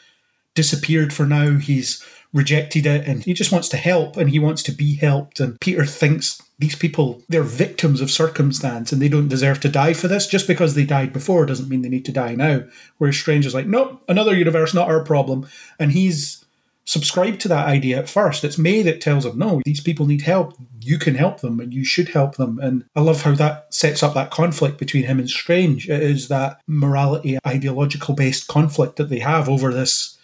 disappeared 0.55 1.13
for 1.13 1.25
now. 1.25 1.57
He's 1.57 2.03
rejected 2.31 2.85
it 2.85 3.07
and 3.07 3.23
he 3.23 3.33
just 3.33 3.51
wants 3.51 3.67
to 3.69 3.77
help 3.77 4.15
and 4.15 4.29
he 4.29 4.37
wants 4.37 4.61
to 4.63 4.71
be 4.71 4.95
helped. 4.95 5.39
And 5.39 5.59
Peter 5.59 5.85
thinks 5.85 6.41
these 6.59 6.75
people, 6.75 7.23
they're 7.27 7.41
victims 7.41 8.01
of 8.01 8.11
circumstance 8.11 8.91
and 8.91 9.01
they 9.01 9.09
don't 9.09 9.29
deserve 9.29 9.59
to 9.61 9.69
die 9.69 9.93
for 9.93 10.07
this. 10.07 10.27
Just 10.27 10.47
because 10.47 10.75
they 10.75 10.85
died 10.85 11.11
before 11.11 11.45
doesn't 11.45 11.69
mean 11.69 11.81
they 11.81 11.89
need 11.89 12.05
to 12.05 12.11
die 12.11 12.35
now. 12.35 12.63
Whereas 12.97 13.17
Strange 13.17 13.45
is 13.45 13.55
like, 13.55 13.65
nope, 13.65 14.03
another 14.07 14.35
universe, 14.35 14.73
not 14.73 14.89
our 14.89 15.03
problem. 15.03 15.47
And 15.79 15.91
he's 15.91 16.45
subscribe 16.89 17.37
to 17.37 17.47
that 17.47 17.67
idea 17.67 17.99
at 17.99 18.09
first. 18.09 18.43
It's 18.43 18.57
May 18.57 18.81
that 18.81 18.99
tells 18.99 19.23
him, 19.23 19.37
no, 19.37 19.61
these 19.63 19.79
people 19.79 20.07
need 20.07 20.23
help. 20.23 20.55
You 20.81 20.97
can 20.97 21.13
help 21.13 21.41
them 21.41 21.59
and 21.59 21.71
you 21.71 21.85
should 21.85 22.09
help 22.09 22.37
them. 22.37 22.57
And 22.57 22.83
I 22.95 23.01
love 23.01 23.21
how 23.21 23.35
that 23.35 23.71
sets 23.71 24.01
up 24.01 24.15
that 24.15 24.31
conflict 24.31 24.79
between 24.79 25.03
him 25.03 25.19
and 25.19 25.29
Strange. 25.29 25.87
It 25.87 26.01
is 26.01 26.29
that 26.29 26.59
morality, 26.65 27.37
ideological 27.45 28.15
based 28.15 28.47
conflict 28.47 28.95
that 28.95 29.09
they 29.11 29.19
have 29.19 29.47
over 29.47 29.71
this 29.71 30.17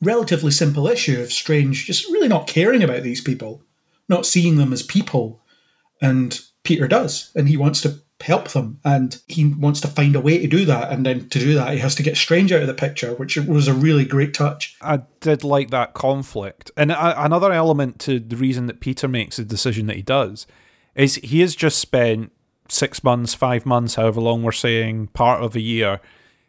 relatively 0.00 0.52
simple 0.52 0.86
issue 0.86 1.20
of 1.20 1.32
Strange 1.32 1.84
just 1.84 2.08
really 2.12 2.28
not 2.28 2.46
caring 2.46 2.84
about 2.84 3.02
these 3.02 3.20
people, 3.20 3.64
not 4.08 4.26
seeing 4.26 4.54
them 4.56 4.72
as 4.72 4.84
people. 4.84 5.42
And 6.00 6.40
Peter 6.62 6.86
does. 6.86 7.32
And 7.34 7.48
he 7.48 7.56
wants 7.56 7.80
to 7.80 8.03
help 8.24 8.48
them. 8.48 8.80
And 8.84 9.20
he 9.28 9.44
wants 9.44 9.80
to 9.82 9.88
find 9.88 10.16
a 10.16 10.20
way 10.20 10.38
to 10.38 10.46
do 10.46 10.64
that. 10.64 10.90
And 10.90 11.04
then 11.04 11.28
to 11.28 11.38
do 11.38 11.54
that 11.54 11.74
he 11.74 11.78
has 11.80 11.94
to 11.96 12.02
get 12.02 12.16
strange 12.16 12.52
out 12.52 12.62
of 12.62 12.66
the 12.66 12.74
picture 12.74 13.14
which 13.14 13.36
was 13.36 13.68
a 13.68 13.74
really 13.74 14.04
great 14.04 14.34
touch. 14.34 14.76
I 14.80 15.02
did 15.20 15.44
like 15.44 15.70
that 15.70 15.94
conflict. 15.94 16.70
And 16.76 16.92
another 16.96 17.52
element 17.52 18.00
to 18.00 18.18
the 18.18 18.36
reason 18.36 18.66
that 18.66 18.80
peter 18.80 19.08
makes 19.08 19.36
the 19.36 19.44
decision 19.44 19.86
that 19.86 19.96
he 19.96 20.02
does 20.02 20.46
is 20.94 21.16
he 21.16 21.40
has 21.40 21.54
just 21.54 21.78
spent 21.78 22.32
six 22.68 23.04
months 23.04 23.34
five 23.34 23.66
months 23.66 23.96
however 23.96 24.20
long 24.20 24.42
we're 24.42 24.52
saying 24.52 25.08
part 25.08 25.42
of 25.42 25.54
a 25.54 25.60
year 25.60 26.00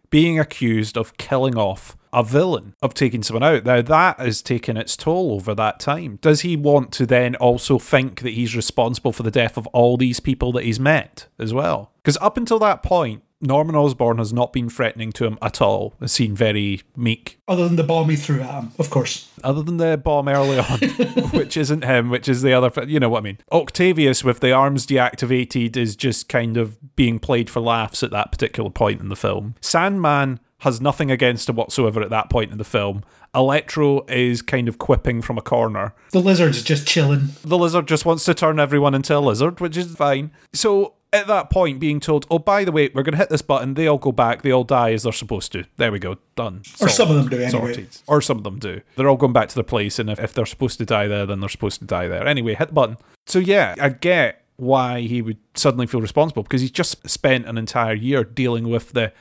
being 0.09 0.39
accused 0.39 0.97
of 0.97 1.17
killing 1.17 1.57
off 1.57 1.97
a 2.15 2.23
villain 2.23 2.73
of 2.81 2.93
taking 2.93 3.21
someone 3.21 3.43
out. 3.43 3.65
Now 3.65 3.81
that 3.81 4.19
has 4.19 4.41
taken 4.41 4.77
its 4.77 4.95
toll 4.95 5.33
over 5.33 5.53
that 5.53 5.79
time. 5.79 6.17
Does 6.21 6.41
he 6.41 6.55
want 6.55 6.91
to 6.93 7.05
then 7.05 7.35
also 7.35 7.77
think 7.77 8.21
that 8.21 8.33
he's 8.33 8.55
responsible 8.55 9.11
for 9.11 9.23
the 9.23 9.29
death 9.29 9.57
of 9.57 9.67
all 9.67 9.97
these 9.97 10.19
people 10.19 10.51
that 10.53 10.63
he's 10.63 10.79
met 10.79 11.27
as 11.37 11.53
well? 11.53 11.91
Because 12.01 12.17
up 12.17 12.37
until 12.37 12.57
that 12.59 12.81
point, 12.81 13.21
Norman 13.41 13.75
Osborn 13.75 14.17
has 14.17 14.31
not 14.31 14.53
been 14.53 14.69
threatening 14.69 15.11
to 15.13 15.25
him 15.25 15.37
at 15.41 15.61
all. 15.61 15.93
Has 15.99 16.13
seemed 16.13 16.37
very 16.37 16.81
meek. 16.95 17.39
Other 17.47 17.65
than 17.67 17.75
the 17.75 17.83
bomb 17.83 18.09
he 18.09 18.15
threw 18.15 18.41
at 18.41 18.63
him, 18.63 18.71
of 18.79 18.89
course. 18.89 19.29
Other 19.43 19.61
than 19.61 19.77
the 19.77 19.97
bomb 19.97 20.29
early 20.29 20.57
on, 20.57 20.79
which 21.31 21.57
isn't 21.57 21.83
him, 21.83 22.09
which 22.09 22.29
is 22.29 22.41
the 22.41 22.53
other, 22.53 22.85
you 22.85 22.99
know 22.99 23.09
what 23.09 23.19
I 23.19 23.23
mean. 23.23 23.37
Octavius, 23.51 24.23
with 24.23 24.39
the 24.39 24.53
arms 24.53 24.87
deactivated, 24.87 25.75
is 25.75 25.95
just 25.95 26.29
kind 26.29 26.57
of 26.57 26.95
being 26.95 27.19
played 27.19 27.49
for 27.49 27.59
laughs 27.59 28.03
at 28.03 28.11
that 28.11 28.31
particular 28.31 28.69
point 28.69 29.01
in 29.01 29.09
the 29.09 29.15
film. 29.15 29.55
Sandman 29.61 30.39
has 30.59 30.79
nothing 30.81 31.11
against 31.11 31.49
him 31.49 31.55
whatsoever 31.55 32.01
at 32.01 32.09
that 32.09 32.29
point 32.29 32.51
in 32.51 32.57
the 32.57 32.63
film. 32.63 33.03
Electro 33.33 34.05
is 34.05 34.41
kind 34.41 34.67
of 34.67 34.77
quipping 34.77 35.21
from 35.21 35.37
a 35.37 35.41
corner. 35.41 35.93
The 36.11 36.21
lizard's 36.21 36.63
just 36.63 36.87
chilling. 36.87 37.29
The 37.43 37.57
lizard 37.57 37.87
just 37.87 38.05
wants 38.05 38.23
to 38.25 38.33
turn 38.33 38.59
everyone 38.59 38.95
into 38.95 39.17
a 39.17 39.19
lizard, 39.19 39.59
which 39.59 39.75
is 39.75 39.93
fine. 39.95 40.31
So 40.53 40.93
at 41.11 41.27
that 41.27 41.49
point, 41.49 41.79
being 41.79 41.99
told, 41.99 42.25
oh, 42.29 42.39
by 42.39 42.63
the 42.63 42.71
way, 42.71 42.89
we're 42.93 43.03
going 43.03 43.13
to 43.13 43.17
hit 43.17 43.29
this 43.29 43.41
button, 43.41 43.73
they 43.73 43.87
all 43.87 43.97
go 43.97 44.11
back, 44.11 44.41
they 44.41 44.51
all 44.51 44.63
die 44.63 44.93
as 44.93 45.03
they're 45.03 45.13
supposed 45.13 45.51
to. 45.53 45.65
There 45.77 45.91
we 45.91 45.99
go, 45.99 46.17
done. 46.35 46.63
Or 46.81 46.89
some 46.89 47.09
of 47.09 47.15
them 47.15 47.29
do 47.29 47.37
anyway. 47.37 47.49
Sorted. 47.49 47.97
Or 48.07 48.21
some 48.21 48.37
of 48.37 48.43
them 48.43 48.59
do. 48.59 48.81
They're 48.95 49.09
all 49.09 49.17
going 49.17 49.33
back 49.33 49.49
to 49.49 49.55
their 49.55 49.63
place, 49.63 49.99
and 49.99 50.09
if, 50.09 50.19
if 50.19 50.33
they're 50.33 50.45
supposed 50.45 50.77
to 50.79 50.85
die 50.85 51.07
there, 51.07 51.25
then 51.25 51.39
they're 51.39 51.49
supposed 51.49 51.79
to 51.79 51.85
die 51.85 52.07
there. 52.07 52.27
Anyway, 52.27 52.55
hit 52.55 52.69
the 52.69 52.73
button. 52.73 52.97
So 53.27 53.39
yeah, 53.39 53.75
I 53.79 53.89
get 53.89 54.43
why 54.57 55.01
he 55.01 55.21
would 55.21 55.37
suddenly 55.53 55.87
feel 55.87 56.01
responsible 56.01 56.43
because 56.43 56.61
he's 56.61 56.71
just 56.71 57.07
spent 57.09 57.45
an 57.45 57.57
entire 57.57 57.93
year 57.93 58.23
dealing 58.23 58.69
with 58.69 58.93
the 58.93 59.11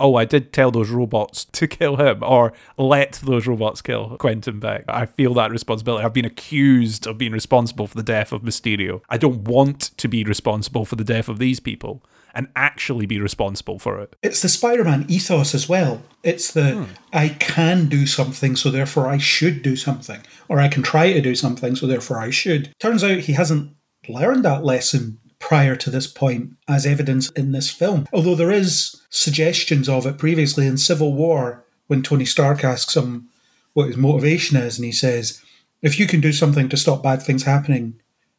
oh, 0.00 0.16
I 0.16 0.24
did 0.24 0.52
tell 0.52 0.70
those 0.70 0.90
robots 0.90 1.44
to 1.44 1.68
kill 1.68 1.96
him 1.96 2.22
or 2.22 2.52
let 2.76 3.20
those 3.24 3.46
robots 3.46 3.82
kill 3.82 4.16
Quentin 4.16 4.58
Beck. 4.58 4.84
I 4.88 5.06
feel 5.06 5.34
that 5.34 5.50
responsibility. 5.50 6.04
I've 6.04 6.14
been 6.14 6.24
accused 6.24 7.06
of 7.06 7.18
being 7.18 7.32
responsible 7.32 7.86
for 7.86 7.96
the 7.96 8.02
death 8.02 8.32
of 8.32 8.42
Mysterio. 8.42 9.02
I 9.08 9.18
don't 9.18 9.42
want 9.42 9.96
to 9.98 10.08
be 10.08 10.24
responsible 10.24 10.84
for 10.84 10.96
the 10.96 11.04
death 11.04 11.28
of 11.28 11.38
these 11.38 11.60
people 11.60 12.02
and 12.34 12.48
actually 12.54 13.06
be 13.06 13.20
responsible 13.20 13.78
for 13.78 14.00
it. 14.00 14.14
It's 14.22 14.42
the 14.42 14.48
Spider 14.48 14.84
Man 14.84 15.04
ethos 15.08 15.54
as 15.54 15.68
well. 15.68 16.02
It's 16.22 16.52
the 16.52 16.74
hmm. 16.74 16.92
I 17.12 17.30
can 17.30 17.88
do 17.88 18.06
something, 18.06 18.56
so 18.56 18.70
therefore 18.70 19.08
I 19.08 19.18
should 19.18 19.62
do 19.62 19.76
something, 19.76 20.20
or 20.48 20.60
I 20.60 20.68
can 20.68 20.82
try 20.82 21.12
to 21.12 21.20
do 21.20 21.34
something, 21.34 21.76
so 21.76 21.86
therefore 21.86 22.20
I 22.20 22.30
should. 22.30 22.72
Turns 22.78 23.02
out 23.02 23.20
he 23.20 23.32
hasn't 23.32 23.74
learned 24.08 24.44
that 24.44 24.64
lesson 24.64 25.18
prior 25.40 25.74
to 25.74 25.90
this 25.90 26.06
point, 26.06 26.52
as 26.68 26.86
evidence 26.86 27.30
in 27.30 27.50
this 27.50 27.70
film. 27.70 28.06
Although 28.12 28.36
there 28.36 28.52
is 28.52 29.02
suggestions 29.08 29.88
of 29.88 30.06
it 30.06 30.18
previously 30.18 30.66
in 30.66 30.76
Civil 30.76 31.14
War, 31.14 31.64
when 31.88 32.02
Tony 32.02 32.24
Stark 32.24 32.62
asks 32.62 32.96
him 32.96 33.28
what 33.72 33.88
his 33.88 33.96
motivation 33.96 34.56
is, 34.56 34.78
and 34.78 34.84
he 34.84 34.92
says, 34.92 35.42
If 35.82 35.98
you 35.98 36.06
can 36.06 36.20
do 36.20 36.32
something 36.32 36.68
to 36.68 36.76
stop 36.76 37.02
bad 37.02 37.22
things 37.22 37.42
happening 37.42 37.94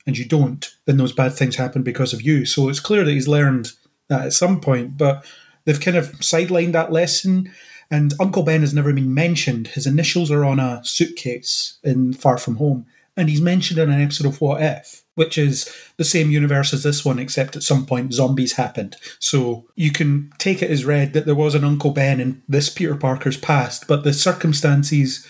and 0.07 0.17
you 0.17 0.25
don't, 0.25 0.73
then 0.85 0.97
those 0.97 1.11
bad 1.11 1.33
things 1.33 1.57
happen 1.57 1.83
because 1.83 2.13
of 2.13 2.21
you. 2.21 2.45
So 2.45 2.69
it's 2.69 2.79
clear 2.79 3.03
that 3.03 3.11
he's 3.11 3.27
learned 3.27 3.71
that 4.07 4.25
at 4.25 4.33
some 4.33 4.61
point, 4.61 4.97
but 4.97 5.25
they've 5.65 5.79
kind 5.79 5.97
of 5.97 6.11
sidelined 6.19 6.71
that 6.73 6.91
lesson. 6.91 7.51
And 7.89 8.13
Uncle 8.19 8.43
Ben 8.43 8.61
has 8.61 8.73
never 8.73 8.93
been 8.93 9.13
mentioned. 9.13 9.67
His 9.67 9.85
initials 9.85 10.31
are 10.31 10.45
on 10.45 10.59
a 10.59 10.81
suitcase 10.85 11.77
in 11.83 12.13
Far 12.13 12.37
From 12.37 12.55
Home, 12.55 12.85
and 13.17 13.27
he's 13.29 13.41
mentioned 13.41 13.79
in 13.79 13.89
an 13.89 14.01
episode 14.01 14.27
of 14.27 14.39
What 14.39 14.61
If 14.61 15.00
which 15.15 15.37
is 15.37 15.73
the 15.97 16.03
same 16.03 16.31
universe 16.31 16.73
as 16.73 16.83
this 16.83 17.03
one, 17.03 17.19
except 17.19 17.55
at 17.55 17.63
some 17.63 17.85
point 17.85 18.13
zombies 18.13 18.53
happened. 18.53 18.95
So 19.19 19.65
you 19.75 19.91
can 19.91 20.31
take 20.37 20.61
it 20.61 20.71
as 20.71 20.85
read 20.85 21.13
that 21.13 21.25
there 21.25 21.35
was 21.35 21.55
an 21.55 21.63
Uncle 21.63 21.91
Ben 21.91 22.19
in 22.19 22.41
this 22.47 22.69
Peter 22.69 22.95
Parker's 22.95 23.37
past, 23.37 23.87
but 23.87 24.03
the 24.03 24.13
circumstances 24.13 25.27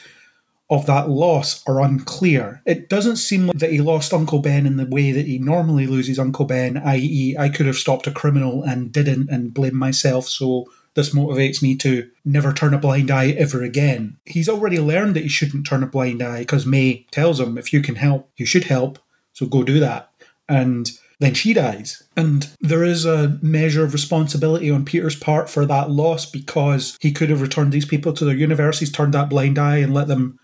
of 0.70 0.86
that 0.86 1.10
loss 1.10 1.62
are 1.68 1.82
unclear. 1.82 2.62
It 2.66 2.88
doesn't 2.88 3.18
seem 3.18 3.48
like 3.48 3.58
that 3.58 3.72
he 3.72 3.82
lost 3.82 4.14
Uncle 4.14 4.40
Ben 4.40 4.66
in 4.66 4.78
the 4.78 4.86
way 4.86 5.12
that 5.12 5.26
he 5.26 5.38
normally 5.38 5.86
loses 5.86 6.18
Uncle 6.18 6.46
Ben, 6.46 6.78
i.e., 6.78 7.36
I 7.38 7.50
could 7.50 7.66
have 7.66 7.76
stopped 7.76 8.08
a 8.08 8.12
criminal 8.12 8.64
and 8.64 8.92
didn't 8.92 9.30
and 9.30 9.54
blame 9.54 9.76
myself, 9.76 10.28
so 10.28 10.66
this 10.94 11.14
motivates 11.14 11.62
me 11.62 11.76
to 11.78 12.10
never 12.24 12.54
turn 12.54 12.74
a 12.74 12.78
blind 12.78 13.12
eye 13.12 13.32
ever 13.32 13.64
again. 13.64 14.18
He's 14.26 14.50
already 14.50 14.80
learned 14.80 15.16
that 15.16 15.24
he 15.24 15.30
shouldn't 15.30 15.66
turn 15.66 15.84
a 15.84 15.88
blind 15.88 16.22
eye 16.22 16.40
because 16.40 16.66
May 16.66 17.06
tells 17.12 17.40
him 17.40 17.58
if 17.58 17.74
you 17.74 17.82
can 17.82 17.96
help, 17.96 18.30
you 18.38 18.46
should 18.46 18.66
help. 18.66 19.00
So 19.34 19.46
go 19.46 19.64
do 19.64 19.80
that. 19.80 20.12
And 20.48 20.90
then 21.20 21.36
she 21.36 21.54
dies. 21.54 22.02
And 22.18 22.50
there 22.62 22.84
is 22.84 23.06
a 23.06 23.38
measure 23.44 23.84
of 23.84 23.94
responsibility 23.94 24.72
on 24.72 24.86
Peter's 24.86 25.16
part 25.16 25.50
for 25.50 25.68
that 25.68 25.92
loss 25.92 26.26
because 26.26 26.98
he 27.00 27.12
could 27.12 27.30
have 27.30 27.42
returned 27.42 27.72
these 27.72 27.86
people 27.86 28.12
to 28.14 28.26
their 28.26 28.36
universities, 28.36 28.92
turned 28.92 29.14
that 29.14 29.30
blind 29.30 29.60
eye, 29.60 29.78
and 29.78 29.94
let 29.94 30.08
them 30.08 30.40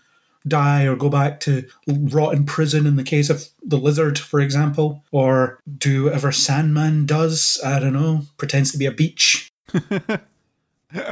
die 0.46 0.84
or 0.84 0.94
go 0.94 1.08
back 1.08 1.40
to 1.40 1.68
rot 1.88 2.34
in 2.34 2.46
prison 2.46 2.86
in 2.86 2.94
the 2.94 3.02
case 3.02 3.28
of 3.28 3.48
the 3.60 3.76
lizard, 3.76 4.20
for 4.20 4.38
example, 4.38 5.02
or 5.10 5.58
do 5.76 6.04
whatever 6.04 6.30
Sandman 6.30 7.06
does. 7.06 7.60
I 7.64 7.80
don't 7.80 7.92
know, 7.92 8.22
pretends 8.36 8.70
to 8.70 8.78
be 8.78 8.86
a 8.86 8.92
beach. 8.92 9.50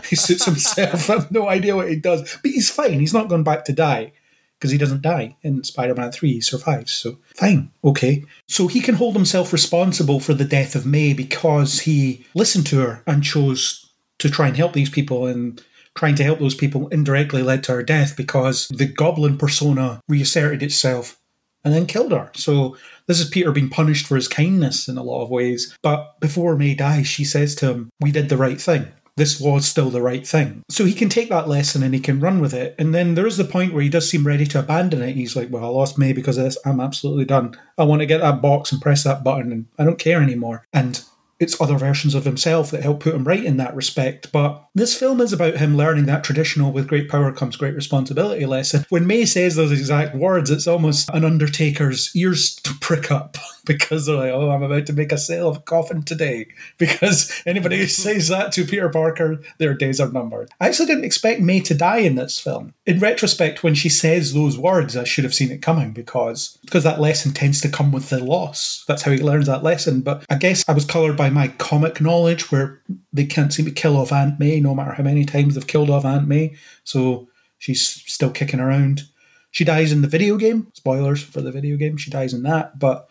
he 0.05 0.15
suits 0.15 0.45
himself. 0.45 1.11
I 1.11 1.15
have 1.15 1.33
no 1.33 1.49
idea 1.49 1.75
what 1.75 1.91
he 1.91 1.97
does, 1.97 2.39
but 2.41 2.53
he's 2.53 2.71
fine. 2.71 3.01
He's 3.01 3.13
not 3.13 3.29
going 3.29 3.45
back 3.45 3.65
to 3.65 3.73
die 3.73 4.13
because 4.59 4.71
he 4.71 4.79
doesn't 4.79 5.03
die 5.03 5.37
in 5.43 5.63
Spider 5.65 5.95
Man 5.95 6.13
3, 6.13 6.33
he 6.35 6.41
survives. 6.41 6.93
So, 6.93 7.19
fine, 7.35 7.71
okay. 7.85 8.25
So, 8.49 8.67
he 8.69 8.81
can 8.81 8.97
hold 8.97 9.15
himself 9.15 9.53
responsible 9.53 10.21
for 10.21 10.35
the 10.35 10.45
death 10.45 10.75
of 10.75 10.87
May 10.87 11.13
because 11.13 11.81
he 11.81 12.25
listened 12.35 12.67
to 12.69 12.81
her 12.81 13.03
and 13.07 13.23
chose 13.23 13.91
to 14.19 14.31
try 14.31 14.49
and 14.49 14.57
help 14.57 14.73
these 14.73 14.91
people, 14.91 15.27
and 15.27 15.63
trying 15.95 16.15
to 16.15 16.25
help 16.25 16.39
those 16.39 16.55
people 16.55 16.89
indirectly 16.89 17.43
led 17.43 17.63
to 17.65 17.73
her 17.73 17.83
death 17.83 18.17
because 18.17 18.69
the 18.69 18.87
goblin 18.87 19.37
persona 19.37 20.01
reasserted 20.09 20.63
itself 20.63 21.19
and 21.65 21.75
then 21.75 21.87
killed 21.87 22.13
her. 22.13 22.31
So, 22.35 22.77
this 23.07 23.21
is 23.21 23.29
Peter 23.29 23.53
being 23.53 23.69
punished 23.69 24.07
for 24.07 24.17
his 24.17 24.29
kindness 24.29 24.89
in 24.89 24.97
a 24.97 25.03
lot 25.03 25.23
of 25.23 25.31
ways. 25.31 25.77
But 25.83 26.19
before 26.21 26.57
May 26.57 26.75
dies, 26.75 27.07
she 27.07 27.25
says 27.25 27.55
to 27.57 27.71
him, 27.71 27.91
We 28.01 28.11
did 28.11 28.29
the 28.29 28.37
right 28.37 28.61
thing 28.61 28.89
this 29.17 29.41
was 29.41 29.67
still 29.67 29.91
the 29.91 30.03
right 30.03 30.27
thing. 30.27 30.63
So 30.69 30.85
he 30.85 30.93
can 30.93 31.09
take 31.09 31.29
that 31.31 31.49
lesson 31.49 31.83
and 31.83 31.95
he 31.95 32.01
can 32.01 32.21
run 32.21 32.41
with 32.41 32.53
it. 32.53 32.75
And 32.79 32.95
then 32.95 33.15
there 33.15 33.27
is 33.27 33.37
the 33.37 33.45
point 33.45 33.73
where 33.73 33.83
he 33.83 33.89
does 33.89 34.09
seem 34.09 34.27
ready 34.27 34.47
to 34.47 34.59
abandon 34.59 35.03
it. 35.03 35.15
He's 35.15 35.37
like, 35.37 35.51
Well, 35.51 35.65
I 35.65 35.69
lost 35.69 35.99
May 35.99 36.13
because 36.13 36.39
of 36.39 36.45
this. 36.45 36.59
I'm 36.65 36.81
absolutely 36.81 37.25
done. 37.25 37.59
I 37.79 37.85
want 37.85 38.01
to 38.01 38.07
get 38.07 38.21
that 38.21 38.43
box 38.43 38.73
and 38.73 38.81
press 38.81 39.05
that 39.05 39.25
button 39.25 39.53
and 39.53 39.67
I 39.79 39.85
don't 39.85 39.99
care 39.99 40.23
anymore. 40.23 40.67
And 40.73 41.03
it's 41.39 41.61
other 41.61 41.77
versions 41.77 42.15
of 42.15 42.25
himself 42.25 42.71
that 42.71 42.83
help 42.83 43.01
put 43.01 43.15
him 43.15 43.25
right 43.25 43.45
in 43.45 43.57
that 43.59 43.75
respect. 43.75 44.33
But 44.33 44.67
this 44.75 44.99
film 44.99 45.21
is 45.21 45.33
about 45.33 45.57
him 45.57 45.77
learning 45.77 46.07
that 46.07 46.25
traditional 46.25 46.73
with 46.73 46.89
great 46.89 47.09
power 47.09 47.33
comes 47.33 47.57
great 47.57 47.75
responsibility 47.75 48.47
lesson. 48.47 48.85
When 48.89 49.07
May 49.07 49.25
says 49.27 49.55
those 49.55 49.73
exact 49.73 50.15
words, 50.15 50.51
it's 50.51 50.67
almost 50.67 51.11
an 51.13 51.25
Undertaker's 51.25 52.11
ears 52.15 52.55
to 52.57 52.75
prick 52.81 53.11
up 53.11 53.37
because 53.67 54.07
they're 54.07 54.17
like, 54.17 54.33
oh, 54.33 54.51
I'm 54.51 54.63
about 54.63 54.87
to 54.87 54.93
make 54.93 55.13
a 55.13 55.19
sale 55.19 55.49
of 55.49 55.59
a 55.59 55.61
coffin 55.61 56.03
today. 56.03 56.49
Because 56.79 57.43
anybody 57.47 57.79
who 57.79 57.87
says 57.87 58.29
that 58.29 58.53
to 58.53 58.65
Peter 58.65 58.89
Parker, 58.89 59.41
their 59.59 59.75
days 59.75 59.99
are 59.99 60.11
numbered. 60.11 60.51
I 60.61 60.69
actually 60.69 60.87
didn't 60.87 61.05
expect 61.05 61.41
May 61.41 61.61
to 61.61 61.75
die 61.75 61.99
in 61.99 62.17
this 62.17 62.39
film. 62.39 62.75
In 62.85 62.99
retrospect, 62.99 63.63
when 63.63 63.75
she 63.75 63.89
says 63.89 64.35
those 64.35 64.59
words, 64.59 64.97
I 64.97 65.05
should 65.05 65.25
have 65.25 65.35
seen 65.35 65.51
it 65.51 65.63
coming 65.63 65.93
because 65.93 66.59
because 66.65 66.85
that 66.85 67.01
lesson 67.01 67.33
tends 67.33 67.61
to 67.63 67.69
come 67.69 67.93
with 67.93 68.11
the 68.11 68.23
loss. 68.23 68.85
That's 68.87 69.03
how 69.03 69.11
he 69.11 69.19
learns 69.19 69.47
that 69.47 69.63
lesson. 69.63 70.03
But 70.03 70.25
I 70.29 70.37
guess 70.37 70.65
I 70.69 70.73
was 70.73 70.85
coloured 70.85 71.17
by 71.17 71.26
my 71.31 71.49
comic 71.49 72.01
knowledge 72.01 72.51
where 72.51 72.83
they 73.13 73.25
can't 73.25 73.53
seem 73.53 73.67
to 73.67 73.73
kill 73.73 73.97
off 73.97 74.13
Aunt 74.13 74.39
May 74.39 74.61
no 74.61 74.75
matter 74.75 74.93
how 74.93 75.03
many 75.03 75.25
times 75.25 75.55
they've 75.55 75.67
killed 75.67 75.91
off 75.91 76.05
Aunt 76.05 76.29
May. 76.29 76.57
So 76.85 77.29
she's 77.59 77.87
still 77.87 78.31
kicking 78.31 78.61
around. 78.61 79.03
She 79.51 79.65
dies 79.65 79.93
in 79.93 80.03
the 80.03 80.09
video 80.09 80.37
game. 80.37 80.69
Spoilers 80.75 81.23
for 81.23 81.41
the 81.41 81.53
video 81.53 81.77
game. 81.77 81.97
She 81.97 82.11
dies 82.11 82.35
in 82.35 82.43
that. 82.43 82.79
But 82.79 83.09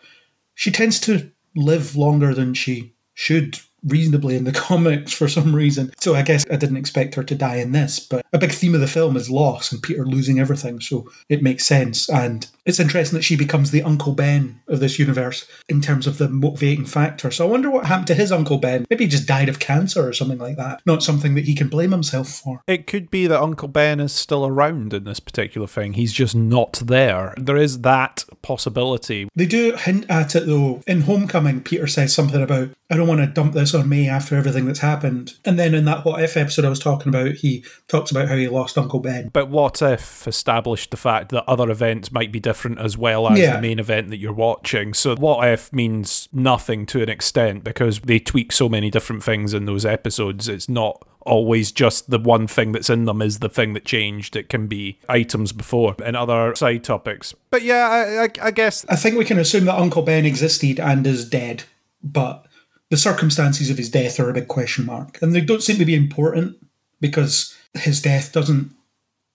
she 0.54 0.70
tends 0.70 1.00
to 1.00 1.30
live 1.54 1.96
longer 1.96 2.34
than 2.34 2.54
she 2.54 2.94
should 3.14 3.58
reasonably 3.84 4.36
in 4.36 4.44
the 4.44 4.52
comics 4.68 5.12
for 5.12 5.28
some 5.28 5.54
reason. 5.54 5.92
So 5.98 6.14
I 6.14 6.22
guess 6.22 6.44
I 6.50 6.56
didn't 6.56 6.76
expect 6.76 7.14
her 7.14 7.24
to 7.24 7.34
die 7.34 7.56
in 7.56 7.72
this. 7.72 8.00
But 8.00 8.24
a 8.32 8.38
big 8.38 8.52
theme 8.52 8.74
of 8.74 8.80
the 8.80 8.86
film 8.86 9.16
is 9.16 9.30
loss 9.30 9.72
and 9.72 9.82
Peter 9.82 10.04
losing 10.04 10.38
everything. 10.38 10.80
So 10.80 11.10
it 11.28 11.42
makes 11.42 11.66
sense. 11.66 12.08
And 12.08 12.46
it's 12.66 12.80
interesting 12.80 13.16
that 13.16 13.22
she 13.22 13.36
becomes 13.36 13.70
the 13.70 13.82
Uncle 13.82 14.12
Ben 14.12 14.60
of 14.66 14.80
this 14.80 14.98
universe 14.98 15.46
in 15.68 15.80
terms 15.80 16.08
of 16.08 16.18
the 16.18 16.28
motivating 16.28 16.84
factor. 16.84 17.30
So 17.30 17.46
I 17.46 17.50
wonder 17.50 17.70
what 17.70 17.86
happened 17.86 18.08
to 18.08 18.14
his 18.14 18.32
Uncle 18.32 18.58
Ben. 18.58 18.84
Maybe 18.90 19.04
he 19.04 19.10
just 19.10 19.28
died 19.28 19.48
of 19.48 19.60
cancer 19.60 20.06
or 20.06 20.12
something 20.12 20.38
like 20.38 20.56
that. 20.56 20.82
Not 20.84 21.04
something 21.04 21.36
that 21.36 21.44
he 21.44 21.54
can 21.54 21.68
blame 21.68 21.92
himself 21.92 22.28
for. 22.28 22.62
It 22.66 22.88
could 22.88 23.08
be 23.08 23.28
that 23.28 23.40
Uncle 23.40 23.68
Ben 23.68 24.00
is 24.00 24.12
still 24.12 24.44
around 24.44 24.92
in 24.92 25.04
this 25.04 25.20
particular 25.20 25.68
thing. 25.68 25.92
He's 25.92 26.12
just 26.12 26.34
not 26.34 26.72
there. 26.84 27.34
There 27.36 27.56
is 27.56 27.82
that 27.82 28.24
possibility. 28.42 29.28
They 29.36 29.46
do 29.46 29.76
hint 29.76 30.04
at 30.08 30.34
it 30.34 30.46
though. 30.46 30.82
In 30.88 31.02
Homecoming, 31.02 31.62
Peter 31.62 31.86
says 31.86 32.12
something 32.12 32.42
about, 32.42 32.70
I 32.90 32.96
don't 32.96 33.08
want 33.08 33.20
to 33.20 33.26
dump 33.28 33.54
this 33.54 33.74
on 33.74 33.88
me 33.88 34.08
after 34.08 34.36
everything 34.36 34.66
that's 34.66 34.80
happened. 34.80 35.34
And 35.44 35.56
then 35.56 35.72
in 35.72 35.84
that 35.84 36.04
What 36.04 36.20
If 36.20 36.36
episode 36.36 36.64
I 36.64 36.68
was 36.68 36.80
talking 36.80 37.10
about, 37.10 37.36
he 37.36 37.64
talks 37.86 38.10
about 38.10 38.28
how 38.28 38.36
he 38.36 38.48
lost 38.48 38.76
Uncle 38.76 39.00
Ben. 39.00 39.28
But 39.32 39.48
what 39.48 39.80
if 39.82 40.26
established 40.26 40.90
the 40.90 40.96
fact 40.96 41.28
that 41.30 41.48
other 41.48 41.70
events 41.70 42.10
might 42.10 42.32
be 42.32 42.40
different 42.40 42.55
as 42.64 42.96
well 42.98 43.28
as 43.28 43.38
Yeah. 43.38 43.56
the 43.56 43.62
main 43.62 43.78
event 43.78 44.10
that 44.10 44.18
you're 44.18 44.32
watching? 44.32 44.94
So 44.94 45.14
what 45.16 45.46
if 45.48 45.72
means 45.72 46.28
nothing 46.32 46.86
to 46.86 47.02
an 47.02 47.08
extent 47.08 47.64
because 47.64 48.00
they 48.00 48.18
tweak 48.18 48.52
so 48.52 48.68
many 48.68 48.90
different 48.90 49.22
things 49.22 49.52
in 49.54 49.66
those 49.66 49.84
episodes. 49.84 50.48
It's 50.48 50.68
not 50.68 51.06
always 51.24 51.72
just 51.72 52.08
the 52.10 52.18
one 52.20 52.46
thing 52.46 52.70
that's 52.72 52.88
in 52.88 53.04
them 53.04 53.20
is 53.20 53.40
the 53.40 53.48
thing 53.48 53.74
that 53.74 53.84
changed. 53.84 54.36
It 54.36 54.48
can 54.48 54.66
be 54.68 54.98
items 55.08 55.52
before 55.52 55.96
and 56.04 56.16
other 56.16 56.54
side 56.54 56.84
topics. 56.84 57.34
But 57.50 57.62
yeah, 57.62 57.88
I, 57.88 58.24
I, 58.24 58.28
I 58.46 58.50
guess 58.52 58.86
I 58.88 58.96
think 58.96 59.16
we 59.18 59.24
can 59.24 59.38
assume 59.38 59.64
that 59.64 59.78
Uncle 59.78 60.02
Ben 60.02 60.24
existed 60.24 60.78
and 60.78 61.06
is 61.06 61.28
dead, 61.28 61.64
but 62.02 62.46
the 62.90 62.96
circumstances 62.96 63.70
of 63.70 63.76
his 63.78 63.90
death 63.90 64.20
are 64.20 64.30
a 64.30 64.34
big 64.34 64.46
question 64.46 64.86
mark. 64.86 65.20
And 65.20 65.34
they 65.34 65.40
don't 65.40 65.62
seem 65.62 65.76
to 65.78 65.84
be 65.84 65.96
important 65.96 66.56
because 67.00 67.52
his 67.74 68.00
death 68.00 68.32
doesn't 68.32 68.70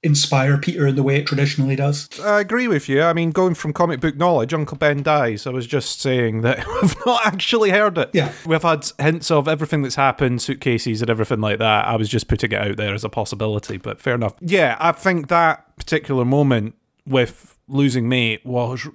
inspire 0.03 0.57
Peter 0.57 0.87
in 0.87 0.95
the 0.95 1.03
way 1.03 1.17
it 1.17 1.27
traditionally 1.27 1.75
does. 1.75 2.09
I 2.19 2.39
agree 2.39 2.67
with 2.67 2.89
you. 2.89 3.03
I 3.03 3.13
mean, 3.13 3.31
going 3.31 3.53
from 3.53 3.71
comic 3.71 3.99
book 3.99 4.15
knowledge, 4.15 4.53
Uncle 4.53 4.77
Ben 4.77 5.03
dies. 5.03 5.45
I 5.45 5.51
was 5.51 5.67
just 5.67 6.01
saying 6.01 6.41
that 6.41 6.65
we've 6.81 6.95
not 7.05 7.25
actually 7.25 7.69
heard 7.69 7.97
it. 7.97 8.09
Yeah. 8.13 8.31
We've 8.45 8.61
had 8.61 8.89
hints 8.99 9.29
of 9.29 9.47
everything 9.47 9.83
that's 9.83 9.95
happened, 9.95 10.41
suitcases 10.41 11.01
and 11.01 11.09
everything 11.09 11.41
like 11.41 11.59
that. 11.59 11.85
I 11.85 11.95
was 11.95 12.09
just 12.09 12.27
putting 12.27 12.51
it 12.51 12.61
out 12.61 12.77
there 12.77 12.93
as 12.93 13.03
a 13.03 13.09
possibility, 13.09 13.77
but 13.77 14.01
fair 14.01 14.15
enough. 14.15 14.33
Yeah, 14.41 14.77
I 14.79 14.91
think 14.91 15.27
that 15.27 15.75
particular 15.77 16.25
moment 16.25 16.75
with 17.05 17.57
losing 17.67 18.09
May 18.09 18.39
was 18.43 18.87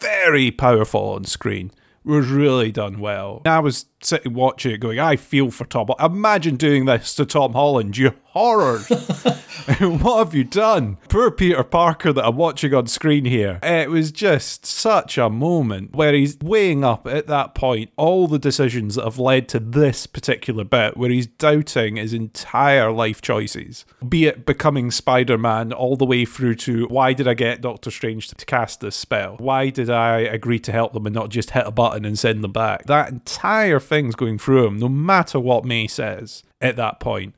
very 0.00 0.50
powerful 0.50 1.10
on 1.10 1.24
screen. 1.24 1.70
Was 2.02 2.28
really 2.28 2.72
done 2.72 2.98
well. 2.98 3.42
I 3.44 3.58
was 3.58 3.84
sitting 4.02 4.34
watching 4.34 4.72
it 4.72 4.78
going, 4.78 4.98
I 4.98 5.16
feel 5.16 5.50
for 5.50 5.64
Tom. 5.64 5.88
Imagine 5.98 6.56
doing 6.56 6.86
this 6.86 7.14
to 7.16 7.26
Tom 7.26 7.52
Holland, 7.52 7.96
you 7.96 8.14
horrors. 8.24 8.88
what 9.78 10.18
have 10.18 10.34
you 10.34 10.44
done? 10.44 10.96
Poor 11.08 11.30
Peter 11.30 11.62
Parker 11.62 12.12
that 12.12 12.24
I'm 12.24 12.36
watching 12.36 12.74
on 12.74 12.86
screen 12.86 13.24
here. 13.24 13.58
It 13.62 13.90
was 13.90 14.10
just 14.10 14.64
such 14.64 15.18
a 15.18 15.28
moment 15.28 15.94
where 15.94 16.12
he's 16.12 16.38
weighing 16.38 16.82
up 16.84 17.06
at 17.06 17.26
that 17.26 17.54
point 17.54 17.90
all 17.96 18.26
the 18.26 18.38
decisions 18.38 18.94
that 18.94 19.04
have 19.04 19.18
led 19.18 19.48
to 19.50 19.60
this 19.60 20.06
particular 20.06 20.64
bit 20.64 20.96
where 20.96 21.10
he's 21.10 21.26
doubting 21.26 21.96
his 21.96 22.12
entire 22.12 22.90
life 22.90 23.20
choices. 23.20 23.84
Be 24.06 24.26
it 24.26 24.46
becoming 24.46 24.90
Spider 24.90 25.38
Man 25.38 25.72
all 25.72 25.96
the 25.96 26.06
way 26.06 26.24
through 26.24 26.54
to 26.56 26.86
why 26.86 27.12
did 27.12 27.28
I 27.28 27.34
get 27.34 27.60
Doctor 27.60 27.90
Strange 27.90 28.28
to 28.28 28.46
cast 28.46 28.80
this 28.80 28.96
spell? 28.96 29.36
Why 29.38 29.70
did 29.70 29.90
I 29.90 30.20
agree 30.20 30.58
to 30.60 30.72
help 30.72 30.94
them 30.94 31.06
and 31.06 31.14
not 31.14 31.28
just 31.28 31.50
hit 31.50 31.66
a 31.66 31.70
button 31.70 32.04
and 32.04 32.18
send 32.18 32.42
them 32.42 32.52
back? 32.52 32.86
That 32.86 33.10
entire 33.10 33.80
thing's 33.90 34.14
going 34.14 34.38
through 34.38 34.66
him, 34.66 34.78
no 34.78 34.88
matter 34.88 35.38
what 35.38 35.66
May 35.66 35.86
says 35.86 36.42
at 36.60 36.76
that 36.76 37.00
point. 37.00 37.34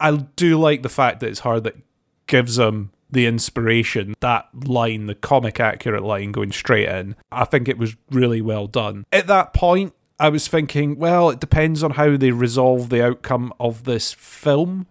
I 0.00 0.16
do 0.34 0.58
like 0.58 0.82
the 0.82 0.88
fact 0.88 1.20
that 1.20 1.28
it's 1.28 1.40
her 1.40 1.60
that 1.60 1.76
gives 2.26 2.58
him 2.58 2.90
the 3.10 3.26
inspiration, 3.26 4.14
that 4.20 4.48
line, 4.66 5.06
the 5.06 5.14
comic 5.14 5.60
accurate 5.60 6.02
line 6.02 6.32
going 6.32 6.50
straight 6.50 6.88
in. 6.88 7.14
I 7.30 7.44
think 7.44 7.68
it 7.68 7.78
was 7.78 7.94
really 8.10 8.40
well 8.40 8.66
done. 8.66 9.04
At 9.12 9.28
that 9.28 9.54
point, 9.54 9.94
I 10.18 10.30
was 10.30 10.48
thinking, 10.48 10.98
well, 10.98 11.30
it 11.30 11.38
depends 11.38 11.82
on 11.82 11.92
how 11.92 12.16
they 12.16 12.30
resolve 12.30 12.88
the 12.88 13.04
outcome 13.04 13.52
of 13.60 13.84
this 13.84 14.12
film. 14.12 14.86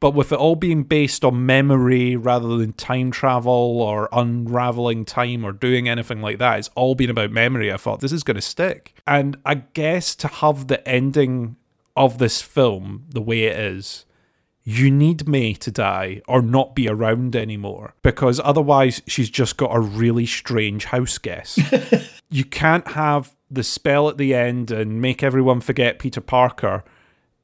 But 0.00 0.14
with 0.14 0.30
it 0.32 0.38
all 0.38 0.54
being 0.54 0.84
based 0.84 1.24
on 1.24 1.44
memory 1.44 2.14
rather 2.14 2.56
than 2.56 2.72
time 2.72 3.10
travel 3.10 3.80
or 3.82 4.08
unraveling 4.12 5.04
time 5.04 5.44
or 5.44 5.52
doing 5.52 5.88
anything 5.88 6.22
like 6.22 6.38
that, 6.38 6.58
it's 6.58 6.70
all 6.76 6.94
been 6.94 7.10
about 7.10 7.32
memory. 7.32 7.72
I 7.72 7.76
thought 7.78 8.00
this 8.00 8.12
is 8.12 8.22
going 8.22 8.36
to 8.36 8.40
stick. 8.40 8.94
And 9.06 9.38
I 9.44 9.54
guess 9.54 10.14
to 10.16 10.28
have 10.28 10.68
the 10.68 10.86
ending 10.88 11.56
of 11.96 12.18
this 12.18 12.40
film 12.40 13.06
the 13.10 13.20
way 13.20 13.44
it 13.44 13.58
is, 13.58 14.04
you 14.62 14.90
need 14.90 15.26
May 15.26 15.54
to 15.54 15.70
die 15.70 16.20
or 16.28 16.42
not 16.42 16.76
be 16.76 16.88
around 16.88 17.34
anymore 17.34 17.94
because 18.02 18.38
otherwise 18.44 19.02
she's 19.06 19.30
just 19.30 19.56
got 19.56 19.74
a 19.74 19.80
really 19.80 20.26
strange 20.26 20.84
house 20.84 21.18
guest. 21.18 21.58
you 22.30 22.44
can't 22.44 22.86
have 22.88 23.34
the 23.50 23.64
spell 23.64 24.08
at 24.08 24.18
the 24.18 24.34
end 24.34 24.70
and 24.70 25.00
make 25.00 25.22
everyone 25.22 25.60
forget 25.60 25.98
Peter 25.98 26.20
Parker 26.20 26.84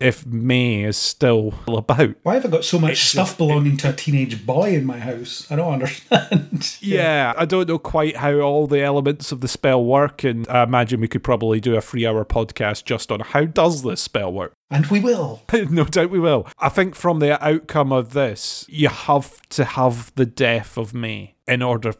if 0.01 0.26
May 0.26 0.82
is 0.84 0.97
still 0.97 1.55
about. 1.68 2.14
Why 2.22 2.34
have 2.34 2.45
I 2.45 2.49
got 2.49 2.64
so 2.64 2.78
much 2.78 2.92
It's 2.92 3.01
stuff 3.01 3.28
just- 3.28 3.38
belonging 3.38 3.76
to 3.78 3.90
a 3.90 3.92
teenage 3.92 4.45
boy 4.45 4.74
in 4.74 4.84
my 4.84 4.99
house? 4.99 5.47
I 5.51 5.57
don't 5.57 5.72
understand. 5.74 6.76
Yeah, 6.80 7.32
I 7.36 7.45
don't 7.45 7.68
know 7.68 7.78
quite 7.78 8.16
how 8.16 8.40
all 8.40 8.66
the 8.66 8.80
elements 8.82 9.32
of 9.32 9.40
the 9.40 9.49
spell 9.49 9.84
work, 9.84 10.24
and 10.24 10.47
I 10.49 10.62
imagine 10.62 11.01
we 11.01 11.09
could 11.09 11.22
probably 11.24 11.61
do 11.61 11.76
a 11.76 11.80
three-hour 11.80 12.24
podcast 12.24 12.84
just 12.84 13.11
on 13.12 13.20
how 13.20 13.45
does 13.45 13.82
this 13.82 14.01
spell 14.03 14.32
work. 14.32 14.53
And 14.70 14.86
we 14.86 14.99
will. 14.99 15.42
no 15.53 15.84
doubt 15.84 16.11
we 16.11 16.18
will. 16.18 16.49
I 16.59 16.68
think 16.68 16.97
from 16.97 17.20
the 17.20 17.42
outcome 17.45 17.92
of 17.92 18.12
this, 18.12 18.64
you 18.68 18.88
have 18.88 19.40
to 19.51 19.64
have 19.64 20.12
the 20.16 20.26
death 20.26 20.76
of 20.76 20.92
May 20.92 21.36
in 21.47 21.62
order 21.62 21.95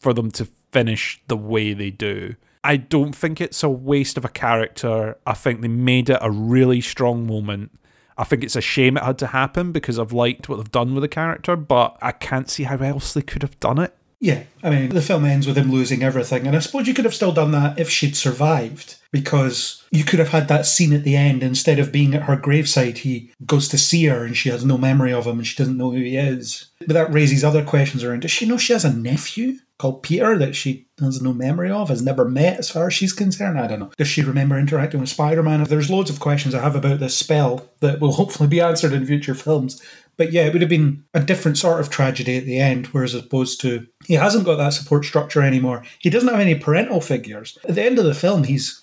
for 0.00 0.14
them 0.14 0.30
to 0.32 0.48
finish 0.72 1.20
the 1.28 1.36
way 1.36 1.74
they 1.74 1.90
do. 1.90 2.36
I 2.64 2.76
don't 2.78 3.14
think 3.14 3.40
it's 3.40 3.62
a 3.62 3.68
waste 3.68 4.16
of 4.16 4.24
a 4.24 4.28
character. 4.28 5.18
I 5.26 5.34
think 5.34 5.60
they 5.60 5.68
made 5.68 6.08
it 6.08 6.18
a 6.20 6.30
really 6.30 6.80
strong 6.80 7.26
moment. 7.26 7.78
I 8.16 8.24
think 8.24 8.42
it's 8.42 8.56
a 8.56 8.60
shame 8.60 8.96
it 8.96 9.02
had 9.02 9.18
to 9.18 9.28
happen 9.28 9.70
because 9.70 9.98
I've 9.98 10.12
liked 10.12 10.48
what 10.48 10.56
they've 10.56 10.72
done 10.72 10.94
with 10.94 11.02
the 11.02 11.08
character, 11.08 11.56
but 11.56 11.98
I 12.00 12.12
can't 12.12 12.48
see 12.48 12.62
how 12.62 12.78
else 12.78 13.12
they 13.12 13.22
could 13.22 13.42
have 13.42 13.58
done 13.60 13.78
it. 13.78 13.94
Yeah, 14.20 14.44
I 14.62 14.70
mean, 14.70 14.88
the 14.88 15.02
film 15.02 15.26
ends 15.26 15.46
with 15.46 15.58
him 15.58 15.70
losing 15.70 16.02
everything, 16.02 16.46
and 16.46 16.56
I 16.56 16.60
suppose 16.60 16.86
you 16.86 16.94
could 16.94 17.04
have 17.04 17.14
still 17.14 17.32
done 17.32 17.50
that 17.50 17.78
if 17.78 17.90
she'd 17.90 18.16
survived, 18.16 18.96
because 19.14 19.84
you 19.92 20.02
could 20.02 20.18
have 20.18 20.30
had 20.30 20.48
that 20.48 20.66
scene 20.66 20.92
at 20.92 21.04
the 21.04 21.14
end. 21.14 21.44
Instead 21.44 21.78
of 21.78 21.92
being 21.92 22.14
at 22.14 22.24
her 22.24 22.34
graveside, 22.34 22.98
he 22.98 23.30
goes 23.46 23.68
to 23.68 23.78
see 23.78 24.06
her, 24.06 24.24
and 24.24 24.36
she 24.36 24.48
has 24.48 24.64
no 24.64 24.76
memory 24.76 25.12
of 25.12 25.24
him, 25.24 25.38
and 25.38 25.46
she 25.46 25.56
doesn't 25.56 25.76
know 25.76 25.92
who 25.92 25.98
he 25.98 26.16
is. 26.16 26.66
But 26.80 26.94
that 26.94 27.12
raises 27.12 27.44
other 27.44 27.64
questions 27.64 28.02
around 28.02 28.22
does 28.22 28.32
she 28.32 28.44
know 28.44 28.56
she 28.56 28.72
has 28.72 28.84
a 28.84 28.92
nephew 28.92 29.58
called 29.78 30.02
Peter 30.02 30.36
that 30.38 30.56
she 30.56 30.88
has 30.98 31.22
no 31.22 31.32
memory 31.32 31.70
of, 31.70 31.90
has 31.90 32.02
never 32.02 32.24
met 32.24 32.58
as 32.58 32.70
far 32.70 32.88
as 32.88 32.94
she's 32.94 33.12
concerned? 33.12 33.56
I 33.56 33.68
don't 33.68 33.78
know. 33.78 33.92
Does 33.96 34.08
she 34.08 34.22
remember 34.22 34.58
interacting 34.58 34.98
with 34.98 35.10
Spider 35.10 35.44
Man? 35.44 35.62
There's 35.62 35.90
loads 35.90 36.10
of 36.10 36.18
questions 36.18 36.52
I 36.52 36.62
have 36.62 36.74
about 36.74 36.98
this 36.98 37.16
spell 37.16 37.70
that 37.78 38.00
will 38.00 38.12
hopefully 38.20 38.48
be 38.48 38.60
answered 38.60 38.92
in 38.92 39.06
future 39.06 39.36
films. 39.36 39.80
But 40.16 40.32
yeah, 40.32 40.42
it 40.42 40.52
would 40.52 40.62
have 40.62 40.68
been 40.68 41.04
a 41.14 41.20
different 41.20 41.56
sort 41.56 41.78
of 41.78 41.88
tragedy 41.88 42.36
at 42.36 42.46
the 42.46 42.58
end, 42.58 42.88
whereas 42.88 43.14
opposed 43.14 43.60
to 43.60 43.86
he 44.06 44.14
hasn't 44.14 44.44
got 44.44 44.56
that 44.56 44.72
support 44.72 45.04
structure 45.04 45.42
anymore. 45.42 45.84
He 46.00 46.10
doesn't 46.10 46.28
have 46.28 46.40
any 46.40 46.56
parental 46.56 47.00
figures. 47.00 47.56
At 47.68 47.76
the 47.76 47.84
end 47.84 48.00
of 48.00 48.04
the 48.04 48.14
film, 48.14 48.42
he's 48.42 48.80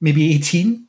maybe 0.00 0.34
18 0.34 0.88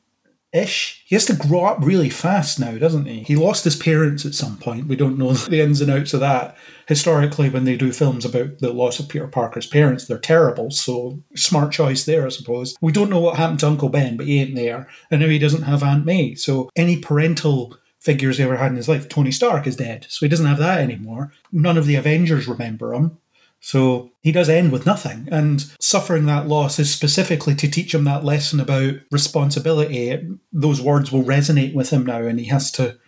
ish. 0.52 1.02
He 1.06 1.14
has 1.14 1.26
to 1.26 1.34
grow 1.34 1.64
up 1.64 1.78
really 1.80 2.10
fast 2.10 2.58
now, 2.58 2.76
doesn't 2.76 3.06
he? 3.06 3.22
He 3.22 3.36
lost 3.36 3.64
his 3.64 3.76
parents 3.76 4.26
at 4.26 4.34
some 4.34 4.56
point. 4.56 4.86
We 4.88 4.96
don't 4.96 5.18
know 5.18 5.32
the 5.34 5.60
ins 5.60 5.80
and 5.80 5.90
outs 5.90 6.14
of 6.14 6.20
that. 6.20 6.56
Historically, 6.86 7.48
when 7.48 7.64
they 7.64 7.76
do 7.76 7.92
films 7.92 8.24
about 8.24 8.58
the 8.58 8.72
loss 8.72 8.98
of 8.98 9.08
Peter 9.08 9.28
Parker's 9.28 9.66
parents, 9.66 10.06
they're 10.06 10.18
terrible. 10.18 10.70
So, 10.70 11.22
smart 11.36 11.72
choice 11.72 12.04
there, 12.04 12.26
I 12.26 12.30
suppose. 12.30 12.76
We 12.80 12.92
don't 12.92 13.10
know 13.10 13.20
what 13.20 13.36
happened 13.36 13.60
to 13.60 13.68
Uncle 13.68 13.88
Ben, 13.88 14.16
but 14.16 14.26
he 14.26 14.40
ain't 14.40 14.56
there. 14.56 14.88
And 15.10 15.20
now 15.20 15.28
he 15.28 15.38
doesn't 15.38 15.62
have 15.62 15.82
Aunt 15.82 16.04
May. 16.04 16.34
So, 16.34 16.70
any 16.74 16.96
parental 16.96 17.76
figures 18.00 18.38
he 18.38 18.44
ever 18.44 18.56
had 18.56 18.70
in 18.70 18.76
his 18.76 18.88
life, 18.88 19.08
Tony 19.08 19.30
Stark 19.30 19.66
is 19.66 19.76
dead. 19.76 20.06
So, 20.08 20.26
he 20.26 20.28
doesn't 20.28 20.46
have 20.46 20.58
that 20.58 20.80
anymore. 20.80 21.32
None 21.52 21.78
of 21.78 21.86
the 21.86 21.94
Avengers 21.96 22.48
remember 22.48 22.92
him. 22.92 23.18
So 23.60 24.10
he 24.22 24.32
does 24.32 24.48
end 24.48 24.72
with 24.72 24.86
nothing. 24.86 25.28
And 25.30 25.64
suffering 25.80 26.26
that 26.26 26.48
loss 26.48 26.78
is 26.78 26.92
specifically 26.92 27.54
to 27.56 27.70
teach 27.70 27.94
him 27.94 28.04
that 28.04 28.24
lesson 28.24 28.58
about 28.58 28.94
responsibility. 29.10 30.18
Those 30.52 30.80
words 30.80 31.12
will 31.12 31.22
resonate 31.22 31.74
with 31.74 31.90
him 31.90 32.06
now, 32.06 32.22
and 32.22 32.40
he 32.40 32.46
has 32.46 32.72
to 32.72 32.98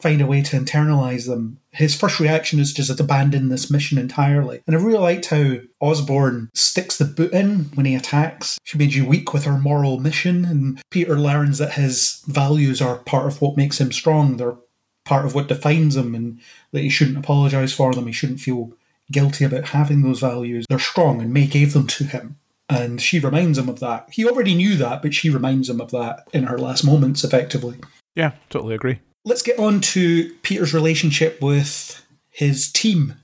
find 0.00 0.20
a 0.20 0.26
way 0.26 0.40
to 0.42 0.56
internalize 0.56 1.26
them. 1.26 1.58
His 1.72 1.94
first 1.94 2.20
reaction 2.20 2.60
is 2.60 2.72
just 2.72 2.96
to 2.96 3.02
abandon 3.02 3.48
this 3.48 3.70
mission 3.70 3.98
entirely. 3.98 4.62
And 4.66 4.76
I 4.76 4.78
really 4.78 4.98
liked 4.98 5.26
how 5.26 5.56
Osborn 5.80 6.50
sticks 6.54 6.96
the 6.96 7.04
boot 7.04 7.32
in 7.32 7.64
when 7.74 7.84
he 7.84 7.94
attacks. 7.94 8.58
She 8.62 8.78
made 8.78 8.94
you 8.94 9.04
weak 9.04 9.34
with 9.34 9.44
her 9.44 9.58
moral 9.58 9.98
mission, 9.98 10.44
and 10.44 10.80
Peter 10.90 11.18
learns 11.18 11.58
that 11.58 11.72
his 11.72 12.22
values 12.26 12.80
are 12.80 12.98
part 12.98 13.26
of 13.26 13.42
what 13.42 13.56
makes 13.56 13.80
him 13.80 13.92
strong. 13.92 14.36
They're 14.36 14.56
part 15.04 15.26
of 15.26 15.34
what 15.34 15.48
defines 15.48 15.96
him, 15.96 16.14
and 16.14 16.38
that 16.72 16.80
he 16.80 16.88
shouldn't 16.88 17.18
apologize 17.18 17.72
for 17.72 17.92
them. 17.92 18.06
He 18.06 18.12
shouldn't 18.12 18.40
feel 18.40 18.72
guilty 19.10 19.44
about 19.44 19.66
having 19.66 20.02
those 20.02 20.20
values. 20.20 20.66
They're 20.68 20.78
strong, 20.78 21.20
and 21.20 21.32
May 21.32 21.46
gave 21.46 21.72
them 21.72 21.86
to 21.88 22.04
him. 22.04 22.36
And 22.68 23.00
she 23.00 23.18
reminds 23.18 23.56
him 23.56 23.68
of 23.68 23.80
that. 23.80 24.08
He 24.12 24.26
already 24.26 24.54
knew 24.54 24.76
that, 24.76 25.00
but 25.00 25.14
she 25.14 25.30
reminds 25.30 25.70
him 25.70 25.80
of 25.80 25.90
that 25.92 26.28
in 26.32 26.44
her 26.44 26.58
last 26.58 26.84
moments, 26.84 27.24
effectively. 27.24 27.78
Yeah, 28.14 28.32
totally 28.50 28.74
agree. 28.74 29.00
Let's 29.24 29.42
get 29.42 29.58
on 29.58 29.80
to 29.80 30.34
Peter's 30.42 30.74
relationship 30.74 31.40
with 31.40 32.04
his 32.30 32.70
team, 32.70 33.14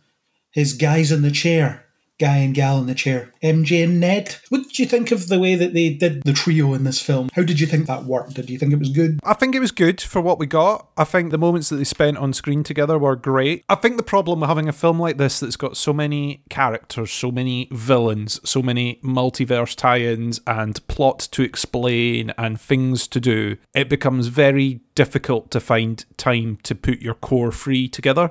his 0.51 0.73
guys 0.73 1.13
in 1.13 1.23
the 1.23 1.31
chair 1.31 1.84
guy 2.21 2.39
and 2.39 2.55
gal 2.55 2.79
in 2.79 2.87
the 2.87 2.95
chair, 2.95 3.33
MJ 3.43 3.85
and 3.85 4.01
Ned. 4.01 4.37
What 4.49 4.63
did 4.63 4.79
you 4.79 4.87
think 4.87 5.11
of 5.11 5.29
the 5.29 5.39
way 5.39 5.55
that 5.55 5.75
they 5.75 5.91
did 5.91 6.23
the 6.23 6.33
trio 6.33 6.75
in 6.75 6.85
this 6.85 7.01
film? 7.01 7.29
How 7.35 7.43
did 7.43 7.61
you 7.61 7.67
think 7.67 7.87
that 7.87 8.05
worked? 8.05 8.35
Did 8.35 8.51
you 8.51 8.59
think 8.59 8.73
it 8.73 8.79
was 8.79 8.91
good? 8.91 9.21
I 9.25 9.35
think 9.35 9.55
it 9.55 9.61
was 9.61 9.73
good 9.73 10.01
for 10.01 10.21
what 10.21 10.39
we 10.39 10.47
got. 10.47 10.89
I 10.97 11.05
think 11.05 11.31
the 11.31 11.39
moments 11.39 11.69
that 11.69 11.77
they 11.77 11.85
spent 11.85 12.19
on 12.19 12.33
screen 12.33 12.63
together 12.63 12.99
were 12.99 13.17
great. 13.17 13.65
I 13.69 13.75
think 13.75 13.97
the 13.97 14.03
problem 14.03 14.41
with 14.41 14.49
having 14.49 14.69
a 14.69 14.73
film 14.73 15.01
like 15.01 15.19
this 15.19 15.41
that's 15.41 15.57
got 15.57 15.77
so 15.77 15.93
many 15.93 16.43
characters, 16.51 17.11
so 17.11 17.31
many 17.31 17.69
villains, 17.73 18.41
so 18.49 18.63
many 18.63 19.01
multiverse 19.03 19.75
tie 19.75 20.01
ins, 20.01 20.41
and 20.47 20.87
plot 20.87 21.19
to 21.33 21.43
explain 21.43 22.33
and 22.39 22.61
things 22.61 23.09
to 23.09 23.21
do, 23.21 23.57
it 23.75 23.89
becomes 23.89 24.29
very 24.29 24.81
difficult 24.95 25.51
to 25.51 25.61
find 25.61 26.05
time 26.17 26.59
to 26.63 26.75
put 26.75 27.01
your 27.01 27.15
core 27.15 27.51
free 27.51 27.89
together 27.89 28.31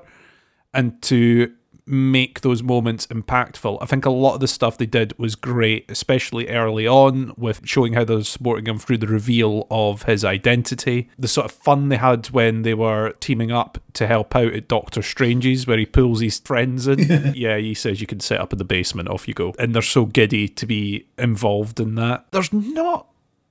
and 0.74 1.02
to 1.04 1.54
make 1.86 2.42
those 2.42 2.64
moments 2.64 3.08
impactful. 3.08 3.78
I 3.82 3.86
think 3.86 4.06
a 4.06 4.10
lot 4.10 4.36
of 4.36 4.40
the 4.40 4.48
stuff 4.48 4.78
they 4.78 4.86
did 4.86 5.18
was 5.18 5.36
great, 5.36 5.90
especially 5.90 6.48
early 6.50 6.88
on 6.88 7.34
with 7.38 7.62
showing 7.66 7.94
how 7.94 8.04
they're 8.04 8.24
supporting 8.24 8.68
him 8.68 8.80
through 8.80 9.00
the 9.00 9.08
reveal 9.08 9.68
of 9.70 10.04
his 10.04 10.24
identity. 10.24 11.10
The 11.18 11.28
sort 11.28 11.46
of 11.46 11.52
fun 11.52 11.90
they 11.90 11.98
had 11.98 12.28
when 12.28 12.62
they 12.62 12.74
were 12.74 13.12
teaming 13.20 13.52
up 13.52 13.78
to 13.94 14.08
help 14.08 14.36
out 14.36 14.54
at 14.54 14.68
Doctor 14.68 15.02
Strange's, 15.02 15.68
where 15.68 15.78
he 15.78 15.86
pulls 15.86 16.22
his 16.22 16.40
friends 16.40 16.88
in. 16.88 17.34
yeah, 17.36 17.58
he 17.58 17.74
says 17.74 18.02
you 18.02 18.08
can 18.08 18.20
set 18.20 18.40
up 18.40 18.54
in 18.54 18.60
the 18.60 18.66
basement, 18.66 19.10
off 19.10 19.28
you 19.28 19.34
go. 19.34 19.54
And 19.60 19.74
they're 19.74 19.82
so 19.82 20.06
giddy 20.06 20.48
to 20.48 20.66
be 20.66 21.08
involved 21.18 21.80
in 21.80 21.96
that. 21.96 22.28
There's 22.32 22.54
not 22.54 23.08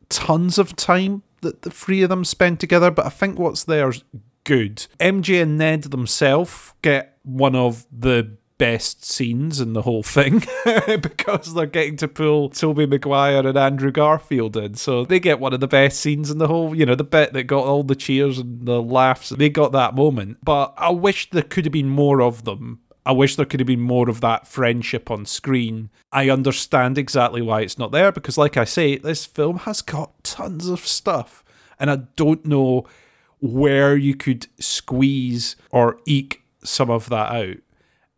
tons 0.08 0.58
of 0.58 0.76
time 0.76 1.22
that 1.40 1.62
the 1.62 1.70
three 1.70 2.02
of 2.02 2.08
them 2.08 2.24
spend 2.24 2.60
together, 2.60 2.90
but 2.90 3.06
I 3.06 3.08
think 3.08 3.38
what's 3.38 3.64
there's 3.64 4.04
good. 4.44 4.86
MJ 5.00 5.42
and 5.42 5.58
Ned 5.58 5.84
themselves 5.84 6.72
get 6.82 7.18
one 7.22 7.54
of 7.54 7.86
the 7.90 8.36
best 8.58 9.04
scenes 9.04 9.60
in 9.60 9.72
the 9.72 9.82
whole 9.82 10.04
thing 10.04 10.40
because 11.00 11.52
they're 11.52 11.66
getting 11.66 11.96
to 11.96 12.06
pull 12.06 12.48
Tobey 12.48 12.86
Maguire 12.86 13.44
and 13.44 13.58
Andrew 13.58 13.90
Garfield 13.90 14.56
in. 14.56 14.74
So 14.74 15.04
they 15.04 15.18
get 15.18 15.40
one 15.40 15.52
of 15.52 15.58
the 15.58 15.66
best 15.66 15.98
scenes 15.98 16.30
in 16.30 16.38
the 16.38 16.46
whole, 16.46 16.72
you 16.72 16.86
know, 16.86 16.94
the 16.94 17.02
bit 17.02 17.32
that 17.32 17.44
got 17.44 17.64
all 17.64 17.82
the 17.82 17.96
cheers 17.96 18.38
and 18.38 18.64
the 18.64 18.80
laughs. 18.80 19.30
They 19.30 19.48
got 19.48 19.72
that 19.72 19.96
moment. 19.96 20.38
But 20.44 20.74
I 20.76 20.90
wish 20.90 21.30
there 21.30 21.42
could 21.42 21.64
have 21.64 21.72
been 21.72 21.88
more 21.88 22.22
of 22.22 22.44
them. 22.44 22.80
I 23.04 23.10
wish 23.10 23.34
there 23.34 23.46
could 23.46 23.58
have 23.58 23.66
been 23.66 23.80
more 23.80 24.08
of 24.08 24.20
that 24.20 24.46
friendship 24.46 25.10
on 25.10 25.26
screen. 25.26 25.90
I 26.12 26.30
understand 26.30 26.98
exactly 26.98 27.42
why 27.42 27.62
it's 27.62 27.78
not 27.78 27.90
there 27.90 28.12
because, 28.12 28.38
like 28.38 28.56
I 28.56 28.64
say, 28.64 28.96
this 28.96 29.24
film 29.24 29.58
has 29.58 29.82
got 29.82 30.22
tons 30.22 30.68
of 30.68 30.86
stuff. 30.86 31.42
And 31.80 31.90
I 31.90 31.96
don't 32.14 32.46
know 32.46 32.86
where 33.42 33.96
you 33.96 34.14
could 34.14 34.46
squeeze 34.58 35.56
or 35.70 35.98
eke 36.06 36.42
some 36.64 36.90
of 36.90 37.10
that 37.10 37.32
out. 37.32 37.56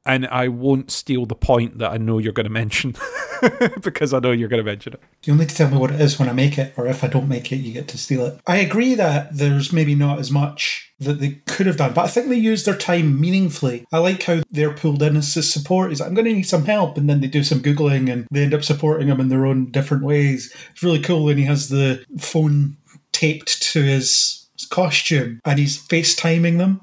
And 0.06 0.26
I 0.26 0.48
won't 0.48 0.90
steal 0.90 1.24
the 1.24 1.34
point 1.34 1.78
that 1.78 1.90
I 1.90 1.96
know 1.96 2.18
you're 2.18 2.34
going 2.34 2.44
to 2.44 2.52
mention 2.52 2.94
because 3.80 4.12
I 4.12 4.18
know 4.18 4.32
you're 4.32 4.50
going 4.50 4.62
to 4.62 4.70
mention 4.70 4.92
it. 4.92 5.00
You'll 5.24 5.36
need 5.36 5.48
to 5.48 5.54
tell 5.54 5.70
me 5.70 5.78
what 5.78 5.92
it 5.92 6.00
is 6.00 6.18
when 6.18 6.28
I 6.28 6.34
make 6.34 6.58
it, 6.58 6.74
or 6.76 6.86
if 6.86 7.02
I 7.02 7.06
don't 7.06 7.26
make 7.26 7.50
it, 7.50 7.56
you 7.56 7.72
get 7.72 7.88
to 7.88 7.96
steal 7.96 8.26
it. 8.26 8.38
I 8.46 8.58
agree 8.58 8.94
that 8.96 9.34
there's 9.34 9.72
maybe 9.72 9.94
not 9.94 10.18
as 10.18 10.30
much 10.30 10.92
that 11.00 11.20
they 11.20 11.40
could 11.46 11.66
have 11.66 11.78
done, 11.78 11.94
but 11.94 12.04
I 12.04 12.08
think 12.08 12.28
they 12.28 12.36
used 12.36 12.66
their 12.66 12.76
time 12.76 13.18
meaningfully. 13.18 13.86
I 13.90 13.98
like 13.98 14.22
how 14.24 14.42
they're 14.50 14.74
pulled 14.74 15.02
in 15.02 15.16
as 15.16 15.32
support. 15.50 15.90
Is 15.90 16.00
like, 16.00 16.10
I'm 16.10 16.14
going 16.14 16.26
to 16.26 16.34
need 16.34 16.42
some 16.42 16.66
help, 16.66 16.98
and 16.98 17.08
then 17.08 17.22
they 17.22 17.26
do 17.26 17.42
some 17.42 17.60
Googling 17.60 18.12
and 18.12 18.26
they 18.30 18.42
end 18.42 18.52
up 18.52 18.62
supporting 18.62 19.08
him 19.08 19.20
in 19.20 19.30
their 19.30 19.46
own 19.46 19.70
different 19.70 20.04
ways. 20.04 20.54
It's 20.72 20.82
really 20.82 21.00
cool 21.00 21.24
when 21.24 21.38
he 21.38 21.44
has 21.44 21.70
the 21.70 22.04
phone 22.18 22.76
taped 23.12 23.62
to 23.62 23.82
his 23.82 24.43
costume 24.66 25.40
and 25.44 25.58
he's 25.58 25.78
FaceTiming 25.78 26.58
them 26.58 26.80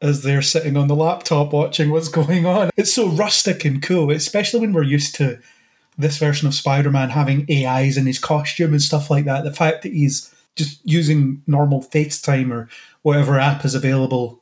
as 0.00 0.22
they're 0.22 0.42
sitting 0.42 0.76
on 0.76 0.88
the 0.88 0.96
laptop 0.96 1.52
watching 1.52 1.90
what's 1.90 2.08
going 2.20 2.46
on. 2.46 2.70
It's 2.76 2.92
so 2.92 3.08
rustic 3.08 3.64
and 3.64 3.82
cool, 3.82 4.10
especially 4.10 4.60
when 4.60 4.72
we're 4.72 4.82
used 4.82 5.14
to 5.16 5.40
this 5.96 6.18
version 6.18 6.48
of 6.48 6.54
Spider 6.54 6.90
Man 6.90 7.10
having 7.10 7.46
AIs 7.50 7.96
in 7.96 8.06
his 8.06 8.18
costume 8.18 8.72
and 8.72 8.82
stuff 8.82 9.10
like 9.10 9.24
that. 9.24 9.44
The 9.44 9.52
fact 9.52 9.82
that 9.82 9.92
he's 9.92 10.34
just 10.56 10.80
using 10.84 11.42
normal 11.46 11.82
FaceTime 11.82 12.50
or 12.50 12.68
whatever 13.02 13.38
app 13.38 13.64
is 13.64 13.74
available. 13.74 14.40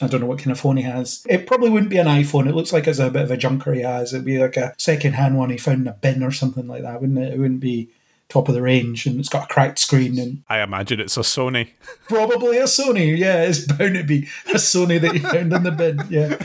I 0.00 0.08
don't 0.08 0.20
know 0.20 0.26
what 0.26 0.38
kind 0.38 0.50
of 0.50 0.58
phone 0.58 0.76
he 0.76 0.82
has. 0.82 1.24
It 1.28 1.46
probably 1.46 1.70
wouldn't 1.70 1.90
be 1.90 1.98
an 1.98 2.06
iPhone. 2.06 2.48
It 2.48 2.54
looks 2.54 2.72
like 2.72 2.88
it's 2.88 2.98
a 2.98 3.10
bit 3.10 3.22
of 3.22 3.30
a 3.30 3.36
junker 3.36 3.72
he 3.72 3.82
has. 3.82 4.12
It'd 4.12 4.26
be 4.26 4.38
like 4.38 4.56
a 4.56 4.74
second 4.76 5.12
hand 5.12 5.38
one 5.38 5.50
he 5.50 5.56
found 5.56 5.82
in 5.82 5.88
a 5.88 5.92
bin 5.92 6.22
or 6.22 6.32
something 6.32 6.66
like 6.66 6.82
that, 6.82 7.00
wouldn't 7.00 7.18
it? 7.18 7.32
It 7.32 7.38
wouldn't 7.38 7.60
be 7.60 7.90
top 8.34 8.48
of 8.48 8.54
the 8.54 8.62
range 8.62 9.06
and 9.06 9.20
it's 9.20 9.28
got 9.28 9.44
a 9.44 9.52
cracked 9.52 9.78
screen 9.78 10.18
and 10.18 10.42
I 10.48 10.60
imagine 10.60 10.98
it's 10.98 11.16
a 11.16 11.20
Sony. 11.20 11.70
Probably 12.08 12.58
a 12.58 12.64
Sony, 12.64 13.16
yeah. 13.16 13.44
It's 13.44 13.60
bound 13.60 13.94
to 13.94 14.02
be 14.02 14.28
a 14.48 14.54
Sony 14.54 15.00
that 15.00 15.14
you 15.14 15.20
found 15.20 15.52
in 15.52 15.62
the 15.62 15.70
bin, 15.70 16.02
yeah. 16.10 16.36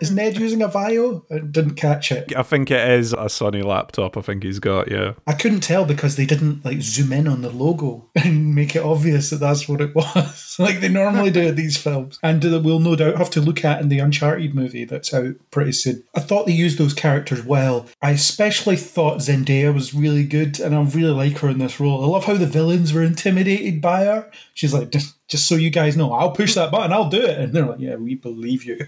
Is 0.00 0.12
Ned 0.12 0.36
using 0.36 0.62
a 0.62 0.68
Vaio? 0.68 1.24
I 1.30 1.38
didn't 1.38 1.74
catch 1.74 2.12
it. 2.12 2.36
I 2.36 2.42
think 2.42 2.70
it 2.70 2.88
is 2.90 3.12
a 3.12 3.26
Sony 3.26 3.64
laptop. 3.64 4.16
I 4.16 4.20
think 4.20 4.44
he's 4.44 4.60
got, 4.60 4.90
yeah. 4.90 5.14
I 5.26 5.32
couldn't 5.32 5.60
tell 5.60 5.84
because 5.84 6.16
they 6.16 6.26
didn't 6.26 6.64
like 6.64 6.82
zoom 6.82 7.12
in 7.12 7.26
on 7.26 7.42
the 7.42 7.50
logo 7.50 8.08
and 8.14 8.54
make 8.54 8.76
it 8.76 8.82
obvious 8.82 9.30
that 9.30 9.36
that's 9.36 9.68
what 9.68 9.80
it 9.80 9.94
was, 9.94 10.56
like 10.58 10.80
they 10.80 10.88
normally 10.88 11.30
do 11.30 11.48
in 11.48 11.56
these 11.56 11.76
films, 11.76 12.18
and 12.22 12.42
that 12.42 12.62
we'll 12.62 12.78
no 12.78 12.94
doubt 12.94 13.16
have 13.16 13.30
to 13.30 13.40
look 13.40 13.64
at 13.64 13.80
in 13.80 13.88
the 13.88 13.98
Uncharted 13.98 14.54
movie 14.54 14.84
that's 14.84 15.12
out 15.14 15.34
pretty 15.50 15.72
soon. 15.72 16.04
I 16.14 16.20
thought 16.20 16.46
they 16.46 16.52
used 16.52 16.78
those 16.78 16.94
characters 16.94 17.42
well. 17.42 17.86
I 18.02 18.10
especially 18.10 18.76
thought 18.76 19.18
Zendaya 19.18 19.72
was 19.74 19.94
really 19.94 20.24
good, 20.24 20.57
and 20.60 20.74
I 20.74 20.82
really 20.82 21.12
like 21.12 21.38
her 21.38 21.48
in 21.48 21.58
this 21.58 21.80
role. 21.80 22.04
I 22.04 22.08
love 22.08 22.24
how 22.24 22.34
the 22.34 22.46
villains 22.46 22.92
were 22.92 23.02
intimidated 23.02 23.80
by 23.80 24.04
her. 24.04 24.30
She's 24.54 24.74
like, 24.74 24.90
just, 24.90 25.16
just 25.28 25.48
so 25.48 25.54
you 25.54 25.70
guys 25.70 25.96
know, 25.96 26.12
I'll 26.12 26.32
push 26.32 26.54
that 26.54 26.70
button, 26.70 26.92
I'll 26.92 27.08
do 27.08 27.22
it. 27.22 27.38
And 27.38 27.52
they're 27.52 27.66
like, 27.66 27.80
yeah, 27.80 27.96
we 27.96 28.14
believe 28.14 28.64
you. 28.64 28.86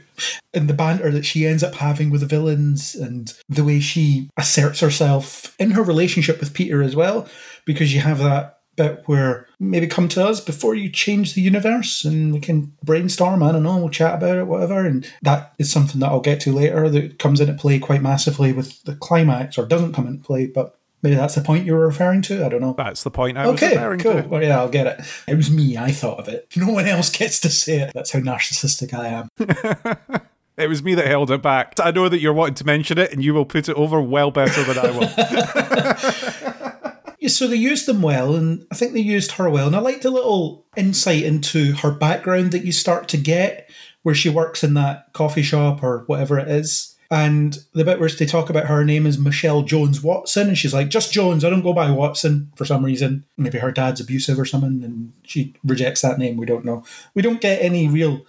And 0.52 0.68
the 0.68 0.74
banter 0.74 1.10
that 1.10 1.24
she 1.24 1.47
ends 1.47 1.62
up 1.62 1.76
having 1.76 2.10
with 2.10 2.20
the 2.20 2.26
villains 2.26 2.94
and 2.94 3.32
the 3.48 3.64
way 3.64 3.80
she 3.80 4.30
asserts 4.36 4.80
herself 4.80 5.55
in 5.59 5.72
her 5.72 5.82
relationship 5.82 6.40
with 6.40 6.55
Peter 6.55 6.82
as 6.82 6.97
well, 6.97 7.28
because 7.64 7.94
you 7.94 8.01
have 8.01 8.18
that 8.18 8.59
bit 8.76 9.02
where 9.06 9.47
maybe 9.59 9.86
come 9.86 10.09
to 10.09 10.24
us 10.24 10.40
before 10.40 10.74
you 10.74 10.88
change 10.88 11.34
the 11.34 11.40
universe 11.40 12.05
and 12.05 12.32
we 12.32 12.40
can 12.40 12.72
brainstorm. 12.82 13.42
I 13.42 13.52
don't 13.52 13.62
know, 13.62 13.76
we'll 13.76 13.90
chat 13.90 14.14
about 14.14 14.38
it, 14.38 14.47
whatever. 14.47 14.86
And 14.86 15.06
that 15.22 15.55
is 15.59 15.70
something 15.70 16.01
that 16.01 16.09
I'll 16.09 16.20
get 16.20 16.40
to 16.42 16.52
later 16.52 16.88
that 16.88 17.18
comes 17.18 17.40
into 17.40 17.55
play 17.55 17.78
quite 17.78 18.02
massively 18.02 18.52
with 18.52 18.82
the 18.84 18.94
climax 18.97 19.59
or 19.59 19.66
doesn't 19.66 19.92
come 19.92 20.06
into 20.06 20.24
play, 20.24 20.47
but 20.47 20.78
Maybe 21.02 21.16
that's 21.16 21.35
the 21.35 21.40
point 21.40 21.64
you 21.64 21.74
were 21.74 21.86
referring 21.86 22.22
to. 22.22 22.44
I 22.44 22.48
don't 22.48 22.60
know. 22.60 22.74
That's 22.77 23.02
the 23.02 23.10
point 23.10 23.39
I 23.39 23.47
okay, 23.47 23.68
was 23.68 23.77
referring 23.77 24.01
cool. 24.01 24.22
to. 24.22 24.28
Well, 24.28 24.43
yeah, 24.43 24.59
I'll 24.59 24.68
get 24.68 24.86
it. 24.86 25.01
It 25.27 25.35
was 25.35 25.51
me. 25.51 25.77
I 25.78 25.93
thought 25.93 26.18
of 26.18 26.28
it. 26.28 26.48
No 26.56 26.68
one 26.70 26.86
else 26.86 27.10
gets 27.10 27.40
to 27.40 27.51
say 27.51 27.81
it. 27.81 27.93
That's 27.94 28.12
how 28.12 28.20
narcissistic 28.20 28.93
I 28.93 29.09
am. 29.09 30.20
It 30.60 30.68
was 30.68 30.82
me 30.82 30.94
that 30.97 31.06
held 31.06 31.31
it 31.31 31.40
back. 31.40 31.72
I 31.81 31.90
know 31.90 32.10
that 32.10 32.20
you're 32.20 32.35
wanting 32.35 32.56
to 32.56 32.66
mention 32.66 32.98
it, 32.98 33.12
and 33.12 33.24
you 33.24 33.32
will 33.32 33.47
put 33.47 33.70
it 33.70 33.77
over 33.77 33.98
well 33.98 34.31
better 34.31 34.62
than 34.62 34.78
I 34.78 34.90
will. 34.90 36.70
Yeah, 37.20 37.28
so 37.28 37.47
they 37.47 37.56
used 37.56 37.85
them 37.85 38.01
well, 38.01 38.35
and 38.35 38.66
I 38.72 38.74
think 38.74 38.94
they 38.94 39.01
used 39.01 39.32
her 39.32 39.51
well. 39.51 39.66
And 39.66 39.77
I 39.77 39.81
liked 39.81 40.02
the 40.02 40.10
little 40.10 40.66
insight 40.74 41.22
into 41.22 41.74
her 41.74 41.90
background 41.90 42.51
that 42.52 42.64
you 42.64 42.72
start 42.72 43.09
to 43.09 43.18
get, 43.18 43.70
where 44.02 44.14
she 44.14 44.31
works 44.31 44.64
in 44.64 44.72
that 44.74 45.12
coffee 45.12 45.43
shop 45.43 45.82
or 45.82 46.05
whatever 46.06 46.39
it 46.39 46.48
is. 46.48 46.89
And 47.12 47.58
the 47.72 47.84
bit 47.84 47.98
where 47.98 48.08
they 48.08 48.24
talk 48.24 48.50
about 48.50 48.66
her 48.66 48.84
name 48.84 49.04
is 49.04 49.18
Michelle 49.18 49.62
Jones 49.62 50.00
Watson, 50.00 50.46
and 50.46 50.56
she's 50.56 50.72
like, 50.72 50.90
just 50.90 51.12
Jones, 51.12 51.44
I 51.44 51.50
don't 51.50 51.62
go 51.62 51.72
by 51.72 51.90
Watson 51.90 52.52
for 52.54 52.64
some 52.64 52.84
reason. 52.84 53.24
Maybe 53.36 53.58
her 53.58 53.72
dad's 53.72 54.00
abusive 54.00 54.38
or 54.38 54.44
something, 54.44 54.84
and 54.84 55.12
she 55.24 55.56
rejects 55.64 56.02
that 56.02 56.18
name. 56.18 56.36
We 56.36 56.46
don't 56.46 56.64
know. 56.64 56.84
We 57.14 57.22
don't 57.22 57.40
get 57.40 57.60
any 57.62 57.88
real 57.88 58.24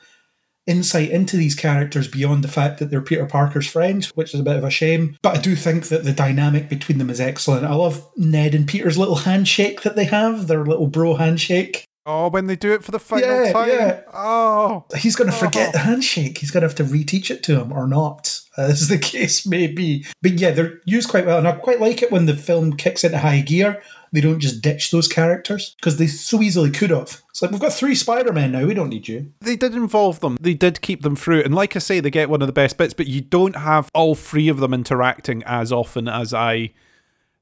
insight 0.66 1.12
into 1.12 1.38
these 1.38 1.54
characters 1.54 2.08
beyond 2.08 2.44
the 2.44 2.48
fact 2.48 2.80
that 2.80 2.90
they're 2.90 3.02
Peter 3.02 3.26
Parker's 3.26 3.68
friends, 3.68 4.10
which 4.16 4.34
is 4.34 4.40
a 4.40 4.44
bit 4.44 4.58
of 4.58 4.64
a 4.64 4.70
shame. 4.72 5.18
But 5.22 5.38
I 5.38 5.42
do 5.42 5.56
think 5.56 5.90
that 5.90 6.04
the 6.04 6.14
dynamic 6.14 6.70
between 6.70 6.98
them 6.98 7.10
is 7.10 7.22
excellent. 7.22 7.66
I 7.66 7.74
love 7.74 8.08
Ned 8.16 8.56
and 8.56 8.68
Peter's 8.68 8.98
little 8.98 9.16
handshake 9.16 9.82
that 9.82 9.96
they 9.96 10.06
have, 10.06 10.48
their 10.48 10.66
little 10.66 10.88
bro 10.88 11.16
handshake. 11.16 11.86
Oh, 12.06 12.30
when 12.30 12.48
they 12.48 12.56
do 12.56 12.74
it 12.74 12.84
for 12.84 12.92
the 12.92 13.00
final 13.00 13.46
Yeah, 13.46 13.52
time. 13.52 13.70
yeah. 13.70 14.02
Oh. 14.14 14.86
He's 14.98 15.16
going 15.16 15.30
to 15.30 15.36
forget 15.36 15.74
the 15.74 15.80
oh. 15.80 15.84
handshake. 15.84 16.38
He's 16.40 16.52
going 16.52 16.62
to 16.62 16.68
have 16.68 16.76
to 16.78 16.84
reteach 16.84 17.30
it 17.30 17.44
to 17.44 17.60
him 17.62 17.72
or 17.72 17.88
not, 17.88 18.42
as 18.58 18.88
the 18.88 18.98
case 19.00 19.46
may 19.46 19.68
be. 19.68 20.06
But 20.22 20.34
yeah, 20.34 20.52
they're 20.52 20.82
used 20.86 21.10
quite 21.10 21.26
well. 21.26 21.38
And 21.38 21.48
I 21.48 21.54
quite 21.54 21.80
like 21.80 22.02
it 22.02 22.12
when 22.12 22.26
the 22.26 22.36
film 22.36 22.74
kicks 22.78 23.04
into 23.04 23.20
high 23.20 23.42
gear. 23.42 23.82
They 24.14 24.20
don't 24.20 24.40
just 24.42 24.62
ditch 24.62 24.92
those 24.92 25.08
characters 25.08 25.74
because 25.78 25.96
they 25.96 26.08
so 26.08 26.42
easily 26.42 26.70
could 26.70 26.90
have. 26.90 27.22
It's 27.30 27.42
like, 27.42 27.52
we've 27.52 27.62
got 27.62 27.72
three 27.72 27.96
Spider 27.96 28.34
Men 28.34 28.52
now. 28.52 28.66
We 28.66 28.74
don't 28.74 28.90
need 28.90 29.08
you. 29.08 29.32
They 29.40 29.56
did 29.56 29.74
involve 29.74 30.20
them. 30.20 30.38
They 30.42 30.54
did 30.54 30.82
keep 30.82 31.02
them 31.02 31.16
through. 31.16 31.44
And 31.44 31.56
like 31.56 31.78
I 31.78 31.80
say, 31.80 32.02
they 32.02 32.10
get 32.10 32.30
one 32.30 32.42
of 32.42 32.48
the 32.48 32.54
best 32.54 32.78
bits, 32.78 32.94
but 32.94 33.08
you 33.08 33.22
don't 33.22 33.56
have 33.56 33.90
all 33.94 34.16
three 34.16 34.50
of 34.50 34.58
them 34.60 34.74
interacting 34.74 35.44
as 35.46 35.72
often 35.72 36.10
as 36.10 36.34
I 36.34 36.74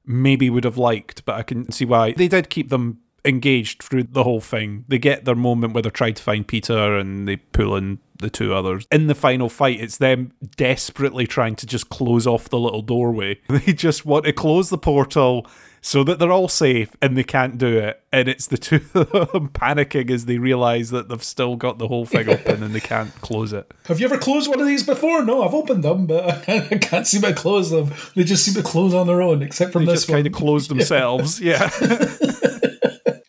maybe 0.06 0.48
would 0.48 0.62
have 0.64 0.78
liked, 0.78 1.24
but 1.24 1.34
I 1.34 1.42
can 1.42 1.72
see 1.72 1.84
why. 1.84 2.12
They 2.12 2.28
did 2.28 2.50
keep 2.50 2.68
them 2.68 2.98
engaged 3.24 3.82
through 3.82 4.04
the 4.04 4.24
whole 4.24 4.40
thing. 4.40 4.84
They 4.88 4.98
get 4.98 5.24
their 5.24 5.34
moment 5.34 5.74
where 5.74 5.82
they're 5.82 5.90
trying 5.90 6.14
to 6.14 6.22
find 6.22 6.46
Peter 6.46 6.96
and 6.96 7.26
they 7.26 7.36
pull 7.36 7.76
in 7.76 7.98
the 8.18 8.30
two 8.30 8.54
others. 8.54 8.86
In 8.92 9.06
the 9.06 9.14
final 9.14 9.48
fight, 9.48 9.80
it's 9.80 9.96
them 9.96 10.32
desperately 10.56 11.26
trying 11.26 11.56
to 11.56 11.66
just 11.66 11.88
close 11.88 12.26
off 12.26 12.48
the 12.48 12.58
little 12.58 12.82
doorway. 12.82 13.40
They 13.48 13.72
just 13.72 14.06
want 14.06 14.24
to 14.24 14.32
close 14.32 14.70
the 14.70 14.78
portal 14.78 15.46
so 15.82 16.04
that 16.04 16.18
they're 16.18 16.32
all 16.32 16.48
safe 16.48 16.94
and 17.00 17.16
they 17.16 17.24
can't 17.24 17.58
do 17.58 17.78
it. 17.78 18.02
And 18.12 18.28
it's 18.28 18.46
the 18.46 18.58
two 18.58 18.80
of 18.94 19.10
them 19.32 19.48
panicking 19.54 20.10
as 20.10 20.26
they 20.26 20.38
realize 20.38 20.90
that 20.90 21.08
they've 21.08 21.22
still 21.22 21.56
got 21.56 21.78
the 21.78 21.88
whole 21.88 22.06
thing 22.06 22.28
open 22.28 22.62
and 22.62 22.74
they 22.74 22.80
can't 22.80 23.14
close 23.20 23.52
it. 23.52 23.72
Have 23.86 24.00
you 24.00 24.06
ever 24.06 24.18
closed 24.18 24.48
one 24.48 24.60
of 24.60 24.66
these 24.66 24.84
before? 24.84 25.24
No, 25.24 25.42
I've 25.42 25.54
opened 25.54 25.84
them, 25.84 26.06
but 26.06 26.48
I 26.48 26.78
can't 26.78 27.06
seem 27.06 27.22
to 27.22 27.34
close 27.34 27.70
them. 27.70 27.92
They 28.14 28.24
just 28.24 28.44
seem 28.44 28.54
to 28.54 28.62
close 28.62 28.94
on 28.94 29.06
their 29.06 29.22
own, 29.22 29.42
except 29.42 29.72
from 29.72 29.84
They 29.84 29.92
this 29.92 30.02
just 30.02 30.12
kind 30.12 30.26
of 30.26 30.32
close 30.32 30.68
themselves. 30.68 31.40
Yeah. 31.40 31.70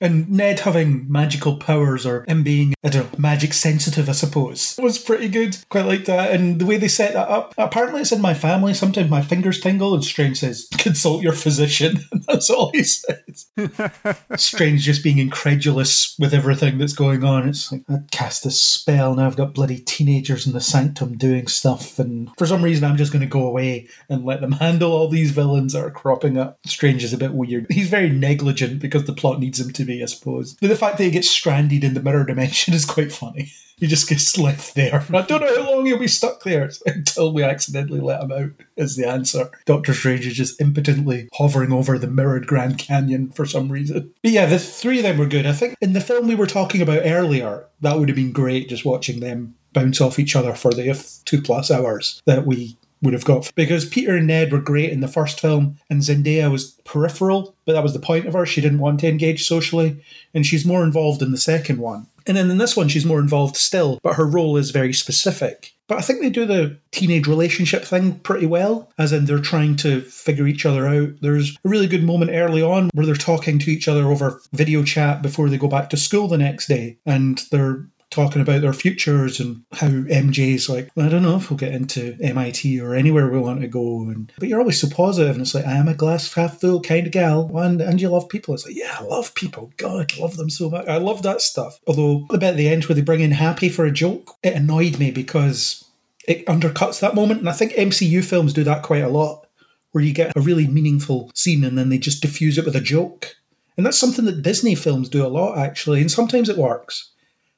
And 0.02 0.30
Ned 0.30 0.62
having 0.62 1.10
magical 1.12 1.58
powers 1.58 2.06
or 2.06 2.26
him 2.28 2.44
being, 2.44 2.74
I 2.84 2.90
don't 2.90 3.14
know, 3.14 3.20
magic 3.20 3.54
sensitive, 3.54 4.10
I 4.10 4.14
suppose, 4.14 4.76
was 4.82 5.00
pretty 5.00 5.30
good. 5.30 5.58
Quite 5.70 5.86
like 5.86 6.06
that. 6.06 6.32
And 6.32 6.60
the 6.60 6.66
way 6.66 6.78
they 6.78 6.88
set 6.88 7.14
that 7.14 7.30
up, 7.30 7.54
apparently 7.58 8.02
it's 8.02 8.12
in 8.12 8.22
my 8.22 8.34
family. 8.34 8.74
Sometimes 8.74 9.10
my 9.10 9.22
fingers 9.22 9.60
tingle 9.60 9.94
and 9.94 10.04
Strange 10.04 10.40
says, 10.40 10.68
consult 10.78 11.22
your 11.24 11.34
physician. 11.34 12.00
And 12.12 12.24
that's 12.28 12.50
all 12.50 12.72
he 12.74 12.84
says. 12.84 13.48
Strange 14.36 14.82
just 14.82 15.04
being 15.04 15.18
incredulous 15.18 16.16
with 16.20 16.34
everything 16.34 16.78
that's 16.78 16.94
going 16.94 17.24
on. 17.24 17.48
It's 17.48 17.72
like, 17.72 17.84
I 17.90 18.00
cast 18.12 18.44
this 18.44 18.60
spell 18.60 19.16
Now 19.16 19.28
I've 19.28 19.38
got 19.38 19.54
bloody 19.54 19.80
teenagers 19.80 20.46
in 20.46 20.54
the 20.54 20.62
sanctum 20.62 21.18
doing 21.18 21.48
stuff. 21.48 22.00
And 22.00 22.30
for 22.38 22.46
some 22.46 22.64
reason, 22.64 22.84
I'm 22.84 22.98
just 22.98 23.12
going 23.12 23.22
to 23.22 23.28
go 23.28 23.46
away 23.46 23.88
and 24.10 24.26
let 24.26 24.42
them 24.42 24.52
handle 24.64 24.92
all 24.92 25.08
these 25.08 25.32
villains 25.32 25.74
that 25.74 25.84
are 25.84 25.92
cropping 25.92 26.38
up. 26.38 26.60
Strange 26.66 27.04
is 27.04 27.14
a 27.14 27.18
bit 27.18 27.34
weird. 27.34 27.68
He's 27.70 27.90
very 27.90 28.10
negligent 28.10 28.82
because 28.82 29.06
the 29.06 29.14
plot 29.14 29.40
needs 29.40 29.60
him 29.60 29.72
to 29.72 29.86
be, 29.86 29.91
I 30.00 30.06
suppose. 30.06 30.56
But 30.62 30.68
the 30.68 30.76
fact 30.76 30.98
that 30.98 31.04
he 31.04 31.12
gets 31.12 31.30
stranded 31.30 31.84
in 31.84 31.94
the 31.94 32.02
mirror 32.02 32.26
dimension 32.26 32.74
is 32.76 32.86
quite 32.86 33.12
funny. 33.12 33.52
He 33.78 33.88
just 33.88 34.08
gets 34.08 34.38
left 34.38 34.76
there. 34.76 35.04
I 35.14 35.24
don't 35.24 35.42
know 35.42 35.64
how 35.64 35.72
long 35.72 35.86
he'll 35.88 35.98
be 35.98 36.08
stuck 36.08 36.44
there 36.44 36.70
until 36.86 37.34
we 37.34 37.44
accidentally 37.44 38.00
let 38.00 38.22
him 38.22 38.32
out, 38.32 38.52
is 38.78 38.96
the 38.96 39.08
answer. 39.08 39.50
Doctor 39.66 39.94
Strange 39.96 40.28
is 40.28 40.36
just 40.36 40.62
impotently 40.62 41.28
hovering 41.34 41.74
over 41.74 41.98
the 41.98 42.08
mirrored 42.08 42.46
Grand 42.46 42.78
Canyon 42.78 43.32
for 43.32 43.46
some 43.46 43.72
reason. 43.72 44.14
But 44.22 44.32
yeah, 44.32 44.46
the 44.46 44.60
three 44.60 45.00
of 45.00 45.04
them 45.04 45.18
were 45.18 45.26
good. 45.26 45.48
I 45.48 45.54
think 45.54 45.76
in 45.82 45.94
the 45.94 46.02
film 46.02 46.28
we 46.28 46.36
were 46.36 46.48
talking 46.48 46.82
about 46.82 47.02
earlier, 47.04 47.66
that 47.82 47.98
would 47.98 48.08
have 48.08 48.16
been 48.16 48.32
great 48.32 48.70
just 48.70 48.86
watching 48.86 49.20
them 49.20 49.56
bounce 49.74 50.00
off 50.00 50.20
each 50.20 50.36
other 50.36 50.54
for 50.54 50.72
the 50.72 51.22
two 51.26 51.42
plus 51.42 51.72
hours 51.72 52.22
that 52.26 52.46
we 52.46 52.78
would 53.02 53.14
have 53.14 53.26
got 53.26 53.52
because 53.56 53.86
Peter 53.86 54.16
and 54.16 54.28
Ned 54.28 54.52
were 54.52 54.60
great 54.60 54.92
in 54.92 55.02
the 55.02 55.08
first 55.08 55.40
film 55.40 55.78
and 55.90 56.02
Zendaya 56.02 56.52
was 56.52 56.72
peripheral, 56.86 57.56
but 57.66 57.74
that 57.74 57.84
was 57.84 57.94
the 57.94 58.00
point 58.00 58.28
of 58.28 58.34
her. 58.34 58.46
She 58.46 58.62
didn't 58.62 58.80
want 58.80 59.00
to 59.02 59.08
engage 59.08 59.48
socially, 59.48 60.04
and 60.34 60.46
she's 60.46 60.66
more 60.66 60.84
involved 60.84 61.22
in 61.22 61.32
the 61.32 61.38
second 61.38 61.80
one. 61.80 62.08
And 62.28 62.38
then 62.38 62.52
in 62.52 62.60
this 62.60 62.78
one, 62.78 62.88
she's 62.88 63.06
more 63.06 63.20
involved 63.20 63.56
still, 63.56 64.00
but 64.04 64.16
her 64.16 64.26
role 64.26 64.58
is 64.58 64.72
very 64.72 64.94
specific. 64.94 65.74
But 65.88 65.98
I 65.98 66.02
think 66.04 66.22
they 66.22 66.30
do 66.30 66.46
the 66.46 66.78
teenage 66.92 67.28
relationship 67.28 67.84
thing 67.84 68.20
pretty 68.20 68.46
well, 68.46 68.90
as 68.98 69.12
in 69.12 69.26
they're 69.26 69.40
trying 69.40 69.76
to 69.78 70.00
figure 70.02 70.48
each 70.48 70.66
other 70.66 70.88
out. 70.88 71.10
There's 71.20 71.58
a 71.66 71.70
really 71.70 71.88
good 71.88 72.06
moment 72.06 72.32
early 72.32 72.62
on 72.62 72.90
where 72.94 73.06
they're 73.06 73.16
talking 73.16 73.60
to 73.60 73.70
each 73.70 73.90
other 73.90 74.06
over 74.06 74.40
video 74.54 74.84
chat 74.84 75.22
before 75.22 75.50
they 75.50 75.58
go 75.58 75.68
back 75.68 75.90
to 75.90 75.98
school 75.98 76.30
the 76.30 76.38
next 76.38 76.68
day, 76.68 76.98
and 77.06 77.44
they're 77.52 77.90
talking 78.12 78.42
about 78.42 78.62
their 78.62 78.74
futures 78.74 79.40
and 79.40 79.64
how 79.72 79.88
MJ's 79.88 80.70
like, 80.70 80.92
well, 80.94 81.06
I 81.06 81.10
don't 81.10 81.24
know 81.24 81.38
if 81.38 81.50
we'll 81.50 81.58
get 81.58 81.74
into 81.74 82.18
MIT 82.22 82.80
or 82.80 82.94
anywhere 82.94 83.30
we 83.30 83.40
want 83.40 83.62
to 83.62 83.68
go. 83.68 84.02
And 84.02 84.32
but 84.38 84.50
you're 84.50 84.60
always 84.60 84.80
so 84.80 84.90
positive, 84.94 85.32
and 85.32 85.42
it's 85.42 85.56
like 85.56 85.66
I 85.66 85.78
am 85.78 85.88
a 85.88 85.96
glass 85.96 86.32
half 86.34 86.60
full 86.60 86.82
kind 86.82 87.08
of 87.08 87.14
gal, 87.14 87.50
and 87.58 87.82
and 87.82 88.00
you 88.00 88.10
love 88.10 88.30
people. 88.30 88.54
It's 88.54 88.66
like 88.66 88.76
yeah, 88.76 88.98
I 89.00 89.04
love 89.04 89.34
people. 89.34 89.72
God, 89.78 90.12
I 90.16 90.22
love 90.22 90.38
them 90.38 90.50
so 90.50 90.70
much. 90.70 90.88
I 90.88 90.98
love 90.98 91.24
that 91.24 91.42
stuff. 91.42 91.80
Although 91.88 92.28
at 92.34 92.58
the 92.58 92.70
end 92.70 92.86
where 92.86 92.96
they 92.96 93.02
bring 93.02 93.22
in 93.22 93.32
Happy 93.32 93.70
for 93.70 93.86
a 93.86 93.92
joke, 93.92 94.36
it 94.44 94.54
annoyed 94.54 95.00
me 95.00 95.10
because 95.10 95.86
it 96.28 96.46
undercuts 96.46 97.00
that 97.00 97.16
moment, 97.16 97.40
and 97.40 97.50
I 97.50 97.54
think 97.54 97.72
MCU 97.74 98.24
films 98.24 98.54
do 98.54 98.64
that 98.66 98.84
quite 98.84 99.04
a 99.04 99.10
lot, 99.10 99.48
where 99.92 100.04
you 100.04 100.14
get 100.14 100.36
a 100.36 100.42
really 100.42 100.68
meaningful 100.68 101.32
scene 101.34 101.64
and 101.64 101.78
then 101.78 101.90
they 101.90 101.98
just 101.98 102.22
diffuse 102.22 102.58
it 102.58 102.66
with 102.66 102.76
a 102.76 102.82
joke. 102.82 103.38
And 103.78 103.86
that's 103.86 103.98
something 103.98 104.26
that 104.26 104.44
Disney 104.44 104.76
films 104.76 105.08
do 105.08 105.26
a 105.26 105.30
lot, 105.30 105.58
actually, 105.58 106.02
and 106.02 106.12
sometimes 106.12 106.50
it 106.50 106.58
works 106.58 107.12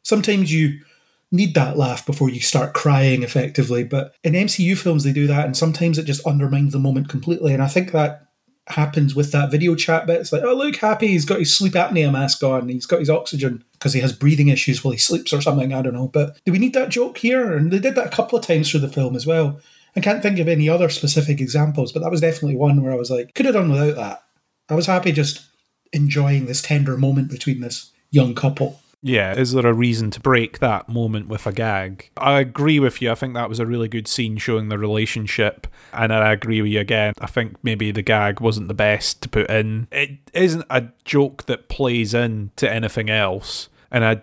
sometimes 0.03 0.53
you 0.53 0.79
need 1.31 1.55
that 1.55 1.77
laugh 1.77 2.05
before 2.05 2.29
you 2.29 2.39
start 2.39 2.73
crying 2.73 3.23
effectively. 3.23 3.83
But 3.83 4.15
in 4.23 4.33
MCU 4.33 4.77
films, 4.77 5.03
they 5.03 5.11
do 5.11 5.27
that, 5.27 5.45
and 5.45 5.57
sometimes 5.57 5.97
it 5.97 6.05
just 6.05 6.25
undermines 6.25 6.73
the 6.73 6.79
moment 6.79 7.09
completely. 7.09 7.53
And 7.53 7.63
I 7.63 7.67
think 7.67 7.91
that 7.91 8.27
happens 8.67 9.13
with 9.13 9.31
that 9.31 9.51
video 9.51 9.75
chat 9.75 10.07
bit. 10.07 10.21
It's 10.21 10.31
like, 10.31 10.43
oh, 10.43 10.53
look, 10.53 10.75
Happy, 10.77 11.07
he's 11.07 11.25
got 11.25 11.39
his 11.39 11.57
sleep 11.57 11.73
apnea 11.73 12.11
mask 12.11 12.43
on, 12.43 12.69
he's 12.69 12.85
got 12.85 12.99
his 12.99 13.09
oxygen 13.09 13.63
because 13.73 13.93
he 13.93 13.99
has 13.99 14.13
breathing 14.13 14.47
issues 14.47 14.83
while 14.83 14.93
he 14.93 14.97
sleeps 14.97 15.33
or 15.33 15.41
something. 15.41 15.73
I 15.73 15.81
don't 15.81 15.93
know. 15.93 16.07
But 16.07 16.39
do 16.45 16.51
we 16.51 16.59
need 16.59 16.73
that 16.73 16.89
joke 16.89 17.17
here? 17.17 17.51
And 17.51 17.71
they 17.71 17.79
did 17.79 17.95
that 17.95 18.07
a 18.07 18.15
couple 18.15 18.37
of 18.39 18.45
times 18.45 18.69
through 18.69 18.81
the 18.81 18.87
film 18.87 19.15
as 19.15 19.25
well. 19.25 19.59
I 19.95 19.99
can't 19.99 20.23
think 20.23 20.39
of 20.39 20.47
any 20.47 20.69
other 20.69 20.89
specific 20.89 21.41
examples, 21.41 21.91
but 21.91 22.01
that 22.01 22.11
was 22.11 22.21
definitely 22.21 22.55
one 22.55 22.81
where 22.81 22.93
I 22.93 22.95
was 22.95 23.11
like, 23.11 23.33
could 23.33 23.45
have 23.45 23.55
done 23.55 23.71
without 23.71 23.95
that. 23.95 24.23
I 24.69 24.75
was 24.75 24.85
happy 24.85 25.11
just 25.11 25.45
enjoying 25.91 26.45
this 26.45 26.61
tender 26.61 26.97
moment 26.97 27.29
between 27.29 27.59
this 27.59 27.91
young 28.11 28.33
couple. 28.33 28.81
Yeah, 29.05 29.37
is 29.37 29.51
there 29.51 29.67
a 29.67 29.73
reason 29.73 30.11
to 30.11 30.21
break 30.21 30.59
that 30.59 30.87
moment 30.87 31.27
with 31.27 31.45
a 31.45 31.51
gag? 31.51 32.09
I 32.15 32.39
agree 32.39 32.79
with 32.79 33.01
you. 33.01 33.11
I 33.11 33.15
think 33.15 33.33
that 33.33 33.49
was 33.49 33.59
a 33.59 33.65
really 33.65 33.89
good 33.89 34.07
scene 34.07 34.37
showing 34.37 34.69
the 34.69 34.77
relationship. 34.77 35.67
And 35.91 36.13
I 36.13 36.31
agree 36.31 36.61
with 36.61 36.71
you 36.71 36.79
again. 36.79 37.13
I 37.19 37.27
think 37.27 37.57
maybe 37.63 37.91
the 37.91 38.01
gag 38.01 38.39
wasn't 38.39 38.69
the 38.69 38.73
best 38.73 39.21
to 39.23 39.29
put 39.29 39.49
in. 39.49 39.89
It 39.91 40.11
isn't 40.33 40.65
a 40.69 40.85
joke 41.03 41.45
that 41.47 41.67
plays 41.67 42.13
into 42.13 42.71
anything 42.71 43.09
else. 43.09 43.67
And 43.91 44.05
I 44.05 44.21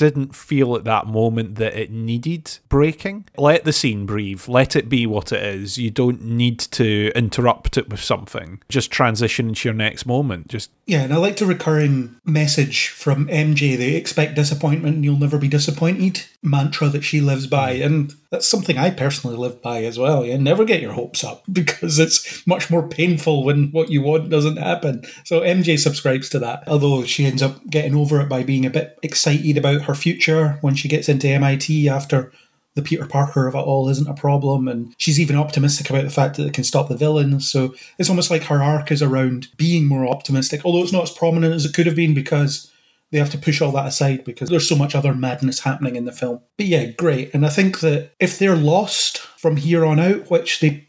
didn't 0.00 0.34
feel 0.34 0.74
at 0.76 0.84
that 0.84 1.06
moment 1.06 1.56
that 1.56 1.78
it 1.78 1.90
needed 1.90 2.58
breaking. 2.70 3.26
Let 3.36 3.64
the 3.64 3.72
scene 3.72 4.06
breathe. 4.06 4.48
Let 4.48 4.74
it 4.74 4.88
be 4.88 5.06
what 5.06 5.30
it 5.30 5.42
is. 5.42 5.76
You 5.76 5.90
don't 5.90 6.22
need 6.22 6.58
to 6.58 7.12
interrupt 7.14 7.76
it 7.76 7.90
with 7.90 8.02
something. 8.02 8.62
Just 8.70 8.90
transition 8.90 9.48
into 9.48 9.68
your 9.68 9.74
next 9.74 10.06
moment. 10.06 10.48
Just 10.48 10.70
Yeah, 10.86 11.02
and 11.02 11.12
I 11.12 11.18
liked 11.18 11.42
a 11.42 11.46
recurring 11.46 12.16
message 12.24 12.88
from 12.88 13.28
MJ 13.28 13.76
they 13.76 13.94
expect 13.94 14.36
disappointment 14.36 14.96
and 14.96 15.04
you'll 15.04 15.18
never 15.18 15.36
be 15.36 15.48
disappointed 15.48 16.24
mantra 16.42 16.88
that 16.88 17.04
she 17.04 17.20
lives 17.20 17.46
by. 17.46 17.72
And 17.72 18.14
that's 18.30 18.46
something 18.46 18.78
I 18.78 18.90
personally 18.90 19.36
live 19.36 19.60
by 19.60 19.84
as 19.84 19.98
well. 19.98 20.24
You 20.24 20.38
never 20.38 20.64
get 20.64 20.80
your 20.80 20.92
hopes 20.92 21.24
up 21.24 21.42
because 21.52 21.98
it's 21.98 22.46
much 22.46 22.70
more 22.70 22.88
painful 22.88 23.44
when 23.44 23.70
what 23.72 23.90
you 23.90 24.02
want 24.02 24.30
doesn't 24.30 24.56
happen. 24.56 25.04
So 25.24 25.40
MJ 25.40 25.78
subscribes 25.78 26.28
to 26.30 26.38
that. 26.40 26.64
Although 26.66 27.04
she 27.04 27.26
ends 27.26 27.42
up 27.42 27.66
getting 27.68 27.94
over 27.94 28.20
it 28.20 28.28
by 28.28 28.42
being 28.42 28.64
a 28.64 28.70
bit 28.70 28.98
excited 29.02 29.56
about 29.56 29.82
her 29.82 29.94
future 29.94 30.58
when 30.60 30.74
she 30.74 30.88
gets 30.88 31.08
into 31.08 31.28
MIT 31.28 31.88
after 31.88 32.32
the 32.76 32.82
Peter 32.82 33.06
Parker 33.06 33.48
of 33.48 33.54
it 33.56 33.58
all 33.58 33.88
isn't 33.88 34.08
a 34.08 34.14
problem, 34.14 34.68
and 34.68 34.94
she's 34.96 35.18
even 35.18 35.34
optimistic 35.34 35.90
about 35.90 36.04
the 36.04 36.10
fact 36.10 36.36
that 36.36 36.46
it 36.46 36.54
can 36.54 36.62
stop 36.62 36.88
the 36.88 36.96
villains. 36.96 37.50
So 37.50 37.74
it's 37.98 38.08
almost 38.08 38.30
like 38.30 38.44
her 38.44 38.62
arc 38.62 38.92
is 38.92 39.02
around 39.02 39.48
being 39.56 39.86
more 39.86 40.06
optimistic, 40.06 40.64
although 40.64 40.82
it's 40.82 40.92
not 40.92 41.02
as 41.02 41.10
prominent 41.10 41.52
as 41.52 41.64
it 41.64 41.74
could 41.74 41.86
have 41.86 41.96
been 41.96 42.14
because 42.14 42.70
they 43.10 43.18
have 43.18 43.30
to 43.30 43.38
push 43.38 43.60
all 43.60 43.72
that 43.72 43.86
aside 43.86 44.24
because 44.24 44.48
there's 44.48 44.68
so 44.68 44.76
much 44.76 44.94
other 44.94 45.14
madness 45.14 45.60
happening 45.60 45.96
in 45.96 46.04
the 46.04 46.12
film. 46.12 46.40
But 46.56 46.66
yeah, 46.66 46.86
great. 46.86 47.34
And 47.34 47.44
I 47.44 47.48
think 47.48 47.80
that 47.80 48.12
if 48.20 48.38
they're 48.38 48.56
lost 48.56 49.18
from 49.18 49.56
here 49.56 49.84
on 49.84 49.98
out, 49.98 50.30
which 50.30 50.60
they 50.60 50.88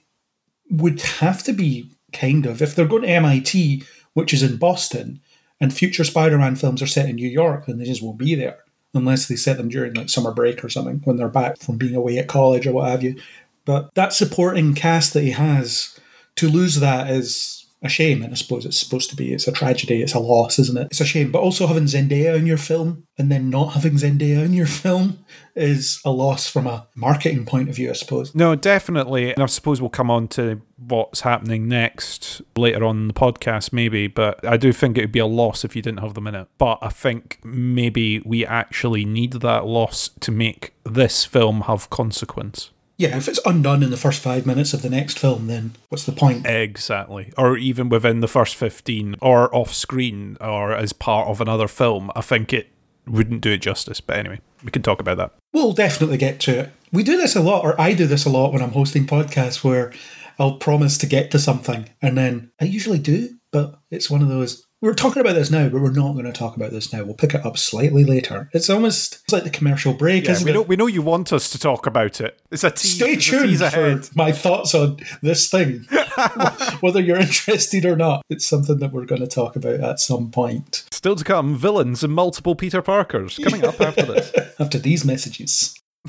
would 0.70 1.02
have 1.02 1.44
to 1.44 1.54
be 1.54 1.92
kind 2.14 2.46
of, 2.46 2.62
if 2.62 2.76
they're 2.76 2.86
going 2.86 3.04
to 3.04 3.10
MIT, 3.10 3.84
which 4.14 4.34
is 4.34 4.44
in 4.44 4.58
Boston, 4.58 5.20
and 5.60 5.74
future 5.74 6.04
Spider 6.04 6.38
Man 6.38 6.56
films 6.56 6.82
are 6.82 6.88
set 6.88 7.10
in 7.10 7.16
New 7.16 7.30
York, 7.30 7.66
then 7.66 7.78
they 7.78 7.86
just 7.86 8.04
won't 8.04 8.18
be 8.18 8.36
there 8.36 8.60
unless 8.94 9.28
they 9.28 9.36
set 9.36 9.58
them 9.58 9.70
during 9.70 9.94
like 9.94 10.10
summer 10.10 10.32
break 10.34 10.64
or 10.64 10.70
something 10.70 11.02
when 11.06 11.16
they're 11.16 11.30
back 11.30 11.58
from 11.60 11.78
being 11.78 11.96
away 11.96 12.18
at 12.18 12.28
college 12.28 12.68
or 12.68 12.74
what 12.74 12.90
have 12.90 13.04
you. 13.04 13.16
But 13.64 13.94
that 13.96 14.12
supporting 14.12 14.74
cast 14.74 15.14
that 15.14 15.22
he 15.22 15.32
has, 15.32 15.98
to 16.36 16.50
lose 16.50 16.80
that 16.80 17.10
is 17.10 17.61
a 17.84 17.90
shame, 17.90 18.22
and 18.22 18.32
I 18.32 18.36
suppose 18.36 18.66
it's 18.66 18.78
supposed 18.78 19.10
to 19.10 19.16
be. 19.16 19.34
It's 19.34 19.48
a 19.48 19.52
tragedy. 19.52 20.04
It's 20.04 20.14
a 20.14 20.20
loss, 20.20 20.60
isn't 20.60 20.78
it? 20.78 20.88
It's 20.92 21.02
a 21.02 21.06
shame. 21.06 21.32
But 21.32 21.42
also 21.42 21.66
having 21.66 21.86
Zendaya 21.86 22.38
in 22.38 22.46
your 22.46 22.58
film 22.58 23.08
and 23.18 23.32
then 23.32 23.50
not 23.50 23.74
having 23.74 23.94
Zendaya 23.94 24.46
in 24.46 24.54
your 24.54 24.66
film 24.68 25.26
is 25.56 26.00
a 26.06 26.12
loss 26.12 26.48
from 26.48 26.68
a 26.68 26.88
marketing 26.96 27.46
point 27.46 27.70
of 27.70 27.76
view, 27.76 27.90
I 27.90 27.94
suppose. 27.94 28.36
No, 28.36 28.56
definitely. 28.56 29.34
And 29.34 29.42
I 29.42 29.48
suppose 29.48 29.82
we'll 29.82 29.90
come 29.90 30.12
on 30.12 30.28
to 30.30 30.62
what's 30.78 31.22
happening 31.22 31.68
next 31.68 32.42
later 32.56 32.86
on 32.86 33.08
the 33.08 33.14
podcast, 33.14 33.74
maybe. 33.74 34.08
But 34.08 34.46
I 34.46 34.58
do 34.58 34.72
think 34.72 34.98
it 34.98 35.02
would 35.02 35.12
be 35.12 35.20
a 35.20 35.26
loss 35.26 35.66
if 35.66 35.76
you 35.76 35.82
didn't 35.82 36.02
have 36.02 36.14
them 36.14 36.28
in 36.28 36.36
it. 36.36 36.48
But 36.60 36.78
I 36.82 36.90
think 36.90 37.40
maybe 37.44 38.20
we 38.20 38.46
actually 38.46 39.06
need 39.06 39.34
that 39.34 39.66
loss 39.66 40.10
to 40.20 40.32
make 40.32 40.74
this 40.84 41.26
film 41.26 41.62
have 41.62 41.90
consequence. 41.90 42.70
Yeah, 43.02 43.18
if 43.18 43.28
it's 43.28 43.40
undone 43.48 43.82
in 43.82 43.90
the 43.90 43.98
first 43.98 44.22
five 44.22 44.46
minutes 44.46 44.76
of 44.76 44.84
the 44.84 44.90
next 44.90 45.18
film, 45.18 45.48
then 45.48 45.74
what's 45.90 46.04
the 46.04 46.12
point? 46.12 46.46
Exactly. 46.46 47.34
Or 47.36 47.58
even 47.58 47.90
within 47.90 48.20
the 48.20 48.28
first 48.28 48.56
15 48.56 49.16
or 49.24 49.54
off 49.56 49.74
screen 49.74 50.38
or 50.40 50.72
as 50.72 50.94
part 50.94 51.28
of 51.28 51.42
another 51.42 51.68
film, 51.68 52.12
I 52.16 52.22
think 52.22 52.54
it 52.54 52.70
wouldn't 53.08 53.42
do 53.42 53.54
it 53.54 53.58
justice. 53.58 54.02
But 54.02 54.18
anyway, 54.18 54.40
we 54.64 54.70
can 54.70 54.84
talk 54.84 55.00
about 55.00 55.18
that. 55.18 55.34
We'll 55.52 55.74
definitely 55.74 56.18
get 56.18 56.40
to 56.42 56.60
it. 56.60 56.72
We 56.92 57.02
do 57.02 57.18
this 57.18 57.36
a 57.36 57.42
lot, 57.42 57.66
or 57.66 57.80
I 57.82 57.94
do 57.94 58.06
this 58.06 58.26
a 58.26 58.30
lot 58.30 58.54
when 58.54 58.62
I'm 58.62 58.74
hosting 58.74 59.08
podcasts 59.08 59.64
where 59.64 59.92
I'll 60.38 60.58
promise 60.58 61.00
to 61.00 61.08
get 61.08 61.32
to 61.32 61.40
something 61.40 61.90
and 62.04 62.16
then 62.16 62.52
I 62.62 62.66
usually 62.66 63.00
do, 63.00 63.30
but 63.52 63.80
it's 63.90 64.12
one 64.12 64.22
of 64.22 64.28
those 64.28 64.64
we're 64.82 64.94
talking 64.96 65.22
about 65.22 65.34
this 65.36 65.52
now, 65.52 65.70
but 65.70 65.80
we're 65.82 65.92
not 65.92 66.14
going 66.14 66.26
to 66.26 66.32
talk 66.32 66.56
about 66.56 66.72
this 66.72 66.92
now. 66.92 67.04
We'll 67.04 67.14
pick 67.14 67.34
it 67.36 67.46
up 67.46 67.58
slightly 67.58 68.04
later. 68.04 68.50
It's 68.52 68.70
almost 68.70 69.20
it's 69.24 69.34
like 69.34 69.44
the 69.44 69.50
commercial 69.52 69.94
break, 69.94 70.26
Yeah, 70.26 70.32
isn't 70.32 70.46
we 70.46 70.52
it? 70.52 70.54
know 70.56 70.62
we 70.64 70.76
know 70.76 70.88
you 70.88 71.02
want 71.02 71.32
us 71.32 71.50
to 71.52 71.60
talk 71.60 71.86
about 71.86 72.20
it. 72.20 72.40
It's 72.52 72.64
a 72.64 72.72
tease. 72.72 72.96
Stay 72.96 73.16
tuned 73.16 73.58
for 73.60 73.66
ahead. 73.66 74.10
my 74.16 74.32
thoughts 74.32 74.74
on 74.76 74.98
this 75.22 75.50
thing. 75.50 75.86
Whether 76.82 77.00
you're 77.02 77.20
interested 77.20 77.86
or 77.86 77.96
not, 77.96 78.24
it's 78.30 78.46
something 78.48 78.80
that 78.80 78.92
we're 78.92 79.06
going 79.06 79.22
to 79.22 79.28
talk 79.28 79.56
about 79.56 79.80
at 79.82 80.00
some 80.00 80.32
point 80.32 80.86
Still 80.92 81.16
to 81.16 81.24
come, 81.24 81.56
villains 81.56 82.04
and 82.04 82.14
multiple 82.14 82.56
Peter 82.56 82.82
Parkers 82.82 83.38
coming 83.44 83.64
up 83.64 83.80
after 83.80 84.04
this. 84.04 84.32
after 84.60 84.78
these 84.78 85.06
messages. 85.06 85.76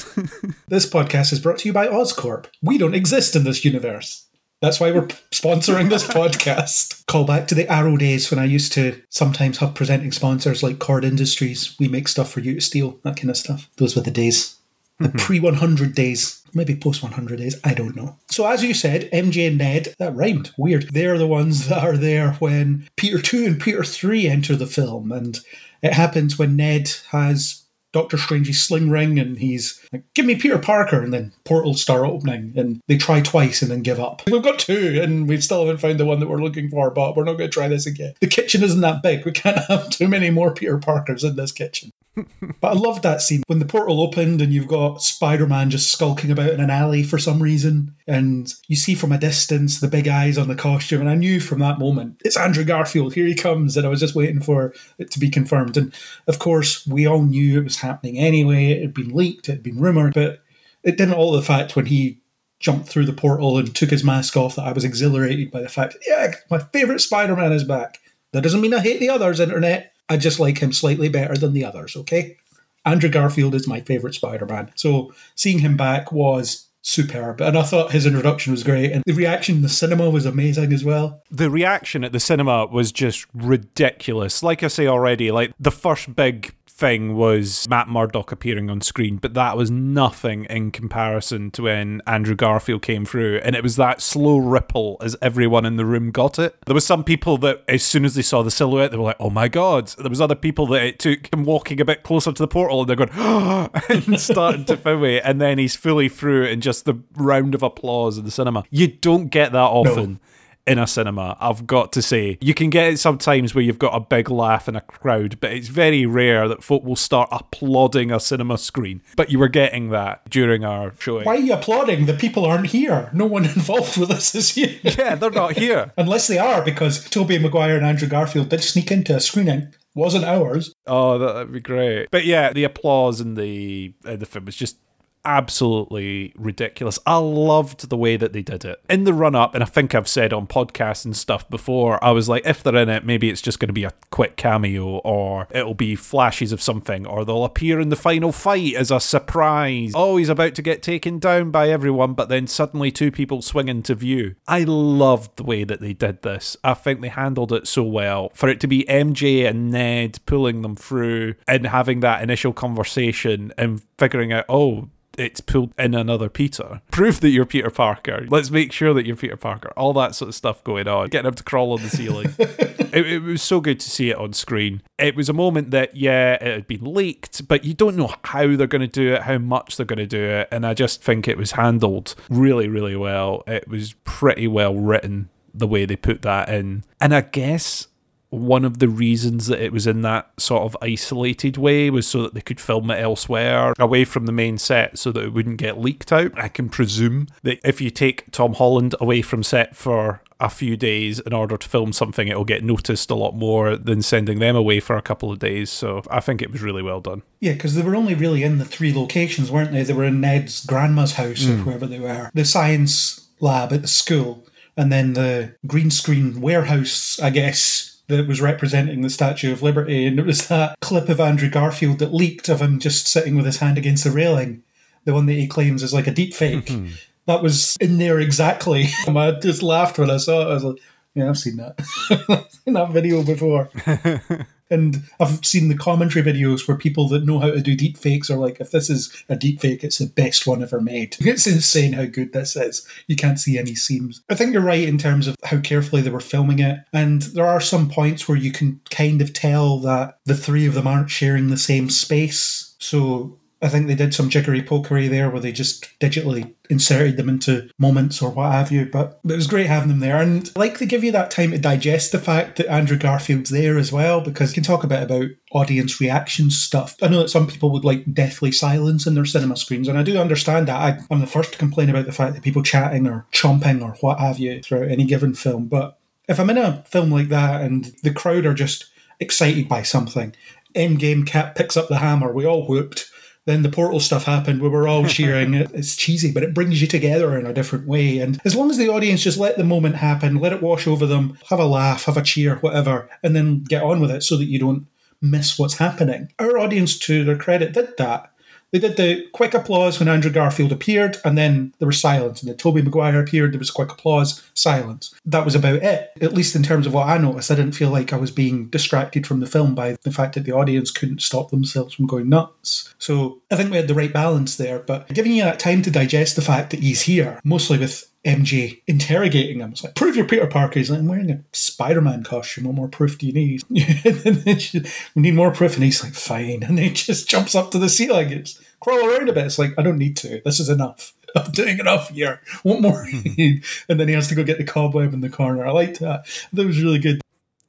this 0.69 0.89
podcast 0.89 1.33
is 1.33 1.41
brought 1.41 1.59
to 1.59 1.69
you 1.69 1.73
by 1.73 1.87
Oscorp. 1.87 2.47
We 2.63 2.79
don't 2.79 2.95
exist 2.95 3.37
in 3.37 3.45
this 3.45 3.65
universe. 3.65 4.27
That's 4.63 4.79
why 4.79 4.93
we're 4.93 5.07
sponsoring 5.33 5.91
this 5.91 6.07
podcast. 6.07 7.05
Call 7.07 7.25
back 7.25 7.49
to 7.49 7.55
the 7.55 7.71
Arrow 7.71 7.97
days 7.97 8.31
when 8.31 8.39
I 8.39 8.45
used 8.45 8.73
to 8.75 9.03
sometimes 9.11 9.59
have 9.59 9.75
presenting 9.75 10.13
sponsors 10.13 10.63
like 10.63 10.77
Kord 10.77 11.05
Industries. 11.05 11.77
We 11.81 11.89
make 11.89 12.07
stuff 12.07 12.31
for 12.31 12.41
you 12.41 12.55
to 12.55 12.61
steal, 12.61 13.01
that 13.03 13.17
kind 13.17 13.29
of 13.29 13.37
stuff. 13.37 13.69
Those 13.77 13.97
were 13.97 14.03
the 14.03 14.13
days. 14.13 14.57
The 15.01 15.09
mm-hmm. 15.09 15.19
pre 15.19 15.41
100 15.41 15.97
days, 15.97 16.45
maybe 16.55 16.77
post 16.77 17.03
100 17.03 17.39
days, 17.39 17.61
I 17.65 17.75
don't 17.75 17.97
know. 17.97 18.17
So, 18.31 18.47
as 18.47 18.63
you 18.63 18.73
said, 18.73 19.11
MJ 19.11 19.49
and 19.49 19.59
Ned, 19.59 19.97
that 19.99 20.15
rhymed. 20.15 20.53
Weird. 20.57 20.91
They're 20.93 21.19
the 21.19 21.27
ones 21.27 21.67
that 21.69 21.83
are 21.83 21.97
there 21.97 22.35
when 22.35 22.89
Peter 22.97 23.21
2 23.21 23.45
and 23.45 23.61
Peter 23.61 23.83
3 23.83 24.29
enter 24.29 24.55
the 24.55 24.67
film. 24.67 25.11
And 25.11 25.41
it 25.83 25.95
happens 25.95 26.39
when 26.39 26.55
Ned 26.55 26.89
has 27.11 27.62
Doctor 27.93 28.17
Strange's 28.17 28.61
sling 28.61 28.91
ring 28.91 29.19
and 29.19 29.39
he's 29.39 29.81
like, 29.93 30.05
give 30.15 30.27
me 30.27 30.35
Peter 30.35 30.59
Parker. 30.59 31.03
And 31.03 31.13
then 31.13 31.33
portals 31.45 31.83
start 31.83 32.07
opening 32.07 32.53
and 32.57 32.81
they 32.89 32.97
try 32.97 33.21
twice 33.21 33.63
and 33.63 33.71
then 33.71 33.83
give 33.83 34.01
up. 34.01 34.23
We've 34.27 34.43
got 34.43 34.59
two 34.59 35.01
and 35.03 35.29
we 35.29 35.41
still 35.41 35.61
haven't 35.61 35.79
found 35.79 36.01
the 36.01 36.07
one 36.07 36.21
that 36.21 36.29
we're 36.29 36.43
looking 36.43 36.71
for, 36.71 36.91
but 36.91 37.17
we're 37.17 37.25
not 37.25 37.39
going 37.39 37.51
to 37.51 37.55
try 37.55 37.69
this 37.69 37.87
again. 37.87 38.15
The 38.21 38.27
kitchen 38.27 38.63
isn't 38.63 38.81
that 38.81 39.03
big. 39.03 39.25
We 39.25 39.33
can't 39.33 39.59
have 39.69 39.91
too 39.91 40.09
many 40.09 40.31
more 40.31 40.55
Peter 40.55 40.79
Parkers 40.79 41.25
in 41.25 41.37
this 41.37 41.53
kitchen. 41.53 41.91
But 42.15 42.69
I 42.69 42.73
loved 42.75 43.03
that 43.03 43.23
scene 43.23 43.43
when 43.47 43.59
the 43.59 43.65
portal 43.65 44.01
opened 44.01 44.43
and 44.43 44.53
you've 44.53 44.69
got 44.69 45.03
Spider 45.03 45.47
Man 45.47 45.71
just 45.71 45.91
skulking 45.91 46.31
about 46.31 46.51
in 46.51 46.61
an 46.61 46.69
alley 46.69 47.03
for 47.03 47.19
some 47.19 47.43
reason. 47.43 47.95
And 48.07 48.53
you 48.69 48.77
see 48.77 48.95
from 48.95 49.13
a 49.13 49.19
distance 49.19 49.81
the 49.81 49.89
big 49.89 50.07
eyes 50.09 50.37
on 50.37 50.49
the 50.49 50.55
costume. 50.55 51.01
And 51.01 51.09
I 51.09 51.15
knew 51.15 51.41
from 51.41 51.61
that 51.61 51.79
moment, 51.79 52.21
it's 52.25 52.37
Andrew 52.37 52.65
Garfield, 52.65 53.15
here 53.15 53.27
he 53.27 53.35
comes. 53.35 53.77
And 53.77 53.87
I 53.87 53.91
was 53.91 54.01
just 54.01 54.15
waiting 54.15 54.41
for 54.41 54.75
it 54.99 55.11
to 55.13 55.19
be 55.19 55.31
confirmed. 55.31 55.77
And 55.77 55.95
of 56.27 56.39
course, 56.39 56.87
we 56.87 57.07
all 57.07 57.23
knew 57.23 57.59
it 57.59 57.65
was 57.65 57.79
happening 57.79 58.19
anyway. 58.19 58.73
It 58.73 58.83
had 58.83 58.95
been 58.95 59.15
leaked, 59.15 59.49
it 59.49 59.53
had 59.53 59.63
been 59.63 59.81
rumoured, 59.81 60.13
but 60.15 60.43
it 60.83 60.99
didn't 60.99 61.15
alter 61.15 61.39
the 61.39 61.47
fact 61.47 61.77
when 61.77 61.87
he 61.87 62.21
jumped 62.61 62.89
through 62.89 63.07
the 63.07 63.13
portal 63.13 63.59
and 63.59 63.75
took 63.75 63.91
his 63.91 64.05
mask 64.05 64.37
off 64.37 64.57
that 64.57 64.67
I 64.67 64.73
was 64.73 64.85
exhilarated 64.85 65.51
by 65.51 65.63
the 65.63 65.69
fact, 65.69 65.97
yeah, 66.07 66.35
my 66.51 66.59
favourite 66.59 67.01
Spider 67.01 67.37
Man 67.37 67.53
is 67.53 67.65
back. 67.65 67.99
That 68.33 68.43
doesn't 68.43 68.61
mean 68.61 68.73
I 68.73 68.81
hate 68.81 69.01
the 69.01 69.11
others, 69.11 69.41
internet. 69.41 69.92
I 70.09 70.17
just 70.17 70.41
like 70.41 70.59
him 70.59 70.73
slightly 70.73 71.09
better 71.09 71.35
than 71.35 71.53
the 71.53 71.65
others, 71.65 71.97
okay? 71.97 72.37
Andrew 72.85 73.09
Garfield 73.11 73.55
is 73.55 73.69
my 73.69 73.81
favourite 73.81 74.15
Spider 74.15 74.47
Man. 74.47 74.71
So 74.75 75.15
seeing 75.35 75.61
him 75.61 75.77
back 75.77 76.11
was 76.13 76.69
superb. 76.83 77.41
And 77.41 77.57
I 77.57 77.63
thought 77.63 77.93
his 77.93 78.07
introduction 78.07 78.51
was 78.51 78.65
great. 78.65 78.91
And 78.91 79.03
the 79.07 79.13
reaction 79.13 79.57
in 79.57 79.63
the 79.63 79.69
cinema 79.69 80.11
was 80.11 80.27
amazing 80.27 80.73
as 80.73 80.85
well. 80.85 81.23
The 81.31 81.49
reaction 81.49 82.03
at 82.05 82.13
the 82.13 82.21
cinema 82.21 82.67
was 82.67 82.91
just 82.91 83.27
ridiculous. 83.33 84.43
Like 84.43 84.63
I 84.63 84.69
say 84.69 84.89
already, 84.89 85.31
like 85.31 85.53
the 85.61 85.71
first 85.71 86.15
big 86.15 86.55
thing 86.83 87.15
was 87.15 87.69
Matt 87.69 87.89
Murdock 87.89 88.33
appearing 88.33 88.69
on 88.69 88.81
screen, 88.81 89.17
but 89.17 89.35
that 89.35 89.57
was 89.57 89.71
nothing 89.71 90.47
in 90.47 90.73
comparison 90.73 91.53
to 91.53 91.63
when 91.63 92.03
Andrew 92.09 92.35
Garfield 92.35 92.83
came 92.83 93.05
through. 93.05 93.41
And 93.45 93.55
it 93.55 93.63
was 93.63 93.77
that 93.77 94.03
slow 94.03 94.39
ripple 94.39 94.97
as 95.01 95.17
everyone 95.23 95.65
in 95.65 95.77
the 95.77 95.87
room 95.87 96.11
got 96.11 96.41
it. 96.41 96.57
There 96.67 96.75
was 96.75 96.85
some 96.85 97.05
people 97.05 97.39
that 97.39 97.63
as 97.69 97.85
soon 97.85 98.05
as 98.05 98.17
they 98.17 98.23
saw 98.23 98.43
the 98.43 98.51
silhouette, 98.51 98.91
they 98.91 98.97
were 98.97 99.05
like, 99.05 99.17
oh 99.21 99.31
my 99.31 99.47
god. 99.47 99.95
There 99.97 100.11
was 100.11 100.21
other 100.21 100.35
people 100.35 100.67
that 100.67 100.83
it 100.83 100.99
took 100.99 101.33
him 101.33 101.45
walking 101.45 101.81
a 101.81 101.85
bit 101.85 102.03
closer 102.03 102.33
to 102.33 102.43
the 102.43 102.49
portal 102.49 102.81
and 102.81 102.89
they're 102.89 102.97
going, 102.97 103.11
ah, 103.13 103.71
and 103.89 104.19
starting 104.19 104.65
to 104.65 104.77
film 104.77 105.05
it. 105.05 105.23
And 105.25 105.41
then 105.41 105.59
he's 105.59 105.77
fully 105.77 106.09
through 106.09 106.47
and 106.49 106.61
just 106.61 106.85
the 106.85 107.01
round 107.15 107.55
of 107.55 107.63
applause 107.63 108.19
in 108.19 108.25
the 108.25 108.33
cinema. 108.33 108.65
You 108.71 108.89
don't 108.89 109.29
get 109.29 109.53
that 109.53 109.59
often 109.59 110.19
in 110.67 110.79
a 110.79 110.87
cinema, 110.87 111.37
I've 111.41 111.67
got 111.67 111.93
to 111.93 112.03
say. 112.03 112.39
You 112.41 112.55
can 112.55 112.71
get 112.71 112.93
it 112.93 112.99
sometimes 112.99 113.55
where 113.55 113.65
you've 113.65 113.79
got 113.79 113.95
a 113.95 114.01
big 114.01 114.31
laugh 114.31 114.69
in 114.69 114.77
a 114.77 114.81
crowd, 114.81 115.39
but 115.41 115.53
it's 115.53 115.69
very 115.69 116.07
rare 116.07 116.49
that 116.49 116.63
folk 116.63 116.85
will 116.85 116.97
start 116.97 117.29
applauding 117.33 118.13
a 118.13 118.21
cinema 118.21 118.59
screen. 118.59 119.03
But 119.17 119.31
you 119.31 119.39
were 119.39 119.49
getting 119.49 119.91
that 119.91 120.29
during 120.31 120.65
our 120.65 120.95
showing. 120.99 121.25
Why 121.25 121.37
are 121.37 121.41
you 121.41 121.55
applauding? 121.55 122.07
The 122.07 122.15
people 122.15 122.45
aren't 122.45 122.69
here. 122.69 123.11
No 123.13 123.27
one 123.27 123.45
involved 123.47 123.97
with 123.97 124.09
this 124.11 124.35
is 124.35 124.51
here. 124.51 124.79
Yeah, 124.93 125.15
they're 125.15 125.31
not 125.31 125.57
here. 125.57 125.93
Unless 125.99 126.27
they 126.27 126.39
are, 126.39 126.63
because 126.63 127.09
Tobey 127.09 127.39
Maguire 127.39 127.77
and 127.77 127.87
Andrew 127.87 128.07
Garfield 128.09 128.51
did 128.51 128.63
sneak 128.63 128.91
into 128.91 129.17
a 129.17 129.21
screening. 129.21 129.73
Wasn't 129.95 130.25
ours. 130.25 130.75
Oh, 130.87 131.19
that'd 131.19 131.53
be 131.53 131.61
great. 131.61 132.11
But 132.11 132.25
yeah, 132.25 132.53
the 132.53 132.65
applause 132.65 133.21
and 133.21 133.37
the 133.37 133.95
in 134.05 134.19
the 134.19 134.27
film 134.27 134.47
was 134.47 134.57
just 134.57 134.77
absolutely 135.25 136.33
ridiculous. 136.37 136.99
I 137.07 137.17
loved 137.17 137.89
the 137.89 137.97
way 137.97 138.17
that 138.17 138.33
they 138.33 138.43
did 138.43 138.65
it. 138.65 138.83
In 138.89 139.05
the 139.05 139.15
run 139.15 139.35
up, 139.35 139.55
and 139.55 139.63
I 139.63 139.67
think 139.67 139.95
I've 139.95 140.09
said 140.09 140.33
on 140.33 140.47
podcasts 140.47 141.05
and 141.05 141.17
stuff 141.17 141.49
before, 141.49 142.03
I 142.03 142.11
was 142.11 142.29
like, 142.29 142.47
if 142.47 142.63
they're 142.63 142.77
in 142.77 142.89
it, 142.89 143.05
maybe 143.05 143.31
it's 143.31 143.43
just 143.43 143.59
going 143.59 143.69
to 143.69 143.73
be 143.73 143.85
a 143.85 143.93
quick 144.11 144.37
cameo, 144.37 144.99
or 144.99 145.47
it'll 145.51 145.75
be 145.75 145.95
flashes 145.95 146.53
of 146.53 146.63
something, 146.63 147.07
or 147.07 147.25
they'll 147.25 147.45
appear 147.45 147.81
in 147.81 147.89
the 147.89 147.97
final 147.97 148.33
fight 148.33 148.75
as 148.75 148.91
a 148.91 149.01
surprise. 149.01 149.93
Oh, 149.95 150.17
he's 150.17 150.29
about 150.29 150.55
to 150.57 150.63
get 150.63 150.83
taken 150.83 151.19
down 151.19 151.51
by 151.51 151.69
everyone, 151.69 152.15
but 152.15 152.29
then 152.29 152.47
suddenly 152.47 152.91
two 152.91 153.11
people 153.11 153.43
swing 153.43 153.69
into 153.69 153.95
view. 153.95 154.35
I 154.47 154.65
loved 154.65 155.37
the 155.37 155.45
way 155.45 155.65
that 155.65 155.81
they 155.81 155.93
did 155.93 156.23
this. 156.23 156.57
I 156.65 156.75
think 156.75 157.01
they 157.01 157.09
handled 157.09 157.53
it 157.53 157.67
so 157.67 157.83
well. 157.83 158.31
For 158.35 158.49
it 158.49 158.61
to 158.61 158.67
be 158.67 158.85
MJ 158.89 159.49
and 159.49 159.71
Ned 159.71 160.19
pulling 160.27 160.63
them 160.63 160.77
through 160.77 161.35
and 161.47 161.67
having 161.67 162.01
that 162.01 162.23
initial 162.23 162.53
conversation 162.53 163.53
and 163.57 163.83
figuring 163.99 164.33
out, 164.33 164.45
oh, 164.49 164.89
it's 165.19 165.41
pulled 165.41 165.73
in 165.79 165.95
another 165.95 166.29
Peter. 166.29 166.81
Prove 166.91 167.21
that 167.21 167.31
you're 167.31 167.47
Peter 167.47 167.71
Parker. 167.71 168.27
Let's 168.29 168.51
make 168.51 168.73
sure 168.73 168.95
that 168.95 169.07
you're 169.07 169.17
Peter 169.17 169.37
Parker. 169.37 169.73
All 169.77 169.93
that 169.95 170.15
sort 170.15 170.29
of 170.29 170.35
stuff 170.35 170.63
going 170.65 170.89
on. 170.89 171.09
Getting 171.09 171.29
him 171.29 171.35
to 171.35 171.43
crawl 171.43 171.73
on 171.73 171.83
the 171.83 171.89
ceiling. 171.89 172.35
it, 172.39 173.07
it 173.07 173.23
was 173.23 173.43
so 173.43 173.61
good 173.61 173.81
to 173.81 173.91
see 173.91 174.11
it 174.11 174.17
on 174.17 174.33
screen. 174.33 174.83
It 174.99 175.17
was 175.17 175.29
a 175.29 175.35
moment 175.35 175.71
that, 175.71 175.97
yeah, 175.97 176.35
it 176.35 176.55
had 176.55 176.67
been 176.67 176.95
leaked, 176.95 177.47
but 177.49 177.65
you 177.65 177.75
don't 177.75 177.97
know 177.97 178.15
how 178.25 178.57
they're 178.57 178.67
going 178.67 178.81
to 178.81 178.87
do 178.87 179.15
it, 179.15 179.23
how 179.23 179.39
much 179.39 179.77
they're 179.77 179.87
going 179.87 179.99
to 179.99 180.07
do 180.07 180.23
it. 180.23 180.49
And 180.51 180.67
I 180.67 180.75
just 180.75 181.03
think 181.03 181.29
it 181.29 181.39
was 181.39 181.53
handled 181.53 182.15
really, 182.31 182.69
really 182.69 182.97
well. 182.97 183.43
It 183.47 183.69
was 183.69 183.95
pretty 184.05 184.47
well 184.47 184.75
written 184.75 185.29
the 185.55 185.67
way 185.67 185.85
they 185.85 185.97
put 185.97 186.23
that 186.23 186.49
in. 186.49 186.85
And 187.01 187.15
I 187.15 187.21
guess 187.23 187.89
one 188.33 188.65
of 188.65 188.79
the 188.79 188.89
reasons 188.89 189.47
that 189.47 189.61
it 189.61 189.73
was 189.73 189.87
in 189.87 190.01
that 190.01 190.31
sort 190.39 190.63
of 190.63 190.75
isolated 190.81 191.59
way 191.59 191.91
was 191.91 192.07
so 192.07 192.23
that 192.23 192.33
they 192.33 192.41
could 192.41 192.61
film 192.61 192.91
it 192.91 192.99
elsewhere, 192.99 193.75
away 193.79 194.07
from 194.07 194.25
the 194.25 194.33
main 194.33 194.57
set, 194.57 194.99
so 194.99 195.13
that 195.13 195.23
it 195.23 195.35
wouldn't 195.35 195.59
get 195.59 195.79
leaked 195.79 196.11
out. 196.11 196.33
I 196.39 196.49
can 196.49 196.71
presume 196.71 197.29
that 197.43 197.61
if 197.63 197.81
you 197.81 197.91
take 197.91 198.31
Tom 198.33 198.55
Holland 198.55 198.95
away 199.01 199.21
from 199.21 199.43
set 199.43 199.77
for 199.77 200.23
a 200.41 200.49
few 200.49 200.79
days 200.79 201.21
in 201.21 201.35
order 201.35 201.59
to 201.59 201.69
film 201.69 201.93
something, 201.93 202.27
it'll 202.27 202.45
get 202.45 202.65
noticed 202.65 203.11
a 203.11 203.15
lot 203.15 203.37
more 203.37 203.77
than 203.77 204.01
sending 204.01 204.39
them 204.39 204.57
away 204.57 204.81
for 204.81 204.97
a 204.97 205.03
couple 205.03 205.31
of 205.31 205.39
days. 205.39 205.71
So 205.71 206.03
I 206.11 206.21
think 206.21 206.41
it 206.41 206.51
was 206.51 206.63
really 206.63 206.83
well 206.83 207.03
done. 207.03 207.23
Yeah, 207.39 207.53
because 207.53 207.75
they 207.75 207.83
were 207.83 207.95
only 207.95 208.15
really 208.15 208.43
in 208.43 208.57
the 208.57 208.65
three 208.65 208.95
locations, 208.95 209.51
weren't 209.51 209.73
they? 209.73 209.83
They 209.83 209.93
were 209.93 210.05
in 210.05 210.23
Ned's 210.23 210.65
grandma's 210.65 211.13
house 211.13 211.45
or 211.45 211.51
mm. 211.51 211.65
wherever 211.67 211.87
they 211.87 212.01
were, 212.01 212.31
the 212.33 212.47
science 212.47 213.29
lab 213.41 213.75
at 213.75 213.83
the 213.83 213.89
school, 213.89 214.47
and 214.75 214.91
then 214.91 215.13
the 215.13 215.55
green 215.67 215.91
screen 215.91 216.41
warehouse, 216.41 217.21
I 217.21 217.29
guess, 217.29 217.92
that 218.09 218.29
was 218.29 218.41
representing 218.41 219.03
the 219.03 219.11
Statue 219.11 219.53
of 219.53 219.63
Liberty. 219.63 220.07
And 220.07 220.19
it 220.19 220.27
was 220.27 220.49
that 220.49 220.79
clip 220.81 221.09
of 221.09 221.21
Andrew 221.21 221.49
Garfield 221.49 221.99
that 221.99 222.15
leaked 222.15 222.49
of 222.49 222.61
him 222.61 222.79
just 222.79 223.07
sitting 223.07 223.37
with 223.37 223.47
his 223.47 223.59
hand 223.59 223.79
against 223.79 224.05
the 224.05 224.11
railing, 224.11 224.63
the 225.05 225.15
one 225.15 225.27
that 225.27 225.35
he 225.35 225.47
claims 225.47 225.83
is 225.83 225.95
like 225.95 226.07
a 226.07 226.13
deep 226.13 226.35
fake. 226.35 226.69
Hmm. 226.69 226.89
That 227.27 227.43
was 227.43 227.77
in 227.81 227.99
there 227.99 228.19
exactly. 228.19 228.87
I 229.07 229.33
just 229.41 229.63
laughed 229.63 229.99
when 229.99 230.11
I 230.11 230.17
saw 230.17 230.43
it. 230.43 230.51
I 230.51 230.55
was 230.55 230.65
like, 230.65 230.83
yeah, 231.15 231.29
I've 231.29 231.39
seen 231.39 231.57
that. 231.59 231.75
I've 232.29 232.51
seen 232.51 232.75
that 232.75 232.91
video 232.91 233.23
before. 233.23 233.71
And 234.73 235.03
I've 235.21 235.45
seen 235.45 235.69
the 235.69 235.77
commentary 235.77 236.25
videos 236.25 236.67
where 236.67 236.77
people 236.77 237.09
that 237.09 237.25
know 237.25 237.39
how 237.39 237.51
to 237.51 237.61
do 237.61 237.77
deep 237.77 237.97
fakes 237.97 238.31
are 238.31 238.37
like, 238.37 238.61
if 238.61 238.71
this 238.71 238.89
is 238.91 239.13
a 239.29 239.37
deep 239.37 239.61
fake, 239.61 239.85
it's 239.85 239.99
the 239.99 240.07
best 240.07 240.47
one 240.47 240.63
ever 240.63 240.81
made. 240.81 241.17
It's 241.33 241.47
insane 241.47 241.95
how 241.95 242.05
good 242.05 242.35
this 242.35 242.57
is. 242.57 242.87
You 243.07 243.17
can't 243.17 243.41
see 243.41 243.57
any 243.57 243.75
seams. 243.75 244.23
I 244.29 244.35
think 244.35 244.53
you're 244.53 244.63
right 244.63 244.87
in 244.87 244.99
terms 244.99 245.27
of 245.27 245.37
how 245.45 245.61
carefully 245.61 246.03
they 246.03 246.11
were 246.11 246.21
filming 246.21 246.59
it. 246.59 246.81
And 246.93 247.23
there 247.23 247.47
are 247.47 247.61
some 247.61 247.89
points 247.89 248.29
where 248.29 248.37
you 248.37 248.53
can 248.53 248.81
kind 248.91 249.23
of 249.23 249.33
tell 249.33 249.79
that 249.79 250.19
the 250.27 250.37
three 250.37 250.67
of 250.67 250.75
them 250.75 250.87
aren't 250.87 251.11
sharing 251.11 251.49
the 251.49 251.57
same 251.57 251.89
space. 251.89 252.75
So 252.79 253.39
I 253.63 253.69
think 253.69 253.87
they 253.87 253.95
did 253.95 254.13
some 254.13 254.29
jiggery 254.29 254.61
pokery 254.61 255.09
there 255.09 255.31
where 255.31 255.41
they 255.41 255.53
just 255.53 255.89
digitally 256.01 256.53
inserted 256.69 257.17
them 257.17 257.29
into 257.29 257.71
moments 257.79 258.21
or 258.21 258.31
what 258.31 258.51
have 258.51 258.73
you. 258.73 258.87
But 258.87 259.21
it 259.25 259.37
was 259.37 259.47
great 259.47 259.67
having 259.67 259.89
them 259.89 260.01
there. 260.01 260.17
And 260.21 260.55
like 260.57 260.79
they 260.79 260.87
give 260.87 261.05
you 261.05 261.13
that 261.13 261.31
time 261.31 261.53
to 261.53 261.59
digest 261.59 262.11
the 262.11 262.19
fact 262.19 262.57
that 262.57 262.67
Andrew 262.69 262.99
Garfield's 262.99 263.51
there 263.51 263.79
as 263.79 263.93
well, 263.93 264.21
because 264.21 264.51
you 264.51 264.55
can 264.55 264.65
talk 264.65 264.83
a 264.83 264.89
bit 264.89 265.03
about 265.03 265.29
audience 265.53 266.01
reaction 266.01 266.51
stuff. 266.51 266.97
I 267.01 267.09
know 267.09 267.21
that 267.21 267.29
some 267.29 267.47
people 267.47 267.71
would 267.71 267.85
like 267.85 268.13
deathly 268.13 268.51
silence 268.51 269.07
in 269.07 269.15
their 269.15 269.25
cinema 269.25 269.57
screens, 269.57 269.87
and 269.87 269.97
I 269.97 270.03
do 270.03 270.19
understand 270.19 270.67
that. 270.69 270.77
I, 270.77 270.99
I'm 271.11 271.21
the 271.21 271.27
first 271.27 271.53
to 271.53 271.59
complain 271.59 271.89
about 271.89 272.07
the 272.07 272.13
fact 272.13 272.35
that 272.35 272.43
people 272.43 272.63
chatting 272.63 273.07
or 273.07 273.27
chomping 273.33 273.83
or 273.83 273.93
what 274.01 274.19
have 274.19 274.39
you 274.39 274.61
throughout 274.61 274.91
any 274.91 275.05
given 275.05 275.35
film. 275.35 275.67
But 275.67 275.99
If 276.29 276.39
I'm 276.39 276.51
in 276.51 276.59
a 276.59 276.83
film 276.87 277.11
like 277.11 277.29
that 277.29 277.63
and 277.63 277.95
the 278.03 278.13
crowd 278.13 278.47
are 278.47 278.55
just 278.55 278.87
excited 279.21 279.69
by 279.69 279.83
something, 279.83 280.35
Endgame 280.75 281.27
Cap 281.27 281.55
picks 281.55 281.77
up 281.77 281.89
the 281.89 281.99
hammer, 281.99 282.33
we 282.33 282.47
all 282.47 282.67
whooped. 282.67 283.11
Then 283.45 283.63
the 283.63 283.69
portal 283.69 283.99
stuff 283.99 284.25
happened. 284.25 284.63
We 284.63 284.69
were 284.69 284.87
all 284.87 285.05
cheering. 285.09 285.55
it's 285.55 285.97
cheesy, 285.97 286.31
but 286.33 286.43
it 286.43 286.55
brings 286.55 286.81
you 286.81 286.87
together 286.87 287.37
in 287.39 287.47
a 287.47 287.53
different 287.53 287.87
way. 287.87 288.19
And 288.19 288.41
as 288.45 288.55
long 288.55 288.71
as 288.71 288.79
the 288.79 288.89
audience 288.89 289.23
just 289.23 289.39
let 289.39 289.57
the 289.57 289.65
moment 289.65 289.97
happen, 289.97 290.37
let 290.37 290.53
it 290.53 290.63
wash 290.63 290.87
over 290.87 291.07
them, 291.07 291.39
have 291.51 291.59
a 291.59 291.67
laugh, 291.67 292.05
have 292.05 292.17
a 292.17 292.23
cheer, 292.23 292.57
whatever, 292.57 293.09
and 293.23 293.35
then 293.35 293.65
get 293.65 293.83
on 293.83 294.01
with 294.01 294.11
it 294.11 294.23
so 294.23 294.37
that 294.37 294.47
you 294.47 294.59
don't 294.59 294.87
miss 295.21 295.59
what's 295.59 295.79
happening. 295.79 296.29
Our 296.39 296.59
audience, 296.59 296.99
to 297.01 297.25
their 297.25 297.39
credit, 297.39 297.73
did 297.73 297.97
that. 297.99 298.32
They 298.73 298.79
did 298.79 298.97
the 298.97 299.29
quick 299.33 299.55
applause 299.55 299.99
when 299.99 300.09
Andrew 300.09 300.31
Garfield 300.31 300.73
appeared, 300.73 301.19
and 301.25 301.37
then 301.37 301.75
there 301.79 301.87
was 301.87 302.01
silence. 302.01 302.41
And 302.41 302.49
then 302.49 302.57
Tobey 302.57 302.83
Maguire 302.83 303.21
appeared, 303.21 303.53
there 303.53 303.59
was 303.59 303.71
quick 303.71 303.93
applause, 303.93 304.43
silence. 304.55 305.15
That 305.27 305.45
was 305.45 305.55
about 305.55 305.83
it. 305.83 306.11
At 306.21 306.33
least 306.33 306.57
in 306.57 306.63
terms 306.63 306.87
of 306.87 306.95
what 306.95 307.09
I 307.09 307.19
noticed, 307.19 307.51
I 307.51 307.55
didn't 307.55 307.77
feel 307.77 307.91
like 307.91 308.13
I 308.13 308.17
was 308.17 308.31
being 308.31 308.69
distracted 308.69 309.27
from 309.27 309.41
the 309.41 309.47
film 309.47 309.75
by 309.75 309.97
the 310.03 310.13
fact 310.13 310.35
that 310.35 310.45
the 310.45 310.53
audience 310.53 310.91
couldn't 310.91 311.23
stop 311.23 311.51
themselves 311.51 311.95
from 311.95 312.07
going 312.07 312.29
nuts. 312.29 312.95
So 312.99 313.43
I 313.51 313.57
think 313.57 313.71
we 313.71 313.77
had 313.77 313.89
the 313.89 313.95
right 313.95 314.13
balance 314.13 314.57
there. 314.57 314.79
But 314.79 315.09
giving 315.09 315.33
you 315.33 315.43
that 315.43 315.61
time 315.61 315.83
to 315.83 315.91
digest 315.91 316.37
the 316.37 316.43
fact 316.43 316.71
that 316.71 316.81
he's 316.81 317.03
here, 317.03 317.41
mostly 317.45 317.79
with 317.79 318.11
MJ 318.25 318.83
interrogating 318.87 319.61
him. 319.61 319.73
It's 319.73 319.83
like, 319.83 319.95
prove 319.95 320.15
you're 320.15 320.27
Peter 320.27 320.47
Parker. 320.47 320.79
He's 320.79 320.91
like, 320.91 321.01
I'm 321.01 321.09
wearing 321.09 321.31
a 321.31 321.41
Spider 321.53 322.01
Man 322.01 322.23
costume. 322.23 322.65
What 322.65 322.77
more 322.77 322.89
proof 322.89 323.19
do 323.19 323.27
you 323.27 323.33
need? 323.33 323.65
we 323.69 325.23
need 325.23 325.35
more 325.35 325.51
proof. 325.51 325.75
And 325.75 325.83
he's 325.85 326.03
like, 326.03 326.15
fine. 326.15 326.63
And 326.73 326.79
he 326.79 326.91
just 326.91 327.29
jumps 327.29 327.55
up 327.55 327.71
to 327.73 327.79
the 327.79 327.89
ceiling. 327.89 328.31
It's 328.31 328.61
crawl 328.81 329.05
around 329.05 329.29
a 329.29 329.33
bit. 329.33 329.47
It's 329.47 329.59
like, 329.59 329.75
I 329.77 329.83
don't 329.83 329.99
need 329.99 330.17
to. 330.19 330.41
This 330.45 330.61
is 330.61 330.69
enough. 330.69 331.15
I'm 331.37 331.51
doing 331.51 331.79
enough 331.79 332.11
here. 332.11 332.41
What 332.63 332.81
more? 332.81 333.03
and 333.05 334.01
then 334.01 334.09
he 334.09 334.15
has 334.15 334.29
to 334.29 334.35
go 334.35 334.45
get 334.45 334.59
the 334.59 334.65
cobweb 334.65 335.13
in 335.13 335.21
the 335.21 335.29
corner. 335.29 335.67
I 335.67 335.73
liked 335.73 335.99
that. 336.01 336.27
That 336.53 336.67
was 336.67 336.81
really 336.81 336.99
good. 336.99 337.21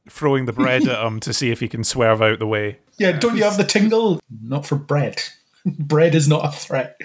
Throwing 0.09 0.45
the 0.45 0.53
bread 0.53 0.87
at 0.87 1.03
him 1.03 1.19
to 1.21 1.33
see 1.33 1.49
if 1.49 1.61
he 1.61 1.69
can 1.69 1.83
swerve 1.83 2.21
out 2.21 2.39
the 2.39 2.47
way. 2.47 2.77
Yeah, 2.97 3.13
don't 3.13 3.37
you 3.37 3.43
have 3.43 3.57
the 3.57 3.63
tingle? 3.63 4.19
Not 4.41 4.65
for 4.65 4.75
bread. 4.75 5.21
bread 5.65 6.13
is 6.13 6.27
not 6.27 6.45
a 6.45 6.51
threat. 6.51 6.99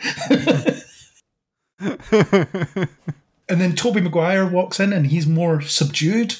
And 3.48 3.60
then 3.60 3.74
Tobey 3.74 4.00
Maguire 4.00 4.46
walks 4.46 4.78
in 4.78 4.92
and 4.92 5.06
he's 5.06 5.26
more 5.26 5.60
subdued. 5.60 6.36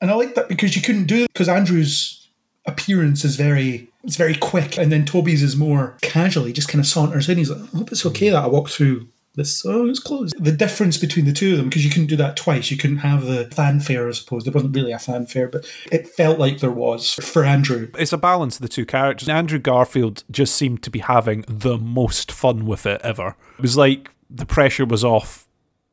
And 0.00 0.10
I 0.10 0.14
like 0.14 0.34
that 0.34 0.48
because 0.48 0.76
you 0.76 0.82
couldn't 0.82 1.06
do 1.06 1.24
it 1.24 1.32
because 1.32 1.48
Andrew's 1.48 2.28
appearance 2.66 3.24
is 3.24 3.36
very 3.36 3.88
it's 4.04 4.16
very 4.16 4.34
quick 4.34 4.78
and 4.78 4.92
then 4.92 5.04
Tobey's 5.04 5.42
is 5.42 5.56
more 5.56 5.96
casual. 6.02 6.44
He 6.44 6.52
just 6.52 6.68
kind 6.68 6.80
of 6.80 6.86
saunters 6.86 7.28
in. 7.28 7.38
He's 7.38 7.50
like, 7.50 7.62
I 7.74 7.78
hope 7.78 7.92
it's 7.92 8.06
okay 8.06 8.30
that 8.30 8.44
I 8.44 8.46
walk 8.46 8.68
through 8.68 9.08
this 9.34 9.64
oh 9.64 9.88
it's 9.88 10.00
closed. 10.00 10.34
The 10.42 10.52
difference 10.52 10.98
between 10.98 11.24
the 11.24 11.32
two 11.32 11.52
of 11.52 11.58
them, 11.58 11.68
because 11.68 11.84
you 11.84 11.90
couldn't 11.90 12.08
do 12.08 12.16
that 12.16 12.36
twice, 12.36 12.70
you 12.70 12.76
couldn't 12.76 12.98
have 12.98 13.24
the 13.24 13.46
fanfare, 13.46 14.08
I 14.08 14.12
suppose. 14.12 14.44
There 14.44 14.52
wasn't 14.52 14.74
really 14.74 14.92
a 14.92 14.98
fanfare, 14.98 15.48
but 15.48 15.64
it 15.90 16.08
felt 16.08 16.38
like 16.38 16.58
there 16.58 16.70
was 16.70 17.14
for 17.14 17.44
Andrew. 17.44 17.88
It's 17.98 18.12
a 18.12 18.18
balance 18.18 18.56
of 18.56 18.62
the 18.62 18.68
two 18.68 18.84
characters. 18.84 19.28
Andrew 19.28 19.58
Garfield 19.58 20.24
just 20.30 20.54
seemed 20.54 20.82
to 20.82 20.90
be 20.90 20.98
having 20.98 21.44
the 21.48 21.78
most 21.78 22.30
fun 22.30 22.66
with 22.66 22.84
it 22.84 23.00
ever. 23.02 23.36
It 23.58 23.62
was 23.62 23.76
like 23.76 24.10
the 24.28 24.46
pressure 24.46 24.84
was 24.84 25.04
off 25.04 25.47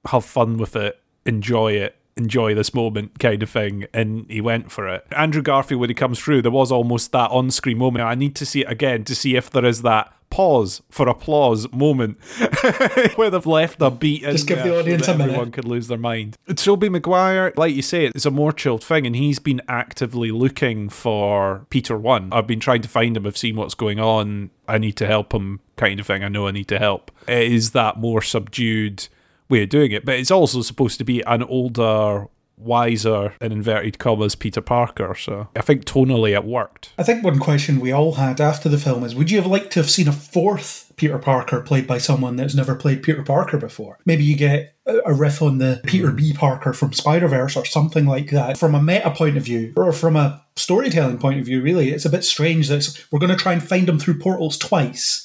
have 0.07 0.25
fun 0.25 0.57
with 0.57 0.75
it, 0.75 0.99
enjoy 1.25 1.73
it, 1.73 1.95
enjoy 2.17 2.55
this 2.55 2.73
moment 2.73 3.19
kind 3.19 3.43
of 3.43 3.49
thing. 3.49 3.85
And 3.93 4.25
he 4.29 4.41
went 4.41 4.71
for 4.71 4.87
it. 4.87 5.05
Andrew 5.11 5.41
Garfield, 5.41 5.81
when 5.81 5.89
he 5.89 5.93
comes 5.93 6.19
through, 6.19 6.41
there 6.41 6.51
was 6.51 6.71
almost 6.71 7.11
that 7.11 7.31
on 7.31 7.51
screen 7.51 7.77
moment. 7.77 8.05
I 8.05 8.15
need 8.15 8.35
to 8.35 8.45
see 8.45 8.61
it 8.61 8.71
again 8.71 9.03
to 9.05 9.15
see 9.15 9.35
if 9.35 9.49
there 9.49 9.65
is 9.65 9.81
that 9.81 10.11
pause 10.29 10.81
for 10.89 11.07
applause 11.07 11.71
moment 11.71 12.17
where 13.15 13.29
they've 13.29 13.45
left 13.45 13.81
a 13.81 13.89
beat 13.89 14.21
just 14.23 14.47
give 14.47 14.61
the 14.63 14.77
audience 14.77 15.05
so 15.05 15.13
a 15.13 15.17
minute 15.17 15.29
everyone 15.31 15.51
could 15.51 15.63
lose 15.63 15.87
their 15.87 15.99
mind 15.99 16.35
Tobey 16.55 16.89
Maguire 16.89 17.53
like 17.55 17.73
you 17.73 17.81
say 17.81 18.05
it's 18.07 18.25
a 18.25 18.31
more 18.31 18.51
chilled 18.51 18.83
thing 18.83 19.05
and 19.05 19.15
he's 19.15 19.39
been 19.39 19.61
actively 19.69 20.31
looking 20.31 20.89
for 20.89 21.65
Peter 21.69 21.97
1 21.97 22.33
I've 22.33 22.47
been 22.47 22.59
trying 22.59 22.81
to 22.81 22.89
find 22.89 23.15
him 23.15 23.25
I've 23.25 23.37
seen 23.37 23.55
what's 23.55 23.75
going 23.75 23.99
on 23.99 24.49
I 24.67 24.77
need 24.77 24.97
to 24.97 25.07
help 25.07 25.33
him 25.33 25.61
kind 25.77 25.99
of 25.99 26.07
thing 26.07 26.23
I 26.23 26.27
know 26.27 26.47
I 26.47 26.51
need 26.51 26.67
to 26.69 26.79
help 26.79 27.11
it 27.29 27.49
is 27.51 27.71
that 27.71 27.97
more 27.97 28.21
subdued 28.21 29.07
way 29.49 29.63
of 29.63 29.69
doing 29.69 29.91
it. 29.91 30.05
But 30.05 30.15
it's 30.15 30.31
also 30.31 30.61
supposed 30.61 30.97
to 30.99 31.03
be 31.03 31.21
an 31.21 31.43
older, 31.43 32.27
wiser, 32.57 33.33
in 33.41 33.51
inverted 33.51 33.99
commas, 33.99 34.35
Peter 34.35 34.61
Parker. 34.61 35.15
So 35.15 35.47
I 35.55 35.61
think 35.61 35.85
tonally 35.85 36.31
it 36.31 36.45
worked. 36.45 36.93
I 36.97 37.03
think 37.03 37.23
one 37.23 37.39
question 37.39 37.79
we 37.79 37.91
all 37.91 38.13
had 38.13 38.39
after 38.39 38.69
the 38.69 38.77
film 38.77 39.03
is 39.03 39.15
would 39.15 39.31
you 39.31 39.37
have 39.37 39.49
liked 39.49 39.71
to 39.73 39.79
have 39.79 39.89
seen 39.89 40.07
a 40.07 40.13
fourth 40.13 40.91
Peter 40.95 41.17
Parker 41.17 41.61
played 41.61 41.87
by 41.87 41.97
someone 41.97 42.37
that's 42.37 42.55
never 42.55 42.75
played 42.75 43.03
Peter 43.03 43.23
Parker 43.23 43.57
before? 43.57 43.99
Maybe 44.05 44.23
you 44.23 44.35
get 44.35 44.75
a 44.85 45.13
riff 45.13 45.41
on 45.41 45.57
the 45.57 45.81
Peter 45.85 46.11
B. 46.11 46.31
Parker 46.33 46.71
from 46.71 46.93
Spider 46.93 47.27
Verse 47.27 47.55
or 47.55 47.65
something 47.65 48.05
like 48.05 48.29
that. 48.29 48.57
From 48.57 48.75
a 48.75 48.81
meta 48.81 49.11
point 49.11 49.35
of 49.35 49.43
view, 49.43 49.73
or 49.75 49.91
from 49.91 50.15
a 50.15 50.43
storytelling 50.55 51.17
point 51.17 51.39
of 51.39 51.45
view, 51.45 51.61
really, 51.61 51.91
it's 51.91 52.05
a 52.05 52.09
bit 52.09 52.23
strange 52.23 52.67
that 52.67 53.03
we're 53.11 53.19
going 53.19 53.31
to 53.31 53.35
try 53.35 53.53
and 53.53 53.67
find 53.67 53.89
him 53.89 53.99
through 53.99 54.19
portals 54.19 54.57
twice 54.57 55.24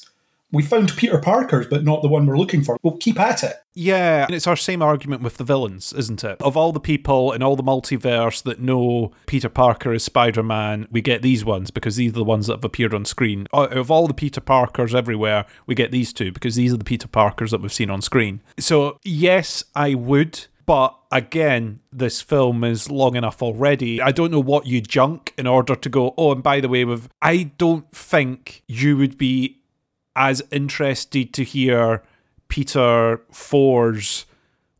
we 0.51 0.63
found 0.63 0.95
Peter 0.97 1.17
Parker's, 1.17 1.67
but 1.67 1.83
not 1.83 2.01
the 2.01 2.07
one 2.07 2.25
we're 2.25 2.37
looking 2.37 2.63
for. 2.63 2.77
We'll 2.83 2.97
keep 2.97 3.19
at 3.19 3.43
it. 3.43 3.55
Yeah, 3.73 4.25
and 4.25 4.35
it's 4.35 4.47
our 4.47 4.57
same 4.57 4.81
argument 4.81 5.21
with 5.21 5.37
the 5.37 5.43
villains, 5.43 5.93
isn't 5.93 6.23
it? 6.23 6.41
Of 6.41 6.57
all 6.57 6.73
the 6.73 6.79
people 6.79 7.31
in 7.31 7.41
all 7.41 7.55
the 7.55 7.63
multiverse 7.63 8.43
that 8.43 8.59
know 8.59 9.11
Peter 9.27 9.47
Parker 9.47 9.93
is 9.93 10.03
Spider 10.03 10.43
Man, 10.43 10.87
we 10.91 11.01
get 11.01 11.21
these 11.21 11.45
ones 11.45 11.71
because 11.71 11.95
these 11.95 12.11
are 12.11 12.15
the 12.15 12.23
ones 12.23 12.47
that 12.47 12.57
have 12.57 12.65
appeared 12.65 12.93
on 12.93 13.05
screen. 13.05 13.47
Of 13.53 13.89
all 13.89 14.07
the 14.07 14.13
Peter 14.13 14.41
Parkers 14.41 14.93
everywhere, 14.93 15.45
we 15.65 15.75
get 15.75 15.91
these 15.91 16.11
two 16.11 16.31
because 16.31 16.55
these 16.55 16.73
are 16.73 16.77
the 16.77 16.83
Peter 16.83 17.07
Parkers 17.07 17.51
that 17.51 17.61
we've 17.61 17.71
seen 17.71 17.89
on 17.89 18.01
screen. 18.01 18.41
So, 18.59 18.99
yes, 19.03 19.63
I 19.75 19.93
would. 19.95 20.47
But 20.65 20.95
again, 21.11 21.79
this 21.91 22.21
film 22.21 22.63
is 22.63 22.89
long 22.89 23.15
enough 23.15 23.41
already. 23.41 24.01
I 24.01 24.11
don't 24.11 24.31
know 24.31 24.39
what 24.39 24.67
you 24.67 24.79
junk 24.79 25.33
in 25.37 25.47
order 25.47 25.75
to 25.75 25.89
go, 25.89 26.13
oh, 26.17 26.31
and 26.31 26.43
by 26.43 26.61
the 26.61 26.69
way, 26.69 26.85
with 26.85 27.09
I 27.21 27.51
don't 27.57 27.91
think 27.91 28.63
you 28.67 28.95
would 28.97 29.17
be 29.17 29.60
as 30.15 30.41
interested 30.51 31.33
to 31.33 31.43
hear 31.43 32.03
Peter 32.47 33.21
Four's 33.31 34.25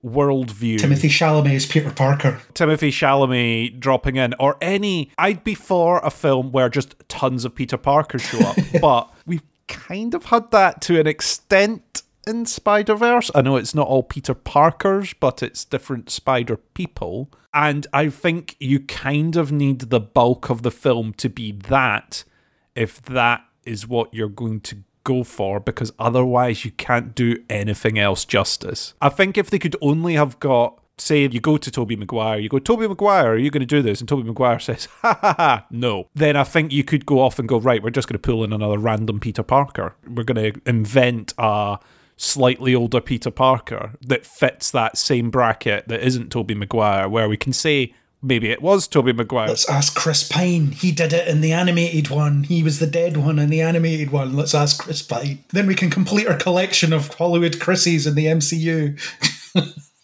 worldview. 0.03 0.77
Timothée 0.77 1.09
Chalamet 1.09 1.53
is 1.53 1.65
Peter 1.65 1.91
Parker. 1.91 2.41
Timothée 2.53 2.89
Chalamet 2.89 3.79
dropping 3.79 4.15
in, 4.15 4.33
or 4.39 4.57
any. 4.61 5.11
I'd 5.17 5.43
be 5.43 5.55
for 5.55 5.99
a 5.99 6.09
film 6.09 6.51
where 6.51 6.69
just 6.69 6.95
tons 7.07 7.45
of 7.45 7.55
Peter 7.55 7.77
Parker 7.77 8.19
show 8.19 8.39
up, 8.39 8.57
but 8.81 9.13
we've 9.25 9.43
kind 9.67 10.13
of 10.13 10.25
had 10.25 10.51
that 10.51 10.81
to 10.81 10.99
an 10.99 11.07
extent 11.07 12.03
in 12.27 12.45
Spider 12.45 12.95
Verse. 12.95 13.31
I 13.33 13.41
know 13.41 13.57
it's 13.57 13.75
not 13.75 13.87
all 13.87 14.03
Peter 14.03 14.33
Parkers, 14.33 15.13
but 15.19 15.41
it's 15.43 15.65
different 15.65 16.09
Spider 16.09 16.57
people. 16.57 17.29
And 17.53 17.85
I 17.93 18.09
think 18.09 18.55
you 18.59 18.79
kind 18.79 19.35
of 19.35 19.51
need 19.51 19.81
the 19.81 19.99
bulk 19.99 20.49
of 20.49 20.61
the 20.61 20.71
film 20.71 21.13
to 21.13 21.29
be 21.29 21.51
that, 21.51 22.23
if 22.75 23.01
that 23.03 23.43
is 23.65 23.87
what 23.87 24.13
you're 24.13 24.29
going 24.29 24.61
to 24.61 24.83
go 25.03 25.23
for 25.23 25.59
because 25.59 25.91
otherwise 25.99 26.65
you 26.65 26.71
can't 26.71 27.15
do 27.15 27.37
anything 27.49 27.97
else 27.97 28.25
justice. 28.25 28.93
I 29.01 29.09
think 29.09 29.37
if 29.37 29.49
they 29.49 29.59
could 29.59 29.75
only 29.81 30.15
have 30.15 30.39
got 30.39 30.81
say 30.97 31.27
you 31.27 31.39
go 31.39 31.57
to 31.57 31.71
Tobey 31.71 31.95
Maguire, 31.95 32.39
you 32.39 32.47
go, 32.47 32.59
Tobey 32.59 32.87
Maguire, 32.87 33.33
are 33.33 33.37
you 33.37 33.49
going 33.49 33.61
to 33.61 33.65
do 33.65 33.81
this? 33.81 33.99
And 33.99 34.07
Tobey 34.07 34.23
Maguire 34.23 34.59
says, 34.59 34.87
ha 35.01 35.17
ha 35.19 35.33
ha, 35.37 35.65
no. 35.69 36.07
Then 36.13 36.35
I 36.35 36.43
think 36.43 36.71
you 36.71 36.83
could 36.83 37.05
go 37.05 37.19
off 37.19 37.39
and 37.39 37.49
go, 37.49 37.59
right, 37.59 37.81
we're 37.81 37.89
just 37.89 38.07
going 38.07 38.19
to 38.19 38.19
pull 38.19 38.43
in 38.43 38.53
another 38.53 38.77
random 38.77 39.19
Peter 39.19 39.43
Parker. 39.43 39.95
We're 40.07 40.23
going 40.23 40.53
to 40.53 40.61
invent 40.65 41.33
a 41.37 41.79
slightly 42.17 42.75
older 42.75 43.01
Peter 43.01 43.31
Parker 43.31 43.93
that 44.01 44.25
fits 44.25 44.69
that 44.71 44.97
same 44.97 45.31
bracket 45.31 45.87
that 45.87 46.01
isn't 46.01 46.31
Tobey 46.31 46.53
Maguire, 46.53 47.09
where 47.09 47.27
we 47.27 47.37
can 47.37 47.53
say, 47.53 47.93
maybe 48.21 48.49
it 48.49 48.61
was 48.61 48.87
Tobey 48.87 49.13
Maguire. 49.13 49.47
Let's 49.47 49.69
ask 49.69 49.95
Chris 49.95 50.27
Pine. 50.27 50.71
He 50.71 50.91
did 50.91 51.13
it 51.13 51.27
in 51.27 51.41
the 51.41 51.51
animated 51.51 52.09
one. 52.09 52.43
He 52.43 52.63
was 52.63 52.79
the 52.79 52.87
dead 52.87 53.17
one 53.17 53.39
in 53.39 53.49
the 53.49 53.61
animated 53.61 54.11
one. 54.11 54.35
Let's 54.35 54.53
ask 54.53 54.83
Chris 54.83 55.01
Pine. 55.01 55.43
Then 55.49 55.67
we 55.67 55.75
can 55.75 55.89
complete 55.89 56.27
our 56.27 56.37
collection 56.37 56.93
of 56.93 57.13
Hollywood 57.15 57.53
Chrissies 57.53 58.07
in 58.07 58.15
the 58.15 58.25
MCU. 58.25 58.97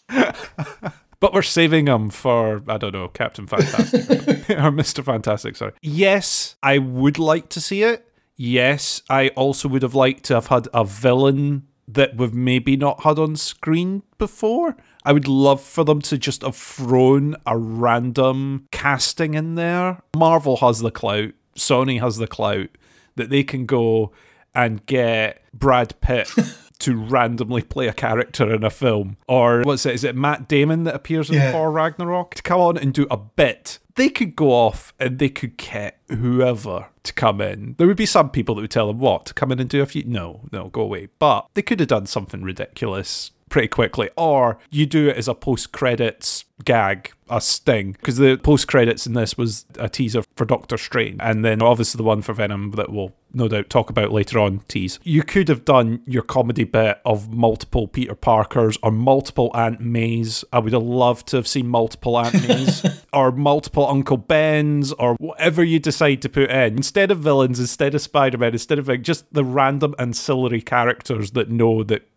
but 1.20 1.34
we're 1.34 1.42
saving 1.42 1.86
them 1.86 2.10
for 2.10 2.64
I 2.68 2.78
don't 2.78 2.94
know 2.94 3.08
Captain 3.08 3.48
Fantastic 3.48 4.50
or 4.58 4.72
Mister 4.72 5.04
Fantastic. 5.04 5.56
Sorry. 5.56 5.74
Yes, 5.82 6.56
I 6.64 6.78
would 6.78 7.20
like 7.20 7.50
to 7.50 7.62
see 7.62 7.84
it. 7.84 8.04
Yes, 8.36 9.02
I 9.10 9.30
also 9.30 9.68
would 9.68 9.82
have 9.82 9.96
liked 9.96 10.24
to 10.26 10.36
have 10.36 10.48
had 10.48 10.68
a 10.74 10.86
villain 10.86 11.68
that 11.88 12.18
we've 12.18 12.34
maybe 12.34 12.76
not 12.76 13.04
had 13.04 13.18
on 13.18 13.36
screen 13.36 14.04
before. 14.18 14.76
I 15.08 15.14
would 15.14 15.30
love 15.30 15.62
for 15.62 15.86
them 15.86 16.02
to 16.02 16.18
just 16.18 16.42
have 16.42 16.58
thrown 16.58 17.38
a 17.46 17.58
random 17.58 18.68
casting 18.74 19.36
in 19.36 19.56
there. 19.56 20.02
Marvel 20.18 20.58
has 20.58 20.80
the 20.80 20.92
clout, 20.92 21.32
Sony 21.56 22.02
has 22.02 22.18
the 22.18 22.28
clout 22.28 22.68
that 23.16 23.30
they 23.30 23.46
can 23.46 23.66
go 23.66 24.12
and 24.54 24.86
get 24.86 25.42
Brad 25.54 25.94
Pitt 26.02 26.30
to 26.80 26.98
randomly 26.98 27.62
play 27.62 27.88
a 27.88 27.94
character 27.94 28.54
in 28.54 28.66
a 28.66 28.70
film. 28.70 29.16
Or 29.30 29.62
what's 29.62 29.86
it? 29.86 29.96
Is 29.96 30.04
it 30.04 30.14
Matt 30.14 30.50
Damon 30.50 30.84
that 30.84 30.96
appears 30.96 31.30
in 31.30 31.36
Yeah. 31.38 31.54
Thor 31.54 31.72
Ragnarok 31.72 32.36
to 32.36 32.42
come 32.44 32.60
on 32.60 32.78
and 32.78 32.94
do 32.94 33.08
a 33.10 33.16
bit? 33.16 33.80
They 33.96 34.10
could 34.10 34.36
go 34.36 34.52
off 34.52 34.94
and 35.00 35.20
they 35.20 35.30
could 35.30 35.56
get 35.56 36.02
whoever 36.10 36.88
to 37.04 37.14
come 37.14 37.40
in. 37.40 37.76
There 37.78 37.88
would 37.88 37.96
be 37.96 38.06
some 38.06 38.30
people 38.30 38.56
that 38.56 38.62
would 38.62 38.72
tell 38.72 38.88
them 38.88 39.00
what 39.00 39.26
to 39.28 39.34
come 39.34 39.54
in 39.54 39.62
and 39.62 39.70
do 39.70 39.82
a 39.82 39.86
few. 39.86 40.04
No, 40.04 40.42
no, 40.52 40.68
go 40.68 40.82
away. 40.82 41.08
But 41.18 41.48
they 41.54 41.62
could 41.62 41.80
have 41.80 41.88
done 41.88 42.08
something 42.08 42.42
ridiculous 42.42 43.32
pretty 43.50 43.68
quickly, 43.68 44.10
or 44.18 44.58
you 44.70 44.86
do 44.86 45.10
it 45.10 45.18
as 45.18 45.28
a 45.28 45.34
post 45.34 45.72
credits 45.72 46.46
gag, 46.66 47.12
a 47.30 47.40
sting, 47.40 47.94
because 47.94 48.18
the 48.18 48.38
post 48.38 48.68
credits 48.68 49.06
in 49.06 49.14
this 49.14 49.38
was 49.38 49.66
a 49.78 49.90
teaser 49.90 50.24
for 50.36 50.46
Doctor 50.46 50.78
Strange, 50.78 51.18
and 51.22 51.44
then 51.44 51.62
obviously 51.62 51.98
the 51.98 52.04
one 52.04 52.22
for 52.22 52.34
Venom 52.34 52.72
that 52.72 52.92
we'll 52.92 53.14
no 53.34 53.48
doubt 53.48 53.70
talk 53.70 53.90
about 53.90 54.12
later 54.12 54.40
on. 54.40 54.60
Tease. 54.68 55.00
You 55.04 55.22
could 55.22 55.48
have 55.50 55.66
done 55.66 56.02
your 56.06 56.24
comedy 56.24 56.64
bit 56.64 57.00
of 57.06 57.32
multiple 57.32 57.88
Peter 57.88 58.16
Parkers 58.16 58.78
or 58.82 58.92
multiple 58.92 59.52
Aunt 59.54 59.80
Mays. 59.80 60.44
I 60.52 60.60
would 60.60 60.74
have 60.74 60.84
loved 60.84 61.28
to 61.28 61.38
have 61.38 61.48
seen 61.48 61.68
multiple 61.68 62.18
Aunt 62.18 62.34
Mays 62.48 62.86
or 63.14 63.32
multiple 63.32 63.88
Uncle 63.88 64.18
Bens 64.18 64.92
or 64.94 65.16
whatever 65.16 65.64
you 65.64 65.80
decide 65.80 66.22
to 66.24 66.30
put 66.30 66.50
in. 66.50 66.78
Instead 66.78 67.12
of 67.12 67.20
villains, 67.20 67.60
instead 67.60 67.94
of 67.94 68.02
Spider 68.02 68.38
Man, 68.38 68.54
instead 68.54 68.80
of 68.80 68.88
like, 68.88 69.02
just 69.02 69.32
the 69.34 69.44
random 69.44 69.94
ancillary 70.00 70.62
characters 70.62 71.32
that 71.32 71.50
know 71.50 71.84
that 71.84 72.08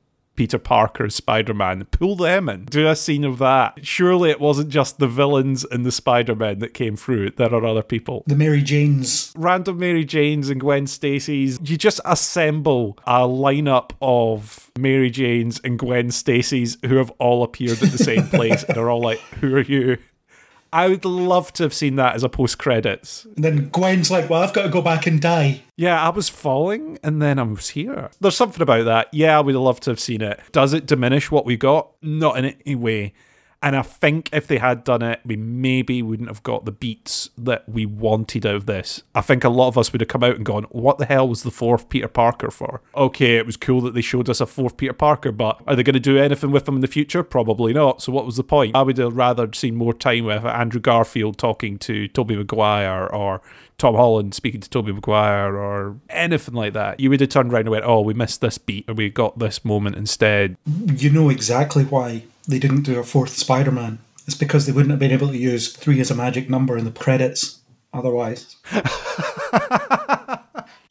Peter 0.41 0.59
Parker 0.59 1.11
Spider 1.11 1.53
Man. 1.53 1.85
Pull 1.91 2.17
them 2.17 2.49
in. 2.49 2.65
Do 2.65 2.89
a 2.89 2.97
scene 2.97 3.25
of 3.25 3.37
that. 3.41 3.85
Surely 3.85 4.31
it 4.31 4.41
wasn't 4.41 4.71
just 4.71 4.99
the 4.99 5.07
villains 5.07 5.67
and 5.67 5.85
the 5.85 5.93
Spider 5.93 6.35
Man 6.35 6.61
that 6.61 6.73
came 6.73 6.97
through. 6.97 7.33
There 7.33 7.53
are 7.55 7.67
other 7.67 7.83
people. 7.83 8.25
The 8.27 8.37
Mary 8.37 8.63
Janes. 8.63 9.35
Random 9.37 9.79
Mary 9.79 10.03
Janes 10.07 10.49
and 10.49 10.59
Gwen 10.59 10.87
Stacy's. 10.87 11.59
You 11.63 11.77
just 11.77 12.01
assemble 12.07 12.99
a 13.07 13.21
lineup 13.29 13.91
of 14.01 14.71
Mary 14.79 15.11
Janes 15.11 15.61
and 15.63 15.79
Gwen 15.79 16.11
Stacy's 16.11 16.79
who 16.87 16.97
have 16.97 17.11
all 17.19 17.43
appeared 17.43 17.83
at 17.83 17.91
the 17.93 17.99
same 17.99 18.27
place. 18.29 18.63
and 18.65 18.75
they're 18.75 18.89
all 18.89 19.03
like, 19.03 19.21
Who 19.43 19.55
are 19.57 19.61
you? 19.61 19.99
I 20.73 20.89
would 20.89 21.05
love 21.05 21.53
to 21.55 21.65
have 21.65 21.75
seen 21.75 21.97
that 21.97 22.15
as 22.15 22.23
a 22.23 22.29
post 22.29 22.59
credits. 22.59 23.25
And 23.37 23.45
then 23.45 23.69
Gwen's 23.71 24.11
like, 24.11 24.31
well, 24.31 24.43
I've 24.43 24.53
got 24.53 24.63
to 24.63 24.69
go 24.69 24.83
back 24.83 25.07
and 25.07 25.21
die. 25.21 25.63
Yeah, 25.77 26.01
I 26.01 26.11
was 26.11 26.29
falling 26.29 26.99
and 27.03 27.21
then 27.21 27.39
I 27.39 27.43
was 27.43 27.71
here. 27.71 28.11
There's 28.21 28.37
something 28.37 28.63
about 28.63 28.85
that. 28.85 29.09
Yeah, 29.13 29.39
I 29.39 29.41
would 29.41 29.55
love 29.55 29.81
to 29.81 29.91
have 29.91 30.01
seen 30.01 30.23
it. 30.23 30.39
Does 30.53 30.73
it 30.73 30.87
diminish 30.87 31.31
what 31.31 31.45
we 31.45 31.57
got? 31.57 31.91
Not 32.03 32.39
in 32.39 32.57
any 32.67 32.75
way. 32.77 33.13
And 33.63 33.77
I 33.77 33.83
think 33.83 34.31
if 34.33 34.47
they 34.47 34.59
had 34.59 34.85
done 34.85 35.03
it, 35.03 35.21
we 35.25 35.37
maybe 35.37 36.03
wouldn't 36.03 36.31
have 36.31 36.43
got 36.43 36.65
the 36.65 36.73
beats 36.73 37.29
that 37.37 37.69
we 37.69 37.85
wanted 37.85 38.47
out 38.47 38.55
of 38.55 38.67
this. 38.67 39.03
I 39.15 39.21
think 39.21 39.45
a 39.45 39.51
lot 39.51 39.69
of 39.69 39.77
us 39.77 39.93
would 39.93 40.01
have 40.01 40.09
come 40.09 40.25
out 40.25 40.37
and 40.37 40.47
gone, 40.47 40.65
What 40.71 40.99
the 40.99 41.05
hell 41.05 41.29
was 41.29 41.43
the 41.43 41.51
fourth 41.51 41.89
Peter 41.91 42.09
Parker 42.09 42.51
for? 42.51 42.81
Okay, 42.97 43.37
it 43.37 43.45
was 43.45 43.59
cool 43.59 43.83
that 43.83 43.95
they 43.95 44.01
showed 44.01 44.31
us 44.31 44.41
a 44.41 44.47
fourth 44.47 44.79
Peter 44.79 44.95
Parker, 44.95 45.31
but 45.31 45.61
are 45.67 45.77
they 45.77 45.83
going 45.83 45.95
to 45.95 46.01
do 46.01 46.17
anything 46.17 46.51
with 46.51 46.67
him 46.67 46.77
in 46.77 46.81
the 46.81 46.87
future? 46.87 47.23
Probably 47.23 47.75
not. 47.75 48.01
So 48.01 48.13
what 48.13 48.25
was 48.25 48.37
the 48.37 48.45
point? 48.45 48.75
I 48.75 48.83
would 48.83 48.97
have 48.97 49.17
rather 49.17 49.53
seen 49.53 49.77
more 49.77 49.93
time 49.93 50.25
with 50.25 50.45
Andrew 50.45 50.81
Garfield 50.81 51.37
talking 51.37 51.79
to 51.81 52.09
Tobey 52.09 52.37
Maguire 52.37 53.07
or 53.07 53.43
Tom 53.77 53.95
Holland 53.95 54.35
speaking 54.35 54.61
to 54.63 54.71
Tobey 54.71 54.93
Maguire 54.93 55.57
or 55.57 55.97
anything 56.09 56.55
like 56.55 56.73
that. 56.73 56.99
You 56.99 57.11
would 57.11 57.21
have 57.21 57.31
turned 57.31 57.53
around 57.53 57.63
and 57.63 57.71
went, 57.71 57.85
Oh, 57.85 58.01
we 58.01 58.15
missed 58.15 58.41
this 58.41 58.57
beat 58.57 58.87
and 58.89 58.97
we 58.97 59.11
got 59.11 59.39
this 59.39 59.65
moment 59.67 59.97
instead. 59.97 60.57
You 60.67 61.11
know 61.11 61.29
exactly 61.29 61.85
why 61.85 62.25
they 62.49 62.59
didn't 62.59 62.83
do 62.83 62.99
a 62.99 63.05
fourth 63.05 63.31
Spider 63.31 63.71
Man. 63.71 63.99
It's 64.27 64.37
because 64.37 64.67
they 64.67 64.73
wouldn't 64.73 64.91
have 64.91 65.01
been 65.01 65.13
able 65.13 65.29
to 65.29 65.39
use 65.39 65.73
three 65.73 66.01
as 66.01 66.11
a 66.11 66.15
magic 66.15 66.49
number 66.49 66.77
in 66.77 66.85
the 66.85 66.91
credits 66.91 67.61
otherwise. 67.93 68.57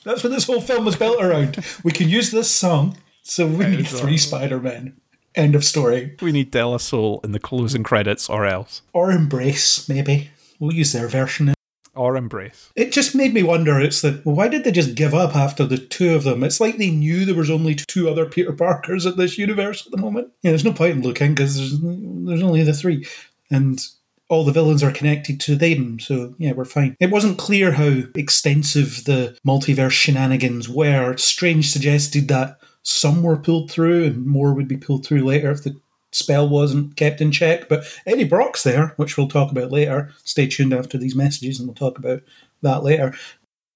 That's 0.04 0.24
what 0.24 0.32
this 0.32 0.46
whole 0.46 0.62
film 0.62 0.86
was 0.86 0.96
built 0.96 1.22
around. 1.22 1.64
We 1.84 1.92
can 1.92 2.10
use 2.10 2.32
this 2.32 2.50
song, 2.50 2.98
so 3.22 3.46
we 3.48 3.66
need 3.66 3.86
uh, 3.88 3.90
three 3.90 4.18
Spider 4.18 4.60
Men. 4.60 4.98
End 5.36 5.56
of 5.56 5.64
story. 5.64 6.16
We 6.22 6.32
need 6.32 6.52
De 6.52 6.66
La 6.66 6.78
Soul 6.78 7.22
in 7.24 7.32
the 7.32 7.40
closing 7.40 7.84
credits 7.84 8.30
or 8.30 8.46
else. 8.46 8.82
Or 8.94 9.12
Embrace, 9.12 9.88
maybe. 9.88 10.32
We'll 10.60 10.74
use 10.74 10.92
their 10.92 11.08
version. 11.08 11.54
Or 12.00 12.16
Embrace. 12.16 12.72
It 12.78 12.94
just 12.94 13.14
made 13.14 13.34
me 13.34 13.44
wonder. 13.44 13.78
It's 13.78 14.02
that 14.04 14.26
why 14.26 14.48
did 14.48 14.64
they 14.64 14.72
just 14.72 14.96
give 14.96 15.14
up 15.14 15.36
after 15.36 15.66
the 15.66 15.78
two 15.78 16.16
of 16.16 16.24
them? 16.24 16.46
It's 16.46 16.62
like 16.62 16.78
they 16.78 16.92
knew 16.92 17.26
there 17.26 17.36
was 17.36 17.50
only 17.50 17.76
two 17.76 18.10
other 18.10 18.26
Peter 18.26 18.54
Parkers 18.54 19.06
at 19.06 19.18
this 19.18 19.38
universe 19.38 19.86
at 19.86 19.92
the 19.92 19.98
moment. 19.98 20.30
Yeah, 20.42 20.52
there's 20.52 20.64
no 20.64 20.72
point 20.72 20.96
in 20.96 21.02
looking 21.02 21.36
because 21.36 21.58
there's 21.58 21.78
there's 21.82 22.42
only 22.42 22.64
the 22.64 22.74
three, 22.74 23.06
and 23.52 23.86
all 24.30 24.46
the 24.46 24.54
villains 24.54 24.82
are 24.82 24.94
connected 24.94 25.42
to 25.42 25.58
them. 25.58 26.00
So 26.00 26.36
yeah, 26.38 26.54
we're 26.54 26.64
fine. 26.64 26.96
It 27.02 27.12
wasn't 27.12 27.38
clear 27.38 27.74
how 27.74 28.04
extensive 28.16 29.04
the 29.04 29.38
multiverse 29.46 29.92
shenanigans 29.92 30.70
were. 30.70 31.18
Strange 31.18 31.70
suggested 31.70 32.30
that 32.30 32.60
some 32.82 33.24
were 33.24 33.36
pulled 33.36 33.70
through 33.70 34.06
and 34.06 34.26
more 34.26 34.54
would 34.54 34.70
be 34.70 34.78
pulled 34.78 35.06
through 35.06 35.26
later 35.26 35.52
if 35.52 35.64
the 35.64 35.76
spell 36.12 36.48
wasn't 36.48 36.96
kept 36.96 37.22
in 37.22 37.32
check. 37.32 37.70
But 37.70 37.86
Eddie 38.06 38.24
Brock's 38.24 38.64
there, 38.64 38.94
which 38.98 39.18
we'll 39.18 39.28
talk 39.28 39.52
about 39.52 39.72
later. 39.72 40.12
Stay 40.24 40.48
tuned 40.48 40.74
after 40.74 40.98
these 40.98 41.16
messages 41.16 41.60
and 41.60 41.68
we'll 41.68 41.76
talk 41.76 41.98
about 41.98 42.22
that 42.62 42.84
later. 42.84 43.14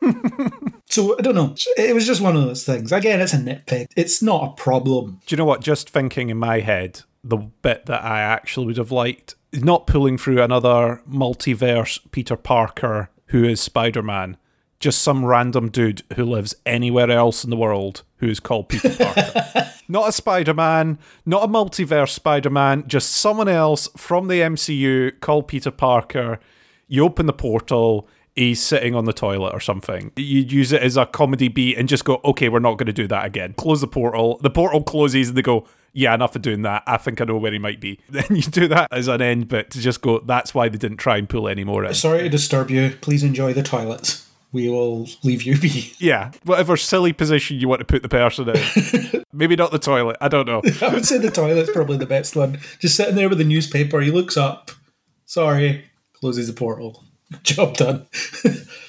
so 0.89 1.17
I 1.17 1.21
don't 1.21 1.35
know. 1.35 1.55
It 1.77 1.95
was 1.95 2.05
just 2.05 2.21
one 2.21 2.35
of 2.35 2.43
those 2.43 2.65
things. 2.65 2.91
Again, 2.91 3.21
it's 3.21 3.33
a 3.33 3.37
nitpick. 3.37 3.87
It's 3.95 4.21
not 4.21 4.43
a 4.43 4.61
problem. 4.61 5.21
Do 5.25 5.33
you 5.33 5.37
know 5.37 5.45
what? 5.45 5.61
Just 5.61 5.89
thinking 5.89 6.29
in 6.29 6.37
my 6.37 6.59
head, 6.59 7.01
the 7.23 7.37
bit 7.37 7.85
that 7.85 8.03
I 8.03 8.21
actually 8.21 8.67
would 8.67 8.77
have 8.77 8.91
liked 8.91 9.35
not 9.53 9.87
pulling 9.87 10.17
through 10.17 10.41
another 10.41 11.01
multiverse 11.09 11.99
Peter 12.11 12.35
Parker 12.35 13.09
who 13.27 13.43
is 13.43 13.61
Spider 13.61 14.01
Man. 14.01 14.37
Just 14.79 15.01
some 15.01 15.23
random 15.23 15.69
dude 15.69 16.03
who 16.15 16.25
lives 16.25 16.55
anywhere 16.65 17.09
else 17.09 17.43
in 17.43 17.49
the 17.49 17.55
world 17.55 18.03
who 18.23 18.29
is 18.29 18.39
called 18.39 18.69
Peter 18.69 18.89
Parker. 18.95 19.69
not 19.87 20.09
a 20.09 20.11
Spider 20.11 20.53
Man, 20.53 20.97
not 21.25 21.43
a 21.43 21.47
multiverse 21.47 22.09
Spider 22.09 22.49
Man, 22.49 22.85
just 22.87 23.11
someone 23.11 23.49
else 23.49 23.89
from 23.97 24.27
the 24.27 24.39
MCU 24.39 25.19
called 25.19 25.47
Peter 25.47 25.71
Parker. 25.71 26.39
You 26.87 27.03
open 27.03 27.25
the 27.25 27.33
portal, 27.33 28.07
he's 28.35 28.61
sitting 28.61 28.95
on 28.95 29.05
the 29.05 29.13
toilet 29.13 29.53
or 29.53 29.59
something. 29.59 30.11
You'd 30.15 30.51
use 30.51 30.71
it 30.71 30.81
as 30.81 30.97
a 30.97 31.05
comedy 31.05 31.47
beat 31.47 31.77
and 31.77 31.89
just 31.89 32.05
go, 32.05 32.21
okay, 32.23 32.49
we're 32.49 32.59
not 32.59 32.77
going 32.77 32.87
to 32.87 32.93
do 32.93 33.07
that 33.07 33.25
again. 33.25 33.53
Close 33.53 33.81
the 33.81 33.87
portal. 33.87 34.39
The 34.41 34.49
portal 34.49 34.81
closes 34.83 35.29
and 35.29 35.37
they 35.37 35.41
go, 35.41 35.65
yeah, 35.91 36.13
enough 36.15 36.35
of 36.35 36.41
doing 36.41 36.63
that. 36.63 36.83
I 36.87 36.97
think 36.97 37.21
I 37.21 37.25
know 37.25 37.37
where 37.37 37.51
he 37.51 37.59
might 37.59 37.79
be. 37.79 37.99
Then 38.09 38.25
you 38.29 38.41
do 38.41 38.67
that 38.69 38.87
as 38.91 39.07
an 39.07 39.21
end 39.21 39.47
bit 39.47 39.69
to 39.71 39.79
just 39.79 40.01
go, 40.01 40.19
that's 40.19 40.53
why 40.53 40.69
they 40.69 40.77
didn't 40.77 40.97
try 40.97 41.17
and 41.17 41.29
pull 41.29 41.47
any 41.47 41.63
more 41.63 41.85
in. 41.85 41.93
Sorry 41.93 42.23
to 42.23 42.29
disturb 42.29 42.71
you. 42.71 42.97
Please 43.01 43.23
enjoy 43.23 43.53
the 43.53 43.63
toilets. 43.63 44.27
We 44.53 44.69
will 44.69 45.07
leave 45.23 45.43
you 45.43 45.57
be. 45.57 45.93
Yeah, 45.99 46.31
whatever 46.45 46.77
silly 46.77 47.11
position 47.11 47.59
you 47.59 47.67
want 47.67 47.79
to 47.79 47.85
put 47.85 48.03
the 48.03 48.09
person 48.09 48.47
in. 48.49 49.23
Maybe 49.33 49.55
not 49.55 49.71
the 49.71 49.79
toilet. 49.79 50.15
I 50.21 50.27
don't 50.27 50.45
know. 50.47 50.61
I 50.81 50.89
would 50.89 51.05
say 51.05 51.17
the 51.17 51.31
toilet's 51.31 51.71
probably 51.71 51.97
the 51.97 52.05
best 52.05 52.35
one. 52.35 52.59
Just 52.79 52.95
sitting 52.95 53.15
there 53.15 53.27
with 53.29 53.39
the 53.39 53.43
newspaper, 53.43 53.99
he 54.01 54.11
looks 54.11 54.37
up. 54.37 54.71
Sorry, 55.25 55.85
closes 56.13 56.47
the 56.47 56.53
portal. 56.53 57.03
Job 57.41 57.75
done. 57.77 58.05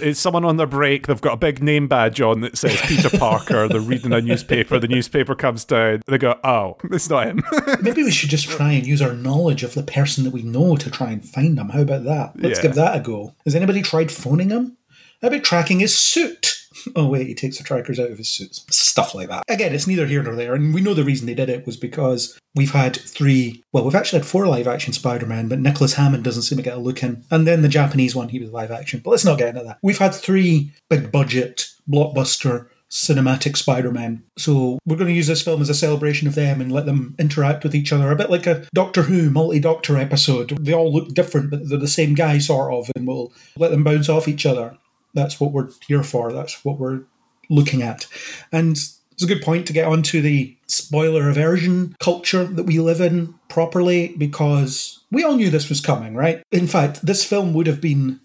it's 0.01 0.21
someone 0.21 0.45
on 0.45 0.59
their 0.59 0.67
break. 0.67 1.07
They've 1.07 1.19
got 1.21 1.33
a 1.33 1.37
big 1.39 1.63
name 1.63 1.89
badge 1.89 2.21
on 2.21 2.41
that 2.41 2.59
says 2.59 2.79
Peter 2.83 3.09
Parker. 3.17 3.69
They're 3.69 3.81
reading 3.81 4.13
a 4.13 4.21
newspaper. 4.21 4.79
The 4.79 4.89
newspaper 4.89 5.35
comes 5.35 5.65
down. 5.65 6.03
They 6.07 6.19
go, 6.19 6.39
"Oh, 6.45 6.77
it's 6.93 7.09
not 7.09 7.27
him." 7.27 7.43
Maybe 7.81 8.03
we 8.03 8.11
should 8.11 8.29
just 8.29 8.49
try 8.51 8.73
and 8.73 8.87
use 8.87 9.01
our 9.01 9.15
knowledge 9.15 9.63
of 9.63 9.73
the 9.73 9.83
person 9.83 10.25
that 10.25 10.33
we 10.35 10.43
know 10.43 10.77
to 10.77 10.91
try 10.91 11.11
and 11.11 11.25
find 11.25 11.59
him. 11.59 11.71
How 11.71 11.81
about 11.81 12.05
that? 12.05 12.33
Let's 12.37 12.59
Yeah. 12.59 12.63
give 12.65 12.75
that 12.75 12.97
a 12.97 13.01
go. 13.01 13.35
Has 13.47 13.55
anybody 13.55 13.81
tried 13.81 14.13
phoning 14.13 14.51
him? 14.51 14.77
About 15.23 15.43
tracking 15.43 15.81
his 15.81 15.97
suit? 15.97 16.53
Oh 16.97 17.07
wait, 17.07 17.29
he 17.29 17.35
takes 17.35 17.57
the 17.57 17.65
trackers 17.65 17.99
out 17.99 18.11
of 18.11 18.19
his 18.19 18.29
suits. 18.29 18.65
Stuff 18.69 19.15
like 19.15 19.29
that. 19.29 19.45
Again, 19.49 19.73
it's 19.73 19.87
neither 19.87 20.07
here 20.07 20.23
nor 20.23 20.35
there, 20.35 20.55
and 20.55 20.75
we 20.75 20.81
know 20.81 20.93
the 20.93 21.05
reason 21.05 21.27
they 21.27 21.35
did 21.35 21.49
it 21.49 21.65
was 21.65 21.77
because 21.77 22.39
we've 22.55 22.73
had 22.73 22.97
three. 22.97 23.63
Well, 23.73 23.85
we've 23.85 23.95
actually 23.95 24.19
had 24.19 24.29
four 24.29 24.47
live 24.47 24.67
action 24.67 24.93
Spider-Man, 24.93 25.49
but 25.49 25.61
Nicholas 25.61 25.95
Hammond 25.95 26.25
doesn't 26.25 26.43
seem 26.43 26.59
to 26.59 26.65
get 26.65 26.77
a 26.77 26.81
look 26.81 27.03
in. 27.03 27.25
And 27.31 27.47
then 27.47 27.63
the 27.63 27.69
Japanese 27.69 28.15
one, 28.15 28.29
he 28.29 28.41
was 28.41 28.51
live 28.51 28.71
action. 28.71 29.01
But 29.03 29.13
let's 29.13 29.25
not 29.25 29.39
get 29.39 29.51
into 29.51 29.63
that. 29.63 29.79
We've 29.83 29.99
had 29.99 30.15
three 30.15 30.73
big 30.91 31.11
budget 31.11 31.69
blockbuster 31.89 32.69
cinematic 32.91 33.57
Spider-Man. 33.57 34.23
So 34.39 34.79
we're 34.87 34.97
going 34.97 35.09
to 35.09 35.15
use 35.15 35.27
this 35.27 35.43
film 35.43 35.61
as 35.61 35.69
a 35.69 35.75
celebration 35.75 36.29
of 36.29 36.37
them 36.37 36.61
and 36.61 36.71
let 36.71 36.87
them 36.87 37.17
interact 37.19 37.65
with 37.65 37.75
each 37.75 37.93
other, 37.93 38.11
a 38.11 38.17
bit 38.17 38.31
like 38.31 38.47
a 38.47 38.67
Doctor 38.73 39.03
Who 39.03 39.31
multi-Doctor 39.31 39.97
episode. 39.97 40.57
They 40.61 40.73
all 40.73 40.93
look 40.93 41.13
different, 41.13 41.51
but 41.51 41.69
they're 41.69 41.79
the 41.79 41.89
same 41.89 42.15
guy, 42.15 42.39
sort 42.39 42.73
of, 42.73 42.91
and 42.95 43.07
we'll 43.07 43.33
let 43.57 43.73
them 43.73 43.83
bounce 43.83 44.09
off 44.09 44.29
each 44.29 44.47
other. 44.47 44.79
That's 45.15 45.41
what 45.41 45.53
we're 45.53 45.71
here 45.87 46.03
for. 46.03 46.33
That's 46.33 46.65
what 46.65 46.79
we're 46.79 47.05
looking 47.49 47.83
at. 47.83 48.07
And 48.53 48.73
it's 48.73 49.23
a 49.23 49.27
good 49.27 49.43
point 49.43 49.67
to 49.67 49.73
get 49.73 49.87
onto 49.87 50.21
the 50.21 50.57
spoiler 50.67 51.29
aversion 51.29 51.95
culture 52.01 52.45
that 52.45 52.65
we 52.65 52.81
live 52.81 53.01
in 53.01 53.35
properly 53.49 54.15
because 54.19 55.05
we 55.11 55.23
all 55.23 55.37
knew 55.37 55.51
this 55.51 55.69
was 55.69 55.81
coming, 55.81 56.15
right? 56.15 56.43
In 56.51 56.67
fact, 56.67 57.07
this 57.07 57.25
film 57.25 57.55
would 57.55 57.67
have 57.67 57.81
been 57.81 58.21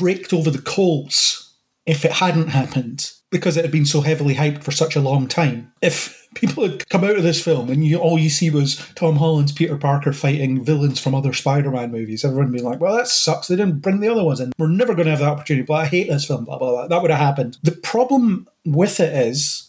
raked 0.00 0.32
over 0.32 0.50
the 0.50 0.60
coals 0.60 1.54
if 1.86 2.04
it 2.04 2.12
hadn't 2.12 2.48
happened 2.48 3.12
because 3.30 3.56
it 3.56 3.64
had 3.64 3.72
been 3.72 3.86
so 3.86 4.00
heavily 4.00 4.34
hyped 4.34 4.64
for 4.64 4.72
such 4.72 4.96
a 4.96 5.00
long 5.00 5.28
time. 5.28 5.72
If 5.80 6.25
people 6.36 6.68
had 6.68 6.88
come 6.88 7.02
out 7.02 7.16
of 7.16 7.22
this 7.22 7.42
film 7.42 7.68
and 7.70 7.84
you, 7.84 7.98
all 7.98 8.18
you 8.18 8.30
see 8.30 8.50
was 8.50 8.76
Tom 8.94 9.16
Holland's 9.16 9.52
Peter 9.52 9.76
Parker 9.76 10.12
fighting 10.12 10.64
villains 10.64 11.00
from 11.00 11.14
other 11.14 11.32
Spider-Man 11.32 11.90
movies, 11.90 12.24
everyone 12.24 12.52
being 12.52 12.64
like, 12.64 12.80
"Well, 12.80 12.96
that 12.96 13.08
sucks. 13.08 13.48
They 13.48 13.56
didn't 13.56 13.80
bring 13.80 14.00
the 14.00 14.08
other 14.08 14.24
ones 14.24 14.40
in. 14.40 14.52
We're 14.58 14.68
never 14.68 14.94
going 14.94 15.06
to 15.06 15.10
have 15.10 15.20
that 15.20 15.28
opportunity." 15.28 15.64
But 15.66 15.74
I 15.74 15.86
hate 15.86 16.08
this 16.08 16.26
film. 16.26 16.44
Blah 16.44 16.58
blah 16.58 16.70
blah. 16.70 16.86
That 16.88 17.02
would 17.02 17.10
have 17.10 17.20
happened. 17.20 17.58
The 17.62 17.72
problem 17.72 18.48
with 18.64 19.00
it 19.00 19.12
is 19.12 19.65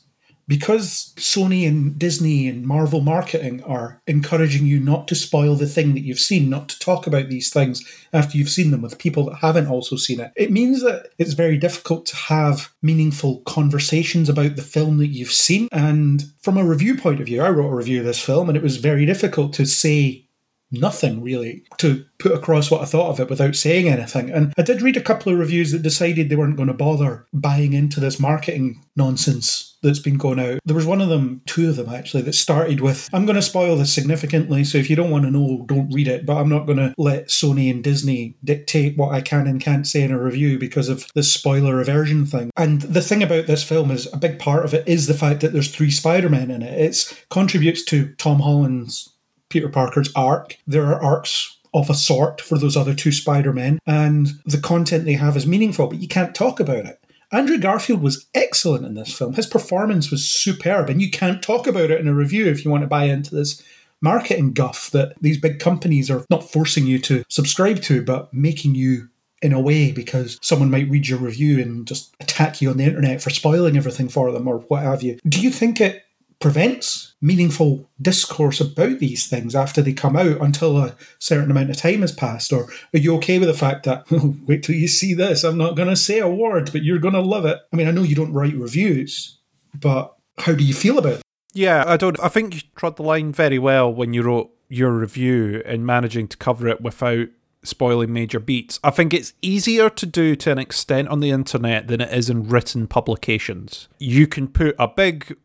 because 0.48 1.14
Sony 1.18 1.68
and 1.68 1.98
Disney 2.00 2.48
and 2.48 2.66
Marvel 2.66 3.02
marketing 3.02 3.62
are 3.64 4.02
encouraging 4.08 4.66
you 4.66 4.80
not 4.80 5.08
to 5.10 5.16
spoil 5.16 5.56
the 5.56 5.68
thing 5.68 5.94
that 5.94 6.04
you've 6.04 6.20
seen, 6.20 6.50
not 6.50 6.70
to 6.70 6.80
talk 6.80 7.06
about 7.06 7.28
these 7.28 7.50
things 7.50 7.84
after 8.14 8.38
you've 8.38 8.50
seen 8.50 8.72
them 8.72 8.82
with 8.82 8.98
people 8.98 9.26
that 9.26 9.36
haven't 9.36 9.68
also 9.68 9.96
seen 9.98 10.20
it, 10.20 10.32
it 10.36 10.52
means 10.52 10.82
that 10.84 11.10
it's 11.18 11.34
very 11.34 11.58
difficult 11.58 12.06
to 12.06 12.16
have 12.16 12.70
meaningful 12.82 13.42
conversations 13.42 14.30
about 14.30 14.56
the 14.56 14.62
film 14.62 14.98
that 14.98 15.08
you've 15.08 15.32
seen. 15.32 15.68
And 15.72 16.24
from 16.42 16.58
a 16.58 16.66
review 16.66 16.98
point 16.98 17.20
of 17.20 17.26
view, 17.26 17.42
I 17.42 17.50
wrote 17.50 17.72
a 17.72 17.76
review 17.76 18.00
of 18.00 18.06
this 18.06 18.24
film 18.24 18.50
and 18.50 18.58
it 18.58 18.64
was 18.64 18.78
very 18.78 19.06
difficult 19.06 19.54
to 19.54 19.66
say 19.66 20.27
nothing 20.72 21.22
really 21.22 21.64
to 21.78 22.06
put 22.20 22.34
across 22.34 22.70
what 22.70 22.82
I 22.82 22.86
thought 22.86 23.10
of 23.10 23.20
it 23.20 23.30
without 23.30 23.56
saying 23.56 23.88
anything. 23.88 24.30
And 24.30 24.54
I 24.58 24.62
did 24.62 24.82
read 24.82 24.98
a 24.98 25.02
couple 25.02 25.32
of 25.32 25.40
reviews 25.40 25.72
that 25.72 25.82
decided 25.82 26.30
they 26.30 26.36
weren't 26.36 26.58
going 26.58 26.68
to 26.68 26.74
bother 26.74 27.26
buying 27.34 27.74
into 27.74 28.00
this 28.00 28.20
marketing 28.20 28.84
nonsense 28.96 29.78
that's 29.84 30.00
been 30.00 30.18
going 30.18 30.40
out. 30.40 30.60
There 30.66 30.76
was 30.76 30.86
one 30.86 31.02
of 31.02 31.10
them, 31.10 31.42
two 31.46 31.70
of 31.70 31.76
them 31.76 31.90
actually, 31.90 32.24
that 32.24 32.34
started 32.34 32.82
with 32.82 33.08
I'm 33.14 33.26
going 33.26 33.36
to 33.36 33.42
spoil 33.42 33.76
this 33.76 33.94
significantly, 33.94 34.64
so 34.64 34.78
if 34.78 34.90
you 34.90 34.96
don't 34.96 35.12
want 35.12 35.26
to 35.26 35.32
know, 35.32 35.66
don't 35.68 35.94
read 35.94 36.08
it, 36.08 36.26
but 36.26 36.38
I'm 36.38 36.50
not 36.50 36.66
going 36.66 36.80
to 36.80 36.94
let 36.98 37.28
Sony 37.28 37.70
and 37.70 37.84
Disney 37.84 38.36
dictate 38.44 38.98
what 38.98 39.14
I 39.14 39.22
can 39.22 39.48
and 39.48 39.62
can't 39.62 39.88
say 39.88 40.02
in 40.02 40.12
a 40.12 40.22
review 40.22 40.58
because 40.58 40.90
of 40.90 41.08
this 41.14 41.32
spoiler 41.32 41.80
aversion 41.80 42.26
thing. 42.26 42.50
And 42.58 42.82
the 42.82 43.02
thing 43.02 43.22
about 43.22 43.46
this 43.46 43.64
film 43.64 43.92
is 43.92 44.12
a 44.12 44.18
big 44.18 44.40
part 44.40 44.66
of 44.66 44.74
it 44.74 44.88
is 44.88 45.08
the 45.08 45.14
fact 45.14 45.42
that 45.42 45.54
there's 45.54 45.74
three 45.74 45.92
Spider-Men 45.92 46.50
in 46.50 46.64
it. 46.64 46.80
It 46.80 47.26
contributes 47.30 47.84
to 47.86 48.14
Tom 48.16 48.40
Holland's 48.40 49.14
Peter 49.50 49.70
Parker's 49.70 50.12
arc. 50.16 50.58
There 50.68 50.86
are 50.86 51.02
arcs 51.02 51.58
of 51.74 51.90
a 51.90 51.94
sort 51.94 52.42
for 52.42 52.58
those 52.58 52.78
other 52.78 52.94
two 52.94 53.12
Spider 53.12 53.54
Men, 53.54 53.80
and 53.86 54.28
the 54.46 54.60
content 54.60 55.06
they 55.06 55.14
have 55.14 55.38
is 55.38 55.48
meaningful, 55.48 55.88
but 55.88 56.00
you 56.00 56.08
can't 56.08 56.36
talk 56.36 56.60
about 56.60 56.86
it. 56.86 57.00
Andrew 57.32 57.58
Garfield 57.58 58.02
was 58.02 58.26
excellent 58.34 58.86
in 58.86 58.94
this 58.94 59.14
film. 59.14 59.34
His 59.34 59.48
performance 59.48 60.10
was 60.10 60.30
superb, 60.30 60.90
and 60.90 61.02
you 61.02 61.12
can't 61.12 61.42
talk 61.42 61.68
about 61.68 61.92
it 61.92 62.00
in 62.00 62.08
a 62.08 62.14
review 62.14 62.48
if 62.48 62.64
you 62.64 62.72
want 62.72 62.84
to 62.84 62.88
buy 62.88 63.06
into 63.06 63.36
this 63.36 63.62
marketing 64.02 64.54
guff 64.54 64.90
that 64.92 65.14
these 65.22 65.40
big 65.40 65.60
companies 65.60 66.10
are 66.10 66.24
not 66.30 66.50
forcing 66.50 66.86
you 66.86 67.00
to 67.00 67.24
subscribe 67.30 67.82
to, 67.82 68.04
but 68.04 68.34
making 68.34 68.76
you 68.76 69.10
in 69.42 69.54
a 69.54 69.60
way 69.60 69.92
because 69.92 70.40
someone 70.42 70.72
might 70.72 70.90
read 70.90 71.08
your 71.08 71.20
review 71.20 71.60
and 71.62 71.88
just 71.88 72.16
attack 72.20 72.62
you 72.62 72.70
on 72.70 72.78
the 72.78 72.84
internet 72.84 73.22
for 73.22 73.30
spoiling 73.30 73.78
everything 73.78 74.10
for 74.10 74.32
them 74.32 74.48
or 74.48 74.60
what 74.62 74.82
have 74.82 75.04
you. 75.04 75.20
Do 75.28 75.40
you 75.42 75.52
think 75.52 75.80
it 75.80 76.04
prevents 76.40 77.16
meaningful 77.22 77.90
discourse 78.02 78.62
about 78.62 79.00
these 79.00 79.28
things 79.28 79.56
after 79.56 79.82
they 79.82 79.94
come 79.94 80.16
out 80.16 80.40
until 80.40 80.78
a 80.78 80.96
certain 81.20 81.50
amount 81.50 81.70
of 81.70 81.78
time 81.78 82.02
has 82.02 82.12
passed? 82.12 82.54
Or 82.54 82.70
are 82.94 83.00
you 83.00 83.16
okay 83.18 83.40
with 83.40 83.48
the 83.48 83.54
fact 83.54 83.84
that, 83.86 84.06
oh, 84.12 84.36
wait 84.46 84.64
till 84.64 84.76
you 84.76 84.88
see 84.88 85.14
this, 85.14 85.44
I'm 85.44 85.58
not 85.58 85.76
going 85.76 85.90
to 85.90 85.96
say 85.96 86.20
a 86.20 86.28
word, 86.28 86.72
but 86.72 86.84
you're 86.84 87.00
going 87.00 87.14
to 87.14 87.22
love 87.22 87.46
it? 87.46 87.60
I 87.74 87.76
mean, 87.76 87.88
I 87.88 87.92
know 87.92 88.04
you 88.04 88.16
don't 88.16 88.34
write 88.34 88.56
reviews, 88.56 89.38
but 89.74 90.16
how 90.38 90.54
do 90.54 90.64
you 90.64 90.74
feel 90.74 91.00
about 91.00 91.14
it? 91.14 91.22
Yeah, 91.54 91.84
I 91.88 91.98
don't. 91.98 92.20
I 92.20 92.28
think 92.28 92.54
you 92.54 92.62
trod 92.76 92.98
the 92.98 93.04
line 93.04 93.32
very 93.32 93.58
well 93.58 93.92
when 93.92 94.14
you 94.14 94.22
wrote 94.22 94.52
your 94.70 94.92
review 94.92 95.64
and 95.66 95.86
managing 95.86 96.28
to 96.28 96.38
cover 96.38 96.68
it 96.68 96.82
without 96.82 97.30
spoiling 97.64 98.14
major 98.14 98.40
beats. 98.40 98.80
I 98.84 98.92
think 98.92 99.14
it's 99.14 99.34
easier 99.42 99.90
to 99.90 100.06
do 100.06 100.36
to 100.36 100.52
an 100.52 100.60
extent 100.60 101.08
on 101.08 101.20
the 101.20 101.32
internet 101.32 101.88
than 101.88 102.02
it 102.02 102.14
is 102.14 102.30
in 102.30 102.48
written 102.48 102.88
publications. 102.88 103.88
You 103.98 104.28
can 104.28 104.48
put 104.48 104.76
a 104.78 104.88
big 104.88 105.36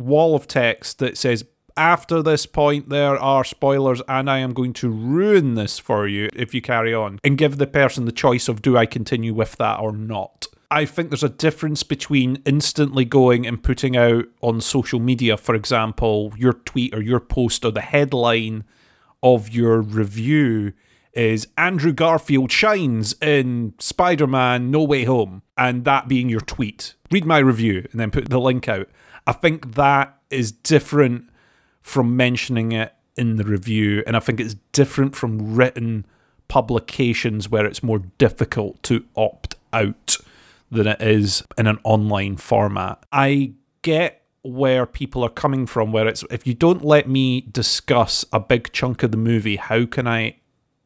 wall 0.00 0.34
of 0.34 0.48
text 0.48 0.98
that 0.98 1.16
says 1.16 1.44
after 1.76 2.22
this 2.22 2.46
point 2.46 2.88
there 2.88 3.16
are 3.16 3.44
spoilers 3.44 4.02
and 4.08 4.30
I 4.30 4.38
am 4.38 4.52
going 4.52 4.72
to 4.74 4.90
ruin 4.90 5.54
this 5.54 5.78
for 5.78 6.06
you 6.06 6.28
if 6.34 6.52
you 6.54 6.60
carry 6.60 6.92
on 6.92 7.18
and 7.22 7.38
give 7.38 7.58
the 7.58 7.66
person 7.66 8.04
the 8.04 8.12
choice 8.12 8.48
of 8.48 8.62
do 8.62 8.76
I 8.76 8.86
continue 8.86 9.34
with 9.34 9.56
that 9.56 9.78
or 9.80 9.92
not. 9.92 10.46
I 10.72 10.84
think 10.84 11.10
there's 11.10 11.24
a 11.24 11.28
difference 11.28 11.82
between 11.82 12.42
instantly 12.44 13.04
going 13.04 13.44
and 13.44 13.62
putting 13.62 13.96
out 13.96 14.26
on 14.40 14.60
social 14.60 15.00
media, 15.00 15.36
for 15.36 15.54
example, 15.56 16.32
your 16.36 16.52
tweet 16.52 16.94
or 16.94 17.02
your 17.02 17.18
post 17.18 17.64
or 17.64 17.72
the 17.72 17.80
headline 17.80 18.62
of 19.22 19.48
your 19.48 19.80
review 19.80 20.72
is 21.12 21.48
Andrew 21.56 21.92
Garfield 21.92 22.52
shines 22.52 23.14
in 23.20 23.74
Spider 23.80 24.28
Man 24.28 24.70
No 24.70 24.84
Way 24.84 25.04
Home, 25.04 25.42
and 25.58 25.84
that 25.84 26.06
being 26.06 26.28
your 26.28 26.40
tweet. 26.40 26.94
Read 27.10 27.24
my 27.24 27.38
review 27.38 27.86
and 27.90 28.00
then 28.00 28.12
put 28.12 28.28
the 28.28 28.38
link 28.38 28.68
out. 28.68 28.88
I 29.26 29.32
think 29.32 29.74
that 29.74 30.18
is 30.30 30.52
different 30.52 31.28
from 31.82 32.16
mentioning 32.16 32.72
it 32.72 32.94
in 33.16 33.36
the 33.36 33.44
review, 33.44 34.02
and 34.06 34.16
I 34.16 34.20
think 34.20 34.40
it's 34.40 34.56
different 34.72 35.16
from 35.16 35.54
written 35.54 36.06
publications 36.48 37.48
where 37.48 37.64
it's 37.66 37.82
more 37.82 38.00
difficult 38.18 38.82
to 38.84 39.04
opt 39.16 39.54
out 39.72 40.16
than 40.70 40.86
it 40.86 41.00
is 41.00 41.42
in 41.58 41.66
an 41.66 41.78
online 41.84 42.36
format. 42.36 43.04
I 43.12 43.52
get 43.82 44.22
where 44.42 44.86
people 44.86 45.22
are 45.22 45.30
coming 45.30 45.66
from, 45.66 45.92
where 45.92 46.08
it's 46.08 46.24
if 46.30 46.46
you 46.46 46.54
don't 46.54 46.84
let 46.84 47.08
me 47.08 47.42
discuss 47.42 48.24
a 48.32 48.40
big 48.40 48.72
chunk 48.72 49.02
of 49.02 49.10
the 49.10 49.16
movie, 49.16 49.56
how 49.56 49.86
can 49.86 50.06
I 50.06 50.36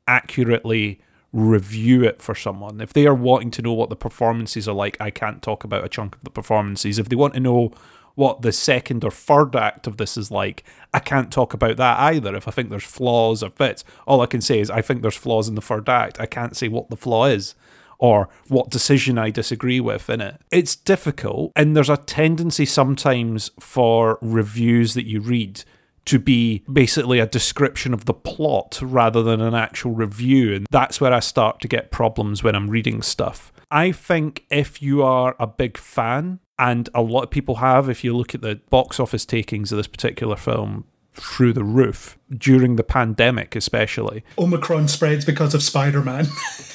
accurately 0.09 1.01
review 1.33 2.05
it 2.05 2.21
for 2.21 2.35
someone? 2.35 2.81
If 2.81 2.93
they 2.93 3.07
are 3.07 3.15
wanting 3.15 3.51
to 3.53 3.63
know 3.63 3.73
what 3.73 3.91
the 3.91 3.97
performances 3.97 4.69
are 4.69 4.75
like, 4.75 4.97
I 5.01 5.11
can't 5.11 5.43
talk 5.43 5.65
about 5.65 5.85
a 5.85 5.89
chunk 5.89 6.17
of 6.17 6.25
the 6.25 6.31
performances. 6.31 6.99
If 6.99 7.09
they 7.09 7.17
want 7.17 7.35
to 7.35 7.41
know 7.41 7.73
what 8.15 8.43
the 8.43 8.53
second 8.53 9.05
or 9.05 9.11
third 9.11 9.57
act 9.57 9.87
of 9.87 9.97
this 9.97 10.17
is 10.17 10.31
like, 10.31 10.65
I 10.93 11.01
can't 11.01 11.33
talk 11.33 11.53
about 11.55 11.77
that 11.77 11.99
either. 11.99 12.35
If 12.37 12.47
I 12.47 12.51
think 12.51 12.71
there's 12.71 12.85
flaws 12.85 13.43
or 13.43 13.51
bits, 13.51 13.85
all 14.07 14.21
I 14.21 14.27
can 14.27 14.41
say 14.41 14.61
is 14.61 14.71
I 14.71 14.83
think 14.83 15.03
there's 15.03 15.17
flaws 15.17 15.49
in 15.49 15.55
the 15.55 15.61
third 15.61 15.89
act. 15.89 16.21
I 16.21 16.27
can't 16.27 16.57
say 16.57 16.69
what 16.69 16.91
the 16.91 16.97
flaw 16.97 17.27
is 17.27 17.55
or 17.99 18.29
what 18.49 18.71
decision 18.71 19.19
I 19.19 19.31
disagree 19.31 19.81
with 19.81 20.11
in 20.11 20.21
it. 20.21 20.41
It's 20.51 20.77
difficult, 20.77 21.53
and 21.57 21.77
there's 21.77 21.91
a 21.91 21.97
tendency 21.97 22.67
sometimes 22.67 23.51
for 23.61 24.19
reviews 24.21 24.95
that 24.95 25.07
you 25.07 25.21
read 25.21 25.65
to 26.07 26.19
be 26.19 26.63
basically 26.71 27.19
a 27.19 27.27
description 27.27 27.95
of 27.95 28.05
the 28.05 28.13
plot 28.13 28.79
rather 28.83 29.23
than 29.23 29.41
an 29.41 29.55
actual 29.55 29.93
review. 29.93 30.55
And 30.55 30.67
that's 30.71 31.01
where 31.01 31.13
I 31.13 31.21
start 31.21 31.61
to 31.63 31.69
get 31.69 31.91
problems 31.91 32.43
when 32.43 32.55
I'm 32.55 32.69
reading 32.69 33.01
stuff. 33.01 33.53
I 33.71 33.91
think 33.91 34.45
if 34.51 34.83
you 34.83 35.03
are 35.03 35.35
a 35.39 35.47
big 35.47 35.79
fan 35.79 36.41
and 36.59 36.89
a 36.95 37.03
lot 37.03 37.23
of 37.25 37.31
people 37.31 37.57
have, 37.57 37.89
if 37.89 38.05
you 38.05 38.17
look 38.17 38.35
at 38.35 38.41
the 38.41 38.61
box 38.71 39.01
office 39.01 39.25
takings 39.25 39.73
of 39.73 39.77
this 39.77 39.87
particular 39.87 40.37
film, 40.37 40.85
through 41.15 41.53
the 41.53 41.65
roof 41.65 42.19
during 42.37 42.77
the 42.77 42.83
pandemic, 42.83 43.55
especially. 43.55 44.25
Omicron 44.39 44.89
spreads 44.89 45.25
because 45.25 45.55
of 45.55 45.63
Spider 45.63 46.03
Man. 46.03 46.27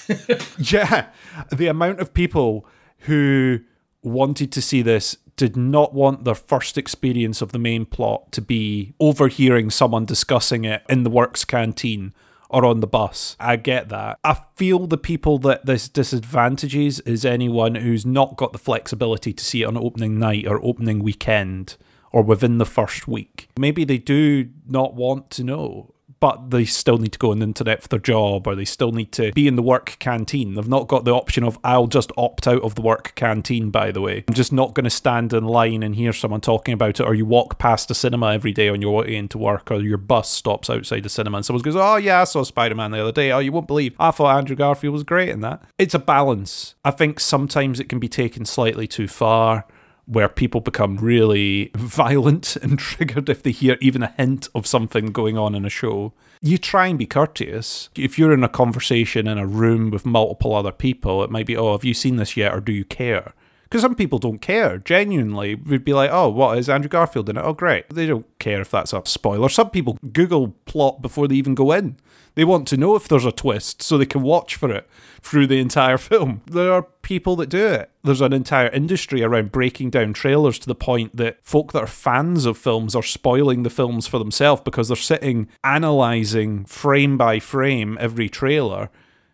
yeah. 0.57 1.10
The 1.51 1.68
amount 1.68 1.99
of 1.99 2.14
people 2.14 2.65
who 2.99 3.60
wanted 4.01 4.51
to 4.53 4.61
see 4.61 4.81
this 4.81 5.18
did 5.35 5.56
not 5.56 5.93
want 5.93 6.26
their 6.26 6.35
first 6.35 6.77
experience 6.77 7.41
of 7.41 7.51
the 7.51 7.60
main 7.60 7.85
plot 7.85 8.31
to 8.31 8.41
be 8.41 8.93
overhearing 8.99 9.69
someone 9.69 10.06
discussing 10.06 10.65
it 10.65 10.84
in 10.89 11.03
the 11.03 11.10
works 11.10 11.45
canteen 11.45 12.14
or 12.50 12.66
on 12.66 12.80
the 12.80 12.88
bus. 12.88 13.36
I 13.40 13.56
get 13.56 13.90
that. 13.90 14.20
I 14.24 14.42
feel 14.56 14.88
the 14.88 14.98
people 14.98 15.38
that 15.40 15.66
this 15.66 15.88
disadvantages 15.88 17.00
is 17.02 17.24
anyone 17.24 17.76
who's 17.76 18.06
not 18.06 18.38
got 18.38 18.52
the 18.52 18.60
flexibility 18.60 19.32
to 19.34 19.44
see 19.44 19.62
it 19.62 19.66
on 19.66 19.78
opening 19.78 20.18
night 20.20 20.48
or 20.48 20.64
opening 20.64 21.00
weekend 21.00 21.78
or 22.12 22.24
within 22.24 22.58
the 22.58 22.66
first 22.66 23.08
week. 23.08 23.50
Maybe 23.58 23.84
they 23.84 24.00
do 24.00 24.50
not 24.68 24.96
want 24.96 25.30
to 25.32 25.44
know 25.44 25.94
but 26.20 26.50
they 26.52 26.66
still 26.66 26.98
need 26.98 27.14
to 27.14 27.20
go 27.20 27.32
on 27.32 27.40
the 27.40 27.46
internet 27.46 27.82
for 27.82 27.88
their 27.88 28.00
job 28.00 28.48
or 28.48 28.56
they 28.56 28.66
still 28.66 28.91
need 28.91 29.12
to 29.14 29.32
be 29.32 29.48
in 29.48 29.56
the 29.56 29.62
work 29.62 29.96
canteen. 30.00 30.54
They've 30.54 30.68
not 30.68 30.88
got 30.88 31.06
the 31.06 31.14
option 31.14 31.44
of, 31.44 31.58
I'll 31.64 31.88
just 31.88 32.12
opt 32.18 32.48
out 32.48 32.62
of 32.62 32.76
the 32.76 32.82
work 32.82 33.14
canteen, 33.16 33.70
by 33.70 33.91
the 33.91 34.02
way. 34.02 34.24
I'm 34.28 34.34
just 34.34 34.54
not 34.54 34.74
going 34.74 34.84
to 34.84 34.90
stand 34.90 35.34
in 35.34 35.46
line 35.46 35.84
and 35.84 35.96
hear 35.96 36.14
someone 36.14 36.41
talking 36.41 36.74
about 36.74 37.00
it, 37.00 37.04
or 37.04 37.14
you 37.14 37.26
walk 37.26 37.58
past 37.58 37.91
a 37.91 37.96
cinema 37.96 38.34
every 38.34 38.52
day 38.52 38.70
on 38.70 38.82
your 38.82 39.04
way 39.04 39.16
into 39.16 39.38
work, 39.38 39.72
or 39.72 39.82
your 39.82 39.98
bus 39.98 40.30
stops 40.30 40.70
outside 40.70 41.04
the 41.04 41.10
cinema 41.10 41.38
and 41.38 41.46
someone 41.46 41.62
goes, 41.62 41.76
Oh, 41.76 41.96
yeah, 41.96 42.22
I 42.22 42.26
saw 42.26 42.44
Spider 42.44 42.76
Man 42.76 42.91
the 42.91 43.02
other 43.02 43.12
day. 43.12 43.32
Oh, 43.32 43.40
you 43.40 43.52
won't 43.52 43.68
believe. 43.68 43.96
I 44.00 44.12
thought 44.12 44.38
Andrew 44.38 44.56
Garfield 44.56 44.94
was 44.94 45.04
great 45.04 45.30
in 45.30 45.41
that. 45.41 45.64
It's 45.78 45.94
a 45.94 46.00
balance. 46.00 46.76
I 46.84 46.91
think 46.91 47.20
sometimes 47.20 47.80
it 47.80 47.90
can 47.90 48.00
be 48.00 48.10
taken 48.10 48.46
slightly 48.46 48.88
too 48.88 49.08
far 49.08 49.66
where 50.10 50.27
people 50.27 50.60
become 50.60 50.98
really 50.98 51.69
violent 51.76 52.56
and 52.64 52.80
triggered 52.80 53.30
if 53.30 53.44
they 53.44 53.52
hear 53.52 53.77
even 53.80 54.02
a 54.02 54.14
hint 54.18 54.48
of 54.56 54.65
something 54.65 55.11
going 55.11 55.38
on 55.38 55.53
in 55.53 55.65
a 55.65 55.69
show. 55.69 56.14
You 56.41 56.57
try 56.57 56.88
and 56.88 56.98
be 56.98 57.06
courteous. 57.06 57.90
If 57.95 58.18
you're 58.18 58.34
in 58.34 58.44
a 58.44 58.49
conversation 58.49 59.27
in 59.27 59.38
a 59.38 59.45
room 59.45 59.91
with 59.91 60.06
multiple 60.06 60.56
other 60.56 60.72
people, 60.72 61.23
it 61.23 61.30
might 61.30 61.45
be, 61.45 61.56
oh, 61.56 61.73
have 61.73 61.86
you 61.86 61.94
seen 61.94 62.15
this 62.15 62.36
yet 62.36 62.53
or 62.53 62.60
do 62.60 62.72
you 62.72 62.86
care? 62.86 63.34
Because 63.70 63.84
some 63.84 63.94
people 63.94 64.18
don't 64.18 64.41
care, 64.41 64.80
genuinely. 64.80 65.54
Would 65.54 65.86
be 65.86 65.94
like, 65.94 66.10
oh, 66.12 66.30
what 66.30 66.58
is 66.58 66.70
Andrew 66.70 66.90
Garfield 66.90 67.30
in 67.30 67.38
it? 67.38 67.44
Oh, 67.46 67.54
great. 67.54 67.88
They 67.90 68.08
don't 68.08 68.26
care 68.40 68.62
if 68.62 68.72
that's 68.72 68.94
a 68.94 69.04
spoiler. 69.06 69.48
Some 69.48 69.70
people 69.70 70.00
Google 70.12 70.56
plot 70.66 71.04
before 71.04 71.28
they 71.28 71.36
even 71.36 71.54
go 71.54 71.72
in. 71.72 71.98
They 72.34 72.46
want 72.46 72.68
to 72.70 72.78
know 72.78 72.96
if 72.96 73.08
there's 73.08 73.26
a 73.26 73.32
twist 73.32 73.82
so 73.84 73.98
they 73.98 74.06
can 74.06 74.22
watch 74.22 74.56
for 74.56 74.72
it 74.72 74.88
through 75.22 75.48
the 75.48 75.60
entire 75.60 75.98
film. 76.00 76.41
There 76.48 76.72
are 76.72 76.88
people 77.02 77.36
that 77.36 77.50
do 77.50 77.66
it. 77.68 77.91
There's 78.04 78.22
an 78.22 78.34
entire 78.34 78.70
industry 78.70 79.22
around 79.24 79.52
breaking 79.52 79.91
down 79.91 80.14
trailers 80.14 80.58
to 80.60 80.68
the 80.68 80.74
point 80.74 81.16
that 81.18 81.38
folk 81.44 81.74
that 81.74 81.84
are 81.84 81.88
fans 81.88 82.46
of 82.46 82.58
films 82.58 82.96
are 82.96 83.04
spoiling 83.04 83.64
the 83.64 83.70
films 83.70 84.08
for 84.08 84.18
themselves 84.20 84.62
because 84.64 84.88
they're 84.88 84.96
sitting 84.96 85.48
analysing 85.64 86.66
frame 86.66 87.18
by 87.18 87.40
frame 87.40 87.98
every 88.00 88.30
trailer 88.30 88.90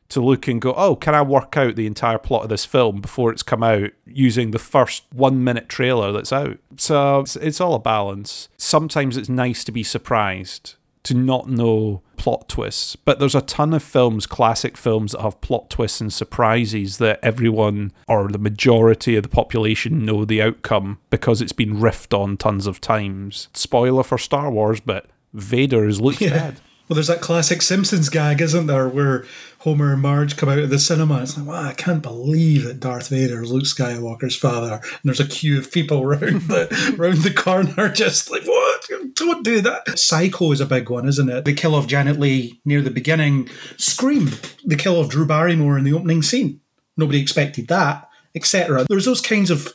to 0.10 0.22
look 0.22 0.48
and 0.48 0.62
go, 0.62 0.74
oh, 0.76 0.96
can 0.96 1.16
I 1.16 1.22
work 1.22 1.58
out 1.58 1.76
the 1.76 1.88
entire 1.88 2.18
plot 2.20 2.44
of 2.44 2.50
this 2.50 2.66
film 2.66 3.02
before 3.02 3.32
it's 3.32 3.44
come 3.44 3.64
out 3.64 3.92
using 4.06 4.52
the 4.52 4.60
first 4.60 5.04
one 5.12 5.44
minute 5.44 5.68
trailer 5.70 6.12
that's 6.12 6.32
out? 6.34 6.58
So 6.78 7.22
it's, 7.22 7.36
it's 7.36 7.60
all 7.62 7.74
a 7.74 7.80
balance. 7.80 8.48
Sometimes 8.58 9.18
it's 9.18 9.30
nice 9.30 9.64
to 9.64 9.72
be 9.72 9.84
surprised 9.84 10.76
to 11.04 11.14
not 11.14 11.48
know 11.50 12.02
plot 12.18 12.50
twists. 12.50 12.96
But 12.96 13.20
there's 13.20 13.36
a 13.36 13.42
ton 13.42 13.74
of 13.76 13.84
films, 13.84 14.26
classic 14.26 14.76
films, 14.76 15.12
that 15.12 15.22
have 15.22 15.40
plot 15.42 15.70
twists 15.70 16.02
and 16.02 16.12
surprises 16.12 16.98
that 16.98 17.20
everyone 17.22 17.92
or 18.08 18.28
the 18.28 18.40
majority 18.40 19.16
of 19.16 19.24
the 19.24 19.30
population 19.30 20.04
know 20.06 20.26
the 20.26 20.42
outcome 20.42 20.98
because 21.12 21.42
it's 21.42 21.52
been 21.54 21.76
riffed 21.78 22.18
on 22.18 22.38
tons 22.38 22.66
of 22.66 22.82
times. 22.82 23.50
Spoiler 23.54 24.02
for 24.04 24.18
Star 24.18 24.50
Wars, 24.52 24.80
but 24.80 25.06
Vader 25.34 25.86
is 25.88 26.02
Luke's 26.02 26.22
Yeah. 26.22 26.30
dad. 26.30 26.62
Well, 26.88 26.96
there's 26.96 27.08
that 27.08 27.22
classic 27.22 27.64
Simpsons 27.64 28.10
gag, 28.10 28.42
isn't 28.42 28.68
there, 28.68 28.88
where 28.88 29.26
Homer 29.60 29.94
and 29.94 30.02
Marge 30.04 30.38
come 30.38 30.50
out 30.50 30.60
of 30.60 30.70
the 30.70 30.78
cinema. 30.78 31.24
It's 31.24 31.36
like, 31.36 31.48
wow, 31.48 31.64
I 31.64 31.74
can't 31.74 32.04
believe 32.04 32.64
that 32.66 32.80
Darth 32.80 33.10
Vader 33.10 33.42
is 33.42 33.52
Luke 33.52 33.64
Skywalker's 33.64 34.36
father. 34.36 34.74
And 34.84 35.02
there's 35.04 35.20
a 35.20 35.28
queue 35.28 35.58
of 35.58 35.72
people 35.72 36.02
around 36.04 36.42
the 36.44 36.96
round 36.96 37.24
the 37.24 37.34
corner, 37.34 37.90
just 37.90 38.30
like, 38.30 38.44
what? 38.46 38.88
Don't 39.16 39.44
do 39.44 39.62
that. 39.62 39.98
Psycho 39.98 40.52
is 40.52 40.62
a 40.62 40.66
big 40.68 40.92
one, 40.92 41.08
isn't 41.08 41.30
it? 41.30 41.46
The 41.46 41.54
kill 41.54 41.76
of 41.76 41.88
Janet 41.88 42.20
Leigh 42.20 42.60
near 42.64 42.84
the 42.84 42.92
beginning. 42.92 43.50
Scream. 43.78 44.30
The 44.64 44.76
kill 44.76 45.00
of 45.00 45.10
Drew 45.10 45.26
Barrymore 45.26 45.80
in 45.80 45.86
the 45.86 45.94
opening 45.94 46.22
scene. 46.22 46.62
Nobody 46.98 47.20
expected 47.20 47.68
that, 47.70 48.08
etc. 48.36 48.86
There's 48.88 49.06
those 49.06 49.22
kinds 49.22 49.50
of 49.50 49.74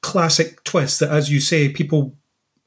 classic 0.00 0.64
twists 0.64 1.00
that, 1.00 1.10
as 1.10 1.30
you 1.30 1.40
say, 1.40 1.68
people 1.68 2.16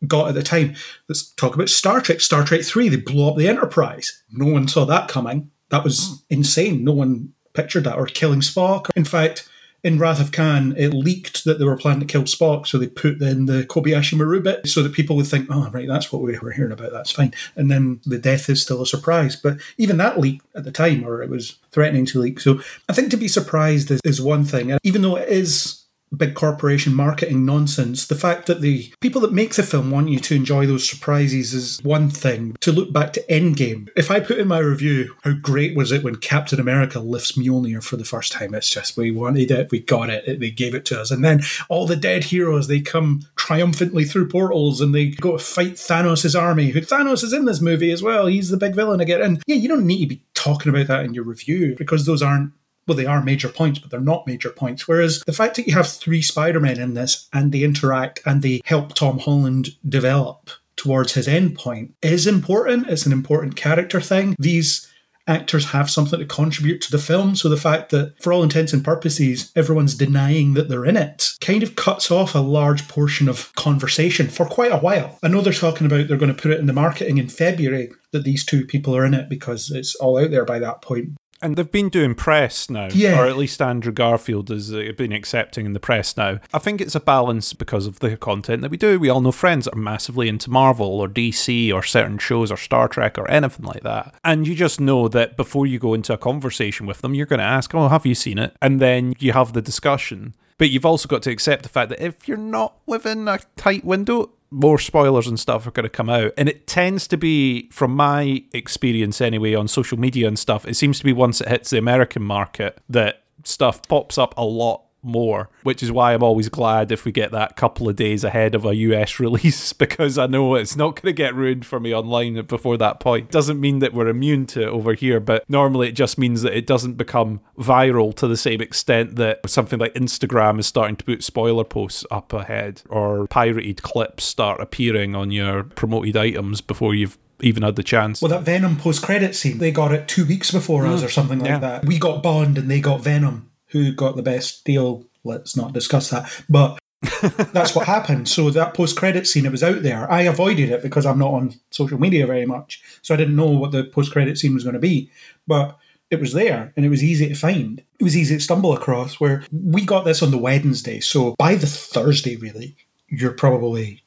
got 0.08 0.30
at 0.30 0.36
the 0.36 0.44
time. 0.44 0.76
Let's 1.08 1.30
talk 1.32 1.56
about 1.56 1.70
Star 1.70 2.02
Trek. 2.02 2.22
Star 2.22 2.44
Trek 2.44 2.62
3, 2.62 2.90
they 2.90 2.98
blow 2.98 3.32
up 3.32 3.38
the 3.38 3.48
Enterprise. 3.48 4.24
No 4.32 4.52
one 4.52 4.68
saw 4.68 4.86
that 4.86 5.08
coming. 5.08 5.52
That 5.70 5.84
was 5.84 6.08
hmm. 6.08 6.16
insane. 6.36 6.84
No 6.84 6.94
one 6.94 7.34
pictured 7.54 7.84
that. 7.84 7.98
Or 7.98 8.06
killing 8.06 8.42
Spock. 8.42 8.90
In 8.96 9.06
fact, 9.06 9.48
in 9.84 9.98
Wrath 9.98 10.20
of 10.20 10.32
Khan, 10.32 10.74
it 10.78 10.94
leaked 10.94 11.46
that 11.46 11.58
they 11.58 11.66
were 11.66 11.78
planning 11.78 12.02
to 12.02 12.06
kill 12.06 12.24
Spock, 12.24 12.68
so 12.68 12.78
they 12.78 12.88
put 12.88 13.22
in 13.22 13.46
the 13.46 13.64
Kobayashi 13.64 14.18
Maru 14.18 14.42
bit 14.42 14.68
so 14.68 14.84
that 14.84 14.94
people 14.94 15.16
would 15.16 15.28
think, 15.28 15.48
oh, 15.50 15.70
right, 15.72 15.88
that's 15.88 16.12
what 16.12 16.22
we 16.22 16.38
were 16.38 16.52
hearing 16.52 16.74
about, 16.74 16.92
that's 16.92 17.12
fine. 17.12 17.34
And 17.56 17.72
then 17.72 18.02
the 18.06 18.18
death 18.18 18.50
is 18.50 18.62
still 18.62 18.82
a 18.82 18.86
surprise. 18.86 19.36
But 19.36 19.58
even 19.78 19.98
that 19.98 20.20
leaked 20.20 20.46
at 20.54 20.66
the 20.66 20.72
time, 20.72 21.06
or 21.06 21.24
it 21.24 21.30
was 21.30 21.58
threatening 21.72 22.06
to 22.08 22.20
leak. 22.20 22.42
So 22.42 22.60
I 22.90 22.94
think 22.94 23.10
to 23.12 23.18
be 23.18 23.30
surprised 23.30 23.90
is, 23.90 24.02
is 24.04 24.22
one 24.22 24.44
thing. 24.44 24.72
And 24.72 24.82
even 24.84 25.02
though 25.02 25.16
it 25.16 25.30
is 25.30 25.79
big 26.16 26.36
corporation 26.36 26.94
marketing 26.94 27.46
nonsense. 27.46 28.06
The 28.06 28.16
fact 28.16 28.48
that 28.48 28.62
the 28.62 28.92
people 29.00 29.22
that 29.22 29.34
make 29.34 29.54
the 29.54 29.64
film 29.64 29.92
want 29.92 30.10
you 30.10 30.20
to 30.20 30.36
enjoy 30.36 30.66
those 30.66 30.88
surprises 30.90 31.54
is 31.54 31.80
one 31.84 32.10
thing. 32.10 32.56
To 32.62 32.72
look 32.72 32.92
back 32.92 33.14
to 33.14 33.26
Endgame, 33.28 33.90
if 33.96 34.12
I 34.12 34.20
put 34.20 34.40
in 34.40 34.48
my 34.48 34.60
review, 34.60 35.16
how 35.24 35.34
great 35.34 35.76
was 35.76 35.92
it 35.92 36.04
when 36.04 36.16
Captain 36.16 36.60
America 36.60 37.00
lifts 37.00 37.34
Mjolnir 37.34 37.84
for 37.84 37.98
the 37.98 38.06
first 38.06 38.32
time? 38.32 38.54
It's 38.54 38.70
just, 38.70 38.98
we 38.98 39.12
wanted 39.12 39.52
it, 39.52 39.72
we 39.72 39.80
got 39.80 40.10
it, 40.10 40.40
they 40.40 40.52
gave 40.52 40.76
it 40.76 40.86
to 40.86 41.00
us. 41.00 41.12
And 41.12 41.24
then 41.24 41.42
all 41.70 41.86
the 41.86 41.96
dead 41.96 42.26
heroes, 42.26 42.68
they 42.68 42.82
come 42.82 43.22
triumphantly 43.36 44.06
through 44.06 44.30
portals 44.30 44.82
and 44.82 44.94
they 44.94 45.08
go 45.10 45.34
to 45.34 45.44
fight 45.44 45.74
Thanos' 45.74 46.40
army. 46.40 46.70
Who 46.70 46.82
Thanos 46.82 47.24
is 47.24 47.34
in 47.34 47.46
this 47.46 47.62
movie 47.62 47.92
as 47.92 48.04
well. 48.04 48.28
He's 48.28 48.50
the 48.50 48.58
big 48.58 48.76
villain 48.76 49.00
again. 49.00 49.22
And 49.22 49.44
yeah, 49.46 49.56
you 49.56 49.68
don't 49.68 49.86
need 49.86 50.02
to 50.02 50.16
be 50.16 50.24
talking 50.34 50.70
about 50.70 50.88
that 50.88 51.04
in 51.04 51.14
your 51.14 51.26
review 51.26 51.76
because 51.78 52.06
those 52.06 52.22
aren't 52.22 52.54
well, 52.90 52.98
they 52.98 53.06
are 53.06 53.24
major 53.24 53.50
points, 53.50 53.80
but 53.80 53.92
they're 53.92 54.02
not 54.02 54.28
major 54.28 54.50
points. 54.50 54.88
Whereas 54.88 55.22
the 55.22 55.32
fact 55.32 55.56
that 55.56 55.68
you 55.68 55.74
have 55.76 55.88
three 55.88 56.22
Spider 56.22 56.60
Men 56.60 56.80
in 56.80 56.96
this 56.96 57.30
and 57.32 57.52
they 57.52 57.64
interact 57.64 58.20
and 58.26 58.42
they 58.42 58.62
help 58.66 58.96
Tom 58.96 59.20
Holland 59.20 59.70
develop 59.88 60.50
towards 60.76 61.14
his 61.14 61.28
end 61.28 61.56
point 61.56 61.94
is 62.02 62.26
important. 62.26 62.88
It's 62.88 63.06
an 63.06 63.12
important 63.12 63.56
character 63.56 64.02
thing. 64.02 64.36
These 64.40 64.92
actors 65.28 65.66
have 65.66 65.90
something 65.90 66.20
to 66.20 66.26
contribute 66.26 66.82
to 66.82 66.92
the 66.92 66.98
film. 66.98 67.36
So 67.36 67.48
the 67.48 67.58
fact 67.58 67.92
that, 67.92 68.22
for 68.22 68.34
all 68.34 68.42
intents 68.42 68.74
and 68.74 68.84
purposes, 68.84 69.52
everyone's 69.56 69.94
denying 69.94 70.56
that 70.56 70.68
they're 70.68 70.86
in 70.86 70.98
it 70.98 71.30
kind 71.42 71.62
of 71.62 71.76
cuts 71.76 72.10
off 72.10 72.34
a 72.34 72.40
large 72.40 72.88
portion 72.88 73.30
of 73.30 73.54
conversation 73.56 74.28
for 74.28 74.46
quite 74.46 74.72
a 74.72 74.78
while. 74.78 75.20
I 75.22 75.28
know 75.28 75.42
they're 75.42 75.54
talking 75.54 75.86
about 75.86 76.08
they're 76.08 76.18
going 76.18 76.34
to 76.34 76.42
put 76.42 76.52
it 76.52 76.60
in 76.60 76.66
the 76.66 76.74
marketing 76.74 77.20
in 77.20 77.30
February 77.30 77.92
that 78.12 78.24
these 78.24 78.44
two 78.44 78.66
people 78.66 78.96
are 78.96 79.06
in 79.06 79.14
it 79.14 79.30
because 79.30 79.70
it's 79.70 79.96
all 79.96 80.18
out 80.18 80.32
there 80.32 80.46
by 80.46 80.58
that 80.60 80.82
point. 80.82 81.12
And 81.42 81.56
they've 81.56 81.72
been 81.72 81.90
doing 81.90 82.16
press 82.16 82.70
now, 82.70 82.90
Yeah. 82.92 83.20
or 83.22 83.26
at 83.28 83.38
least 83.38 83.62
Andrew 83.62 83.94
Garfield 83.94 84.50
has 84.50 84.74
uh, 84.74 84.92
been 84.98 85.12
accepting 85.14 85.66
in 85.66 85.74
the 85.74 85.80
press 85.80 86.18
now. 86.18 86.40
I 86.54 86.60
think 86.60 86.82
it's 86.82 86.96
a 86.96 87.00
balance 87.00 87.54
because 87.54 87.86
of 87.88 88.00
the 88.00 88.18
content 88.18 88.62
that 88.62 88.72
we 88.72 88.78
do. 88.78 89.00
We 89.00 89.10
all 89.10 89.22
know 89.22 89.32
friends 89.32 89.66
that 89.66 89.74
are 89.76 89.80
massively 89.80 90.28
into 90.28 90.50
Marvel 90.50 91.00
or 91.00 91.08
DC 91.08 91.74
or 91.74 91.82
certain 91.84 92.18
shows 92.18 92.52
or 92.52 92.58
Star 92.58 92.88
Trek 92.90 93.18
or 93.18 93.30
anything 93.32 93.66
like 93.66 93.84
that. 93.84 94.16
And 94.24 94.48
you 94.48 94.54
just 94.56 94.82
know 94.82 95.08
that 95.08 95.38
before 95.38 95.66
you 95.66 95.80
go 95.80 95.94
into 95.94 96.14
a 96.14 96.18
conversation 96.18 96.86
with 96.86 97.00
them, 97.02 97.14
you're 97.14 97.26
going 97.26 97.40
to 97.40 97.46
ask, 97.46 97.74
Oh, 97.74 97.88
have 97.88 98.06
you 98.06 98.16
seen 98.16 98.38
it? 98.38 98.56
And 98.62 98.82
then 98.82 99.14
you 99.20 99.32
have 99.32 99.54
the 99.54 99.62
discussion. 99.62 100.36
But 100.58 100.72
you've 100.72 100.86
also 100.86 101.08
got 101.08 101.22
to 101.24 101.32
accept 101.32 101.64
the 101.64 101.70
fact 101.70 101.88
that 101.90 102.04
if 102.06 102.28
you're 102.28 102.36
not 102.36 102.76
within 102.86 103.30
a 103.30 103.40
tight 103.56 103.86
window, 103.86 104.32
more 104.52 104.80
spoilers 104.80 105.28
and 105.28 105.40
stuff 105.40 105.68
are 105.68 105.72
going 105.72 105.84
to 105.84 105.90
come 105.90 106.10
out. 106.10 106.34
And 106.38 106.50
it 106.50 106.68
tends 106.68 107.08
to 107.10 107.18
be, 107.18 107.70
from 107.72 107.96
my 107.96 108.44
experience 108.54 109.22
anyway, 109.22 109.54
on 109.54 109.68
social 109.68 110.00
media 110.00 110.28
and 110.28 110.38
stuff, 110.38 110.68
it 110.68 110.76
seems 110.76 111.00
to 111.00 111.06
be 111.06 111.14
once 111.14 111.42
it 111.42 111.48
hits 111.48 111.70
the 111.70 111.78
American 111.78 112.24
market 112.24 112.80
that 112.90 113.24
stuff 113.44 113.88
pops 113.88 114.18
up 114.18 114.34
a 114.38 114.44
lot 114.44 114.84
more, 115.02 115.50
which 115.64 115.82
is 115.82 115.92
why 115.92 116.14
I'm 116.14 116.24
always 116.24 116.50
glad 116.50 116.92
if 116.92 117.06
we 117.06 117.12
get 117.12 117.32
that 117.32 117.56
couple 117.56 117.88
of 117.90 117.96
days 117.96 118.24
ahead 118.24 118.56
of 118.56 118.66
a 118.66 118.76
US 118.76 119.20
release 119.20 119.74
because 119.74 120.18
I 120.18 120.28
know 120.28 120.56
it's 120.56 120.76
not 120.76 120.96
going 120.96 121.08
to 121.08 121.14
get 121.14 121.36
ruined 121.36 121.66
for 121.66 121.80
me 121.80 121.94
online 121.94 122.42
before 122.46 122.78
that 122.78 123.00
point. 123.00 123.32
Doesn't 123.32 123.60
mean 123.60 123.80
that 123.80 123.94
we're 123.94 124.08
immune 124.08 124.46
to 124.48 124.64
it 124.64 124.68
over 124.68 124.94
here, 124.94 125.20
but 125.20 125.50
normally 125.50 125.90
it 125.90 125.94
just 125.94 126.18
means 126.18 126.42
that 126.42 126.56
it 126.56 126.68
doesn't 126.68 126.94
become 126.94 127.42
viral 127.58 128.16
to 128.16 128.28
the 128.28 128.38
same 128.38 128.62
extent 128.62 129.16
that 129.16 129.50
something 129.50 129.80
like 129.80 129.94
Instagram 129.94 130.60
is 130.60 130.68
starting 130.68 130.96
to 130.98 131.06
put 131.06 131.24
spoiler 131.24 131.64
posts 131.64 132.06
up 132.12 132.34
ahead 132.34 132.82
or 132.90 133.28
pirated 133.28 133.82
clips 133.82 134.24
start 134.24 134.60
appearing 134.62 135.16
on 135.16 135.32
your 135.32 135.64
promoted 135.64 136.18
items 136.18 136.62
before 136.62 136.94
you've 136.94 137.18
even 137.42 137.64
had 137.64 137.76
the 137.76 137.84
chance. 137.84 138.22
Well, 138.22 138.30
that 138.32 138.44
Venom 138.44 138.78
post 138.78 139.02
credit 139.02 139.36
scene, 139.36 139.60
they 139.60 139.72
got 139.72 139.94
it 139.94 140.08
two 140.08 140.26
weeks 140.26 140.52
before 140.52 140.86
us 140.86 141.02
mm. 141.02 141.06
or 141.06 141.10
something 141.10 141.40
like 141.40 141.48
Yeah. 141.48 141.60
that. 141.60 141.86
We 141.86 141.98
got 141.98 142.22
Bond 142.22 142.58
and 142.58 142.70
they 142.70 142.82
got 142.82 143.02
Venom. 143.02 143.49
Who 143.70 143.92
got 143.94 144.16
the 144.16 144.24
best 144.24 144.66
deal? 144.66 145.06
Let's 145.24 145.56
not 145.56 145.74
discuss 145.74 146.10
that. 146.10 146.30
But 146.50 146.80
that's 147.54 147.76
what 147.76 147.88
happened. 147.88 148.28
So 148.28 148.50
that 148.50 148.74
post 148.74 148.98
credit 148.98 149.28
scene, 149.28 149.46
it 149.46 149.52
was 149.52 149.64
out 149.64 149.84
there. 149.84 150.10
I 150.12 150.22
avoided 150.22 150.70
it 150.70 150.82
because 150.82 151.06
I'm 151.06 151.20
not 151.20 151.34
on 151.34 151.56
social 151.72 152.00
media 152.00 152.28
very 152.28 152.46
much. 152.46 152.82
So 153.02 153.14
I 153.14 153.18
didn't 153.18 153.36
know 153.36 153.50
what 153.50 153.72
the 153.72 153.86
post 153.86 154.12
credit 154.12 154.38
scene 154.38 154.54
was 154.54 154.64
going 154.64 154.74
to 154.74 154.80
be. 154.80 155.12
But 155.48 155.78
it 156.10 156.20
was 156.20 156.34
there 156.34 156.74
and 156.76 156.86
it 156.86 156.90
was 156.90 157.04
easy 157.04 157.28
to 157.28 157.36
find. 157.36 157.84
It 158.00 158.04
was 158.04 158.18
easy 158.18 158.36
to 158.36 158.42
stumble 158.42 158.74
across 158.74 159.20
where 159.20 159.44
we 159.52 159.86
got 159.86 160.06
this 160.06 160.24
on 160.24 160.32
the 160.32 160.38
Wednesday. 160.38 161.00
So 161.00 161.36
by 161.38 161.56
the 161.56 161.68
Thursday, 161.68 162.36
really, 162.36 162.76
you're 163.08 163.32
probably 163.32 164.04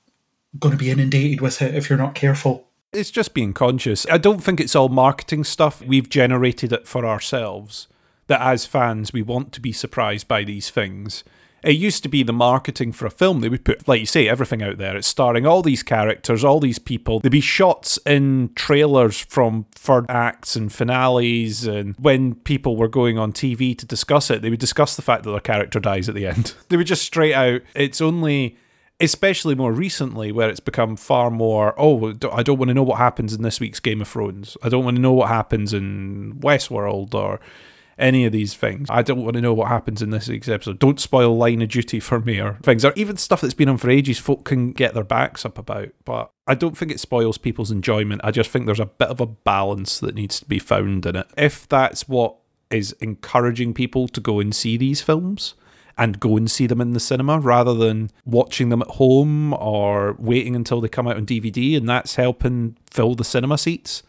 going 0.59 0.73
to 0.73 0.79
be 0.79 0.91
inundated 0.91 1.41
with 1.41 1.63
it 1.63 1.75
if 1.75 1.89
you're 1.89 1.99
not 1.99 2.15
careful. 2.15 2.69
It's 2.93 3.11
just 3.11 3.33
being 3.33 3.55
conscious. 3.55 4.07
I 4.11 4.19
don't 4.19 4.43
think 4.43 4.61
it's 4.61 4.77
all 4.77 4.91
marketing 4.91 5.45
stuff. 5.45 5.81
We've 5.83 6.09
generated 6.09 6.73
it 6.73 6.87
for 6.87 7.07
ourselves. 7.07 7.89
That 8.29 8.41
as 8.41 8.67
fans, 8.67 9.13
we 9.13 9.23
want 9.23 9.53
to 9.53 9.61
be 9.61 9.73
surprised 9.73 10.29
by 10.29 10.45
these 10.45 10.71
things. 10.71 11.25
It 11.63 11.77
used 11.77 12.03
to 12.03 12.09
be 12.09 12.23
the 12.23 12.33
marketing 12.33 12.93
for 12.93 13.07
a 13.07 13.11
film. 13.11 13.41
They 13.41 13.49
would 13.49 13.65
put, 13.65 13.87
like 13.87 14.01
you 14.01 14.07
say, 14.07 14.29
everything 14.29 14.63
out 14.63 14.79
there. 14.79 14.97
It's 14.97 15.07
starring 15.07 15.47
all 15.47 15.63
these 15.63 15.83
characters, 15.83 16.43
all 16.43 16.59
these 16.59 16.81
people. 16.81 17.21
There'd 17.21 17.31
be 17.31 17.41
shots 17.41 17.99
in 18.05 18.51
trailers 18.57 19.21
from 19.21 19.67
third 19.73 20.07
acts 20.09 20.57
and 20.57 20.73
finales. 20.73 21.65
And 21.65 21.95
when 21.99 22.35
people 22.35 22.77
were 22.77 22.89
going 22.89 23.17
on 23.17 23.33
TV 23.33 23.79
to 23.79 23.87
discuss 23.87 24.29
it, 24.29 24.43
they 24.43 24.51
would 24.51 24.59
discuss 24.59 24.97
the 24.97 25.03
fact 25.03 25.23
that 25.23 25.31
their 25.31 25.41
character 25.41 25.79
dies 25.79 26.09
at 26.09 26.15
the 26.15 26.27
end. 26.27 26.55
They 26.69 26.79
would 26.79 26.87
just 26.87 27.05
straight 27.05 27.35
out, 27.35 27.61
it's 27.75 28.01
only 28.01 28.57
especially 28.99 29.55
more 29.55 29.73
recently 29.73 30.33
where 30.33 30.49
it's 30.49 30.61
become 30.61 30.97
far 30.97 31.31
more 31.31 31.75
oh 31.77 32.15
i 32.31 32.43
don't 32.43 32.59
want 32.59 32.69
to 32.69 32.75
know 32.75 32.83
what 32.83 32.99
happens 32.99 33.35
in 33.35 33.43
this 33.43 33.59
week's 33.59 33.81
game 33.81 34.01
of 34.01 34.07
thrones 34.07 34.57
i 34.63 34.69
don't 34.69 34.85
want 34.85 34.97
to 34.97 35.03
know 35.03 35.13
what 35.13 35.29
happens 35.29 35.75
in 35.75 36.35
westworld 36.41 37.13
or 37.13 37.41
any 37.99 38.25
of 38.25 38.33
these 38.33 38.55
things. 38.55 38.89
I 38.91 39.03
don't 39.03 39.23
want 39.23 39.35
to 39.35 39.41
know 39.41 39.55
what 39.55 39.69
happens 39.69 40.03
in 40.03 40.11
this 40.11 40.29
week's 40.29 40.49
episode. 40.49 40.79
Don't 40.79 41.01
spoil 41.01 41.37
line 41.37 41.63
of 41.63 41.69
duty 41.69 42.01
for 42.01 42.21
me 42.21 42.41
or 42.41 42.59
things 42.63 42.85
or 42.85 42.93
even 42.97 43.17
stuff 43.17 43.41
that's 43.41 43.55
been 43.55 43.69
on 43.69 43.79
for 43.79 43.91
ages 43.91 44.19
folk 44.19 44.45
can 44.45 44.73
get 44.73 44.95
their 44.95 45.05
backs 45.05 45.45
up 45.45 45.59
about 45.59 45.91
but 46.05 46.31
i 46.47 46.55
don't 46.55 46.77
think 46.77 46.91
it 46.91 47.01
spoils 47.01 47.39
people's 47.39 47.71
enjoyment. 47.71 48.21
I 48.25 48.31
just 48.31 48.51
think 48.51 48.67
there's 48.67 48.81
a 48.81 48.87
bit 48.87 49.09
of 49.09 49.21
a 49.21 49.27
balance 49.27 50.01
that 50.01 50.15
needs 50.15 50.41
to 50.41 50.47
be 50.47 50.59
found 50.59 51.07
in 51.07 51.17
it. 51.17 51.27
If 51.37 51.69
that's 51.69 52.09
what 52.09 52.37
is 52.71 52.93
encouraging 53.01 53.75
people 53.75 54.09
to 54.09 54.21
go 54.21 54.41
and 54.41 54.55
see 54.55 54.77
these 54.77 55.03
films 55.03 55.55
and 55.99 56.19
go 56.19 56.37
and 56.37 56.51
see 56.51 56.67
them 56.67 56.81
in 56.81 56.93
the 56.93 57.01
cinema 57.01 57.39
rather 57.39 57.75
than 57.75 58.11
watching 58.25 58.71
them 58.71 58.83
at 58.83 58.89
home 58.93 59.53
or 59.55 60.17
waiting 60.19 60.57
until 60.57 60.81
they 60.81 60.89
come 60.89 61.07
out 61.07 61.17
on 61.17 61.27
DVD 61.27 61.77
and 61.77 61.89
that's 61.89 62.15
helping 62.15 62.77
fill 62.91 63.15
the 63.15 63.25
cinema 63.25 63.59
seats 63.59 64.03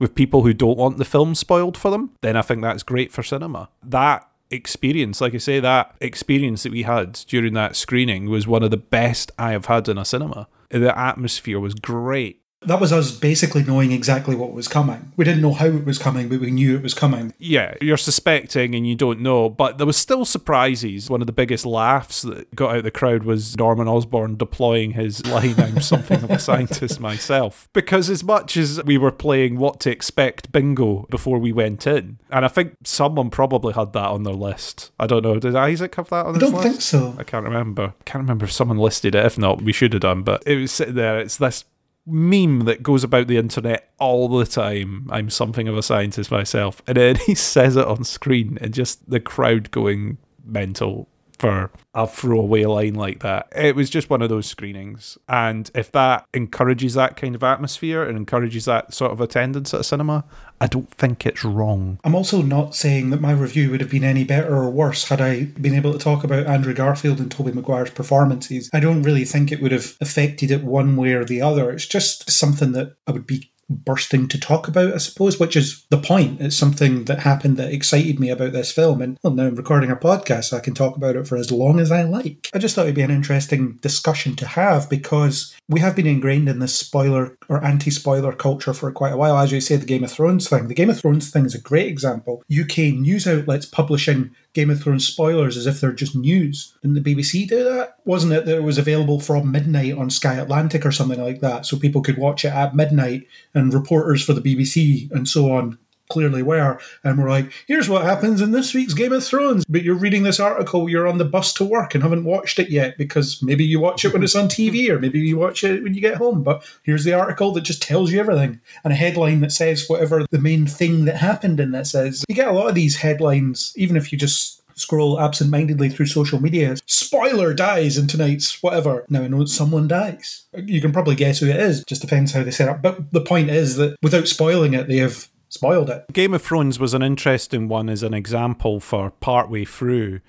with 0.00 0.16
people 0.16 0.42
who 0.42 0.52
don't 0.52 0.78
want 0.78 0.98
the 0.98 1.04
film 1.04 1.36
spoiled 1.36 1.76
for 1.76 1.92
them, 1.92 2.10
then 2.22 2.36
I 2.36 2.42
think 2.42 2.62
that's 2.62 2.82
great 2.82 3.12
for 3.12 3.22
cinema. 3.22 3.68
That 3.84 4.26
experience, 4.50 5.20
like 5.20 5.34
I 5.34 5.38
say, 5.38 5.60
that 5.60 5.94
experience 6.00 6.64
that 6.64 6.72
we 6.72 6.82
had 6.82 7.12
during 7.28 7.54
that 7.54 7.76
screening 7.76 8.28
was 8.28 8.48
one 8.48 8.64
of 8.64 8.72
the 8.72 8.76
best 8.76 9.30
I 9.38 9.52
have 9.52 9.66
had 9.66 9.88
in 9.88 9.98
a 9.98 10.04
cinema. 10.04 10.48
The 10.70 10.96
atmosphere 10.98 11.60
was 11.60 11.74
great. 11.74 12.39
That 12.62 12.78
was 12.78 12.92
us 12.92 13.10
basically 13.10 13.62
knowing 13.64 13.90
exactly 13.90 14.36
what 14.36 14.52
was 14.52 14.68
coming. 14.68 15.12
We 15.16 15.24
didn't 15.24 15.40
know 15.40 15.54
how 15.54 15.64
it 15.66 15.86
was 15.86 15.98
coming, 15.98 16.28
but 16.28 16.40
we 16.40 16.50
knew 16.50 16.76
it 16.76 16.82
was 16.82 16.92
coming. 16.92 17.32
Yeah, 17.38 17.74
you're 17.80 17.96
suspecting 17.96 18.74
and 18.74 18.86
you 18.86 18.94
don't 18.94 19.20
know, 19.20 19.48
but 19.48 19.78
there 19.78 19.86
was 19.86 19.96
still 19.96 20.26
surprises. 20.26 21.08
One 21.08 21.22
of 21.22 21.26
the 21.26 21.32
biggest 21.32 21.64
laughs 21.64 22.20
that 22.22 22.54
got 22.54 22.72
out 22.72 22.76
of 22.78 22.84
the 22.84 22.90
crowd 22.90 23.22
was 23.22 23.56
Norman 23.56 23.88
Osborn 23.88 24.36
deploying 24.36 24.90
his 24.90 25.24
line, 25.26 25.58
I'm 25.58 25.80
something 25.80 26.22
of 26.22 26.30
a 26.30 26.38
scientist 26.38 27.00
myself. 27.00 27.68
Because 27.72 28.10
as 28.10 28.22
much 28.22 28.58
as 28.58 28.82
we 28.84 28.98
were 28.98 29.10
playing 29.12 29.56
what 29.58 29.80
to 29.80 29.90
expect 29.90 30.52
bingo 30.52 31.06
before 31.08 31.38
we 31.38 31.52
went 31.52 31.86
in, 31.86 32.18
and 32.30 32.44
I 32.44 32.48
think 32.48 32.76
someone 32.84 33.30
probably 33.30 33.72
had 33.72 33.94
that 33.94 34.08
on 34.08 34.24
their 34.24 34.34
list. 34.34 34.90
I 35.00 35.06
don't 35.06 35.22
know, 35.22 35.38
did 35.38 35.56
Isaac 35.56 35.94
have 35.94 36.10
that 36.10 36.26
on 36.26 36.36
I 36.36 36.38
his 36.38 36.42
don't 36.42 36.52
list? 36.52 36.66
think 36.68 36.80
so. 36.82 37.14
I 37.18 37.22
can't 37.22 37.44
remember. 37.44 37.94
I 37.98 38.04
Can't 38.04 38.22
remember 38.22 38.44
if 38.44 38.52
someone 38.52 38.76
listed 38.76 39.14
it. 39.14 39.24
If 39.24 39.38
not, 39.38 39.62
we 39.62 39.72
should 39.72 39.94
have 39.94 40.02
done. 40.02 40.22
But 40.24 40.42
it 40.46 40.56
was 40.56 40.72
sitting 40.72 40.94
there. 40.94 41.18
It's 41.20 41.38
this 41.38 41.64
meme 42.10 42.60
that 42.60 42.82
goes 42.82 43.04
about 43.04 43.26
the 43.26 43.36
internet 43.36 43.90
all 43.98 44.28
the 44.28 44.46
time. 44.46 45.08
I'm 45.10 45.30
something 45.30 45.68
of 45.68 45.76
a 45.76 45.82
scientist 45.82 46.30
myself, 46.30 46.82
and 46.86 46.96
then 46.96 47.16
he 47.26 47.34
says 47.34 47.76
it 47.76 47.86
on 47.86 48.04
screen, 48.04 48.58
and 48.60 48.74
just 48.74 49.08
the 49.08 49.20
crowd 49.20 49.70
going 49.70 50.18
mental 50.44 51.08
for 51.38 51.70
a 51.94 52.06
throwaway 52.06 52.64
line 52.64 52.94
like 52.94 53.20
that. 53.20 53.48
It 53.54 53.74
was 53.74 53.90
just 53.90 54.10
one 54.10 54.22
of 54.22 54.28
those 54.28 54.46
screenings, 54.46 55.18
and 55.28 55.70
if 55.74 55.90
that 55.92 56.26
encourages 56.32 56.94
that 56.94 57.16
kind 57.16 57.34
of 57.34 57.42
atmosphere 57.42 58.02
and 58.02 58.16
encourages 58.16 58.64
that 58.66 58.94
sort 58.94 59.12
of 59.12 59.20
attendance 59.20 59.74
at 59.74 59.80
a 59.80 59.84
cinema, 59.84 60.24
I 60.60 60.66
don't 60.66 60.90
think 60.90 61.24
it's 61.24 61.44
wrong. 61.44 61.98
I'm 62.04 62.14
also 62.14 62.42
not 62.42 62.74
saying 62.74 63.10
that 63.10 63.20
my 63.20 63.32
review 63.32 63.70
would 63.70 63.80
have 63.80 63.90
been 63.90 64.04
any 64.04 64.24
better 64.24 64.54
or 64.54 64.70
worse 64.70 65.08
had 65.08 65.20
I 65.20 65.44
been 65.44 65.74
able 65.74 65.92
to 65.92 65.98
talk 65.98 66.22
about 66.22 66.46
Andrew 66.46 66.74
Garfield 66.74 67.18
and 67.18 67.30
Tobey 67.30 67.52
Maguire's 67.52 67.90
performances. 67.90 68.68
I 68.72 68.80
don't 68.80 69.02
really 69.02 69.24
think 69.24 69.50
it 69.50 69.62
would 69.62 69.72
have 69.72 69.96
affected 70.00 70.50
it 70.50 70.62
one 70.62 70.96
way 70.96 71.14
or 71.14 71.24
the 71.24 71.40
other. 71.40 71.70
It's 71.70 71.86
just 71.86 72.30
something 72.30 72.72
that 72.72 72.96
I 73.06 73.12
would 73.12 73.26
be 73.26 73.50
bursting 73.70 74.28
to 74.28 74.38
talk 74.38 74.68
about, 74.68 74.92
I 74.92 74.98
suppose, 74.98 75.38
which 75.38 75.56
is 75.56 75.84
the 75.90 75.98
point. 75.98 76.40
It's 76.40 76.56
something 76.56 77.04
that 77.04 77.20
happened 77.20 77.56
that 77.56 77.72
excited 77.72 78.18
me 78.18 78.28
about 78.28 78.52
this 78.52 78.72
film. 78.72 79.00
And 79.00 79.18
well, 79.22 79.32
now 79.32 79.46
I'm 79.46 79.54
recording 79.54 79.90
a 79.90 79.96
podcast, 79.96 80.44
so 80.44 80.56
I 80.56 80.60
can 80.60 80.74
talk 80.74 80.96
about 80.96 81.16
it 81.16 81.26
for 81.26 81.36
as 81.36 81.50
long 81.50 81.78
as 81.78 81.90
I 81.90 82.02
like. 82.02 82.50
I 82.52 82.58
just 82.58 82.74
thought 82.74 82.86
it'd 82.86 82.94
be 82.94 83.02
an 83.02 83.10
interesting 83.10 83.78
discussion 83.80 84.36
to 84.36 84.46
have 84.46 84.90
because 84.90 85.54
we 85.68 85.80
have 85.80 85.96
been 85.96 86.06
ingrained 86.06 86.48
in 86.48 86.58
this 86.58 86.74
spoiler 86.74 87.38
or 87.48 87.64
anti 87.64 87.90
spoiler 87.90 88.32
culture 88.32 88.74
for 88.74 88.90
quite 88.92 89.12
a 89.12 89.16
while. 89.16 89.38
As 89.38 89.52
you 89.52 89.60
say, 89.60 89.76
the 89.76 89.86
Game 89.86 90.04
of 90.04 90.10
Thrones 90.10 90.48
thing. 90.48 90.68
The 90.68 90.74
Game 90.74 90.90
of 90.90 91.00
Thrones 91.00 91.30
thing 91.30 91.46
is 91.46 91.54
a 91.54 91.60
great 91.60 91.86
example. 91.86 92.42
UK 92.50 92.94
news 92.94 93.26
outlets 93.26 93.66
publishing 93.66 94.34
Game 94.52 94.70
of 94.70 94.82
Thrones 94.82 95.06
spoilers 95.06 95.56
as 95.56 95.66
if 95.66 95.80
they're 95.80 95.92
just 95.92 96.16
news. 96.16 96.76
Didn't 96.82 97.02
the 97.02 97.14
BBC 97.14 97.48
do 97.48 97.62
that? 97.64 97.96
Wasn't 98.04 98.32
it 98.32 98.46
that 98.46 98.56
it 98.56 98.62
was 98.62 98.78
available 98.78 99.20
from 99.20 99.52
midnight 99.52 99.96
on 99.96 100.10
Sky 100.10 100.34
Atlantic 100.34 100.84
or 100.84 100.90
something 100.90 101.22
like 101.22 101.40
that, 101.40 101.66
so 101.66 101.78
people 101.78 102.02
could 102.02 102.18
watch 102.18 102.44
it 102.44 102.52
at 102.52 102.74
midnight, 102.74 103.26
and 103.54 103.72
reporters 103.72 104.24
for 104.24 104.32
the 104.32 104.40
BBC 104.40 105.10
and 105.12 105.28
so 105.28 105.52
on 105.52 105.78
clearly 106.10 106.42
were, 106.42 106.78
and 107.02 107.18
were 107.18 107.30
like, 107.30 107.50
here's 107.66 107.88
what 107.88 108.04
happens 108.04 108.40
in 108.40 108.50
this 108.50 108.74
week's 108.74 108.94
Game 108.94 109.12
of 109.12 109.24
Thrones. 109.24 109.64
But 109.64 109.82
you're 109.82 109.94
reading 109.94 110.24
this 110.24 110.40
article, 110.40 110.88
you're 110.88 111.08
on 111.08 111.18
the 111.18 111.24
bus 111.24 111.52
to 111.54 111.64
work 111.64 111.94
and 111.94 112.02
haven't 112.02 112.24
watched 112.24 112.58
it 112.58 112.68
yet 112.68 112.98
because 112.98 113.42
maybe 113.42 113.64
you 113.64 113.80
watch 113.80 114.04
it 114.04 114.12
when 114.12 114.22
it's 114.22 114.36
on 114.36 114.48
TV 114.48 114.88
or 114.90 114.98
maybe 114.98 115.20
you 115.20 115.38
watch 115.38 115.64
it 115.64 115.82
when 115.82 115.94
you 115.94 116.00
get 116.00 116.16
home. 116.16 116.42
But 116.42 116.62
here's 116.82 117.04
the 117.04 117.14
article 117.14 117.52
that 117.52 117.62
just 117.62 117.82
tells 117.82 118.12
you 118.12 118.20
everything 118.20 118.60
and 118.84 118.92
a 118.92 118.96
headline 118.96 119.40
that 119.40 119.52
says 119.52 119.88
whatever 119.88 120.26
the 120.30 120.38
main 120.38 120.66
thing 120.66 121.06
that 121.06 121.16
happened 121.16 121.60
in 121.60 121.70
this 121.70 121.94
is. 121.94 122.24
You 122.28 122.34
get 122.34 122.48
a 122.48 122.52
lot 122.52 122.68
of 122.68 122.74
these 122.74 122.96
headlines, 122.96 123.72
even 123.76 123.96
if 123.96 124.12
you 124.12 124.18
just 124.18 124.60
scroll 124.80 125.20
absent-mindedly 125.20 125.90
through 125.90 126.06
social 126.06 126.40
media. 126.40 126.76
Spoiler 126.86 127.54
dies 127.54 127.98
in 127.98 128.06
tonight's 128.06 128.62
whatever. 128.62 129.04
Now 129.08 129.22
I 129.22 129.28
know 129.28 129.44
someone 129.44 129.88
dies. 129.88 130.46
You 130.54 130.80
can 130.80 130.92
probably 130.92 131.14
guess 131.14 131.38
who 131.38 131.46
it 131.46 131.56
is. 131.56 131.84
Just 131.84 132.00
depends 132.00 132.32
how 132.32 132.42
they 132.42 132.50
set 132.50 132.68
up. 132.68 132.82
But 132.82 133.12
the 133.12 133.20
point 133.20 133.50
is 133.50 133.76
that 133.76 133.96
without 134.02 134.26
spoiling 134.26 134.74
it, 134.74 134.88
they 134.88 134.96
have 134.98 135.28
spoiled 135.50 135.90
it. 135.90 136.06
Game 136.12 136.32
of 136.32 136.42
Thrones 136.42 136.78
was 136.78 136.94
an 136.94 137.02
interesting 137.02 137.68
one 137.68 137.88
as 137.90 138.02
an 138.02 138.14
example 138.14 138.80
for 138.80 139.10
partway 139.10 139.64
through 139.64 140.20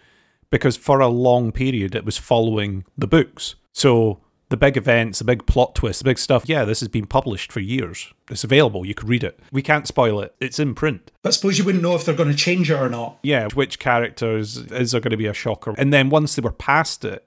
because 0.50 0.76
for 0.76 1.00
a 1.00 1.08
long 1.08 1.52
period 1.52 1.96
it 1.96 2.04
was 2.04 2.18
following 2.18 2.84
the 2.98 3.08
books. 3.08 3.56
So 3.72 4.20
the 4.50 4.58
big 4.58 4.76
events, 4.76 5.20
the 5.20 5.26
big 5.26 5.46
plot 5.46 5.76
twists, 5.76 6.02
the 6.02 6.10
big 6.10 6.20
stuff, 6.20 6.44
yeah, 6.48 6.66
this 6.66 6.82
has 6.82 6.90
been 6.90 7.08
published 7.08 7.52
for 7.52 7.62
years. 7.62 8.14
It's 8.30 8.44
available, 8.44 8.86
you 8.86 8.94
could 8.94 9.08
read 9.08 9.24
it. 9.24 9.40
We 9.52 9.62
can't 9.62 9.88
spoil 9.88 10.20
it, 10.20 10.36
it's 10.42 10.60
in 10.60 10.76
print. 10.76 11.10
But 11.22 11.34
suppose 11.34 11.58
you 11.58 11.64
wouldn't 11.64 11.84
know 11.84 11.96
if 11.96 12.04
they're 12.04 12.14
going 12.14 12.30
to 12.30 12.36
change 12.36 12.70
it 12.70 12.76
or 12.76 12.90
not. 12.90 13.18
Yeah, 13.24 13.48
which 13.54 13.80
characters 13.80 14.58
is 14.58 14.92
there 14.92 15.02
going 15.02 15.12
to 15.12 15.18
be 15.18 15.28
a 15.28 15.34
shocker? 15.34 15.74
And 15.78 15.94
then 15.94 16.10
once 16.10 16.36
they 16.36 16.42
were 16.42 16.52
past 16.52 17.06
it, 17.06 17.26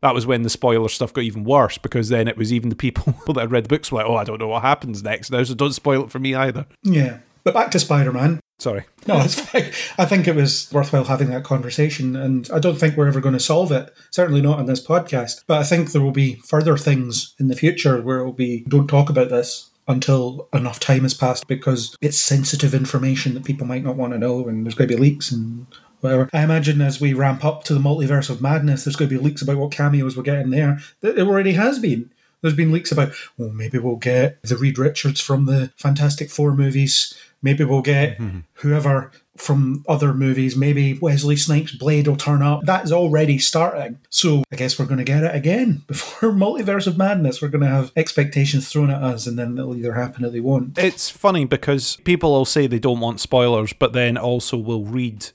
that 0.00 0.14
was 0.14 0.26
when 0.26 0.42
the 0.42 0.50
spoiler 0.50 0.88
stuff 0.88 1.12
got 1.12 1.24
even 1.24 1.44
worse 1.44 1.76
because 1.76 2.08
then 2.08 2.26
it 2.28 2.36
was 2.36 2.52
even 2.52 2.70
the 2.70 2.76
people 2.76 3.14
that 3.26 3.36
had 3.36 3.50
read 3.50 3.64
the 3.64 3.68
books 3.68 3.90
were 3.90 3.98
like, 3.98 4.06
oh, 4.06 4.16
I 4.16 4.24
don't 4.24 4.38
know 4.38 4.48
what 4.48 4.62
happens 4.62 5.02
next 5.02 5.30
now, 5.30 5.42
so 5.42 5.54
don't 5.54 5.72
spoil 5.72 6.04
it 6.04 6.10
for 6.10 6.20
me 6.20 6.34
either. 6.34 6.66
Yeah. 6.82 7.18
But 7.44 7.54
back 7.54 7.70
to 7.72 7.78
Spider 7.78 8.12
Man. 8.12 8.40
Sorry. 8.58 8.84
No, 9.06 9.18
it's 9.20 9.40
fine. 9.40 9.70
I 9.96 10.04
think 10.04 10.28
it 10.28 10.36
was 10.36 10.70
worthwhile 10.70 11.04
having 11.04 11.30
that 11.30 11.44
conversation, 11.44 12.14
and 12.14 12.48
I 12.52 12.58
don't 12.58 12.78
think 12.78 12.96
we're 12.96 13.08
ever 13.08 13.20
going 13.20 13.32
to 13.32 13.40
solve 13.40 13.72
it. 13.72 13.92
Certainly 14.10 14.42
not 14.42 14.58
on 14.58 14.66
this 14.66 14.86
podcast. 14.86 15.44
But 15.46 15.60
I 15.60 15.64
think 15.64 15.92
there 15.92 16.02
will 16.02 16.10
be 16.10 16.34
further 16.44 16.76
things 16.76 17.34
in 17.40 17.48
the 17.48 17.56
future 17.56 18.02
where 18.02 18.18
it 18.18 18.24
will 18.24 18.32
be 18.32 18.64
don't 18.68 18.86
talk 18.88 19.08
about 19.08 19.30
this 19.30 19.70
until 19.88 20.48
enough 20.52 20.78
time 20.78 21.02
has 21.02 21.14
passed 21.14 21.48
because 21.48 21.96
it's 22.00 22.18
sensitive 22.18 22.74
information 22.74 23.34
that 23.34 23.44
people 23.44 23.66
might 23.66 23.82
not 23.82 23.96
want 23.96 24.12
to 24.12 24.18
know, 24.18 24.46
and 24.46 24.66
there's 24.66 24.74
going 24.74 24.88
to 24.88 24.94
be 24.94 25.00
leaks 25.00 25.32
and 25.32 25.66
whatever. 26.00 26.28
I 26.32 26.42
imagine 26.42 26.82
as 26.82 27.00
we 27.00 27.14
ramp 27.14 27.44
up 27.44 27.64
to 27.64 27.74
the 27.74 27.80
multiverse 27.80 28.28
of 28.28 28.42
madness, 28.42 28.84
there's 28.84 28.96
going 28.96 29.08
to 29.08 29.16
be 29.16 29.22
leaks 29.22 29.40
about 29.40 29.56
what 29.56 29.72
cameos 29.72 30.16
we're 30.16 30.22
getting 30.22 30.50
there. 30.50 30.80
It 31.02 31.18
already 31.18 31.52
has 31.52 31.78
been. 31.78 32.10
There's 32.42 32.56
been 32.56 32.72
leaks 32.72 32.90
about, 32.90 33.12
well, 33.36 33.50
maybe 33.50 33.78
we'll 33.78 33.96
get 33.96 34.42
the 34.42 34.56
Reed 34.56 34.78
Richards 34.78 35.20
from 35.20 35.44
the 35.46 35.72
Fantastic 35.76 36.30
Four 36.30 36.54
movies. 36.54 37.14
Maybe 37.42 37.64
we'll 37.64 37.82
get 37.82 38.18
whoever 38.54 39.10
from 39.36 39.84
other 39.88 40.12
movies. 40.12 40.56
Maybe 40.56 40.98
Wesley 40.98 41.36
Snipes' 41.36 41.72
Blade 41.72 42.06
will 42.06 42.16
turn 42.16 42.42
up. 42.42 42.64
That 42.64 42.84
is 42.84 42.92
already 42.92 43.38
starting. 43.38 43.98
So 44.10 44.44
I 44.52 44.56
guess 44.56 44.78
we're 44.78 44.86
going 44.86 44.98
to 44.98 45.04
get 45.04 45.24
it 45.24 45.34
again. 45.34 45.82
Before 45.86 46.30
Multiverse 46.30 46.86
of 46.86 46.98
Madness, 46.98 47.40
we're 47.40 47.48
going 47.48 47.64
to 47.64 47.68
have 47.68 47.92
expectations 47.96 48.68
thrown 48.68 48.90
at 48.90 49.02
us 49.02 49.26
and 49.26 49.38
then 49.38 49.54
they'll 49.54 49.74
either 49.74 49.94
happen 49.94 50.24
or 50.24 50.30
they 50.30 50.40
won't. 50.40 50.78
It's 50.78 51.08
funny 51.10 51.44
because 51.44 51.96
people 52.04 52.32
will 52.32 52.44
say 52.44 52.66
they 52.66 52.78
don't 52.78 53.00
want 53.00 53.20
spoilers, 53.20 53.72
but 53.72 53.92
then 53.92 54.16
also 54.16 54.56
will 54.56 54.84
read 54.84 55.28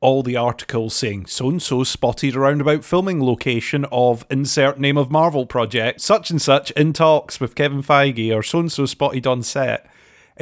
all 0.00 0.22
the 0.24 0.36
articles 0.36 0.96
saying 0.96 1.26
so 1.26 1.48
and 1.48 1.62
so 1.62 1.84
spotted 1.84 2.34
around 2.34 2.60
about 2.60 2.84
filming 2.84 3.22
location 3.22 3.86
of 3.92 4.26
insert 4.28 4.80
name 4.80 4.98
of 4.98 5.12
Marvel 5.12 5.46
project, 5.46 6.00
such 6.00 6.28
and 6.28 6.42
such 6.42 6.72
in 6.72 6.92
talks 6.92 7.38
with 7.38 7.54
Kevin 7.54 7.82
Feige, 7.82 8.34
or 8.36 8.42
so 8.42 8.58
and 8.58 8.72
so 8.72 8.84
spotted 8.84 9.26
on 9.28 9.42
set. 9.44 9.88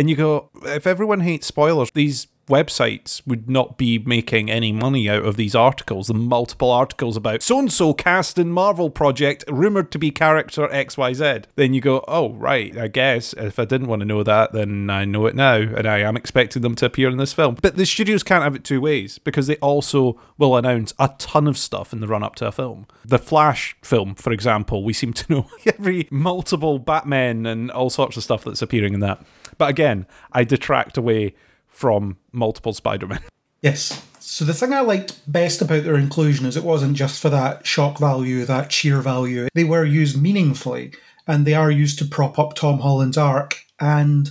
And 0.00 0.08
you 0.08 0.16
go, 0.16 0.48
if 0.64 0.86
everyone 0.86 1.20
hates 1.20 1.46
spoilers, 1.46 1.90
these 1.90 2.26
websites 2.48 3.20
would 3.26 3.50
not 3.50 3.76
be 3.76 3.98
making 3.98 4.50
any 4.50 4.72
money 4.72 5.10
out 5.10 5.26
of 5.26 5.36
these 5.36 5.54
articles, 5.54 6.06
the 6.06 6.14
multiple 6.14 6.70
articles 6.70 7.18
about 7.18 7.42
so 7.42 7.58
and 7.58 7.70
so 7.70 7.92
cast 7.92 8.38
in 8.38 8.50
Marvel 8.50 8.88
project, 8.88 9.44
rumored 9.46 9.92
to 9.92 9.98
be 9.98 10.10
character 10.10 10.66
XYZ. 10.68 11.44
Then 11.56 11.74
you 11.74 11.82
go, 11.82 12.02
oh, 12.08 12.32
right, 12.32 12.74
I 12.78 12.88
guess 12.88 13.34
if 13.34 13.58
I 13.58 13.66
didn't 13.66 13.88
want 13.88 14.00
to 14.00 14.06
know 14.06 14.22
that, 14.22 14.54
then 14.54 14.88
I 14.88 15.04
know 15.04 15.26
it 15.26 15.36
now, 15.36 15.56
and 15.56 15.86
I 15.86 15.98
am 15.98 16.16
expecting 16.16 16.62
them 16.62 16.76
to 16.76 16.86
appear 16.86 17.10
in 17.10 17.18
this 17.18 17.34
film. 17.34 17.58
But 17.60 17.76
the 17.76 17.84
studios 17.84 18.22
can't 18.22 18.42
have 18.42 18.54
it 18.54 18.64
two 18.64 18.80
ways 18.80 19.18
because 19.18 19.48
they 19.48 19.56
also 19.56 20.18
will 20.38 20.56
announce 20.56 20.94
a 20.98 21.10
ton 21.18 21.46
of 21.46 21.58
stuff 21.58 21.92
in 21.92 22.00
the 22.00 22.08
run 22.08 22.22
up 22.22 22.36
to 22.36 22.46
a 22.46 22.52
film. 22.52 22.86
The 23.04 23.18
Flash 23.18 23.76
film, 23.82 24.14
for 24.14 24.32
example, 24.32 24.82
we 24.82 24.94
seem 24.94 25.12
to 25.12 25.26
know 25.32 25.50
every 25.66 26.08
multiple 26.10 26.78
Batman 26.78 27.44
and 27.44 27.70
all 27.70 27.90
sorts 27.90 28.16
of 28.16 28.22
stuff 28.22 28.44
that's 28.44 28.62
appearing 28.62 28.94
in 28.94 29.00
that. 29.00 29.22
But 29.60 29.68
again, 29.68 30.06
I 30.32 30.44
detract 30.44 30.96
away 30.96 31.34
from 31.68 32.16
multiple 32.32 32.72
Spider-Man. 32.72 33.20
Yes. 33.60 34.06
So 34.18 34.46
the 34.46 34.54
thing 34.54 34.72
I 34.72 34.80
liked 34.80 35.20
best 35.30 35.60
about 35.60 35.84
their 35.84 35.96
inclusion 35.96 36.46
is 36.46 36.56
it 36.56 36.64
wasn't 36.64 36.96
just 36.96 37.20
for 37.20 37.28
that 37.28 37.66
shock 37.66 37.98
value, 37.98 38.46
that 38.46 38.70
cheer 38.70 39.02
value. 39.02 39.48
They 39.54 39.64
were 39.64 39.84
used 39.84 40.20
meaningfully, 40.20 40.94
and 41.26 41.46
they 41.46 41.52
are 41.52 41.70
used 41.70 41.98
to 41.98 42.06
prop 42.06 42.38
up 42.38 42.54
Tom 42.54 42.78
Holland's 42.78 43.18
arc 43.18 43.66
and 43.78 44.30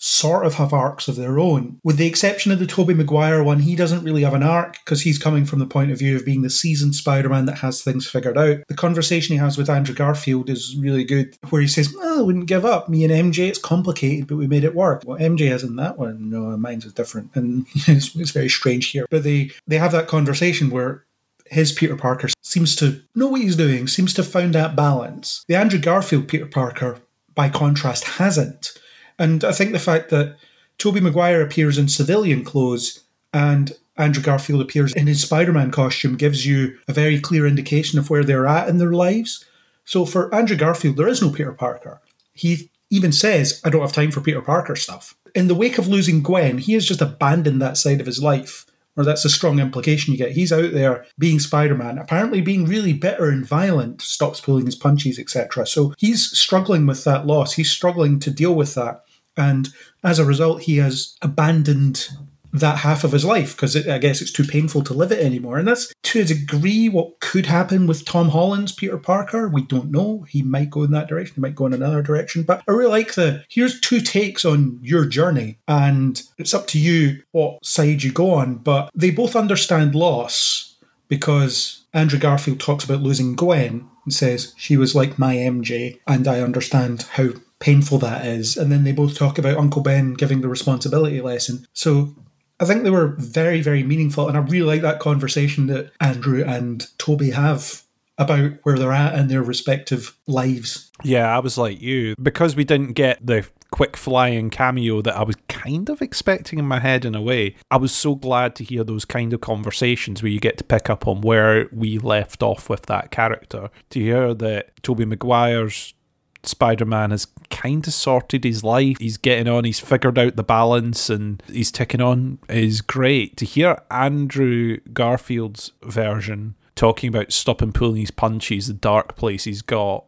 sort 0.00 0.46
of 0.46 0.54
have 0.54 0.72
arcs 0.72 1.08
of 1.08 1.16
their 1.16 1.38
own. 1.38 1.78
With 1.84 1.98
the 1.98 2.06
exception 2.06 2.50
of 2.50 2.58
the 2.58 2.66
Tobey 2.66 2.94
Maguire 2.94 3.44
one, 3.44 3.60
he 3.60 3.76
doesn't 3.76 4.02
really 4.02 4.22
have 4.22 4.34
an 4.34 4.42
arc 4.42 4.78
because 4.84 5.02
he's 5.02 5.18
coming 5.18 5.44
from 5.44 5.58
the 5.58 5.66
point 5.66 5.90
of 5.90 5.98
view 5.98 6.16
of 6.16 6.24
being 6.24 6.42
the 6.42 6.50
seasoned 6.50 6.94
Spider-Man 6.94 7.44
that 7.46 7.58
has 7.58 7.82
things 7.82 8.08
figured 8.08 8.38
out. 8.38 8.58
The 8.68 8.74
conversation 8.74 9.34
he 9.34 9.38
has 9.38 9.58
with 9.58 9.68
Andrew 9.68 9.94
Garfield 9.94 10.48
is 10.48 10.76
really 10.76 11.04
good, 11.04 11.36
where 11.50 11.60
he 11.60 11.68
says, 11.68 11.94
"Oh, 12.00 12.20
I 12.20 12.22
wouldn't 12.22 12.46
give 12.46 12.64
up. 12.64 12.88
Me 12.88 13.04
and 13.04 13.12
MJ, 13.12 13.48
it's 13.48 13.58
complicated, 13.58 14.26
but 14.26 14.36
we 14.36 14.46
made 14.46 14.64
it 14.64 14.74
work." 14.74 15.02
Well, 15.04 15.18
MJ 15.18 15.50
in 15.62 15.76
that 15.76 15.98
one. 15.98 16.30
No, 16.30 16.56
mine's 16.56 16.84
is 16.84 16.92
different, 16.92 17.30
and 17.34 17.66
it's, 17.74 18.14
it's 18.16 18.30
very 18.30 18.48
strange 18.48 18.86
here. 18.86 19.06
But 19.10 19.22
they 19.22 19.50
they 19.66 19.78
have 19.78 19.92
that 19.92 20.08
conversation 20.08 20.70
where 20.70 21.04
his 21.50 21.72
Peter 21.72 21.96
Parker 21.96 22.28
seems 22.42 22.76
to 22.76 23.02
know 23.14 23.26
what 23.26 23.40
he's 23.40 23.56
doing, 23.56 23.88
seems 23.88 24.14
to 24.14 24.22
found 24.22 24.54
that 24.54 24.76
balance. 24.76 25.44
The 25.48 25.56
Andrew 25.56 25.80
Garfield 25.80 26.28
Peter 26.28 26.46
Parker, 26.46 27.00
by 27.34 27.48
contrast, 27.48 28.04
hasn't. 28.04 28.78
And 29.20 29.44
I 29.44 29.52
think 29.52 29.72
the 29.72 29.78
fact 29.78 30.08
that 30.10 30.36
Tobey 30.78 31.00
Maguire 31.00 31.42
appears 31.42 31.76
in 31.78 31.88
civilian 31.88 32.42
clothes 32.42 33.04
and 33.34 33.72
Andrew 33.98 34.22
Garfield 34.22 34.62
appears 34.62 34.94
in 34.94 35.06
his 35.06 35.22
Spider 35.22 35.52
Man 35.52 35.70
costume 35.70 36.16
gives 36.16 36.46
you 36.46 36.78
a 36.88 36.92
very 36.94 37.20
clear 37.20 37.46
indication 37.46 37.98
of 37.98 38.08
where 38.08 38.24
they're 38.24 38.46
at 38.46 38.68
in 38.68 38.78
their 38.78 38.94
lives. 38.94 39.44
So 39.84 40.06
for 40.06 40.34
Andrew 40.34 40.56
Garfield, 40.56 40.96
there 40.96 41.06
is 41.06 41.20
no 41.20 41.30
Peter 41.30 41.52
Parker. 41.52 42.00
He 42.32 42.70
even 42.88 43.12
says, 43.12 43.60
I 43.62 43.68
don't 43.68 43.82
have 43.82 43.92
time 43.92 44.10
for 44.10 44.22
Peter 44.22 44.40
Parker 44.40 44.74
stuff. 44.74 45.14
In 45.34 45.48
the 45.48 45.54
wake 45.54 45.76
of 45.76 45.86
losing 45.86 46.22
Gwen, 46.22 46.58
he 46.58 46.72
has 46.72 46.86
just 46.86 47.02
abandoned 47.02 47.60
that 47.60 47.76
side 47.76 48.00
of 48.00 48.06
his 48.06 48.22
life. 48.22 48.64
Or 48.96 49.04
that's 49.04 49.24
a 49.24 49.30
strong 49.30 49.60
implication 49.60 50.12
you 50.12 50.18
get. 50.18 50.32
He's 50.32 50.52
out 50.52 50.72
there 50.72 51.06
being 51.18 51.38
Spider 51.38 51.76
Man, 51.76 51.98
apparently 51.98 52.40
being 52.40 52.64
really 52.64 52.92
bitter 52.92 53.28
and 53.28 53.46
violent, 53.46 54.02
stops 54.02 54.40
pulling 54.40 54.66
his 54.66 54.74
punches, 54.74 55.18
etc. 55.18 55.66
So 55.66 55.94
he's 55.96 56.30
struggling 56.36 56.86
with 56.86 57.04
that 57.04 57.26
loss. 57.26 57.52
He's 57.52 57.70
struggling 57.70 58.18
to 58.20 58.30
deal 58.30 58.54
with 58.54 58.74
that. 58.74 59.04
And 59.36 59.68
as 60.02 60.18
a 60.18 60.24
result, 60.24 60.62
he 60.62 60.78
has 60.78 61.16
abandoned 61.22 62.08
that 62.52 62.78
half 62.78 63.04
of 63.04 63.12
his 63.12 63.24
life 63.24 63.54
because 63.54 63.76
I 63.88 63.98
guess 63.98 64.20
it's 64.20 64.32
too 64.32 64.44
painful 64.44 64.82
to 64.84 64.94
live 64.94 65.12
it 65.12 65.24
anymore. 65.24 65.58
And 65.58 65.68
that's 65.68 65.92
to 66.04 66.20
a 66.20 66.24
degree 66.24 66.88
what 66.88 67.20
could 67.20 67.46
happen 67.46 67.86
with 67.86 68.04
Tom 68.04 68.30
Holland's 68.30 68.72
Peter 68.72 68.98
Parker. 68.98 69.48
We 69.48 69.62
don't 69.62 69.90
know. 69.90 70.22
He 70.28 70.42
might 70.42 70.70
go 70.70 70.82
in 70.82 70.90
that 70.92 71.08
direction, 71.08 71.36
he 71.36 71.40
might 71.40 71.54
go 71.54 71.66
in 71.66 71.72
another 71.72 72.02
direction. 72.02 72.42
But 72.42 72.62
I 72.66 72.72
really 72.72 72.90
like 72.90 73.14
the 73.14 73.44
here's 73.48 73.80
two 73.80 74.00
takes 74.00 74.44
on 74.44 74.80
your 74.82 75.06
journey, 75.06 75.58
and 75.68 76.20
it's 76.38 76.54
up 76.54 76.66
to 76.68 76.78
you 76.78 77.22
what 77.30 77.64
side 77.64 78.02
you 78.02 78.12
go 78.12 78.32
on. 78.32 78.56
But 78.56 78.90
they 78.94 79.10
both 79.10 79.36
understand 79.36 79.94
loss 79.94 80.76
because 81.08 81.84
Andrew 81.92 82.18
Garfield 82.18 82.60
talks 82.60 82.84
about 82.84 83.02
losing 83.02 83.34
Gwen 83.34 83.88
and 84.04 84.14
says 84.14 84.54
she 84.56 84.76
was 84.76 84.94
like 84.94 85.18
my 85.18 85.36
MJ, 85.36 86.00
and 86.06 86.26
I 86.26 86.40
understand 86.40 87.02
how 87.12 87.30
painful 87.60 87.98
that 87.98 88.26
is. 88.26 88.56
And 88.56 88.72
then 88.72 88.84
they 88.84 88.92
both 88.92 89.16
talk 89.16 89.38
about 89.38 89.58
Uncle 89.58 89.82
Ben 89.82 90.14
giving 90.14 90.40
the 90.40 90.48
responsibility 90.48 91.20
lesson. 91.20 91.66
So 91.72 92.14
I 92.58 92.64
think 92.64 92.82
they 92.82 92.90
were 92.90 93.14
very, 93.18 93.60
very 93.60 93.82
meaningful. 93.82 94.28
And 94.28 94.36
I 94.36 94.40
really 94.40 94.66
like 94.66 94.82
that 94.82 95.00
conversation 95.00 95.66
that 95.68 95.92
Andrew 96.00 96.42
and 96.44 96.86
Tobey 96.98 97.30
have 97.30 97.82
about 98.18 98.52
where 98.64 98.78
they're 98.78 98.92
at 98.92 99.14
in 99.14 99.28
their 99.28 99.42
respective 99.42 100.14
lives. 100.26 100.90
Yeah, 101.02 101.34
I 101.34 101.38
was 101.38 101.56
like 101.56 101.80
you. 101.80 102.14
Because 102.20 102.54
we 102.54 102.64
didn't 102.64 102.92
get 102.92 103.24
the 103.24 103.46
quick 103.70 103.96
flying 103.96 104.50
cameo 104.50 105.00
that 105.00 105.16
I 105.16 105.22
was 105.22 105.36
kind 105.48 105.88
of 105.88 106.02
expecting 106.02 106.58
in 106.58 106.66
my 106.66 106.80
head 106.80 107.04
in 107.04 107.14
a 107.14 107.22
way, 107.22 107.56
I 107.70 107.76
was 107.76 107.92
so 107.92 108.14
glad 108.14 108.54
to 108.56 108.64
hear 108.64 108.84
those 108.84 109.04
kind 109.04 109.32
of 109.32 109.40
conversations 109.40 110.22
where 110.22 110.32
you 110.32 110.40
get 110.40 110.58
to 110.58 110.64
pick 110.64 110.90
up 110.90 111.06
on 111.06 111.22
where 111.22 111.68
we 111.72 111.98
left 111.98 112.42
off 112.42 112.68
with 112.68 112.86
that 112.86 113.10
character. 113.10 113.70
To 113.90 114.00
hear 114.00 114.34
that 114.34 114.82
Tobey 114.82 115.06
Maguire's 115.06 115.94
Spider 116.42 116.84
Man 116.84 117.10
has 117.10 117.26
kind 117.50 117.86
of 117.86 117.92
sorted 117.92 118.44
his 118.44 118.64
life. 118.64 118.96
He's 118.98 119.16
getting 119.16 119.48
on, 119.48 119.64
he's 119.64 119.80
figured 119.80 120.18
out 120.18 120.36
the 120.36 120.42
balance, 120.42 121.10
and 121.10 121.42
he's 121.50 121.70
ticking 121.70 122.00
on 122.00 122.38
is 122.48 122.80
great. 122.80 123.36
To 123.38 123.44
hear 123.44 123.80
Andrew 123.90 124.78
Garfield's 124.92 125.72
version 125.82 126.54
talking 126.74 127.08
about 127.08 127.32
stopping 127.32 127.72
pulling 127.72 128.00
his 128.00 128.10
punches, 128.10 128.66
the 128.66 128.72
dark 128.72 129.16
place 129.16 129.44
he's 129.44 129.62
got, 129.62 130.06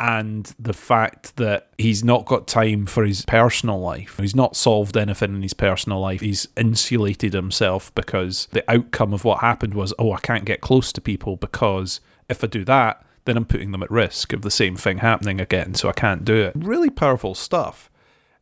and 0.00 0.54
the 0.58 0.72
fact 0.72 1.36
that 1.36 1.70
he's 1.76 2.04
not 2.04 2.24
got 2.24 2.46
time 2.46 2.86
for 2.86 3.04
his 3.04 3.24
personal 3.24 3.80
life. 3.80 4.16
He's 4.18 4.36
not 4.36 4.54
solved 4.54 4.96
anything 4.96 5.34
in 5.34 5.42
his 5.42 5.54
personal 5.54 6.00
life. 6.00 6.20
He's 6.20 6.46
insulated 6.56 7.32
himself 7.32 7.92
because 7.96 8.46
the 8.52 8.68
outcome 8.70 9.12
of 9.12 9.24
what 9.24 9.40
happened 9.40 9.74
was, 9.74 9.92
oh, 9.98 10.12
I 10.12 10.20
can't 10.20 10.44
get 10.44 10.60
close 10.60 10.92
to 10.92 11.00
people 11.00 11.36
because 11.36 12.00
if 12.28 12.44
I 12.44 12.46
do 12.46 12.64
that, 12.66 13.04
then 13.28 13.36
I'm 13.36 13.44
putting 13.44 13.72
them 13.72 13.82
at 13.82 13.90
risk 13.90 14.32
of 14.32 14.42
the 14.42 14.50
same 14.50 14.74
thing 14.76 14.98
happening 14.98 15.40
again, 15.40 15.74
so 15.74 15.88
I 15.88 15.92
can't 15.92 16.24
do 16.24 16.36
it. 16.36 16.54
Really 16.56 16.90
powerful 16.90 17.34
stuff. 17.34 17.87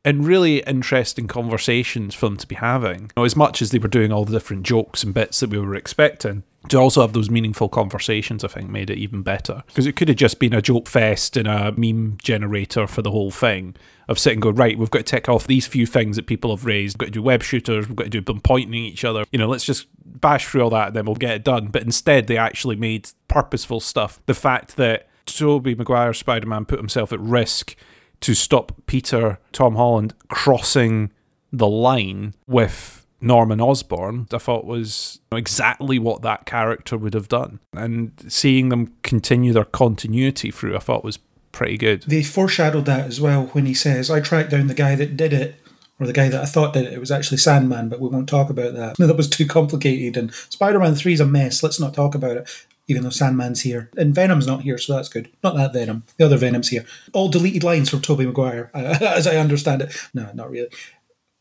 And 0.07 0.25
really 0.25 0.61
interesting 0.61 1.27
conversations 1.27 2.15
for 2.15 2.27
them 2.27 2.37
to 2.37 2.47
be 2.47 2.55
having. 2.55 3.01
You 3.01 3.09
know, 3.17 3.25
as 3.25 3.35
much 3.35 3.61
as 3.61 3.73
they 3.73 3.79
were 3.79 3.89
doing 3.89 4.13
all 4.13 4.25
the 4.25 4.33
different 4.33 4.63
jokes 4.63 5.03
and 5.03 5.13
bits 5.13 5.41
that 5.41 5.51
we 5.51 5.59
were 5.59 5.75
expecting, 5.75 6.45
to 6.69 6.79
also 6.79 7.01
have 7.01 7.13
those 7.13 7.29
meaningful 7.29 7.69
conversations, 7.69 8.45
I 8.45 8.49
think, 8.49 8.71
made 8.71 8.89
it 8.89 8.99
even 8.99 9.23
better. 9.23 9.65
Because 9.67 9.85
it 9.85 9.97
could 9.97 10.09
have 10.09 10.17
just 10.17 10.39
been 10.39 10.55
a 10.55 10.63
joke 10.63 10.87
fest 10.87 11.37
and 11.37 11.49
a 11.49 11.73
meme 11.73 12.19
generator 12.23 12.87
for 12.87 13.03
the 13.03 13.11
whole 13.11 13.33
thing 13.33 13.75
of 14.09 14.19
sitting 14.19 14.39
going, 14.39 14.55
right, 14.55 14.79
we've 14.79 14.91
got 14.91 15.01
to 15.01 15.05
tick 15.05 15.29
off 15.29 15.49
these 15.49 15.67
few 15.67 15.87
things 15.87 16.15
that 16.15 16.29
people 16.29 16.55
have 16.55 16.65
raised. 16.65 16.95
We've 16.95 16.99
got 17.01 17.07
to 17.07 17.11
do 17.13 17.23
web 17.23 17.43
shooters, 17.43 17.89
we've 17.89 17.97
got 17.97 18.05
to 18.05 18.11
do 18.11 18.21
them 18.21 18.41
pointing 18.41 18.75
at 18.75 18.93
each 18.93 19.05
other. 19.05 19.25
You 19.33 19.41
know, 19.41 19.49
let's 19.49 19.65
just 19.65 19.89
bash 20.05 20.47
through 20.47 20.63
all 20.63 20.71
that 20.71 20.89
and 20.89 20.97
then 20.97 21.07
we'll 21.07 21.17
get 21.17 21.35
it 21.35 21.45
done. 21.45 21.67
But 21.67 21.83
instead, 21.83 22.29
they 22.29 22.39
actually 22.39 22.77
made 22.77 23.11
purposeful 23.27 23.81
stuff. 23.81 24.21
The 24.27 24.35
fact 24.35 24.77
that 24.77 25.09
Tobey 25.27 25.75
Maguire 25.75 26.15
Spider 26.15 26.47
Man 26.47 26.65
put 26.65 26.79
himself 26.79 27.13
at 27.13 27.21
risk 27.21 27.75
to 28.21 28.35
stop 28.35 28.73
Peter, 28.87 29.39
Tom 29.53 29.77
Holland, 29.77 30.15
crossing 30.29 31.13
the 31.53 31.69
line 31.69 32.35
with 32.47 33.07
Norman 33.21 33.61
Osborn, 33.61 34.27
I 34.33 34.39
thought 34.39 34.65
was 34.65 35.21
exactly 35.33 35.99
what 35.99 36.23
that 36.23 36.47
character 36.47 36.97
would 36.97 37.15
have 37.15 37.29
done. 37.29 37.61
And 37.73 38.13
seeing 38.29 38.69
them 38.69 38.95
continue 39.03 39.53
their 39.53 39.65
continuity 39.65 40.51
through, 40.51 40.77
I 40.77 40.81
thought 40.81 41.05
was 41.05 41.19
pretty 41.53 41.79
good. 41.79 42.03
They 42.03 42.23
foreshadowed 42.23 42.85
that 42.85 43.07
as 43.07 43.21
well 43.21 43.47
when 43.47 43.67
he 43.67 43.75
says, 43.75 44.11
I 44.11 44.21
tracked 44.21 44.51
down 44.51 44.67
the 44.67 44.75
guy 44.75 44.95
that 44.97 45.17
did 45.17 45.33
it 45.33 45.57
or 45.99 46.07
the 46.07 46.13
guy 46.13 46.29
that 46.29 46.43
I 46.43 46.47
thought 46.47 46.75
did 46.75 46.85
it. 46.85 46.93
It 46.93 47.01
was 47.01 47.11
actually 47.11 47.39
Sandman, 47.39 47.89
but 47.89 48.01
we 48.01 48.09
won't 48.09 48.29
talk 48.29 48.51
about 48.51 48.75
that. 48.75 48.99
No, 48.99 49.07
that 49.09 49.17
was 49.17 49.31
too 49.31 49.47
complicated. 49.47 50.17
And 50.17 50.35
Spider 50.35 50.79
Man 50.79 50.95
3 50.95 51.15
is 51.15 51.21
a 51.21 51.27
mess. 51.27 51.63
Let's 51.63 51.81
not 51.81 51.95
talk 51.95 52.15
about 52.15 52.37
it, 52.37 52.67
even 52.89 53.03
though 53.03 53.11
Sandman's 53.11 53.63
here. 53.63 53.91
And 53.97 54.15
Venom's 54.15 54.47
not 54.47 54.63
here, 54.63 54.79
so 54.79 54.95
that's 54.95 55.09
good. 55.09 55.31
Not 55.43 55.57
that 55.57 55.73
Venom. 55.73 56.05
The 56.17 56.25
other 56.25 56.37
Venom's 56.37 56.69
here. 56.69 56.85
All 57.13 57.29
deleted 57.29 57.65
lines 57.65 57.91
from 57.91 58.01
Tobey 58.01 58.27
Maguire, 58.27 58.71
as 58.75 59.27
I 59.27 59.37
understand 59.37 59.83
it. 59.83 59.97
No, 60.15 60.31
not 60.35 60.51
really. 60.51 60.69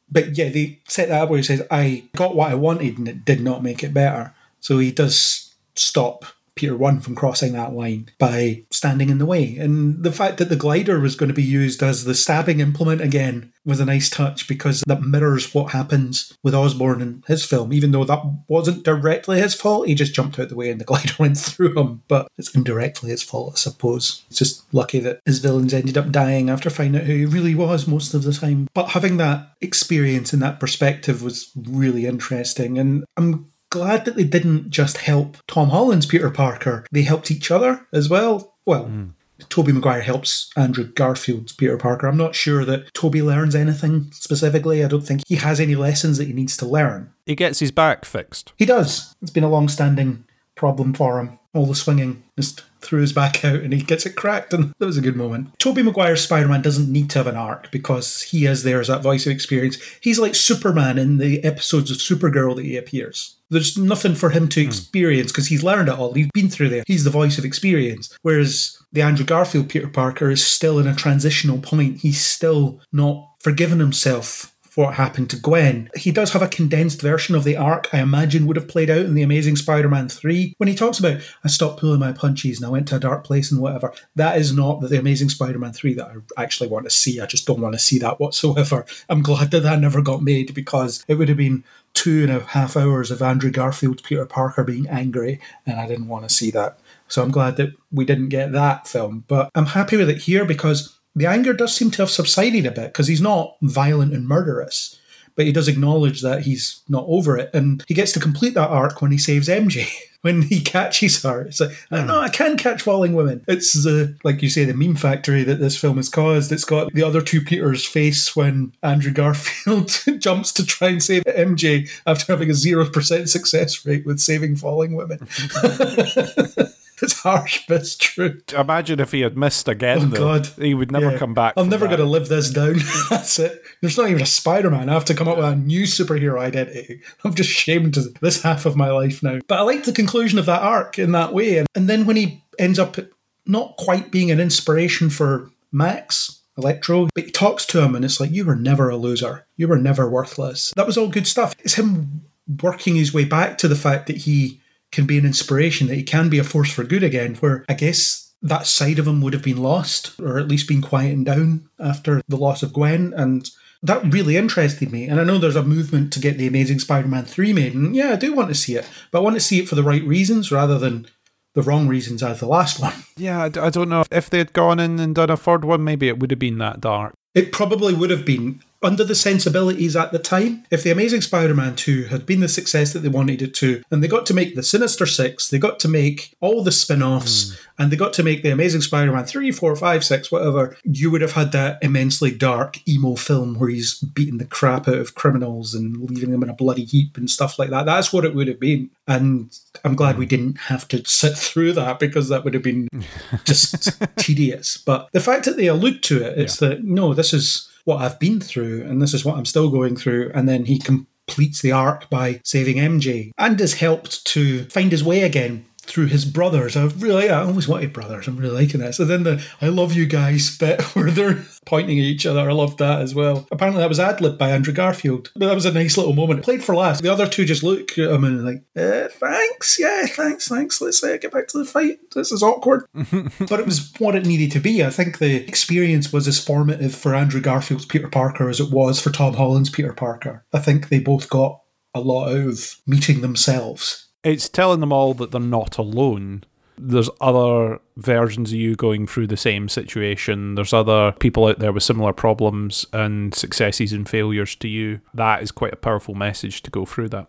But 0.09 0.37
yeah, 0.37 0.49
they 0.49 0.79
set 0.87 1.09
that 1.09 1.23
up 1.23 1.29
where 1.29 1.37
he 1.37 1.43
says, 1.43 1.65
I 1.71 2.05
got 2.15 2.35
what 2.35 2.51
I 2.51 2.55
wanted 2.55 2.97
and 2.97 3.07
it 3.07 3.25
did 3.25 3.41
not 3.41 3.63
make 3.63 3.83
it 3.83 3.93
better. 3.93 4.33
So 4.59 4.79
he 4.79 4.91
does 4.91 5.53
stop 5.75 6.25
Peter 6.55 6.75
1 6.75 7.01
from 7.01 7.15
crossing 7.15 7.53
that 7.53 7.73
line 7.73 8.09
by 8.17 8.63
standing 8.71 9.09
in 9.09 9.17
the 9.17 9.25
way. 9.25 9.57
And 9.57 10.03
the 10.03 10.11
fact 10.11 10.37
that 10.37 10.49
the 10.49 10.55
glider 10.55 10.99
was 10.99 11.15
going 11.15 11.29
to 11.29 11.33
be 11.33 11.43
used 11.43 11.83
as 11.83 12.05
the 12.05 12.15
stabbing 12.15 12.59
implement 12.59 13.01
again 13.01 13.51
was 13.65 13.79
a 13.79 13.85
nice 13.85 14.09
touch 14.09 14.47
because 14.47 14.83
that 14.87 15.01
mirrors 15.01 15.53
what 15.53 15.71
happens 15.71 16.37
with 16.43 16.55
Osborn 16.55 17.01
in 17.01 17.23
his 17.27 17.43
film. 17.43 17.73
Even 17.73 17.91
though 17.91 18.05
that 18.05 18.23
wasn't 18.47 18.83
directly 18.83 19.39
his 19.39 19.55
fault, 19.55 19.87
he 19.87 19.95
just 19.95 20.13
jumped 20.13 20.39
out 20.39 20.49
the 20.49 20.55
way 20.55 20.69
and 20.69 20.79
the 20.79 20.85
glider 20.85 21.13
went 21.19 21.37
through 21.37 21.77
him. 21.77 22.03
But 22.07 22.27
it's 22.37 22.53
indirectly 22.55 23.09
his 23.09 23.23
fault, 23.23 23.53
I 23.55 23.57
suppose. 23.57 24.23
It's 24.29 24.39
just 24.39 24.73
lucky 24.73 24.99
that 24.99 25.19
his 25.25 25.39
villains 25.39 25.73
ended 25.73 25.97
up 25.97 26.11
dying 26.11 26.49
after 26.49 26.69
finding 26.69 27.01
out 27.01 27.07
who 27.07 27.13
he 27.15 27.25
really 27.25 27.55
was 27.55 27.87
most 27.87 28.13
of 28.13 28.23
the 28.23 28.33
time. 28.33 28.67
But 28.73 28.89
having 28.89 29.17
that 29.17 29.51
experience 29.61 30.31
and 30.31 30.41
that 30.41 30.59
perspective 30.59 31.21
was 31.21 31.51
really 31.55 32.05
interesting. 32.05 32.77
And 32.77 33.03
I'm 33.17 33.51
glad 33.75 34.05
that 34.05 34.15
they 34.15 34.23
didn't 34.23 34.69
just 34.69 34.97
help 34.97 35.37
Tom 35.47 35.69
Holland's 35.69 36.05
Peter 36.05 36.31
Parker, 36.31 36.85
they 36.91 37.01
helped 37.01 37.29
each 37.29 37.51
other 37.51 37.85
as 37.91 38.07
well. 38.07 38.55
Well, 38.65 38.85
mm. 38.85 39.11
Tobey 39.49 39.73
Maguire 39.73 40.01
helps 40.01 40.49
Andrew 40.55 40.85
Garfield's 40.85 41.51
Peter 41.51 41.77
Parker. 41.77 42.07
I'm 42.07 42.15
not 42.15 42.35
sure 42.35 42.63
that 42.63 42.93
Tobey 42.93 43.21
learns 43.21 43.53
anything 43.53 44.09
specifically. 44.13 44.83
I 44.83 44.87
don't 44.87 45.05
think 45.05 45.23
he 45.27 45.35
has 45.35 45.59
any 45.59 45.75
lessons 45.75 46.17
that 46.17 46.27
he 46.27 46.33
needs 46.33 46.55
to 46.57 46.65
learn. 46.65 47.11
He 47.25 47.35
gets 47.35 47.59
his 47.59 47.71
back 47.71 48.05
fixed. 48.05 48.53
He 48.57 48.65
does. 48.65 49.13
It's 49.21 49.31
been 49.31 49.43
a 49.43 49.49
long 49.49 49.67
standing 49.67 50.23
problem 50.55 50.93
for 50.93 51.19
him. 51.19 51.37
All 51.53 51.65
the 51.65 51.75
swinging 51.75 52.23
just 52.37 52.63
threw 52.85 53.01
his 53.01 53.13
back 53.13 53.43
out 53.43 53.61
and 53.61 53.73
he 53.73 53.81
gets 53.81 54.05
it 54.05 54.15
cracked, 54.15 54.53
and 54.53 54.73
that 54.77 54.85
was 54.85 54.97
a 54.97 55.01
good 55.01 55.15
moment. 55.15 55.57
Tobey 55.59 55.83
Maguire's 55.83 56.23
Spider 56.23 56.47
Man 56.47 56.61
doesn't 56.61 56.91
need 56.91 57.09
to 57.11 57.19
have 57.19 57.27
an 57.27 57.35
arc 57.35 57.71
because 57.71 58.21
he 58.21 58.45
is 58.45 58.63
there 58.63 58.79
as 58.79 58.87
that 58.87 59.03
voice 59.03 59.25
of 59.25 59.31
experience. 59.31 59.77
He's 60.01 60.19
like 60.19 60.35
Superman 60.35 60.97
in 60.97 61.17
the 61.17 61.43
episodes 61.43 61.91
of 61.91 61.97
Supergirl 61.97 62.55
that 62.55 62.65
he 62.65 62.77
appears. 62.77 63.35
There's 63.49 63.77
nothing 63.77 64.15
for 64.15 64.31
him 64.31 64.47
to 64.49 64.61
hmm. 64.61 64.67
experience 64.67 65.31
because 65.31 65.47
he's 65.47 65.63
learned 65.63 65.89
it 65.89 65.97
all. 65.97 66.13
He's 66.13 66.29
been 66.33 66.49
through 66.49 66.69
there. 66.69 66.83
He's 66.87 67.03
the 67.03 67.09
voice 67.09 67.37
of 67.37 67.45
experience. 67.45 68.17
Whereas 68.21 68.77
the 68.91 69.01
Andrew 69.01 69.25
Garfield 69.25 69.69
Peter 69.69 69.87
Parker 69.87 70.29
is 70.29 70.45
still 70.45 70.79
in 70.79 70.87
a 70.87 70.95
transitional 70.95 71.59
point. 71.59 72.01
He's 72.01 72.21
still 72.21 72.81
not 72.91 73.27
forgiven 73.39 73.79
himself 73.79 74.54
what 74.75 74.95
happened 74.95 75.29
to 75.29 75.39
Gwen. 75.39 75.89
He 75.95 76.11
does 76.11 76.33
have 76.33 76.41
a 76.41 76.47
condensed 76.47 77.01
version 77.01 77.35
of 77.35 77.43
the 77.43 77.57
arc 77.57 77.93
I 77.93 77.99
imagine 77.99 78.45
would 78.45 78.55
have 78.55 78.67
played 78.67 78.89
out 78.89 79.05
in 79.05 79.13
The 79.13 79.23
Amazing 79.23 79.55
Spider 79.55 79.89
Man 79.89 80.09
3 80.09 80.55
when 80.57 80.67
he 80.67 80.75
talks 80.75 80.99
about, 80.99 81.21
I 81.43 81.47
stopped 81.47 81.79
pulling 81.79 81.99
my 81.99 82.11
punches 82.11 82.57
and 82.57 82.65
I 82.65 82.69
went 82.69 82.87
to 82.89 82.97
a 82.97 82.99
dark 82.99 83.23
place 83.23 83.51
and 83.51 83.61
whatever. 83.61 83.93
That 84.15 84.37
is 84.37 84.53
not 84.53 84.81
the 84.81 84.99
Amazing 84.99 85.29
Spider 85.29 85.59
Man 85.59 85.73
3 85.73 85.93
that 85.95 86.11
I 86.37 86.43
actually 86.43 86.69
want 86.69 86.85
to 86.85 86.91
see. 86.91 87.19
I 87.19 87.25
just 87.25 87.45
don't 87.47 87.61
want 87.61 87.73
to 87.73 87.79
see 87.79 87.99
that 87.99 88.19
whatsoever. 88.19 88.85
I'm 89.09 89.21
glad 89.21 89.51
that 89.51 89.61
that 89.61 89.79
never 89.79 90.01
got 90.01 90.21
made 90.21 90.53
because 90.53 91.03
it 91.07 91.15
would 91.15 91.29
have 91.29 91.37
been 91.37 91.63
two 91.93 92.23
and 92.23 92.31
a 92.31 92.41
half 92.41 92.75
hours 92.75 93.09
of 93.09 93.21
Andrew 93.21 93.49
Garfield, 93.49 94.03
Peter 94.03 94.25
Parker 94.25 94.63
being 94.63 94.87
angry, 94.87 95.39
and 95.65 95.79
I 95.79 95.87
didn't 95.87 96.09
want 96.09 96.27
to 96.27 96.33
see 96.33 96.51
that. 96.51 96.77
So 97.07 97.23
I'm 97.23 97.31
glad 97.31 97.55
that 97.57 97.73
we 97.91 98.05
didn't 98.05 98.29
get 98.29 98.51
that 98.51 98.87
film. 98.87 99.23
But 99.27 99.49
I'm 99.55 99.67
happy 99.67 99.95
with 99.97 100.09
it 100.09 100.17
here 100.19 100.45
because 100.45 100.99
the 101.15 101.25
anger 101.25 101.53
does 101.53 101.75
seem 101.75 101.91
to 101.91 102.01
have 102.01 102.09
subsided 102.09 102.65
a 102.65 102.71
bit 102.71 102.87
because 102.87 103.07
he's 103.07 103.21
not 103.21 103.55
violent 103.61 104.13
and 104.13 104.27
murderous, 104.27 104.99
but 105.35 105.45
he 105.45 105.51
does 105.51 105.67
acknowledge 105.67 106.21
that 106.21 106.43
he's 106.43 106.81
not 106.89 107.05
over 107.07 107.37
it. 107.37 107.49
And 107.53 107.83
he 107.87 107.93
gets 107.93 108.11
to 108.13 108.19
complete 108.19 108.53
that 108.55 108.69
arc 108.69 109.01
when 109.01 109.11
he 109.11 109.17
saves 109.17 109.47
MJ. 109.47 109.87
when 110.25 110.41
he 110.41 110.59
catches 110.59 111.21
her, 111.21 111.41
it's 111.41 111.59
like, 111.59 111.69
oh, 111.69 111.75
hmm. 111.89 111.95
I 111.95 111.97
don't 111.99 112.23
I 112.23 112.29
can 112.29 112.57
catch 112.57 112.81
falling 112.81 113.13
women. 113.13 113.45
It's 113.47 113.73
the, 113.73 114.17
like 114.23 114.41
you 114.41 114.49
say, 114.49 114.65
the 114.65 114.73
meme 114.73 114.95
factory 114.95 115.43
that 115.43 115.59
this 115.59 115.79
film 115.79 115.97
has 115.97 116.09
caused. 116.09 116.51
It's 116.51 116.65
got 116.65 116.91
the 116.93 117.03
other 117.03 117.21
two 117.21 117.41
Peters' 117.41 117.85
face 117.85 118.35
when 118.35 118.73
Andrew 118.81 119.11
Garfield 119.11 120.01
jumps 120.19 120.51
to 120.53 120.65
try 120.65 120.89
and 120.89 121.03
save 121.03 121.25
MJ 121.25 121.89
after 122.07 122.33
having 122.33 122.49
a 122.49 122.53
0% 122.53 123.29
success 123.29 123.85
rate 123.85 124.05
with 124.05 124.19
saving 124.19 124.55
falling 124.55 124.95
women. 124.95 125.27
it's 127.01 127.13
harsh, 127.21 127.65
but 127.67 127.81
it's 127.81 127.95
true. 127.97 128.41
Imagine 128.57 128.99
if 128.99 129.11
he 129.11 129.21
had 129.21 129.37
missed 129.37 129.67
again. 129.67 129.99
Oh, 130.01 130.05
though. 130.05 130.17
God. 130.17 130.47
he 130.57 130.73
would 130.73 130.91
never 130.91 131.11
Yeah. 131.11 131.17
come 131.17 131.33
back. 131.33 131.53
I'm 131.57 131.69
never 131.69 131.87
going 131.87 131.99
to 131.99 132.05
live 132.05 132.27
this 132.29 132.49
down. 132.49 132.75
That's 133.09 133.37
it. 133.39 133.61
There's 133.81 133.97
not 133.97 134.09
even 134.09 134.21
a 134.21 134.25
Spider 134.27 134.69
Man. 134.69 134.89
I 134.89 134.93
have 134.93 135.05
to 135.05 135.13
come 135.13 135.27
up 135.27 135.37
with 135.37 135.45
a 135.45 135.55
new 135.55 135.83
superhero 135.83 136.39
identity. 136.39 137.01
I'm 137.23 137.33
just 137.33 137.49
shamed 137.49 137.93
to 137.95 138.13
this 138.21 138.41
half 138.43 138.65
of 138.65 138.75
my 138.75 138.89
life 138.91 139.21
now. 139.23 139.39
But 139.47 139.59
I 139.59 139.61
like 139.63 139.83
the 139.83 139.91
conclusion 139.93 140.39
of 140.39 140.45
that 140.45 140.61
arc 140.61 140.97
in 140.99 141.11
that 141.11 141.33
way. 141.33 141.57
And, 141.57 141.67
and 141.75 141.89
then 141.89 142.05
when 142.05 142.15
he 142.15 142.43
ends 142.57 142.79
up 142.79 142.97
not 143.45 143.75
quite 143.77 144.11
being 144.11 144.31
an 144.31 144.39
inspiration 144.39 145.09
for 145.09 145.49
Max, 145.71 146.41
Electro, 146.57 147.09
but 147.13 147.25
he 147.25 147.31
talks 147.31 147.65
to 147.67 147.81
him 147.83 147.95
and 147.95 148.05
it's 148.05 148.19
like, 148.21 148.31
you 148.31 148.45
were 148.45 148.55
never 148.55 148.89
a 148.89 148.95
loser. 148.95 149.45
You 149.57 149.67
were 149.67 149.77
never 149.77 150.09
worthless. 150.09 150.71
That 150.77 150.87
was 150.87 150.97
all 150.97 151.09
good 151.09 151.27
stuff. 151.27 151.53
It's 151.59 151.73
him 151.73 152.23
working 152.63 152.95
his 152.95 153.13
way 153.13 153.25
back 153.25 153.57
to 153.57 153.67
the 153.67 153.75
fact 153.75 154.07
that 154.07 154.17
he 154.17 154.61
can 154.95 155.05
be 155.05 155.17
an 155.17 155.25
inspiration, 155.25 155.87
that 155.87 155.95
he 155.95 156.03
can 156.03 156.29
be 156.29 156.39
a 156.39 156.43
force 156.43 156.71
for 156.71 156.83
good 156.83 157.03
again, 157.03 157.35
where 157.35 157.65
I 157.69 157.73
guess 157.73 158.33
that 158.41 158.67
side 158.67 158.99
of 158.99 159.07
him 159.07 159.21
would 159.21 159.33
have 159.33 159.43
been 159.43 159.61
lost, 159.61 160.19
or 160.19 160.37
at 160.37 160.47
least 160.47 160.67
been 160.67 160.81
quietened 160.81 161.25
down 161.25 161.69
after 161.79 162.21
the 162.27 162.37
loss 162.37 162.63
of 162.63 162.73
Gwen. 162.73 163.13
And 163.15 163.49
that 163.83 164.13
really 164.13 164.37
interested 164.37 164.91
me. 164.91 165.05
And 165.05 165.19
I 165.19 165.23
know 165.23 165.37
there's 165.37 165.55
a 165.55 165.63
movement 165.63 166.13
to 166.13 166.19
get 166.19 166.37
the 166.37 166.47
Amazing 166.47 166.79
Spider 166.79 167.07
Man 167.07 167.25
3 167.25 167.53
made. 167.53 167.73
And 167.73 167.95
yeah, 167.95 168.13
I 168.13 168.15
do 168.15 168.33
want 168.33 168.49
to 168.49 168.55
see 168.55 168.75
it, 168.75 168.89
but 169.11 169.19
I 169.19 169.21
want 169.21 169.35
to 169.35 169.41
see 169.41 169.59
it 169.59 169.67
for 169.67 169.75
the 169.75 169.83
right 169.83 170.03
reasons 170.03 170.51
rather 170.51 170.77
than 170.77 171.07
the 171.53 171.61
wrong 171.61 171.87
reasons 171.87 172.21
as 172.21 172.39
the 172.39 172.47
last 172.47 172.79
one. 172.79 172.93
Yeah, 173.17 173.43
I 173.43 173.69
don't 173.69 173.87
know 173.87 174.03
if 174.11 174.29
they 174.29 174.39
had 174.39 174.51
gone 174.51 174.77
in 174.77 174.99
and 174.99 175.15
done 175.15 175.29
a 175.29 175.37
third 175.37 175.63
one. 175.63 175.85
Maybe 175.85 176.09
it 176.09 176.19
would 176.19 176.31
have 176.31 176.39
been 176.39 176.57
that 176.57 176.81
dark. 176.81 177.13
It 177.33 177.53
probably 177.53 177.93
would 177.93 178.09
have 178.09 178.25
been 178.25 178.61
under 178.85 179.03
the 179.03 179.15
sensibilities 179.15 179.95
at 179.95 180.11
the 180.11 180.19
time. 180.19 180.63
If 180.69 180.83
the 180.83 180.91
Amazing 180.91 181.21
Spider-Man 181.21 181.75
2 181.75 182.05
had 182.05 182.25
been 182.25 182.39
the 182.39 182.47
success 182.47 182.93
that 182.93 182.99
they 182.99 183.09
wanted 183.09 183.41
it 183.41 183.55
to, 183.55 183.81
and 183.89 184.03
they 184.03 184.07
got 184.07 184.27
to 184.27 184.33
make 184.33 184.55
the 184.55 184.61
Sinister 184.61 185.07
Six, 185.07 185.49
they 185.49 185.57
got 185.57 185.79
to 185.79 185.87
make 185.87 186.35
all 186.39 186.63
the 186.63 186.71
spin-offs, 186.71 187.49
hmm. 187.49 187.55
and 187.79 187.91
they 187.91 187.95
got 187.95 188.13
to 188.13 188.23
make 188.23 188.43
the 188.43 188.51
Amazing 188.51 188.81
Spider-Man 188.81 189.25
3, 189.25 189.51
4, 189.51 189.75
5, 189.75 190.05
6, 190.05 190.31
whatever, 190.31 190.77
you 190.83 191.09
would 191.09 191.21
have 191.21 191.31
had 191.31 191.51
that 191.51 191.79
immensely 191.81 192.29
dark 192.29 192.87
emo 192.87 193.15
film 193.15 193.57
where 193.57 193.69
he's 193.69 193.99
beating 193.99 194.37
the 194.37 194.45
crap 194.45 194.87
out 194.87 194.99
of 194.99 195.15
criminals 195.15 195.73
and 195.73 195.97
leaving 195.97 196.29
them 196.29 196.43
in 196.43 196.49
a 196.49 196.53
bloody 196.53 196.85
heap 196.85 197.17
and 197.17 197.29
stuff 197.29 197.57
like 197.57 197.71
that. 197.71 197.87
That's 197.87 198.13
what 198.13 198.23
it 198.23 198.35
would 198.35 198.47
have 198.47 198.59
been. 198.59 198.91
And 199.07 199.57
I'm 199.83 199.95
glad 199.95 200.19
we 200.19 200.25
hmm. 200.25 200.29
didn't 200.29 200.57
have 200.59 200.87
to 200.89 201.03
sit 201.05 201.35
through 201.35 201.73
that 201.73 201.97
because 201.97 202.29
that 202.29 202.43
would 202.43 202.53
have 202.53 202.63
been 202.63 202.87
just 203.45 203.99
tedious. 204.17 204.77
But 204.77 205.09
the 205.11 205.19
fact 205.19 205.45
that 205.45 205.57
they 205.57 205.67
allude 205.67 206.03
to 206.03 206.23
it, 206.23 206.37
it's 206.37 206.57
that 206.57 206.83
no, 206.83 207.15
this 207.15 207.33
is 207.33 207.71
what 207.85 208.01
I've 208.01 208.19
been 208.19 208.41
through, 208.41 208.83
and 208.83 209.01
this 209.01 209.13
is 209.13 209.23
what 209.23 209.37
I'm 209.37 209.45
still 209.45 209.69
going 209.69 209.95
through. 209.95 210.31
And 210.35 210.49
then 210.49 210.65
he 210.65 210.77
completes 210.77 211.61
the 211.61 211.71
arc 211.71 212.09
by 212.09 212.41
saving 212.43 212.77
MJ 212.77 213.31
and 213.37 213.59
is 213.61 213.75
helped 213.75 214.25
to 214.27 214.65
find 214.65 214.91
his 214.91 215.03
way 215.03 215.21
again 215.21 215.65
through 215.85 216.07
his 216.07 216.25
brothers. 216.25 216.75
I 216.75 216.85
really, 216.85 217.29
I 217.29 217.43
always 217.43 217.67
wanted 217.67 217.93
brothers. 217.93 218.27
I'm 218.27 218.37
really 218.37 218.63
liking 218.63 218.81
that. 218.81 218.95
So 218.95 219.05
then 219.05 219.23
the 219.23 219.45
"I 219.61 219.67
love 219.67 219.93
you 219.93 220.05
guys" 220.05 220.57
bit 220.57 220.81
where 220.95 221.11
they're 221.11 221.45
pointing 221.65 221.99
at 221.99 222.05
each 222.05 222.25
other. 222.25 222.49
I 222.49 222.53
loved 222.53 222.79
that 222.79 223.01
as 223.01 223.15
well. 223.15 223.47
Apparently, 223.51 223.81
that 223.81 223.89
was 223.89 223.99
ad 223.99 224.21
lib 224.21 224.37
by 224.37 224.51
Andrew 224.51 224.73
Garfield. 224.73 225.31
But 225.35 225.47
that 225.47 225.55
was 225.55 225.65
a 225.65 225.71
nice 225.71 225.97
little 225.97 226.13
moment. 226.13 226.43
Played 226.43 226.63
for 226.63 226.75
last. 226.75 227.01
The 227.01 227.11
other 227.11 227.27
two 227.27 227.45
just 227.45 227.63
look 227.63 227.91
at 227.97 228.11
him 228.11 228.23
and 228.23 228.45
like, 228.45 228.63
eh, 228.75 229.07
"Thanks, 229.09 229.79
yeah, 229.79 230.05
thanks, 230.05 230.47
thanks. 230.47 230.81
Let's 230.81 231.03
uh, 231.03 231.17
get 231.17 231.31
back 231.31 231.47
to 231.49 231.57
the 231.57 231.65
fight. 231.65 231.99
This 232.13 232.31
is 232.31 232.43
awkward." 232.43 232.85
but 232.93 233.59
it 233.59 233.65
was 233.65 233.93
what 233.99 234.15
it 234.15 234.25
needed 234.25 234.51
to 234.51 234.59
be. 234.59 234.83
I 234.83 234.89
think 234.89 235.17
the 235.17 235.47
experience 235.47 236.11
was 236.11 236.27
as 236.27 236.43
formative 236.43 236.95
for 236.95 237.15
Andrew 237.15 237.41
Garfield's 237.41 237.85
Peter 237.85 238.07
Parker 238.07 238.49
as 238.49 238.59
it 238.59 238.71
was 238.71 239.01
for 239.01 239.11
Tom 239.11 239.33
Holland's 239.33 239.69
Peter 239.69 239.93
Parker. 239.93 240.45
I 240.53 240.59
think 240.59 240.89
they 240.89 240.99
both 240.99 241.29
got 241.29 241.61
a 241.93 242.01
lot 242.01 242.29
out 242.29 242.47
of 242.47 242.75
meeting 242.85 243.21
themselves. 243.21 244.04
It's 244.25 244.49
telling 244.49 244.79
them 244.79 244.91
all 244.91 245.13
that 245.13 245.31
they're 245.31 245.39
not 245.39 245.77
alone. 245.77 246.43
There's 246.77 247.11
other 247.21 247.79
versions 247.95 248.51
of 248.51 248.57
you 248.57 248.75
going 248.75 249.05
through 249.05 249.27
the 249.27 249.37
same 249.37 249.69
situation. 249.69 250.55
There's 250.55 250.73
other 250.73 251.13
people 251.19 251.45
out 251.45 251.59
there 251.59 251.71
with 251.71 251.83
similar 251.83 252.11
problems 252.11 252.87
and 252.91 253.33
successes 253.35 253.93
and 253.93 254.09
failures 254.09 254.55
to 254.55 254.67
you. 254.67 254.99
That 255.13 255.43
is 255.43 255.51
quite 255.51 255.73
a 255.73 255.77
powerful 255.77 256.15
message 256.15 256.63
to 256.63 256.71
go 256.71 256.85
through 256.85 257.09
that. 257.09 257.27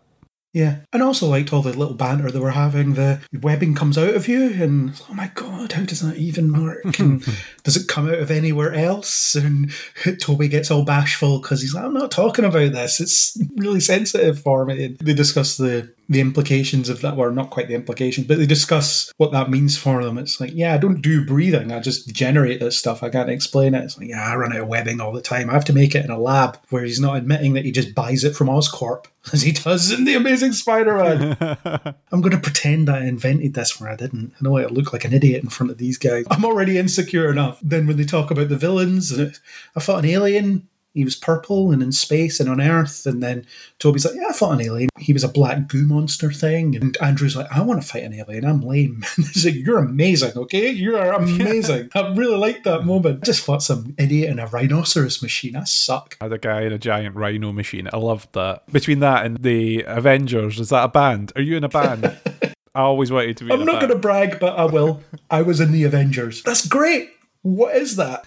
Yeah, 0.53 0.77
and 0.91 1.03
also 1.03 1.27
liked 1.27 1.53
all 1.53 1.61
the 1.61 1.77
little 1.77 1.93
banter 1.93 2.31
they 2.31 2.39
were 2.39 2.49
having. 2.49 2.95
The 2.95 3.21
webbing 3.31 3.75
comes 3.75 3.95
out 3.95 4.15
of 4.15 4.27
you, 4.27 4.51
and 4.53 4.99
oh 5.07 5.13
my 5.13 5.29
god, 5.35 5.73
how 5.73 5.83
does 5.83 5.99
that 5.99 6.17
even 6.17 6.59
work? 6.59 6.83
and 6.99 7.23
does 7.63 7.75
it 7.77 7.87
come 7.87 8.07
out 8.07 8.17
of 8.17 8.31
anywhere 8.31 8.73
else? 8.73 9.35
And 9.35 9.71
Tobey 10.19 10.47
gets 10.47 10.71
all 10.71 10.83
bashful 10.83 11.39
because 11.39 11.61
he's 11.61 11.75
like, 11.75 11.83
I'm 11.83 11.93
not 11.93 12.09
talking 12.09 12.43
about 12.43 12.71
this. 12.71 12.99
It's 12.99 13.37
really 13.57 13.81
sensitive 13.81 14.39
for 14.41 14.65
me. 14.65 14.85
And 14.85 14.97
they 14.97 15.13
discuss 15.13 15.57
the 15.57 15.93
the 16.09 16.21
implications 16.21 16.89
of 16.89 17.01
that, 17.01 17.17
or 17.17 17.31
not 17.31 17.49
quite 17.49 17.67
the 17.67 17.75
implications, 17.75 18.27
but 18.27 18.37
they 18.37 18.45
discuss 18.45 19.11
what 19.17 19.31
that 19.33 19.49
means 19.49 19.77
for 19.77 20.03
them. 20.03 20.17
It's 20.17 20.39
like, 20.39 20.53
yeah, 20.53 20.73
I 20.73 20.77
don't 20.77 21.01
do 21.01 21.25
breathing. 21.25 21.71
I 21.71 21.79
just 21.79 22.13
generate 22.13 22.59
this 22.59 22.77
stuff. 22.77 23.03
I 23.03 23.09
can't 23.09 23.29
explain 23.29 23.75
it. 23.75 23.83
It's 23.83 23.97
like, 23.97 24.07
yeah, 24.07 24.23
I 24.23 24.35
run 24.35 24.53
out 24.53 24.61
of 24.61 24.67
webbing 24.67 25.01
all 25.01 25.11
the 25.11 25.21
time. 25.21 25.49
I 25.49 25.53
have 25.53 25.65
to 25.65 25.73
make 25.73 25.95
it 25.95 26.05
in 26.05 26.11
a 26.11 26.19
lab 26.19 26.59
where 26.69 26.83
he's 26.83 26.99
not 26.99 27.17
admitting 27.17 27.53
that 27.53 27.65
he 27.65 27.71
just 27.71 27.93
buys 27.93 28.23
it 28.23 28.35
from 28.35 28.47
Oscorp 28.47 29.05
as 29.33 29.41
he 29.41 29.51
does 29.51 29.91
in 29.91 30.05
the 30.05 30.15
Amazing 30.15 30.53
Spider-Man. 30.53 31.37
I'm 32.11 32.21
going 32.21 32.31
to 32.31 32.39
pretend 32.39 32.89
I 32.89 33.05
invented 33.05 33.53
this 33.53 33.79
where 33.79 33.89
I 33.89 33.95
didn't. 33.95 34.33
I 34.39 34.43
know 34.43 34.57
I 34.57 34.67
look 34.67 34.93
like 34.93 35.03
an 35.03 35.13
idiot 35.13 35.43
in 35.43 35.49
front 35.49 35.71
of 35.71 35.77
these 35.77 35.97
guys. 35.97 36.25
I'm 36.31 36.45
already 36.45 36.77
insecure 36.77 37.29
enough. 37.29 37.59
Then 37.61 37.85
when 37.85 37.97
they 37.97 38.05
talk 38.05 38.31
about 38.31 38.49
the 38.49 38.57
villains, 38.57 39.11
and 39.11 39.37
I 39.75 39.79
fought 39.81 40.03
an 40.03 40.09
alien. 40.09 40.67
He 40.97 41.03
was 41.03 41.15
purple 41.15 41.71
and 41.71 41.83
in 41.83 41.91
space 41.91 42.39
and 42.39 42.49
on 42.49 42.59
Earth. 42.59 43.05
And 43.05 43.21
then 43.21 43.45
Tobey's 43.77 44.03
like, 44.03 44.15
Yeah, 44.15 44.29
I 44.29 44.33
fought 44.33 44.59
an 44.59 44.65
alien. 44.65 44.89
He 44.97 45.13
was 45.13 45.23
a 45.23 45.27
black 45.27 45.67
goo 45.67 45.85
monster 45.85 46.31
thing. 46.31 46.75
And 46.75 46.97
Andrew's 46.97 47.35
like, 47.35 47.51
I 47.51 47.61
want 47.61 47.81
to 47.81 47.87
fight 47.87 48.03
an 48.03 48.13
alien. 48.13 48.45
I'm 48.45 48.61
lame. 48.61 49.05
And 49.17 49.25
he's 49.27 49.45
like, 49.45 49.55
You're 49.55 49.77
amazing, 49.77 50.31
okay? 50.35 50.69
You 50.69 50.97
are 50.97 51.13
amazing. 51.21 51.89
I 51.93 52.13
really 52.13 52.37
liked 52.37 52.63
that 52.63 52.83
moment. 52.83 53.23
Just 53.23 53.45
fought 53.45 53.61
some 53.61 53.93
idiot 53.99 54.31
in 54.31 54.39
a 54.39 54.47
rhinoceros 54.47 55.21
machine. 55.21 55.55
I 55.55 55.65
suck. 55.65 56.17
I 56.19 56.25
had 56.25 56.33
a 56.33 56.39
guy 56.39 56.61
in 56.61 56.73
a 56.73 56.79
giant 56.79 57.15
rhino 57.15 57.51
machine. 57.51 57.87
I 57.93 57.97
loved 57.97 58.33
that. 58.33 58.65
Between 58.71 58.99
that 58.99 59.25
and 59.25 59.37
the 59.37 59.83
Avengers, 59.85 60.59
is 60.59 60.69
that 60.69 60.83
a 60.83 60.87
band? 60.87 61.31
Are 61.35 61.41
you 61.41 61.57
in 61.57 61.63
a 61.63 61.69
band? 61.69 62.17
I 62.75 62.81
always 62.81 63.11
wanted 63.11 63.37
to 63.37 63.45
be. 63.45 63.51
I'm 63.51 63.61
in 63.61 63.69
a 63.69 63.71
not 63.71 63.81
going 63.81 63.91
to 63.91 63.97
brag, 63.97 64.39
but 64.39 64.57
I 64.57 64.65
will. 64.65 65.01
I 65.31 65.41
was 65.41 65.59
in 65.59 65.71
the 65.71 65.83
Avengers. 65.83 66.43
That's 66.43 66.67
great. 66.67 67.09
What 67.47 67.77
is 67.77 67.95
that? 67.95 68.23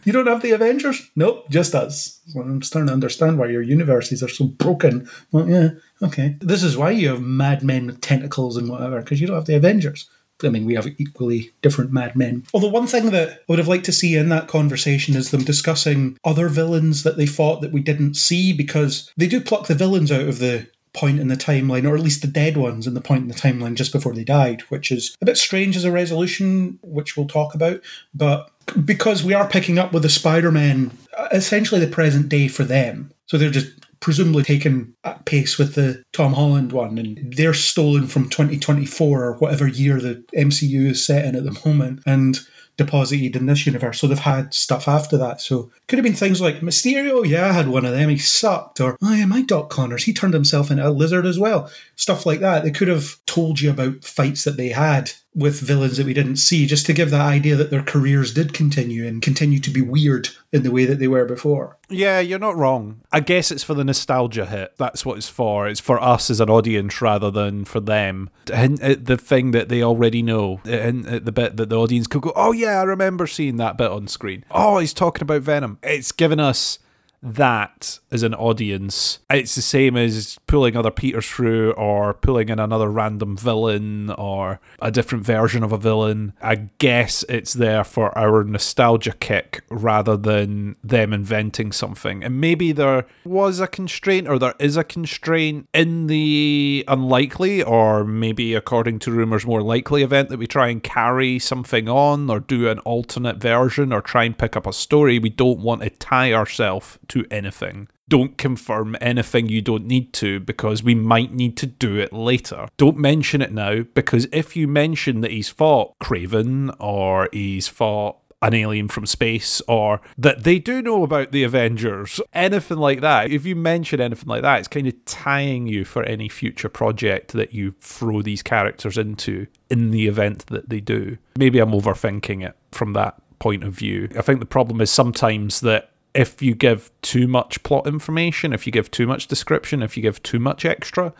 you 0.04 0.12
don't 0.12 0.26
have 0.26 0.40
the 0.40 0.52
Avengers? 0.52 1.10
Nope, 1.14 1.50
just 1.50 1.74
us. 1.74 2.18
Well, 2.34 2.46
I'm 2.46 2.62
starting 2.62 2.86
to 2.86 2.94
understand 2.94 3.38
why 3.38 3.48
your 3.48 3.60
universes 3.60 4.22
are 4.22 4.28
so 4.28 4.46
broken. 4.46 5.06
Well, 5.32 5.46
yeah, 5.46 5.68
okay. 6.00 6.36
This 6.40 6.62
is 6.62 6.74
why 6.74 6.92
you 6.92 7.10
have 7.10 7.20
Mad 7.20 7.62
Men 7.62 7.86
with 7.86 8.00
tentacles 8.00 8.56
and 8.56 8.70
whatever, 8.70 9.00
because 9.00 9.20
you 9.20 9.26
don't 9.26 9.36
have 9.36 9.44
the 9.44 9.56
Avengers. 9.56 10.08
I 10.42 10.48
mean, 10.48 10.64
we 10.64 10.74
have 10.74 10.88
equally 10.98 11.52
different 11.60 11.92
Mad 11.92 12.16
Men. 12.16 12.44
Although, 12.54 12.68
one 12.68 12.86
thing 12.86 13.10
that 13.10 13.28
I 13.30 13.38
would 13.48 13.58
have 13.58 13.68
liked 13.68 13.84
to 13.84 13.92
see 13.92 14.16
in 14.16 14.30
that 14.30 14.48
conversation 14.48 15.14
is 15.14 15.30
them 15.30 15.44
discussing 15.44 16.18
other 16.24 16.48
villains 16.48 17.02
that 17.02 17.18
they 17.18 17.26
fought 17.26 17.60
that 17.60 17.70
we 17.70 17.82
didn't 17.82 18.14
see, 18.14 18.54
because 18.54 19.12
they 19.14 19.28
do 19.28 19.42
pluck 19.42 19.66
the 19.66 19.74
villains 19.74 20.10
out 20.10 20.22
of 20.22 20.38
the 20.38 20.68
point 20.94 21.20
in 21.20 21.28
the 21.28 21.36
timeline, 21.36 21.88
or 21.88 21.94
at 21.94 22.02
least 22.02 22.22
the 22.22 22.28
dead 22.28 22.56
ones 22.56 22.86
in 22.86 22.94
the 22.94 23.00
point 23.00 23.22
in 23.22 23.28
the 23.28 23.34
timeline 23.34 23.74
just 23.74 23.92
before 23.92 24.14
they 24.14 24.24
died, 24.24 24.60
which 24.62 24.92
is 24.92 25.16
a 25.20 25.24
bit 25.24 25.36
strange 25.36 25.76
as 25.76 25.84
a 25.84 25.92
resolution, 25.92 26.78
which 26.82 27.16
we'll 27.16 27.26
talk 27.26 27.54
about. 27.54 27.80
But 28.14 28.50
because 28.84 29.24
we 29.24 29.34
are 29.34 29.48
picking 29.48 29.78
up 29.78 29.92
with 29.92 30.02
the 30.02 30.08
Spider 30.08 30.52
Man, 30.52 30.96
uh, 31.16 31.28
essentially 31.32 31.80
the 31.80 31.86
present 31.86 32.28
day 32.28 32.48
for 32.48 32.64
them. 32.64 33.10
So 33.26 33.38
they're 33.38 33.50
just 33.50 33.72
presumably 34.00 34.42
taken 34.42 34.94
at 35.04 35.24
pace 35.24 35.56
with 35.58 35.74
the 35.74 36.02
Tom 36.12 36.34
Holland 36.34 36.72
one, 36.72 36.98
and 36.98 37.32
they're 37.34 37.54
stolen 37.54 38.06
from 38.06 38.28
2024 38.28 39.24
or 39.24 39.32
whatever 39.34 39.66
year 39.66 40.00
the 40.00 40.24
MCU 40.36 40.90
is 40.90 41.04
set 41.04 41.24
in 41.24 41.36
at 41.36 41.44
the 41.44 41.58
moment. 41.64 42.00
And 42.04 42.40
deposited 42.84 43.36
in 43.36 43.46
this 43.46 43.66
universe. 43.66 44.00
So 44.00 44.06
they've 44.06 44.18
had 44.18 44.54
stuff 44.54 44.88
after 44.88 45.16
that. 45.18 45.40
So 45.40 45.70
could 45.88 45.98
have 45.98 46.04
been 46.04 46.14
things 46.14 46.40
like 46.40 46.60
Mysterio, 46.60 47.26
yeah, 47.26 47.48
I 47.48 47.52
had 47.52 47.68
one 47.68 47.84
of 47.84 47.92
them, 47.92 48.08
he 48.08 48.18
sucked. 48.18 48.80
Or, 48.80 48.96
oh 49.02 49.14
yeah, 49.14 49.26
my 49.26 49.42
Doc 49.42 49.70
Connors, 49.70 50.04
he 50.04 50.12
turned 50.12 50.34
himself 50.34 50.70
into 50.70 50.86
a 50.86 50.90
lizard 50.90 51.26
as 51.26 51.38
well. 51.38 51.70
Stuff 51.96 52.26
like 52.26 52.40
that. 52.40 52.64
They 52.64 52.70
could 52.70 52.88
have 52.88 53.16
told 53.26 53.60
you 53.60 53.70
about 53.70 54.04
fights 54.04 54.44
that 54.44 54.56
they 54.56 54.70
had 54.70 55.12
with 55.34 55.60
villains 55.60 55.96
that 55.96 56.06
we 56.06 56.12
didn't 56.12 56.36
see, 56.36 56.66
just 56.66 56.84
to 56.86 56.92
give 56.92 57.10
that 57.10 57.20
idea 57.22 57.56
that 57.56 57.70
their 57.70 57.82
careers 57.82 58.34
did 58.34 58.52
continue 58.52 59.06
and 59.06 59.22
continue 59.22 59.58
to 59.58 59.70
be 59.70 59.80
weird 59.80 60.28
in 60.52 60.62
the 60.62 60.70
way 60.70 60.84
that 60.84 60.98
they 60.98 61.08
were 61.08 61.24
before. 61.24 61.78
Yeah, 61.88 62.20
you're 62.20 62.38
not 62.38 62.56
wrong. 62.56 63.00
I 63.10 63.20
guess 63.20 63.50
it's 63.50 63.64
for 63.64 63.72
the 63.74 63.84
nostalgia 63.84 64.44
hit. 64.44 64.74
That's 64.76 65.06
what 65.06 65.16
it's 65.16 65.28
for. 65.28 65.66
It's 65.68 65.80
for 65.80 65.98
us 66.02 66.28
as 66.30 66.40
an 66.40 66.50
audience 66.50 67.00
rather 67.00 67.30
than 67.30 67.64
for 67.64 67.80
them. 67.80 68.28
And 68.52 68.76
the 68.78 69.16
thing 69.16 69.52
that 69.52 69.70
they 69.70 69.82
already 69.82 70.22
know, 70.22 70.60
and 70.64 71.04
the 71.04 71.32
bit 71.32 71.56
that 71.56 71.70
the 71.70 71.78
audience 71.78 72.06
could 72.06 72.22
go, 72.22 72.32
"Oh 72.36 72.52
yeah, 72.52 72.80
I 72.80 72.82
remember 72.82 73.26
seeing 73.26 73.56
that 73.56 73.78
bit 73.78 73.90
on 73.90 74.08
screen." 74.08 74.44
Oh, 74.50 74.78
he's 74.78 74.92
talking 74.92 75.22
about 75.22 75.42
Venom. 75.42 75.78
It's 75.82 76.12
given 76.12 76.40
us 76.40 76.78
that 77.22 78.00
as 78.10 78.22
an 78.22 78.34
audience, 78.34 79.20
it's 79.30 79.54
the 79.54 79.62
same 79.62 79.96
as 79.96 80.38
pulling 80.46 80.76
other 80.76 80.90
Peters 80.90 81.28
through 81.28 81.72
or 81.72 82.14
pulling 82.14 82.48
in 82.48 82.58
another 82.58 82.88
random 82.90 83.36
villain 83.36 84.10
or 84.10 84.60
a 84.80 84.90
different 84.90 85.24
version 85.24 85.62
of 85.62 85.72
a 85.72 85.78
villain. 85.78 86.32
I 86.42 86.56
guess 86.78 87.24
it's 87.28 87.52
there 87.52 87.84
for 87.84 88.16
our 88.18 88.42
nostalgia 88.42 89.12
kick 89.12 89.62
rather 89.70 90.16
than 90.16 90.76
them 90.82 91.12
inventing 91.12 91.72
something. 91.72 92.24
And 92.24 92.40
maybe 92.40 92.72
there 92.72 93.06
was 93.24 93.60
a 93.60 93.68
constraint 93.68 94.28
or 94.28 94.38
there 94.38 94.54
is 94.58 94.76
a 94.76 94.84
constraint 94.84 95.68
in 95.72 96.08
the 96.08 96.84
unlikely 96.88 97.62
or 97.62 98.04
maybe 98.04 98.54
according 98.54 98.98
to 99.00 99.12
rumors 99.12 99.46
more 99.46 99.62
likely 99.62 100.02
event 100.02 100.28
that 100.28 100.38
we 100.38 100.46
try 100.46 100.68
and 100.68 100.82
carry 100.82 101.38
something 101.38 101.88
on 101.88 102.28
or 102.28 102.40
do 102.40 102.68
an 102.68 102.80
alternate 102.80 103.36
version 103.36 103.92
or 103.92 104.00
try 104.00 104.24
and 104.24 104.36
pick 104.36 104.56
up 104.56 104.66
a 104.66 104.72
story. 104.72 105.18
We 105.18 105.30
don't 105.30 105.60
want 105.60 105.82
to 105.82 105.90
tie 105.90 106.32
ourselves 106.32 106.98
to 107.12 107.26
anything. 107.30 107.88
Don't 108.08 108.38
confirm 108.38 108.96
anything 109.00 109.48
you 109.48 109.60
don't 109.60 109.86
need 109.86 110.12
to 110.14 110.40
because 110.40 110.82
we 110.82 110.94
might 110.94 111.32
need 111.32 111.56
to 111.58 111.66
do 111.66 111.96
it 111.96 112.12
later. 112.12 112.68
Don't 112.76 112.96
mention 112.96 113.42
it 113.42 113.52
now 113.52 113.82
because 113.94 114.26
if 114.32 114.56
you 114.56 114.66
mention 114.66 115.20
that 115.20 115.30
he's 115.30 115.48
fought 115.48 115.98
Kraven 115.98 116.74
or 116.80 117.28
he's 117.32 117.68
fought 117.68 118.16
an 118.42 118.54
alien 118.54 118.88
from 118.88 119.06
space 119.06 119.62
or 119.68 120.00
that 120.18 120.42
they 120.42 120.58
do 120.58 120.82
know 120.82 121.04
about 121.04 121.30
the 121.30 121.44
Avengers, 121.44 122.20
anything 122.32 122.78
like 122.78 123.00
that. 123.00 123.30
If 123.30 123.46
you 123.46 123.54
mention 123.54 124.00
anything 124.00 124.28
like 124.28 124.42
that, 124.42 124.58
it's 124.58 124.68
kind 124.68 124.88
of 124.88 125.04
tying 125.04 125.68
you 125.68 125.84
for 125.84 126.02
any 126.02 126.28
future 126.28 126.68
project 126.68 127.32
that 127.34 127.54
you 127.54 127.70
throw 127.80 128.20
these 128.20 128.42
characters 128.42 128.98
into 128.98 129.46
in 129.70 129.92
the 129.92 130.08
event 130.08 130.46
that 130.46 130.68
they 130.70 130.80
do. 130.80 131.18
Maybe 131.38 131.60
I'm 131.60 131.70
overthinking 131.70 132.44
it 132.44 132.56
from 132.72 132.94
that 132.94 133.14
point 133.38 133.62
of 133.64 133.74
view. 133.74 134.08
I 134.18 134.22
think 134.22 134.40
the 134.40 134.46
problem 134.46 134.80
is 134.80 134.90
sometimes 134.90 135.60
that 135.60 135.91
if 136.14 136.42
you 136.42 136.54
give 136.54 136.90
too 137.02 137.26
much 137.26 137.62
plot 137.62 137.86
information, 137.86 138.52
if 138.52 138.66
you 138.66 138.72
give 138.72 138.90
too 138.90 139.06
much 139.06 139.26
description, 139.26 139.82
if 139.82 139.96
you 139.96 140.02
give 140.02 140.22
too 140.22 140.38
much 140.38 140.64
extra, 140.64 141.12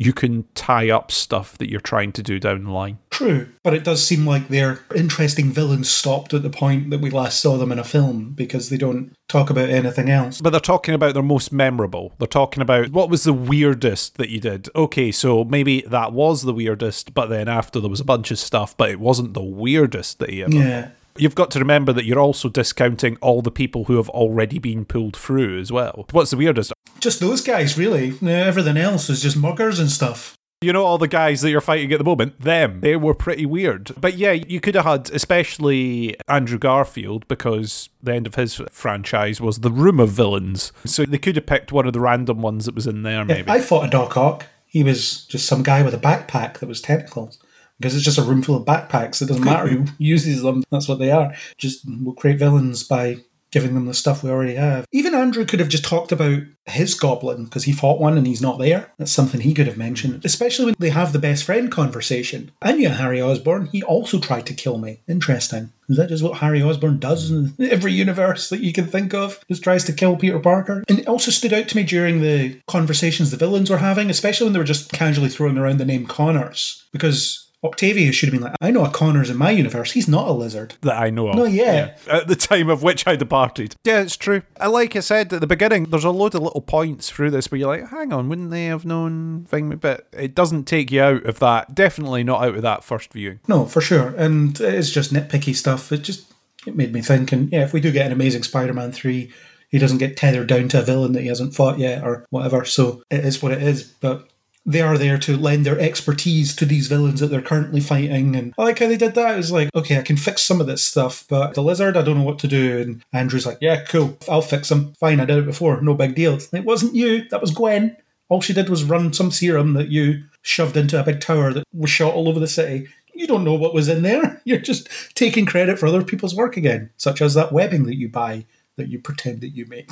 you 0.00 0.12
can 0.12 0.44
tie 0.54 0.88
up 0.88 1.10
stuff 1.10 1.58
that 1.58 1.68
you're 1.68 1.80
trying 1.80 2.12
to 2.12 2.22
do 2.22 2.38
down 2.38 2.62
the 2.62 2.70
line. 2.70 2.98
True, 3.10 3.48
but 3.64 3.74
it 3.74 3.82
does 3.82 4.06
seem 4.06 4.24
like 4.24 4.46
their 4.46 4.78
interesting 4.94 5.50
villains 5.50 5.90
stopped 5.90 6.32
at 6.32 6.44
the 6.44 6.50
point 6.50 6.90
that 6.90 7.00
we 7.00 7.10
last 7.10 7.40
saw 7.40 7.56
them 7.56 7.72
in 7.72 7.80
a 7.80 7.84
film 7.84 8.30
because 8.30 8.70
they 8.70 8.76
don't 8.76 9.12
talk 9.28 9.50
about 9.50 9.68
anything 9.68 10.08
else. 10.08 10.40
But 10.40 10.50
they're 10.50 10.60
talking 10.60 10.94
about 10.94 11.14
their 11.14 11.22
most 11.22 11.52
memorable. 11.52 12.14
They're 12.18 12.28
talking 12.28 12.62
about 12.62 12.90
what 12.90 13.10
was 13.10 13.24
the 13.24 13.32
weirdest 13.32 14.18
that 14.18 14.28
you 14.28 14.38
did. 14.38 14.68
Okay, 14.76 15.10
so 15.10 15.42
maybe 15.42 15.80
that 15.82 16.12
was 16.12 16.42
the 16.42 16.54
weirdest, 16.54 17.12
but 17.12 17.26
then 17.26 17.48
after 17.48 17.80
there 17.80 17.90
was 17.90 18.00
a 18.00 18.04
bunch 18.04 18.30
of 18.30 18.38
stuff, 18.38 18.76
but 18.76 18.90
it 18.90 19.00
wasn't 19.00 19.34
the 19.34 19.42
weirdest 19.42 20.20
that 20.20 20.30
he 20.30 20.44
ever. 20.44 20.54
Yeah. 20.54 20.90
You've 21.18 21.34
got 21.34 21.50
to 21.52 21.58
remember 21.58 21.92
that 21.92 22.04
you're 22.04 22.18
also 22.18 22.48
discounting 22.48 23.16
all 23.20 23.42
the 23.42 23.50
people 23.50 23.84
who 23.84 23.96
have 23.96 24.08
already 24.10 24.58
been 24.58 24.84
pulled 24.84 25.16
through 25.16 25.58
as 25.58 25.72
well. 25.72 26.06
What's 26.12 26.30
the 26.30 26.36
weirdest? 26.36 26.72
Just 27.00 27.20
those 27.20 27.40
guys, 27.40 27.78
really. 27.78 28.14
Everything 28.22 28.76
else 28.76 29.08
is 29.10 29.22
just 29.22 29.36
muggers 29.36 29.78
and 29.78 29.90
stuff. 29.90 30.34
You 30.60 30.72
know, 30.72 30.84
all 30.84 30.98
the 30.98 31.06
guys 31.06 31.40
that 31.42 31.50
you're 31.50 31.60
fighting 31.60 31.92
at 31.92 31.98
the 31.98 32.04
moment, 32.04 32.40
them, 32.40 32.80
they 32.80 32.96
were 32.96 33.14
pretty 33.14 33.46
weird. 33.46 33.92
But 33.96 34.18
yeah, 34.18 34.32
you 34.32 34.60
could 34.60 34.74
have 34.74 34.84
had, 34.84 35.10
especially 35.10 36.16
Andrew 36.26 36.58
Garfield, 36.58 37.28
because 37.28 37.90
the 38.02 38.14
end 38.14 38.26
of 38.26 38.34
his 38.34 38.60
franchise 38.72 39.40
was 39.40 39.60
the 39.60 39.70
room 39.70 40.00
of 40.00 40.10
villains. 40.10 40.72
So 40.84 41.04
they 41.04 41.18
could 41.18 41.36
have 41.36 41.46
picked 41.46 41.70
one 41.70 41.86
of 41.86 41.92
the 41.92 42.00
random 42.00 42.42
ones 42.42 42.64
that 42.64 42.74
was 42.74 42.88
in 42.88 43.04
there, 43.04 43.24
maybe. 43.24 43.46
Yeah, 43.46 43.52
I 43.52 43.60
fought 43.60 43.86
a 43.86 43.90
Doc 43.90 44.16
Ock. 44.16 44.46
He 44.66 44.82
was 44.82 45.24
just 45.26 45.46
some 45.46 45.62
guy 45.62 45.84
with 45.84 45.94
a 45.94 45.98
backpack 45.98 46.58
that 46.58 46.66
was 46.68 46.80
tentacles 46.80 47.38
because 47.78 47.94
it's 47.94 48.04
just 48.04 48.18
a 48.18 48.22
room 48.22 48.42
full 48.42 48.56
of 48.56 48.64
backpacks. 48.64 49.22
It 49.22 49.26
doesn't 49.26 49.44
matter 49.44 49.68
who 49.68 49.86
uses 49.98 50.42
them. 50.42 50.64
That's 50.70 50.88
what 50.88 50.98
they 50.98 51.10
are. 51.10 51.34
Just 51.56 51.84
we'll 51.86 52.14
create 52.14 52.38
villains 52.38 52.82
by 52.82 53.18
giving 53.50 53.74
them 53.74 53.86
the 53.86 53.94
stuff 53.94 54.22
we 54.22 54.30
already 54.30 54.54
have. 54.54 54.86
Even 54.92 55.14
Andrew 55.14 55.44
could 55.44 55.60
have 55.60 55.68
just 55.68 55.84
talked 55.84 56.12
about 56.12 56.42
his 56.66 56.94
goblin 56.94 57.44
because 57.44 57.64
he 57.64 57.72
fought 57.72 58.00
one 58.00 58.18
and 58.18 58.26
he's 58.26 58.42
not 58.42 58.58
there. 58.58 58.92
That's 58.98 59.12
something 59.12 59.40
he 59.40 59.54
could 59.54 59.66
have 59.66 59.78
mentioned, 59.78 60.24
especially 60.24 60.66
when 60.66 60.74
they 60.78 60.90
have 60.90 61.12
the 61.12 61.18
best 61.18 61.44
friend 61.44 61.72
conversation. 61.72 62.50
I 62.60 62.72
knew 62.72 62.90
Harry 62.90 63.22
Osborn. 63.22 63.66
He 63.66 63.82
also 63.82 64.18
tried 64.18 64.46
to 64.46 64.54
kill 64.54 64.78
me. 64.78 65.00
Interesting. 65.08 65.72
Is 65.88 65.96
that 65.96 66.10
just 66.10 66.22
what 66.22 66.38
Harry 66.38 66.62
Osborn 66.62 66.98
does 66.98 67.30
in 67.30 67.54
every 67.58 67.92
universe 67.92 68.50
that 68.50 68.60
you 68.60 68.72
can 68.72 68.86
think 68.86 69.14
of? 69.14 69.42
Just 69.48 69.64
tries 69.64 69.84
to 69.84 69.94
kill 69.94 70.16
Peter 70.16 70.38
Parker. 70.38 70.84
And 70.88 70.98
it 70.98 71.08
also 71.08 71.30
stood 71.30 71.54
out 71.54 71.68
to 71.68 71.76
me 71.76 71.84
during 71.84 72.20
the 72.20 72.60
conversations 72.66 73.30
the 73.30 73.38
villains 73.38 73.70
were 73.70 73.78
having, 73.78 74.10
especially 74.10 74.44
when 74.44 74.52
they 74.52 74.58
were 74.58 74.64
just 74.64 74.92
casually 74.92 75.30
throwing 75.30 75.56
around 75.56 75.78
the 75.78 75.86
name 75.86 76.06
Connors. 76.06 76.84
Because 76.92 77.47
Octavius 77.64 78.14
should 78.14 78.28
have 78.28 78.40
been 78.40 78.48
like, 78.48 78.56
I 78.60 78.70
know 78.70 78.84
a 78.84 78.90
Connors 78.90 79.30
in 79.30 79.36
my 79.36 79.50
universe. 79.50 79.92
He's 79.92 80.06
not 80.06 80.28
a 80.28 80.32
lizard. 80.32 80.74
That 80.82 81.00
I 81.00 81.10
know 81.10 81.28
of. 81.28 81.36
No, 81.36 81.44
yeah. 81.44 81.94
yeah. 82.06 82.14
At 82.14 82.28
the 82.28 82.36
time 82.36 82.68
of 82.68 82.82
which 82.82 83.06
I 83.06 83.16
departed. 83.16 83.74
Yeah, 83.84 84.00
it's 84.00 84.16
true. 84.16 84.42
I 84.60 84.68
like 84.68 84.94
I 84.94 85.00
said 85.00 85.32
at 85.32 85.40
the 85.40 85.46
beginning, 85.46 85.84
there's 85.84 86.04
a 86.04 86.10
load 86.10 86.34
of 86.34 86.42
little 86.42 86.60
points 86.60 87.10
through 87.10 87.32
this 87.32 87.50
where 87.50 87.58
you're 87.58 87.68
like, 87.68 87.90
hang 87.90 88.12
on, 88.12 88.28
wouldn't 88.28 88.50
they 88.50 88.66
have 88.66 88.84
known 88.84 89.44
thing? 89.48 89.76
But 89.76 90.06
it 90.12 90.34
doesn't 90.34 90.64
take 90.64 90.92
you 90.92 91.02
out 91.02 91.26
of 91.26 91.40
that. 91.40 91.74
Definitely 91.74 92.22
not 92.22 92.44
out 92.44 92.54
of 92.54 92.62
that 92.62 92.84
first 92.84 93.12
viewing. 93.12 93.40
No, 93.48 93.64
for 93.64 93.80
sure. 93.80 94.14
And 94.16 94.58
it's 94.60 94.90
just 94.90 95.12
nitpicky 95.12 95.54
stuff. 95.54 95.90
It 95.90 95.98
just 95.98 96.32
it 96.66 96.76
made 96.76 96.92
me 96.92 97.00
think. 97.00 97.32
And 97.32 97.50
yeah, 97.50 97.64
if 97.64 97.72
we 97.72 97.80
do 97.80 97.90
get 97.90 98.06
an 98.06 98.12
amazing 98.12 98.44
Spider-Man 98.44 98.92
three, 98.92 99.32
he 99.68 99.78
doesn't 99.78 99.98
get 99.98 100.16
tethered 100.16 100.46
down 100.46 100.68
to 100.68 100.80
a 100.80 100.82
villain 100.82 101.12
that 101.12 101.22
he 101.22 101.28
hasn't 101.28 101.54
fought 101.54 101.78
yet 101.78 102.04
or 102.04 102.24
whatever. 102.30 102.64
So 102.64 103.02
it 103.10 103.24
is 103.24 103.42
what 103.42 103.52
it 103.52 103.62
is. 103.62 103.82
But 103.82 104.28
they 104.68 104.82
are 104.82 104.98
there 104.98 105.16
to 105.16 105.34
lend 105.34 105.64
their 105.64 105.80
expertise 105.80 106.54
to 106.54 106.66
these 106.66 106.88
villains 106.88 107.20
that 107.20 107.28
they're 107.28 107.40
currently 107.40 107.80
fighting. 107.80 108.36
And 108.36 108.52
I 108.58 108.64
like 108.64 108.78
how 108.78 108.86
they 108.86 108.98
did 108.98 109.14
that. 109.14 109.32
It 109.32 109.38
was 109.38 109.50
like, 109.50 109.70
okay, 109.74 109.98
I 109.98 110.02
can 110.02 110.18
fix 110.18 110.42
some 110.42 110.60
of 110.60 110.66
this 110.66 110.84
stuff, 110.84 111.24
but 111.26 111.54
the 111.54 111.62
lizard, 111.62 111.96
I 111.96 112.02
don't 112.02 112.18
know 112.18 112.24
what 112.24 112.38
to 112.40 112.48
do. 112.48 112.78
And 112.78 113.02
Andrew's 113.10 113.46
like, 113.46 113.56
yeah, 113.62 113.82
cool, 113.84 114.18
I'll 114.28 114.42
fix 114.42 114.70
him. 114.70 114.92
Fine, 115.00 115.20
I 115.20 115.24
did 115.24 115.38
it 115.38 115.46
before, 115.46 115.80
no 115.80 115.94
big 115.94 116.14
deal. 116.14 116.38
It 116.52 116.66
wasn't 116.66 116.94
you, 116.94 117.26
that 117.30 117.40
was 117.40 117.50
Gwen. 117.50 117.96
All 118.28 118.42
she 118.42 118.52
did 118.52 118.68
was 118.68 118.84
run 118.84 119.14
some 119.14 119.30
serum 119.30 119.72
that 119.72 119.88
you 119.88 120.24
shoved 120.42 120.76
into 120.76 121.00
a 121.00 121.04
big 121.04 121.22
tower 121.22 121.54
that 121.54 121.64
was 121.72 121.88
shot 121.88 122.12
all 122.12 122.28
over 122.28 122.38
the 122.38 122.46
city. 122.46 122.88
You 123.14 123.26
don't 123.26 123.44
know 123.44 123.54
what 123.54 123.72
was 123.72 123.88
in 123.88 124.02
there. 124.02 124.42
You're 124.44 124.58
just 124.58 124.90
taking 125.14 125.46
credit 125.46 125.78
for 125.78 125.86
other 125.86 126.04
people's 126.04 126.34
work 126.34 126.58
again, 126.58 126.90
such 126.98 127.22
as 127.22 127.32
that 127.34 127.52
webbing 127.52 127.84
that 127.84 127.96
you 127.96 128.10
buy 128.10 128.44
that 128.76 128.88
you 128.88 128.98
pretend 128.98 129.40
that 129.40 129.56
you 129.56 129.64
make. 129.64 129.90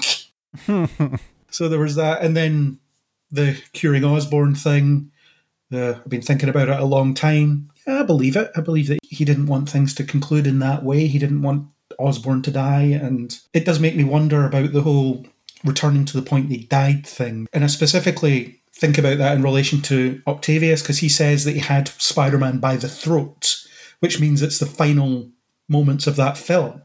Hmm. 0.67 0.85
so 1.51 1.71
there 1.71 1.81
was 1.81 1.95
that. 1.95 2.21
And 2.21 2.37
then 2.37 2.79
the 3.31 3.61
curing 3.73 4.05
Osborn 4.05 4.55
thing. 4.55 5.11
I've 5.73 6.09
been 6.09 6.23
thinking 6.23 6.49
about 6.49 6.69
it 6.69 6.79
a 6.79 6.85
long 6.85 7.15
time. 7.15 7.71
I 7.87 8.03
believe 8.03 8.37
it. 8.37 8.51
I 8.57 8.61
believe 8.61 8.89
that 8.89 8.99
he 9.03 9.25
didn't 9.25 9.47
want 9.47 9.69
things 9.69 9.95
to 9.95 10.05
conclude 10.05 10.47
in 10.47 10.59
that 10.61 10.85
way. 10.85 11.07
He 11.07 11.19
didn't 11.19 11.43
want 11.43 11.69
Osborn 11.99 12.43
to 12.43 12.51
die. 12.51 12.83
And 12.83 13.39
it 13.53 13.65
does 13.65 13.81
make 13.81 13.97
me 13.97 14.05
wonder 14.05 14.45
about 14.45 14.73
the 14.73 14.83
whole 14.83 15.27
returning 15.65 16.05
to 16.07 16.17
the 16.17 16.29
point 16.29 16.49
they 16.49 16.59
died 16.59 17.07
thing. 17.07 17.49
And 17.53 17.65
I 17.65 17.69
specifically 17.69 18.61
think 18.73 18.99
about 18.99 19.19
that 19.19 19.35
in 19.35 19.43
relation 19.43 19.81
to 19.83 20.21
Octavius 20.27 20.83
because 20.83 20.99
he 20.99 21.09
says 21.09 21.45
that 21.45 21.55
he 21.55 21.61
had 21.61 21.89
Spider 21.89 22.39
Man 22.39 22.59
by 22.59 22.77
the 22.77 22.89
throat, 22.89 23.67
which 24.01 24.21
means 24.21 24.43
it's 24.43 24.59
the 24.59 24.67
final 24.67 25.31
moments 25.69 26.07
of 26.07 26.17
that 26.17 26.39
film 26.39 26.83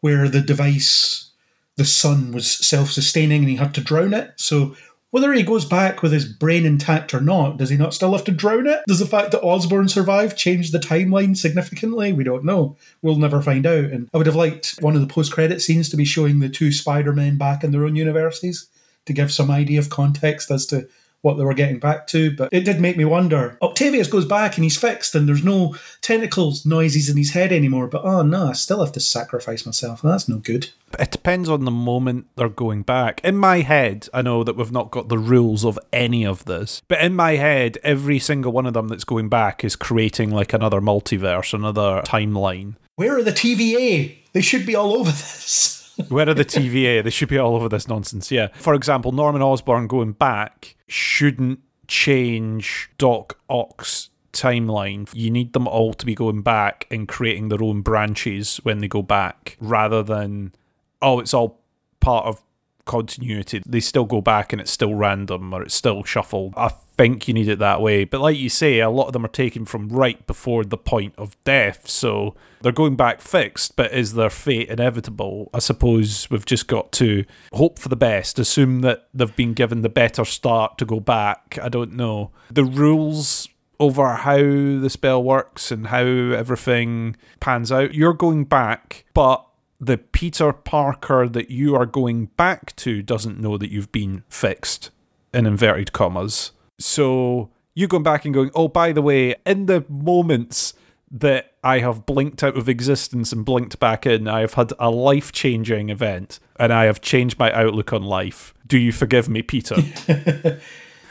where 0.00 0.28
the 0.28 0.40
device, 0.40 1.30
the 1.76 1.84
sun, 1.84 2.32
was 2.32 2.50
self 2.50 2.90
sustaining 2.90 3.42
and 3.42 3.50
he 3.50 3.56
had 3.56 3.74
to 3.74 3.80
drown 3.80 4.14
it. 4.14 4.32
So 4.36 4.76
whether 5.12 5.32
he 5.34 5.42
goes 5.42 5.66
back 5.66 6.00
with 6.00 6.10
his 6.10 6.24
brain 6.24 6.64
intact 6.64 7.12
or 7.12 7.20
not, 7.20 7.58
does 7.58 7.68
he 7.68 7.76
not 7.76 7.92
still 7.92 8.12
have 8.12 8.24
to 8.24 8.32
drown 8.32 8.66
it? 8.66 8.80
Does 8.88 8.98
the 8.98 9.06
fact 9.06 9.30
that 9.30 9.42
Osborn 9.42 9.90
survived 9.90 10.38
change 10.38 10.70
the 10.70 10.78
timeline 10.78 11.36
significantly? 11.36 12.14
We 12.14 12.24
don't 12.24 12.46
know. 12.46 12.78
We'll 13.02 13.16
never 13.16 13.42
find 13.42 13.66
out. 13.66 13.84
And 13.84 14.08
I 14.14 14.16
would 14.16 14.26
have 14.26 14.34
liked 14.34 14.78
one 14.80 14.94
of 14.94 15.02
the 15.02 15.06
post 15.06 15.30
credit 15.30 15.60
scenes 15.60 15.90
to 15.90 15.98
be 15.98 16.06
showing 16.06 16.38
the 16.38 16.48
two 16.48 16.72
Spider 16.72 17.12
Men 17.12 17.36
back 17.36 17.62
in 17.62 17.72
their 17.72 17.84
own 17.84 17.94
universities 17.94 18.68
to 19.04 19.12
give 19.12 19.30
some 19.30 19.50
idea 19.50 19.78
of 19.80 19.90
context 19.90 20.50
as 20.50 20.64
to 20.66 20.88
what 21.22 21.38
they 21.38 21.44
were 21.44 21.54
getting 21.54 21.78
back 21.78 22.06
to. 22.08 22.36
But 22.36 22.50
it 22.52 22.64
did 22.64 22.80
make 22.80 22.96
me 22.96 23.04
wonder. 23.04 23.56
Octavius 23.62 24.08
goes 24.08 24.26
back 24.26 24.56
and 24.56 24.64
he's 24.64 24.76
fixed, 24.76 25.14
and 25.14 25.28
there's 25.28 25.44
no 25.44 25.76
tentacles 26.00 26.66
noises 26.66 27.08
in 27.08 27.16
his 27.16 27.30
head 27.30 27.52
anymore. 27.52 27.86
But 27.86 28.04
oh 28.04 28.22
no, 28.22 28.48
I 28.48 28.52
still 28.52 28.84
have 28.84 28.92
to 28.92 29.00
sacrifice 29.00 29.64
myself. 29.64 30.02
That's 30.02 30.28
no 30.28 30.38
good. 30.38 30.70
It 30.98 31.10
depends 31.10 31.48
on 31.48 31.64
the 31.64 31.70
moment 31.70 32.26
they're 32.36 32.50
going 32.50 32.82
back. 32.82 33.20
In 33.24 33.36
my 33.36 33.60
head, 33.60 34.08
I 34.12 34.20
know 34.20 34.44
that 34.44 34.56
we've 34.56 34.70
not 34.72 34.90
got 34.90 35.08
the 35.08 35.16
rules 35.18 35.64
of 35.64 35.78
any 35.92 36.26
of 36.26 36.44
this, 36.44 36.82
but 36.86 37.00
in 37.00 37.14
my 37.14 37.36
head, 37.36 37.78
every 37.82 38.18
single 38.18 38.52
one 38.52 38.66
of 38.66 38.74
them 38.74 38.88
that's 38.88 39.04
going 39.04 39.30
back 39.30 39.64
is 39.64 39.74
creating 39.74 40.30
like 40.30 40.52
another 40.52 40.82
multiverse, 40.82 41.54
another 41.54 42.02
timeline. 42.04 42.74
Where 42.96 43.16
are 43.16 43.22
the 43.22 43.32
TVA? 43.32 44.16
They 44.32 44.42
should 44.42 44.66
be 44.66 44.74
all 44.74 44.92
over 44.92 45.10
this. 45.10 45.81
Where 46.08 46.28
are 46.28 46.34
the 46.34 46.44
TVA? 46.44 47.02
They 47.02 47.10
should 47.10 47.28
be 47.28 47.38
all 47.38 47.54
over 47.54 47.68
this 47.68 47.88
nonsense. 47.88 48.30
Yeah. 48.30 48.48
For 48.54 48.74
example, 48.74 49.12
Norman 49.12 49.42
Osborn 49.42 49.86
going 49.86 50.12
back 50.12 50.76
shouldn't 50.86 51.60
change 51.88 52.90
Doc 52.98 53.38
Ock's 53.48 54.10
timeline. 54.32 55.08
You 55.12 55.30
need 55.30 55.52
them 55.52 55.68
all 55.68 55.92
to 55.94 56.06
be 56.06 56.14
going 56.14 56.42
back 56.42 56.86
and 56.90 57.06
creating 57.06 57.48
their 57.48 57.62
own 57.62 57.82
branches 57.82 58.58
when 58.62 58.78
they 58.78 58.88
go 58.88 59.02
back 59.02 59.56
rather 59.60 60.02
than, 60.02 60.52
oh, 61.00 61.20
it's 61.20 61.34
all 61.34 61.60
part 62.00 62.26
of 62.26 62.42
continuity. 62.84 63.62
They 63.66 63.80
still 63.80 64.06
go 64.06 64.20
back 64.20 64.52
and 64.52 64.60
it's 64.60 64.70
still 64.70 64.94
random 64.94 65.52
or 65.52 65.62
it's 65.62 65.74
still 65.74 66.02
shuffled. 66.04 66.54
I 66.56 66.70
think 67.02 67.26
you 67.26 67.34
need 67.34 67.48
it 67.48 67.58
that 67.58 67.80
way. 67.80 68.04
But 68.04 68.20
like 68.20 68.36
you 68.36 68.48
say, 68.48 68.78
a 68.78 68.88
lot 68.88 69.08
of 69.08 69.12
them 69.12 69.24
are 69.24 69.28
taken 69.28 69.64
from 69.64 69.88
right 69.88 70.24
before 70.26 70.64
the 70.64 70.76
point 70.76 71.14
of 71.18 71.36
death. 71.42 71.88
So 71.88 72.36
they're 72.60 72.70
going 72.70 72.96
back 72.96 73.20
fixed, 73.20 73.74
but 73.74 73.92
is 73.92 74.14
their 74.14 74.30
fate 74.30 74.68
inevitable? 74.68 75.50
I 75.52 75.58
suppose 75.58 76.30
we've 76.30 76.46
just 76.46 76.68
got 76.68 76.92
to 76.92 77.24
hope 77.52 77.78
for 77.78 77.88
the 77.88 77.96
best, 77.96 78.38
assume 78.38 78.82
that 78.82 79.08
they've 79.12 79.34
been 79.34 79.52
given 79.52 79.82
the 79.82 79.88
better 79.88 80.24
start 80.24 80.78
to 80.78 80.84
go 80.84 81.00
back. 81.00 81.58
I 81.60 81.68
don't 81.68 81.94
know. 81.94 82.30
The 82.50 82.64
rules 82.64 83.48
over 83.80 84.14
how 84.14 84.36
the 84.36 84.88
spell 84.88 85.22
works 85.22 85.72
and 85.72 85.88
how 85.88 86.04
everything 86.04 87.16
pans 87.40 87.72
out, 87.72 87.94
you're 87.94 88.14
going 88.14 88.44
back, 88.44 89.04
but 89.12 89.44
the 89.80 89.98
Peter 89.98 90.52
Parker 90.52 91.28
that 91.28 91.50
you 91.50 91.74
are 91.74 91.86
going 91.86 92.26
back 92.36 92.76
to 92.76 93.02
doesn't 93.02 93.40
know 93.40 93.58
that 93.58 93.72
you've 93.72 93.90
been 93.90 94.22
fixed, 94.28 94.90
in 95.34 95.46
inverted 95.46 95.92
commas. 95.92 96.52
So 96.82 97.50
you 97.74 97.86
going 97.86 98.02
back 98.02 98.24
and 98.24 98.34
going, 98.34 98.50
oh, 98.54 98.68
by 98.68 98.92
the 98.92 99.02
way, 99.02 99.34
in 99.46 99.66
the 99.66 99.84
moments 99.88 100.74
that 101.10 101.52
I 101.62 101.78
have 101.80 102.06
blinked 102.06 102.42
out 102.42 102.56
of 102.56 102.68
existence 102.68 103.32
and 103.32 103.44
blinked 103.44 103.78
back 103.78 104.06
in, 104.06 104.26
I 104.28 104.40
have 104.40 104.54
had 104.54 104.72
a 104.78 104.90
life 104.90 105.32
changing 105.32 105.90
event 105.90 106.40
and 106.56 106.72
I 106.72 106.84
have 106.84 107.00
changed 107.00 107.38
my 107.38 107.52
outlook 107.52 107.92
on 107.92 108.02
life. 108.02 108.54
Do 108.66 108.78
you 108.78 108.92
forgive 108.92 109.28
me, 109.28 109.42
Peter? 109.42 109.76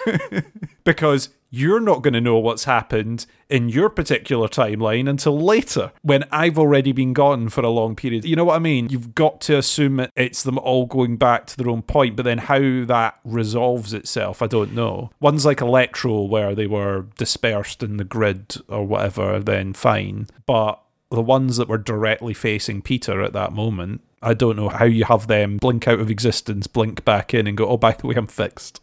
because 0.84 1.30
you're 1.52 1.82
not 1.82 2.02
going 2.02 2.14
to 2.14 2.22
know 2.22 2.40
what's 2.40 2.64
happened 2.64 3.26
in 3.50 3.68
your 3.68 3.90
particular 3.90 4.48
timeline 4.48 5.08
until 5.08 5.38
later 5.38 5.92
when 6.02 6.24
I've 6.32 6.58
already 6.58 6.94
been 6.94 7.12
gone 7.12 7.50
for 7.50 7.62
a 7.62 7.70
long 7.70 7.96
period. 7.96 8.24
You 8.24 8.38
know 8.38 8.46
what 8.46 8.56
I 8.56 8.60
mean? 8.60 8.88
You've 8.90 9.14
got 9.14 9.42
to 9.42 9.58
assume 9.58 10.08
it's 10.16 10.44
them 10.44 10.58
all 10.58 10.86
going 10.86 11.18
back 11.18 11.46
to 11.48 11.58
their 11.58 11.70
own 11.70 11.82
point, 11.82 12.16
but 12.16 12.24
then 12.24 12.38
how 12.38 12.86
that 12.86 13.20
resolves 13.26 13.94
itself, 13.94 14.42
I 14.42 14.48
don't 14.48 14.74
know. 14.74 15.12
One's 15.20 15.46
like 15.46 15.60
Electro, 15.62 16.22
where 16.22 16.56
they 16.56 16.68
were 16.68 17.08
dispersed 17.18 17.84
in 17.84 17.98
the 17.98 18.06
grid 18.06 18.56
or 18.70 18.86
whatever, 18.88 19.40
then 19.40 19.74
fine. 19.74 20.28
But 20.46 20.82
the 21.10 21.22
ones 21.22 21.58
that 21.58 21.68
were 21.68 21.78
directly 21.78 22.34
facing 22.34 22.82
Peter 22.82 23.22
at 23.22 23.34
that 23.34 23.52
moment, 23.52 24.02
I 24.22 24.34
don't 24.34 24.56
know 24.56 24.70
how 24.70 24.86
you 24.86 25.06
have 25.06 25.28
them 25.28 25.58
blink 25.58 25.88
out 25.88 26.00
of 26.00 26.12
existence, 26.12 26.68
blink 26.68 27.04
back 27.04 27.34
in, 27.34 27.48
and 27.48 27.58
go, 27.58 27.68
oh, 27.68 27.78
by 27.78 27.94
the 27.94 28.08
way, 28.08 28.16
I'm 28.16 28.28
fixed. 28.28 28.80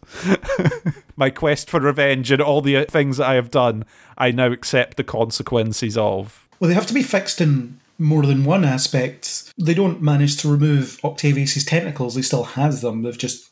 My 1.17 1.31
quest 1.31 1.71
for 1.71 1.81
revenge 1.81 2.31
and 2.33 2.43
all 2.43 2.61
the 2.61 2.77
uh, 2.77 2.85
things 2.87 3.19
that 3.19 3.29
I 3.29 3.35
have 3.35 3.51
done, 3.51 3.85
I 4.17 4.33
now 4.33 4.51
accept 4.51 4.97
the 4.97 5.05
consequences 5.05 5.97
of. 5.97 6.49
Well, 6.59 6.69
they 6.69 6.75
have 6.75 6.87
to 6.87 6.95
be 6.95 7.03
fixed 7.03 7.41
in 7.41 7.79
more 7.99 8.27
than 8.27 8.45
one 8.45 8.65
aspect. 8.65 9.53
They 9.57 9.75
don't 9.75 10.03
manage 10.03 10.37
to 10.39 10.51
remove 10.51 10.99
Octavius's 11.05 11.65
tentacles, 11.65 12.17
he 12.17 12.23
still 12.23 12.45
has 12.45 12.83
them. 12.83 13.03
They've 13.03 13.17
just 13.17 13.51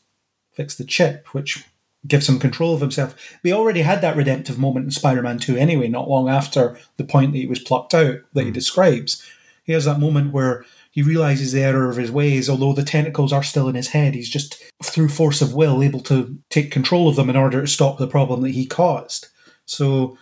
fixed 0.51 0.77
the 0.77 0.83
chip, 0.83 1.33
which 1.33 1.63
gives 2.05 2.27
him 2.27 2.39
control 2.39 2.73
of 2.73 2.81
himself. 2.81 3.37
We 3.43 3.53
already 3.53 3.81
had 3.81 4.01
that 4.01 4.15
redemptive 4.15 4.59
moment 4.59 4.85
in 4.85 4.91
Spider 4.91 5.21
Man 5.21 5.39
2 5.39 5.55
anyway, 5.55 5.87
not 5.87 6.09
long 6.09 6.29
after 6.29 6.77
the 6.97 7.03
point 7.03 7.31
that 7.31 7.39
he 7.39 7.47
was 7.47 7.59
plucked 7.59 7.93
out 7.93 8.19
that 8.33 8.41
he 8.41 8.47
hmm. 8.47 8.53
describes. 8.53 9.25
He 9.63 9.73
has 9.73 9.85
that 9.85 9.99
moment 9.99 10.31
where 10.33 10.65
he 10.97 11.03
realizes 11.03 11.51
the 11.51 11.61
error 11.61 11.91
of 11.91 11.97
his 11.97 12.09
ways, 12.09 12.49
although 12.49 12.73
the 12.73 12.83
tentacles 12.83 13.31
are 13.31 13.43
still 13.43 13.69
in 13.69 13.75
his 13.75 13.89
head. 13.89 14.15
He's 14.15 14.31
just, 14.31 14.59
through 14.83 15.09
force 15.09 15.43
of 15.43 15.53
will, 15.53 15.83
able 15.83 15.99
to 15.99 16.39
take 16.49 16.71
control 16.71 17.07
of 17.07 17.15
them 17.15 17.29
in 17.29 17.35
order 17.35 17.61
to 17.61 17.67
stop 17.67 17.99
the 17.99 18.07
problem 18.07 18.41
that 18.41 18.49
he 18.49 18.65
caused. 18.65 19.27
So, 19.65 20.17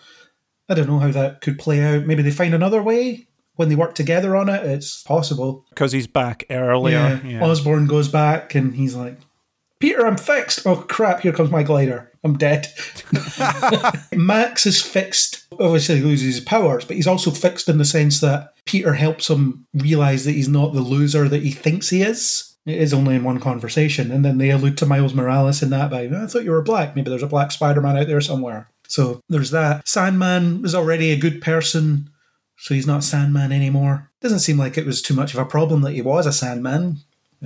I 0.67 0.73
don't 0.73 0.87
know 0.87 0.99
how 0.99 1.11
that 1.11 1.39
could 1.39 1.57
play 1.59 1.81
out. 1.81 2.05
Maybe 2.05 2.23
they 2.23 2.29
find 2.29 2.53
another 2.53 2.83
way 2.83 3.25
when 3.53 3.69
they 3.69 3.75
work 3.75 3.95
together 3.95 4.35
on 4.35 4.49
it. 4.49 4.65
It's 4.65 5.01
possible. 5.03 5.65
Because 5.69 5.93
he's 5.93 6.07
back 6.07 6.43
earlier. 6.49 7.21
Yeah. 7.23 7.41
Osborn 7.41 7.87
goes 7.87 8.09
back 8.09 8.53
and 8.53 8.75
he's 8.75 8.95
like, 8.95 9.17
Peter, 9.79 10.05
I'm 10.05 10.17
fixed. 10.17 10.65
Oh 10.65 10.77
crap, 10.77 11.21
here 11.21 11.33
comes 11.33 11.51
my 11.51 11.63
glider. 11.63 12.11
I'm 12.23 12.37
dead. 12.37 12.67
Max 14.13 14.65
is 14.65 14.81
fixed. 14.81 15.45
Obviously, 15.59 15.97
he 15.97 16.01
loses 16.01 16.35
his 16.35 16.43
powers, 16.43 16.85
but 16.85 16.95
he's 16.95 17.07
also 17.07 17.29
fixed 17.29 17.69
in 17.69 17.77
the 17.77 17.85
sense 17.85 18.19
that 18.21 18.53
Peter 18.65 18.93
helps 18.93 19.29
him 19.29 19.67
realize 19.73 20.25
that 20.25 20.31
he's 20.31 20.49
not 20.49 20.73
the 20.73 20.81
loser 20.81 21.29
that 21.29 21.43
he 21.43 21.51
thinks 21.51 21.89
he 21.89 22.01
is. 22.01 22.55
It 22.65 22.79
is 22.79 22.93
only 22.93 23.15
in 23.15 23.23
one 23.23 23.39
conversation. 23.39 24.11
And 24.11 24.25
then 24.25 24.39
they 24.39 24.49
allude 24.49 24.77
to 24.79 24.87
Miles 24.87 25.13
Morales 25.13 25.61
in 25.61 25.69
that 25.69 25.91
by, 25.91 26.05
I 26.05 26.25
thought 26.25 26.43
you 26.43 26.51
were 26.51 26.63
black. 26.63 26.95
Maybe 26.95 27.09
there's 27.09 27.21
a 27.21 27.27
black 27.27 27.51
Spider 27.51 27.81
Man 27.81 27.95
out 27.95 28.07
there 28.07 28.21
somewhere. 28.21 28.71
So 28.87 29.21
there's 29.29 29.51
that. 29.51 29.87
Sandman 29.87 30.65
is 30.65 30.73
already 30.73 31.11
a 31.11 31.17
good 31.17 31.41
person, 31.41 32.09
so 32.57 32.73
he's 32.73 32.87
not 32.87 33.03
Sandman 33.03 33.51
anymore. 33.51 34.11
Doesn't 34.21 34.39
seem 34.39 34.57
like 34.57 34.77
it 34.77 34.85
was 34.85 35.01
too 35.01 35.13
much 35.13 35.33
of 35.33 35.39
a 35.39 35.45
problem 35.45 35.81
that 35.81 35.93
he 35.93 36.01
was 36.01 36.25
a 36.25 36.33
Sandman. 36.33 36.97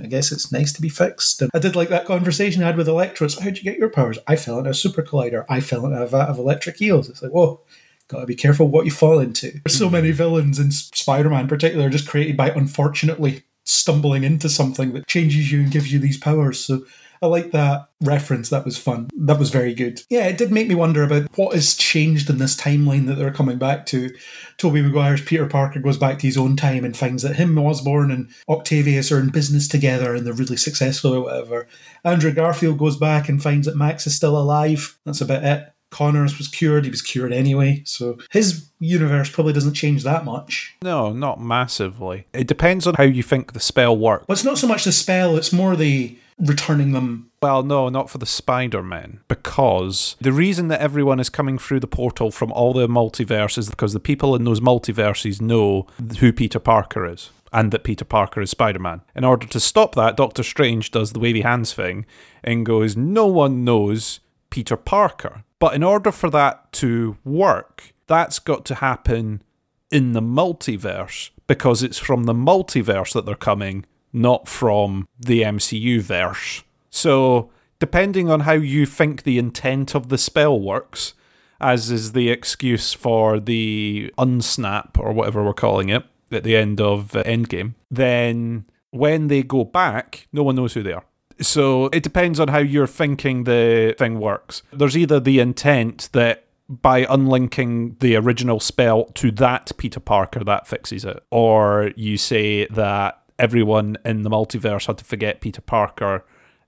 I 0.02 0.06
guess 0.06 0.32
it's 0.32 0.52
nice 0.52 0.72
to 0.72 0.82
be 0.82 0.88
fixed. 0.88 1.42
And 1.42 1.50
I 1.54 1.58
did 1.58 1.76
like 1.76 1.88
that 1.90 2.06
conversation 2.06 2.62
I 2.62 2.66
had 2.66 2.76
with 2.76 2.88
Electro. 2.88 3.28
So 3.28 3.40
how'd 3.40 3.56
you 3.56 3.64
get 3.64 3.78
your 3.78 3.90
powers? 3.90 4.18
I 4.26 4.36
fell 4.36 4.58
into 4.58 4.70
a 4.70 4.74
super 4.74 5.02
collider. 5.02 5.44
I 5.48 5.60
fell 5.60 5.84
into 5.86 6.02
a 6.02 6.06
vat 6.06 6.28
of 6.28 6.38
electric 6.38 6.80
eels. 6.80 7.08
It's 7.08 7.22
like, 7.22 7.32
whoa, 7.32 7.60
gotta 8.08 8.26
be 8.26 8.34
careful 8.34 8.68
what 8.68 8.84
you 8.84 8.90
fall 8.90 9.18
into. 9.18 9.52
There's 9.64 9.78
so 9.78 9.90
many 9.90 10.10
villains 10.10 10.58
in 10.58 10.72
Spider-Man 10.72 11.42
in 11.42 11.48
particular 11.48 11.88
just 11.88 12.08
created 12.08 12.36
by 12.36 12.50
unfortunately 12.50 13.44
stumbling 13.64 14.24
into 14.24 14.48
something 14.48 14.92
that 14.94 15.06
changes 15.06 15.52
you 15.52 15.60
and 15.60 15.70
gives 15.70 15.92
you 15.92 15.98
these 15.98 16.18
powers. 16.18 16.58
So 16.58 16.84
I 17.22 17.26
like 17.26 17.50
that 17.50 17.88
reference. 18.00 18.48
That 18.48 18.64
was 18.64 18.78
fun. 18.78 19.08
That 19.14 19.38
was 19.38 19.50
very 19.50 19.74
good. 19.74 20.02
Yeah, 20.08 20.26
it 20.26 20.38
did 20.38 20.50
make 20.50 20.68
me 20.68 20.74
wonder 20.74 21.02
about 21.02 21.36
what 21.36 21.54
has 21.54 21.74
changed 21.74 22.30
in 22.30 22.38
this 22.38 22.56
timeline 22.56 23.06
that 23.06 23.16
they're 23.16 23.32
coming 23.32 23.58
back 23.58 23.86
to. 23.86 24.10
Tobey 24.56 24.82
Maguire's 24.82 25.22
Peter 25.22 25.46
Parker 25.46 25.80
goes 25.80 25.98
back 25.98 26.18
to 26.18 26.26
his 26.26 26.38
own 26.38 26.56
time 26.56 26.84
and 26.84 26.96
finds 26.96 27.22
that 27.22 27.36
him, 27.36 27.58
Osborn, 27.58 28.10
and 28.10 28.30
Octavius 28.48 29.12
are 29.12 29.20
in 29.20 29.28
business 29.28 29.68
together 29.68 30.14
and 30.14 30.26
they're 30.26 30.32
really 30.32 30.56
successful 30.56 31.14
or 31.14 31.20
whatever. 31.22 31.68
Andrew 32.04 32.32
Garfield 32.32 32.78
goes 32.78 32.96
back 32.96 33.28
and 33.28 33.42
finds 33.42 33.66
that 33.66 33.76
Max 33.76 34.06
is 34.06 34.16
still 34.16 34.38
alive. 34.38 34.98
That's 35.04 35.20
about 35.20 35.44
it. 35.44 35.72
Connors 35.90 36.38
was 36.38 36.46
cured. 36.48 36.84
He 36.84 36.90
was 36.90 37.02
cured 37.02 37.32
anyway. 37.32 37.82
So 37.84 38.18
his 38.30 38.70
universe 38.78 39.28
probably 39.28 39.52
doesn't 39.52 39.74
change 39.74 40.04
that 40.04 40.24
much. 40.24 40.76
No, 40.82 41.12
not 41.12 41.40
massively. 41.40 42.26
It 42.32 42.46
depends 42.46 42.86
on 42.86 42.94
how 42.94 43.02
you 43.02 43.22
think 43.24 43.52
the 43.52 43.60
spell 43.60 43.96
works. 43.96 44.26
Well, 44.28 44.34
it's 44.34 44.44
not 44.44 44.58
so 44.58 44.68
much 44.68 44.84
the 44.84 44.92
spell, 44.92 45.36
it's 45.36 45.52
more 45.52 45.74
the 45.76 46.16
returning 46.40 46.92
them. 46.92 47.30
Well, 47.42 47.62
no, 47.62 47.88
not 47.88 48.10
for 48.10 48.18
the 48.18 48.26
Spider 48.26 48.82
Man, 48.82 49.20
because 49.28 50.16
the 50.20 50.32
reason 50.32 50.68
that 50.68 50.80
everyone 50.80 51.20
is 51.20 51.28
coming 51.28 51.58
through 51.58 51.80
the 51.80 51.86
portal 51.86 52.30
from 52.30 52.52
all 52.52 52.72
the 52.72 52.88
multiverses 52.88 53.58
is 53.58 53.70
because 53.70 53.92
the 53.92 54.00
people 54.00 54.34
in 54.34 54.44
those 54.44 54.60
multiverses 54.60 55.40
know 55.40 55.86
who 56.18 56.32
Peter 56.32 56.58
Parker 56.58 57.06
is 57.06 57.30
and 57.52 57.72
that 57.72 57.84
Peter 57.84 58.04
Parker 58.04 58.40
is 58.40 58.50
Spider 58.50 58.78
Man. 58.78 59.02
In 59.14 59.24
order 59.24 59.46
to 59.46 59.60
stop 59.60 59.94
that, 59.94 60.16
Doctor 60.16 60.42
Strange 60.42 60.90
does 60.90 61.12
the 61.12 61.20
wavy 61.20 61.40
hands 61.40 61.72
thing 61.72 62.06
and 62.44 62.66
goes, 62.66 62.96
No 62.96 63.26
one 63.26 63.64
knows 63.64 64.20
Peter 64.50 64.76
Parker. 64.76 65.44
But 65.58 65.74
in 65.74 65.82
order 65.82 66.12
for 66.12 66.30
that 66.30 66.72
to 66.72 67.16
work, 67.24 67.92
that's 68.06 68.38
got 68.38 68.64
to 68.66 68.76
happen 68.76 69.42
in 69.90 70.12
the 70.12 70.22
multiverse 70.22 71.30
because 71.46 71.82
it's 71.82 71.98
from 71.98 72.24
the 72.24 72.32
multiverse 72.32 73.12
that 73.12 73.26
they're 73.26 73.34
coming, 73.34 73.84
not 74.12 74.48
from 74.48 75.06
the 75.18 75.42
MCU 75.42 76.00
verse. 76.00 76.62
So, 76.90 77.50
depending 77.78 78.30
on 78.30 78.40
how 78.40 78.52
you 78.52 78.86
think 78.86 79.22
the 79.22 79.38
intent 79.38 79.94
of 79.94 80.08
the 80.08 80.18
spell 80.18 80.58
works, 80.58 81.14
as 81.60 81.90
is 81.90 82.12
the 82.12 82.30
excuse 82.30 82.92
for 82.92 83.38
the 83.38 84.12
unsnap 84.18 84.98
or 84.98 85.12
whatever 85.12 85.44
we're 85.44 85.52
calling 85.52 85.88
it 85.88 86.04
at 86.32 86.44
the 86.44 86.56
end 86.56 86.80
of 86.80 87.14
uh, 87.14 87.22
Endgame, 87.24 87.74
then 87.90 88.64
when 88.90 89.28
they 89.28 89.42
go 89.42 89.64
back, 89.64 90.26
no 90.32 90.42
one 90.42 90.56
knows 90.56 90.74
who 90.74 90.82
they 90.82 90.92
are. 90.92 91.04
So 91.40 91.86
it 91.86 92.02
depends 92.02 92.38
on 92.38 92.48
how 92.48 92.58
you're 92.58 92.86
thinking 92.86 93.44
the 93.44 93.94
thing 93.98 94.20
works. 94.20 94.62
There's 94.72 94.96
either 94.96 95.20
the 95.20 95.40
intent 95.40 96.10
that 96.12 96.44
by 96.68 97.06
unlinking 97.08 97.96
the 97.98 98.14
original 98.14 98.60
spell 98.60 99.06
to 99.06 99.32
that 99.32 99.72
Peter 99.76 99.98
Parker, 99.98 100.44
that 100.44 100.68
fixes 100.68 101.04
it. 101.04 101.22
Or 101.30 101.90
you 101.96 102.16
say 102.16 102.66
that 102.66 103.19
everyone 103.40 103.96
in 104.04 104.22
the 104.22 104.30
multiverse 104.30 104.86
had 104.86 104.98
to 104.98 105.04
forget 105.04 105.40
Peter 105.40 105.62
Parker 105.62 106.24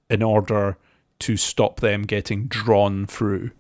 in 0.09 0.23
order 0.23 0.79
to 1.21 1.37
stop 1.37 1.81
them 1.81 2.03
getting 2.03 2.47
drawn 2.47 3.07
through. 3.07 3.51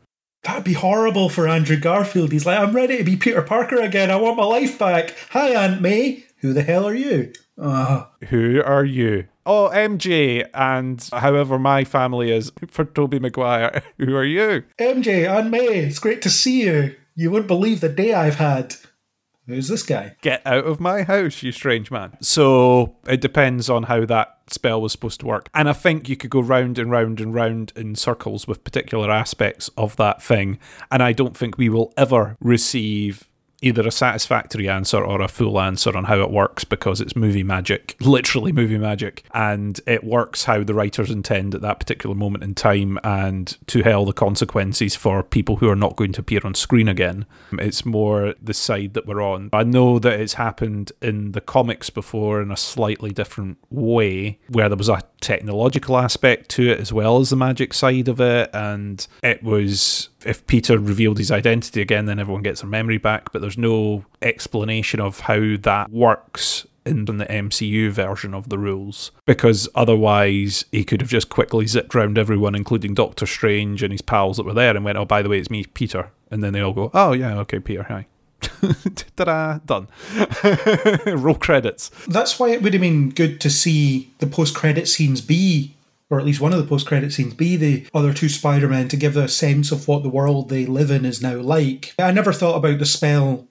That'd 0.42 0.64
be 0.64 0.72
horrible 0.72 1.28
for 1.28 1.46
Andrew 1.46 1.76
Garfield. 1.76 2.32
He's 2.32 2.46
like, 2.46 2.58
I'm 2.58 2.74
ready 2.74 2.96
to 2.96 3.04
be 3.04 3.16
Peter 3.16 3.42
Parker 3.42 3.76
again. 3.76 4.10
I 4.10 4.16
want 4.16 4.36
my 4.36 4.44
life 4.44 4.76
back. 4.78 5.14
Hi, 5.30 5.54
Aunt 5.54 5.80
May. 5.80 6.24
Who 6.38 6.52
the 6.52 6.62
hell 6.62 6.88
are 6.88 6.94
you? 6.94 7.32
Uh, 7.56 8.06
Who 8.30 8.60
are 8.64 8.84
you? 8.84 9.28
Oh, 9.44 9.70
MJ, 9.72 10.48
and 10.54 11.06
however 11.12 11.58
my 11.58 11.84
family 11.84 12.32
is 12.32 12.50
for 12.68 12.84
Tobey 12.84 13.20
Maguire. 13.20 13.82
Who 13.98 14.16
are 14.16 14.24
you? 14.24 14.64
MJ, 14.80 15.28
Aunt 15.28 15.50
May, 15.50 15.78
it's 15.78 15.98
great 16.00 16.22
to 16.22 16.30
see 16.30 16.62
you. 16.62 16.96
You 17.14 17.30
wouldn't 17.30 17.48
believe 17.48 17.80
the 17.80 17.88
day 17.88 18.14
I've 18.14 18.36
had. 18.36 18.74
Who's 19.46 19.68
this 19.68 19.82
guy? 19.82 20.16
Get 20.22 20.40
out 20.46 20.64
of 20.66 20.78
my 20.78 21.02
house, 21.02 21.42
you 21.42 21.50
strange 21.50 21.90
man. 21.90 22.16
So 22.20 22.96
it 23.08 23.20
depends 23.20 23.68
on 23.68 23.84
how 23.84 24.04
that 24.06 24.38
spell 24.48 24.80
was 24.80 24.92
supposed 24.92 25.20
to 25.20 25.26
work. 25.26 25.48
And 25.52 25.68
I 25.68 25.72
think 25.72 26.08
you 26.08 26.16
could 26.16 26.30
go 26.30 26.40
round 26.40 26.78
and 26.78 26.90
round 26.90 27.20
and 27.20 27.34
round 27.34 27.72
in 27.74 27.96
circles 27.96 28.46
with 28.46 28.62
particular 28.62 29.10
aspects 29.10 29.68
of 29.76 29.96
that 29.96 30.22
thing. 30.22 30.58
And 30.90 31.02
I 31.02 31.12
don't 31.12 31.36
think 31.36 31.58
we 31.58 31.68
will 31.68 31.92
ever 31.96 32.36
receive 32.40 33.28
either 33.62 33.86
a 33.86 33.90
satisfactory 33.90 34.68
answer 34.68 35.02
or 35.02 35.22
a 35.22 35.28
full 35.28 35.60
answer 35.60 35.96
on 35.96 36.04
how 36.04 36.20
it 36.20 36.30
works 36.30 36.64
because 36.64 37.00
it's 37.00 37.16
movie 37.16 37.44
magic, 37.44 37.96
literally 38.00 38.52
movie 38.52 38.76
magic, 38.76 39.24
and 39.32 39.80
it 39.86 40.04
works 40.04 40.44
how 40.44 40.62
the 40.62 40.74
writers 40.74 41.10
intend 41.10 41.54
at 41.54 41.62
that 41.62 41.78
particular 41.78 42.14
moment 42.14 42.44
in 42.44 42.54
time, 42.54 42.98
and 43.04 43.56
to 43.68 43.82
hell 43.82 44.04
the 44.04 44.12
consequences 44.12 44.96
for 44.96 45.22
people 45.22 45.56
who 45.56 45.68
are 45.68 45.76
not 45.76 45.96
going 45.96 46.12
to 46.12 46.20
appear 46.20 46.40
on 46.44 46.54
screen 46.54 46.88
again. 46.88 47.24
It's 47.52 47.86
more 47.86 48.34
the 48.42 48.54
side 48.54 48.94
that 48.94 49.06
we're 49.06 49.22
on. 49.22 49.50
I 49.52 49.62
know 49.62 49.98
that 50.00 50.20
it's 50.20 50.34
happened 50.34 50.92
in 51.00 51.32
the 51.32 51.40
comics 51.40 51.88
before 51.88 52.42
in 52.42 52.50
a 52.50 52.56
slightly 52.56 53.12
different 53.12 53.58
way, 53.70 54.40
where 54.48 54.68
there 54.68 54.76
was 54.76 54.88
a 54.88 55.02
technological 55.20 55.96
aspect 55.96 56.48
to 56.50 56.70
it 56.70 56.80
as 56.80 56.92
well 56.92 57.18
as 57.18 57.30
the 57.30 57.36
magic 57.36 57.72
side 57.72 58.08
of 58.08 58.20
it, 58.20 58.50
and 58.52 59.06
it 59.22 59.42
was 59.42 60.08
if 60.26 60.46
Peter 60.46 60.78
revealed 60.78 61.18
his 61.18 61.30
identity 61.30 61.80
again, 61.80 62.06
then 62.06 62.18
everyone 62.18 62.42
gets 62.42 62.60
their 62.60 62.70
memory 62.70 62.98
back, 62.98 63.32
but 63.32 63.40
there's 63.40 63.58
no 63.58 64.04
explanation 64.20 65.00
of 65.00 65.20
how 65.20 65.56
that 65.60 65.90
works 65.90 66.66
in 66.84 67.04
the 67.04 67.26
MCU 67.26 67.90
version 67.90 68.34
of 68.34 68.48
the 68.48 68.58
rules 68.58 69.12
because 69.24 69.68
otherwise 69.74 70.64
he 70.72 70.84
could 70.84 71.00
have 71.00 71.10
just 71.10 71.28
quickly 71.28 71.66
zipped 71.66 71.94
round 71.94 72.18
everyone, 72.18 72.54
including 72.54 72.94
Doctor 72.94 73.26
Strange 73.26 73.82
and 73.82 73.92
his 73.92 74.02
pals 74.02 74.36
that 74.36 74.46
were 74.46 74.54
there, 74.54 74.74
and 74.74 74.84
went, 74.84 74.98
"Oh, 74.98 75.04
by 75.04 75.22
the 75.22 75.28
way, 75.28 75.38
it's 75.38 75.50
me, 75.50 75.64
Peter," 75.64 76.10
and 76.30 76.42
then 76.42 76.52
they 76.52 76.60
all 76.60 76.72
go, 76.72 76.90
"Oh 76.92 77.12
yeah, 77.12 77.38
okay, 77.40 77.60
Peter, 77.60 77.84
hi." 77.84 78.06
Ta-da! 79.16 79.58
Done. 79.64 79.86
Roll 81.06 81.36
credits. 81.36 81.90
That's 82.08 82.40
why 82.40 82.50
it 82.50 82.62
would 82.62 82.74
have 82.74 82.82
been 82.82 83.10
good 83.10 83.40
to 83.42 83.50
see 83.50 84.12
the 84.18 84.26
post-credit 84.26 84.88
scenes 84.88 85.20
be, 85.20 85.76
or 86.12 86.20
at 86.20 86.26
least 86.26 86.42
one 86.42 86.52
of 86.52 86.58
the 86.58 86.66
post-credit 86.66 87.12
scenes 87.12 87.32
be 87.32 87.56
the 87.56 87.86
other 87.94 88.12
two 88.12 88.28
Spider-Men 88.28 88.88
to 88.88 88.96
give 88.98 89.16
a 89.16 89.26
sense 89.26 89.72
of 89.72 89.88
what 89.88 90.02
the 90.02 90.10
world 90.10 90.50
they 90.50 90.66
live 90.66 90.90
in 90.90 91.06
is 91.06 91.22
now 91.22 91.36
like. 91.36 91.94
I 91.98 92.12
never 92.12 92.34
thought 92.34 92.56
about 92.56 92.78
the 92.78 92.84
spell 92.84 93.48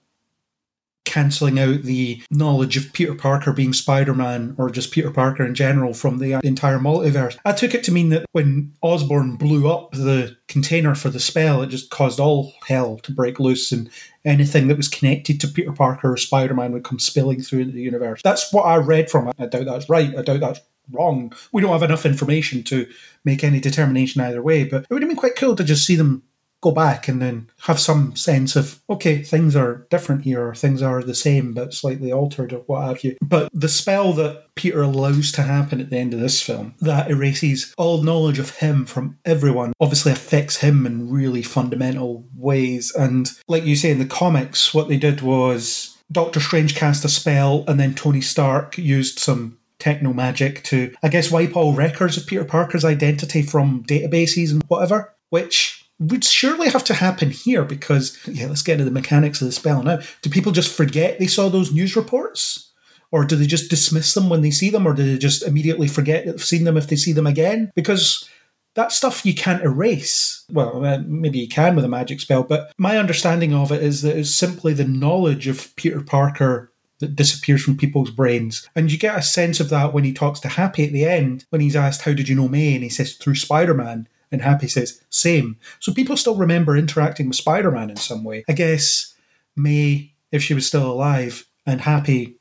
cancelling 1.04 1.58
out 1.58 1.82
the 1.82 2.22
knowledge 2.30 2.76
of 2.76 2.92
Peter 2.92 3.14
Parker 3.14 3.52
being 3.52 3.72
Spider 3.72 4.14
Man 4.14 4.54
or 4.56 4.70
just 4.70 4.92
Peter 4.92 5.10
Parker 5.10 5.44
in 5.44 5.54
general 5.54 5.92
from 5.92 6.18
the 6.18 6.40
entire 6.44 6.78
multiverse. 6.78 7.36
I 7.44 7.52
took 7.52 7.74
it 7.74 7.82
to 7.84 7.92
mean 7.92 8.10
that 8.10 8.24
when 8.30 8.72
Osborn 8.80 9.34
blew 9.34 9.68
up 9.68 9.90
the 9.90 10.36
container 10.46 10.94
for 10.94 11.10
the 11.10 11.18
spell, 11.18 11.62
it 11.62 11.66
just 11.66 11.90
caused 11.90 12.20
all 12.20 12.54
hell 12.68 12.98
to 12.98 13.12
break 13.12 13.40
loose 13.40 13.72
and 13.72 13.90
anything 14.24 14.68
that 14.68 14.76
was 14.76 14.88
connected 14.88 15.40
to 15.40 15.48
Peter 15.48 15.72
Parker 15.72 16.12
or 16.12 16.16
Spider 16.16 16.54
Man 16.54 16.70
would 16.72 16.84
come 16.84 17.00
spilling 17.00 17.42
through 17.42 17.60
into 17.62 17.72
the 17.74 17.82
universe. 17.82 18.20
That's 18.22 18.52
what 18.52 18.62
I 18.62 18.76
read 18.76 19.10
from 19.10 19.26
it. 19.28 19.34
I 19.38 19.46
doubt 19.46 19.64
that's 19.64 19.90
right. 19.90 20.16
I 20.16 20.22
doubt 20.22 20.40
that's 20.40 20.60
wrong. 20.92 21.32
We 21.52 21.62
don't 21.62 21.72
have 21.72 21.82
enough 21.82 22.06
information 22.06 22.62
to 22.64 22.86
make 23.24 23.44
any 23.44 23.60
determination 23.60 24.20
either 24.20 24.42
way, 24.42 24.64
but 24.64 24.82
it 24.82 24.90
would 24.90 25.02
have 25.02 25.08
been 25.08 25.16
quite 25.16 25.36
cool 25.36 25.56
to 25.56 25.64
just 25.64 25.86
see 25.86 25.96
them 25.96 26.22
go 26.62 26.70
back 26.70 27.08
and 27.08 27.20
then 27.20 27.50
have 27.62 27.78
some 27.78 28.14
sense 28.16 28.54
of 28.56 28.80
okay 28.88 29.20
things 29.20 29.54
are 29.54 29.86
different 29.90 30.22
here 30.22 30.46
or 30.46 30.54
things 30.54 30.80
are 30.80 31.02
the 31.02 31.14
same 31.14 31.52
but 31.52 31.74
slightly 31.74 32.12
altered 32.12 32.52
or 32.52 32.60
what 32.60 32.86
have 32.86 33.04
you 33.04 33.16
but 33.20 33.50
the 33.52 33.68
spell 33.68 34.12
that 34.12 34.46
peter 34.54 34.80
allows 34.80 35.32
to 35.32 35.42
happen 35.42 35.80
at 35.80 35.90
the 35.90 35.98
end 35.98 36.14
of 36.14 36.20
this 36.20 36.40
film 36.40 36.72
that 36.80 37.10
erases 37.10 37.74
all 37.76 38.02
knowledge 38.02 38.38
of 38.38 38.58
him 38.58 38.86
from 38.86 39.18
everyone 39.24 39.72
obviously 39.80 40.12
affects 40.12 40.58
him 40.58 40.86
in 40.86 41.10
really 41.10 41.42
fundamental 41.42 42.24
ways 42.36 42.94
and 42.94 43.32
like 43.48 43.64
you 43.64 43.74
say 43.74 43.90
in 43.90 43.98
the 43.98 44.06
comics 44.06 44.72
what 44.72 44.88
they 44.88 44.96
did 44.96 45.20
was 45.20 45.98
doctor 46.12 46.38
strange 46.38 46.76
cast 46.76 47.04
a 47.04 47.08
spell 47.08 47.64
and 47.66 47.80
then 47.80 47.92
tony 47.92 48.20
stark 48.20 48.78
used 48.78 49.18
some 49.18 49.58
techno 49.82 50.12
magic 50.12 50.62
to 50.62 50.94
i 51.02 51.08
guess 51.08 51.30
wipe 51.30 51.56
all 51.56 51.74
records 51.74 52.16
of 52.16 52.26
peter 52.26 52.44
parker's 52.44 52.84
identity 52.84 53.42
from 53.42 53.82
databases 53.84 54.52
and 54.52 54.62
whatever 54.68 55.14
which 55.30 55.82
would 55.98 56.24
surely 56.24 56.68
have 56.68 56.84
to 56.84 56.94
happen 56.94 57.30
here 57.30 57.64
because, 57.64 58.18
yeah, 58.26 58.46
let's 58.46 58.62
get 58.62 58.74
into 58.74 58.84
the 58.84 58.90
mechanics 58.90 59.40
of 59.40 59.46
the 59.46 59.52
spell 59.52 59.82
now. 59.82 60.00
Do 60.20 60.30
people 60.30 60.52
just 60.52 60.74
forget 60.74 61.18
they 61.18 61.26
saw 61.26 61.48
those 61.48 61.72
news 61.72 61.96
reports? 61.96 62.70
Or 63.10 63.24
do 63.24 63.36
they 63.36 63.46
just 63.46 63.70
dismiss 63.70 64.14
them 64.14 64.30
when 64.30 64.40
they 64.40 64.50
see 64.50 64.70
them? 64.70 64.86
Or 64.86 64.94
do 64.94 65.04
they 65.04 65.18
just 65.18 65.42
immediately 65.42 65.86
forget 65.86 66.24
that 66.24 66.32
they've 66.32 66.44
seen 66.44 66.64
them 66.64 66.78
if 66.78 66.88
they 66.88 66.96
see 66.96 67.12
them 67.12 67.26
again? 67.26 67.70
Because 67.74 68.28
that 68.74 68.90
stuff 68.90 69.26
you 69.26 69.34
can't 69.34 69.62
erase. 69.62 70.44
Well, 70.50 70.84
uh, 70.84 70.98
maybe 71.06 71.38
you 71.38 71.48
can 71.48 71.76
with 71.76 71.84
a 71.84 71.88
magic 71.88 72.20
spell, 72.20 72.42
but 72.42 72.72
my 72.78 72.96
understanding 72.96 73.54
of 73.54 73.70
it 73.70 73.82
is 73.82 74.00
that 74.02 74.16
it's 74.16 74.30
simply 74.30 74.72
the 74.72 74.86
knowledge 74.86 75.46
of 75.46 75.76
Peter 75.76 76.00
Parker 76.00 76.71
that 77.02 77.16
disappears 77.16 77.62
from 77.62 77.76
people's 77.76 78.10
brains. 78.10 78.68
And 78.74 78.90
you 78.90 78.96
get 78.96 79.18
a 79.18 79.22
sense 79.22 79.60
of 79.60 79.68
that 79.68 79.92
when 79.92 80.04
he 80.04 80.14
talks 80.14 80.40
to 80.40 80.48
Happy 80.48 80.86
at 80.86 80.92
the 80.92 81.04
end, 81.04 81.44
when 81.50 81.60
he's 81.60 81.76
asked, 81.76 82.02
How 82.02 82.14
did 82.14 82.28
you 82.28 82.34
know 82.34 82.48
May? 82.48 82.74
And 82.74 82.82
he 82.82 82.88
says, 82.88 83.14
Through 83.14 83.34
Spider 83.34 83.74
Man. 83.74 84.08
And 84.30 84.40
Happy 84.40 84.66
says, 84.66 85.04
same. 85.10 85.58
So 85.78 85.92
people 85.92 86.16
still 86.16 86.36
remember 86.36 86.74
interacting 86.74 87.28
with 87.28 87.36
Spider 87.36 87.70
Man 87.70 87.90
in 87.90 87.96
some 87.96 88.24
way. 88.24 88.44
I 88.48 88.54
guess 88.54 89.14
May, 89.54 90.14
if 90.32 90.42
she 90.42 90.54
was 90.54 90.66
still 90.66 90.90
alive, 90.90 91.46
and 91.66 91.82
Happy 91.82 92.36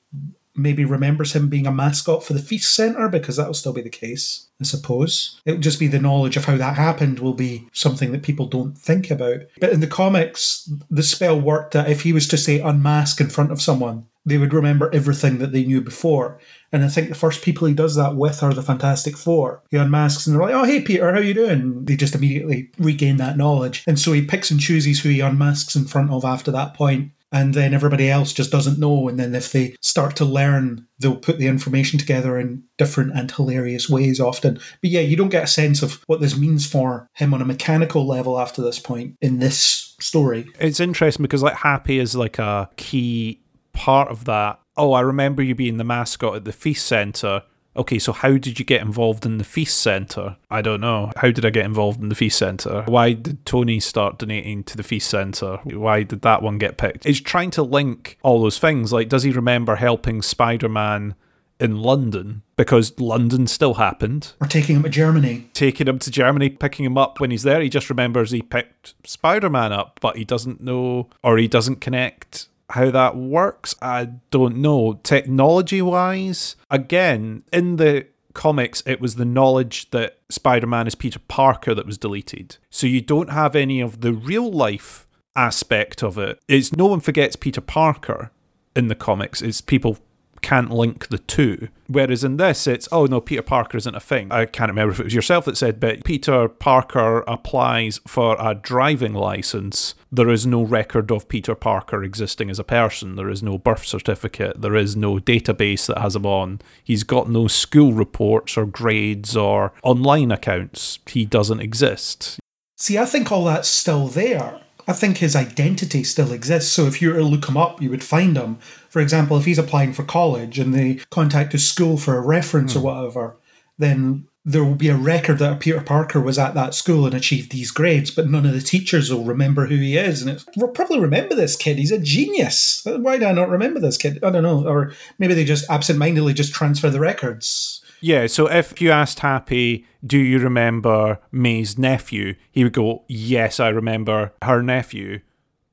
maybe 0.55 0.85
remembers 0.85 1.33
him 1.33 1.49
being 1.49 1.67
a 1.67 1.71
mascot 1.71 2.23
for 2.23 2.33
the 2.33 2.39
Feast 2.39 2.73
Centre 2.73 3.09
because 3.09 3.35
that'll 3.35 3.53
still 3.53 3.73
be 3.73 3.81
the 3.81 3.89
case, 3.89 4.47
I 4.61 4.63
suppose. 4.63 5.41
It'll 5.43 5.59
just 5.59 5.79
be 5.79 5.87
the 5.87 5.99
knowledge 5.99 6.37
of 6.37 6.45
how 6.45 6.55
that 6.57 6.75
happened 6.75 7.19
will 7.19 7.33
be 7.33 7.67
something 7.73 8.11
that 8.11 8.21
people 8.21 8.45
don't 8.45 8.77
think 8.77 9.09
about. 9.09 9.41
But 9.59 9.71
in 9.71 9.79
the 9.79 9.87
comics, 9.87 10.71
the 10.89 11.03
spell 11.03 11.39
worked 11.39 11.73
that 11.73 11.89
if 11.89 12.03
he 12.03 12.13
was 12.13 12.27
to 12.27 12.37
say 12.37 12.59
unmask 12.59 13.19
in 13.19 13.29
front 13.29 13.51
of 13.51 13.61
someone, 13.61 14.05
they 14.23 14.37
would 14.37 14.53
remember 14.53 14.93
everything 14.93 15.39
that 15.39 15.51
they 15.51 15.65
knew 15.65 15.81
before. 15.81 16.39
And 16.71 16.83
I 16.83 16.89
think 16.89 17.09
the 17.09 17.15
first 17.15 17.41
people 17.41 17.67
he 17.67 17.73
does 17.73 17.95
that 17.95 18.15
with 18.15 18.43
are 18.43 18.53
the 18.53 18.61
Fantastic 18.61 19.17
Four. 19.17 19.63
He 19.71 19.77
unmasks 19.77 20.27
and 20.27 20.35
they're 20.35 20.43
like, 20.43 20.53
"Oh, 20.53 20.63
hey 20.63 20.81
Peter, 20.81 21.11
how 21.11 21.19
you 21.19 21.33
doing?" 21.33 21.85
They 21.85 21.95
just 21.95 22.13
immediately 22.13 22.69
regain 22.77 23.17
that 23.17 23.35
knowledge, 23.37 23.83
and 23.87 23.99
so 23.99 24.13
he 24.13 24.21
picks 24.21 24.51
and 24.51 24.59
chooses 24.59 24.99
who 24.99 25.09
he 25.09 25.21
unmasks 25.21 25.75
in 25.75 25.85
front 25.85 26.11
of 26.11 26.23
after 26.23 26.51
that 26.51 26.75
point. 26.75 27.11
And 27.31 27.53
then 27.53 27.73
everybody 27.73 28.09
else 28.09 28.33
just 28.33 28.51
doesn't 28.51 28.79
know. 28.79 29.07
And 29.07 29.17
then 29.17 29.33
if 29.35 29.51
they 29.51 29.75
start 29.81 30.15
to 30.17 30.25
learn, 30.25 30.85
they'll 30.99 31.15
put 31.15 31.37
the 31.37 31.47
information 31.47 31.97
together 31.97 32.37
in 32.37 32.63
different 32.77 33.15
and 33.15 33.31
hilarious 33.31 33.89
ways 33.89 34.19
often. 34.19 34.55
But 34.55 34.89
yeah, 34.89 35.01
you 35.01 35.15
don't 35.15 35.29
get 35.29 35.45
a 35.45 35.47
sense 35.47 35.81
of 35.81 36.03
what 36.07 36.19
this 36.19 36.37
means 36.37 36.69
for 36.69 37.07
him 37.13 37.33
on 37.33 37.41
a 37.41 37.45
mechanical 37.45 38.05
level 38.05 38.39
after 38.39 38.61
this 38.61 38.79
point 38.79 39.15
in 39.21 39.39
this 39.39 39.95
story. 39.99 40.45
It's 40.59 40.79
interesting 40.79 41.23
because 41.23 41.43
like 41.43 41.55
Happy 41.55 41.99
is 41.99 42.15
like 42.15 42.37
a 42.37 42.69
key 42.75 43.41
part 43.71 44.09
of 44.09 44.25
that. 44.25 44.59
Oh, 44.75 44.93
I 44.93 45.01
remember 45.01 45.41
you 45.41 45.55
being 45.55 45.77
the 45.77 45.83
mascot 45.83 46.35
at 46.35 46.45
the 46.45 46.53
feast 46.53 46.85
center. 46.85 47.43
Okay, 47.75 47.99
so 47.99 48.11
how 48.11 48.37
did 48.37 48.59
you 48.59 48.65
get 48.65 48.81
involved 48.81 49.25
in 49.25 49.37
the 49.37 49.43
feast 49.43 49.79
center? 49.79 50.35
I 50.49 50.61
don't 50.61 50.81
know. 50.81 51.11
How 51.15 51.31
did 51.31 51.45
I 51.45 51.49
get 51.49 51.65
involved 51.65 52.01
in 52.01 52.09
the 52.09 52.15
feast 52.15 52.37
center? 52.37 52.83
Why 52.87 53.13
did 53.13 53.45
Tony 53.45 53.79
start 53.79 54.19
donating 54.19 54.63
to 54.65 54.77
the 54.77 54.83
feast 54.83 55.09
center? 55.09 55.57
Why 55.63 56.03
did 56.03 56.21
that 56.21 56.41
one 56.41 56.57
get 56.57 56.77
picked? 56.77 57.05
It's 57.05 57.21
trying 57.21 57.51
to 57.51 57.63
link 57.63 58.17
all 58.23 58.41
those 58.41 58.59
things. 58.59 58.91
Like, 58.91 59.07
does 59.09 59.23
he 59.23 59.31
remember 59.31 59.75
helping 59.75 60.21
Spider 60.21 60.67
Man 60.67 61.15
in 61.61 61.77
London? 61.77 62.41
Because 62.57 62.99
London 62.99 63.47
still 63.47 63.75
happened. 63.75 64.33
Or 64.41 64.47
taking 64.47 64.75
him 64.75 64.83
to 64.83 64.89
Germany. 64.89 65.47
Taking 65.53 65.87
him 65.87 65.99
to 65.99 66.11
Germany, 66.11 66.49
picking 66.49 66.85
him 66.85 66.97
up 66.97 67.21
when 67.21 67.31
he's 67.31 67.43
there. 67.43 67.61
He 67.61 67.69
just 67.69 67.89
remembers 67.89 68.31
he 68.31 68.41
picked 68.41 68.95
Spider 69.07 69.49
Man 69.49 69.71
up, 69.71 69.99
but 70.01 70.17
he 70.17 70.25
doesn't 70.25 70.61
know 70.61 71.07
or 71.23 71.37
he 71.37 71.47
doesn't 71.47 71.79
connect 71.79 72.49
how 72.71 72.91
that 72.91 73.15
works, 73.15 73.75
I 73.81 74.09
don't 74.29 74.57
know. 74.57 74.99
Technology 75.03 75.81
wise, 75.81 76.55
again, 76.69 77.43
in 77.51 77.77
the 77.77 78.07
comics, 78.33 78.81
it 78.85 79.01
was 79.01 79.15
the 79.15 79.25
knowledge 79.25 79.89
that 79.91 80.19
Spider 80.29 80.67
Man 80.67 80.87
is 80.87 80.95
Peter 80.95 81.19
Parker 81.19 81.75
that 81.75 81.85
was 81.85 81.97
deleted. 81.97 82.57
So 82.69 82.87
you 82.87 83.01
don't 83.01 83.29
have 83.29 83.55
any 83.55 83.81
of 83.81 84.01
the 84.01 84.13
real 84.13 84.51
life 84.51 85.07
aspect 85.35 86.03
of 86.03 86.17
it. 86.17 86.39
It's 86.47 86.75
no 86.75 86.87
one 86.87 86.99
forgets 86.99 87.35
Peter 87.35 87.61
Parker 87.61 88.31
in 88.75 88.87
the 88.87 88.95
comics. 88.95 89.41
It's 89.41 89.61
people 89.61 89.97
can't 90.41 90.71
link 90.71 91.07
the 91.09 91.17
two. 91.17 91.67
Whereas 91.87 92.23
in 92.23 92.37
this, 92.37 92.67
it's, 92.67 92.87
oh 92.91 93.05
no, 93.05 93.19
Peter 93.19 93.41
Parker 93.41 93.77
isn't 93.77 93.95
a 93.95 93.99
thing. 93.99 94.31
I 94.31 94.45
can't 94.45 94.69
remember 94.69 94.93
if 94.93 94.99
it 94.99 95.03
was 95.03 95.13
yourself 95.13 95.45
that 95.45 95.57
said, 95.57 95.79
but 95.79 96.03
Peter 96.03 96.47
Parker 96.47 97.23
applies 97.27 97.99
for 98.07 98.35
a 98.39 98.55
driving 98.55 99.13
license. 99.13 99.95
There 100.11 100.29
is 100.29 100.45
no 100.45 100.63
record 100.63 101.11
of 101.11 101.27
Peter 101.27 101.55
Parker 101.55 102.03
existing 102.03 102.49
as 102.49 102.59
a 102.59 102.63
person. 102.63 103.15
There 103.15 103.29
is 103.29 103.43
no 103.43 103.57
birth 103.57 103.85
certificate. 103.85 104.61
There 104.61 104.75
is 104.75 104.95
no 104.95 105.17
database 105.17 105.85
that 105.87 105.99
has 105.99 106.15
him 106.15 106.25
on. 106.25 106.61
He's 106.83 107.03
got 107.03 107.29
no 107.29 107.47
school 107.47 107.93
reports 107.93 108.57
or 108.57 108.65
grades 108.65 109.35
or 109.35 109.73
online 109.83 110.31
accounts. 110.31 110.99
He 111.07 111.25
doesn't 111.25 111.59
exist. 111.59 112.39
See, 112.77 112.97
I 112.97 113.05
think 113.05 113.31
all 113.31 113.45
that's 113.45 113.69
still 113.69 114.07
there. 114.07 114.61
I 114.91 114.93
think 114.93 115.19
his 115.19 115.37
identity 115.37 116.03
still 116.03 116.33
exists. 116.33 116.69
So 116.69 116.85
if 116.85 117.01
you 117.01 117.11
were 117.11 117.19
to 117.19 117.23
look 117.23 117.47
him 117.47 117.55
up, 117.55 117.81
you 117.81 117.89
would 117.89 118.03
find 118.03 118.35
him. 118.35 118.57
For 118.89 118.99
example, 118.99 119.37
if 119.37 119.45
he's 119.45 119.57
applying 119.57 119.93
for 119.93 120.03
college 120.03 120.59
and 120.59 120.73
they 120.73 120.95
contact 121.09 121.53
his 121.53 121.65
school 121.65 121.95
for 121.95 122.17
a 122.17 122.27
reference 122.27 122.73
mm. 122.73 122.75
or 122.75 122.79
hmm. 122.79 122.85
whatever, 122.87 123.37
then 123.77 124.27
there 124.43 124.65
will 124.65 124.75
be 124.75 124.89
a 124.89 124.97
record 124.97 125.39
that 125.39 125.61
Peter 125.61 125.79
Parker 125.79 126.19
was 126.19 126.37
at 126.37 126.55
that 126.55 126.73
school 126.73 127.05
and 127.05 127.15
achieved 127.15 127.53
these 127.53 127.71
grades, 127.71 128.11
but 128.11 128.27
none 128.27 128.45
of 128.45 128.51
the 128.51 128.59
teachers 128.59 129.09
will 129.09 129.23
remember 129.23 129.67
who 129.67 129.77
he 129.77 129.95
is. 129.95 130.21
And 130.21 130.29
it's, 130.29 130.45
we'll 130.57 130.67
probably 130.67 130.99
remember 130.99 131.35
this 131.35 131.55
kid. 131.55 131.77
He's 131.77 131.93
a 131.93 131.97
genius. 131.97 132.81
Why 132.85 133.17
do 133.17 133.25
I 133.27 133.31
not 133.31 133.49
remember 133.49 133.79
this 133.79 133.97
kid? 133.97 134.21
I 134.21 134.29
don't 134.29 134.43
know. 134.43 134.67
Or 134.67 134.91
maybe 135.17 135.35
they 135.35 135.45
just 135.45 135.69
absentmindedly 135.69 136.33
just 136.33 136.53
transfer 136.53 136.89
the 136.89 136.99
records. 136.99 137.80
Yeah, 138.01 138.25
so 138.25 138.47
if 138.47 138.81
you 138.81 138.89
asked 138.89 139.19
Happy, 139.19 139.85
do 140.03 140.17
you 140.17 140.39
remember 140.39 141.19
May's 141.31 141.77
nephew? 141.77 142.35
He 142.51 142.63
would 142.63 142.73
go, 142.73 143.03
yes, 143.07 143.59
I 143.59 143.69
remember 143.69 144.33
her 144.41 144.63
nephew, 144.63 145.21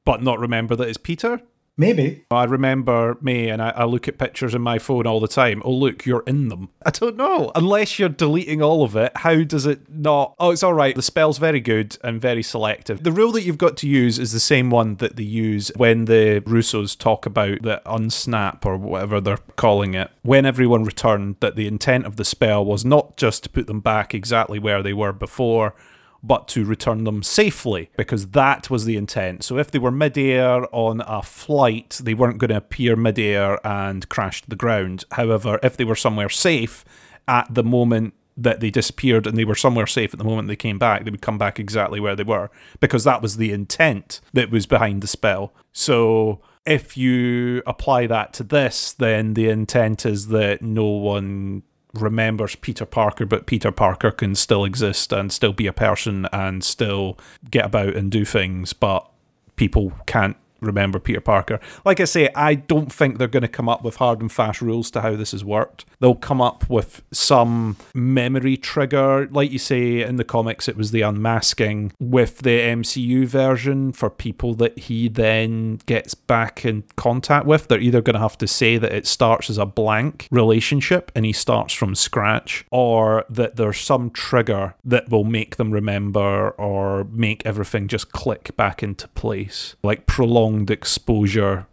but 0.05 0.23
not 0.23 0.39
remember 0.39 0.77
that 0.77 0.89
it's 0.89 0.99
Peter. 0.99 1.41
Maybe. 1.79 2.25
I 2.33 2.43
remember 2.43 3.17
me 3.23 3.49
and 3.49 3.63
I, 3.63 3.71
I 3.71 3.85
look 3.85 4.09
at 4.09 4.19
pictures 4.19 4.53
in 4.53 4.61
my 4.61 4.81
phone 4.81 5.07
all 5.07 5.21
the 5.21 5.29
time. 5.29 5.63
Oh, 5.65 5.73
look, 5.73 6.05
you're 6.05 6.25
in 6.27 6.49
them. 6.49 6.71
I 6.85 6.91
don't 6.91 7.17
know. 7.17 7.53
Unless 7.55 8.01
you're 8.01 8.09
deleting 8.09 8.61
all 8.61 8.83
of 8.83 8.97
it, 8.97 9.13
how 9.15 9.45
does 9.45 9.65
it 9.65 9.89
not? 9.89 10.35
Oh, 10.41 10.51
it's 10.51 10.65
all 10.65 10.75
right. 10.75 10.97
The 10.97 11.03
spell's 11.03 11.39
very 11.39 11.61
good 11.61 11.97
and 12.03 12.21
very 12.21 12.43
selective. 12.43 13.05
The 13.05 13.13
rule 13.13 13.31
that 13.31 13.45
you've 13.45 13.59
got 13.59 13.77
to 13.79 13.89
use 13.89 14.19
is 14.19 14.33
the 14.33 14.41
same 14.41 14.71
one 14.71 14.97
that 14.97 15.15
they 15.15 15.23
use 15.23 15.71
when 15.77 16.07
the 16.07 16.43
Russos 16.45 16.99
talk 16.99 17.27
about 17.27 17.63
the 17.63 17.81
unsnap 17.87 18.67
or 18.67 18.77
whatever 18.77 19.21
they're 19.21 19.39
calling 19.55 19.95
it. 19.95 20.11
When 20.23 20.45
everyone 20.45 20.83
returned, 20.83 21.37
that 21.39 21.55
the 21.55 21.69
intent 21.69 22.07
of 22.07 22.17
the 22.17 22.25
spell 22.25 22.65
was 22.65 22.85
not 22.85 23.17
just 23.17 23.45
to 23.45 23.49
put 23.49 23.69
them 23.69 23.81
back 23.81 24.15
exactly 24.15 24.59
where 24.59 24.83
they 24.83 24.93
were 24.93 25.13
before 25.13 25.77
but 26.23 26.49
to 26.49 26.65
return 26.65 27.05
them 27.05 27.23
safely 27.23 27.91
because 27.97 28.29
that 28.29 28.71
was 28.71 28.85
the 28.85 28.97
intent. 28.97 29.45
So 29.45 29.59
if 29.59 29.71
they 29.71 29.79
were 29.79 29.91
midair 29.91 30.67
on 30.75 31.01
a 31.03 31.23
flight, 31.23 32.01
they 32.03 32.15
weren't 32.15 32.39
going 32.39 32.51
to 32.51 32.57
appear 32.57 32.97
midair 32.97 33.65
and 33.67 34.09
crash 34.09 34.43
to 34.43 34.51
the 34.51 34.57
ground. 34.57 35.05
However, 35.13 35.59
if 35.63 35.77
they 35.77 35.85
were 35.85 35.97
somewhere 35.97 36.29
safe 36.29 36.85
at 37.27 37.47
the 37.53 37.65
moment 37.65 38.15
that 38.37 38.61
they 38.61 38.71
disappeared 38.71 39.27
and 39.27 39.37
they 39.37 39.45
were 39.45 39.55
somewhere 39.55 39.87
safe 39.87 40.15
at 40.15 40.19
the 40.19 40.25
moment 40.25 40.49
they 40.49 40.57
came 40.57 40.79
back, 40.79 41.05
they 41.05 41.11
would 41.11 41.23
come 41.23 41.39
back 41.39 41.59
exactly 41.59 42.01
where 42.01 42.17
they 42.17 42.25
were 42.25 42.51
because 42.81 43.05
that 43.05 43.23
was 43.23 43.37
the 43.37 43.53
intent 43.53 44.21
that 44.33 44.51
was 44.51 44.67
behind 44.67 45.03
the 45.03 45.09
spell. 45.09 45.53
So 45.73 46.41
if 46.65 46.97
you 46.97 47.63
apply 47.67 48.07
that 48.07 48.33
to 48.35 48.45
this, 48.45 48.93
then 48.93 49.35
the 49.35 49.49
intent 49.49 50.07
is 50.07 50.29
that 50.29 50.63
no 50.63 50.85
one 50.85 51.63
remembers 51.95 52.57
Peter 52.57 52.85
Parker, 52.85 53.27
but 53.27 53.47
Peter 53.47 53.73
Parker 53.73 54.11
can 54.11 54.35
still 54.35 54.65
exist 54.65 55.13
and 55.13 55.33
still 55.33 55.53
be 55.53 55.67
a 55.67 55.73
person 55.73 56.27
and 56.33 56.63
still 56.63 57.19
get 57.51 57.65
about 57.65 57.97
and 57.97 58.11
do 58.11 58.25
things, 58.25 58.73
but 58.73 59.09
people 59.57 59.93
can't 60.07 60.37
remember 60.61 60.99
Peter 60.99 61.21
Parker. 61.21 61.61
Like 61.85 62.01
I 62.01 62.05
say, 62.05 62.31
I 62.35 62.55
don't 62.55 62.93
think 62.93 63.19
they're 63.19 63.29
going 63.29 63.43
to 63.43 63.49
come 63.49 63.69
up 63.69 63.83
with 63.83 63.97
hard 63.97 64.21
and 64.21 64.31
fast 64.31 64.61
rules 64.61 64.91
to 64.93 65.01
how 65.01 65.17
this 65.17 65.33
has 65.33 65.45
worked. 65.45 65.85
They'll 66.01 66.15
come 66.15 66.41
up 66.41 66.69
with 66.69 67.03
some 67.13 67.77
memory 67.95 68.57
trigger. 68.57 69.29
Like 69.31 69.51
you 69.51 69.59
say 69.59 70.03
in 70.03 70.17
the 70.17 70.25
comics, 70.25 70.69
it 70.69 70.77
was 70.77 70.91
the 70.91 71.03
unmasking 71.03 71.93
with 71.99 72.39
the 72.39 72.61
MCU 72.61 73.27
version 73.27 73.93
for 73.93 74.11
people 74.11 74.55
that 74.55 74.79
he 74.79 75.09
then 75.09 75.81
gets 75.87 76.15
back 76.15 76.65
in 76.65 76.85
contact 76.97 77.47
with. 77.47 77.69
They're 77.69 77.81
either 77.81 78.03
going 78.03 78.15
to 78.15 78.21
have 78.21 78.39
to 78.39 78.47
say 78.47 78.79
that 78.79 78.93
it 78.93 79.07
starts 79.07 79.51
as 79.51 79.59
a 79.59 79.67
blank 79.67 80.29
relationship 80.31 81.11
and 81.15 81.25
he 81.25 81.33
starts 81.33 81.75
from 81.75 81.95
scratch, 81.95 82.65
or 82.71 83.25
that 83.29 83.57
there's 83.57 83.81
some 83.81 84.11
trigger 84.11 84.75
that 84.85 85.09
will 85.11 85.25
make 85.25 85.57
them 85.57 85.71
remember 85.71 86.51
or 86.51 87.05
make 87.05 87.45
everything 87.45 87.89
just 87.89 88.13
click 88.13 88.57
back 88.57 88.83
into 88.83 89.09
place. 89.09 89.77
Like 89.83 90.07
prolonged 90.49 90.71
exposure 90.71 91.67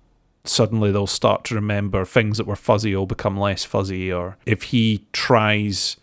suddenly 0.43 0.91
they'll 0.91 1.07
start 1.07 1.43
to 1.43 1.55
remember 1.55 2.05
things 2.05 2.37
that 2.37 2.45
were 2.45 2.55
fuzzy 2.55 2.95
will 2.95 3.07
become 3.07 3.39
less 3.39 3.63
fuzzy 3.65 4.11
or 4.11 4.37
if 4.45 4.63
he 4.63 5.05
tries 5.11 5.97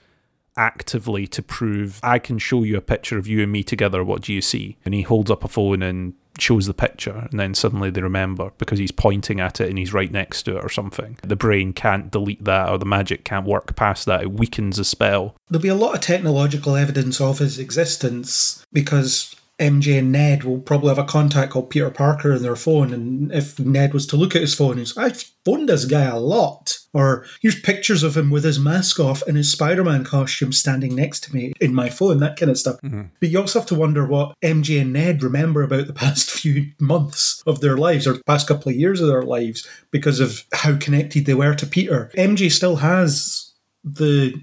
actively 0.57 1.27
to 1.27 1.43
prove 1.43 2.01
I 2.03 2.19
can 2.19 2.39
show 2.39 2.63
you 2.65 2.77
a 2.77 2.81
picture 2.81 3.19
of 3.19 3.29
you 3.29 3.43
and 3.43 3.53
me 3.53 3.63
together 3.63 4.03
what 4.03 4.23
do 4.23 4.33
you 4.33 4.43
see? 4.43 4.77
And 4.85 4.95
he 4.95 5.03
holds 5.03 5.31
up 5.31 5.45
a 5.45 5.49
phone 5.49 5.83
and 5.83 6.15
shows 6.39 6.67
the 6.67 6.75
picture 6.75 7.29
and 7.31 7.39
then 7.39 7.55
suddenly 7.55 7.91
they 7.91 8.03
remember 8.03 8.51
because 8.59 8.79
he's 8.79 8.91
pointing 8.91 9.39
at 9.39 9.61
it 9.61 9.69
and 9.69 9.79
he's 9.79 9.95
right 9.95 10.11
next 10.11 10.43
to 10.45 10.57
it 10.57 10.65
or 10.65 10.69
something. 10.69 11.19
The 11.23 11.37
brain 11.37 11.73
can't 11.73 12.11
delete 12.11 12.45
that 12.45 12.69
or 12.69 12.79
the 12.79 12.85
magic 12.85 13.25
can't 13.25 13.47
work 13.47 13.77
past 13.77 14.07
that. 14.07 14.23
It 14.23 14.33
weakens 14.33 14.79
the 14.79 14.85
spell. 14.85 15.37
There'll 15.49 15.63
be 15.63 15.69
a 15.69 15.75
lot 15.75 15.95
of 15.95 16.01
technological 16.01 16.75
evidence 16.75 17.21
of 17.21 17.39
his 17.39 17.59
existence 17.59 18.65
because 18.73 19.37
MJ 19.61 19.99
and 19.99 20.11
Ned 20.11 20.45
will 20.45 20.59
probably 20.59 20.89
have 20.89 20.99
a 20.99 21.05
contact 21.05 21.53
called 21.53 21.71
Peter 21.71 21.91
Parker 21.91 22.33
in 22.33 22.43
their 22.43 22.57
phone. 22.57 22.93
And 22.93 23.33
if 23.33 23.59
Ned 23.59 23.95
was 23.95 24.07
to 24.09 24.17
look 24.17 24.35
at 24.35 24.41
his 24.41 24.55
phone, 24.55 24.79
he's, 24.79 24.97
I've 24.97 25.25
phoned 25.45 25.69
this 25.69 25.85
guy 25.85 26.05
a 26.05 26.19
lot. 26.19 26.79
Or 26.93 27.27
here's 27.41 27.61
pictures 27.61 28.03
of 28.03 28.17
him 28.17 28.31
with 28.31 28.45
his 28.45 28.59
mask 28.59 28.99
off 28.99 29.23
and 29.27 29.37
his 29.37 29.53
Spider 29.53 29.85
Man 29.85 30.05
costume 30.05 30.53
standing 30.53 30.95
next 30.95 31.25
to 31.25 31.35
me 31.35 31.53
in 31.61 31.75
my 31.75 31.89
phone, 31.89 32.19
that 32.19 32.37
kind 32.37 32.51
of 32.51 32.59
stuff. 32.59 32.81
Mm-hmm. 32.83 33.03
But 33.21 33.29
you 33.29 33.39
also 33.41 33.61
have 33.61 33.69
to 33.69 33.75
wonder 33.75 34.07
what 34.07 34.35
MJ 34.43 34.81
and 34.81 34.93
Ned 34.93 35.23
remember 35.23 35.63
about 35.63 35.87
the 35.87 35.93
past 36.03 36.31
few 36.31 36.73
months 36.81 37.43
of 37.47 37.61
their 37.61 37.77
lives 37.77 38.07
or 38.07 38.15
the 38.15 38.25
past 38.25 38.49
couple 38.49 38.71
of 38.71 38.77
years 38.77 39.01
of 39.01 39.09
their 39.09 39.23
lives 39.23 39.67
because 39.91 40.19
of 40.19 40.45
how 40.53 40.77
connected 40.77 41.27
they 41.27 41.35
were 41.35 41.55
to 41.55 41.67
Peter. 41.67 42.11
MJ 42.17 42.51
still 42.51 42.77
has 42.77 43.53
the 43.85 44.35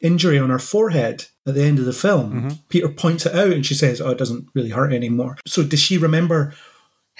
injury 0.00 0.38
on 0.38 0.50
her 0.50 0.58
forehead 0.58 1.26
at 1.46 1.54
the 1.54 1.62
end 1.62 1.78
of 1.78 1.84
the 1.84 1.92
film. 1.92 2.32
Mm-hmm. 2.32 2.48
Peter 2.68 2.88
points 2.88 3.26
it 3.26 3.34
out 3.34 3.52
and 3.52 3.64
she 3.64 3.74
says, 3.74 4.00
Oh, 4.00 4.10
it 4.10 4.18
doesn't 4.18 4.48
really 4.54 4.70
hurt 4.70 4.92
anymore. 4.92 5.36
So 5.46 5.62
does 5.62 5.80
she 5.80 5.98
remember 5.98 6.54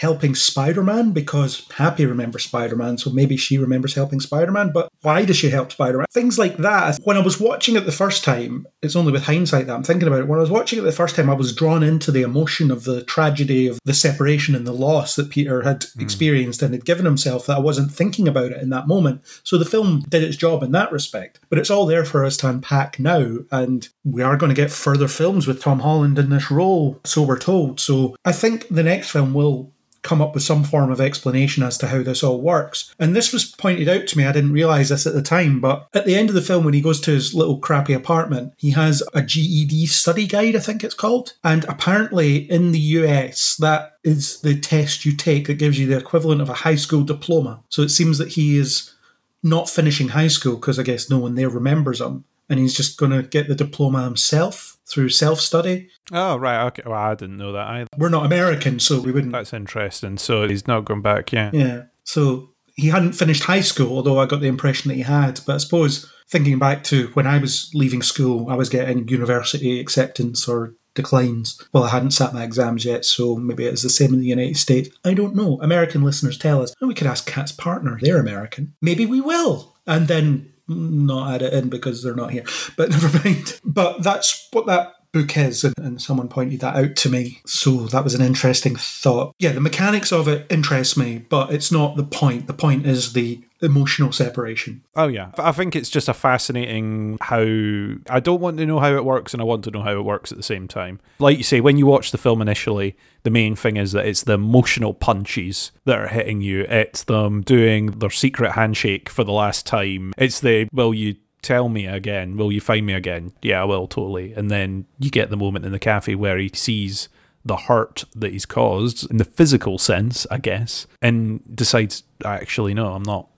helping 0.00 0.34
Spider 0.34 0.82
Man? 0.82 1.12
Because 1.12 1.68
Happy 1.74 2.06
remembers 2.06 2.44
Spider 2.44 2.74
Man, 2.74 2.96
so 2.96 3.10
maybe 3.10 3.36
she 3.36 3.58
remembers 3.58 3.94
helping 3.94 4.18
Spider 4.18 4.50
Man. 4.50 4.72
But 4.72 4.88
why 5.02 5.26
does 5.26 5.36
she 5.36 5.50
help 5.50 5.72
Spider 5.72 5.98
Man? 5.98 6.06
Things 6.10 6.38
like 6.38 6.56
that. 6.56 6.98
When 7.04 7.18
I 7.18 7.20
was 7.20 7.38
watching 7.38 7.76
it 7.76 7.80
the 7.80 7.92
first 7.92 8.24
time, 8.24 8.66
it's 8.80 8.96
only 8.96 9.12
with 9.12 9.24
hindsight 9.24 9.66
that 9.66 9.74
I'm 9.74 9.82
thinking 9.82 10.08
about 10.08 10.20
it. 10.20 10.28
When 10.28 10.38
I 10.38 10.42
was 10.42 10.50
watching 10.50 10.78
it 10.78 10.82
the 10.82 10.92
first 10.92 11.16
time, 11.16 11.28
I 11.28 11.34
was 11.34 11.54
drawn 11.54 11.82
into 11.82 12.10
the 12.10 12.22
emotion 12.22 12.70
of 12.70 12.84
the 12.84 13.04
tragedy 13.04 13.66
of 13.66 13.78
the 13.84 13.92
separation 13.92 14.54
and 14.54 14.66
the 14.66 14.72
loss 14.72 15.16
that 15.16 15.28
Peter 15.28 15.62
had 15.62 15.84
hmm. 15.84 16.00
experienced 16.00 16.62
and 16.62 16.72
had 16.72 16.86
given 16.86 17.04
himself 17.04 17.46
that 17.46 17.58
I 17.58 17.60
wasn't 17.60 17.92
thinking 17.92 18.26
about 18.26 18.52
it 18.52 18.62
in 18.62 18.70
that 18.70 18.88
moment. 18.88 19.20
So 19.44 19.58
the 19.58 19.66
film 19.66 20.00
did 20.08 20.22
its 20.22 20.36
job 20.36 20.62
in 20.62 20.72
that 20.72 20.92
respect. 20.92 21.40
But 21.50 21.58
it's 21.58 21.70
all 21.70 21.84
there 21.84 22.06
for 22.06 22.24
us 22.24 22.38
to 22.38 22.48
unpack 22.48 22.98
now. 22.98 23.40
And 23.50 23.86
we 24.04 24.22
are 24.22 24.38
going 24.38 24.48
to 24.48 24.60
get 24.60 24.70
further 24.70 25.08
films 25.08 25.46
with 25.46 25.60
Tom 25.60 25.80
Holland 25.80 26.18
in 26.18 26.30
this 26.30 26.50
role, 26.50 26.98
so 27.04 27.22
we're 27.22 27.38
told. 27.38 27.80
So 27.80 28.16
I 28.24 28.32
think 28.32 28.66
the 28.68 28.82
next 28.82 29.10
film 29.10 29.34
will 29.34 29.72
come 30.02 30.22
up 30.22 30.34
with 30.34 30.42
some 30.42 30.64
form 30.64 30.90
of 30.90 31.00
explanation 31.00 31.62
as 31.62 31.76
to 31.78 31.88
how 31.88 32.02
this 32.02 32.22
all 32.22 32.40
works. 32.40 32.94
And 32.98 33.14
this 33.14 33.32
was 33.32 33.44
pointed 33.44 33.88
out 33.88 34.06
to 34.08 34.18
me, 34.18 34.24
I 34.24 34.32
didn't 34.32 34.52
realise 34.52 34.88
this 34.88 35.06
at 35.06 35.14
the 35.14 35.22
time, 35.22 35.60
but 35.60 35.88
at 35.92 36.06
the 36.06 36.14
end 36.14 36.28
of 36.28 36.34
the 36.34 36.42
film, 36.42 36.64
when 36.64 36.74
he 36.74 36.80
goes 36.80 37.00
to 37.02 37.10
his 37.10 37.34
little 37.34 37.58
crappy 37.58 37.92
apartment, 37.92 38.54
he 38.56 38.70
has 38.70 39.02
a 39.14 39.22
GED 39.22 39.86
study 39.86 40.26
guide, 40.26 40.56
I 40.56 40.60
think 40.60 40.82
it's 40.82 40.94
called. 40.94 41.34
And 41.44 41.64
apparently 41.64 42.50
in 42.50 42.72
the 42.72 42.78
US, 42.78 43.56
that 43.56 43.98
is 44.02 44.40
the 44.40 44.58
test 44.58 45.04
you 45.04 45.14
take 45.16 45.46
that 45.46 45.54
gives 45.54 45.78
you 45.78 45.86
the 45.86 45.98
equivalent 45.98 46.40
of 46.40 46.48
a 46.48 46.54
high 46.54 46.76
school 46.76 47.02
diploma. 47.02 47.62
So 47.68 47.82
it 47.82 47.90
seems 47.90 48.18
that 48.18 48.28
he 48.28 48.56
is 48.56 48.94
not 49.42 49.70
finishing 49.70 50.08
high 50.08 50.28
school 50.28 50.56
because 50.56 50.78
I 50.78 50.82
guess 50.82 51.10
no 51.10 51.18
one 51.18 51.34
there 51.34 51.48
remembers 51.48 52.00
him. 52.00 52.24
And 52.48 52.58
he's 52.58 52.74
just 52.74 52.98
going 52.98 53.12
to 53.12 53.22
get 53.22 53.48
the 53.48 53.54
diploma 53.54 54.02
himself 54.02 54.69
through 54.90 55.08
self 55.10 55.40
study. 55.40 55.88
oh 56.12 56.36
right 56.36 56.66
okay 56.66 56.82
well 56.84 56.98
I 56.98 57.14
didn't 57.14 57.36
know 57.36 57.52
that 57.52 57.66
either 57.68 57.86
We're 57.96 58.08
not 58.08 58.26
American, 58.26 58.80
so 58.80 59.00
we 59.00 59.12
wouldn't. 59.12 59.32
that's 59.32 59.52
interesting 59.52 60.18
so 60.18 60.46
he's 60.48 60.66
not 60.66 60.84
going 60.84 61.02
back 61.02 61.32
yeah 61.32 61.50
Yeah. 61.52 61.82
So 62.04 62.50
he 62.74 62.88
hadn't 62.88 63.12
finished 63.12 63.44
high 63.44 63.60
school, 63.60 63.94
although 63.96 64.18
I 64.18 64.26
got 64.26 64.40
the 64.40 64.48
impression 64.48 64.88
that 64.88 64.94
he 64.94 65.02
had. 65.02 65.40
But 65.46 65.54
I 65.56 65.58
suppose 65.58 66.10
thinking 66.28 66.58
back 66.58 66.82
to 66.84 67.08
when 67.14 67.26
I 67.26 67.36
was 67.38 67.70
leaving 67.74 68.00
school, 68.02 68.48
I 68.50 68.54
was 68.54 68.68
getting 68.70 69.06
university 69.06 69.78
acceptance 69.78 70.48
or 70.48 70.74
declines. 70.94 71.60
Well, 71.72 71.84
I 71.84 71.90
hadn't 71.90 72.12
sat 72.12 72.32
my 72.32 72.42
exams 72.42 72.84
yet, 72.84 73.04
so 73.04 73.36
maybe 73.36 73.66
it's 73.66 73.82
the 73.82 73.90
same 73.90 74.14
in 74.14 74.20
the 74.20 74.26
United 74.26 74.56
States. 74.56 74.88
I 75.04 75.14
don't 75.14 75.36
know. 75.36 75.60
American 75.60 76.02
listeners 76.02 76.38
tell 76.38 76.62
us. 76.62 76.74
And 76.80 76.88
we 76.88 76.94
could 76.94 77.06
ask 77.06 77.26
Kat's 77.26 77.52
partner. 77.52 77.98
They're 78.00 78.18
American. 78.20 78.74
Maybe 78.80 79.04
we 79.06 79.20
will. 79.20 79.76
And 79.86 80.08
then 80.08 80.50
not 80.70 81.34
add 81.34 81.42
it 81.42 81.52
in 81.52 81.68
because 81.68 82.02
they're 82.02 82.14
not 82.14 82.30
here. 82.30 82.44
But 82.76 82.90
never 82.90 83.18
mind. 83.18 83.60
But 83.64 84.02
that's 84.02 84.48
what 84.52 84.66
that 84.66 84.94
book 85.12 85.36
is, 85.36 85.64
and, 85.64 85.74
and 85.78 86.00
someone 86.00 86.28
pointed 86.28 86.60
that 86.60 86.76
out 86.76 86.96
to 86.96 87.08
me. 87.08 87.40
So 87.46 87.86
that 87.88 88.04
was 88.04 88.14
an 88.14 88.24
interesting 88.24 88.76
thought. 88.76 89.34
Yeah, 89.38 89.52
the 89.52 89.60
mechanics 89.60 90.12
of 90.12 90.28
it 90.28 90.46
interest 90.50 90.96
me, 90.96 91.18
but 91.28 91.52
it's 91.52 91.72
not 91.72 91.96
the 91.96 92.04
point. 92.04 92.46
The 92.46 92.54
point 92.54 92.86
is 92.86 93.12
the 93.12 93.42
emotional 93.62 94.12
separation. 94.12 94.82
Oh 94.96 95.08
yeah, 95.08 95.32
I 95.38 95.52
think 95.52 95.76
it's 95.76 95.90
just 95.90 96.08
a 96.08 96.14
fascinating 96.14 97.18
how 97.20 97.40
I 97.40 98.20
don't 98.20 98.40
want 98.40 98.58
to 98.58 98.66
know 98.66 98.78
how 98.78 98.94
it 98.94 99.04
works 99.04 99.32
and 99.32 99.40
I 99.40 99.44
want 99.44 99.64
to 99.64 99.70
know 99.70 99.82
how 99.82 99.92
it 99.92 100.04
works 100.04 100.32
at 100.32 100.38
the 100.38 100.42
same 100.42 100.68
time. 100.68 101.00
Like 101.18 101.38
you 101.38 101.44
say, 101.44 101.60
when 101.60 101.76
you 101.76 101.86
watch 101.86 102.10
the 102.10 102.18
film 102.18 102.40
initially, 102.42 102.96
the 103.22 103.30
main 103.30 103.56
thing 103.56 103.76
is 103.76 103.92
that 103.92 104.06
it's 104.06 104.24
the 104.24 104.34
emotional 104.34 104.94
punches 104.94 105.72
that 105.84 105.98
are 105.98 106.08
hitting 106.08 106.40
you. 106.40 106.62
It's 106.62 107.04
them 107.04 107.42
doing 107.42 107.86
their 107.98 108.10
secret 108.10 108.52
handshake 108.52 109.08
for 109.08 109.24
the 109.24 109.32
last 109.32 109.66
time. 109.66 110.12
It's 110.16 110.40
the 110.40 110.68
will 110.72 110.94
you 110.94 111.16
tell 111.42 111.68
me 111.68 111.86
again? 111.86 112.36
Will 112.36 112.52
you 112.52 112.60
find 112.60 112.86
me 112.86 112.92
again? 112.92 113.32
Yeah, 113.42 113.62
I 113.62 113.64
will 113.64 113.86
totally. 113.86 114.32
And 114.32 114.50
then 114.50 114.86
you 114.98 115.10
get 115.10 115.30
the 115.30 115.36
moment 115.36 115.64
in 115.64 115.72
the 115.72 115.78
cafe 115.78 116.14
where 116.14 116.38
he 116.38 116.50
sees 116.54 117.08
the 117.44 117.56
hurt 117.56 118.04
that 118.14 118.32
he's 118.32 118.44
caused 118.44 119.10
in 119.10 119.16
the 119.16 119.24
physical 119.24 119.78
sense, 119.78 120.26
I 120.30 120.38
guess, 120.38 120.86
and 121.00 121.40
decides 121.54 122.02
actually 122.24 122.74
no, 122.74 122.92
I'm 122.92 123.02
not 123.02 123.28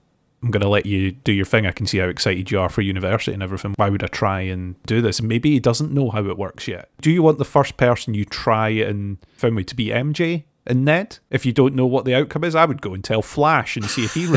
I'm 0.43 0.51
going 0.51 0.62
to 0.62 0.69
let 0.69 0.86
you 0.86 1.12
do 1.12 1.32
your 1.32 1.44
thing. 1.44 1.66
I 1.66 1.70
can 1.70 1.86
see 1.86 1.98
how 1.98 2.09
excited 2.09 2.51
you 2.51 2.59
are 2.59 2.69
for 2.69 2.82
university 2.82 3.32
and 3.32 3.43
everything. 3.43 3.74
Why 3.77 3.89
would 3.89 4.02
I 4.02 4.09
try 4.09 4.40
and 4.40 4.82
do 4.85 5.01
this? 5.01 5.23
Maybe 5.23 5.52
he 5.52 5.60
doesn't 5.60 5.93
know 5.93 6.10
how 6.10 6.27
it 6.27 6.36
works 6.36 6.66
yet. 6.66 6.89
Do 7.01 7.10
you 7.10 7.23
want 7.23 7.39
the 7.39 7.44
first 7.44 7.77
person 7.77 8.14
you 8.14 8.24
try 8.24 8.70
and 8.70 9.19
found 9.36 9.55
me 9.55 9.64
to 9.64 9.77
be 9.77 9.86
MJ? 9.86 10.44
And 10.66 10.84
Ned. 10.84 11.18
If 11.30 11.44
you 11.44 11.52
don't 11.52 11.74
know 11.74 11.86
what 11.86 12.05
the 12.05 12.14
outcome 12.14 12.44
is, 12.44 12.55
I 12.55 12.64
would 12.64 12.80
go 12.80 12.94
and 12.94 13.02
tell 13.02 13.22
Flash 13.22 13.76
and 13.76 13.86
see 13.86 14.05
if 14.05 14.14
he. 14.14 14.22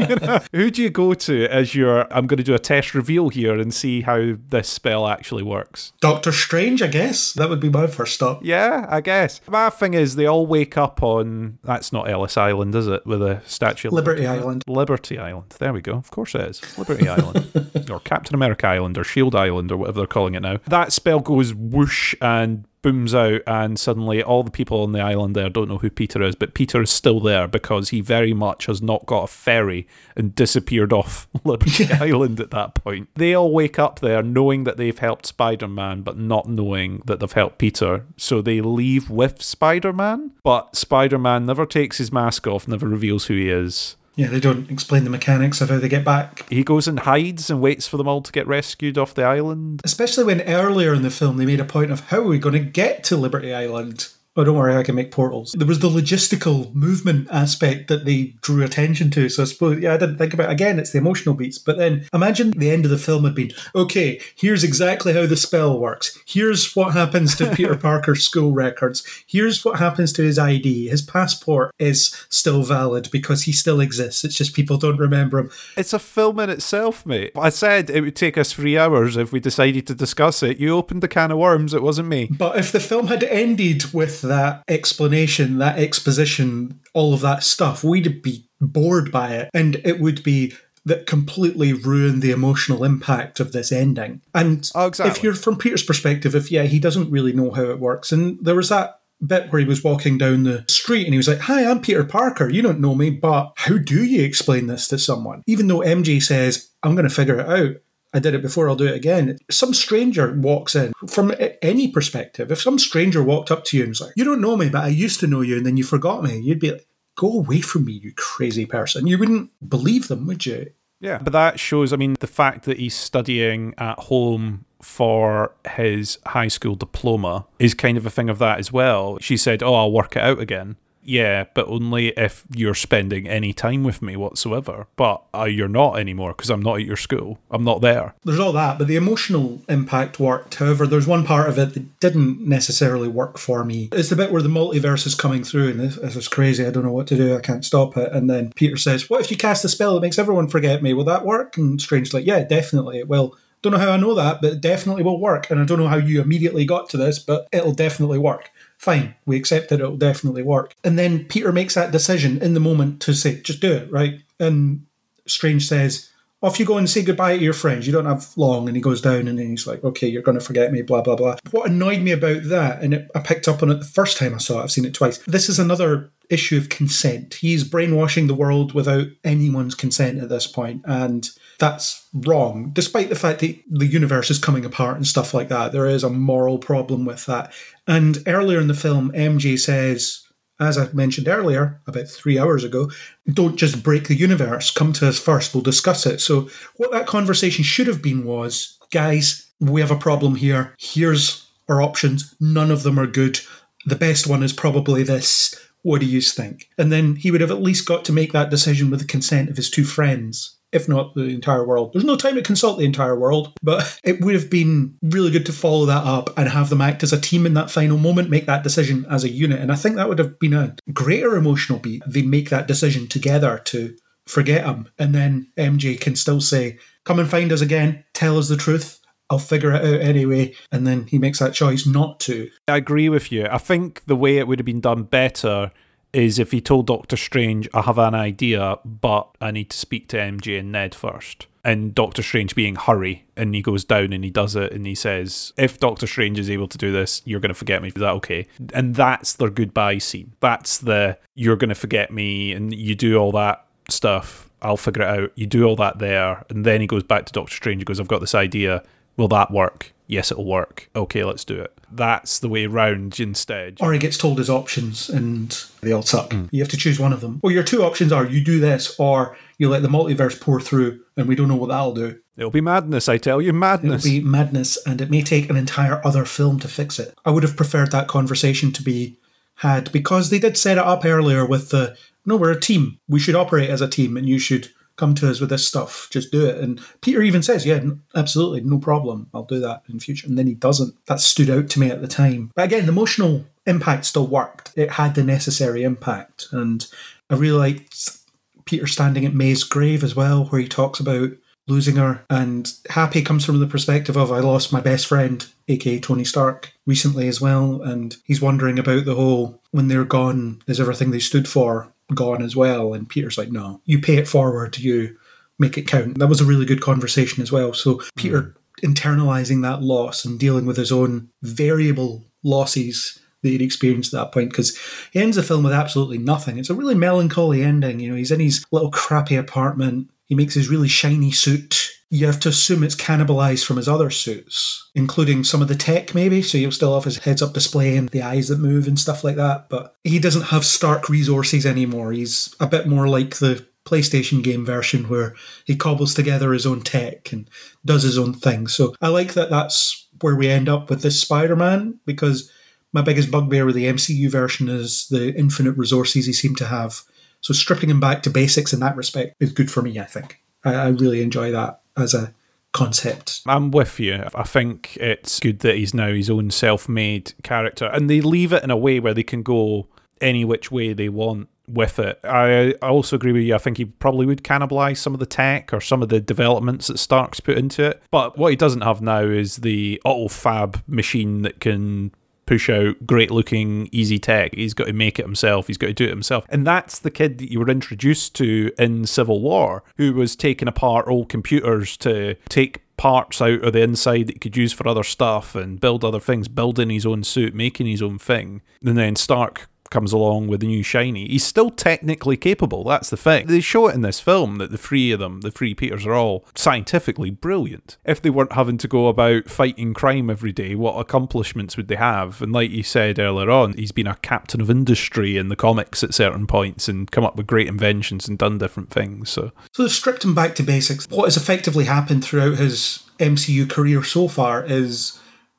You 0.00 0.16
know? 0.16 0.40
Who 0.52 0.70
do 0.70 0.82
you 0.82 0.90
go 0.90 1.14
to 1.14 1.46
as 1.46 1.74
your, 1.74 2.12
I'm 2.12 2.26
going 2.26 2.38
to 2.38 2.44
do 2.44 2.54
a 2.54 2.58
test 2.58 2.94
reveal 2.94 3.28
here 3.28 3.58
and 3.58 3.72
see 3.72 4.02
how 4.02 4.34
this 4.48 4.68
spell 4.68 5.06
actually 5.06 5.42
works? 5.42 5.92
Doctor 6.00 6.32
Strange, 6.32 6.82
I 6.82 6.86
guess. 6.86 7.32
That 7.32 7.48
would 7.48 7.60
be 7.60 7.68
my 7.68 7.86
first 7.86 8.14
stop. 8.14 8.44
Yeah, 8.44 8.86
I 8.88 9.00
guess. 9.00 9.40
My 9.48 9.70
thing 9.70 9.94
is, 9.94 10.16
they 10.16 10.26
all 10.26 10.46
wake 10.46 10.76
up 10.76 11.02
on, 11.02 11.58
that's 11.64 11.92
not 11.92 12.08
Ellis 12.08 12.36
Island, 12.36 12.74
is 12.74 12.86
it? 12.88 13.06
With 13.06 13.22
a 13.22 13.42
statue 13.46 13.90
Liberty 13.90 14.26
Island. 14.26 14.64
Liberty 14.66 15.18
Island. 15.18 15.54
There 15.58 15.72
we 15.72 15.80
go. 15.80 15.94
Of 15.94 16.10
course 16.10 16.34
it 16.34 16.42
is. 16.42 16.78
Liberty 16.78 17.08
Island. 17.08 17.88
or 17.90 18.00
Captain 18.00 18.34
America 18.34 18.66
Island 18.66 18.98
or 18.98 19.04
Shield 19.04 19.34
Island 19.34 19.72
or 19.72 19.78
whatever 19.78 20.00
they're 20.00 20.06
calling 20.06 20.34
it 20.34 20.40
now. 20.40 20.58
That 20.66 20.92
spell 20.92 21.20
goes 21.20 21.54
whoosh 21.54 22.14
and 22.20 22.64
booms 22.82 23.14
out 23.14 23.42
and 23.46 23.78
suddenly 23.78 24.22
all 24.22 24.42
the 24.42 24.50
people 24.50 24.82
on 24.82 24.92
the 24.92 25.00
island 25.00 25.36
there 25.36 25.48
don't 25.48 25.68
know 25.68 25.78
who 25.78 25.90
Peter 25.90 26.22
is, 26.22 26.34
but 26.34 26.54
Peter 26.54 26.80
is 26.82 26.90
still 26.90 27.20
there 27.20 27.46
because 27.46 27.90
he 27.90 28.00
very 28.00 28.32
much 28.32 28.66
has 28.66 28.80
not 28.80 29.06
got 29.06 29.24
a 29.24 29.26
ferry 29.26 29.86
and 30.16 30.34
disappeared 30.34 30.92
off 30.92 31.28
Liberty 31.44 31.86
Island 31.92 32.40
at 32.40 32.50
that 32.50 32.74
point. 32.74 33.08
They 33.14 33.34
all 33.34 33.52
wake 33.52 33.78
up 33.78 34.00
there 34.00 34.22
knowing 34.22 34.64
that 34.64 34.76
they've 34.76 34.98
helped 34.98 35.26
Spider-Man 35.26 36.02
but 36.02 36.16
not 36.18 36.48
knowing 36.48 37.02
that 37.06 37.20
they've 37.20 37.32
helped 37.32 37.58
Peter. 37.58 38.06
So 38.16 38.40
they 38.40 38.60
leave 38.60 39.10
with 39.10 39.42
Spider-Man, 39.42 40.32
but 40.42 40.76
Spider-Man 40.76 41.46
never 41.46 41.66
takes 41.66 41.98
his 41.98 42.12
mask 42.12 42.46
off, 42.46 42.66
never 42.66 42.88
reveals 42.88 43.26
who 43.26 43.34
he 43.34 43.50
is. 43.50 43.96
Yeah, 44.16 44.28
they 44.28 44.40
don't 44.40 44.70
explain 44.70 45.04
the 45.04 45.10
mechanics 45.10 45.60
of 45.60 45.70
how 45.70 45.78
they 45.78 45.88
get 45.88 46.04
back. 46.04 46.46
He 46.50 46.64
goes 46.64 46.86
and 46.88 47.00
hides 47.00 47.48
and 47.48 47.60
waits 47.60 47.86
for 47.86 47.96
them 47.96 48.08
all 48.08 48.22
to 48.22 48.32
get 48.32 48.46
rescued 48.46 48.98
off 48.98 49.14
the 49.14 49.22
island. 49.22 49.80
Especially 49.84 50.24
when 50.24 50.42
earlier 50.42 50.92
in 50.92 51.02
the 51.02 51.10
film 51.10 51.36
they 51.36 51.46
made 51.46 51.60
a 51.60 51.64
point 51.64 51.90
of 51.90 52.00
how 52.08 52.18
are 52.18 52.24
we 52.24 52.38
going 52.38 52.52
to 52.52 52.58
get 52.58 53.04
to 53.04 53.16
Liberty 53.16 53.54
Island? 53.54 54.08
Oh, 54.40 54.44
don't 54.44 54.56
worry, 54.56 54.74
I 54.74 54.82
can 54.82 54.94
make 54.94 55.10
portals. 55.10 55.52
There 55.52 55.66
was 55.66 55.80
the 55.80 55.90
logistical 55.90 56.74
movement 56.74 57.28
aspect 57.30 57.88
that 57.88 58.06
they 58.06 58.32
drew 58.40 58.64
attention 58.64 59.10
to. 59.10 59.28
So 59.28 59.42
I 59.42 59.44
suppose, 59.44 59.80
yeah, 59.80 59.92
I 59.92 59.98
didn't 59.98 60.16
think 60.16 60.32
about 60.32 60.48
it. 60.48 60.52
Again, 60.52 60.78
it's 60.78 60.92
the 60.92 60.98
emotional 60.98 61.34
beats. 61.34 61.58
But 61.58 61.76
then 61.76 62.08
imagine 62.14 62.52
the 62.52 62.70
end 62.70 62.86
of 62.86 62.90
the 62.90 62.96
film 62.96 63.24
had 63.24 63.34
been 63.34 63.52
okay, 63.74 64.18
here's 64.34 64.64
exactly 64.64 65.12
how 65.12 65.26
the 65.26 65.36
spell 65.36 65.78
works. 65.78 66.18
Here's 66.26 66.74
what 66.74 66.94
happens 66.94 67.36
to 67.36 67.50
Peter 67.54 67.76
Parker's 67.76 68.24
school 68.24 68.52
records. 68.52 69.06
Here's 69.26 69.62
what 69.62 69.78
happens 69.78 70.10
to 70.14 70.22
his 70.22 70.38
ID. 70.38 70.88
His 70.88 71.02
passport 71.02 71.74
is 71.78 72.16
still 72.30 72.62
valid 72.62 73.10
because 73.12 73.42
he 73.42 73.52
still 73.52 73.78
exists. 73.78 74.24
It's 74.24 74.36
just 74.36 74.54
people 74.54 74.78
don't 74.78 74.96
remember 74.96 75.38
him. 75.38 75.50
It's 75.76 75.92
a 75.92 75.98
film 75.98 76.40
in 76.40 76.48
itself, 76.48 77.04
mate. 77.04 77.32
I 77.36 77.50
said 77.50 77.90
it 77.90 78.00
would 78.00 78.16
take 78.16 78.38
us 78.38 78.54
three 78.54 78.78
hours 78.78 79.18
if 79.18 79.32
we 79.32 79.40
decided 79.40 79.86
to 79.88 79.94
discuss 79.94 80.42
it. 80.42 80.56
You 80.56 80.74
opened 80.74 81.02
the 81.02 81.08
can 81.08 81.30
of 81.30 81.36
worms, 81.36 81.74
it 81.74 81.82
wasn't 81.82 82.08
me. 82.08 82.28
But 82.30 82.58
if 82.58 82.72
the 82.72 82.80
film 82.80 83.08
had 83.08 83.22
ended 83.24 83.92
with 83.92 84.22
that 84.30 84.62
explanation, 84.68 85.58
that 85.58 85.78
exposition, 85.78 86.80
all 86.94 87.12
of 87.14 87.20
that 87.20 87.42
stuff, 87.42 87.84
we'd 87.84 88.22
be 88.22 88.48
bored 88.60 89.12
by 89.12 89.34
it. 89.34 89.50
And 89.52 89.76
it 89.84 90.00
would 90.00 90.22
be 90.22 90.54
that 90.86 91.06
completely 91.06 91.72
ruin 91.74 92.20
the 92.20 92.30
emotional 92.30 92.84
impact 92.84 93.38
of 93.38 93.52
this 93.52 93.70
ending. 93.70 94.22
And 94.34 94.68
Oh, 94.74 94.86
exactly. 94.86 95.10
if 95.18 95.22
you're 95.22 95.34
from 95.34 95.56
Peter's 95.58 95.82
perspective, 95.82 96.34
if 96.34 96.50
yeah, 96.50 96.62
he 96.64 96.78
doesn't 96.78 97.10
really 97.10 97.32
know 97.34 97.50
how 97.50 97.64
it 97.64 97.78
works. 97.78 98.12
And 98.12 98.38
there 98.42 98.54
was 98.54 98.70
that 98.70 99.00
bit 99.24 99.52
where 99.52 99.60
he 99.60 99.66
was 99.66 99.84
walking 99.84 100.16
down 100.16 100.44
the 100.44 100.64
street 100.68 101.04
and 101.04 101.12
he 101.12 101.18
was 101.18 101.28
like, 101.28 101.40
Hi, 101.40 101.66
I'm 101.70 101.82
Peter 101.82 102.04
Parker. 102.04 102.48
You 102.48 102.62
don't 102.62 102.80
know 102.80 102.94
me, 102.94 103.10
but 103.10 103.52
how 103.56 103.76
do 103.76 104.02
you 104.04 104.22
explain 104.24 104.66
this 104.66 104.88
to 104.88 104.98
someone? 104.98 105.42
Even 105.46 105.66
though 105.66 105.80
MJ 105.80 106.22
says, 106.22 106.70
I'm 106.82 106.94
going 106.94 107.06
to 107.08 107.14
figure 107.14 107.38
it 107.38 107.46
out. 107.48 107.76
I 108.12 108.18
did 108.18 108.34
it 108.34 108.42
before, 108.42 108.68
I'll 108.68 108.76
do 108.76 108.86
it 108.86 108.96
again. 108.96 109.38
Some 109.50 109.72
stranger 109.72 110.32
walks 110.32 110.74
in 110.74 110.92
from 111.06 111.32
any 111.62 111.88
perspective. 111.88 112.50
If 112.50 112.60
some 112.60 112.78
stranger 112.78 113.22
walked 113.22 113.50
up 113.50 113.64
to 113.66 113.76
you 113.76 113.84
and 113.84 113.90
was 113.90 114.00
like, 114.00 114.12
You 114.16 114.24
don't 114.24 114.40
know 114.40 114.56
me, 114.56 114.68
but 114.68 114.84
I 114.84 114.88
used 114.88 115.20
to 115.20 115.26
know 115.26 115.40
you, 115.40 115.56
and 115.56 115.66
then 115.66 115.76
you 115.76 115.84
forgot 115.84 116.22
me, 116.22 116.38
you'd 116.38 116.58
be 116.58 116.72
like, 116.72 116.86
Go 117.16 117.32
away 117.32 117.60
from 117.60 117.84
me, 117.84 117.92
you 117.92 118.12
crazy 118.16 118.66
person. 118.66 119.06
You 119.06 119.18
wouldn't 119.18 119.50
believe 119.68 120.08
them, 120.08 120.26
would 120.26 120.46
you? 120.46 120.72
Yeah. 121.00 121.18
But 121.18 121.32
that 121.32 121.58
shows, 121.58 121.92
I 121.92 121.96
mean, 121.96 122.16
the 122.20 122.26
fact 122.26 122.64
that 122.64 122.78
he's 122.78 122.94
studying 122.94 123.74
at 123.78 123.98
home 123.98 124.64
for 124.82 125.52
his 125.68 126.18
high 126.26 126.48
school 126.48 126.74
diploma 126.74 127.46
is 127.58 127.74
kind 127.74 127.96
of 127.96 128.06
a 128.06 128.10
thing 128.10 128.30
of 128.30 128.38
that 128.38 128.58
as 128.58 128.72
well. 128.72 129.18
She 129.20 129.36
said, 129.36 129.62
Oh, 129.62 129.74
I'll 129.74 129.92
work 129.92 130.16
it 130.16 130.22
out 130.22 130.38
again. 130.38 130.76
Yeah, 131.02 131.44
but 131.54 131.66
only 131.68 132.08
if 132.08 132.44
you're 132.54 132.74
spending 132.74 133.26
any 133.26 133.52
time 133.52 133.84
with 133.84 134.02
me 134.02 134.16
whatsoever. 134.16 134.86
But 134.96 135.22
uh, 135.34 135.44
you're 135.44 135.68
not 135.68 135.98
anymore 135.98 136.32
because 136.32 136.50
I'm 136.50 136.62
not 136.62 136.80
at 136.80 136.86
your 136.86 136.96
school. 136.96 137.38
I'm 137.50 137.64
not 137.64 137.80
there. 137.80 138.14
There's 138.24 138.38
all 138.38 138.52
that, 138.52 138.78
but 138.78 138.86
the 138.86 138.96
emotional 138.96 139.62
impact 139.68 140.20
worked. 140.20 140.56
However, 140.56 140.86
there's 140.86 141.06
one 141.06 141.24
part 141.24 141.48
of 141.48 141.58
it 141.58 141.74
that 141.74 142.00
didn't 142.00 142.40
necessarily 142.46 143.08
work 143.08 143.38
for 143.38 143.64
me. 143.64 143.88
It's 143.92 144.10
the 144.10 144.16
bit 144.16 144.32
where 144.32 144.42
the 144.42 144.48
multiverse 144.48 145.06
is 145.06 145.14
coming 145.14 145.44
through, 145.44 145.70
and 145.70 145.80
this, 145.80 145.96
this 145.96 146.16
is 146.16 146.28
crazy. 146.28 146.66
I 146.66 146.70
don't 146.70 146.84
know 146.84 146.92
what 146.92 147.06
to 147.08 147.16
do. 147.16 147.36
I 147.36 147.40
can't 147.40 147.64
stop 147.64 147.96
it. 147.96 148.12
And 148.12 148.28
then 148.28 148.52
Peter 148.54 148.76
says, 148.76 149.08
"What 149.08 149.20
if 149.20 149.30
you 149.30 149.36
cast 149.36 149.64
a 149.64 149.68
spell 149.68 149.94
that 149.94 150.02
makes 150.02 150.18
everyone 150.18 150.48
forget 150.48 150.82
me? 150.82 150.92
Will 150.92 151.04
that 151.04 151.24
work?" 151.24 151.56
And 151.56 151.80
Strange's 151.80 152.14
like, 152.14 152.26
"Yeah, 152.26 152.44
definitely 152.44 152.98
it 152.98 153.08
will." 153.08 153.36
Don't 153.62 153.74
know 153.74 153.78
how 153.78 153.90
I 153.90 153.98
know 153.98 154.14
that, 154.14 154.40
but 154.40 154.54
it 154.54 154.60
definitely 154.62 155.02
will 155.02 155.20
work. 155.20 155.50
And 155.50 155.60
I 155.60 155.64
don't 155.64 155.78
know 155.78 155.88
how 155.88 155.96
you 155.96 156.22
immediately 156.22 156.64
got 156.64 156.88
to 156.90 156.96
this, 156.96 157.18
but 157.18 157.46
it'll 157.52 157.74
definitely 157.74 158.18
work. 158.18 158.50
Fine, 158.80 159.14
we 159.26 159.36
accept 159.36 159.68
that 159.68 159.80
it'll 159.80 159.98
definitely 159.98 160.42
work. 160.42 160.74
And 160.82 160.98
then 160.98 161.26
Peter 161.26 161.52
makes 161.52 161.74
that 161.74 161.92
decision 161.92 162.40
in 162.40 162.54
the 162.54 162.60
moment 162.60 163.02
to 163.02 163.12
say, 163.12 163.38
just 163.42 163.60
do 163.60 163.70
it, 163.70 163.92
right? 163.92 164.22
And 164.38 164.86
Strange 165.26 165.68
says, 165.68 166.08
off 166.42 166.58
you 166.58 166.64
go 166.64 166.78
and 166.78 166.88
say 166.88 167.02
goodbye 167.02 167.36
to 167.36 167.44
your 167.44 167.52
friends. 167.52 167.86
You 167.86 167.92
don't 167.92 168.06
have 168.06 168.28
long. 168.38 168.68
And 168.68 168.74
he 168.74 168.80
goes 168.80 169.02
down 169.02 169.28
and 169.28 169.38
he's 169.38 169.66
like, 169.66 169.84
okay, 169.84 170.08
you're 170.08 170.22
going 170.22 170.38
to 170.38 170.44
forget 170.44 170.72
me, 170.72 170.80
blah, 170.80 171.02
blah, 171.02 171.14
blah. 171.14 171.36
What 171.50 171.68
annoyed 171.68 172.00
me 172.00 172.12
about 172.12 172.44
that, 172.44 172.82
and 172.82 172.94
it, 172.94 173.10
I 173.14 173.18
picked 173.18 173.48
up 173.48 173.62
on 173.62 173.70
it 173.70 173.80
the 173.80 173.84
first 173.84 174.16
time 174.16 174.34
I 174.34 174.38
saw 174.38 174.60
it, 174.60 174.62
I've 174.62 174.72
seen 174.72 174.86
it 174.86 174.94
twice. 174.94 175.18
This 175.26 175.50
is 175.50 175.58
another 175.58 176.10
issue 176.30 176.56
of 176.56 176.68
consent. 176.68 177.34
He's 177.34 177.64
brainwashing 177.64 178.26
the 178.26 178.34
world 178.34 178.72
without 178.72 179.08
anyone's 179.24 179.74
consent 179.74 180.20
at 180.20 180.28
this 180.28 180.46
point, 180.46 180.82
And 180.86 181.28
that's 181.58 182.08
wrong. 182.14 182.70
Despite 182.72 183.10
the 183.10 183.14
fact 183.14 183.40
that 183.40 183.62
the 183.70 183.86
universe 183.86 184.30
is 184.30 184.38
coming 184.38 184.64
apart 184.64 184.96
and 184.96 185.06
stuff 185.06 185.34
like 185.34 185.48
that, 185.48 185.72
there 185.72 185.86
is 185.86 186.02
a 186.02 186.10
moral 186.10 186.58
problem 186.58 187.04
with 187.04 187.26
that. 187.26 187.52
And 187.86 188.22
earlier 188.26 188.60
in 188.60 188.68
the 188.68 188.74
film, 188.74 189.12
MJ 189.12 189.58
says, 189.58 190.26
as 190.58 190.78
I 190.78 190.90
mentioned 190.92 191.28
earlier, 191.28 191.80
about 191.86 192.08
three 192.08 192.38
hours 192.38 192.64
ago, 192.64 192.90
don't 193.30 193.56
just 193.56 193.82
break 193.82 194.08
the 194.08 194.14
universe. 194.14 194.70
Come 194.70 194.92
to 194.94 195.08
us 195.08 195.18
first, 195.18 195.54
we'll 195.54 195.62
discuss 195.62 196.06
it. 196.06 196.20
So, 196.20 196.48
what 196.76 196.90
that 196.92 197.06
conversation 197.06 197.64
should 197.64 197.86
have 197.86 198.02
been 198.02 198.24
was, 198.24 198.78
guys, 198.90 199.50
we 199.58 199.80
have 199.80 199.90
a 199.90 199.96
problem 199.96 200.36
here. 200.36 200.74
Here's 200.78 201.46
our 201.68 201.80
options. 201.80 202.34
None 202.40 202.70
of 202.70 202.82
them 202.82 202.98
are 202.98 203.06
good. 203.06 203.40
The 203.86 203.96
best 203.96 204.26
one 204.26 204.42
is 204.42 204.52
probably 204.52 205.02
this. 205.02 205.54
What 205.82 206.00
do 206.00 206.06
you 206.06 206.20
think? 206.20 206.68
And 206.76 206.92
then 206.92 207.16
he 207.16 207.30
would 207.30 207.40
have 207.40 207.50
at 207.50 207.62
least 207.62 207.86
got 207.86 208.04
to 208.06 208.12
make 208.12 208.32
that 208.32 208.50
decision 208.50 208.90
with 208.90 209.00
the 209.00 209.06
consent 209.06 209.48
of 209.50 209.56
his 209.56 209.70
two 209.70 209.84
friends 209.84 210.56
if 210.72 210.88
not 210.88 211.14
the 211.14 211.24
entire 211.24 211.66
world. 211.66 211.92
There's 211.92 212.04
no 212.04 212.16
time 212.16 212.36
to 212.36 212.42
consult 212.42 212.78
the 212.78 212.84
entire 212.84 213.18
world, 213.18 213.52
but 213.62 213.98
it 214.04 214.20
would 214.20 214.34
have 214.34 214.50
been 214.50 214.96
really 215.02 215.30
good 215.30 215.46
to 215.46 215.52
follow 215.52 215.86
that 215.86 216.04
up 216.04 216.36
and 216.38 216.48
have 216.48 216.70
them 216.70 216.80
act 216.80 217.02
as 217.02 217.12
a 217.12 217.20
team 217.20 217.46
in 217.46 217.54
that 217.54 217.70
final 217.70 217.98
moment, 217.98 218.30
make 218.30 218.46
that 218.46 218.62
decision 218.62 219.06
as 219.10 219.24
a 219.24 219.30
unit. 219.30 219.60
And 219.60 219.72
I 219.72 219.76
think 219.76 219.96
that 219.96 220.08
would 220.08 220.18
have 220.18 220.38
been 220.38 220.54
a 220.54 220.76
greater 220.92 221.36
emotional 221.36 221.78
beat. 221.78 222.02
They 222.06 222.22
make 222.22 222.50
that 222.50 222.68
decision 222.68 223.08
together 223.08 223.60
to 223.66 223.96
forget 224.26 224.64
him. 224.64 224.88
And 224.98 225.14
then 225.14 225.50
MJ 225.56 226.00
can 226.00 226.16
still 226.16 226.40
say, 226.40 226.78
Come 227.04 227.18
and 227.18 227.28
find 227.28 227.50
us 227.50 227.62
again, 227.62 228.04
tell 228.12 228.38
us 228.38 228.48
the 228.48 228.56
truth. 228.56 228.99
I'll 229.30 229.38
figure 229.38 229.72
it 229.72 229.84
out 229.84 230.00
anyway. 230.00 230.54
And 230.72 230.86
then 230.86 231.06
he 231.06 231.18
makes 231.18 231.38
that 231.38 231.54
choice 231.54 231.86
not 231.86 232.20
to. 232.20 232.50
I 232.68 232.76
agree 232.76 233.08
with 233.08 233.32
you. 233.32 233.46
I 233.50 233.58
think 233.58 234.04
the 234.06 234.16
way 234.16 234.38
it 234.38 234.46
would 234.46 234.58
have 234.58 234.66
been 234.66 234.80
done 234.80 235.04
better 235.04 235.70
is 236.12 236.38
if 236.38 236.50
he 236.50 236.60
told 236.60 236.88
Doctor 236.88 237.16
Strange, 237.16 237.68
I 237.72 237.82
have 237.82 237.98
an 237.98 238.14
idea, 238.14 238.78
but 238.84 239.28
I 239.40 239.50
need 239.50 239.70
to 239.70 239.76
speak 239.76 240.08
to 240.08 240.16
MJ 240.16 240.58
and 240.58 240.72
Ned 240.72 240.94
first. 240.94 241.46
And 241.62 241.94
Doctor 241.94 242.22
Strange 242.22 242.54
being 242.54 242.74
hurry, 242.74 243.26
and 243.36 243.54
he 243.54 243.60
goes 243.60 243.84
down 243.84 244.12
and 244.12 244.24
he 244.24 244.30
does 244.30 244.56
it, 244.56 244.72
and 244.72 244.86
he 244.86 244.94
says, 244.94 245.52
If 245.58 245.78
Doctor 245.78 246.06
Strange 246.06 246.38
is 246.38 246.50
able 246.50 246.68
to 246.68 246.78
do 246.78 246.90
this, 246.90 247.22
you're 247.26 247.38
going 247.38 247.50
to 247.50 247.54
forget 247.54 247.82
me. 247.82 247.88
Is 247.88 247.94
that 247.94 248.14
okay? 248.14 248.46
And 248.72 248.94
that's 248.94 249.34
their 249.34 249.50
goodbye 249.50 249.98
scene. 249.98 250.32
That's 250.40 250.78
the 250.78 251.18
you're 251.34 251.56
going 251.56 251.68
to 251.68 251.74
forget 251.74 252.10
me, 252.10 252.52
and 252.52 252.74
you 252.74 252.94
do 252.94 253.18
all 253.18 253.30
that 253.32 253.66
stuff. 253.88 254.50
I'll 254.62 254.76
figure 254.76 255.02
it 255.02 255.08
out. 255.08 255.32
You 255.36 255.46
do 255.46 255.64
all 255.64 255.76
that 255.76 255.98
there. 255.98 256.44
And 256.48 256.64
then 256.64 256.80
he 256.80 256.86
goes 256.86 257.02
back 257.02 257.26
to 257.26 257.32
Doctor 257.32 257.54
Strange. 257.54 257.80
He 257.80 257.84
goes, 257.84 258.00
I've 258.00 258.08
got 258.08 258.20
this 258.20 258.34
idea. 258.34 258.82
Will 259.20 259.28
that 259.28 259.50
work? 259.50 259.92
Yes, 260.06 260.32
it'll 260.32 260.46
work. 260.46 260.88
Okay, 260.96 261.24
let's 261.24 261.44
do 261.44 261.60
it. 261.60 261.76
That's 261.92 262.38
the 262.38 262.48
way 262.48 262.64
round 262.64 263.20
instead. 263.20 263.76
Or 263.78 263.92
he 263.92 263.98
gets 263.98 264.16
told 264.16 264.38
his 264.38 264.48
options 264.48 265.10
and 265.10 265.50
they 265.82 265.92
all 265.92 266.00
suck. 266.00 266.32
Hmm. 266.32 266.46
You 266.50 266.62
have 266.62 266.70
to 266.70 266.78
choose 266.78 266.98
one 266.98 267.12
of 267.12 267.20
them. 267.20 267.38
Well, 267.42 267.52
your 267.52 267.62
two 267.62 267.82
options 267.82 268.12
are 268.12 268.24
you 268.24 268.42
do 268.42 268.60
this 268.60 268.98
or 268.98 269.36
you 269.58 269.68
let 269.68 269.82
the 269.82 269.88
multiverse 269.88 270.40
pour 270.40 270.58
through 270.58 271.02
and 271.18 271.28
we 271.28 271.34
don't 271.34 271.48
know 271.48 271.56
what 271.56 271.68
that'll 271.68 271.92
do. 271.92 272.18
It'll 272.38 272.50
be 272.50 272.62
madness, 272.62 273.10
I 273.10 273.18
tell 273.18 273.42
you, 273.42 273.52
madness. 273.52 274.06
It'll 274.06 274.20
be 274.20 274.26
madness 274.26 274.78
and 274.86 275.02
it 275.02 275.10
may 275.10 275.20
take 275.20 275.50
an 275.50 275.56
entire 275.56 276.00
other 276.02 276.24
film 276.24 276.58
to 276.60 276.68
fix 276.68 276.98
it. 276.98 277.12
I 277.26 277.30
would 277.30 277.42
have 277.42 277.58
preferred 277.58 277.92
that 277.92 278.08
conversation 278.08 278.72
to 278.72 278.82
be 278.82 279.18
had 279.56 279.92
because 279.92 280.30
they 280.30 280.38
did 280.38 280.56
set 280.56 280.78
it 280.78 280.84
up 280.84 281.04
earlier 281.04 281.44
with 281.44 281.68
the 281.68 281.94
no, 282.24 282.36
we're 282.36 282.52
a 282.52 282.58
team. 282.58 282.98
We 283.06 283.20
should 283.20 283.34
operate 283.34 283.68
as 283.68 283.82
a 283.82 283.88
team 283.88 284.16
and 284.16 284.26
you 284.26 284.38
should 284.38 284.70
come 285.00 285.14
to 285.16 285.28
us 285.28 285.40
with 285.40 285.50
this 285.50 285.66
stuff. 285.66 286.08
Just 286.12 286.30
do 286.30 286.46
it. 286.46 286.58
And 286.58 286.80
Peter 287.00 287.22
even 287.22 287.42
says, 287.42 287.66
yeah, 287.66 287.80
absolutely, 288.14 288.60
no 288.60 288.78
problem. 288.78 289.28
I'll 289.34 289.44
do 289.44 289.58
that 289.60 289.82
in 289.88 289.98
future. 289.98 290.28
And 290.28 290.38
then 290.38 290.46
he 290.46 290.54
doesn't. 290.54 290.94
That 291.06 291.18
stood 291.18 291.50
out 291.50 291.68
to 291.70 291.80
me 291.80 291.90
at 291.90 292.02
the 292.02 292.06
time. 292.06 292.52
But 292.54 292.66
again, 292.66 292.84
the 292.84 292.92
emotional 292.92 293.46
impact 293.66 294.04
still 294.04 294.26
worked. 294.26 294.72
It 294.76 294.90
had 294.92 295.14
the 295.14 295.24
necessary 295.24 295.82
impact. 295.82 296.46
And 296.52 296.86
I 297.30 297.34
really 297.34 297.58
liked 297.58 298.18
Peter 298.66 298.86
standing 298.86 299.24
at 299.24 299.34
May's 299.34 299.64
grave 299.64 300.04
as 300.04 300.14
well, 300.14 300.44
where 300.44 300.60
he 300.60 300.68
talks 300.68 301.00
about 301.00 301.30
losing 301.66 301.96
her. 301.96 302.24
And 302.28 302.70
Happy 302.90 303.22
comes 303.22 303.44
from 303.44 303.58
the 303.60 303.66
perspective 303.66 304.16
of, 304.16 304.30
I 304.30 304.40
lost 304.40 304.72
my 304.72 304.80
best 304.80 305.06
friend, 305.06 305.46
aka 305.68 305.98
Tony 305.98 306.24
Stark, 306.24 306.72
recently 306.86 307.26
as 307.26 307.40
well. 307.40 307.80
And 307.82 308.16
he's 308.24 308.42
wondering 308.42 308.78
about 308.78 309.06
the 309.06 309.14
whole, 309.14 309.60
when 309.70 309.88
they're 309.88 310.04
gone, 310.04 310.62
is 310.66 310.80
everything 310.80 311.10
they 311.10 311.20
stood 311.20 311.48
for 311.48 311.92
gone 312.14 312.42
as 312.42 312.56
well? 312.56 312.94
And 312.94 313.08
Peter's 313.08 313.38
like, 313.38 313.50
no, 313.50 313.80
you 313.84 314.00
pay 314.00 314.16
it 314.16 314.28
forward, 314.28 314.78
you 314.78 315.16
make 315.58 315.76
it 315.76 315.86
count. 315.86 316.18
That 316.18 316.28
was 316.28 316.40
a 316.40 316.46
really 316.46 316.64
good 316.64 316.80
conversation 316.80 317.42
as 317.42 317.52
well. 317.52 317.72
So 317.72 318.00
Peter 318.16 318.54
hmm. 318.80 318.86
internalizing 318.86 319.62
that 319.62 319.82
loss 319.82 320.24
and 320.24 320.38
dealing 320.38 320.66
with 320.66 320.76
his 320.76 320.92
own 320.92 321.28
variable 321.42 322.24
losses 322.42 323.18
that 323.42 323.48
he'd 323.48 323.62
experienced 323.62 324.12
at 324.12 324.20
that 324.20 324.32
point 324.32 324.50
because 324.50 324.78
he 325.12 325.20
ends 325.20 325.36
the 325.36 325.42
film 325.42 325.62
with 325.62 325.72
absolutely 325.72 326.18
nothing. 326.18 326.58
It's 326.58 326.70
a 326.70 326.74
really 326.74 326.94
melancholy 326.94 327.62
ending. 327.62 328.00
You 328.00 328.10
know, 328.10 328.16
he's 328.16 328.30
in 328.30 328.40
his 328.40 328.64
little 328.70 328.90
crappy 328.90 329.36
apartment. 329.36 330.10
He 330.26 330.34
makes 330.34 330.54
his 330.54 330.68
really 330.68 330.88
shiny 330.88 331.30
suit. 331.30 331.90
You 332.10 332.26
have 332.26 332.40
to 332.40 332.48
assume 332.48 332.82
it's 332.82 332.96
cannibalized 332.96 333.64
from 333.64 333.76
his 333.76 333.88
other 333.88 334.10
suits, 334.10 334.90
including 334.94 335.44
some 335.44 335.62
of 335.62 335.68
the 335.68 335.76
tech, 335.76 336.14
maybe. 336.14 336.42
So 336.42 336.58
he'll 336.58 336.72
still 336.72 336.94
have 336.94 337.04
his 337.04 337.18
heads 337.18 337.40
up 337.40 337.52
display 337.52 337.96
and 337.96 338.08
the 338.08 338.22
eyes 338.22 338.48
that 338.48 338.58
move 338.58 338.88
and 338.88 338.98
stuff 338.98 339.22
like 339.22 339.36
that. 339.36 339.68
But 339.68 339.94
he 340.02 340.18
doesn't 340.18 340.46
have 340.46 340.64
Stark 340.64 341.08
resources 341.08 341.64
anymore. 341.64 342.12
He's 342.12 342.54
a 342.58 342.66
bit 342.66 342.88
more 342.88 343.06
like 343.06 343.36
the 343.36 343.64
PlayStation 343.86 344.42
game 344.42 344.64
version 344.64 345.08
where 345.08 345.34
he 345.64 345.76
cobbles 345.76 346.14
together 346.14 346.52
his 346.52 346.66
own 346.66 346.80
tech 346.80 347.32
and 347.32 347.48
does 347.84 348.02
his 348.02 348.18
own 348.18 348.34
thing. 348.34 348.66
So 348.66 348.94
I 349.00 349.08
like 349.08 349.34
that 349.34 349.50
that's 349.50 350.08
where 350.20 350.36
we 350.36 350.48
end 350.48 350.68
up 350.68 350.90
with 350.90 351.02
this 351.02 351.20
Spider 351.20 351.56
Man 351.56 351.98
because 352.06 352.50
my 352.92 353.02
biggest 353.02 353.30
bugbear 353.30 353.64
with 353.64 353.74
the 353.74 353.86
MCU 353.86 354.30
version 354.30 354.68
is 354.68 355.06
the 355.08 355.34
infinite 355.34 355.76
resources 355.76 356.26
he 356.26 356.32
seemed 356.32 356.58
to 356.58 356.66
have. 356.66 357.02
So 357.40 357.54
stripping 357.54 357.88
him 357.88 358.00
back 358.00 358.22
to 358.24 358.30
basics 358.30 358.72
in 358.72 358.80
that 358.80 358.96
respect 358.96 359.34
is 359.40 359.52
good 359.52 359.70
for 359.70 359.80
me, 359.80 359.98
I 359.98 360.04
think. 360.04 360.40
I, 360.64 360.74
I 360.74 360.88
really 360.88 361.22
enjoy 361.22 361.52
that 361.52 361.79
as 361.96 362.14
a 362.14 362.34
concept. 362.72 363.40
I'm 363.46 363.70
with 363.70 363.98
you. 363.98 364.24
I 364.34 364.44
think 364.44 364.96
it's 364.96 365.40
good 365.40 365.60
that 365.60 365.76
he's 365.76 365.94
now 365.94 366.12
his 366.12 366.30
own 366.30 366.50
self 366.50 366.88
made 366.88 367.34
character 367.42 367.86
and 367.86 368.08
they 368.08 368.20
leave 368.20 368.52
it 368.52 368.62
in 368.62 368.70
a 368.70 368.76
way 368.76 369.00
where 369.00 369.14
they 369.14 369.22
can 369.22 369.42
go 369.42 369.88
any 370.20 370.44
which 370.44 370.70
way 370.70 370.92
they 370.92 371.08
want 371.08 371.48
with 371.66 371.98
it. 371.98 372.18
I, 372.24 372.72
also 372.82 373.16
agree 373.16 373.32
with 373.32 373.42
you. 373.42 373.54
I 373.54 373.58
think 373.58 373.76
he 373.76 373.84
probably 373.84 374.26
would 374.26 374.42
cannibalize 374.42 374.98
some 374.98 375.14
of 375.14 375.20
the 375.20 375.26
tech 375.26 375.72
or 375.72 375.80
some 375.80 376.02
of 376.02 376.08
the 376.08 376.20
developments 376.20 376.88
that 376.88 376.98
Stark's 376.98 377.40
put 377.40 377.56
into 377.56 377.84
it. 377.84 378.02
But 378.10 378.36
what 378.36 378.50
he 378.50 378.56
doesn't 378.56 378.82
have 378.82 379.00
now 379.00 379.20
is 379.20 379.56
the 379.56 380.00
auto 380.04 380.28
fab 380.28 380.82
machine 380.86 381.42
that 381.42 381.60
can 381.60 382.12
push 382.50 382.68
out 382.68 383.06
great 383.06 383.30
looking 383.30 383.88
easy 383.92 384.18
tech. 384.18 384.52
He's 384.56 384.74
got 384.74 384.88
to 384.88 384.92
make 384.92 385.20
it 385.20 385.24
himself. 385.24 385.68
He's 385.68 385.78
got 385.78 385.86
to 385.86 385.92
do 385.92 386.06
it 386.06 386.10
himself. 386.10 386.44
And 386.48 386.66
that's 386.66 386.98
the 386.98 387.10
kid 387.10 387.38
that 387.38 387.52
you 387.52 387.60
were 387.60 387.70
introduced 387.70 388.34
to 388.36 388.72
in 388.76 389.06
Civil 389.06 389.40
War, 389.40 389.84
who 389.98 390.12
was 390.14 390.34
taking 390.34 390.66
apart 390.66 391.06
old 391.06 391.28
computers 391.28 391.96
to 391.98 392.34
take 392.48 392.82
parts 392.96 393.40
out 393.40 393.62
of 393.62 393.72
the 393.72 393.82
inside 393.82 394.26
that 394.26 394.32
he 394.32 394.38
could 394.40 394.56
use 394.56 394.72
for 394.72 394.88
other 394.88 395.04
stuff 395.04 395.54
and 395.54 395.80
build 395.80 396.04
other 396.04 396.18
things, 396.18 396.48
building 396.48 396.90
his 396.90 397.06
own 397.06 397.22
suit, 397.22 397.54
making 397.54 397.86
his 397.86 398.02
own 398.02 398.18
thing. 398.18 398.62
And 398.84 398.98
then 398.98 399.14
Stark 399.14 399.68
comes 399.90 400.12
along 400.12 400.46
with 400.46 400.60
the 400.60 400.66
new 400.66 400.82
shiny. 400.82 401.28
He's 401.28 401.44
still 401.44 401.70
technically 401.70 402.36
capable. 402.36 402.84
That's 402.84 403.10
the 403.10 403.16
thing. 403.16 403.46
They 403.46 403.60
show 403.60 403.88
it 403.88 403.94
in 403.94 404.02
this 404.02 404.20
film 404.20 404.56
that 404.56 404.70
the 404.70 404.78
three 404.78 405.12
of 405.12 405.20
them, 405.20 405.40
the 405.40 405.50
three 405.50 405.74
Peters, 405.74 406.06
are 406.06 406.14
all 406.14 406.44
scientifically 406.54 407.30
brilliant. 407.30 407.96
If 408.04 408.22
they 408.22 408.30
weren't 408.30 408.52
having 408.52 408.78
to 408.78 408.88
go 408.88 409.08
about 409.08 409.48
fighting 409.48 409.94
crime 409.94 410.30
every 410.30 410.52
day, 410.52 410.74
what 410.74 410.98
accomplishments 410.98 411.76
would 411.76 411.88
they 411.88 411.96
have? 411.96 412.40
And 412.40 412.52
like 412.52 412.70
you 412.70 412.82
said 412.82 413.18
earlier 413.18 413.50
on, 413.50 413.74
he's 413.74 413.92
been 413.92 414.06
a 414.06 414.16
captain 414.16 414.60
of 414.60 414.70
industry 414.70 415.36
in 415.36 415.48
the 415.48 415.56
comics 415.56 416.02
at 416.04 416.14
certain 416.14 416.46
points 416.46 416.88
and 416.88 417.10
come 417.10 417.24
up 417.24 417.36
with 417.36 417.46
great 417.46 417.68
inventions 417.68 418.28
and 418.28 418.38
done 418.38 418.58
different 418.58 418.90
things. 418.90 419.30
So, 419.30 419.52
so 419.72 419.82
they've 419.82 419.92
stripped 419.92 420.24
him 420.24 420.34
back 420.34 420.54
to 420.56 420.62
basics. 420.62 421.06
What 421.08 421.24
has 421.24 421.36
effectively 421.36 421.84
happened 421.84 422.24
throughout 422.24 422.58
his 422.58 423.04
MCU 423.18 423.68
career 423.68 424.02
so 424.02 424.28
far 424.28 424.64
is 424.64 425.18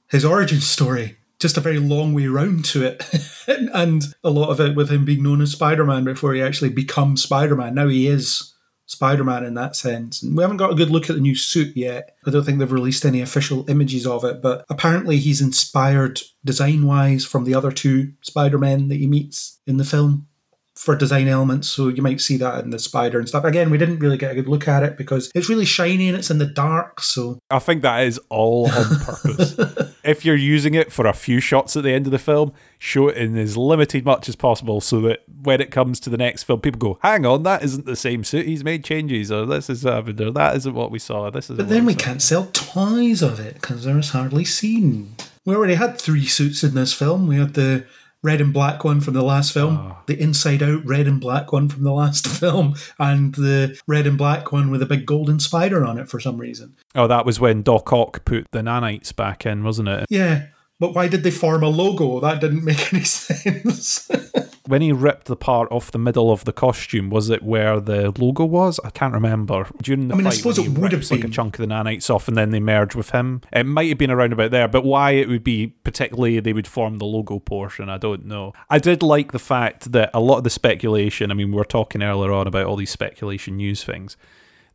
his 0.09 0.25
origin 0.25 0.61
story 0.61 1.17
just 1.41 1.57
a 1.57 1.61
very 1.61 1.79
long 1.79 2.13
way 2.13 2.27
round 2.27 2.63
to 2.65 2.85
it. 2.85 3.03
and 3.73 4.03
a 4.23 4.29
lot 4.29 4.49
of 4.49 4.59
it 4.59 4.75
with 4.75 4.89
him 4.89 5.03
being 5.03 5.23
known 5.23 5.41
as 5.41 5.51
Spider 5.51 5.83
Man 5.83 6.03
before 6.03 6.33
he 6.33 6.41
actually 6.41 6.69
becomes 6.69 7.23
Spider 7.23 7.55
Man. 7.55 7.73
Now 7.73 7.87
he 7.87 8.07
is 8.07 8.53
Spider 8.85 9.23
Man 9.23 9.43
in 9.43 9.55
that 9.55 9.75
sense. 9.75 10.21
And 10.21 10.37
we 10.37 10.43
haven't 10.43 10.57
got 10.57 10.71
a 10.71 10.75
good 10.75 10.91
look 10.91 11.09
at 11.09 11.15
the 11.15 11.21
new 11.21 11.35
suit 11.35 11.75
yet. 11.75 12.15
I 12.25 12.31
don't 12.31 12.43
think 12.43 12.59
they've 12.59 12.71
released 12.71 13.05
any 13.05 13.21
official 13.21 13.69
images 13.69 14.05
of 14.05 14.23
it, 14.23 14.41
but 14.41 14.65
apparently 14.69 15.17
he's 15.17 15.41
inspired 15.41 16.21
design 16.45 16.85
wise 16.85 17.25
from 17.25 17.43
the 17.43 17.55
other 17.55 17.71
two 17.71 18.13
Spider 18.21 18.57
Men 18.57 18.87
that 18.89 18.97
he 18.97 19.07
meets 19.07 19.59
in 19.65 19.77
the 19.77 19.83
film 19.83 20.27
for 20.75 20.95
design 20.95 21.27
elements, 21.27 21.67
so 21.67 21.89
you 21.89 22.01
might 22.01 22.21
see 22.21 22.37
that 22.37 22.63
in 22.63 22.71
the 22.71 22.79
spider 22.79 23.19
and 23.19 23.27
stuff. 23.27 23.43
Again, 23.43 23.69
we 23.69 23.77
didn't 23.77 23.99
really 23.99 24.17
get 24.17 24.31
a 24.31 24.35
good 24.35 24.47
look 24.47 24.67
at 24.67 24.81
it 24.81 24.97
because 24.97 25.29
it's 25.35 25.47
really 25.47 25.65
shiny 25.65 26.07
and 26.07 26.17
it's 26.17 26.31
in 26.31 26.39
the 26.39 26.45
dark. 26.45 27.01
So 27.01 27.37
I 27.51 27.59
think 27.59 27.83
that 27.83 28.03
is 28.05 28.19
all 28.29 28.71
on 28.71 28.99
purpose. 28.99 29.55
if 30.03 30.25
you're 30.25 30.35
using 30.35 30.73
it 30.73 30.91
for 30.91 31.05
a 31.05 31.13
few 31.13 31.39
shots 31.39 31.75
at 31.75 31.83
the 31.83 31.91
end 31.91 32.07
of 32.07 32.11
the 32.11 32.19
film, 32.19 32.53
show 32.79 33.07
it 33.07 33.17
in 33.17 33.37
as 33.37 33.57
limited 33.57 34.05
much 34.05 34.27
as 34.27 34.35
possible, 34.35 34.81
so 34.81 35.01
that 35.01 35.23
when 35.43 35.61
it 35.61 35.71
comes 35.71 35.99
to 36.01 36.09
the 36.09 36.17
next 36.17 36.43
film, 36.43 36.61
people 36.61 36.79
go, 36.79 36.99
"Hang 37.01 37.25
on, 37.25 37.43
that 37.43 37.63
isn't 37.63 37.85
the 37.85 37.95
same 37.95 38.23
suit. 38.23 38.45
He's 38.45 38.63
made 38.63 38.83
changes, 38.83 39.31
or 39.31 39.45
this 39.45 39.69
is 39.69 39.83
happened, 39.83 40.21
or 40.21 40.31
that 40.31 40.55
isn't 40.57 40.73
what 40.73 40.91
we 40.91 40.99
saw. 40.99 41.29
This 41.29 41.49
is." 41.49 41.57
But 41.57 41.69
then 41.69 41.85
we 41.85 41.95
can't 41.95 42.21
sell 42.21 42.49
toys 42.53 43.21
of 43.21 43.39
it 43.39 43.55
because 43.55 43.83
there's 43.83 44.09
hardly 44.09 44.45
seen. 44.45 45.15
We 45.45 45.55
already 45.55 45.75
had 45.75 45.99
three 45.99 46.25
suits 46.25 46.63
in 46.63 46.75
this 46.75 46.93
film. 46.93 47.27
We 47.27 47.37
had 47.37 47.55
the 47.55 47.85
red 48.23 48.41
and 48.41 48.53
black 48.53 48.83
one 48.83 49.01
from 49.01 49.13
the 49.13 49.23
last 49.23 49.53
film, 49.53 49.77
oh. 49.77 49.97
the 50.05 50.21
inside 50.21 50.61
out 50.61 50.85
red 50.85 51.07
and 51.07 51.19
black 51.19 51.51
one 51.51 51.69
from 51.69 51.83
the 51.83 51.91
last 51.91 52.27
film, 52.39 52.75
and 52.99 53.35
the 53.35 53.79
red 53.87 54.07
and 54.07 54.17
black 54.17 54.51
one 54.51 54.71
with 54.71 54.81
a 54.81 54.85
big 54.85 55.05
golden 55.05 55.39
spider 55.39 55.85
on 55.85 55.97
it 55.97 56.09
for 56.09 56.19
some 56.19 56.37
reason. 56.37 56.75
Oh, 56.95 57.07
that 57.07 57.25
was 57.25 57.39
when 57.39 57.63
Doc 57.63 57.91
Ock 57.91 58.25
put 58.25 58.47
the 58.51 58.59
nanites 58.59 59.15
back 59.15 59.45
in, 59.45 59.63
wasn't 59.63 59.89
it? 59.89 60.05
Yeah. 60.09 60.47
But 60.79 60.95
why 60.95 61.07
did 61.07 61.21
they 61.21 61.31
form 61.31 61.61
a 61.61 61.69
logo? 61.69 62.19
That 62.19 62.41
didn't 62.41 62.63
make 62.63 62.93
any 62.93 63.03
sense. 63.03 64.09
when 64.71 64.81
he 64.81 64.93
ripped 64.93 65.25
the 65.25 65.35
part 65.35 65.69
off 65.69 65.91
the 65.91 65.99
middle 65.99 66.31
of 66.31 66.45
the 66.45 66.53
costume, 66.53 67.09
was 67.09 67.29
it 67.29 67.43
where 67.43 67.81
the 67.81 68.09
logo 68.17 68.45
was? 68.45 68.79
I 68.85 68.89
can't 68.89 69.13
remember. 69.13 69.67
During 69.81 70.07
the 70.07 70.13
I 70.13 70.17
mean, 70.17 70.23
fight, 70.23 70.33
I 70.33 70.37
suppose 70.37 70.57
it 70.57 70.69
would 70.69 70.93
have 70.93 71.01
been 71.09 71.19
like 71.19 71.27
a 71.27 71.29
chunk 71.29 71.59
of 71.59 71.67
the 71.67 71.75
nanites 71.75 72.09
off, 72.09 72.29
and 72.29 72.37
then 72.37 72.51
they 72.51 72.61
merge 72.61 72.95
with 72.95 73.09
him. 73.09 73.41
It 73.51 73.65
might 73.65 73.89
have 73.89 73.97
been 73.97 74.09
around 74.09 74.31
about 74.31 74.51
there, 74.51 74.69
but 74.69 74.85
why 74.85 75.11
it 75.11 75.27
would 75.27 75.43
be 75.43 75.67
particularly 75.83 76.39
they 76.39 76.53
would 76.53 76.67
form 76.67 76.99
the 76.99 77.05
logo 77.05 77.39
portion, 77.39 77.89
I 77.89 77.97
don't 77.97 78.25
know. 78.25 78.53
I 78.69 78.79
did 78.79 79.03
like 79.03 79.33
the 79.33 79.39
fact 79.39 79.91
that 79.91 80.09
a 80.13 80.21
lot 80.21 80.37
of 80.37 80.45
the 80.45 80.49
speculation. 80.49 81.31
I 81.31 81.33
mean, 81.33 81.51
we 81.51 81.57
were 81.57 81.65
talking 81.65 82.01
earlier 82.01 82.31
on 82.31 82.47
about 82.47 82.65
all 82.65 82.77
these 82.77 82.91
speculation 82.91 83.57
news 83.57 83.83
things. 83.83 84.15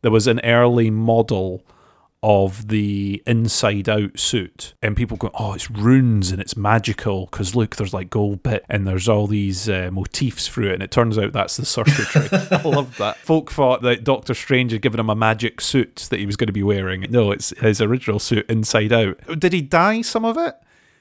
There 0.03 0.11
was 0.11 0.27
an 0.27 0.41
early 0.43 0.91
model 0.91 1.65
of 2.23 2.69
the 2.69 3.21
inside 3.27 3.87
out 3.87 4.19
suit 4.19 4.73
and 4.81 4.97
people 4.97 5.17
go 5.17 5.29
oh 5.35 5.53
it's 5.53 5.69
runes 5.69 6.31
and 6.31 6.41
it's 6.41 6.57
magical 6.57 7.27
because 7.27 7.55
look 7.55 7.75
there's 7.75 7.93
like 7.93 8.09
gold 8.09 8.41
bit 8.41 8.65
and 8.69 8.87
there's 8.87 9.07
all 9.07 9.27
these 9.27 9.69
uh, 9.69 9.89
motifs 9.91 10.47
through 10.47 10.69
it 10.69 10.73
and 10.73 10.83
it 10.83 10.89
turns 10.89 11.17
out 11.17 11.31
that's 11.31 11.57
the 11.57 11.65
circuitry 11.65 12.27
i 12.51 12.61
love 12.63 12.97
that 12.97 13.17
folk 13.17 13.51
thought 13.51 13.83
that 13.83 14.03
doctor 14.03 14.33
strange 14.33 14.71
had 14.71 14.81
given 14.81 14.99
him 14.99 15.09
a 15.09 15.15
magic 15.15 15.61
suit 15.61 16.07
that 16.09 16.19
he 16.19 16.25
was 16.25 16.35
going 16.35 16.47
to 16.47 16.53
be 16.53 16.63
wearing 16.63 17.05
no 17.09 17.31
it's 17.31 17.49
his 17.59 17.79
original 17.79 18.19
suit 18.19 18.49
inside 18.49 18.91
out 18.91 19.39
did 19.39 19.53
he 19.53 19.61
dye 19.61 20.01
some 20.01 20.25
of 20.25 20.37
it 20.37 20.55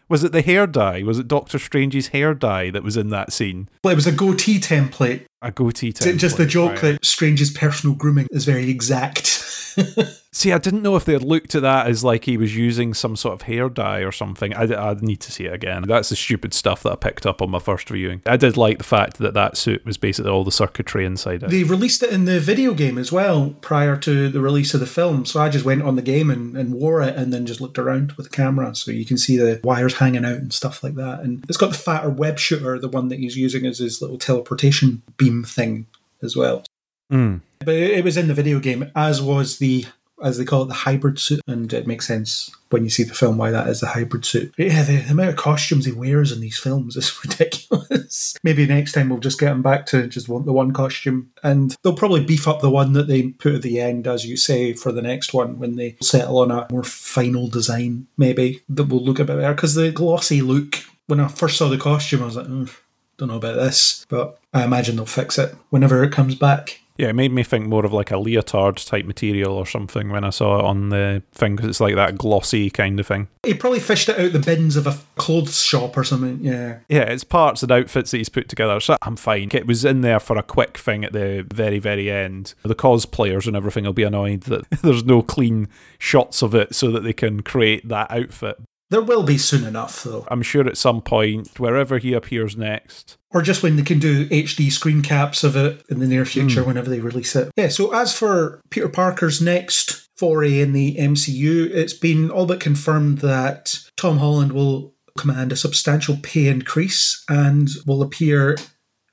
was 0.08 0.22
it 0.22 0.30
the 0.30 0.42
hair 0.42 0.68
dye? 0.68 1.02
Was 1.02 1.18
it 1.18 1.26
Doctor 1.26 1.58
Strange's 1.58 2.08
hair 2.08 2.32
dye 2.32 2.70
that 2.70 2.84
was 2.84 2.96
in 2.96 3.08
that 3.08 3.32
scene? 3.32 3.68
Well, 3.82 3.90
it 3.90 3.96
was 3.96 4.06
a 4.06 4.12
goatee 4.12 4.60
template. 4.60 5.26
A 5.42 5.50
goatee 5.50 5.92
template. 5.92 6.18
Just 6.18 6.36
the 6.36 6.46
joke 6.46 6.74
right. 6.74 6.80
that 6.82 7.04
Strange's 7.04 7.50
personal 7.50 7.96
grooming 7.96 8.28
is 8.30 8.44
very 8.44 8.70
exact. 8.70 9.42
See, 10.36 10.52
I 10.52 10.58
didn't 10.58 10.82
know 10.82 10.96
if 10.96 11.06
they 11.06 11.14
had 11.14 11.22
looked 11.22 11.54
at 11.54 11.62
that 11.62 11.86
as 11.86 12.04
like 12.04 12.26
he 12.26 12.36
was 12.36 12.54
using 12.54 12.92
some 12.92 13.16
sort 13.16 13.32
of 13.32 13.42
hair 13.48 13.70
dye 13.70 14.00
or 14.00 14.12
something. 14.12 14.52
I, 14.52 14.64
I 14.64 14.94
need 15.00 15.20
to 15.20 15.32
see 15.32 15.46
it 15.46 15.54
again. 15.54 15.84
That's 15.84 16.10
the 16.10 16.14
stupid 16.14 16.52
stuff 16.52 16.82
that 16.82 16.92
I 16.92 16.96
picked 16.96 17.24
up 17.24 17.40
on 17.40 17.48
my 17.48 17.58
first 17.58 17.88
viewing. 17.88 18.20
I 18.26 18.36
did 18.36 18.58
like 18.58 18.76
the 18.76 18.84
fact 18.84 19.16
that 19.16 19.32
that 19.32 19.56
suit 19.56 19.82
was 19.86 19.96
basically 19.96 20.30
all 20.30 20.44
the 20.44 20.52
circuitry 20.52 21.06
inside 21.06 21.42
it. 21.42 21.48
They 21.48 21.64
released 21.64 22.02
it 22.02 22.10
in 22.10 22.26
the 22.26 22.38
video 22.38 22.74
game 22.74 22.98
as 22.98 23.10
well 23.10 23.56
prior 23.62 23.96
to 23.96 24.28
the 24.28 24.42
release 24.42 24.74
of 24.74 24.80
the 24.80 24.86
film. 24.86 25.24
So 25.24 25.40
I 25.40 25.48
just 25.48 25.64
went 25.64 25.80
on 25.80 25.96
the 25.96 26.02
game 26.02 26.30
and, 26.30 26.54
and 26.54 26.74
wore 26.74 27.00
it 27.00 27.16
and 27.16 27.32
then 27.32 27.46
just 27.46 27.62
looked 27.62 27.78
around 27.78 28.12
with 28.12 28.26
the 28.26 28.36
camera. 28.36 28.74
So 28.74 28.90
you 28.90 29.06
can 29.06 29.16
see 29.16 29.38
the 29.38 29.62
wires 29.64 29.94
hanging 29.94 30.26
out 30.26 30.36
and 30.36 30.52
stuff 30.52 30.84
like 30.84 30.96
that. 30.96 31.20
And 31.20 31.46
it's 31.48 31.56
got 31.56 31.70
the 31.70 31.78
fatter 31.78 32.10
web 32.10 32.38
shooter, 32.38 32.78
the 32.78 32.88
one 32.88 33.08
that 33.08 33.20
he's 33.20 33.38
using 33.38 33.64
as 33.64 33.78
his 33.78 34.02
little 34.02 34.18
teleportation 34.18 35.00
beam 35.16 35.44
thing 35.44 35.86
as 36.22 36.36
well. 36.36 36.62
Mm. 37.10 37.40
But 37.60 37.74
it 37.74 38.04
was 38.04 38.18
in 38.18 38.28
the 38.28 38.34
video 38.34 38.60
game, 38.60 38.90
as 38.94 39.22
was 39.22 39.58
the 39.58 39.86
as 40.22 40.38
they 40.38 40.44
call 40.44 40.62
it, 40.62 40.68
the 40.68 40.74
hybrid 40.74 41.18
suit, 41.18 41.40
and 41.46 41.72
it 41.72 41.86
makes 41.86 42.06
sense 42.06 42.50
when 42.70 42.84
you 42.84 42.90
see 42.90 43.02
the 43.02 43.14
film 43.14 43.36
why 43.36 43.50
that 43.50 43.68
is 43.68 43.80
the 43.80 43.86
hybrid 43.86 44.24
suit. 44.24 44.52
But 44.56 44.66
yeah, 44.66 44.82
the, 44.82 44.96
the, 44.96 45.12
amount 45.12 45.30
of 45.30 45.36
costumes 45.36 45.84
he 45.84 45.92
wears 45.92 46.32
in 46.32 46.40
these 46.40 46.58
films 46.58 46.96
is 46.96 47.16
ridiculous. 47.24 48.36
Maybe 48.42 48.66
next 48.66 48.92
time 48.92 49.08
we'll 49.08 49.18
just 49.20 49.38
get 49.38 49.52
him 49.52 49.62
back 49.62 49.86
to 49.86 50.06
just 50.06 50.28
want 50.28 50.46
the 50.46 50.52
one 50.52 50.72
costume, 50.72 51.30
and 51.42 51.76
they'll 51.82 51.94
probably 51.94 52.24
beef 52.24 52.48
up 52.48 52.60
the 52.60 52.70
one 52.70 52.92
that 52.94 53.08
they 53.08 53.28
put 53.28 53.54
at 53.54 53.62
the 53.62 53.80
end, 53.80 54.06
as 54.06 54.26
you 54.26 54.36
say, 54.36 54.72
for 54.72 54.92
the 54.92 55.02
next 55.02 55.34
one 55.34 55.58
when 55.58 55.76
they 55.76 55.96
settle 56.00 56.38
on 56.38 56.50
a 56.50 56.66
more 56.70 56.84
final 56.84 57.48
design, 57.48 58.06
maybe 58.16 58.62
that 58.68 58.84
will 58.84 59.04
look 59.04 59.18
a 59.18 59.24
bit 59.24 59.36
better 59.36 59.54
because 59.54 59.74
the 59.74 59.90
glossy 59.90 60.42
look 60.42 60.84
when 61.06 61.20
I 61.20 61.28
first 61.28 61.56
saw 61.56 61.68
the 61.68 61.78
costume, 61.78 62.22
I 62.22 62.26
was 62.26 62.36
like, 62.36 62.46
mm, 62.46 62.74
don't 63.16 63.28
know 63.28 63.36
about 63.36 63.56
this, 63.56 64.04
but 64.08 64.38
I 64.52 64.64
imagine 64.64 64.96
they'll 64.96 65.06
fix 65.06 65.38
it 65.38 65.54
whenever 65.70 66.02
it 66.02 66.12
comes 66.12 66.34
back. 66.34 66.80
Yeah, 66.98 67.08
it 67.08 67.14
made 67.14 67.32
me 67.32 67.42
think 67.42 67.66
more 67.66 67.84
of 67.84 67.92
like 67.92 68.10
a 68.10 68.18
leotard 68.18 68.76
type 68.78 69.04
material 69.04 69.52
or 69.52 69.66
something 69.66 70.10
when 70.10 70.24
I 70.24 70.30
saw 70.30 70.58
it 70.58 70.64
on 70.64 70.88
the 70.88 71.22
thing 71.32 71.56
because 71.56 71.68
it's 71.68 71.80
like 71.80 71.94
that 71.94 72.18
glossy 72.18 72.70
kind 72.70 72.98
of 72.98 73.06
thing. 73.06 73.28
He 73.44 73.54
probably 73.54 73.80
fished 73.80 74.08
it 74.08 74.18
out 74.18 74.32
the 74.32 74.38
bins 74.38 74.76
of 74.76 74.86
a 74.86 74.98
clothes 75.16 75.62
shop 75.62 75.96
or 75.96 76.04
something. 76.04 76.40
Yeah. 76.42 76.78
Yeah, 76.88 77.02
it's 77.02 77.24
parts 77.24 77.62
and 77.62 77.72
outfits 77.72 78.10
that 78.10 78.18
he's 78.18 78.28
put 78.28 78.48
together. 78.48 78.80
So 78.80 78.96
I'm 79.02 79.16
fine. 79.16 79.50
It 79.52 79.66
was 79.66 79.84
in 79.84 80.00
there 80.00 80.20
for 80.20 80.36
a 80.36 80.42
quick 80.42 80.78
thing 80.78 81.04
at 81.04 81.12
the 81.12 81.46
very, 81.52 81.78
very 81.78 82.10
end. 82.10 82.54
The 82.62 82.74
cosplayers 82.74 83.46
and 83.46 83.56
everything 83.56 83.84
will 83.84 83.92
be 83.92 84.02
annoyed 84.02 84.42
that 84.42 84.68
there's 84.82 85.04
no 85.04 85.22
clean 85.22 85.68
shots 85.98 86.42
of 86.42 86.54
it 86.54 86.74
so 86.74 86.90
that 86.90 87.02
they 87.02 87.12
can 87.12 87.42
create 87.42 87.88
that 87.88 88.10
outfit. 88.10 88.58
There 88.88 89.02
will 89.02 89.24
be 89.24 89.36
soon 89.36 89.64
enough, 89.64 90.04
though. 90.04 90.26
I'm 90.28 90.42
sure 90.42 90.66
at 90.68 90.76
some 90.76 91.02
point, 91.02 91.58
wherever 91.58 91.98
he 91.98 92.12
appears 92.12 92.56
next, 92.56 93.16
Or 93.36 93.42
just 93.42 93.62
when 93.62 93.76
they 93.76 93.82
can 93.82 93.98
do 93.98 94.26
HD 94.30 94.72
screen 94.72 95.02
caps 95.02 95.44
of 95.44 95.56
it 95.56 95.84
in 95.90 96.00
the 96.00 96.06
near 96.06 96.24
future, 96.24 96.62
hmm. 96.62 96.68
whenever 96.68 96.88
they 96.88 97.00
release 97.00 97.36
it. 97.36 97.50
Yeah, 97.54 97.68
so 97.68 97.92
as 97.92 98.16
for 98.16 98.62
Peter 98.70 98.88
Parker's 98.88 99.42
next 99.42 100.08
foray 100.16 100.58
in 100.58 100.72
the 100.72 100.96
MCU, 100.96 101.68
it's 101.68 101.92
been 101.92 102.30
all 102.30 102.46
but 102.46 102.60
confirmed 102.60 103.18
that 103.18 103.78
Tom 103.98 104.16
Holland 104.16 104.52
will 104.52 104.94
command 105.18 105.52
a 105.52 105.56
substantial 105.56 106.16
pay 106.22 106.46
increase 106.46 107.22
and 107.28 107.68
will 107.86 108.00
appear 108.00 108.56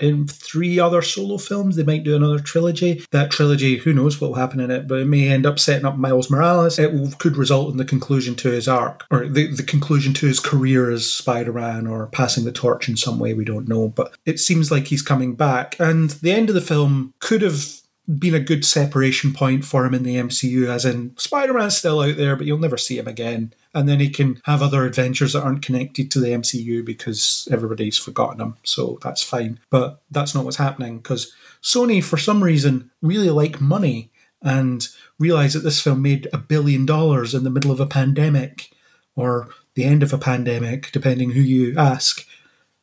in 0.04 0.28
three 0.28 0.80
other 0.80 1.02
solo 1.02 1.38
films. 1.38 1.76
They 1.76 1.84
might 1.84 2.04
do 2.04 2.16
another 2.16 2.40
trilogy. 2.40 3.06
That 3.12 3.32
trilogy, 3.32 3.78
who 3.78 3.94
knows 3.94 4.20
what 4.20 4.30
will 4.30 4.36
happen 4.36 4.60
in 4.60 4.70
it, 4.70 4.88
but 4.88 5.00
it 5.00 5.06
may 5.06 5.30
end 5.30 5.46
up 5.46 5.60
setting 5.60 5.86
up 5.86 5.98
Miles 5.98 6.30
Morales. 6.30 6.78
It 6.78 6.94
will, 6.94 7.12
could 7.12 7.38
result 7.38 7.72
in 7.72 7.78
the 7.78 7.86
conclusion 7.86 8.36
to 8.36 8.52
his 8.52 8.68
arc, 8.68 9.06
or 9.10 9.28
the, 9.28 9.48
the 9.48 9.64
conclusion 9.64 10.14
to 10.16 10.28
his 10.28 10.40
career 10.40 10.92
as 10.92 11.12
Spider 11.12 11.54
Man, 11.54 11.88
or 11.88 12.08
passing 12.08 12.44
the 12.44 12.52
torch 12.52 12.90
in 12.90 12.98
some 12.98 13.18
way. 13.18 13.34
We 13.34 13.46
don't 13.46 13.68
know. 13.68 13.88
But 13.88 14.16
it 14.26 14.40
seems 14.40 14.72
like 14.72 14.88
he's 14.88 15.02
coming 15.02 15.36
back. 15.36 15.80
And 15.80 16.10
the 16.10 16.32
end 16.32 16.50
of 16.50 16.56
the 16.56 16.62
film 16.62 17.14
could 17.20 17.42
have 17.42 17.83
been 18.08 18.36
a 18.36 18.40
good 18.40 18.66
separation 18.66 19.34
point 19.34 19.64
for 19.64 19.86
him 19.86 19.94
in 19.94 20.04
the 20.04 20.18
MCU, 20.18 20.68
as 20.68 20.84
in 20.84 21.16
Spider 21.18 21.54
Man's 21.54 21.78
still 21.78 22.02
out 22.02 22.18
there, 22.18 22.36
but 22.36 22.46
you'll 22.46 22.58
never 22.58 22.78
see 22.78 22.98
him 22.98 23.08
again. 23.08 23.54
And 23.74 23.88
then 23.88 24.00
he 24.00 24.10
can 24.10 24.42
have 24.44 24.62
other 24.62 24.86
adventures 24.86 25.34
that 25.34 25.44
aren't 25.44 25.66
connected 25.66 26.12
to 26.12 26.20
the 26.20 26.30
MCU 26.30 26.84
because 26.84 27.48
everybody's 27.50 27.98
forgotten 27.98 28.42
him. 28.42 28.58
So 28.64 29.00
that's 29.02 29.24
fine. 29.24 29.60
But 29.70 30.02
that's 30.12 30.36
not 30.36 30.44
what's 30.44 30.58
happening 30.58 30.98
because 30.98 31.34
Sony, 31.62 32.04
for 32.04 32.18
some 32.18 32.44
reason, 32.44 32.92
really 33.02 33.30
like 33.30 33.62
money 33.62 34.12
and 34.42 34.86
realize 35.18 35.54
that 35.54 35.62
this 35.62 35.82
film 35.82 36.02
made 36.02 36.28
a 36.34 36.38
billion 36.38 36.86
dollars 36.86 37.34
in 37.34 37.46
the 37.46 37.50
middle 37.50 37.72
of 37.72 37.80
a 37.80 37.86
pandemic 37.86 38.70
or 39.16 39.48
the 39.76 39.86
end 39.86 40.04
of 40.04 40.12
a 40.12 40.18
pandemic, 40.18 40.92
depending 40.92 41.32
who 41.32 41.42
you 41.42 41.78
ask. 41.78 42.26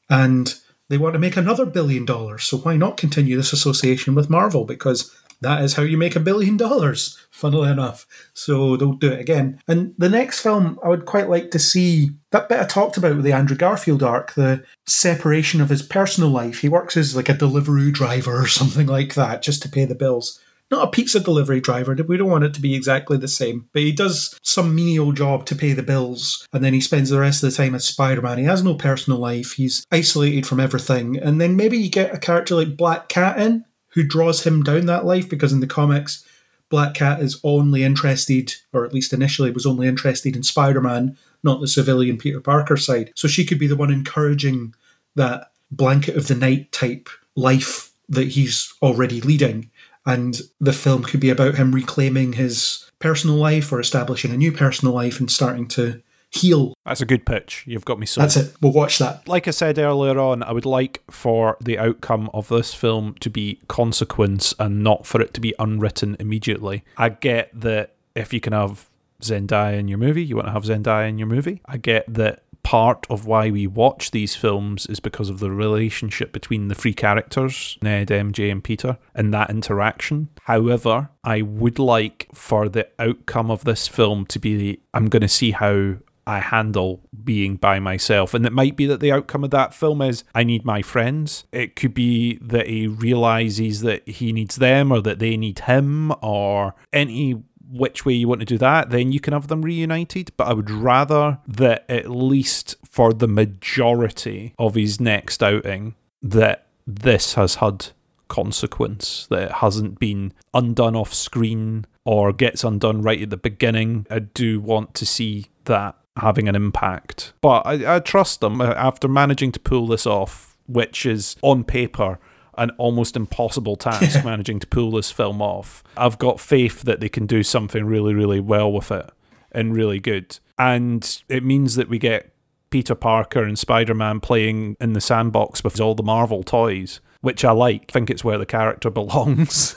And 0.08 0.54
they 0.90 0.98
want 0.98 1.14
to 1.14 1.20
make 1.20 1.36
another 1.36 1.64
billion 1.64 2.04
dollars. 2.04 2.44
So 2.44 2.58
why 2.58 2.76
not 2.76 2.96
continue 2.96 3.36
this 3.36 3.52
association 3.52 4.14
with 4.14 4.28
Marvel? 4.28 4.64
Because 4.64 5.14
that 5.40 5.62
is 5.62 5.74
how 5.74 5.82
you 5.82 5.96
make 5.96 6.16
a 6.16 6.20
billion 6.20 6.56
dollars, 6.56 7.16
funnily 7.30 7.70
enough. 7.70 8.06
So 8.34 8.76
they'll 8.76 8.92
do 8.92 9.12
it 9.12 9.20
again. 9.20 9.60
And 9.68 9.94
the 9.96 10.08
next 10.08 10.40
film, 10.40 10.78
I 10.84 10.88
would 10.88 11.06
quite 11.06 11.30
like 11.30 11.52
to 11.52 11.60
see 11.60 12.10
that 12.32 12.48
bit 12.48 12.60
I 12.60 12.64
talked 12.64 12.96
about 12.96 13.14
with 13.14 13.24
the 13.24 13.32
Andrew 13.32 13.56
Garfield 13.56 14.02
arc, 14.02 14.34
the 14.34 14.64
separation 14.84 15.60
of 15.60 15.70
his 15.70 15.82
personal 15.82 16.28
life. 16.28 16.60
He 16.60 16.68
works 16.68 16.96
as 16.96 17.16
like 17.16 17.28
a 17.28 17.34
delivery 17.34 17.92
driver 17.92 18.42
or 18.42 18.46
something 18.48 18.88
like 18.88 19.14
that 19.14 19.42
just 19.42 19.62
to 19.62 19.68
pay 19.68 19.84
the 19.84 19.94
bills. 19.94 20.40
Not 20.70 20.86
a 20.86 20.90
pizza 20.90 21.18
delivery 21.18 21.60
driver. 21.60 21.94
We 21.94 22.16
don't 22.16 22.30
want 22.30 22.44
it 22.44 22.54
to 22.54 22.60
be 22.60 22.74
exactly 22.74 23.16
the 23.16 23.28
same. 23.28 23.68
But 23.72 23.82
he 23.82 23.92
does 23.92 24.38
some 24.42 24.74
menial 24.74 25.12
job 25.12 25.44
to 25.46 25.56
pay 25.56 25.72
the 25.72 25.82
bills, 25.82 26.46
and 26.52 26.62
then 26.62 26.74
he 26.74 26.80
spends 26.80 27.10
the 27.10 27.18
rest 27.18 27.42
of 27.42 27.50
the 27.50 27.56
time 27.56 27.74
as 27.74 27.84
Spider 27.84 28.22
Man. 28.22 28.38
He 28.38 28.44
has 28.44 28.62
no 28.62 28.74
personal 28.74 29.18
life. 29.18 29.52
He's 29.52 29.84
isolated 29.90 30.46
from 30.46 30.60
everything. 30.60 31.16
And 31.16 31.40
then 31.40 31.56
maybe 31.56 31.76
you 31.76 31.90
get 31.90 32.14
a 32.14 32.18
character 32.18 32.54
like 32.54 32.76
Black 32.76 33.08
Cat 33.08 33.40
in, 33.40 33.64
who 33.94 34.04
draws 34.04 34.44
him 34.46 34.62
down 34.62 34.86
that 34.86 35.04
life, 35.04 35.28
because 35.28 35.52
in 35.52 35.60
the 35.60 35.66
comics, 35.66 36.24
Black 36.68 36.94
Cat 36.94 37.20
is 37.20 37.40
only 37.42 37.82
interested, 37.82 38.54
or 38.72 38.84
at 38.84 38.94
least 38.94 39.12
initially 39.12 39.50
was 39.50 39.66
only 39.66 39.88
interested 39.88 40.36
in 40.36 40.44
Spider 40.44 40.80
Man, 40.80 41.16
not 41.42 41.60
the 41.60 41.66
civilian 41.66 42.16
Peter 42.16 42.40
Parker 42.40 42.76
side. 42.76 43.10
So 43.16 43.26
she 43.26 43.44
could 43.44 43.58
be 43.58 43.66
the 43.66 43.74
one 43.74 43.90
encouraging 43.90 44.74
that 45.16 45.50
blanket 45.72 46.16
of 46.16 46.28
the 46.28 46.36
night 46.36 46.70
type 46.70 47.08
life 47.34 47.92
that 48.08 48.28
he's 48.28 48.72
already 48.82 49.20
leading. 49.20 49.69
And 50.06 50.40
the 50.60 50.72
film 50.72 51.02
could 51.02 51.20
be 51.20 51.30
about 51.30 51.56
him 51.56 51.72
reclaiming 51.72 52.34
his 52.34 52.90
personal 52.98 53.36
life 53.36 53.72
or 53.72 53.80
establishing 53.80 54.32
a 54.32 54.36
new 54.36 54.52
personal 54.52 54.94
life 54.94 55.20
and 55.20 55.30
starting 55.30 55.68
to 55.68 56.02
heal. 56.30 56.74
that's 56.86 57.00
a 57.00 57.06
good 57.06 57.26
pitch. 57.26 57.64
You've 57.66 57.84
got 57.84 57.98
me 57.98 58.06
sold. 58.06 58.24
That's 58.24 58.36
it. 58.36 58.54
We'll 58.60 58.72
watch 58.72 58.98
that. 58.98 59.26
like 59.26 59.48
I 59.48 59.50
said 59.50 59.78
earlier 59.78 60.18
on, 60.18 60.42
I 60.42 60.52
would 60.52 60.64
like 60.66 61.02
for 61.10 61.56
the 61.60 61.78
outcome 61.78 62.30
of 62.32 62.48
this 62.48 62.72
film 62.72 63.16
to 63.20 63.28
be 63.28 63.60
consequence 63.68 64.54
and 64.58 64.82
not 64.82 65.06
for 65.06 65.20
it 65.20 65.34
to 65.34 65.40
be 65.40 65.54
unwritten 65.58 66.16
immediately. 66.20 66.84
I 66.96 67.08
get 67.08 67.50
that 67.60 67.94
if 68.14 68.32
you 68.32 68.40
can 68.40 68.52
have 68.52 68.88
Zendaya 69.20 69.78
in 69.78 69.88
your 69.88 69.98
movie, 69.98 70.24
you 70.24 70.36
want 70.36 70.48
to 70.48 70.52
have 70.52 70.64
Zendaya 70.64 71.08
in 71.08 71.18
your 71.18 71.28
movie. 71.28 71.60
I 71.66 71.76
get 71.76 72.12
that 72.12 72.42
part 72.62 73.06
of 73.10 73.26
why 73.26 73.50
we 73.50 73.66
watch 73.66 74.10
these 74.10 74.36
films 74.36 74.86
is 74.86 75.00
because 75.00 75.28
of 75.28 75.40
the 75.40 75.50
relationship 75.50 76.32
between 76.32 76.68
the 76.68 76.74
three 76.74 76.94
characters, 76.94 77.78
Ned, 77.82 78.08
MJ, 78.08 78.50
and 78.50 78.62
Peter, 78.62 78.98
and 79.14 79.32
that 79.34 79.50
interaction. 79.50 80.28
However, 80.42 81.10
I 81.24 81.42
would 81.42 81.78
like 81.78 82.28
for 82.34 82.68
the 82.68 82.88
outcome 82.98 83.50
of 83.50 83.64
this 83.64 83.88
film 83.88 84.26
to 84.26 84.38
be 84.38 84.80
I'm 84.94 85.08
going 85.08 85.22
to 85.22 85.28
see 85.28 85.52
how 85.52 85.96
I 86.26 86.38
handle 86.38 87.00
being 87.24 87.56
by 87.56 87.80
myself. 87.80 88.34
And 88.34 88.46
it 88.46 88.52
might 88.52 88.76
be 88.76 88.86
that 88.86 89.00
the 89.00 89.10
outcome 89.10 89.42
of 89.42 89.50
that 89.50 89.74
film 89.74 90.00
is 90.00 90.22
I 90.34 90.44
need 90.44 90.64
my 90.64 90.82
friends. 90.82 91.44
It 91.52 91.74
could 91.74 91.94
be 91.94 92.38
that 92.40 92.68
he 92.68 92.86
realizes 92.86 93.80
that 93.80 94.08
he 94.08 94.32
needs 94.32 94.56
them 94.56 94.92
or 94.92 95.00
that 95.02 95.18
they 95.18 95.36
need 95.36 95.60
him 95.60 96.12
or 96.22 96.74
any 96.92 97.42
which 97.70 98.04
way 98.04 98.14
you 98.14 98.28
want 98.28 98.40
to 98.40 98.46
do 98.46 98.58
that, 98.58 98.90
then 98.90 99.12
you 99.12 99.20
can 99.20 99.32
have 99.32 99.48
them 99.48 99.62
reunited. 99.62 100.32
But 100.36 100.48
I 100.48 100.52
would 100.52 100.70
rather 100.70 101.38
that 101.46 101.84
at 101.88 102.10
least 102.10 102.76
for 102.84 103.12
the 103.12 103.28
majority 103.28 104.54
of 104.58 104.74
his 104.74 105.00
next 105.00 105.42
outing, 105.42 105.94
that 106.22 106.66
this 106.86 107.34
has 107.34 107.56
had 107.56 107.88
consequence, 108.28 109.26
that 109.30 109.42
it 109.42 109.52
hasn't 109.52 109.98
been 109.98 110.32
undone 110.54 110.96
off 110.96 111.12
screen 111.14 111.86
or 112.04 112.32
gets 112.32 112.64
undone 112.64 113.02
right 113.02 113.22
at 113.22 113.30
the 113.30 113.36
beginning. 113.36 114.06
I 114.10 114.20
do 114.20 114.60
want 114.60 114.94
to 114.94 115.06
see 115.06 115.46
that 115.64 115.96
having 116.16 116.48
an 116.48 116.56
impact. 116.56 117.32
But 117.40 117.66
I, 117.66 117.96
I 117.96 117.98
trust 118.00 118.40
them 118.40 118.60
uh, 118.60 118.72
after 118.76 119.08
managing 119.08 119.52
to 119.52 119.60
pull 119.60 119.86
this 119.86 120.06
off, 120.06 120.56
which 120.66 121.06
is 121.06 121.36
on 121.42 121.64
paper 121.64 122.18
an 122.58 122.70
almost 122.78 123.16
impossible 123.16 123.76
task 123.76 124.24
managing 124.24 124.60
to 124.60 124.66
pull 124.66 124.90
this 124.90 125.10
film 125.10 125.40
off. 125.40 125.82
I've 125.96 126.18
got 126.18 126.40
faith 126.40 126.82
that 126.82 127.00
they 127.00 127.08
can 127.08 127.26
do 127.26 127.42
something 127.42 127.84
really, 127.84 128.14
really 128.14 128.40
well 128.40 128.72
with 128.72 128.90
it 128.90 129.10
and 129.52 129.74
really 129.74 130.00
good. 130.00 130.38
And 130.58 131.22
it 131.28 131.44
means 131.44 131.76
that 131.76 131.88
we 131.88 131.98
get 131.98 132.32
Peter 132.70 132.94
Parker 132.94 133.42
and 133.42 133.58
Spider 133.58 133.94
Man 133.94 134.20
playing 134.20 134.76
in 134.80 134.92
the 134.92 135.00
sandbox 135.00 135.64
with 135.64 135.80
all 135.80 135.94
the 135.94 136.02
Marvel 136.02 136.42
toys. 136.42 137.00
Which 137.22 137.44
I 137.44 137.50
like. 137.52 137.86
I 137.90 137.92
think 137.92 138.08
it's 138.08 138.24
where 138.24 138.38
the 138.38 138.46
character 138.46 138.88
belongs. 139.00 139.76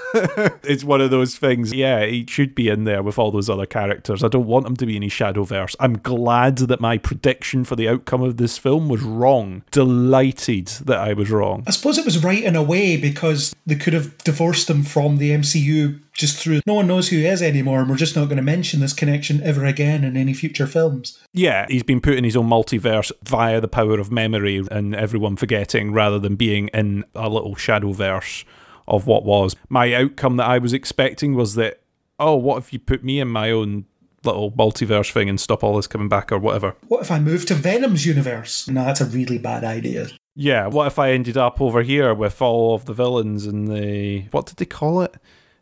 it's 0.64 0.84
one 0.84 1.02
of 1.02 1.12
those 1.12 1.36
things. 1.36 1.74
Yeah, 1.74 2.06
he 2.06 2.26
should 2.28 2.56
be 2.56 2.70
in 2.70 2.86
there 2.86 3.04
with 3.04 3.20
all 3.20 3.32
those 3.32 3.50
other 3.50 3.66
characters. 3.66 4.24
I 4.24 4.30
don't 4.30 4.46
want 4.48 4.66
him 4.66 4.78
to 4.78 4.86
be 4.86 4.96
in 4.96 5.02
his 5.02 5.12
Shadowverse. 5.12 5.76
I'm 5.80 5.98
glad 5.98 6.58
that 6.60 6.80
my 6.80 6.98
prediction 6.98 7.66
for 7.66 7.76
the 7.76 7.90
outcome 7.90 8.22
of 8.22 8.38
this 8.38 8.58
film 8.58 8.88
was 8.88 9.02
wrong. 9.02 9.64
Delighted 9.72 10.68
that 10.86 11.00
I 11.00 11.14
was 11.14 11.30
wrong. 11.30 11.64
I 11.68 11.72
suppose 11.72 11.98
it 11.98 12.06
was 12.06 12.24
right 12.24 12.44
in 12.44 12.56
a 12.56 12.64
way 12.64 12.96
because 12.96 13.54
they 13.66 13.76
could 13.76 13.94
have 13.94 14.18
divorced 14.20 14.70
him 14.70 14.84
from 14.84 15.18
the 15.18 15.32
MCU 15.32 16.00
just 16.14 16.38
through 16.38 16.62
no 16.66 16.76
one 16.76 16.88
knows 16.88 17.10
who 17.10 17.18
he 17.18 17.26
is 17.26 17.42
anymore, 17.42 17.82
and 17.82 17.90
we're 17.90 17.96
just 17.96 18.16
not 18.16 18.26
going 18.26 18.38
to 18.38 18.44
mention 18.44 18.80
this 18.80 18.94
connection 18.94 19.42
ever 19.44 19.66
again 19.66 20.04
in 20.04 20.16
any 20.16 20.34
future 20.34 20.68
films. 20.68 21.20
Yeah, 21.34 21.66
he's 21.68 21.84
been 21.84 22.02
put 22.02 22.16
in 22.16 22.24
his 22.24 22.38
own 22.38 22.48
multiverse 22.48 23.12
via 23.24 23.60
the 23.60 23.68
power 23.68 24.00
of 24.00 24.12
memory 24.12 24.64
and 24.72 24.96
everyone 24.96 25.36
forgetting 25.36 25.92
rather 25.92 26.20
than 26.20 26.36
being 26.36 26.70
in 26.70 27.04
a 27.16 27.30
little 27.30 27.56
shadow 27.56 27.92
verse 27.92 28.46
of 28.88 29.08
what 29.08 29.24
was. 29.26 29.56
My 29.70 29.94
outcome 29.94 30.38
that 30.38 30.48
I 30.48 30.60
was 30.60 30.74
expecting 30.74 31.36
was 31.36 31.56
that, 31.56 31.82
oh, 32.20 32.36
what 32.36 32.58
if 32.58 32.74
you 32.74 32.80
put 32.80 33.04
me 33.04 33.20
in 33.20 33.28
my 33.28 33.50
own 33.50 33.86
little 34.24 34.52
multiverse 34.52 35.12
thing 35.12 35.28
and 35.28 35.40
stop 35.40 35.64
all 35.64 35.76
this 35.76 35.88
coming 35.88 36.10
back 36.10 36.32
or 36.32 36.38
whatever? 36.38 36.76
What 36.88 37.02
if 37.02 37.12
I 37.12 37.20
moved 37.20 37.48
to 37.50 37.56
Venom's 37.56 38.06
universe? 38.06 38.68
No, 38.68 38.86
that's 38.86 39.02
a 39.02 39.06
really 39.06 39.38
bad 39.38 39.64
idea. 39.64 40.08
Yeah, 40.36 40.68
what 40.68 40.88
if 40.88 40.98
I 40.98 41.12
ended 41.12 41.38
up 41.38 41.62
over 41.62 41.82
here 41.84 42.14
with 42.14 42.42
all 42.42 42.74
of 42.74 42.86
the 42.86 42.94
villains 42.94 43.46
and 43.46 43.68
the. 43.68 44.26
What 44.32 44.46
did 44.46 44.58
they 44.58 44.66
call 44.66 45.02
it? 45.02 45.16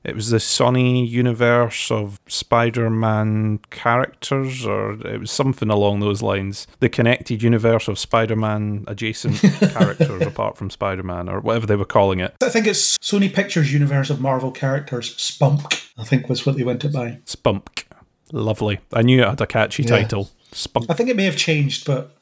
It 0.04 0.16
was 0.16 0.32
the 0.32 0.38
Sony 0.38 1.08
universe 1.08 1.92
of 1.92 2.20
Spider 2.28 2.90
Man 2.90 3.60
characters, 3.70 4.66
or 4.66 4.94
it 5.08 5.20
was 5.20 5.30
something 5.32 5.70
along 5.70 6.00
those 6.00 6.22
lines. 6.24 6.66
The 6.80 6.90
connected 6.90 7.44
universe 7.44 7.88
of 7.88 8.00
Spider 8.00 8.36
Man 8.36 8.84
adjacent 8.88 9.36
characters 9.74 10.22
apart 10.26 10.58
from 10.58 10.70
Spider 10.72 11.04
Man, 11.04 11.30
or 11.30 11.40
whatever 11.40 11.68
they 11.68 11.76
were 11.76 11.86
calling 11.86 12.20
it. 12.20 12.36
I 12.42 12.50
think 12.50 12.66
it's 12.66 12.98
Sony 12.98 13.32
Pictures 13.32 13.72
universe 13.72 14.10
of 14.10 14.20
Marvel 14.20 14.52
characters. 14.52 15.16
Spunk, 15.22 15.62
I 15.98 16.04
think 16.04 16.28
was 16.30 16.46
what 16.46 16.58
they 16.58 16.64
went 16.64 16.82
to 16.82 16.90
buy. 16.90 17.20
Spunk. 17.26 17.88
Lovely. 18.32 18.80
I 18.94 19.02
knew 19.04 19.22
it 19.22 19.28
had 19.28 19.42
a 19.42 19.46
catchy 19.48 19.84
Yeah. 19.84 19.90
title. 19.90 20.30
Spunk. 20.52 20.88
I 20.90 20.94
think 20.94 21.10
it 21.10 21.16
may 21.16 21.26
have 21.26 21.38
changed, 21.38 21.86
but 21.86 22.18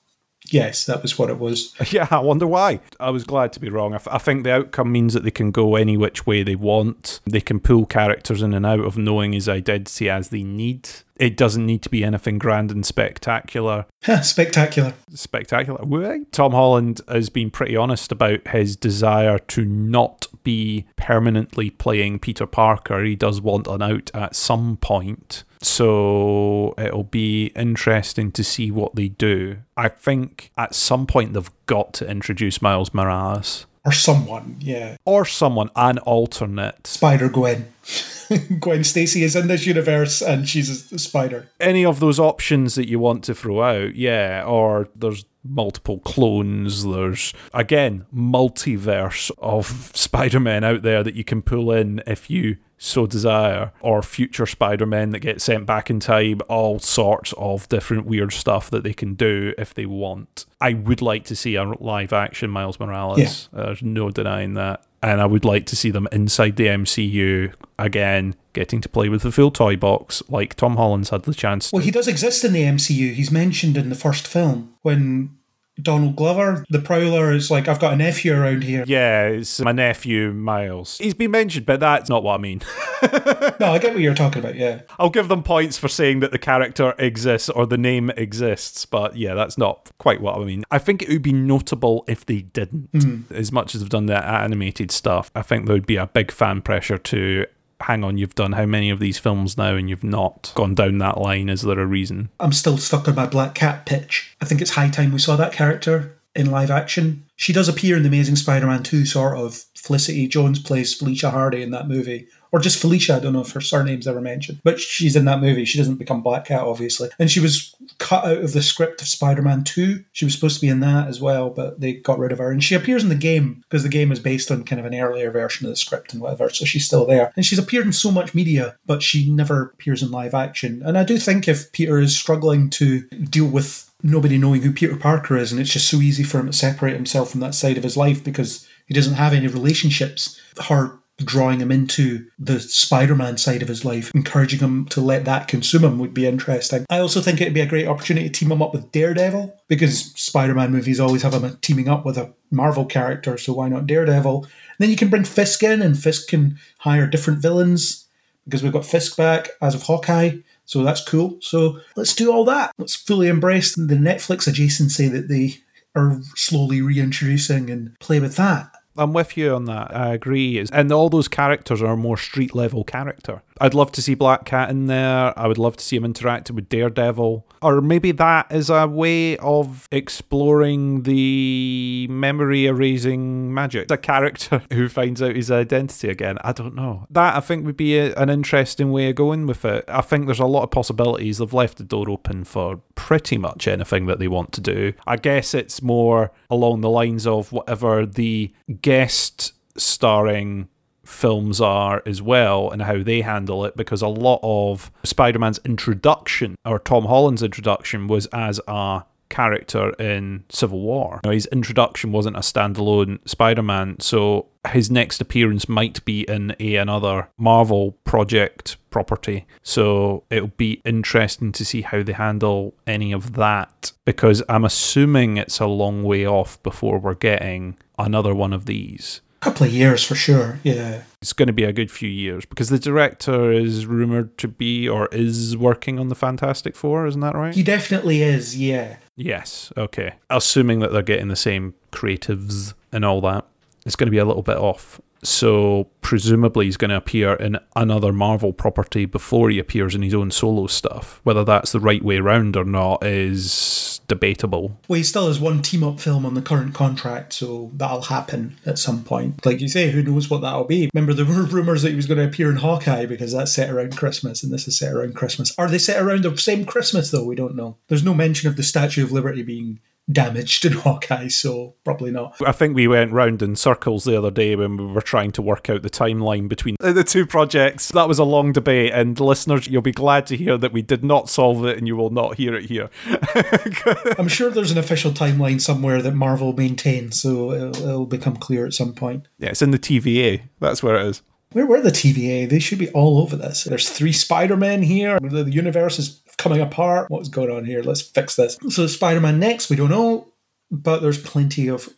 Yes, 0.48 0.86
that 0.86 1.02
was 1.02 1.18
what 1.20 1.30
it 1.30 1.38
was. 1.38 1.76
Yeah, 1.92 2.08
I 2.12 2.20
wonder 2.20 2.48
why. 2.48 2.80
I 3.00 3.10
was 3.10 3.24
glad 3.24 3.52
to 3.54 3.60
be 3.60 3.70
wrong. 3.70 3.94
I, 3.94 3.98
f- 3.98 4.08
I 4.10 4.18
think 4.20 4.44
the 4.44 4.54
outcome 4.54 4.92
means 4.92 5.14
that 5.14 5.24
they 5.24 5.32
can 5.32 5.52
go 5.52 5.76
any 5.76 5.98
which 5.98 6.26
way 6.26 6.44
they 6.44 6.56
want. 6.56 7.20
They 7.26 7.42
can 7.42 7.60
pull 7.60 7.86
characters 7.86 8.42
in 8.42 8.54
and 8.54 8.66
out 8.66 8.82
of 8.82 8.98
knowing 8.98 9.34
his 9.34 9.50
identity 9.50 10.10
as 10.10 10.30
they 10.30 10.44
need. 10.44 10.90
It 11.18 11.36
doesn't 11.36 11.66
need 11.66 11.82
to 11.84 11.90
be 11.90 12.04
anything 12.04 12.38
grand 12.40 12.72
and 12.72 12.86
spectacular. 12.86 13.86
Spectacular. 14.22 14.94
Spectacular. 15.14 16.20
Tom 16.32 16.52
Holland 16.54 17.02
has 17.10 17.30
been 17.30 17.52
pretty 17.52 17.76
honest 17.76 18.12
about 18.12 18.48
his 18.48 18.76
desire 18.78 19.38
to 19.40 19.66
not 19.66 20.28
be 20.44 20.86
permanently 20.96 21.70
playing 21.70 22.20
Peter 22.20 22.46
Parker. 22.46 23.04
He 23.04 23.16
does 23.16 23.42
want 23.42 23.68
an 23.68 23.82
out 23.82 24.12
at 24.14 24.36
some 24.36 24.78
point. 24.78 25.44
So 25.62 26.74
it'll 26.78 27.04
be 27.04 27.48
interesting 27.48 28.32
to 28.32 28.44
see 28.44 28.72
what 28.72 28.96
they 28.96 29.10
do. 29.10 29.58
I 29.76 29.90
think 29.90 30.52
at 30.58 30.74
some 30.74 31.06
point 31.06 31.34
they've 31.34 31.52
got 31.66 31.94
to 31.96 32.10
introduce 32.10 32.62
Miles 32.62 32.94
Morales 32.94 33.66
Or 33.86 33.92
someone, 33.92 34.58
yeah. 34.60 34.98
or 35.06 35.26
someone, 35.26 35.70
an 35.76 35.98
alternate. 36.00 36.88
Spider 36.88 37.30
Gwen. 37.30 37.74
Gwen 38.60 38.84
Stacy 38.84 39.24
is 39.24 39.36
in 39.36 39.48
this 39.48 39.66
universe 39.66 40.22
and 40.22 40.48
she's 40.48 40.92
a 40.92 41.00
spider. 41.00 41.50
Any 41.60 41.84
of 41.84 42.00
those 42.00 42.20
options 42.20 42.76
that 42.76 42.88
you 42.88 43.00
want 43.00 43.24
to 43.26 43.36
throw 43.36 43.62
out, 43.62 43.96
yeah. 43.96 44.44
Or 44.46 44.88
there's 44.96 45.26
multiple 45.44 46.00
clones. 46.00 46.86
There's, 46.86 47.34
again, 47.54 48.06
multiverse 48.16 49.32
of 49.40 49.92
Spider 49.96 50.40
Man 50.40 50.64
out 50.64 50.84
there 50.84 51.04
that 51.04 51.16
you 51.16 51.24
can 51.24 51.42
pull 51.42 51.72
in 51.72 52.02
if 52.06 52.30
you 52.30 52.58
so 52.80 53.06
desire, 53.06 53.72
or 53.82 54.02
future 54.02 54.46
Spider 54.46 54.86
Men 54.86 55.12
that 55.12 55.20
get 55.20 55.42
sent 55.42 55.66
back 55.66 55.90
in 55.90 56.00
time, 56.00 56.40
all 56.48 56.80
sorts 56.80 57.34
of 57.38 57.70
different 57.70 58.06
weird 58.06 58.32
stuff 58.32 58.72
that 58.72 58.84
they 58.84 58.94
can 58.94 59.14
do 59.14 59.54
if 59.58 59.74
they 59.74 59.86
want. 59.86 60.46
I 60.62 60.74
would 60.74 61.02
like 61.02 61.26
to 61.26 61.36
see 61.36 61.56
a 61.56 61.64
live 61.64 62.14
action 62.14 62.50
Miles 62.50 62.80
Morales. 62.80 63.50
There's 63.52 63.84
no 63.84 64.10
denying 64.10 64.54
that. 64.54 64.84
And 65.02 65.22
I 65.22 65.26
would 65.26 65.46
like 65.46 65.66
to 65.68 65.76
see 65.78 65.92
them 65.92 66.08
inside 66.12 66.58
the 66.58 66.68
MCU 66.68 67.54
again, 67.78 68.36
getting 68.52 68.82
to 68.82 68.90
play 68.90 69.08
with 69.08 69.22
the 69.22 69.32
full 69.32 69.52
toy 69.52 69.78
box 69.78 70.22
like 70.28 70.56
Tom 70.56 70.76
Holland's 70.76 71.10
had 71.10 71.24
the 71.24 71.34
chance 71.34 71.70
to. 71.70 71.76
Well, 71.76 71.86
he 71.86 71.92
does 71.92 72.08
exist 72.08 72.44
in 72.44 72.52
the 72.52 72.64
MCU. 72.64 73.14
He's 73.14 73.32
mentioned 73.32 73.78
in 73.78 73.90
the 73.90 73.96
first 73.96 74.28
film 74.28 74.74
when 74.82 75.38
Donald 75.82 76.16
Glover, 76.16 76.66
the 76.70 76.80
Prowler, 76.80 77.32
is 77.32 77.50
like, 77.50 77.68
I've 77.68 77.80
got 77.80 77.94
a 77.94 77.96
nephew 77.96 78.34
around 78.34 78.64
here. 78.64 78.84
Yeah, 78.88 79.28
it's 79.28 79.60
my 79.60 79.72
nephew 79.72 80.32
Miles. 80.32 80.98
He's 80.98 81.14
been 81.14 81.32
mentioned, 81.32 81.66
but 81.66 81.80
that's 81.80 82.10
not 82.10 82.24
what 82.24 82.36
I 82.36 82.38
mean. 82.38 82.62
No, 83.60 83.74
I 83.74 83.80
get 83.80 83.94
what 83.94 84.02
you're 84.02 84.16
talking 84.16 84.42
about, 84.42 84.56
yeah. 84.56 84.82
I'll 84.98 85.10
give 85.10 85.28
them 85.28 85.44
points 85.44 85.78
for 85.78 85.90
saying 85.90 86.22
that 86.22 86.32
the 86.32 86.40
character 86.40 86.94
exists 86.98 87.50
or 87.50 87.66
the 87.66 87.78
name 87.78 88.10
exists, 88.12 88.86
but 88.86 89.18
yeah, 89.18 89.34
that's 89.34 89.58
not 89.58 89.92
quite 89.98 90.22
what 90.22 90.38
I 90.38 90.46
mean. 90.46 90.64
I 90.72 90.80
think 90.80 91.02
it 91.02 91.10
would 91.10 91.22
be 91.22 91.34
notable 91.34 92.06
if 92.08 92.26
they 92.26 92.42
didn't. 92.42 92.90
Hmm. 92.94 93.22
As 93.34 93.52
much 93.52 93.76
as 93.76 93.82
they've 93.82 93.90
done 93.90 94.06
the 94.06 94.26
animated 94.26 94.92
stuff, 94.92 95.30
I 95.36 95.42
think 95.42 95.66
there 95.66 95.76
would 95.76 95.86
be 95.86 95.98
a 95.98 96.08
big 96.08 96.32
fan 96.32 96.62
pressure 96.62 96.98
to 96.98 97.46
hang 97.82 98.04
on, 98.04 98.18
you've 98.18 98.36
done 98.36 98.54
how 98.54 98.66
many 98.66 98.90
of 98.90 99.00
these 99.00 99.18
films 99.18 99.58
now 99.58 99.76
and 99.76 99.90
you've 99.90 100.04
not 100.04 100.52
gone 100.56 100.76
down 100.76 100.98
that 101.00 101.20
line? 101.20 101.50
Is 101.50 101.62
there 101.62 101.80
a 101.80 101.86
reason? 101.86 102.30
I'm 102.40 102.54
still 102.54 102.78
stuck 102.78 103.08
on 103.08 103.16
my 103.16 103.26
Black 103.26 103.56
Cat 103.56 103.86
pitch. 103.86 104.36
I 104.42 104.46
think 104.46 104.62
it's 104.62 104.72
high 104.72 104.90
time 104.90 105.12
we 105.12 105.20
saw 105.20 105.36
that 105.36 105.54
character 105.54 106.20
in 106.36 106.52
live 106.52 106.72
action. 106.72 107.26
She 107.36 107.54
does 107.54 107.70
appear 107.70 107.98
in 107.98 108.04
The 108.04 108.10
Amazing 108.10 108.36
Spider 108.36 108.68
Man 108.68 108.84
2, 108.84 109.06
sort 109.06 109.38
of. 109.38 109.66
Felicity 109.76 110.28
Jones 110.28 110.60
plays 110.60 110.94
Felicia 110.94 111.32
Hardy 111.32 111.64
in 111.64 111.72
that 111.72 111.88
movie. 111.88 112.28
Or 112.52 112.60
just 112.60 112.80
Felicia, 112.80 113.16
I 113.16 113.20
don't 113.20 113.34
know 113.34 113.42
if 113.42 113.52
her 113.52 113.62
surname's 113.62 114.08
ever 114.08 114.22
mentioned. 114.22 114.60
But 114.64 114.80
she's 114.80 115.16
in 115.16 115.26
that 115.26 115.40
movie. 115.40 115.66
She 115.66 115.78
doesn't 115.78 115.96
become 115.96 116.22
Black 116.22 116.46
Cat, 116.46 116.62
obviously. 116.62 117.10
And 117.18 117.32
she 117.32 117.40
was 117.40 117.76
cut 118.00 118.26
out 118.26 118.38
of 118.38 118.54
the 118.54 118.62
script 118.62 119.02
of 119.02 119.08
Spider 119.08 119.42
Man 119.42 119.64
2. 119.64 120.04
She 120.14 120.26
was 120.26 120.34
supposed 120.34 120.56
to 120.56 120.62
be 120.62 120.70
in 120.70 120.80
that 120.80 121.08
as 121.08 121.22
well, 121.22 121.50
but 121.50 121.80
they 121.80 121.94
got 121.94 122.18
rid 122.18 122.32
of 122.32 122.40
her. 122.40 122.52
And 122.52 122.64
she 122.64 122.74
appears 122.74 123.04
in 123.04 123.10
the 123.10 123.16
game 123.16 123.62
because 123.70 123.84
the 123.84 123.90
game 123.90 124.12
is 124.12 124.20
based 124.20 124.50
on 124.50 124.64
kind 124.64 124.80
of 124.80 124.86
an 124.86 124.96
earlier 124.96 125.30
version 125.30 125.68
of 125.68 125.72
the 125.72 125.76
script 125.76 126.14
and 126.14 126.22
whatever. 126.22 126.50
So 126.50 126.66
she's 126.66 126.86
still 126.86 127.06
there. 127.06 127.32
And 127.36 127.46
she's 127.46 127.60
appeared 127.60 127.86
in 127.86 127.94
so 127.94 128.10
much 128.10 128.34
media, 128.34 128.78
but 128.86 129.04
she 129.04 129.30
never 129.30 129.74
appears 129.74 130.02
in 130.02 130.12
live 130.12 130.34
action. 130.34 130.82
And 130.84 130.98
I 130.98 131.04
do 131.04 131.18
think 131.18 131.48
if 131.48 131.72
Peter 131.72 132.00
is 132.00 132.16
struggling 132.16 132.70
to 132.72 133.02
deal 133.10 133.48
with 133.48 133.92
nobody 134.02 134.38
knowing 134.38 134.62
who 134.62 134.72
Peter 134.72 134.96
Parker 134.96 135.38
is, 135.38 135.52
and 135.52 135.60
it's 135.60 135.74
just 135.74 135.90
so 135.90 135.98
easy 135.98 136.24
for 136.24 136.40
him 136.40 136.48
to 136.48 136.54
separate 136.54 136.96
himself 136.96 137.32
from 137.32 137.42
that 137.42 137.54
side 137.54 137.78
of 137.78 137.84
his 137.84 137.98
life 137.98 138.24
because 138.24 138.68
he 138.88 138.94
doesn't 138.94 139.16
have 139.16 139.34
any 139.34 139.48
relationships. 139.48 140.40
Her 140.68 141.00
drawing 141.20 141.60
him 141.60 141.72
into 141.72 142.26
the 142.38 142.60
Spider 142.60 143.16
Man 143.16 143.38
side 143.38 143.62
of 143.62 143.68
his 143.68 143.86
life, 143.86 144.12
encouraging 144.14 144.60
him 144.60 144.86
to 144.88 145.02
let 145.02 145.26
that 145.26 145.48
consume 145.48 145.84
him 145.84 146.00
would 146.00 146.14
be 146.14 146.26
interesting. 146.26 146.86
I 146.90 147.00
also 147.00 147.22
think 147.22 147.42
it'd 147.42 147.54
be 147.54 147.62
a 147.62 147.66
great 147.66 147.88
opportunity 147.88 148.30
to 148.30 148.34
team 148.34 148.52
him 148.52 148.62
up 148.62 148.74
with 148.74 148.92
Daredevil 148.92 149.56
because 149.68 150.12
Spider 150.20 150.56
Man 150.56 150.72
movies 150.72 151.00
always 151.00 151.24
have 151.24 151.34
him 151.34 151.58
teaming 151.62 151.90
up 151.90 152.06
with 152.06 152.18
a 152.18 152.34
Marvel 152.52 152.86
character, 152.86 153.38
so 153.38 153.54
why 153.54 153.70
not 153.70 153.88
Daredevil? 153.88 154.44
And 154.44 154.50
then 154.80 154.90
you 154.90 154.96
can 154.96 155.10
bring 155.10 155.24
Fisk 155.24 155.62
in, 155.64 155.82
and 155.82 155.98
Fisk 155.98 156.30
can 156.30 156.58
hire 156.80 157.08
different 157.08 157.42
villains 157.42 158.08
because 158.46 158.64
we've 158.64 158.74
got 158.74 158.86
Fisk 158.86 159.16
back 159.18 159.50
as 159.62 159.76
of 159.76 159.84
Hawkeye. 159.84 160.38
So 160.66 160.84
that's 160.84 161.04
cool. 161.04 161.38
So 161.42 161.80
let's 161.96 162.16
do 162.16 162.32
all 162.32 162.46
that. 162.46 162.72
Let's 162.78 162.96
fully 162.96 163.28
embrace 163.28 163.76
the 163.76 163.96
Netflix 163.96 164.48
adjacency 164.48 165.12
that 165.12 165.28
they 165.28 165.58
are 165.96 166.22
slowly 166.36 166.82
reintroducing 166.82 167.70
and 167.70 167.98
play 168.00 168.20
with 168.20 168.36
that. 168.36 168.72
I'm 169.00 169.14
with 169.14 169.38
you 169.38 169.56
on 169.56 169.66
that. 169.66 169.96
I 169.96 170.14
agree. 170.14 170.64
And 170.72 170.92
all 170.92 171.10
those 171.10 171.28
characters 171.28 171.82
are 171.82 171.96
more 171.96 172.18
street 172.18 172.54
level 172.54 172.84
character. 172.84 173.42
I'd 173.60 173.74
love 173.74 173.92
to 173.94 174.02
see 174.02 174.16
Black 174.16 174.46
Cat 174.46 174.70
in 174.70 174.88
there. 174.88 175.38
I 175.38 175.48
would 175.48 175.58
love 175.58 175.78
to 175.78 175.84
see 175.84 175.96
him 175.96 176.06
interacting 176.06 176.56
with 176.56 176.70
Daredevil. 176.70 177.46
Or 177.62 177.82
maybe 177.82 178.12
that 178.14 178.52
is 178.52 178.70
a 178.70 178.88
way 178.88 179.38
of 179.38 179.88
exploring 179.92 181.04
the 181.04 182.08
memory 182.10 182.66
erasing 182.66 183.54
magic. 183.54 183.92
A 183.92 183.98
character 183.98 184.62
who 184.72 184.88
finds 184.88 185.22
out 185.22 185.36
his 185.36 185.52
identity 185.52 186.10
again. 186.10 186.38
I 186.42 186.52
don't 186.52 186.76
know. 186.76 187.08
That 187.10 187.36
I 187.36 187.40
think 187.40 187.66
would 187.66 187.78
be 187.78 187.98
a, 187.98 188.14
an 188.16 188.30
interesting 188.30 188.92
way 188.92 189.10
of 189.10 189.16
going 189.16 189.46
with 189.46 189.66
it. 189.66 189.86
I 189.88 190.02
think 190.02 190.26
there's 190.26 190.40
a 190.40 190.46
lot 190.46 190.64
of 190.64 190.72
possibilities. 190.72 191.40
They've 191.40 191.54
left 191.54 191.78
the 191.78 191.84
door 191.84 192.10
open 192.10 192.44
for 192.44 192.78
pretty 192.96 193.38
much 193.38 193.68
anything 193.68 194.06
that 194.06 194.20
they 194.20 194.28
want 194.28 194.54
to 194.54 194.62
do. 194.62 194.94
I 195.06 195.18
guess 195.18 195.54
it's 195.54 195.82
more 195.82 196.32
along 196.50 196.82
the 196.82 196.90
lines 196.90 197.28
of 197.28 197.52
whatever 197.52 198.06
the 198.06 198.54
guest 198.82 199.54
starring 199.78 200.70
films 201.10 201.60
are 201.60 202.04
as 202.06 202.22
well 202.22 202.70
and 202.70 202.84
how 202.84 203.02
they 203.04 203.22
handle 203.22 203.66
it 203.66 203.76
because 203.76 204.02
a 204.02 204.08
lot 204.08 204.40
of 204.44 204.92
Spider-Man's 205.04 205.60
introduction 205.66 206.56
or 206.64 206.80
Tom 206.80 207.06
Holland's 207.06 207.44
introduction 207.44 208.08
was 208.08 208.28
as 208.28 208.62
a 208.68 209.04
character 209.30 209.92
in 209.92 210.44
Civil 210.50 210.82
War. 210.82 211.20
Know, 211.24 211.32
his 211.32 211.46
introduction 211.48 212.12
wasn't 212.12 212.36
a 212.36 212.40
standalone 212.40 213.20
Spider-Man, 213.28 213.98
so 214.00 214.48
his 214.70 214.92
next 214.92 215.22
appearance 215.22 215.70
might 215.70 216.04
be 216.06 216.22
in 216.22 216.56
a 216.60 216.76
another 216.76 217.30
Marvel 217.38 217.94
project 218.04 218.78
property. 218.90 219.46
So 219.62 220.24
it'll 220.30 220.48
be 220.50 220.82
interesting 220.84 221.52
to 221.54 221.66
see 221.66 221.82
how 221.82 222.04
they 222.04 222.14
handle 222.14 222.74
any 222.88 223.12
of 223.12 223.34
that 223.34 223.92
because 224.06 224.44
I'm 224.50 224.66
assuming 224.66 225.38
it's 225.38 225.60
a 225.60 225.68
long 225.68 226.04
way 226.04 226.26
off 226.26 226.62
before 226.64 227.00
we're 227.00 227.14
getting 227.16 227.78
another 227.98 228.34
one 228.34 228.54
of 228.54 228.66
these. 228.66 229.22
Couple 229.40 229.66
of 229.66 229.74
years 229.74 230.04
for 230.04 230.16
sure, 230.16 230.60
yeah. 230.64 231.04
It's 231.22 231.34
going 231.34 231.48
to 231.48 231.54
be 231.54 231.64
a 231.64 231.74
good 231.74 231.92
few 231.92 232.10
years 232.10 232.46
because 232.46 232.70
the 232.70 232.80
director 232.80 233.52
is 233.52 233.86
rumored 233.86 234.38
to 234.40 234.48
be 234.48 234.88
or 234.88 235.08
is 235.08 235.56
working 235.58 236.00
on 236.00 236.10
the 236.10 236.16
Fantastic 236.16 236.76
Four, 236.76 237.08
isn't 237.08 237.22
that 237.22 237.36
right? 237.36 237.54
He 237.54 237.64
definitely 237.64 238.22
is, 238.22 238.58
yeah. 238.58 238.98
Yes, 239.16 239.72
okay. 239.76 240.14
Assuming 240.30 240.80
that 240.80 240.92
they're 240.92 241.02
getting 241.02 241.28
the 241.28 241.36
same 241.36 241.74
creatives 241.92 242.74
and 242.92 243.04
all 243.04 243.22
that, 243.22 243.46
it's 243.86 243.96
going 243.96 244.08
to 244.08 244.12
be 244.12 244.18
a 244.18 244.26
little 244.26 244.44
bit 244.44 244.58
off. 244.58 245.02
So, 245.24 245.90
presumably, 246.02 246.66
he's 246.66 246.78
going 246.78 246.90
to 246.90 246.96
appear 246.96 247.34
in 247.34 247.58
another 247.76 248.14
Marvel 248.14 248.54
property 248.54 249.06
before 249.06 249.50
he 249.50 249.60
appears 249.60 249.96
in 249.96 250.02
his 250.02 250.14
own 250.14 250.32
solo 250.32 250.68
stuff. 250.68 251.20
Whether 251.24 251.44
that's 251.44 251.72
the 251.72 251.80
right 251.80 252.04
way 252.04 252.20
round 252.20 252.56
or 252.56 252.64
not 252.64 253.04
is 253.04 254.00
debatable. 254.08 254.78
Well, 254.88 254.98
he 254.98 255.04
still 255.04 255.28
has 255.28 255.40
one 255.40 255.62
team 255.62 255.84
up 255.84 256.00
film 256.00 256.26
on 256.26 256.34
the 256.34 256.42
current 256.42 256.74
contract, 256.74 257.34
so 257.34 257.72
that'll 257.74 258.04
happen 258.04 258.58
at 258.66 258.80
some 258.80 259.04
point. 259.04 259.46
Like 259.46 259.62
you 259.62 259.70
say, 259.70 259.92
who 259.92 260.04
knows 260.04 260.30
what 260.30 260.42
that'll 260.42 260.66
be? 260.66 260.90
Remember, 260.94 261.14
there 261.14 261.26
were 261.26 261.44
rumours 261.44 261.84
that 261.84 261.90
he 261.90 261.96
was 261.96 262.08
going 262.08 262.18
to 262.18 262.28
appear 262.28 262.50
in 262.50 262.58
Hawkeye 262.58 263.06
because 263.06 263.34
that's 263.34 263.54
set 263.54 263.70
around 263.70 263.98
Christmas, 263.98 264.44
and 264.44 264.52
this 264.54 264.68
is 264.68 264.78
set 264.78 264.94
around 264.94 265.16
Christmas. 265.16 265.54
Are 265.58 265.70
they 265.70 265.78
set 265.78 266.02
around 266.02 266.24
the 266.24 266.38
same 266.38 266.66
Christmas, 266.66 267.12
though? 267.12 267.24
We 267.24 267.36
don't 267.36 267.56
know. 267.56 267.78
There's 267.88 268.04
no 268.04 268.14
mention 268.14 268.50
of 268.50 268.56
the 268.56 268.64
Statue 268.64 269.04
of 269.04 269.12
Liberty 269.12 269.44
being 269.44 269.80
damaged 270.12 270.66
in 270.66 270.74
Hawkeye, 270.84 271.28
so 271.28 271.76
probably 271.84 272.12
not. 272.12 272.36
I 272.46 272.52
think 272.52 272.76
we 272.76 272.88
went 272.88 273.12
round 273.12 273.42
in 273.42 273.56
circles 273.56 274.04
the 274.04 274.18
other 274.18 274.32
day 274.32 274.56
when 274.56 274.78
we 274.78 274.86
were 274.86 275.02
trying 275.02 275.32
to 275.32 275.42
work 275.42 275.70
out 275.70 275.82
the 275.82 275.90
timeline 275.90 276.48
between 276.50 276.76
the 276.80 277.04
two 277.04 277.26
projects. 277.26 277.90
That 277.90 278.08
was 278.08 278.20
a 278.20 278.24
long 278.24 278.52
debate, 278.52 278.92
and 278.94 279.20
listeners, 279.20 279.68
you'll 279.68 279.82
be 279.82 279.92
glad 279.92 280.28
to 280.28 280.38
hear 280.38 280.58
that 280.58 280.74
we 280.74 280.82
did 280.82 281.04
not 281.04 281.30
solve 281.30 281.66
it 281.66 281.78
and 281.78 281.88
you 281.88 281.96
will 281.96 282.10
not 282.10 282.36
hear 282.36 282.56
it 282.56 282.66
here. 282.66 282.90
I'm 284.18 284.28
sure 284.28 284.50
there's 284.50 284.72
an 284.72 284.78
official 284.78 285.12
timeline 285.12 285.62
somewhere 285.62 286.02
that 286.02 286.14
Marvel 286.14 286.54
maintains, 286.54 287.20
so 287.22 287.52
it'll, 287.52 287.76
it'll 287.78 288.06
become 288.06 288.36
clear 288.36 288.66
at 288.66 288.74
some 288.74 288.94
point. 288.94 289.28
Yeah, 289.38 289.50
it's 289.50 289.62
in 289.62 289.72
the 289.72 289.80
TVA. 289.80 290.42
That's 290.60 290.84
where 290.84 290.96
it 290.96 291.06
is. 291.06 291.22
Where 291.52 291.66
were 291.66 291.82
the 291.82 291.90
TVA? 291.90 292.48
They 292.48 292.60
should 292.60 292.78
be 292.78 292.92
all 292.92 293.18
over 293.18 293.36
this. 293.36 293.64
There's 293.64 293.90
three 293.90 294.12
Spider 294.12 294.56
Men 294.56 294.84
here. 294.84 295.20
The 295.20 295.44
the 295.44 295.52
universe 295.52 295.98
is 295.98 296.22
coming 296.40 296.62
apart. 296.62 297.12
What's 297.12 297.30
going 297.30 297.52
on 297.52 297.66
here? 297.66 297.84
Let's 297.84 298.02
fix 298.02 298.36
this. 298.36 298.58
So, 298.70 298.88
Spider 298.88 299.20
Man 299.20 299.40
next, 299.40 299.70
we 299.70 299.76
don't 299.76 299.92
know. 299.92 300.30
but 300.72 301.02
there's 301.02 301.22
plenty 301.22 301.68
of 301.68 301.90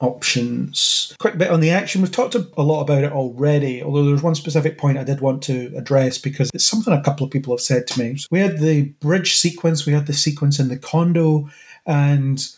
options. 0.00 1.14
Quick 1.18 1.38
bit 1.38 1.50
on 1.50 1.60
the 1.60 1.70
action. 1.70 2.02
We've 2.02 2.12
talked 2.12 2.34
a 2.36 2.62
lot 2.62 2.82
about 2.82 3.02
it 3.04 3.12
already, 3.12 3.82
although 3.82 4.04
there's 4.04 4.22
one 4.22 4.34
specific 4.34 4.78
point 4.78 4.98
I 4.98 5.04
did 5.04 5.20
want 5.20 5.42
to 5.44 5.72
address 5.76 6.18
because 6.18 6.50
it's 6.54 6.68
something 6.68 6.92
a 6.92 7.02
couple 7.02 7.24
of 7.26 7.32
people 7.32 7.52
have 7.52 7.60
said 7.60 7.86
to 7.88 8.00
me. 8.00 8.16
So 8.16 8.28
we 8.30 8.38
had 8.40 8.58
the 8.60 8.82
bridge 9.00 9.34
sequence, 9.34 9.86
we 9.86 9.92
had 9.92 10.06
the 10.06 10.12
sequence 10.12 10.60
in 10.60 10.68
the 10.68 10.78
condo, 10.78 11.48
and 11.86 12.48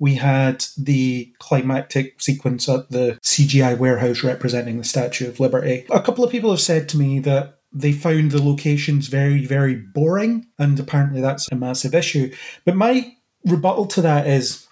we 0.00 0.14
had 0.14 0.64
the 0.76 1.32
climactic 1.38 2.20
sequence 2.20 2.68
at 2.68 2.90
the 2.90 3.18
CGI 3.24 3.76
warehouse 3.78 4.22
representing 4.22 4.78
the 4.78 4.84
Statue 4.84 5.28
of 5.28 5.40
Liberty. 5.40 5.86
A 5.90 6.00
couple 6.00 6.24
of 6.24 6.30
people 6.30 6.50
have 6.50 6.60
said 6.60 6.88
to 6.90 6.98
me 6.98 7.18
that 7.20 7.57
they 7.72 7.92
found 7.92 8.30
the 8.30 8.42
locations 8.42 9.08
very, 9.08 9.44
very 9.44 9.74
boring, 9.74 10.46
and 10.58 10.78
apparently 10.78 11.20
that's 11.20 11.50
a 11.52 11.56
massive 11.56 11.94
issue. 11.94 12.34
But 12.64 12.76
my 12.76 13.14
rebuttal 13.44 13.86
to 13.86 14.02
that 14.02 14.26
is 14.26 14.66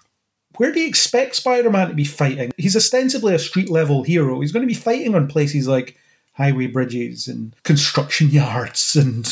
where 0.57 0.71
do 0.71 0.79
you 0.79 0.87
expect 0.87 1.35
Spider 1.35 1.69
Man 1.69 1.89
to 1.89 1.93
be 1.93 2.03
fighting? 2.03 2.51
He's 2.57 2.75
ostensibly 2.75 3.35
a 3.35 3.39
street 3.39 3.69
level 3.69 4.03
hero. 4.03 4.41
He's 4.41 4.51
going 4.51 4.63
to 4.63 4.67
be 4.67 4.73
fighting 4.73 5.15
on 5.15 5.27
places 5.27 5.67
like 5.67 5.97
highway 6.33 6.67
bridges 6.67 7.27
and 7.27 7.55
construction 7.63 8.29
yards 8.31 8.95
and 8.95 9.27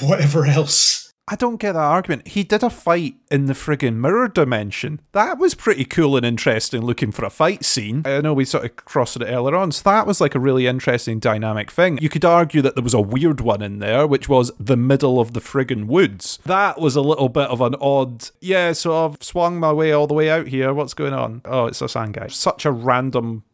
whatever 0.00 0.46
else. 0.46 1.09
I 1.28 1.36
don't 1.36 1.60
get 1.60 1.72
that 1.72 1.78
argument. 1.78 2.26
He 2.26 2.42
did 2.42 2.64
a 2.64 2.70
fight 2.70 3.14
in 3.30 3.46
the 3.46 3.52
friggin' 3.52 3.94
mirror 3.94 4.26
dimension. 4.26 5.00
That 5.12 5.38
was 5.38 5.54
pretty 5.54 5.84
cool 5.84 6.16
and 6.16 6.26
interesting 6.26 6.80
looking 6.80 7.12
for 7.12 7.24
a 7.24 7.30
fight 7.30 7.64
scene. 7.64 8.02
I 8.04 8.20
know 8.20 8.34
we 8.34 8.44
sort 8.44 8.64
of 8.64 8.74
crossed 8.74 9.16
it 9.16 9.24
earlier 9.24 9.54
on, 9.54 9.70
so 9.70 9.88
that 9.88 10.08
was 10.08 10.20
like 10.20 10.34
a 10.34 10.40
really 10.40 10.66
interesting 10.66 11.20
dynamic 11.20 11.70
thing. 11.70 11.98
You 12.02 12.08
could 12.08 12.24
argue 12.24 12.62
that 12.62 12.74
there 12.74 12.82
was 12.82 12.94
a 12.94 13.00
weird 13.00 13.40
one 13.40 13.62
in 13.62 13.78
there, 13.78 14.08
which 14.08 14.28
was 14.28 14.50
the 14.58 14.76
middle 14.76 15.20
of 15.20 15.32
the 15.32 15.40
friggin' 15.40 15.86
woods. 15.86 16.40
That 16.46 16.80
was 16.80 16.96
a 16.96 17.00
little 17.00 17.28
bit 17.28 17.48
of 17.48 17.60
an 17.60 17.76
odd, 17.80 18.28
yeah, 18.40 18.72
so 18.72 19.06
I've 19.06 19.22
swung 19.22 19.60
my 19.60 19.72
way 19.72 19.92
all 19.92 20.08
the 20.08 20.14
way 20.14 20.28
out 20.30 20.48
here. 20.48 20.74
What's 20.74 20.94
going 20.94 21.14
on? 21.14 21.42
Oh, 21.44 21.66
it's 21.66 21.80
a 21.80 21.88
sand 21.88 22.14
guy. 22.14 22.26
Such 22.26 22.64
a 22.64 22.72
random 22.72 23.44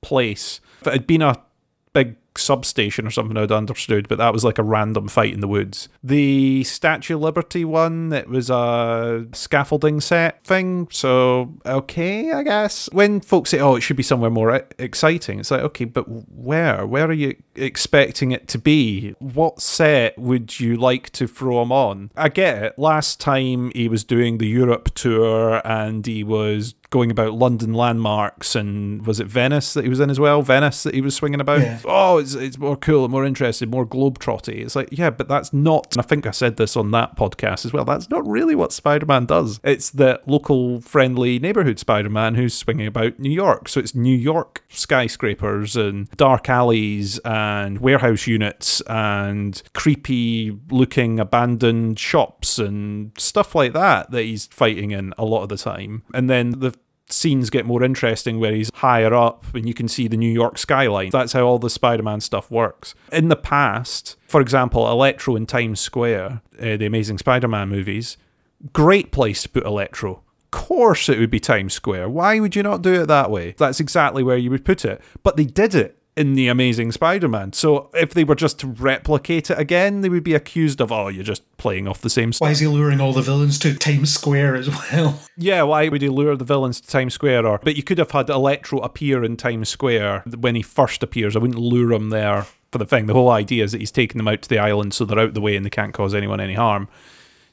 place. 0.00 0.60
If 0.80 0.86
it 0.86 0.92
had 0.92 1.06
been 1.06 1.22
a 1.22 1.42
substation 2.38 3.06
or 3.06 3.10
something 3.10 3.36
I'd 3.36 3.52
understood, 3.52 4.08
but 4.08 4.18
that 4.18 4.32
was 4.32 4.44
like 4.44 4.58
a 4.58 4.62
random 4.62 5.08
fight 5.08 5.32
in 5.32 5.40
the 5.40 5.48
woods. 5.48 5.88
The 6.02 6.64
Statue 6.64 7.16
Liberty 7.16 7.64
one, 7.64 8.12
it 8.12 8.28
was 8.28 8.50
a 8.50 9.26
scaffolding 9.32 10.00
set 10.00 10.44
thing, 10.44 10.88
so 10.90 11.54
okay, 11.64 12.32
I 12.32 12.42
guess. 12.42 12.88
When 12.92 13.20
folks 13.20 13.50
say, 13.50 13.60
oh, 13.60 13.76
it 13.76 13.80
should 13.80 13.96
be 13.96 14.02
somewhere 14.02 14.30
more 14.30 14.66
exciting, 14.78 15.40
it's 15.40 15.50
like, 15.50 15.62
okay, 15.62 15.84
but 15.84 16.04
where? 16.08 16.86
Where 16.86 17.06
are 17.06 17.12
you 17.12 17.36
expecting 17.54 18.32
it 18.32 18.48
to 18.48 18.58
be? 18.58 19.14
What 19.18 19.60
set 19.60 20.18
would 20.18 20.60
you 20.60 20.76
like 20.76 21.10
to 21.10 21.26
throw 21.26 21.62
him 21.62 21.72
on? 21.72 22.10
I 22.16 22.28
get 22.28 22.62
it. 22.62 22.78
Last 22.78 23.20
time 23.20 23.70
he 23.74 23.88
was 23.88 24.04
doing 24.04 24.38
the 24.38 24.46
Europe 24.46 24.94
tour 24.94 25.60
and 25.64 26.04
he 26.06 26.24
was 26.24 26.74
going 26.90 27.10
about 27.10 27.34
London 27.34 27.72
landmarks 27.72 28.54
and 28.54 29.06
was 29.06 29.20
it 29.20 29.26
Venice 29.26 29.74
that 29.74 29.84
he 29.84 29.90
was 29.90 30.00
in 30.00 30.10
as 30.10 30.20
well? 30.20 30.42
Venice 30.42 30.82
that 30.84 30.94
he 30.94 31.00
was 31.00 31.14
swinging 31.14 31.40
about. 31.40 31.60
Yeah. 31.60 31.80
Oh, 31.84 32.18
it's, 32.18 32.34
it's 32.34 32.58
more 32.58 32.76
cool 32.76 33.04
and 33.04 33.12
more 33.12 33.24
interesting, 33.24 33.70
more 33.70 33.86
globetrotty. 33.86 34.60
It's 34.60 34.76
like, 34.76 34.88
yeah, 34.90 35.10
but 35.10 35.28
that's 35.28 35.52
not, 35.52 35.94
and 35.94 36.04
I 36.04 36.06
think 36.06 36.26
I 36.26 36.30
said 36.30 36.56
this 36.56 36.76
on 36.76 36.90
that 36.92 37.16
podcast 37.16 37.64
as 37.64 37.72
well, 37.72 37.84
that's 37.84 38.10
not 38.10 38.26
really 38.26 38.54
what 38.54 38.72
Spider 38.72 39.06
Man 39.06 39.26
does. 39.26 39.60
It's 39.64 39.90
the 39.90 40.20
local 40.26 40.80
friendly 40.80 41.38
neighborhood 41.38 41.78
Spider 41.78 42.10
Man 42.10 42.34
who's 42.34 42.54
swinging 42.54 42.86
about 42.86 43.18
New 43.18 43.30
York. 43.30 43.68
So 43.68 43.80
it's 43.80 43.94
New 43.94 44.16
York 44.16 44.64
skyscrapers 44.68 45.76
and 45.76 46.10
dark 46.12 46.48
alleys 46.48 47.18
and 47.24 47.80
warehouse 47.80 48.26
units 48.26 48.80
and 48.82 49.62
creepy 49.74 50.58
looking 50.70 51.18
abandoned 51.18 51.98
shops 51.98 52.58
and 52.58 53.12
stuff 53.18 53.54
like 53.54 53.72
that 53.72 54.10
that 54.10 54.22
he's 54.22 54.46
fighting 54.46 54.90
in 54.90 55.12
a 55.18 55.24
lot 55.24 55.42
of 55.42 55.48
the 55.48 55.56
time. 55.56 56.02
And 56.14 56.30
then 56.30 56.50
the 56.60 56.76
scenes 57.08 57.50
get 57.50 57.66
more 57.66 57.82
interesting 57.82 58.40
where 58.40 58.52
he's 58.52 58.70
higher 58.74 59.14
up 59.14 59.44
and 59.54 59.66
you 59.66 59.74
can 59.74 59.88
see 59.88 60.08
the 60.08 60.16
New 60.16 60.30
York 60.30 60.58
skyline. 60.58 61.10
That's 61.10 61.32
how 61.32 61.42
all 61.42 61.58
the 61.58 61.70
Spider 61.70 62.02
Man 62.02 62.20
stuff 62.20 62.50
works. 62.50 62.94
In 63.12 63.28
the 63.28 63.36
past, 63.36 64.16
for 64.26 64.40
example, 64.40 64.90
Electro 64.90 65.36
in 65.36 65.46
Times 65.46 65.80
Square, 65.80 66.42
uh, 66.60 66.76
the 66.76 66.86
Amazing 66.86 67.18
Spider 67.18 67.48
Man 67.48 67.68
movies, 67.68 68.16
great 68.72 69.12
place 69.12 69.42
to 69.42 69.48
put 69.48 69.64
Electro. 69.64 70.22
Of 70.44 70.50
course, 70.50 71.08
it 71.08 71.18
would 71.18 71.30
be 71.30 71.40
Times 71.40 71.74
Square. 71.74 72.08
Why 72.10 72.40
would 72.40 72.56
you 72.56 72.62
not 72.62 72.82
do 72.82 73.02
it 73.02 73.06
that 73.06 73.30
way? 73.30 73.54
That's 73.58 73.80
exactly 73.80 74.22
where 74.22 74.36
you 74.36 74.50
would 74.50 74.64
put 74.64 74.84
it. 74.84 75.00
But 75.22 75.36
they 75.36 75.44
did 75.44 75.74
it 75.74 75.98
in 76.16 76.34
the 76.34 76.48
Amazing 76.48 76.92
Spider-Man. 76.92 77.52
So 77.52 77.90
if 77.92 78.14
they 78.14 78.24
were 78.24 78.34
just 78.34 78.58
to 78.60 78.66
replicate 78.66 79.50
it 79.50 79.58
again, 79.58 80.00
they 80.00 80.08
would 80.08 80.24
be 80.24 80.34
accused 80.34 80.80
of, 80.80 80.90
oh, 80.90 81.08
you're 81.08 81.22
just 81.22 81.42
playing 81.58 81.86
off 81.86 82.00
the 82.00 82.08
same. 82.08 82.32
Why 82.38 82.50
is 82.50 82.60
he 82.60 82.66
luring 82.66 83.00
all 83.00 83.12
the 83.12 83.20
villains 83.20 83.58
to 83.60 83.74
Times 83.74 84.14
Square 84.14 84.56
as 84.56 84.68
well? 84.68 85.20
Yeah, 85.38 85.64
why 85.64 85.88
would 85.88 86.00
he 86.00 86.08
lure 86.08 86.34
the 86.34 86.46
villains 86.46 86.80
to 86.80 86.88
Times 86.88 87.12
Square? 87.12 87.46
Or 87.46 87.60
but 87.62 87.76
you 87.76 87.82
could 87.82 87.98
have 87.98 88.10
had 88.10 88.30
Electro 88.30 88.78
appear 88.78 89.22
in 89.22 89.36
Times 89.36 89.68
Square 89.68 90.24
when 90.38 90.54
he 90.54 90.62
first 90.62 91.02
appears. 91.02 91.36
I 91.36 91.40
wouldn't 91.40 91.60
lure 91.60 91.92
him 91.92 92.08
there 92.08 92.46
for 92.72 92.78
the 92.78 92.86
thing. 92.86 93.04
The 93.04 93.12
whole 93.12 93.30
idea 93.30 93.62
is 93.62 93.72
that 93.72 93.80
he's 93.80 93.90
taking 93.90 94.16
them 94.16 94.28
out 94.28 94.40
to 94.40 94.48
the 94.48 94.58
island 94.58 94.94
so 94.94 95.04
they're 95.04 95.18
out 95.18 95.34
the 95.34 95.42
way 95.42 95.54
and 95.54 95.66
they 95.66 95.70
can't 95.70 95.92
cause 95.92 96.14
anyone 96.14 96.40
any 96.40 96.54
harm. 96.54 96.88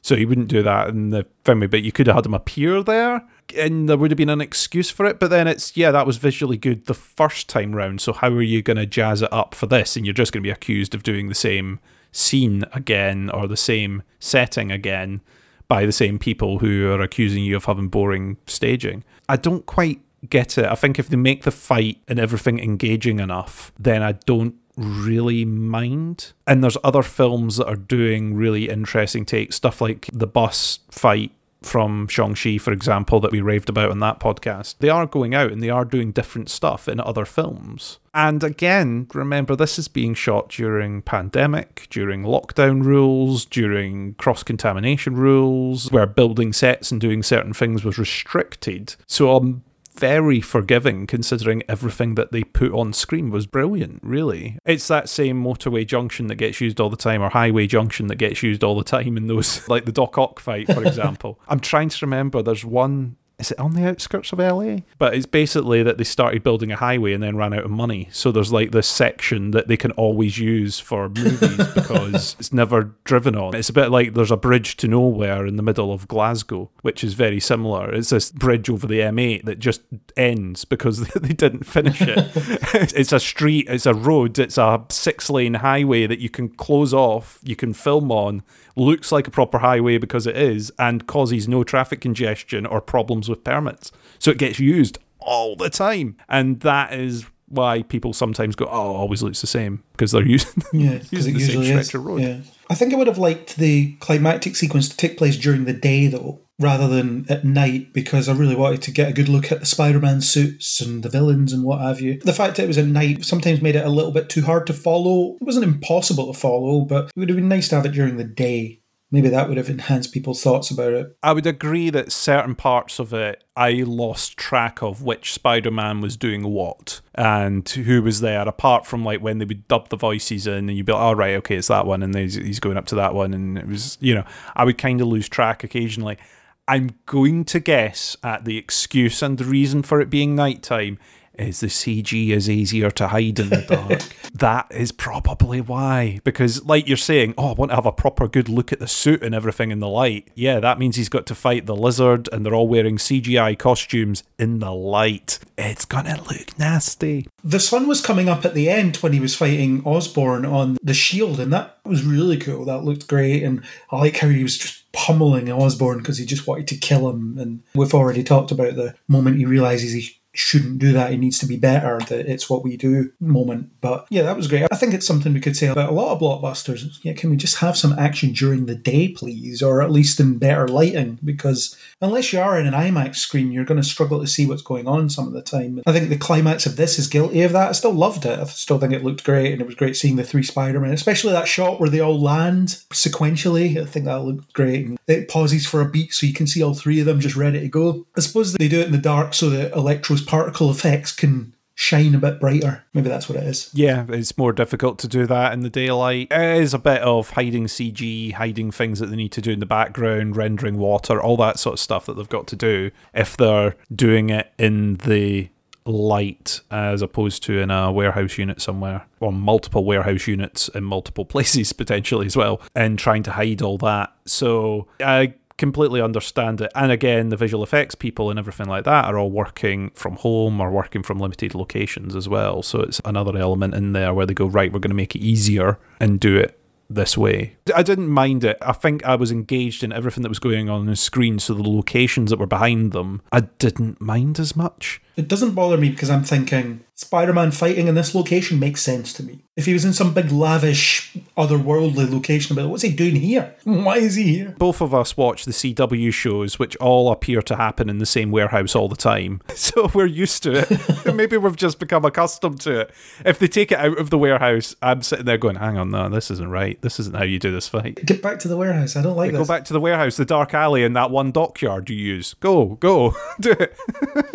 So 0.00 0.16
he 0.16 0.24
wouldn't 0.24 0.48
do 0.48 0.62
that 0.62 0.88
in 0.88 1.10
the 1.10 1.26
film, 1.44 1.60
but 1.60 1.82
you 1.82 1.92
could 1.92 2.06
have 2.06 2.16
had 2.16 2.26
him 2.26 2.32
appear 2.32 2.82
there 2.82 3.22
and 3.56 3.88
there 3.88 3.96
would 3.96 4.10
have 4.10 4.18
been 4.18 4.30
an 4.30 4.40
excuse 4.40 4.90
for 4.90 5.06
it. 5.06 5.18
But 5.18 5.30
then 5.30 5.46
it's, 5.46 5.76
yeah, 5.76 5.90
that 5.90 6.06
was 6.06 6.16
visually 6.16 6.56
good 6.56 6.86
the 6.86 6.94
first 6.94 7.48
time 7.48 7.74
round. 7.74 8.00
So 8.00 8.12
how 8.12 8.28
are 8.28 8.42
you 8.42 8.62
going 8.62 8.76
to 8.76 8.86
jazz 8.86 9.22
it 9.22 9.32
up 9.32 9.54
for 9.54 9.66
this? 9.66 9.96
And 9.96 10.06
you're 10.06 10.12
just 10.12 10.32
going 10.32 10.42
to 10.42 10.46
be 10.46 10.52
accused 10.52 10.94
of 10.94 11.02
doing 11.02 11.28
the 11.28 11.34
same 11.34 11.80
scene 12.12 12.64
again 12.72 13.30
or 13.30 13.48
the 13.48 13.56
same 13.56 14.02
setting 14.20 14.70
again 14.70 15.20
by 15.68 15.86
the 15.86 15.92
same 15.92 16.18
people 16.18 16.58
who 16.58 16.90
are 16.92 17.00
accusing 17.00 17.44
you 17.44 17.56
of 17.56 17.64
having 17.64 17.88
boring 17.88 18.36
staging. 18.46 19.02
I 19.28 19.36
don't 19.36 19.66
quite 19.66 20.00
get 20.28 20.58
it. 20.58 20.66
I 20.66 20.74
think 20.74 20.98
if 20.98 21.08
they 21.08 21.16
make 21.16 21.42
the 21.42 21.50
fight 21.50 21.98
and 22.06 22.18
everything 22.18 22.58
engaging 22.58 23.18
enough, 23.18 23.72
then 23.78 24.02
I 24.02 24.12
don't 24.12 24.54
really 24.76 25.44
mind. 25.44 26.32
And 26.46 26.62
there's 26.62 26.76
other 26.84 27.02
films 27.02 27.56
that 27.56 27.66
are 27.66 27.76
doing 27.76 28.34
really 28.34 28.68
interesting 28.68 29.24
takes, 29.24 29.56
stuff 29.56 29.80
like 29.80 30.08
the 30.12 30.26
bus 30.26 30.80
fight 30.90 31.32
from 31.64 32.08
Shang-Chi, 32.08 32.58
for 32.58 32.72
example, 32.72 33.20
that 33.20 33.32
we 33.32 33.40
raved 33.40 33.68
about 33.68 33.90
on 33.90 34.00
that 34.00 34.20
podcast. 34.20 34.76
They 34.78 34.88
are 34.88 35.06
going 35.06 35.34
out 35.34 35.52
and 35.52 35.62
they 35.62 35.70
are 35.70 35.84
doing 35.84 36.12
different 36.12 36.48
stuff 36.48 36.88
in 36.88 37.00
other 37.00 37.24
films. 37.24 37.98
And 38.12 38.44
again, 38.44 39.08
remember 39.12 39.56
this 39.56 39.78
is 39.78 39.88
being 39.88 40.14
shot 40.14 40.48
during 40.50 41.02
pandemic, 41.02 41.88
during 41.90 42.22
lockdown 42.22 42.84
rules, 42.84 43.44
during 43.44 44.14
cross-contamination 44.14 45.16
rules, 45.16 45.90
where 45.90 46.06
building 46.06 46.52
sets 46.52 46.92
and 46.92 47.00
doing 47.00 47.22
certain 47.22 47.52
things 47.52 47.84
was 47.84 47.98
restricted. 47.98 48.94
So 49.06 49.36
um, 49.36 49.64
very 49.94 50.40
forgiving 50.40 51.06
considering 51.06 51.62
everything 51.68 52.14
that 52.16 52.32
they 52.32 52.42
put 52.42 52.72
on 52.72 52.92
screen 52.92 53.30
was 53.30 53.46
brilliant, 53.46 54.00
really. 54.02 54.58
It's 54.64 54.88
that 54.88 55.08
same 55.08 55.42
motorway 55.42 55.86
junction 55.86 56.26
that 56.26 56.36
gets 56.36 56.60
used 56.60 56.80
all 56.80 56.90
the 56.90 56.96
time 56.96 57.22
or 57.22 57.30
highway 57.30 57.66
junction 57.66 58.08
that 58.08 58.16
gets 58.16 58.42
used 58.42 58.64
all 58.64 58.76
the 58.76 58.84
time 58.84 59.16
in 59.16 59.28
those, 59.28 59.66
like 59.68 59.84
the 59.84 59.92
Doc 59.92 60.18
Ock 60.18 60.40
fight, 60.40 60.72
for 60.72 60.84
example. 60.86 61.40
I'm 61.48 61.60
trying 61.60 61.88
to 61.90 62.06
remember, 62.06 62.42
there's 62.42 62.64
one 62.64 63.16
is 63.38 63.50
it 63.50 63.58
on 63.58 63.74
the 63.74 63.86
outskirts 63.86 64.32
of 64.32 64.38
LA? 64.38 64.78
But 64.98 65.14
it's 65.14 65.26
basically 65.26 65.82
that 65.82 65.98
they 65.98 66.04
started 66.04 66.42
building 66.42 66.70
a 66.70 66.76
highway 66.76 67.12
and 67.12 67.22
then 67.22 67.36
ran 67.36 67.52
out 67.52 67.64
of 67.64 67.70
money. 67.70 68.08
So 68.12 68.30
there's 68.30 68.52
like 68.52 68.70
this 68.70 68.86
section 68.86 69.50
that 69.50 69.66
they 69.66 69.76
can 69.76 69.90
always 69.92 70.38
use 70.38 70.78
for 70.78 71.08
movies 71.08 71.66
because 71.74 72.36
it's 72.38 72.52
never 72.52 72.94
driven 73.04 73.34
on. 73.36 73.56
It's 73.56 73.68
a 73.68 73.72
bit 73.72 73.90
like 73.90 74.14
there's 74.14 74.30
a 74.30 74.36
bridge 74.36 74.76
to 74.78 74.88
nowhere 74.88 75.46
in 75.46 75.56
the 75.56 75.62
middle 75.62 75.92
of 75.92 76.06
Glasgow, 76.06 76.70
which 76.82 77.02
is 77.02 77.14
very 77.14 77.40
similar. 77.40 77.92
It's 77.92 78.10
this 78.10 78.30
bridge 78.30 78.70
over 78.70 78.86
the 78.86 79.00
M8 79.00 79.44
that 79.44 79.58
just 79.58 79.80
ends 80.16 80.64
because 80.64 81.00
they 81.14 81.32
didn't 81.32 81.64
finish 81.64 82.00
it. 82.00 82.30
it's 82.94 83.12
a 83.12 83.20
street, 83.20 83.66
it's 83.68 83.86
a 83.86 83.94
road, 83.94 84.38
it's 84.38 84.58
a 84.58 84.84
six 84.90 85.28
lane 85.28 85.54
highway 85.54 86.06
that 86.06 86.20
you 86.20 86.30
can 86.30 86.48
close 86.48 86.94
off, 86.94 87.40
you 87.42 87.56
can 87.56 87.74
film 87.74 88.12
on 88.12 88.42
looks 88.76 89.12
like 89.12 89.26
a 89.26 89.30
proper 89.30 89.58
highway 89.58 89.98
because 89.98 90.26
it 90.26 90.36
is, 90.36 90.72
and 90.78 91.06
causes 91.06 91.48
no 91.48 91.64
traffic 91.64 92.00
congestion 92.00 92.66
or 92.66 92.80
problems 92.80 93.23
with 93.28 93.44
permits. 93.44 93.92
So 94.18 94.30
it 94.30 94.38
gets 94.38 94.58
used 94.58 94.98
all 95.20 95.56
the 95.56 95.70
time. 95.70 96.16
And 96.28 96.60
that 96.60 96.92
is 96.92 97.26
why 97.48 97.82
people 97.82 98.12
sometimes 98.12 98.56
go, 98.56 98.66
oh, 98.66 98.94
always 98.94 99.22
looks 99.22 99.40
the 99.40 99.46
same 99.46 99.82
because 99.92 100.12
they're 100.12 100.26
using, 100.26 100.62
yeah, 100.72 101.00
using 101.10 101.34
the 101.34 101.40
same 101.40 101.64
stretch 101.64 101.94
of 101.94 102.04
road. 102.04 102.22
Yeah. 102.22 102.38
I 102.70 102.74
think 102.74 102.92
I 102.92 102.96
would 102.96 103.06
have 103.06 103.18
liked 103.18 103.56
the 103.56 103.94
climactic 104.00 104.56
sequence 104.56 104.88
to 104.88 104.96
take 104.96 105.18
place 105.18 105.36
during 105.36 105.66
the 105.66 105.74
day, 105.74 106.06
though, 106.06 106.40
rather 106.58 106.88
than 106.88 107.26
at 107.28 107.44
night, 107.44 107.92
because 107.92 108.26
I 108.26 108.32
really 108.32 108.54
wanted 108.54 108.80
to 108.82 108.90
get 108.90 109.10
a 109.10 109.12
good 109.12 109.28
look 109.28 109.52
at 109.52 109.60
the 109.60 109.66
Spider 109.66 110.00
Man 110.00 110.22
suits 110.22 110.80
and 110.80 111.02
the 111.02 111.10
villains 111.10 111.52
and 111.52 111.62
what 111.62 111.82
have 111.82 112.00
you. 112.00 112.18
The 112.20 112.32
fact 112.32 112.56
that 112.56 112.64
it 112.64 112.68
was 112.68 112.78
at 112.78 112.86
night 112.86 113.24
sometimes 113.24 113.60
made 113.60 113.76
it 113.76 113.84
a 113.84 113.90
little 113.90 114.12
bit 114.12 114.30
too 114.30 114.42
hard 114.42 114.66
to 114.68 114.72
follow. 114.72 115.36
It 115.40 115.44
wasn't 115.44 115.66
impossible 115.66 116.32
to 116.32 116.38
follow, 116.38 116.80
but 116.80 117.06
it 117.06 117.16
would 117.16 117.28
have 117.28 117.36
been 117.36 117.48
nice 117.48 117.68
to 117.68 117.76
have 117.76 117.86
it 117.86 117.92
during 117.92 118.16
the 118.16 118.24
day 118.24 118.80
maybe 119.14 119.28
that 119.28 119.48
would 119.48 119.56
have 119.56 119.70
enhanced 119.70 120.12
people's 120.12 120.42
thoughts 120.42 120.72
about 120.72 120.92
it. 120.92 121.16
I 121.22 121.32
would 121.32 121.46
agree 121.46 121.88
that 121.90 122.10
certain 122.10 122.56
parts 122.56 122.98
of 122.98 123.14
it, 123.14 123.44
I 123.56 123.84
lost 123.86 124.36
track 124.36 124.82
of 124.82 125.02
which 125.02 125.32
Spider 125.32 125.70
Man 125.70 126.00
was 126.00 126.16
doing 126.16 126.42
what 126.42 127.00
and 127.14 127.66
who 127.68 128.02
was 128.02 128.20
there, 128.20 128.42
apart 128.46 128.86
from 128.86 129.04
like 129.04 129.20
when 129.20 129.38
they 129.38 129.44
would 129.44 129.68
dub 129.68 129.88
the 129.88 129.96
voices 129.96 130.48
in 130.48 130.68
and 130.68 130.76
you'd 130.76 130.86
be 130.86 130.92
like, 130.92 131.00
oh, 131.00 131.12
right, 131.12 131.36
okay, 131.36 131.54
it's 131.54 131.68
that 131.68 131.86
one, 131.86 132.02
and 132.02 132.12
he's, 132.14 132.34
he's 132.34 132.58
going 132.58 132.76
up 132.76 132.86
to 132.86 132.96
that 132.96 133.14
one. 133.14 133.32
And 133.32 133.56
it 133.56 133.68
was, 133.68 133.96
you 134.00 134.16
know, 134.16 134.24
I 134.56 134.64
would 134.64 134.78
kind 134.78 135.00
of 135.00 135.06
lose 135.06 135.28
track 135.28 135.62
occasionally. 135.62 136.18
I'm 136.66 136.98
going 137.06 137.44
to 137.44 137.60
guess 137.60 138.16
at 138.24 138.44
the 138.44 138.58
excuse 138.58 139.22
and 139.22 139.38
the 139.38 139.44
reason 139.44 139.84
for 139.84 140.00
it 140.00 140.10
being 140.10 140.34
nighttime 140.34 140.98
is 141.38 141.60
the 141.60 141.66
CG 141.68 142.30
is 142.30 142.48
easier 142.48 142.90
to 142.92 143.08
hide 143.08 143.38
in 143.38 143.50
the 143.50 143.62
dark. 143.68 144.02
that 144.34 144.66
is 144.70 144.92
probably 144.92 145.60
why. 145.60 146.20
Because, 146.24 146.64
like 146.64 146.86
you're 146.86 146.96
saying, 146.96 147.34
oh, 147.36 147.50
I 147.50 147.52
want 147.54 147.70
to 147.70 147.74
have 147.76 147.86
a 147.86 147.92
proper 147.92 148.28
good 148.28 148.48
look 148.48 148.72
at 148.72 148.78
the 148.80 148.88
suit 148.88 149.22
and 149.22 149.34
everything 149.34 149.70
in 149.70 149.80
the 149.80 149.88
light. 149.88 150.28
Yeah, 150.34 150.60
that 150.60 150.78
means 150.78 150.96
he's 150.96 151.08
got 151.08 151.26
to 151.26 151.34
fight 151.34 151.66
the 151.66 151.76
lizard, 151.76 152.28
and 152.32 152.44
they're 152.44 152.54
all 152.54 152.68
wearing 152.68 152.96
CGI 152.96 153.58
costumes 153.58 154.22
in 154.38 154.58
the 154.58 154.72
light. 154.72 155.38
It's 155.56 155.84
gonna 155.84 156.20
look 156.22 156.58
nasty. 156.58 157.26
The 157.42 157.60
sun 157.60 157.86
was 157.86 158.00
coming 158.00 158.28
up 158.28 158.44
at 158.44 158.54
the 158.54 158.68
end 158.68 158.96
when 158.96 159.12
he 159.12 159.20
was 159.20 159.34
fighting 159.34 159.82
Osborn 159.84 160.44
on 160.44 160.78
the 160.82 160.94
shield, 160.94 161.40
and 161.40 161.52
that 161.52 161.78
was 161.84 162.04
really 162.04 162.36
cool. 162.36 162.64
That 162.64 162.84
looked 162.84 163.08
great, 163.08 163.42
and 163.42 163.62
I 163.90 163.98
like 163.98 164.16
how 164.16 164.28
he 164.28 164.42
was 164.42 164.58
just 164.58 164.90
pummeling 164.92 165.50
Osborn 165.50 165.98
because 165.98 166.18
he 166.18 166.24
just 166.24 166.46
wanted 166.46 166.68
to 166.68 166.76
kill 166.76 167.10
him. 167.10 167.36
And 167.38 167.62
we've 167.74 167.94
already 167.94 168.22
talked 168.22 168.50
about 168.50 168.76
the 168.76 168.94
moment 169.08 169.38
he 169.38 169.44
realizes 169.44 169.92
he 169.92 170.16
shouldn't 170.34 170.78
do 170.78 170.92
that. 170.92 171.10
He 171.10 171.16
needs 171.16 171.38
to 171.38 171.46
be 171.46 171.56
better. 171.56 171.98
That 172.08 172.26
it's 172.26 172.50
what 172.50 172.64
we 172.64 172.76
do 172.76 173.12
moment. 173.20 173.70
But 173.80 174.06
yeah, 174.10 174.22
that 174.22 174.36
was 174.36 174.48
great. 174.48 174.66
I 174.70 174.76
think 174.76 174.94
it's 174.94 175.06
something 175.06 175.32
we 175.32 175.40
could 175.40 175.56
say 175.56 175.66
about 175.68 175.90
a 175.90 175.94
lot 175.94 176.12
of 176.12 176.20
blockbusters. 176.20 176.98
Yeah, 177.02 177.12
can 177.12 177.30
we 177.30 177.36
just 177.36 177.58
have 177.58 177.76
some 177.76 177.98
action 177.98 178.32
during 178.32 178.66
the 178.66 178.74
day, 178.74 179.08
please, 179.08 179.62
or 179.62 179.82
at 179.82 179.90
least 179.90 180.20
in 180.20 180.38
better 180.38 180.68
lighting? 180.68 181.18
Because 181.24 181.76
unless 182.00 182.32
you 182.32 182.40
are 182.40 182.58
in 182.58 182.66
an 182.66 182.74
IMAX 182.74 183.16
screen, 183.16 183.52
you're 183.52 183.64
going 183.64 183.80
to 183.80 183.88
struggle 183.88 184.20
to 184.20 184.26
see 184.26 184.46
what's 184.46 184.62
going 184.62 184.86
on 184.86 185.10
some 185.10 185.26
of 185.26 185.32
the 185.32 185.42
time. 185.42 185.82
I 185.86 185.92
think 185.92 186.08
the 186.08 186.16
climax 186.16 186.66
of 186.66 186.76
this 186.76 186.98
is 186.98 187.06
guilty 187.06 187.42
of 187.42 187.52
that. 187.52 187.68
I 187.68 187.72
still 187.72 187.92
loved 187.92 188.26
it. 188.26 188.38
I 188.38 188.44
still 188.44 188.78
think 188.78 188.92
it 188.92 189.04
looked 189.04 189.24
great, 189.24 189.52
and 189.52 189.60
it 189.60 189.66
was 189.66 189.74
great 189.74 189.96
seeing 189.96 190.16
the 190.16 190.24
three 190.24 190.42
Spider-Men, 190.42 190.92
especially 190.92 191.32
that 191.32 191.48
shot 191.48 191.80
where 191.80 191.90
they 191.90 192.00
all 192.00 192.20
land 192.20 192.68
sequentially. 192.92 193.80
I 193.80 193.84
think 193.84 194.06
that 194.06 194.22
looked 194.22 194.52
great. 194.52 194.86
And 194.86 194.98
it 195.06 195.28
pauses 195.28 195.66
for 195.66 195.80
a 195.80 195.88
beat 195.88 196.12
so 196.12 196.26
you 196.26 196.32
can 196.32 196.46
see 196.46 196.62
all 196.62 196.74
three 196.74 197.00
of 197.00 197.06
them 197.06 197.20
just 197.20 197.36
ready 197.36 197.60
to 197.60 197.68
go. 197.68 198.06
I 198.16 198.20
suppose 198.20 198.52
they 198.52 198.68
do 198.68 198.80
it 198.80 198.86
in 198.86 198.92
the 198.92 198.98
dark 198.98 199.34
so 199.34 199.50
that 199.50 199.72
Electro's 199.72 200.22
particle 200.26 200.70
effects 200.70 201.12
can 201.12 201.54
shine 201.74 202.14
a 202.14 202.18
bit 202.18 202.40
brighter. 202.40 202.84
Maybe 202.92 203.08
that's 203.08 203.28
what 203.28 203.36
it 203.36 203.44
is. 203.44 203.70
Yeah, 203.74 204.06
it's 204.08 204.38
more 204.38 204.52
difficult 204.52 204.98
to 205.00 205.08
do 205.08 205.26
that 205.26 205.52
in 205.52 205.60
the 205.60 205.70
daylight. 205.70 206.28
It 206.30 206.62
is 206.62 206.72
a 206.72 206.78
bit 206.78 207.02
of 207.02 207.30
hiding 207.30 207.66
CG, 207.66 208.32
hiding 208.32 208.70
things 208.70 209.00
that 209.00 209.06
they 209.06 209.16
need 209.16 209.32
to 209.32 209.42
do 209.42 209.50
in 209.50 209.60
the 209.60 209.66
background, 209.66 210.36
rendering 210.36 210.78
water, 210.78 211.20
all 211.20 211.36
that 211.38 211.58
sort 211.58 211.74
of 211.74 211.80
stuff 211.80 212.06
that 212.06 212.14
they've 212.16 212.28
got 212.28 212.46
to 212.48 212.56
do 212.56 212.90
if 213.12 213.36
they're 213.36 213.74
doing 213.94 214.30
it 214.30 214.52
in 214.58 214.94
the 214.98 215.48
light 215.86 216.60
as 216.70 217.02
opposed 217.02 217.42
to 217.42 217.60
in 217.60 217.70
a 217.70 217.92
warehouse 217.92 218.38
unit 218.38 218.58
somewhere 218.58 219.04
or 219.20 219.30
multiple 219.30 219.84
warehouse 219.84 220.26
units 220.26 220.68
in 220.68 220.82
multiple 220.82 221.24
places 221.26 221.72
potentially 221.74 222.24
as 222.24 222.36
well 222.36 222.60
and 222.74 222.98
trying 222.98 223.22
to 223.22 223.32
hide 223.32 223.60
all 223.60 223.78
that. 223.78 224.12
So 224.24 224.86
I 225.00 225.34
completely 225.56 226.00
understand 226.00 226.60
it. 226.60 226.70
And 226.74 226.90
again, 226.90 227.28
the 227.28 227.36
visual 227.36 227.62
effects 227.62 227.94
people 227.94 228.30
and 228.30 228.38
everything 228.38 228.66
like 228.66 228.84
that 228.84 229.04
are 229.04 229.18
all 229.18 229.30
working 229.30 229.90
from 229.90 230.16
home 230.16 230.60
or 230.60 230.70
working 230.70 231.02
from 231.02 231.18
limited 231.18 231.54
locations 231.54 232.16
as 232.16 232.28
well. 232.28 232.62
So 232.62 232.80
it's 232.80 233.00
another 233.04 233.36
element 233.36 233.74
in 233.74 233.92
there 233.92 234.12
where 234.12 234.26
they 234.26 234.34
go, 234.34 234.46
right, 234.46 234.72
we're 234.72 234.80
going 234.80 234.90
to 234.90 234.96
make 234.96 235.14
it 235.14 235.20
easier 235.20 235.78
and 236.00 236.18
do 236.18 236.36
it 236.36 236.58
this 236.90 237.16
way. 237.16 237.56
I 237.74 237.82
didn't 237.82 238.08
mind 238.08 238.44
it. 238.44 238.58
I 238.60 238.72
think 238.72 239.04
I 239.04 239.16
was 239.16 239.32
engaged 239.32 239.82
in 239.82 239.92
everything 239.92 240.22
that 240.22 240.28
was 240.28 240.38
going 240.38 240.68
on 240.68 240.80
on 240.80 240.86
the 240.86 240.96
screen, 240.96 241.38
so 241.38 241.54
the 241.54 241.62
locations 241.62 242.30
that 242.30 242.38
were 242.38 242.46
behind 242.46 242.92
them, 242.92 243.22
I 243.32 243.40
didn't 243.40 244.00
mind 244.00 244.38
as 244.38 244.54
much. 244.54 245.00
It 245.16 245.28
doesn't 245.28 245.54
bother 245.54 245.78
me 245.78 245.90
because 245.90 246.10
I'm 246.10 246.24
thinking 246.24 246.83
Spider 246.96 247.32
Man 247.32 247.50
fighting 247.50 247.88
in 247.88 247.96
this 247.96 248.14
location 248.14 248.60
makes 248.60 248.80
sense 248.80 249.12
to 249.14 249.24
me. 249.24 249.40
If 249.56 249.66
he 249.66 249.72
was 249.72 249.84
in 249.84 249.92
some 249.92 250.14
big, 250.14 250.30
lavish, 250.30 251.16
otherworldly 251.36 252.10
location, 252.10 252.54
but 252.54 252.68
what's 252.68 252.82
he 252.82 252.92
doing 252.92 253.16
here? 253.16 253.54
Why 253.64 253.96
is 253.96 254.14
he 254.14 254.24
here? 254.36 254.54
Both 254.58 254.80
of 254.80 254.94
us 254.94 255.16
watch 255.16 255.44
the 255.44 255.52
CW 255.52 256.12
shows, 256.12 256.58
which 256.58 256.76
all 256.76 257.10
appear 257.10 257.42
to 257.42 257.56
happen 257.56 257.88
in 257.88 257.98
the 257.98 258.06
same 258.06 258.30
warehouse 258.30 258.74
all 258.76 258.88
the 258.88 258.96
time. 258.96 259.40
So 259.64 259.90
we're 259.94 260.06
used 260.06 260.42
to 260.42 260.52
it. 260.52 261.14
Maybe 261.14 261.38
we've 261.38 261.56
just 261.56 261.78
become 261.78 262.04
accustomed 262.04 262.60
to 262.62 262.80
it. 262.80 262.90
If 263.24 263.38
they 263.38 263.48
take 263.48 263.72
it 263.72 263.78
out 263.78 263.98
of 263.98 264.10
the 264.10 264.18
warehouse, 264.18 264.76
I'm 264.82 265.00
sitting 265.00 265.24
there 265.24 265.38
going, 265.38 265.56
hang 265.56 265.78
on, 265.78 265.90
no, 265.90 266.08
this 266.10 266.30
isn't 266.30 266.50
right. 266.50 266.80
This 266.82 267.00
isn't 267.00 267.16
how 267.16 267.24
you 267.24 267.38
do 267.38 267.50
this 267.50 267.66
fight. 267.66 268.04
Get 268.04 268.20
back 268.20 268.38
to 268.40 268.48
the 268.48 268.58
warehouse. 268.58 268.94
I 268.94 269.02
don't 269.02 269.16
like 269.16 269.32
this. 269.32 269.38
Go 269.38 269.46
back 269.46 269.64
to 269.66 269.72
the 269.72 269.80
warehouse, 269.80 270.16
the 270.16 270.26
dark 270.26 270.52
alley, 270.52 270.84
and 270.84 270.94
that 270.96 271.10
one 271.10 271.32
dockyard 271.32 271.88
you 271.88 271.96
use. 271.96 272.34
Go, 272.34 272.74
go, 272.76 273.14
do 273.40 273.52
it. 273.52 273.74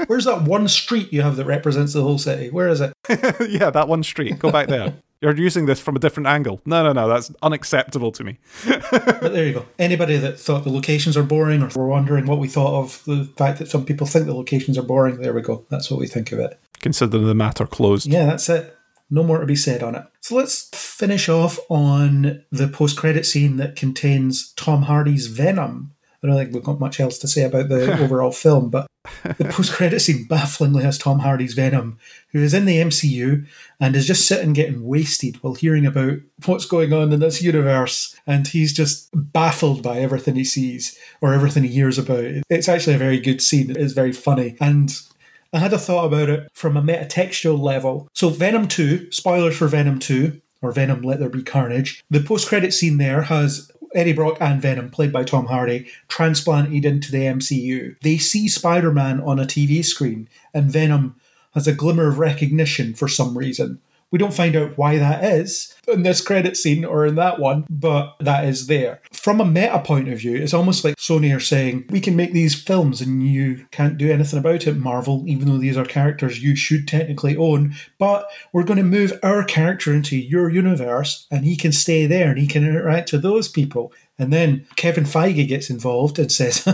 Where's 0.07 0.25
that 0.25 0.41
one 0.43 0.67
street 0.67 1.13
you 1.13 1.21
have 1.21 1.35
that 1.35 1.45
represents 1.45 1.93
the 1.93 2.01
whole 2.01 2.17
city? 2.17 2.48
Where 2.51 2.69
is 2.69 2.81
it? 2.81 2.93
yeah, 3.49 3.69
that 3.69 3.87
one 3.87 4.03
street. 4.03 4.39
Go 4.39 4.51
back 4.51 4.67
there. 4.67 4.93
You're 5.21 5.35
using 5.35 5.65
this 5.65 5.81
from 5.81 5.97
a 5.97 5.99
different 5.99 6.27
angle. 6.27 6.61
No, 6.65 6.81
no, 6.81 6.93
no, 6.93 7.09
that's 7.09 7.29
unacceptable 7.41 8.13
to 8.13 8.23
me. 8.23 8.39
But 8.65 9.33
there 9.33 9.45
you 9.45 9.53
go. 9.53 9.65
Anybody 9.77 10.15
that 10.15 10.39
thought 10.39 10.63
the 10.63 10.71
locations 10.71 11.17
are 11.17 11.23
boring 11.23 11.61
or 11.61 11.69
were 11.75 11.89
wondering 11.89 12.25
what 12.25 12.39
we 12.39 12.47
thought 12.47 12.79
of 12.79 13.03
the 13.03 13.25
fact 13.35 13.59
that 13.59 13.67
some 13.67 13.83
people 13.83 14.07
think 14.07 14.27
the 14.27 14.33
locations 14.33 14.77
are 14.77 14.83
boring, 14.83 15.19
there 15.19 15.33
we 15.33 15.41
go. 15.41 15.65
That's 15.69 15.91
what 15.91 15.99
we 15.99 16.07
think 16.07 16.31
of 16.31 16.39
it. 16.39 16.57
Consider 16.79 17.17
the 17.17 17.35
matter 17.35 17.65
closed. 17.65 18.07
Yeah, 18.07 18.27
that's 18.27 18.47
it. 18.47 18.77
No 19.09 19.23
more 19.23 19.39
to 19.39 19.45
be 19.45 19.55
said 19.55 19.83
on 19.83 19.95
it. 19.95 20.05
So 20.21 20.35
let's 20.35 20.69
finish 20.73 21.27
off 21.27 21.59
on 21.67 22.45
the 22.51 22.67
post 22.69 22.97
credit 22.97 23.25
scene 23.25 23.57
that 23.57 23.75
contains 23.75 24.53
Tom 24.53 24.83
Hardy's 24.83 25.27
Venom. 25.27 25.93
I 26.21 26.27
don't 26.27 26.37
think 26.37 26.53
we've 26.53 26.63
got 26.63 26.79
much 26.79 26.99
else 26.99 27.17
to 27.19 27.27
say 27.27 27.43
about 27.43 27.69
the 27.69 27.99
overall 28.03 28.31
film, 28.31 28.69
but 28.69 28.87
the 29.37 29.45
post 29.45 29.71
credit 29.73 30.01
scene 30.01 30.25
bafflingly 30.25 30.83
has 30.83 30.97
Tom 30.97 31.19
Hardy's 31.19 31.53
Venom, 31.53 31.97
who 32.31 32.39
is 32.39 32.53
in 32.53 32.65
the 32.65 32.77
MCU 32.77 33.45
and 33.79 33.95
is 33.95 34.07
just 34.07 34.27
sitting 34.27 34.53
getting 34.53 34.83
wasted 34.83 35.37
while 35.37 35.55
hearing 35.55 35.85
about 35.85 36.19
what's 36.45 36.65
going 36.65 36.91
on 36.93 37.13
in 37.13 37.19
this 37.19 37.41
universe. 37.41 38.15
And 38.27 38.47
he's 38.47 38.73
just 38.73 39.09
baffled 39.13 39.81
by 39.81 39.99
everything 39.99 40.35
he 40.35 40.43
sees 40.43 40.97
or 41.21 41.33
everything 41.33 41.63
he 41.63 41.69
hears 41.69 41.97
about. 41.97 42.25
It's 42.49 42.69
actually 42.69 42.95
a 42.95 42.99
very 42.99 43.19
good 43.19 43.41
scene. 43.41 43.73
It's 43.75 43.93
very 43.93 44.11
funny. 44.11 44.57
And 44.59 44.93
I 45.53 45.59
had 45.59 45.73
a 45.73 45.79
thought 45.79 46.05
about 46.05 46.29
it 46.29 46.49
from 46.53 46.77
a 46.77 46.81
metatextual 46.81 47.59
level. 47.59 48.07
So, 48.13 48.29
Venom 48.29 48.67
2, 48.67 49.11
spoilers 49.11 49.57
for 49.57 49.67
Venom 49.67 49.97
2, 49.99 50.39
or 50.61 50.71
Venom 50.71 51.01
Let 51.01 51.19
There 51.19 51.29
Be 51.29 51.41
Carnage. 51.41 52.03
The 52.09 52.21
post 52.21 52.47
credit 52.47 52.73
scene 52.73 52.97
there 52.97 53.23
has 53.23 53.71
Eddie 53.95 54.13
Brock 54.13 54.37
and 54.39 54.61
Venom, 54.61 54.89
played 54.91 55.11
by 55.11 55.23
Tom 55.23 55.47
Hardy, 55.47 55.87
transplanted 56.07 56.85
into 56.85 57.11
the 57.11 57.19
MCU. 57.19 57.95
They 58.01 58.17
see 58.17 58.47
Spider 58.47 58.91
Man 58.91 59.19
on 59.21 59.39
a 59.39 59.45
TV 59.45 59.83
screen, 59.83 60.29
and 60.53 60.71
Venom 60.71 61.15
has 61.53 61.67
a 61.67 61.73
glimmer 61.73 62.07
of 62.07 62.19
recognition 62.19 62.93
for 62.93 63.07
some 63.07 63.37
reason. 63.37 63.79
We 64.11 64.17
don't 64.17 64.33
find 64.33 64.55
out 64.55 64.77
why 64.77 64.97
that 64.97 65.23
is 65.23 65.75
in 65.87 66.03
this 66.03 66.21
credit 66.21 66.57
scene 66.57 66.85
or 66.85 67.05
in 67.05 67.15
that 67.15 67.39
one, 67.39 67.65
but 67.69 68.15
that 68.19 68.45
is 68.45 68.67
there. 68.67 69.01
From 69.11 69.39
a 69.39 69.45
meta 69.45 69.79
point 69.79 70.09
of 70.09 70.19
view, 70.19 70.35
it's 70.35 70.53
almost 70.53 70.83
like 70.83 70.95
Sony 70.95 71.35
are 71.35 71.39
saying, 71.39 71.85
we 71.89 71.99
can 71.99 72.15
make 72.15 72.33
these 72.33 72.59
films 72.59 73.01
and 73.01 73.23
you 73.23 73.67
can't 73.71 73.97
do 73.97 74.11
anything 74.11 74.39
about 74.39 74.67
it, 74.67 74.77
Marvel, 74.77 75.23
even 75.27 75.47
though 75.47 75.57
these 75.57 75.77
are 75.77 75.85
characters 75.85 76.43
you 76.43 76.55
should 76.55 76.87
technically 76.87 77.37
own, 77.37 77.75
but 77.97 78.27
we're 78.53 78.63
going 78.63 78.77
to 78.77 78.83
move 78.83 79.13
our 79.23 79.43
character 79.43 79.93
into 79.93 80.17
your 80.17 80.49
universe 80.49 81.27
and 81.29 81.45
he 81.45 81.55
can 81.55 81.71
stay 81.71 82.05
there 82.05 82.29
and 82.29 82.39
he 82.39 82.47
can 82.47 82.67
interact 82.67 83.11
with 83.11 83.21
those 83.21 83.47
people. 83.47 83.91
And 84.19 84.33
then 84.33 84.67
Kevin 84.75 85.05
Feige 85.05 85.47
gets 85.47 85.69
involved 85.69 86.19
and 86.19 86.31
says, 86.31 86.67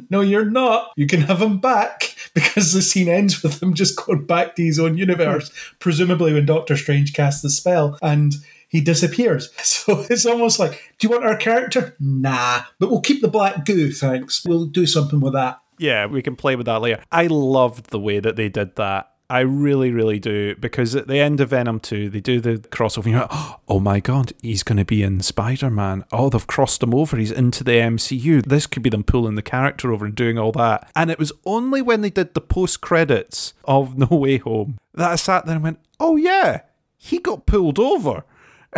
No, 0.10 0.20
you're 0.20 0.44
not. 0.44 0.92
You 0.96 1.06
can 1.06 1.22
have 1.22 1.40
him 1.40 1.58
back 1.58 2.14
because 2.34 2.72
the 2.72 2.82
scene 2.82 3.08
ends 3.08 3.42
with 3.42 3.62
him 3.62 3.74
just 3.74 3.96
going 3.96 4.26
back 4.26 4.54
to 4.56 4.62
his 4.62 4.78
own 4.78 4.96
universe, 4.96 5.50
presumably 5.80 6.34
when 6.34 6.46
Doctor 6.46 6.76
Strange 6.76 7.14
casts 7.14 7.42
the 7.42 7.50
spell 7.50 7.98
and 8.02 8.34
he 8.68 8.80
disappears. 8.80 9.50
So 9.80 10.04
it's 10.10 10.26
almost 10.26 10.58
like, 10.58 10.94
Do 10.98 11.06
you 11.06 11.10
want 11.10 11.24
our 11.24 11.36
character? 11.36 11.96
Nah, 11.98 12.62
but 12.78 12.90
we'll 12.90 13.00
keep 13.00 13.22
the 13.22 13.28
black 13.28 13.64
goo, 13.64 13.90
thanks. 13.90 14.44
We'll 14.44 14.66
do 14.66 14.86
something 14.86 15.20
with 15.20 15.32
that. 15.32 15.58
Yeah, 15.78 16.04
we 16.04 16.20
can 16.20 16.36
play 16.36 16.54
with 16.54 16.66
that 16.66 16.82
later. 16.82 17.02
I 17.10 17.26
loved 17.28 17.88
the 17.90 17.98
way 17.98 18.20
that 18.20 18.36
they 18.36 18.50
did 18.50 18.76
that. 18.76 19.09
I 19.30 19.40
really, 19.40 19.92
really 19.92 20.18
do. 20.18 20.56
Because 20.56 20.96
at 20.96 21.06
the 21.06 21.18
end 21.18 21.40
of 21.40 21.50
Venom 21.50 21.80
2, 21.80 22.10
they 22.10 22.20
do 22.20 22.40
the 22.40 22.58
crossover. 22.58 23.06
You're 23.06 23.20
like, 23.20 23.30
oh 23.68 23.80
my 23.80 24.00
God, 24.00 24.32
he's 24.42 24.62
going 24.62 24.78
to 24.78 24.84
be 24.84 25.02
in 25.02 25.20
Spider 25.20 25.70
Man. 25.70 26.04
Oh, 26.12 26.28
they've 26.28 26.46
crossed 26.46 26.82
him 26.82 26.94
over. 26.94 27.16
He's 27.16 27.30
into 27.30 27.62
the 27.62 27.72
MCU. 27.72 28.44
This 28.44 28.66
could 28.66 28.82
be 28.82 28.90
them 28.90 29.04
pulling 29.04 29.36
the 29.36 29.42
character 29.42 29.92
over 29.92 30.04
and 30.04 30.14
doing 30.14 30.38
all 30.38 30.52
that. 30.52 30.90
And 30.96 31.10
it 31.10 31.18
was 31.18 31.32
only 31.46 31.80
when 31.80 32.00
they 32.00 32.10
did 32.10 32.34
the 32.34 32.40
post 32.40 32.80
credits 32.80 33.54
of 33.64 33.96
No 34.10 34.16
Way 34.16 34.38
Home 34.38 34.78
that 34.94 35.12
I 35.12 35.16
sat 35.16 35.46
there 35.46 35.54
and 35.54 35.64
went, 35.64 35.80
oh 36.00 36.16
yeah, 36.16 36.62
he 36.96 37.18
got 37.18 37.46
pulled 37.46 37.78
over. 37.78 38.24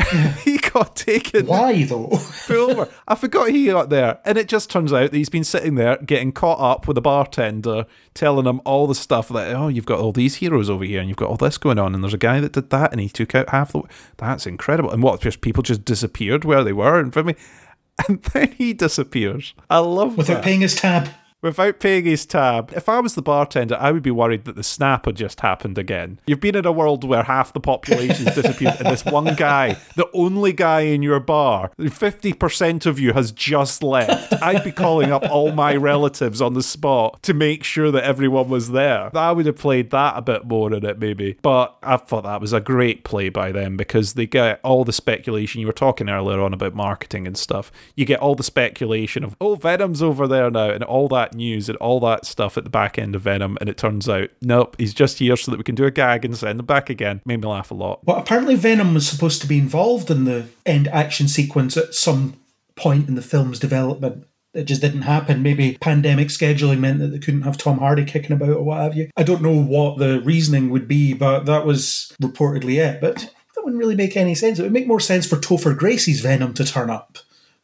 he 0.44 0.56
got 0.56 0.96
taken 0.96 1.46
Why 1.46 1.84
though? 1.84 2.18
over. 2.50 2.88
I 3.06 3.14
forgot 3.14 3.50
he 3.50 3.66
got 3.66 3.90
there. 3.90 4.20
And 4.24 4.38
it 4.38 4.48
just 4.48 4.70
turns 4.70 4.92
out 4.92 5.10
that 5.10 5.16
he's 5.16 5.28
been 5.28 5.44
sitting 5.44 5.74
there 5.74 5.98
getting 5.98 6.32
caught 6.32 6.60
up 6.60 6.88
with 6.88 6.96
a 6.96 7.02
bartender, 7.02 7.84
telling 8.14 8.46
him 8.46 8.62
all 8.64 8.86
the 8.86 8.94
stuff 8.94 9.28
that, 9.28 9.54
oh, 9.54 9.68
you've 9.68 9.84
got 9.86 10.00
all 10.00 10.12
these 10.12 10.36
heroes 10.36 10.70
over 10.70 10.84
here 10.84 11.00
and 11.00 11.08
you've 11.08 11.18
got 11.18 11.28
all 11.28 11.36
this 11.36 11.58
going 11.58 11.78
on. 11.78 11.94
And 11.94 12.02
there's 12.02 12.14
a 12.14 12.18
guy 12.18 12.40
that 12.40 12.52
did 12.52 12.70
that 12.70 12.92
and 12.92 13.00
he 13.00 13.08
took 13.10 13.34
out 13.34 13.50
half 13.50 13.72
the. 13.72 13.82
That's 14.16 14.46
incredible. 14.46 14.90
And 14.90 15.02
what, 15.02 15.20
just 15.20 15.42
people 15.42 15.62
just 15.62 15.84
disappeared 15.84 16.44
where 16.44 16.64
they 16.64 16.72
were 16.72 16.98
in 16.98 17.10
front 17.10 17.30
of 17.30 17.36
me? 17.36 17.42
And 18.08 18.22
then 18.22 18.52
he 18.52 18.72
disappears. 18.72 19.52
I 19.68 19.78
love 19.78 20.12
that. 20.12 20.18
Without 20.18 20.34
that. 20.36 20.44
paying 20.44 20.62
his 20.62 20.74
tab. 20.74 21.10
Without 21.42 21.80
paying 21.80 22.04
his 22.04 22.24
tab. 22.24 22.72
If 22.74 22.88
I 22.88 23.00
was 23.00 23.14
the 23.14 23.22
bartender, 23.22 23.76
I 23.78 23.90
would 23.90 24.02
be 24.02 24.10
worried 24.10 24.44
that 24.44 24.56
the 24.56 24.62
snap 24.62 25.06
had 25.06 25.16
just 25.16 25.40
happened 25.40 25.76
again. 25.76 26.20
You've 26.26 26.40
been 26.40 26.56
in 26.56 26.64
a 26.64 26.72
world 26.72 27.04
where 27.04 27.24
half 27.24 27.52
the 27.52 27.60
population's 27.60 28.34
disappeared, 28.34 28.76
and 28.78 28.88
this 28.88 29.04
one 29.04 29.34
guy, 29.34 29.76
the 29.96 30.08
only 30.14 30.52
guy 30.52 30.82
in 30.82 31.02
your 31.02 31.20
bar, 31.20 31.72
50% 31.78 32.86
of 32.86 32.98
you 32.98 33.12
has 33.12 33.32
just 33.32 33.82
left. 33.82 34.32
I'd 34.42 34.64
be 34.64 34.72
calling 34.72 35.12
up 35.12 35.24
all 35.30 35.52
my 35.52 35.74
relatives 35.74 36.40
on 36.40 36.54
the 36.54 36.62
spot 36.62 37.22
to 37.24 37.34
make 37.34 37.64
sure 37.64 37.90
that 37.90 38.04
everyone 38.04 38.48
was 38.48 38.70
there. 38.70 39.10
I 39.16 39.32
would 39.32 39.46
have 39.46 39.56
played 39.56 39.90
that 39.90 40.16
a 40.16 40.22
bit 40.22 40.46
more 40.46 40.72
in 40.72 40.84
it, 40.84 40.98
maybe. 40.98 41.36
But 41.42 41.76
I 41.82 41.96
thought 41.96 42.22
that 42.24 42.40
was 42.40 42.52
a 42.52 42.60
great 42.60 43.04
play 43.04 43.28
by 43.28 43.50
them 43.50 43.76
because 43.76 44.14
they 44.14 44.26
get 44.26 44.60
all 44.62 44.84
the 44.84 44.92
speculation. 44.92 45.60
You 45.60 45.66
were 45.66 45.72
talking 45.72 46.08
earlier 46.08 46.40
on 46.40 46.54
about 46.54 46.74
marketing 46.74 47.26
and 47.26 47.36
stuff. 47.36 47.72
You 47.96 48.04
get 48.04 48.20
all 48.20 48.34
the 48.34 48.42
speculation 48.44 49.24
of, 49.24 49.36
oh, 49.40 49.56
Venom's 49.56 50.02
over 50.02 50.28
there 50.28 50.50
now, 50.50 50.70
and 50.70 50.84
all 50.84 51.08
that 51.08 51.31
news 51.34 51.68
and 51.68 51.76
all 51.78 52.00
that 52.00 52.26
stuff 52.26 52.56
at 52.56 52.64
the 52.64 52.70
back 52.70 52.98
end 52.98 53.14
of 53.14 53.22
Venom. 53.22 53.56
And 53.60 53.68
it 53.68 53.76
turns 53.76 54.08
out, 54.08 54.30
nope, 54.40 54.76
he's 54.78 54.94
just 54.94 55.18
here 55.18 55.36
so 55.36 55.50
that 55.50 55.58
we 55.58 55.64
can 55.64 55.74
do 55.74 55.84
a 55.84 55.90
gag 55.90 56.24
and 56.24 56.36
send 56.36 56.60
him 56.60 56.66
back 56.66 56.90
again. 56.90 57.20
Made 57.24 57.40
me 57.40 57.48
laugh 57.48 57.70
a 57.70 57.74
lot. 57.74 58.00
Well, 58.04 58.16
apparently 58.16 58.54
Venom 58.54 58.94
was 58.94 59.08
supposed 59.08 59.40
to 59.42 59.48
be 59.48 59.58
involved 59.58 60.10
in 60.10 60.24
the 60.24 60.46
end 60.66 60.88
action 60.88 61.28
sequence 61.28 61.76
at 61.76 61.94
some 61.94 62.34
point 62.76 63.08
in 63.08 63.14
the 63.14 63.22
film's 63.22 63.58
development. 63.58 64.26
It 64.54 64.64
just 64.64 64.82
didn't 64.82 65.02
happen. 65.02 65.42
Maybe 65.42 65.78
pandemic 65.80 66.28
scheduling 66.28 66.80
meant 66.80 66.98
that 66.98 67.08
they 67.08 67.18
couldn't 67.18 67.42
have 67.42 67.56
Tom 67.56 67.78
Hardy 67.78 68.04
kicking 68.04 68.32
about 68.32 68.50
or 68.50 68.62
what 68.62 68.82
have 68.82 68.96
you. 68.96 69.08
I 69.16 69.22
don't 69.22 69.42
know 69.42 69.56
what 69.56 69.98
the 69.98 70.20
reasoning 70.20 70.68
would 70.70 70.86
be, 70.86 71.14
but 71.14 71.46
that 71.46 71.64
was 71.64 72.12
reportedly 72.20 72.78
it. 72.78 73.00
But 73.00 73.32
that 73.54 73.64
wouldn't 73.64 73.80
really 73.80 73.94
make 73.94 74.16
any 74.16 74.34
sense. 74.34 74.58
It 74.58 74.62
would 74.62 74.72
make 74.72 74.86
more 74.86 75.00
sense 75.00 75.26
for 75.26 75.36
Topher 75.36 75.76
Grace's 75.76 76.20
Venom 76.20 76.52
to 76.54 76.64
turn 76.64 76.90
up 76.90 77.18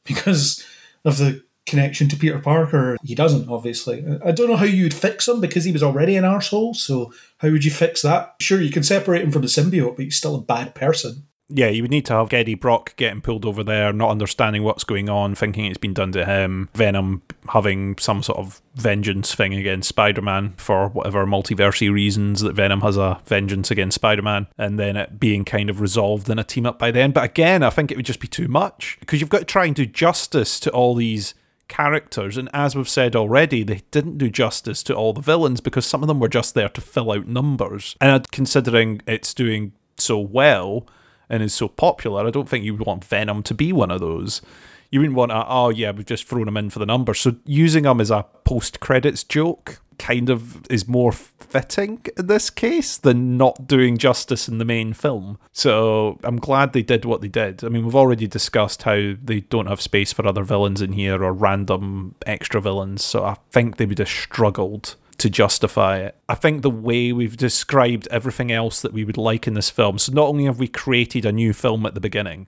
because 0.05 0.64
of 1.05 1.18
the 1.18 1.44
connection 1.68 2.08
to 2.08 2.16
Peter 2.16 2.38
Parker. 2.38 2.97
He 3.05 3.14
doesn't, 3.14 3.48
obviously. 3.48 4.05
I 4.24 4.32
don't 4.32 4.48
know 4.48 4.56
how 4.56 4.64
you'd 4.64 4.94
fix 4.94 5.28
him 5.28 5.40
because 5.40 5.64
he 5.64 5.72
was 5.72 5.82
already 5.82 6.16
an 6.16 6.24
arsehole, 6.24 6.74
so 6.74 7.12
how 7.38 7.50
would 7.50 7.64
you 7.64 7.70
fix 7.70 8.02
that? 8.02 8.34
Sure, 8.40 8.60
you 8.60 8.70
can 8.70 8.82
separate 8.82 9.22
him 9.22 9.30
from 9.30 9.42
the 9.42 9.48
symbiote, 9.48 9.97
but 9.97 10.05
he's 10.06 10.16
still 10.16 10.34
a 10.34 10.40
bad 10.40 10.74
person. 10.74 11.24
Yeah, 11.50 11.68
you 11.68 11.82
would 11.82 11.90
need 11.90 12.05
to 12.06 12.12
have 12.12 12.30
Eddie 12.30 12.55
Brock 12.55 12.94
getting 12.97 13.22
pulled 13.22 13.47
over 13.47 13.64
there, 13.64 13.90
not 13.90 14.10
understanding 14.10 14.64
what's 14.64 14.84
going 14.84 15.08
on, 15.08 15.34
thinking 15.34 15.64
it's 15.64 15.78
been 15.78 15.94
done 15.94 16.12
to 16.12 16.26
him. 16.26 16.68
Venom 16.74 17.22
having 17.48 17.97
some 17.97 18.22
sort 18.22 18.38
of 18.38 18.60
vengeance 18.74 19.34
thing 19.34 19.55
against 19.55 19.88
Spider 19.88 20.20
Man 20.20 20.52
for 20.58 20.88
whatever 20.90 21.24
multiversy 21.26 21.90
reasons 21.90 22.42
that 22.42 22.55
Venom 22.55 22.82
has 22.82 22.98
a 22.98 23.20
vengeance 23.24 23.70
against 23.70 23.94
Spider 23.94 24.20
Man, 24.20 24.47
and 24.58 24.78
then 24.78 24.97
it 24.98 25.18
being 25.18 25.47
kind 25.47 25.70
of 25.70 25.80
resolved 25.80 26.28
in 26.28 26.38
a 26.38 26.44
team 26.44 26.66
up 26.66 26.78
by 26.78 26.90
then. 26.90 27.12
But 27.12 27.24
again, 27.24 27.62
I 27.62 27.70
think 27.70 27.90
it 27.90 27.97
would 27.97 28.06
just 28.06 28.20
be 28.20 28.28
too 28.28 28.48
much 28.48 28.98
because 29.00 29.20
you've 29.20 29.30
got 29.30 29.38
to 29.38 29.44
try 29.47 29.64
and 29.64 29.74
do 29.74 29.86
justice 29.86 30.60
to 30.60 30.70
all 30.70 30.94
these 30.94 31.32
characters. 31.68 32.36
And 32.36 32.48
as 32.52 32.74
we've 32.74 32.88
said 32.88 33.14
already, 33.14 33.62
they 33.62 33.82
didn't 33.90 34.18
do 34.18 34.30
justice 34.30 34.82
to 34.84 34.94
all 34.94 35.12
the 35.12 35.20
villains 35.20 35.60
because 35.60 35.86
some 35.86 36.02
of 36.02 36.08
them 36.08 36.20
were 36.20 36.28
just 36.28 36.55
there 36.55 36.68
to 36.70 36.80
fill 36.80 37.12
out 37.12 37.26
numbers. 37.26 37.97
And 38.00 38.28
considering 38.30 39.00
it's 39.06 39.34
doing 39.34 39.72
so 39.97 40.18
well 40.18 40.86
and 41.28 41.42
is 41.42 41.55
so 41.55 41.68
popular, 41.68 42.26
I 42.26 42.30
don't 42.30 42.48
think 42.48 42.64
you 42.64 42.74
would 42.74 42.86
want 42.86 43.05
Venom 43.05 43.42
to 43.44 43.55
be 43.55 43.72
one 43.72 43.90
of 43.90 44.00
those. 44.00 44.42
You 44.91 45.00
wouldn't 45.00 45.17
want 45.17 45.33
a, 45.33 45.47
oh 45.47 45.68
yeah, 45.68 45.91
we've 45.91 46.07
just 46.07 46.26
thrown 46.26 46.49
him 46.49 46.57
in 46.57 46.70
for 46.70 46.78
the 46.78 46.86
numbers. 46.86 47.20
So 47.20 47.36
using 47.44 47.84
him 47.84 48.00
as 48.00 48.10
a 48.10 48.26
post 48.44 48.81
credits 48.81 49.25
joke 49.25 49.81
kind 49.99 50.31
of 50.31 50.65
is 50.70 50.86
more 50.86 51.12
fitting 51.12 52.00
in 52.17 52.28
this 52.28 52.50
case 52.50 52.97
than 52.97 53.36
not 53.36 53.67
doing 53.67 53.99
justice 53.99 54.49
in 54.49 54.58
the 54.58 54.65
main 54.65 54.92
film. 54.92 55.39
So 55.52 56.18
I'm 56.23 56.39
glad 56.39 56.73
they 56.73 56.83
did 56.83 57.05
what 57.05 57.20
they 57.20 57.28
did. 57.28 57.65
I 57.65 57.68
mean, 57.68 57.84
we've 57.84 57.97
already 57.97 58.26
discussed 58.26 58.84
how 58.84 59.15
they 59.23 59.41
don't 59.41 59.67
have 59.67 59.81
space 59.81 60.12
for 60.12 60.26
other 60.26 60.44
villains 60.44 60.81
in 60.81 60.92
here 60.92 61.23
or 61.23 61.33
random 61.33 62.15
extra 62.26 62.60
villains. 62.60 63.05
So 63.05 63.25
I 63.25 63.36
think 63.50 63.76
they 63.76 63.86
would 63.86 63.99
have 63.99 64.08
struggled 64.08 64.94
to 65.18 65.28
justify 65.28 65.99
it. 65.99 66.17
I 66.28 66.36
think 66.36 66.62
the 66.62 66.70
way 66.70 67.12
we've 67.12 67.36
described 67.36 68.07
everything 68.08 68.52
else 68.52 68.81
that 68.81 68.92
we 68.92 69.05
would 69.05 69.17
like 69.17 69.49
in 69.49 69.55
this 69.55 69.68
film. 69.68 69.99
So 69.99 70.12
not 70.12 70.28
only 70.28 70.44
have 70.44 70.60
we 70.60 70.68
created 70.68 71.26
a 71.26 71.33
new 71.33 71.52
film 71.52 71.84
at 71.86 71.94
the 71.94 72.00
beginning, 72.00 72.47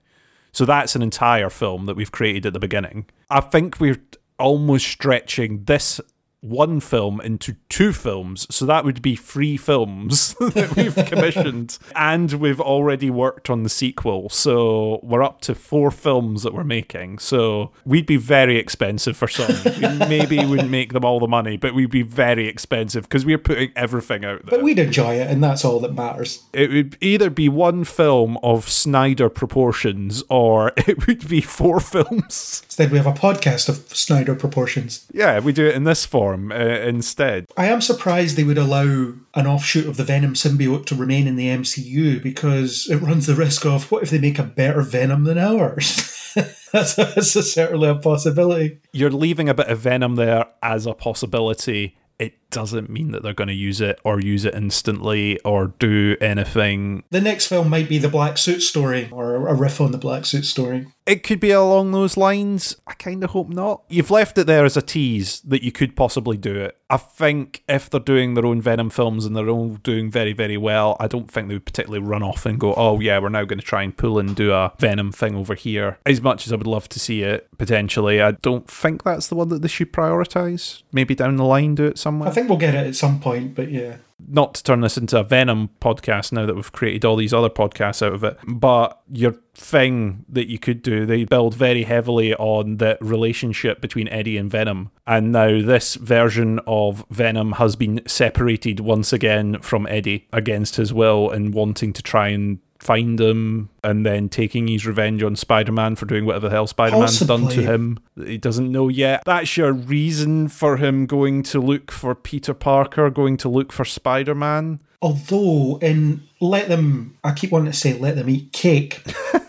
so 0.51 0.65
that's 0.65 0.95
an 0.95 1.01
entire 1.01 1.49
film 1.49 1.85
that 1.85 1.95
we've 1.95 2.11
created 2.11 2.45
at 2.47 2.53
the 2.53 2.59
beginning. 2.59 3.05
I 3.29 3.41
think 3.41 3.79
we're 3.79 4.01
almost 4.37 4.87
stretching 4.87 5.63
this 5.65 6.01
one 6.41 6.79
film 6.79 7.21
into 7.21 7.55
two 7.69 7.93
films. 7.93 8.47
So 8.53 8.65
that 8.65 8.83
would 8.83 9.01
be 9.01 9.15
three 9.15 9.57
films 9.57 10.33
that 10.39 10.75
we've 10.75 10.95
commissioned. 11.07 11.77
and 11.95 12.33
we've 12.33 12.59
already 12.59 13.09
worked 13.11 13.49
on 13.49 13.61
the 13.63 13.69
sequel. 13.69 14.27
So 14.29 14.99
we're 15.03 15.23
up 15.23 15.41
to 15.41 15.55
four 15.55 15.91
films 15.91 16.41
that 16.43 16.53
we're 16.53 16.63
making. 16.63 17.19
So 17.19 17.71
we'd 17.85 18.07
be 18.07 18.17
very 18.17 18.57
expensive 18.57 19.15
for 19.15 19.27
some. 19.27 19.55
we 19.65 20.07
maybe 20.07 20.43
wouldn't 20.43 20.71
make 20.71 20.93
them 20.93 21.05
all 21.05 21.19
the 21.19 21.27
money, 21.27 21.57
but 21.57 21.75
we'd 21.75 21.91
be 21.91 22.01
very 22.01 22.47
expensive 22.47 23.03
because 23.03 23.23
we're 23.23 23.37
putting 23.37 23.71
everything 23.75 24.25
out 24.25 24.43
there. 24.45 24.57
But 24.57 24.63
we'd 24.63 24.79
enjoy 24.79 25.15
it, 25.15 25.27
and 25.27 25.43
that's 25.43 25.63
all 25.63 25.79
that 25.81 25.93
matters. 25.93 26.43
It 26.53 26.71
would 26.71 26.97
either 27.01 27.29
be 27.29 27.49
one 27.49 27.83
film 27.83 28.37
of 28.41 28.67
Snyder 28.67 29.29
proportions 29.29 30.23
or 30.27 30.71
it 30.75 31.05
would 31.05 31.27
be 31.27 31.41
four 31.41 31.79
films. 31.79 32.63
Instead, 32.65 32.91
we 32.91 32.97
have 32.97 33.05
a 33.07 33.13
podcast 33.13 33.69
of 33.69 33.77
Snyder 33.95 34.33
proportions. 34.33 35.05
Yeah, 35.13 35.39
we 35.39 35.53
do 35.53 35.67
it 35.67 35.75
in 35.75 35.83
this 35.83 36.03
form 36.03 36.30
uh, 36.33 36.55
instead. 36.55 37.47
I 37.57 37.67
am 37.67 37.81
surprised 37.81 38.35
they 38.35 38.43
would 38.43 38.57
allow 38.57 39.13
an 39.33 39.47
offshoot 39.47 39.87
of 39.87 39.97
the 39.97 40.03
Venom 40.03 40.33
symbiote 40.33 40.85
to 40.87 40.95
remain 40.95 41.27
in 41.27 41.35
the 41.35 41.47
MCU 41.47 42.21
because 42.21 42.89
it 42.89 42.97
runs 42.97 43.27
the 43.27 43.35
risk 43.35 43.65
of 43.65 43.91
what 43.91 44.03
if 44.03 44.09
they 44.09 44.19
make 44.19 44.39
a 44.39 44.43
better 44.43 44.81
Venom 44.81 45.23
than 45.23 45.37
ours? 45.37 46.31
that's, 46.71 46.95
that's 46.95 47.35
a, 47.35 47.43
certainly 47.43 47.89
a 47.89 47.95
possibility. 47.95 48.79
You're 48.93 49.11
leaving 49.11 49.49
a 49.49 49.53
bit 49.53 49.67
of 49.67 49.79
Venom 49.79 50.15
there 50.15 50.45
as 50.63 50.85
a 50.85 50.93
possibility. 50.93 51.97
It 52.19 52.33
doesn't 52.51 52.89
mean 52.89 53.11
that 53.11 53.23
they're 53.23 53.33
going 53.33 53.47
to 53.47 53.53
use 53.53 53.81
it 53.81 53.99
or 54.03 54.19
use 54.19 54.45
it 54.45 54.53
instantly 54.53 55.39
or 55.39 55.67
do 55.79 56.15
anything. 56.21 57.03
The 57.09 57.21
next 57.21 57.47
film 57.47 57.69
might 57.69 57.89
be 57.89 57.97
the 57.97 58.09
Black 58.09 58.37
Suit 58.37 58.61
story 58.61 59.09
or 59.11 59.47
a 59.47 59.53
riff 59.53 59.81
on 59.81 59.91
the 59.91 59.97
Black 59.97 60.25
Suit 60.25 60.45
story. 60.45 60.87
It 61.07 61.23
could 61.23 61.39
be 61.39 61.51
along 61.51 61.91
those 61.91 62.15
lines. 62.15 62.75
I 62.85 62.93
kind 62.93 63.23
of 63.23 63.31
hope 63.31 63.49
not. 63.49 63.83
You've 63.89 64.11
left 64.11 64.37
it 64.37 64.45
there 64.45 64.65
as 64.65 64.77
a 64.77 64.81
tease 64.83 65.41
that 65.41 65.63
you 65.63 65.71
could 65.71 65.95
possibly 65.95 66.37
do 66.37 66.55
it. 66.55 66.77
I 66.91 66.97
think 66.97 67.63
if 67.67 67.89
they're 67.89 67.99
doing 67.99 68.33
their 68.33 68.45
own 68.45 68.61
Venom 68.61 68.89
films 68.89 69.25
and 69.25 69.35
they're 69.35 69.49
all 69.49 69.69
doing 69.77 70.11
very, 70.11 70.33
very 70.33 70.57
well, 70.57 70.97
I 70.99 71.07
don't 71.07 71.31
think 71.31 71.47
they 71.47 71.55
would 71.55 71.65
particularly 71.65 72.05
run 72.05 72.21
off 72.21 72.45
and 72.45 72.59
go, 72.59 72.73
oh, 72.75 72.99
yeah, 72.99 73.17
we're 73.17 73.29
now 73.29 73.45
going 73.45 73.59
to 73.59 73.65
try 73.65 73.81
and 73.81 73.95
pull 73.95 74.19
and 74.19 74.35
do 74.35 74.51
a 74.51 74.73
Venom 74.77 75.11
thing 75.11 75.35
over 75.35 75.55
here. 75.55 75.97
As 76.05 76.21
much 76.21 76.45
as 76.45 76.53
I 76.53 76.57
would 76.57 76.67
love 76.67 76.89
to 76.89 76.99
see 76.99 77.23
it, 77.23 77.47
potentially, 77.57 78.21
I 78.21 78.31
don't 78.31 78.69
think 78.69 79.03
that's 79.03 79.27
the 79.27 79.35
one 79.35 79.49
that 79.49 79.61
they 79.61 79.69
should 79.69 79.93
prioritise. 79.93 80.83
Maybe 80.91 81.15
down 81.15 81.37
the 81.37 81.45
line 81.45 81.75
do 81.75 81.85
it 81.85 81.97
somewhere. 81.97 82.29
Think 82.41 82.49
we'll 82.49 82.57
get 82.57 82.73
it 82.73 82.87
at 82.87 82.95
some 82.95 83.19
point, 83.19 83.53
but 83.53 83.69
yeah. 83.69 83.97
Not 84.27 84.55
to 84.55 84.63
turn 84.63 84.81
this 84.81 84.97
into 84.97 85.19
a 85.19 85.23
Venom 85.23 85.69
podcast 85.79 86.31
now 86.31 86.47
that 86.47 86.55
we've 86.55 86.71
created 86.71 87.05
all 87.05 87.15
these 87.15 87.35
other 87.35 87.51
podcasts 87.51 88.03
out 88.03 88.13
of 88.13 88.23
it, 88.23 88.35
but 88.47 88.99
your 89.11 89.35
thing 89.53 90.25
that 90.27 90.49
you 90.49 90.57
could 90.57 90.81
do, 90.81 91.05
they 91.05 91.25
build 91.25 91.53
very 91.53 91.83
heavily 91.83 92.33
on 92.33 92.77
the 92.77 92.97
relationship 92.99 93.79
between 93.79 94.07
Eddie 94.07 94.37
and 94.37 94.49
Venom. 94.49 94.89
And 95.05 95.31
now 95.31 95.61
this 95.61 95.93
version 95.93 96.59
of 96.65 97.05
Venom 97.11 97.53
has 97.53 97.75
been 97.75 98.01
separated 98.07 98.79
once 98.79 99.13
again 99.13 99.61
from 99.61 99.85
Eddie 99.85 100.27
against 100.33 100.77
his 100.77 100.91
will 100.91 101.29
and 101.29 101.53
wanting 101.53 101.93
to 101.93 102.01
try 102.01 102.29
and 102.29 102.57
find 102.81 103.21
him 103.21 103.69
and 103.83 104.03
then 104.03 104.27
taking 104.27 104.67
his 104.67 104.87
revenge 104.87 105.21
on 105.21 105.35
Spider 105.35 105.71
Man 105.71 105.95
for 105.95 106.07
doing 106.07 106.25
whatever 106.25 106.49
the 106.49 106.55
hell 106.55 106.65
Spider 106.65 106.97
Man's 106.97 107.19
done 107.19 107.47
to 107.49 107.61
him 107.61 107.99
that 108.17 108.27
he 108.27 108.39
doesn't 108.39 108.71
know 108.71 108.87
yet. 108.87 109.21
That's 109.23 109.55
your 109.55 109.71
reason 109.71 110.47
for 110.47 110.77
him 110.77 111.05
going 111.05 111.43
to 111.43 111.59
look 111.59 111.91
for 111.91 112.15
Peter 112.15 112.55
Parker, 112.55 113.11
going 113.11 113.37
to 113.37 113.49
look 113.49 113.71
for 113.71 113.85
Spider 113.85 114.33
Man. 114.33 114.79
Although, 114.99 115.77
in 115.77 116.23
Let 116.39 116.69
Them, 116.69 117.17
I 117.23 117.33
keep 117.33 117.51
wanting 117.51 117.71
to 117.71 117.77
say 117.77 117.93
Let 117.93 118.15
Them 118.15 118.29
Eat 118.29 118.51
Cake. 118.51 119.03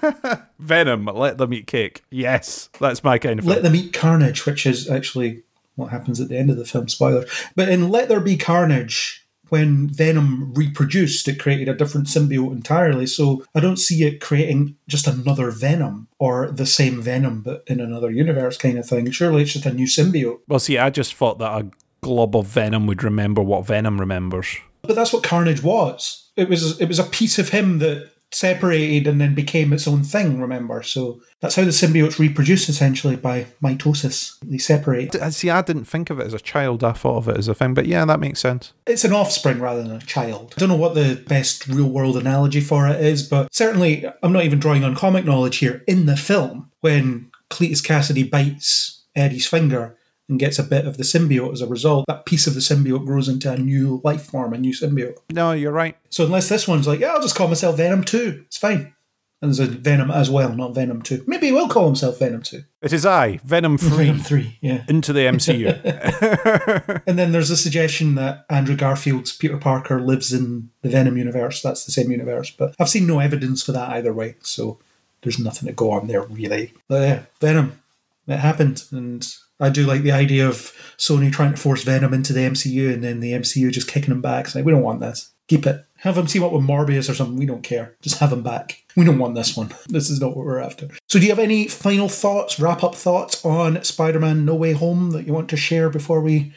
Venom, 0.58 1.06
Let 1.06 1.38
Them 1.38 1.54
Eat 1.54 1.66
Cake. 1.66 2.04
Yes, 2.10 2.68
that's 2.80 3.02
my 3.02 3.18
kind 3.18 3.38
of 3.38 3.46
Let 3.46 3.62
Them 3.62 3.74
Eat 3.74 3.94
Carnage, 3.94 4.44
which 4.44 4.66
is 4.66 4.90
actually 4.90 5.42
what 5.76 5.90
happens 5.90 6.20
at 6.20 6.28
the 6.28 6.36
end 6.36 6.50
of 6.50 6.58
the 6.58 6.66
film, 6.66 6.88
spoiler. 6.88 7.24
But 7.56 7.70
in 7.70 7.88
Let 7.88 8.08
There 8.08 8.20
Be 8.20 8.36
Carnage, 8.36 9.21
when 9.52 9.86
Venom 9.86 10.54
reproduced, 10.54 11.28
it 11.28 11.38
created 11.38 11.68
a 11.68 11.74
different 11.74 12.06
symbiote 12.06 12.52
entirely. 12.52 13.06
So 13.06 13.44
I 13.54 13.60
don't 13.60 13.76
see 13.76 14.02
it 14.02 14.18
creating 14.18 14.76
just 14.88 15.06
another 15.06 15.50
Venom 15.50 16.08
or 16.18 16.50
the 16.50 16.64
same 16.64 17.02
Venom 17.02 17.42
but 17.42 17.62
in 17.66 17.78
another 17.78 18.10
universe 18.10 18.56
kind 18.56 18.78
of 18.78 18.88
thing. 18.88 19.10
Surely 19.10 19.42
it's 19.42 19.52
just 19.52 19.66
a 19.66 19.74
new 19.74 19.84
symbiote. 19.84 20.40
Well, 20.48 20.58
see, 20.58 20.78
I 20.78 20.88
just 20.88 21.12
thought 21.12 21.38
that 21.40 21.52
a 21.52 21.70
glob 22.00 22.34
of 22.34 22.46
Venom 22.46 22.86
would 22.86 23.04
remember 23.04 23.42
what 23.42 23.66
Venom 23.66 24.00
remembers. 24.00 24.56
But 24.80 24.96
that's 24.96 25.12
what 25.12 25.22
Carnage 25.22 25.62
was. 25.62 26.30
It 26.34 26.48
was 26.48 26.80
it 26.80 26.86
was 26.86 26.98
a 26.98 27.04
piece 27.04 27.38
of 27.38 27.50
him 27.50 27.78
that 27.80 28.10
separated 28.34 29.06
and 29.06 29.20
then 29.20 29.34
became 29.34 29.72
its 29.72 29.86
own 29.86 30.02
thing, 30.02 30.40
remember? 30.40 30.82
So 30.82 31.20
that's 31.40 31.56
how 31.56 31.64
the 31.64 31.70
symbiotes 31.70 32.18
reproduce 32.18 32.68
essentially 32.68 33.16
by 33.16 33.46
mitosis. 33.62 34.38
They 34.42 34.58
separate. 34.58 35.14
See, 35.32 35.50
I 35.50 35.62
didn't 35.62 35.84
think 35.84 36.10
of 36.10 36.18
it 36.18 36.26
as 36.26 36.34
a 36.34 36.40
child, 36.40 36.84
I 36.84 36.92
thought 36.92 37.18
of 37.18 37.28
it 37.28 37.38
as 37.38 37.48
a 37.48 37.54
thing, 37.54 37.74
but 37.74 37.86
yeah, 37.86 38.04
that 38.04 38.20
makes 38.20 38.40
sense. 38.40 38.72
It's 38.86 39.04
an 39.04 39.12
offspring 39.12 39.60
rather 39.60 39.82
than 39.82 39.96
a 39.96 40.00
child. 40.00 40.54
I 40.56 40.60
don't 40.60 40.68
know 40.68 40.76
what 40.76 40.94
the 40.94 41.22
best 41.28 41.66
real 41.68 41.88
world 41.88 42.16
analogy 42.16 42.60
for 42.60 42.88
it 42.88 43.00
is, 43.00 43.22
but 43.22 43.52
certainly 43.54 44.04
I'm 44.22 44.32
not 44.32 44.44
even 44.44 44.58
drawing 44.58 44.84
on 44.84 44.94
comic 44.94 45.24
knowledge 45.24 45.58
here. 45.58 45.84
In 45.86 46.06
the 46.06 46.16
film, 46.16 46.70
when 46.80 47.30
Cletus 47.50 47.82
Kasady 47.82 48.28
bites 48.28 49.02
Eddie's 49.14 49.46
finger, 49.46 49.96
and 50.32 50.40
gets 50.40 50.58
a 50.58 50.62
bit 50.62 50.86
of 50.86 50.96
the 50.96 51.04
symbiote 51.04 51.52
as 51.52 51.60
a 51.60 51.66
result. 51.66 52.06
That 52.08 52.24
piece 52.24 52.46
of 52.46 52.54
the 52.54 52.60
symbiote 52.60 53.04
grows 53.04 53.28
into 53.28 53.52
a 53.52 53.58
new 53.58 54.00
life 54.02 54.22
form, 54.22 54.54
a 54.54 54.58
new 54.58 54.72
symbiote. 54.72 55.18
No, 55.30 55.52
you're 55.52 55.72
right. 55.72 55.96
So 56.08 56.24
unless 56.24 56.48
this 56.48 56.66
one's 56.66 56.88
like, 56.88 57.00
yeah, 57.00 57.08
I'll 57.08 57.20
just 57.20 57.36
call 57.36 57.48
myself 57.48 57.76
Venom 57.76 58.02
2, 58.02 58.44
it's 58.46 58.56
fine. 58.56 58.94
And 59.42 59.52
there's 59.52 59.58
a 59.58 59.66
Venom 59.66 60.10
as 60.10 60.30
well, 60.30 60.54
not 60.54 60.74
Venom 60.74 61.02
2. 61.02 61.24
Maybe 61.26 61.46
he 61.46 61.52
will 61.52 61.68
call 61.68 61.86
himself 61.86 62.18
Venom 62.18 62.42
2. 62.42 62.62
It 62.80 62.92
is 62.92 63.04
I, 63.04 63.40
Venom 63.44 63.76
3, 63.76 63.90
Venom 63.90 64.20
3, 64.20 64.58
yeah. 64.60 64.84
into 64.88 65.12
the 65.12 65.26
MCU. 65.26 67.02
And 67.06 67.18
then 67.18 67.32
there's 67.32 67.50
a 67.50 67.56
suggestion 67.56 68.14
that 68.14 68.46
Andrew 68.48 68.76
Garfield's 68.76 69.36
Peter 69.36 69.58
Parker 69.58 70.00
lives 70.00 70.32
in 70.32 70.70
the 70.82 70.88
Venom 70.88 71.18
universe. 71.18 71.60
That's 71.60 71.84
the 71.84 71.92
same 71.92 72.10
universe, 72.10 72.50
but 72.50 72.74
I've 72.78 72.88
seen 72.88 73.06
no 73.06 73.18
evidence 73.18 73.62
for 73.62 73.72
that 73.72 73.90
either 73.90 74.12
way, 74.12 74.36
so 74.40 74.78
there's 75.22 75.38
nothing 75.38 75.66
to 75.66 75.74
go 75.74 75.90
on 75.90 76.06
there 76.06 76.22
really. 76.22 76.72
But 76.88 77.02
yeah, 77.02 77.22
Venom, 77.40 77.80
it 78.28 78.38
happened, 78.38 78.84
and 78.92 79.26
I 79.62 79.70
do 79.70 79.86
like 79.86 80.02
the 80.02 80.12
idea 80.12 80.48
of 80.48 80.72
Sony 80.98 81.32
trying 81.32 81.52
to 81.52 81.56
force 81.56 81.84
Venom 81.84 82.12
into 82.12 82.32
the 82.32 82.40
MCU 82.40 82.92
and 82.92 83.02
then 83.02 83.20
the 83.20 83.32
MCU 83.32 83.70
just 83.70 83.88
kicking 83.88 84.10
him 84.10 84.20
back, 84.20 84.48
saying, 84.48 84.64
"We 84.64 84.72
don't 84.72 84.82
want 84.82 85.00
this. 85.00 85.32
Keep 85.48 85.66
it. 85.66 85.84
Have 85.98 86.18
him 86.18 86.26
team 86.26 86.42
up 86.42 86.52
with 86.52 86.62
Morbius 86.62 87.08
or 87.08 87.14
something. 87.14 87.36
We 87.36 87.46
don't 87.46 87.62
care. 87.62 87.96
Just 88.02 88.18
have 88.18 88.32
him 88.32 88.42
back. 88.42 88.82
We 88.96 89.04
don't 89.04 89.18
want 89.18 89.34
this 89.34 89.56
one. 89.56 89.72
This 89.88 90.10
is 90.10 90.20
not 90.20 90.36
what 90.36 90.46
we're 90.46 90.58
after." 90.58 90.88
So, 91.08 91.18
do 91.18 91.24
you 91.24 91.30
have 91.30 91.38
any 91.38 91.68
final 91.68 92.08
thoughts, 92.08 92.58
wrap 92.58 92.82
up 92.82 92.94
thoughts 92.94 93.44
on 93.44 93.82
Spider-Man: 93.84 94.44
No 94.44 94.54
Way 94.54 94.72
Home 94.72 95.12
that 95.12 95.26
you 95.26 95.32
want 95.32 95.48
to 95.50 95.56
share 95.56 95.88
before 95.88 96.20
we 96.20 96.52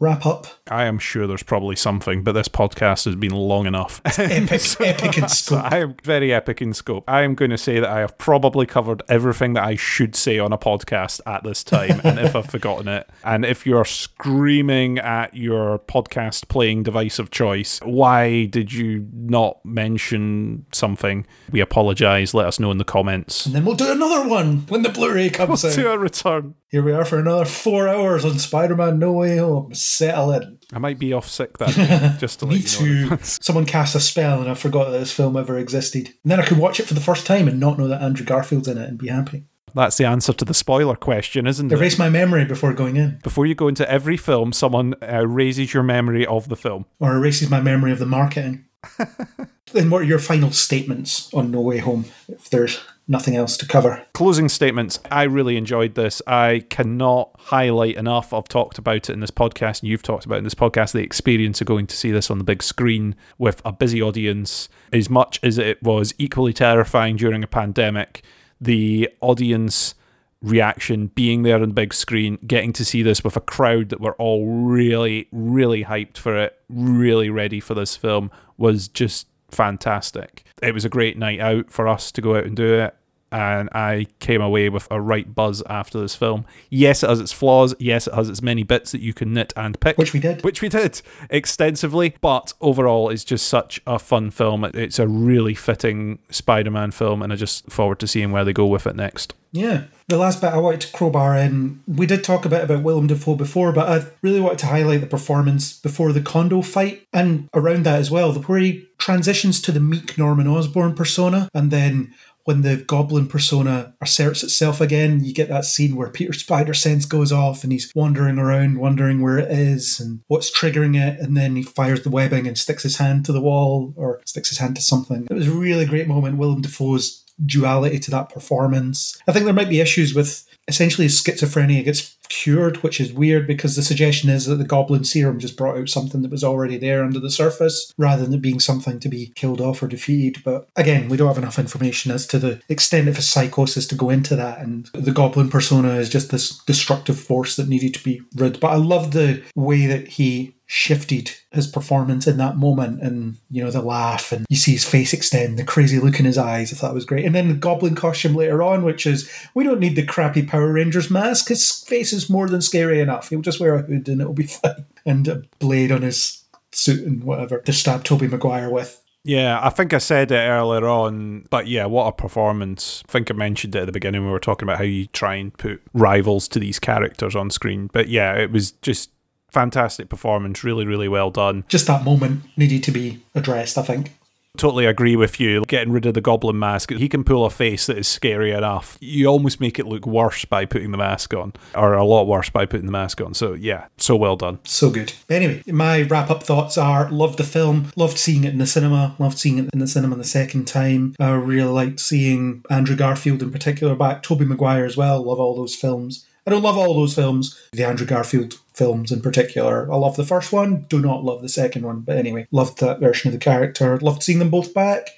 wrap 0.00 0.24
up? 0.26 0.46
I 0.70 0.84
am 0.84 0.98
sure 0.98 1.26
there's 1.26 1.42
probably 1.42 1.76
something, 1.76 2.22
but 2.22 2.32
this 2.32 2.48
podcast 2.48 3.04
has 3.06 3.16
been 3.16 3.32
long 3.34 3.66
enough. 3.66 4.00
Epic, 4.04 4.62
epic 4.80 5.18
in 5.18 5.28
So 5.28 5.56
scope. 5.56 5.72
I 5.72 5.78
am 5.78 5.96
very 6.04 6.32
epic 6.32 6.62
in 6.62 6.72
scope. 6.72 7.04
I 7.08 7.22
am 7.22 7.34
going 7.34 7.50
to 7.50 7.58
say 7.58 7.80
that 7.80 7.88
I 7.88 8.00
have 8.00 8.16
probably 8.18 8.66
covered 8.66 9.02
everything 9.08 9.54
that 9.54 9.64
I 9.64 9.74
should 9.76 10.14
say 10.14 10.38
on 10.38 10.52
a 10.52 10.58
podcast 10.58 11.20
at 11.26 11.42
this 11.42 11.64
time. 11.64 12.00
and 12.04 12.18
if 12.18 12.36
I've 12.36 12.46
forgotten 12.50 12.86
it, 12.88 13.08
and 13.24 13.44
if 13.44 13.66
you're 13.66 13.84
screaming 13.84 14.98
at 14.98 15.34
your 15.34 15.78
podcast 15.80 16.48
playing 16.48 16.84
device 16.84 17.18
of 17.18 17.30
choice, 17.30 17.80
why 17.82 18.44
did 18.46 18.72
you 18.72 19.08
not 19.12 19.64
mention 19.64 20.66
something? 20.72 21.26
We 21.50 21.60
apologize. 21.60 22.34
Let 22.34 22.46
us 22.46 22.60
know 22.60 22.70
in 22.70 22.78
the 22.78 22.84
comments. 22.84 23.46
And 23.46 23.54
then 23.54 23.64
we'll 23.64 23.74
do 23.74 23.90
another 23.90 24.28
one 24.28 24.58
when 24.68 24.82
the 24.82 24.90
Blu-ray 24.90 25.30
comes 25.30 25.64
out. 25.64 25.72
To 25.72 25.90
a 25.92 25.98
return. 25.98 26.54
Here 26.70 26.82
we 26.82 26.92
are 26.92 27.04
for 27.06 27.18
another 27.18 27.46
four 27.46 27.88
hours 27.88 28.24
on 28.26 28.38
Spider-Man: 28.38 28.98
No 28.98 29.12
Way 29.12 29.38
Home. 29.38 29.72
Settle 29.72 30.32
in. 30.32 30.58
I 30.72 30.78
might 30.78 30.98
be 30.98 31.14
off 31.14 31.26
sick 31.28 31.56
that 31.58 31.74
day, 31.74 32.16
just 32.20 32.40
to 32.40 32.46
let 32.46 32.80
you 32.80 33.06
know. 33.06 33.16
too. 33.16 33.18
Someone 33.22 33.64
cast 33.64 33.94
a 33.94 34.00
spell 34.00 34.40
and 34.42 34.50
I 34.50 34.54
forgot 34.54 34.90
that 34.90 34.98
this 34.98 35.12
film 35.12 35.36
ever 35.36 35.56
existed. 35.58 36.08
And 36.22 36.30
then 36.30 36.40
I 36.40 36.44
could 36.44 36.58
watch 36.58 36.78
it 36.78 36.86
for 36.86 36.92
the 36.94 37.00
first 37.00 37.24
time 37.26 37.48
and 37.48 37.58
not 37.58 37.78
know 37.78 37.88
that 37.88 38.02
Andrew 38.02 38.26
Garfield's 38.26 38.68
in 38.68 38.76
it 38.76 38.86
and 38.88 38.98
be 38.98 39.08
happy. 39.08 39.44
That's 39.74 39.96
the 39.96 40.04
answer 40.06 40.32
to 40.34 40.44
the 40.44 40.54
spoiler 40.54 40.96
question, 40.96 41.46
isn't 41.46 41.70
it? 41.72 41.74
Erase 41.74 41.98
my 41.98 42.10
memory 42.10 42.44
before 42.44 42.72
going 42.74 42.96
in, 42.96 43.18
Before 43.22 43.46
you 43.46 43.54
go 43.54 43.68
into 43.68 43.88
every 43.90 44.16
film, 44.16 44.52
someone 44.52 44.94
uh, 45.02 45.26
raises 45.26 45.72
your 45.72 45.82
memory 45.82 46.26
of 46.26 46.48
the 46.48 46.56
film. 46.56 46.84
or 47.00 47.14
erases 47.14 47.48
my 47.50 47.60
memory 47.60 47.92
of 47.92 47.98
the 47.98 48.06
marketing. 48.06 48.64
then 49.72 49.90
what 49.90 50.02
are 50.02 50.06
your 50.06 50.18
final 50.18 50.50
statements 50.50 51.32
on 51.34 51.50
No 51.50 51.60
Way 51.60 51.78
Home 51.78 52.06
if 52.28 52.48
there's 52.50 52.80
nothing 53.08 53.34
else 53.34 53.56
to 53.56 53.66
cover? 53.66 54.04
Closing 54.12 54.48
statements. 54.48 55.00
I 55.10 55.24
really 55.24 55.56
enjoyed 55.56 55.94
this. 55.94 56.22
I 56.26 56.64
cannot 56.68 57.30
highlight 57.38 57.96
enough. 57.96 58.32
I've 58.32 58.48
talked 58.48 58.78
about 58.78 59.08
it 59.08 59.10
in 59.10 59.20
this 59.20 59.30
podcast, 59.30 59.80
and 59.80 59.88
you've 59.88 60.02
talked 60.02 60.26
about 60.26 60.36
it 60.36 60.38
in 60.38 60.44
this 60.44 60.54
podcast 60.54 60.92
the 60.92 61.00
experience 61.00 61.60
of 61.60 61.66
going 61.66 61.86
to 61.86 61.96
see 61.96 62.10
this 62.10 62.30
on 62.30 62.38
the 62.38 62.44
big 62.44 62.62
screen 62.62 63.16
with 63.38 63.62
a 63.64 63.72
busy 63.72 64.00
audience. 64.02 64.68
As 64.92 65.10
much 65.10 65.40
as 65.42 65.58
it 65.58 65.82
was 65.82 66.14
equally 66.18 66.52
terrifying 66.52 67.16
during 67.16 67.42
a 67.42 67.48
pandemic, 67.48 68.22
the 68.60 69.08
audience 69.20 69.94
reaction, 70.40 71.08
being 71.08 71.42
there 71.42 71.56
on 71.56 71.62
the 71.62 71.74
big 71.74 71.92
screen, 71.92 72.38
getting 72.46 72.72
to 72.72 72.84
see 72.84 73.02
this 73.02 73.24
with 73.24 73.36
a 73.36 73.40
crowd 73.40 73.88
that 73.88 74.00
were 74.00 74.14
all 74.14 74.46
really, 74.46 75.28
really 75.32 75.84
hyped 75.84 76.16
for 76.16 76.36
it, 76.36 76.58
really 76.68 77.30
ready 77.30 77.60
for 77.60 77.74
this 77.74 77.96
film, 77.96 78.30
was 78.56 78.88
just 78.88 79.26
fantastic. 79.50 80.44
It 80.62 80.74
was 80.74 80.84
a 80.84 80.88
great 80.88 81.16
night 81.18 81.40
out 81.40 81.70
for 81.70 81.88
us 81.88 82.12
to 82.12 82.20
go 82.20 82.36
out 82.36 82.44
and 82.44 82.56
do 82.56 82.74
it. 82.74 82.94
And 83.30 83.68
I 83.72 84.06
came 84.20 84.40
away 84.40 84.68
with 84.68 84.88
a 84.90 85.00
right 85.00 85.34
buzz 85.34 85.62
after 85.68 86.00
this 86.00 86.14
film. 86.14 86.46
Yes, 86.70 87.02
it 87.02 87.08
has 87.08 87.20
its 87.20 87.32
flaws. 87.32 87.74
Yes, 87.78 88.06
it 88.06 88.14
has 88.14 88.28
its 88.28 88.42
many 88.42 88.62
bits 88.62 88.92
that 88.92 89.00
you 89.00 89.12
can 89.12 89.32
knit 89.32 89.52
and 89.56 89.78
pick. 89.80 89.98
Which 89.98 90.12
we 90.12 90.20
did. 90.20 90.42
Which 90.44 90.62
we 90.62 90.68
did 90.68 91.02
extensively. 91.30 92.14
But 92.20 92.54
overall, 92.60 93.10
it's 93.10 93.24
just 93.24 93.46
such 93.46 93.80
a 93.86 93.98
fun 93.98 94.30
film. 94.30 94.64
It's 94.64 94.98
a 94.98 95.06
really 95.06 95.54
fitting 95.54 96.18
Spider 96.30 96.70
Man 96.70 96.90
film. 96.90 97.22
And 97.22 97.32
I 97.32 97.36
just 97.36 97.70
forward 97.70 97.98
to 98.00 98.06
seeing 98.06 98.32
where 98.32 98.44
they 98.44 98.52
go 98.52 98.66
with 98.66 98.86
it 98.86 98.96
next. 98.96 99.34
Yeah. 99.52 99.84
The 100.08 100.18
last 100.18 100.40
bit 100.40 100.52
I 100.52 100.58
wanted 100.58 100.82
to 100.82 100.92
crowbar 100.92 101.36
in, 101.36 101.82
we 101.86 102.06
did 102.06 102.24
talk 102.24 102.44
a 102.44 102.48
bit 102.48 102.64
about 102.64 102.82
Willem 102.82 103.06
Dafoe 103.06 103.34
before, 103.34 103.72
but 103.72 103.88
I 103.88 104.06
really 104.22 104.40
wanted 104.40 104.58
to 104.60 104.66
highlight 104.66 105.00
the 105.02 105.06
performance 105.06 105.78
before 105.78 106.12
the 106.12 106.22
condo 106.22 106.62
fight 106.62 107.06
and 107.12 107.48
around 107.52 107.84
that 107.84 107.98
as 107.98 108.10
well, 108.10 108.32
where 108.32 108.58
he 108.58 108.88
transitions 108.98 109.60
to 109.62 109.72
the 109.72 109.80
meek 109.80 110.16
Norman 110.16 110.46
Osborn 110.46 110.94
persona 110.94 111.48
and 111.54 111.70
then 111.70 112.14
when 112.48 112.62
the 112.62 112.76
goblin 112.76 113.26
persona 113.26 113.94
asserts 114.00 114.42
itself 114.42 114.80
again, 114.80 115.22
you 115.22 115.34
get 115.34 115.50
that 115.50 115.66
scene 115.66 115.94
where 115.94 116.08
Peter 116.08 116.32
Spider 116.32 116.72
sense 116.72 117.04
goes 117.04 117.30
off 117.30 117.62
and 117.62 117.70
he's 117.70 117.92
wandering 117.94 118.38
around, 118.38 118.78
wondering 118.78 119.20
where 119.20 119.36
it 119.36 119.50
is 119.50 120.00
and 120.00 120.20
what's 120.28 120.50
triggering 120.50 120.96
it, 120.96 121.20
and 121.20 121.36
then 121.36 121.56
he 121.56 121.62
fires 121.62 122.04
the 122.04 122.08
webbing 122.08 122.46
and 122.46 122.56
sticks 122.56 122.84
his 122.84 122.96
hand 122.96 123.26
to 123.26 123.32
the 123.32 123.40
wall 123.42 123.92
or 123.96 124.22
sticks 124.24 124.48
his 124.48 124.56
hand 124.56 124.76
to 124.76 124.80
something. 124.80 125.26
It 125.30 125.34
was 125.34 125.46
a 125.46 125.50
really 125.50 125.84
great 125.84 126.08
moment. 126.08 126.38
Willem 126.38 126.62
Dafoe's 126.62 127.22
duality 127.44 127.98
to 127.98 128.10
that 128.12 128.30
performance. 128.30 129.20
I 129.28 129.32
think 129.32 129.44
there 129.44 129.52
might 129.52 129.68
be 129.68 129.80
issues 129.80 130.14
with 130.14 130.47
essentially 130.68 131.06
his 131.06 131.20
schizophrenia 131.20 131.84
gets 131.84 132.16
cured, 132.28 132.76
which 132.82 133.00
is 133.00 133.12
weird 133.12 133.46
because 133.46 133.74
the 133.74 133.82
suggestion 133.82 134.30
is 134.30 134.46
that 134.46 134.56
the 134.56 134.64
goblin 134.64 135.02
serum 135.02 135.38
just 135.38 135.56
brought 135.56 135.78
out 135.78 135.88
something 135.88 136.22
that 136.22 136.30
was 136.30 136.44
already 136.44 136.76
there 136.76 137.02
under 137.02 137.18
the 137.18 137.30
surface 137.30 137.92
rather 137.96 138.24
than 138.24 138.34
it 138.34 138.42
being 138.42 138.60
something 138.60 139.00
to 139.00 139.08
be 139.08 139.32
killed 139.34 139.60
off 139.60 139.82
or 139.82 139.88
defeated. 139.88 140.44
But 140.44 140.68
again, 140.76 141.08
we 141.08 141.16
don't 141.16 141.28
have 141.28 141.38
enough 141.38 141.58
information 141.58 142.12
as 142.12 142.26
to 142.28 142.38
the 142.38 142.60
extent 142.68 143.08
of 143.08 143.16
his 143.16 143.28
psychosis 143.28 143.86
to 143.88 143.94
go 143.94 144.10
into 144.10 144.36
that. 144.36 144.58
And 144.58 144.86
the 144.92 145.12
goblin 145.12 145.48
persona 145.48 145.94
is 145.94 146.10
just 146.10 146.30
this 146.30 146.58
destructive 146.64 147.18
force 147.18 147.56
that 147.56 147.68
needed 147.68 147.94
to 147.94 148.04
be 148.04 148.20
rid. 148.36 148.60
But 148.60 148.68
I 148.68 148.76
love 148.76 149.12
the 149.12 149.42
way 149.54 149.86
that 149.86 150.08
he 150.08 150.54
shifted 150.70 151.30
his 151.50 151.66
performance 151.66 152.26
in 152.26 152.36
that 152.36 152.58
moment 152.58 153.00
and 153.02 153.38
you 153.50 153.64
know 153.64 153.70
the 153.70 153.80
laugh 153.80 154.32
and 154.32 154.44
you 154.50 154.56
see 154.56 154.72
his 154.72 154.84
face 154.84 155.14
extend 155.14 155.58
the 155.58 155.64
crazy 155.64 155.98
look 155.98 156.20
in 156.20 156.26
his 156.26 156.36
eyes. 156.36 156.70
I 156.70 156.76
thought 156.76 156.90
it 156.90 156.94
was 156.94 157.06
great. 157.06 157.24
And 157.24 157.34
then 157.34 157.48
the 157.48 157.54
goblin 157.54 157.94
costume 157.94 158.34
later 158.34 158.62
on 158.62 158.84
which 158.84 159.06
is 159.06 159.30
we 159.54 159.64
don't 159.64 159.80
need 159.80 159.96
the 159.96 160.04
crappy 160.04 160.42
power 160.42 160.70
rangers 160.70 161.10
mask. 161.10 161.48
His 161.48 161.72
face 161.72 162.12
is 162.12 162.28
more 162.28 162.50
than 162.50 162.60
scary 162.60 163.00
enough. 163.00 163.30
He'll 163.30 163.40
just 163.40 163.60
wear 163.60 163.76
a 163.76 163.82
hood 163.82 164.08
and 164.08 164.20
it'll 164.20 164.34
be 164.34 164.42
fine. 164.46 164.84
And 165.06 165.26
a 165.26 165.42
blade 165.58 165.90
on 165.90 166.02
his 166.02 166.44
suit 166.70 167.02
and 167.06 167.24
whatever 167.24 167.60
to 167.60 167.72
stab 167.72 168.04
Tobey 168.04 168.28
Maguire 168.28 168.68
with. 168.68 169.02
Yeah, 169.24 169.58
I 169.62 169.70
think 169.70 169.94
I 169.94 169.98
said 169.98 170.30
it 170.30 170.36
earlier 170.36 170.86
on, 170.86 171.46
but 171.50 171.66
yeah, 171.66 171.86
what 171.86 172.06
a 172.06 172.12
performance. 172.12 173.02
I 173.08 173.12
think 173.12 173.30
I 173.30 173.34
mentioned 173.34 173.74
it 173.74 173.80
at 173.80 173.86
the 173.86 173.92
beginning 173.92 174.20
when 174.20 174.28
we 174.28 174.32
were 174.32 174.38
talking 174.38 174.66
about 174.66 174.78
how 174.78 174.84
you 174.84 175.06
try 175.06 175.34
and 175.34 175.56
put 175.56 175.82
rivals 175.94 176.46
to 176.48 176.58
these 176.58 176.78
characters 176.78 177.34
on 177.34 177.50
screen. 177.50 177.88
But 177.92 178.08
yeah, 178.08 178.34
it 178.34 178.50
was 178.50 178.72
just 178.72 179.10
fantastic 179.50 180.08
performance, 180.08 180.62
really, 180.64 180.86
really 180.86 181.08
well 181.08 181.30
done. 181.30 181.64
just 181.68 181.86
that 181.86 182.04
moment 182.04 182.42
needed 182.56 182.82
to 182.84 182.90
be 182.90 183.22
addressed 183.34 183.78
i 183.78 183.82
think 183.82 184.12
Totally 184.56 184.86
agree 184.86 185.14
with 185.14 185.38
you. 185.38 185.62
Getting 185.68 185.92
rid 185.92 186.04
of 186.04 186.14
the 186.14 186.20
goblin 186.20 186.58
mask, 186.58 186.90
he 186.90 187.08
can 187.08 187.22
pull 187.22 187.44
a 187.44 187.50
face 187.50 187.86
that 187.86 187.96
is 187.96 188.08
scary 188.08 188.50
enough. 188.50 188.98
You 189.00 189.26
almost 189.26 189.60
make 189.60 189.78
it 189.78 189.86
look 189.86 190.04
worse 190.04 190.44
by 190.44 190.64
putting 190.64 190.90
the 190.90 190.98
mask 190.98 191.32
on, 191.32 191.52
or 191.76 191.92
a 191.92 192.04
lot 192.04 192.26
worse 192.26 192.50
by 192.50 192.66
putting 192.66 192.86
the 192.86 192.92
mask 192.92 193.20
on. 193.20 193.34
So 193.34 193.52
yeah, 193.52 193.86
so 193.98 194.16
well 194.16 194.34
done. 194.34 194.58
so 194.64 194.90
good. 194.90 195.12
Anyway, 195.30 195.62
my 195.68 196.02
wrap 196.02 196.28
up 196.28 196.42
thoughts 196.42 196.76
are 196.76 197.08
loved 197.08 197.38
the 197.38 197.44
film, 197.44 197.92
loved 197.94 198.18
seeing 198.18 198.42
it 198.42 198.52
in 198.52 198.58
the 198.58 198.66
cinema, 198.66 199.14
loved 199.20 199.38
seeing 199.38 199.58
it 199.58 199.70
in 199.72 199.78
the 199.78 199.86
cinema 199.86 200.16
the 200.16 200.24
second 200.24 200.66
time. 200.66 201.14
I 201.20 201.30
really 201.34 201.70
liked 201.70 202.00
seeing 202.00 202.64
Andrew 202.68 202.96
Garfield 202.96 203.42
in 203.42 203.52
particular 203.52 203.94
back, 203.94 204.24
Tobey 204.24 204.44
Maguire 204.44 204.84
as 204.84 204.96
well. 204.96 205.22
Love 205.22 205.38
all 205.38 205.54
those 205.54 205.76
films. 205.76 206.26
I 206.48 206.50
don't 206.50 206.62
love 206.62 206.78
all 206.78 206.94
those 206.94 207.14
films, 207.14 207.60
the 207.72 207.84
Andrew 207.84 208.06
Garfield 208.06 208.58
films 208.78 209.12
in 209.12 209.20
particular. 209.20 209.92
I 209.92 209.96
love 209.96 210.16
the 210.16 210.24
first 210.24 210.52
one, 210.52 210.86
do 210.88 211.00
not 211.00 211.24
love 211.24 211.42
the 211.42 211.48
second 211.48 211.84
one. 211.84 212.00
But 212.00 212.16
anyway, 212.16 212.46
loved 212.50 212.78
that 212.78 213.00
version 213.00 213.28
of 213.28 213.32
the 213.32 213.44
character, 213.44 213.98
loved 213.98 214.22
seeing 214.22 214.38
them 214.38 214.50
both 214.50 214.72
back, 214.72 215.10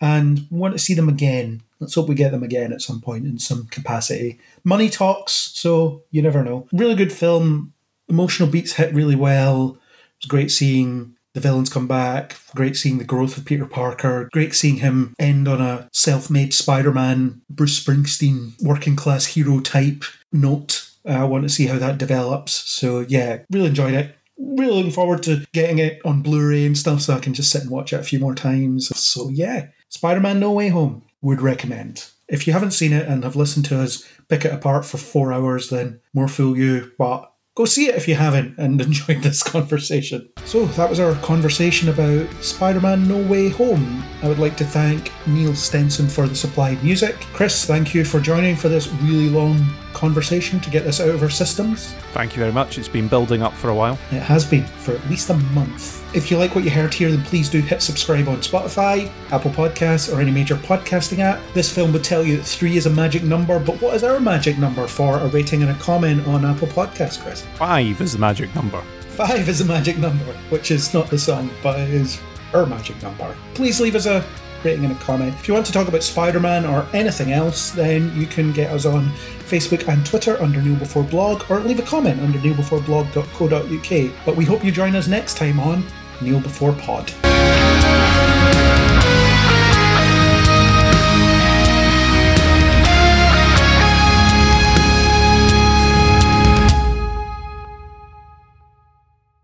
and 0.00 0.46
want 0.50 0.72
to 0.72 0.78
see 0.78 0.94
them 0.94 1.08
again. 1.08 1.62
Let's 1.78 1.94
hope 1.94 2.08
we 2.08 2.14
get 2.14 2.32
them 2.32 2.42
again 2.42 2.72
at 2.72 2.82
some 2.82 3.00
point 3.00 3.26
in 3.26 3.38
some 3.38 3.66
capacity. 3.66 4.40
Money 4.64 4.88
talks, 4.88 5.32
so 5.32 6.02
you 6.10 6.22
never 6.22 6.42
know. 6.42 6.66
Really 6.72 6.94
good 6.94 7.12
film. 7.12 7.72
Emotional 8.08 8.48
beats 8.48 8.72
hit 8.72 8.94
really 8.94 9.16
well. 9.16 9.70
It 9.70 10.24
was 10.24 10.28
great 10.28 10.50
seeing 10.50 11.14
the 11.34 11.40
villains 11.40 11.70
come 11.70 11.86
back. 11.86 12.36
Great 12.54 12.76
seeing 12.76 12.98
the 12.98 13.04
growth 13.04 13.36
of 13.36 13.44
Peter 13.44 13.66
Parker. 13.66 14.28
Great 14.32 14.54
seeing 14.54 14.76
him 14.76 15.14
end 15.18 15.48
on 15.48 15.60
a 15.60 15.88
self 15.92 16.30
made 16.30 16.52
Spider 16.52 16.92
Man, 16.92 17.42
Bruce 17.48 17.82
Springsteen, 17.82 18.60
working 18.62 18.96
class 18.96 19.26
hero 19.26 19.60
type 19.60 20.04
note. 20.32 20.88
Uh, 21.06 21.12
I 21.12 21.24
want 21.24 21.44
to 21.44 21.48
see 21.48 21.66
how 21.66 21.78
that 21.78 21.98
develops. 21.98 22.52
So, 22.52 23.00
yeah, 23.00 23.42
really 23.50 23.68
enjoyed 23.68 23.94
it. 23.94 24.16
Really 24.38 24.74
looking 24.74 24.90
forward 24.92 25.22
to 25.24 25.44
getting 25.52 25.78
it 25.78 26.00
on 26.04 26.22
Blu 26.22 26.48
ray 26.48 26.66
and 26.66 26.76
stuff 26.76 27.00
so 27.02 27.14
I 27.14 27.20
can 27.20 27.34
just 27.34 27.50
sit 27.50 27.62
and 27.62 27.70
watch 27.70 27.92
it 27.92 28.00
a 28.00 28.04
few 28.04 28.18
more 28.18 28.34
times. 28.34 28.96
So, 28.96 29.28
yeah, 29.28 29.68
Spider 29.88 30.20
Man 30.20 30.40
No 30.40 30.52
Way 30.52 30.68
Home 30.68 31.02
would 31.20 31.40
recommend. 31.40 32.06
If 32.28 32.46
you 32.46 32.52
haven't 32.52 32.70
seen 32.70 32.92
it 32.92 33.06
and 33.06 33.24
have 33.24 33.36
listened 33.36 33.66
to 33.66 33.80
us 33.80 34.08
pick 34.28 34.44
it 34.44 34.52
apart 34.52 34.84
for 34.84 34.96
four 34.96 35.32
hours, 35.32 35.68
then 35.68 36.00
more 36.14 36.28
fool 36.28 36.56
you. 36.56 36.90
But 36.96 37.30
go 37.54 37.66
see 37.66 37.88
it 37.88 37.96
if 37.96 38.08
you 38.08 38.14
haven't 38.14 38.56
and 38.58 38.80
enjoyed 38.80 39.22
this 39.22 39.42
conversation. 39.42 40.28
So, 40.44 40.66
that 40.66 40.88
was 40.88 41.00
our 41.00 41.14
conversation 41.16 41.88
about 41.88 42.28
Spider 42.42 42.80
Man 42.80 43.06
No 43.06 43.18
Way 43.26 43.48
Home. 43.50 44.02
I 44.22 44.28
would 44.28 44.38
like 44.38 44.56
to 44.58 44.64
thank 44.64 45.12
Neil 45.26 45.54
Stenson 45.54 46.08
for 46.08 46.26
the 46.26 46.34
supplied 46.34 46.82
music. 46.82 47.16
Chris, 47.34 47.64
thank 47.64 47.94
you 47.94 48.04
for 48.04 48.20
joining 48.20 48.56
for 48.56 48.68
this 48.68 48.88
really 49.02 49.28
long 49.28 49.58
conversation 50.02 50.58
to 50.58 50.68
get 50.68 50.82
this 50.82 50.98
out 50.98 51.10
of 51.10 51.22
our 51.22 51.30
systems. 51.30 51.92
Thank 52.12 52.34
you 52.34 52.40
very 52.40 52.50
much. 52.50 52.76
It's 52.76 52.88
been 52.88 53.06
building 53.06 53.40
up 53.40 53.52
for 53.52 53.68
a 53.68 53.74
while. 53.74 53.96
It 54.10 54.20
has 54.20 54.44
been 54.44 54.66
for 54.66 54.96
at 54.96 55.08
least 55.08 55.30
a 55.30 55.34
month. 55.54 56.02
If 56.12 56.28
you 56.28 56.38
like 56.38 56.56
what 56.56 56.64
you 56.64 56.70
heard 56.70 56.92
here, 56.92 57.08
then 57.08 57.22
please 57.22 57.48
do 57.48 57.60
hit 57.60 57.80
subscribe 57.80 58.26
on 58.26 58.38
Spotify, 58.38 59.08
Apple 59.30 59.52
Podcasts, 59.52 60.12
or 60.12 60.20
any 60.20 60.32
major 60.32 60.56
podcasting 60.56 61.20
app. 61.20 61.40
This 61.54 61.72
film 61.72 61.92
would 61.92 62.02
tell 62.02 62.24
you 62.24 62.38
that 62.38 62.42
three 62.42 62.76
is 62.76 62.86
a 62.86 62.90
magic 62.90 63.22
number, 63.22 63.60
but 63.60 63.80
what 63.80 63.94
is 63.94 64.02
our 64.02 64.18
magic 64.18 64.58
number 64.58 64.88
for 64.88 65.18
a 65.18 65.28
rating 65.28 65.62
and 65.62 65.70
a 65.70 65.74
comment 65.74 66.26
on 66.26 66.44
Apple 66.44 66.66
Podcasts, 66.66 67.22
Chris? 67.22 67.42
Five 67.54 68.00
is 68.00 68.14
the 68.14 68.18
magic 68.18 68.52
number. 68.56 68.82
Five 69.10 69.48
is 69.48 69.60
a 69.60 69.64
magic 69.64 69.98
number, 69.98 70.32
which 70.50 70.72
is 70.72 70.92
not 70.92 71.08
the 71.10 71.18
song, 71.18 71.48
but 71.62 71.78
it 71.78 71.90
is 71.90 72.20
our 72.54 72.66
magic 72.66 73.00
number. 73.02 73.36
Please 73.54 73.80
leave 73.80 73.94
us 73.94 74.06
a 74.06 74.24
rating 74.64 74.84
and 74.84 74.96
a 74.96 74.98
comment. 75.00 75.34
If 75.34 75.48
you 75.48 75.54
want 75.54 75.66
to 75.66 75.72
talk 75.72 75.88
about 75.88 76.02
Spider 76.02 76.40
Man 76.40 76.64
or 76.64 76.86
anything 76.92 77.32
else, 77.32 77.70
then 77.70 78.14
you 78.18 78.26
can 78.26 78.52
get 78.52 78.72
us 78.72 78.86
on 78.86 79.10
Facebook 79.48 79.88
and 79.88 80.04
Twitter 80.06 80.40
under 80.40 80.60
Kneel 80.60 80.76
Before 80.76 81.02
Blog 81.04 81.50
or 81.50 81.60
leave 81.60 81.78
a 81.78 81.82
comment 81.82 82.20
under 82.20 82.38
kneelbeforeblog.co.uk. 82.38 84.24
But 84.24 84.36
we 84.36 84.44
hope 84.44 84.64
you 84.64 84.72
join 84.72 84.96
us 84.96 85.08
next 85.08 85.36
time 85.36 85.60
on 85.60 85.84
Kneel 86.20 86.40
Before 86.40 86.72
Pod. 86.72 87.12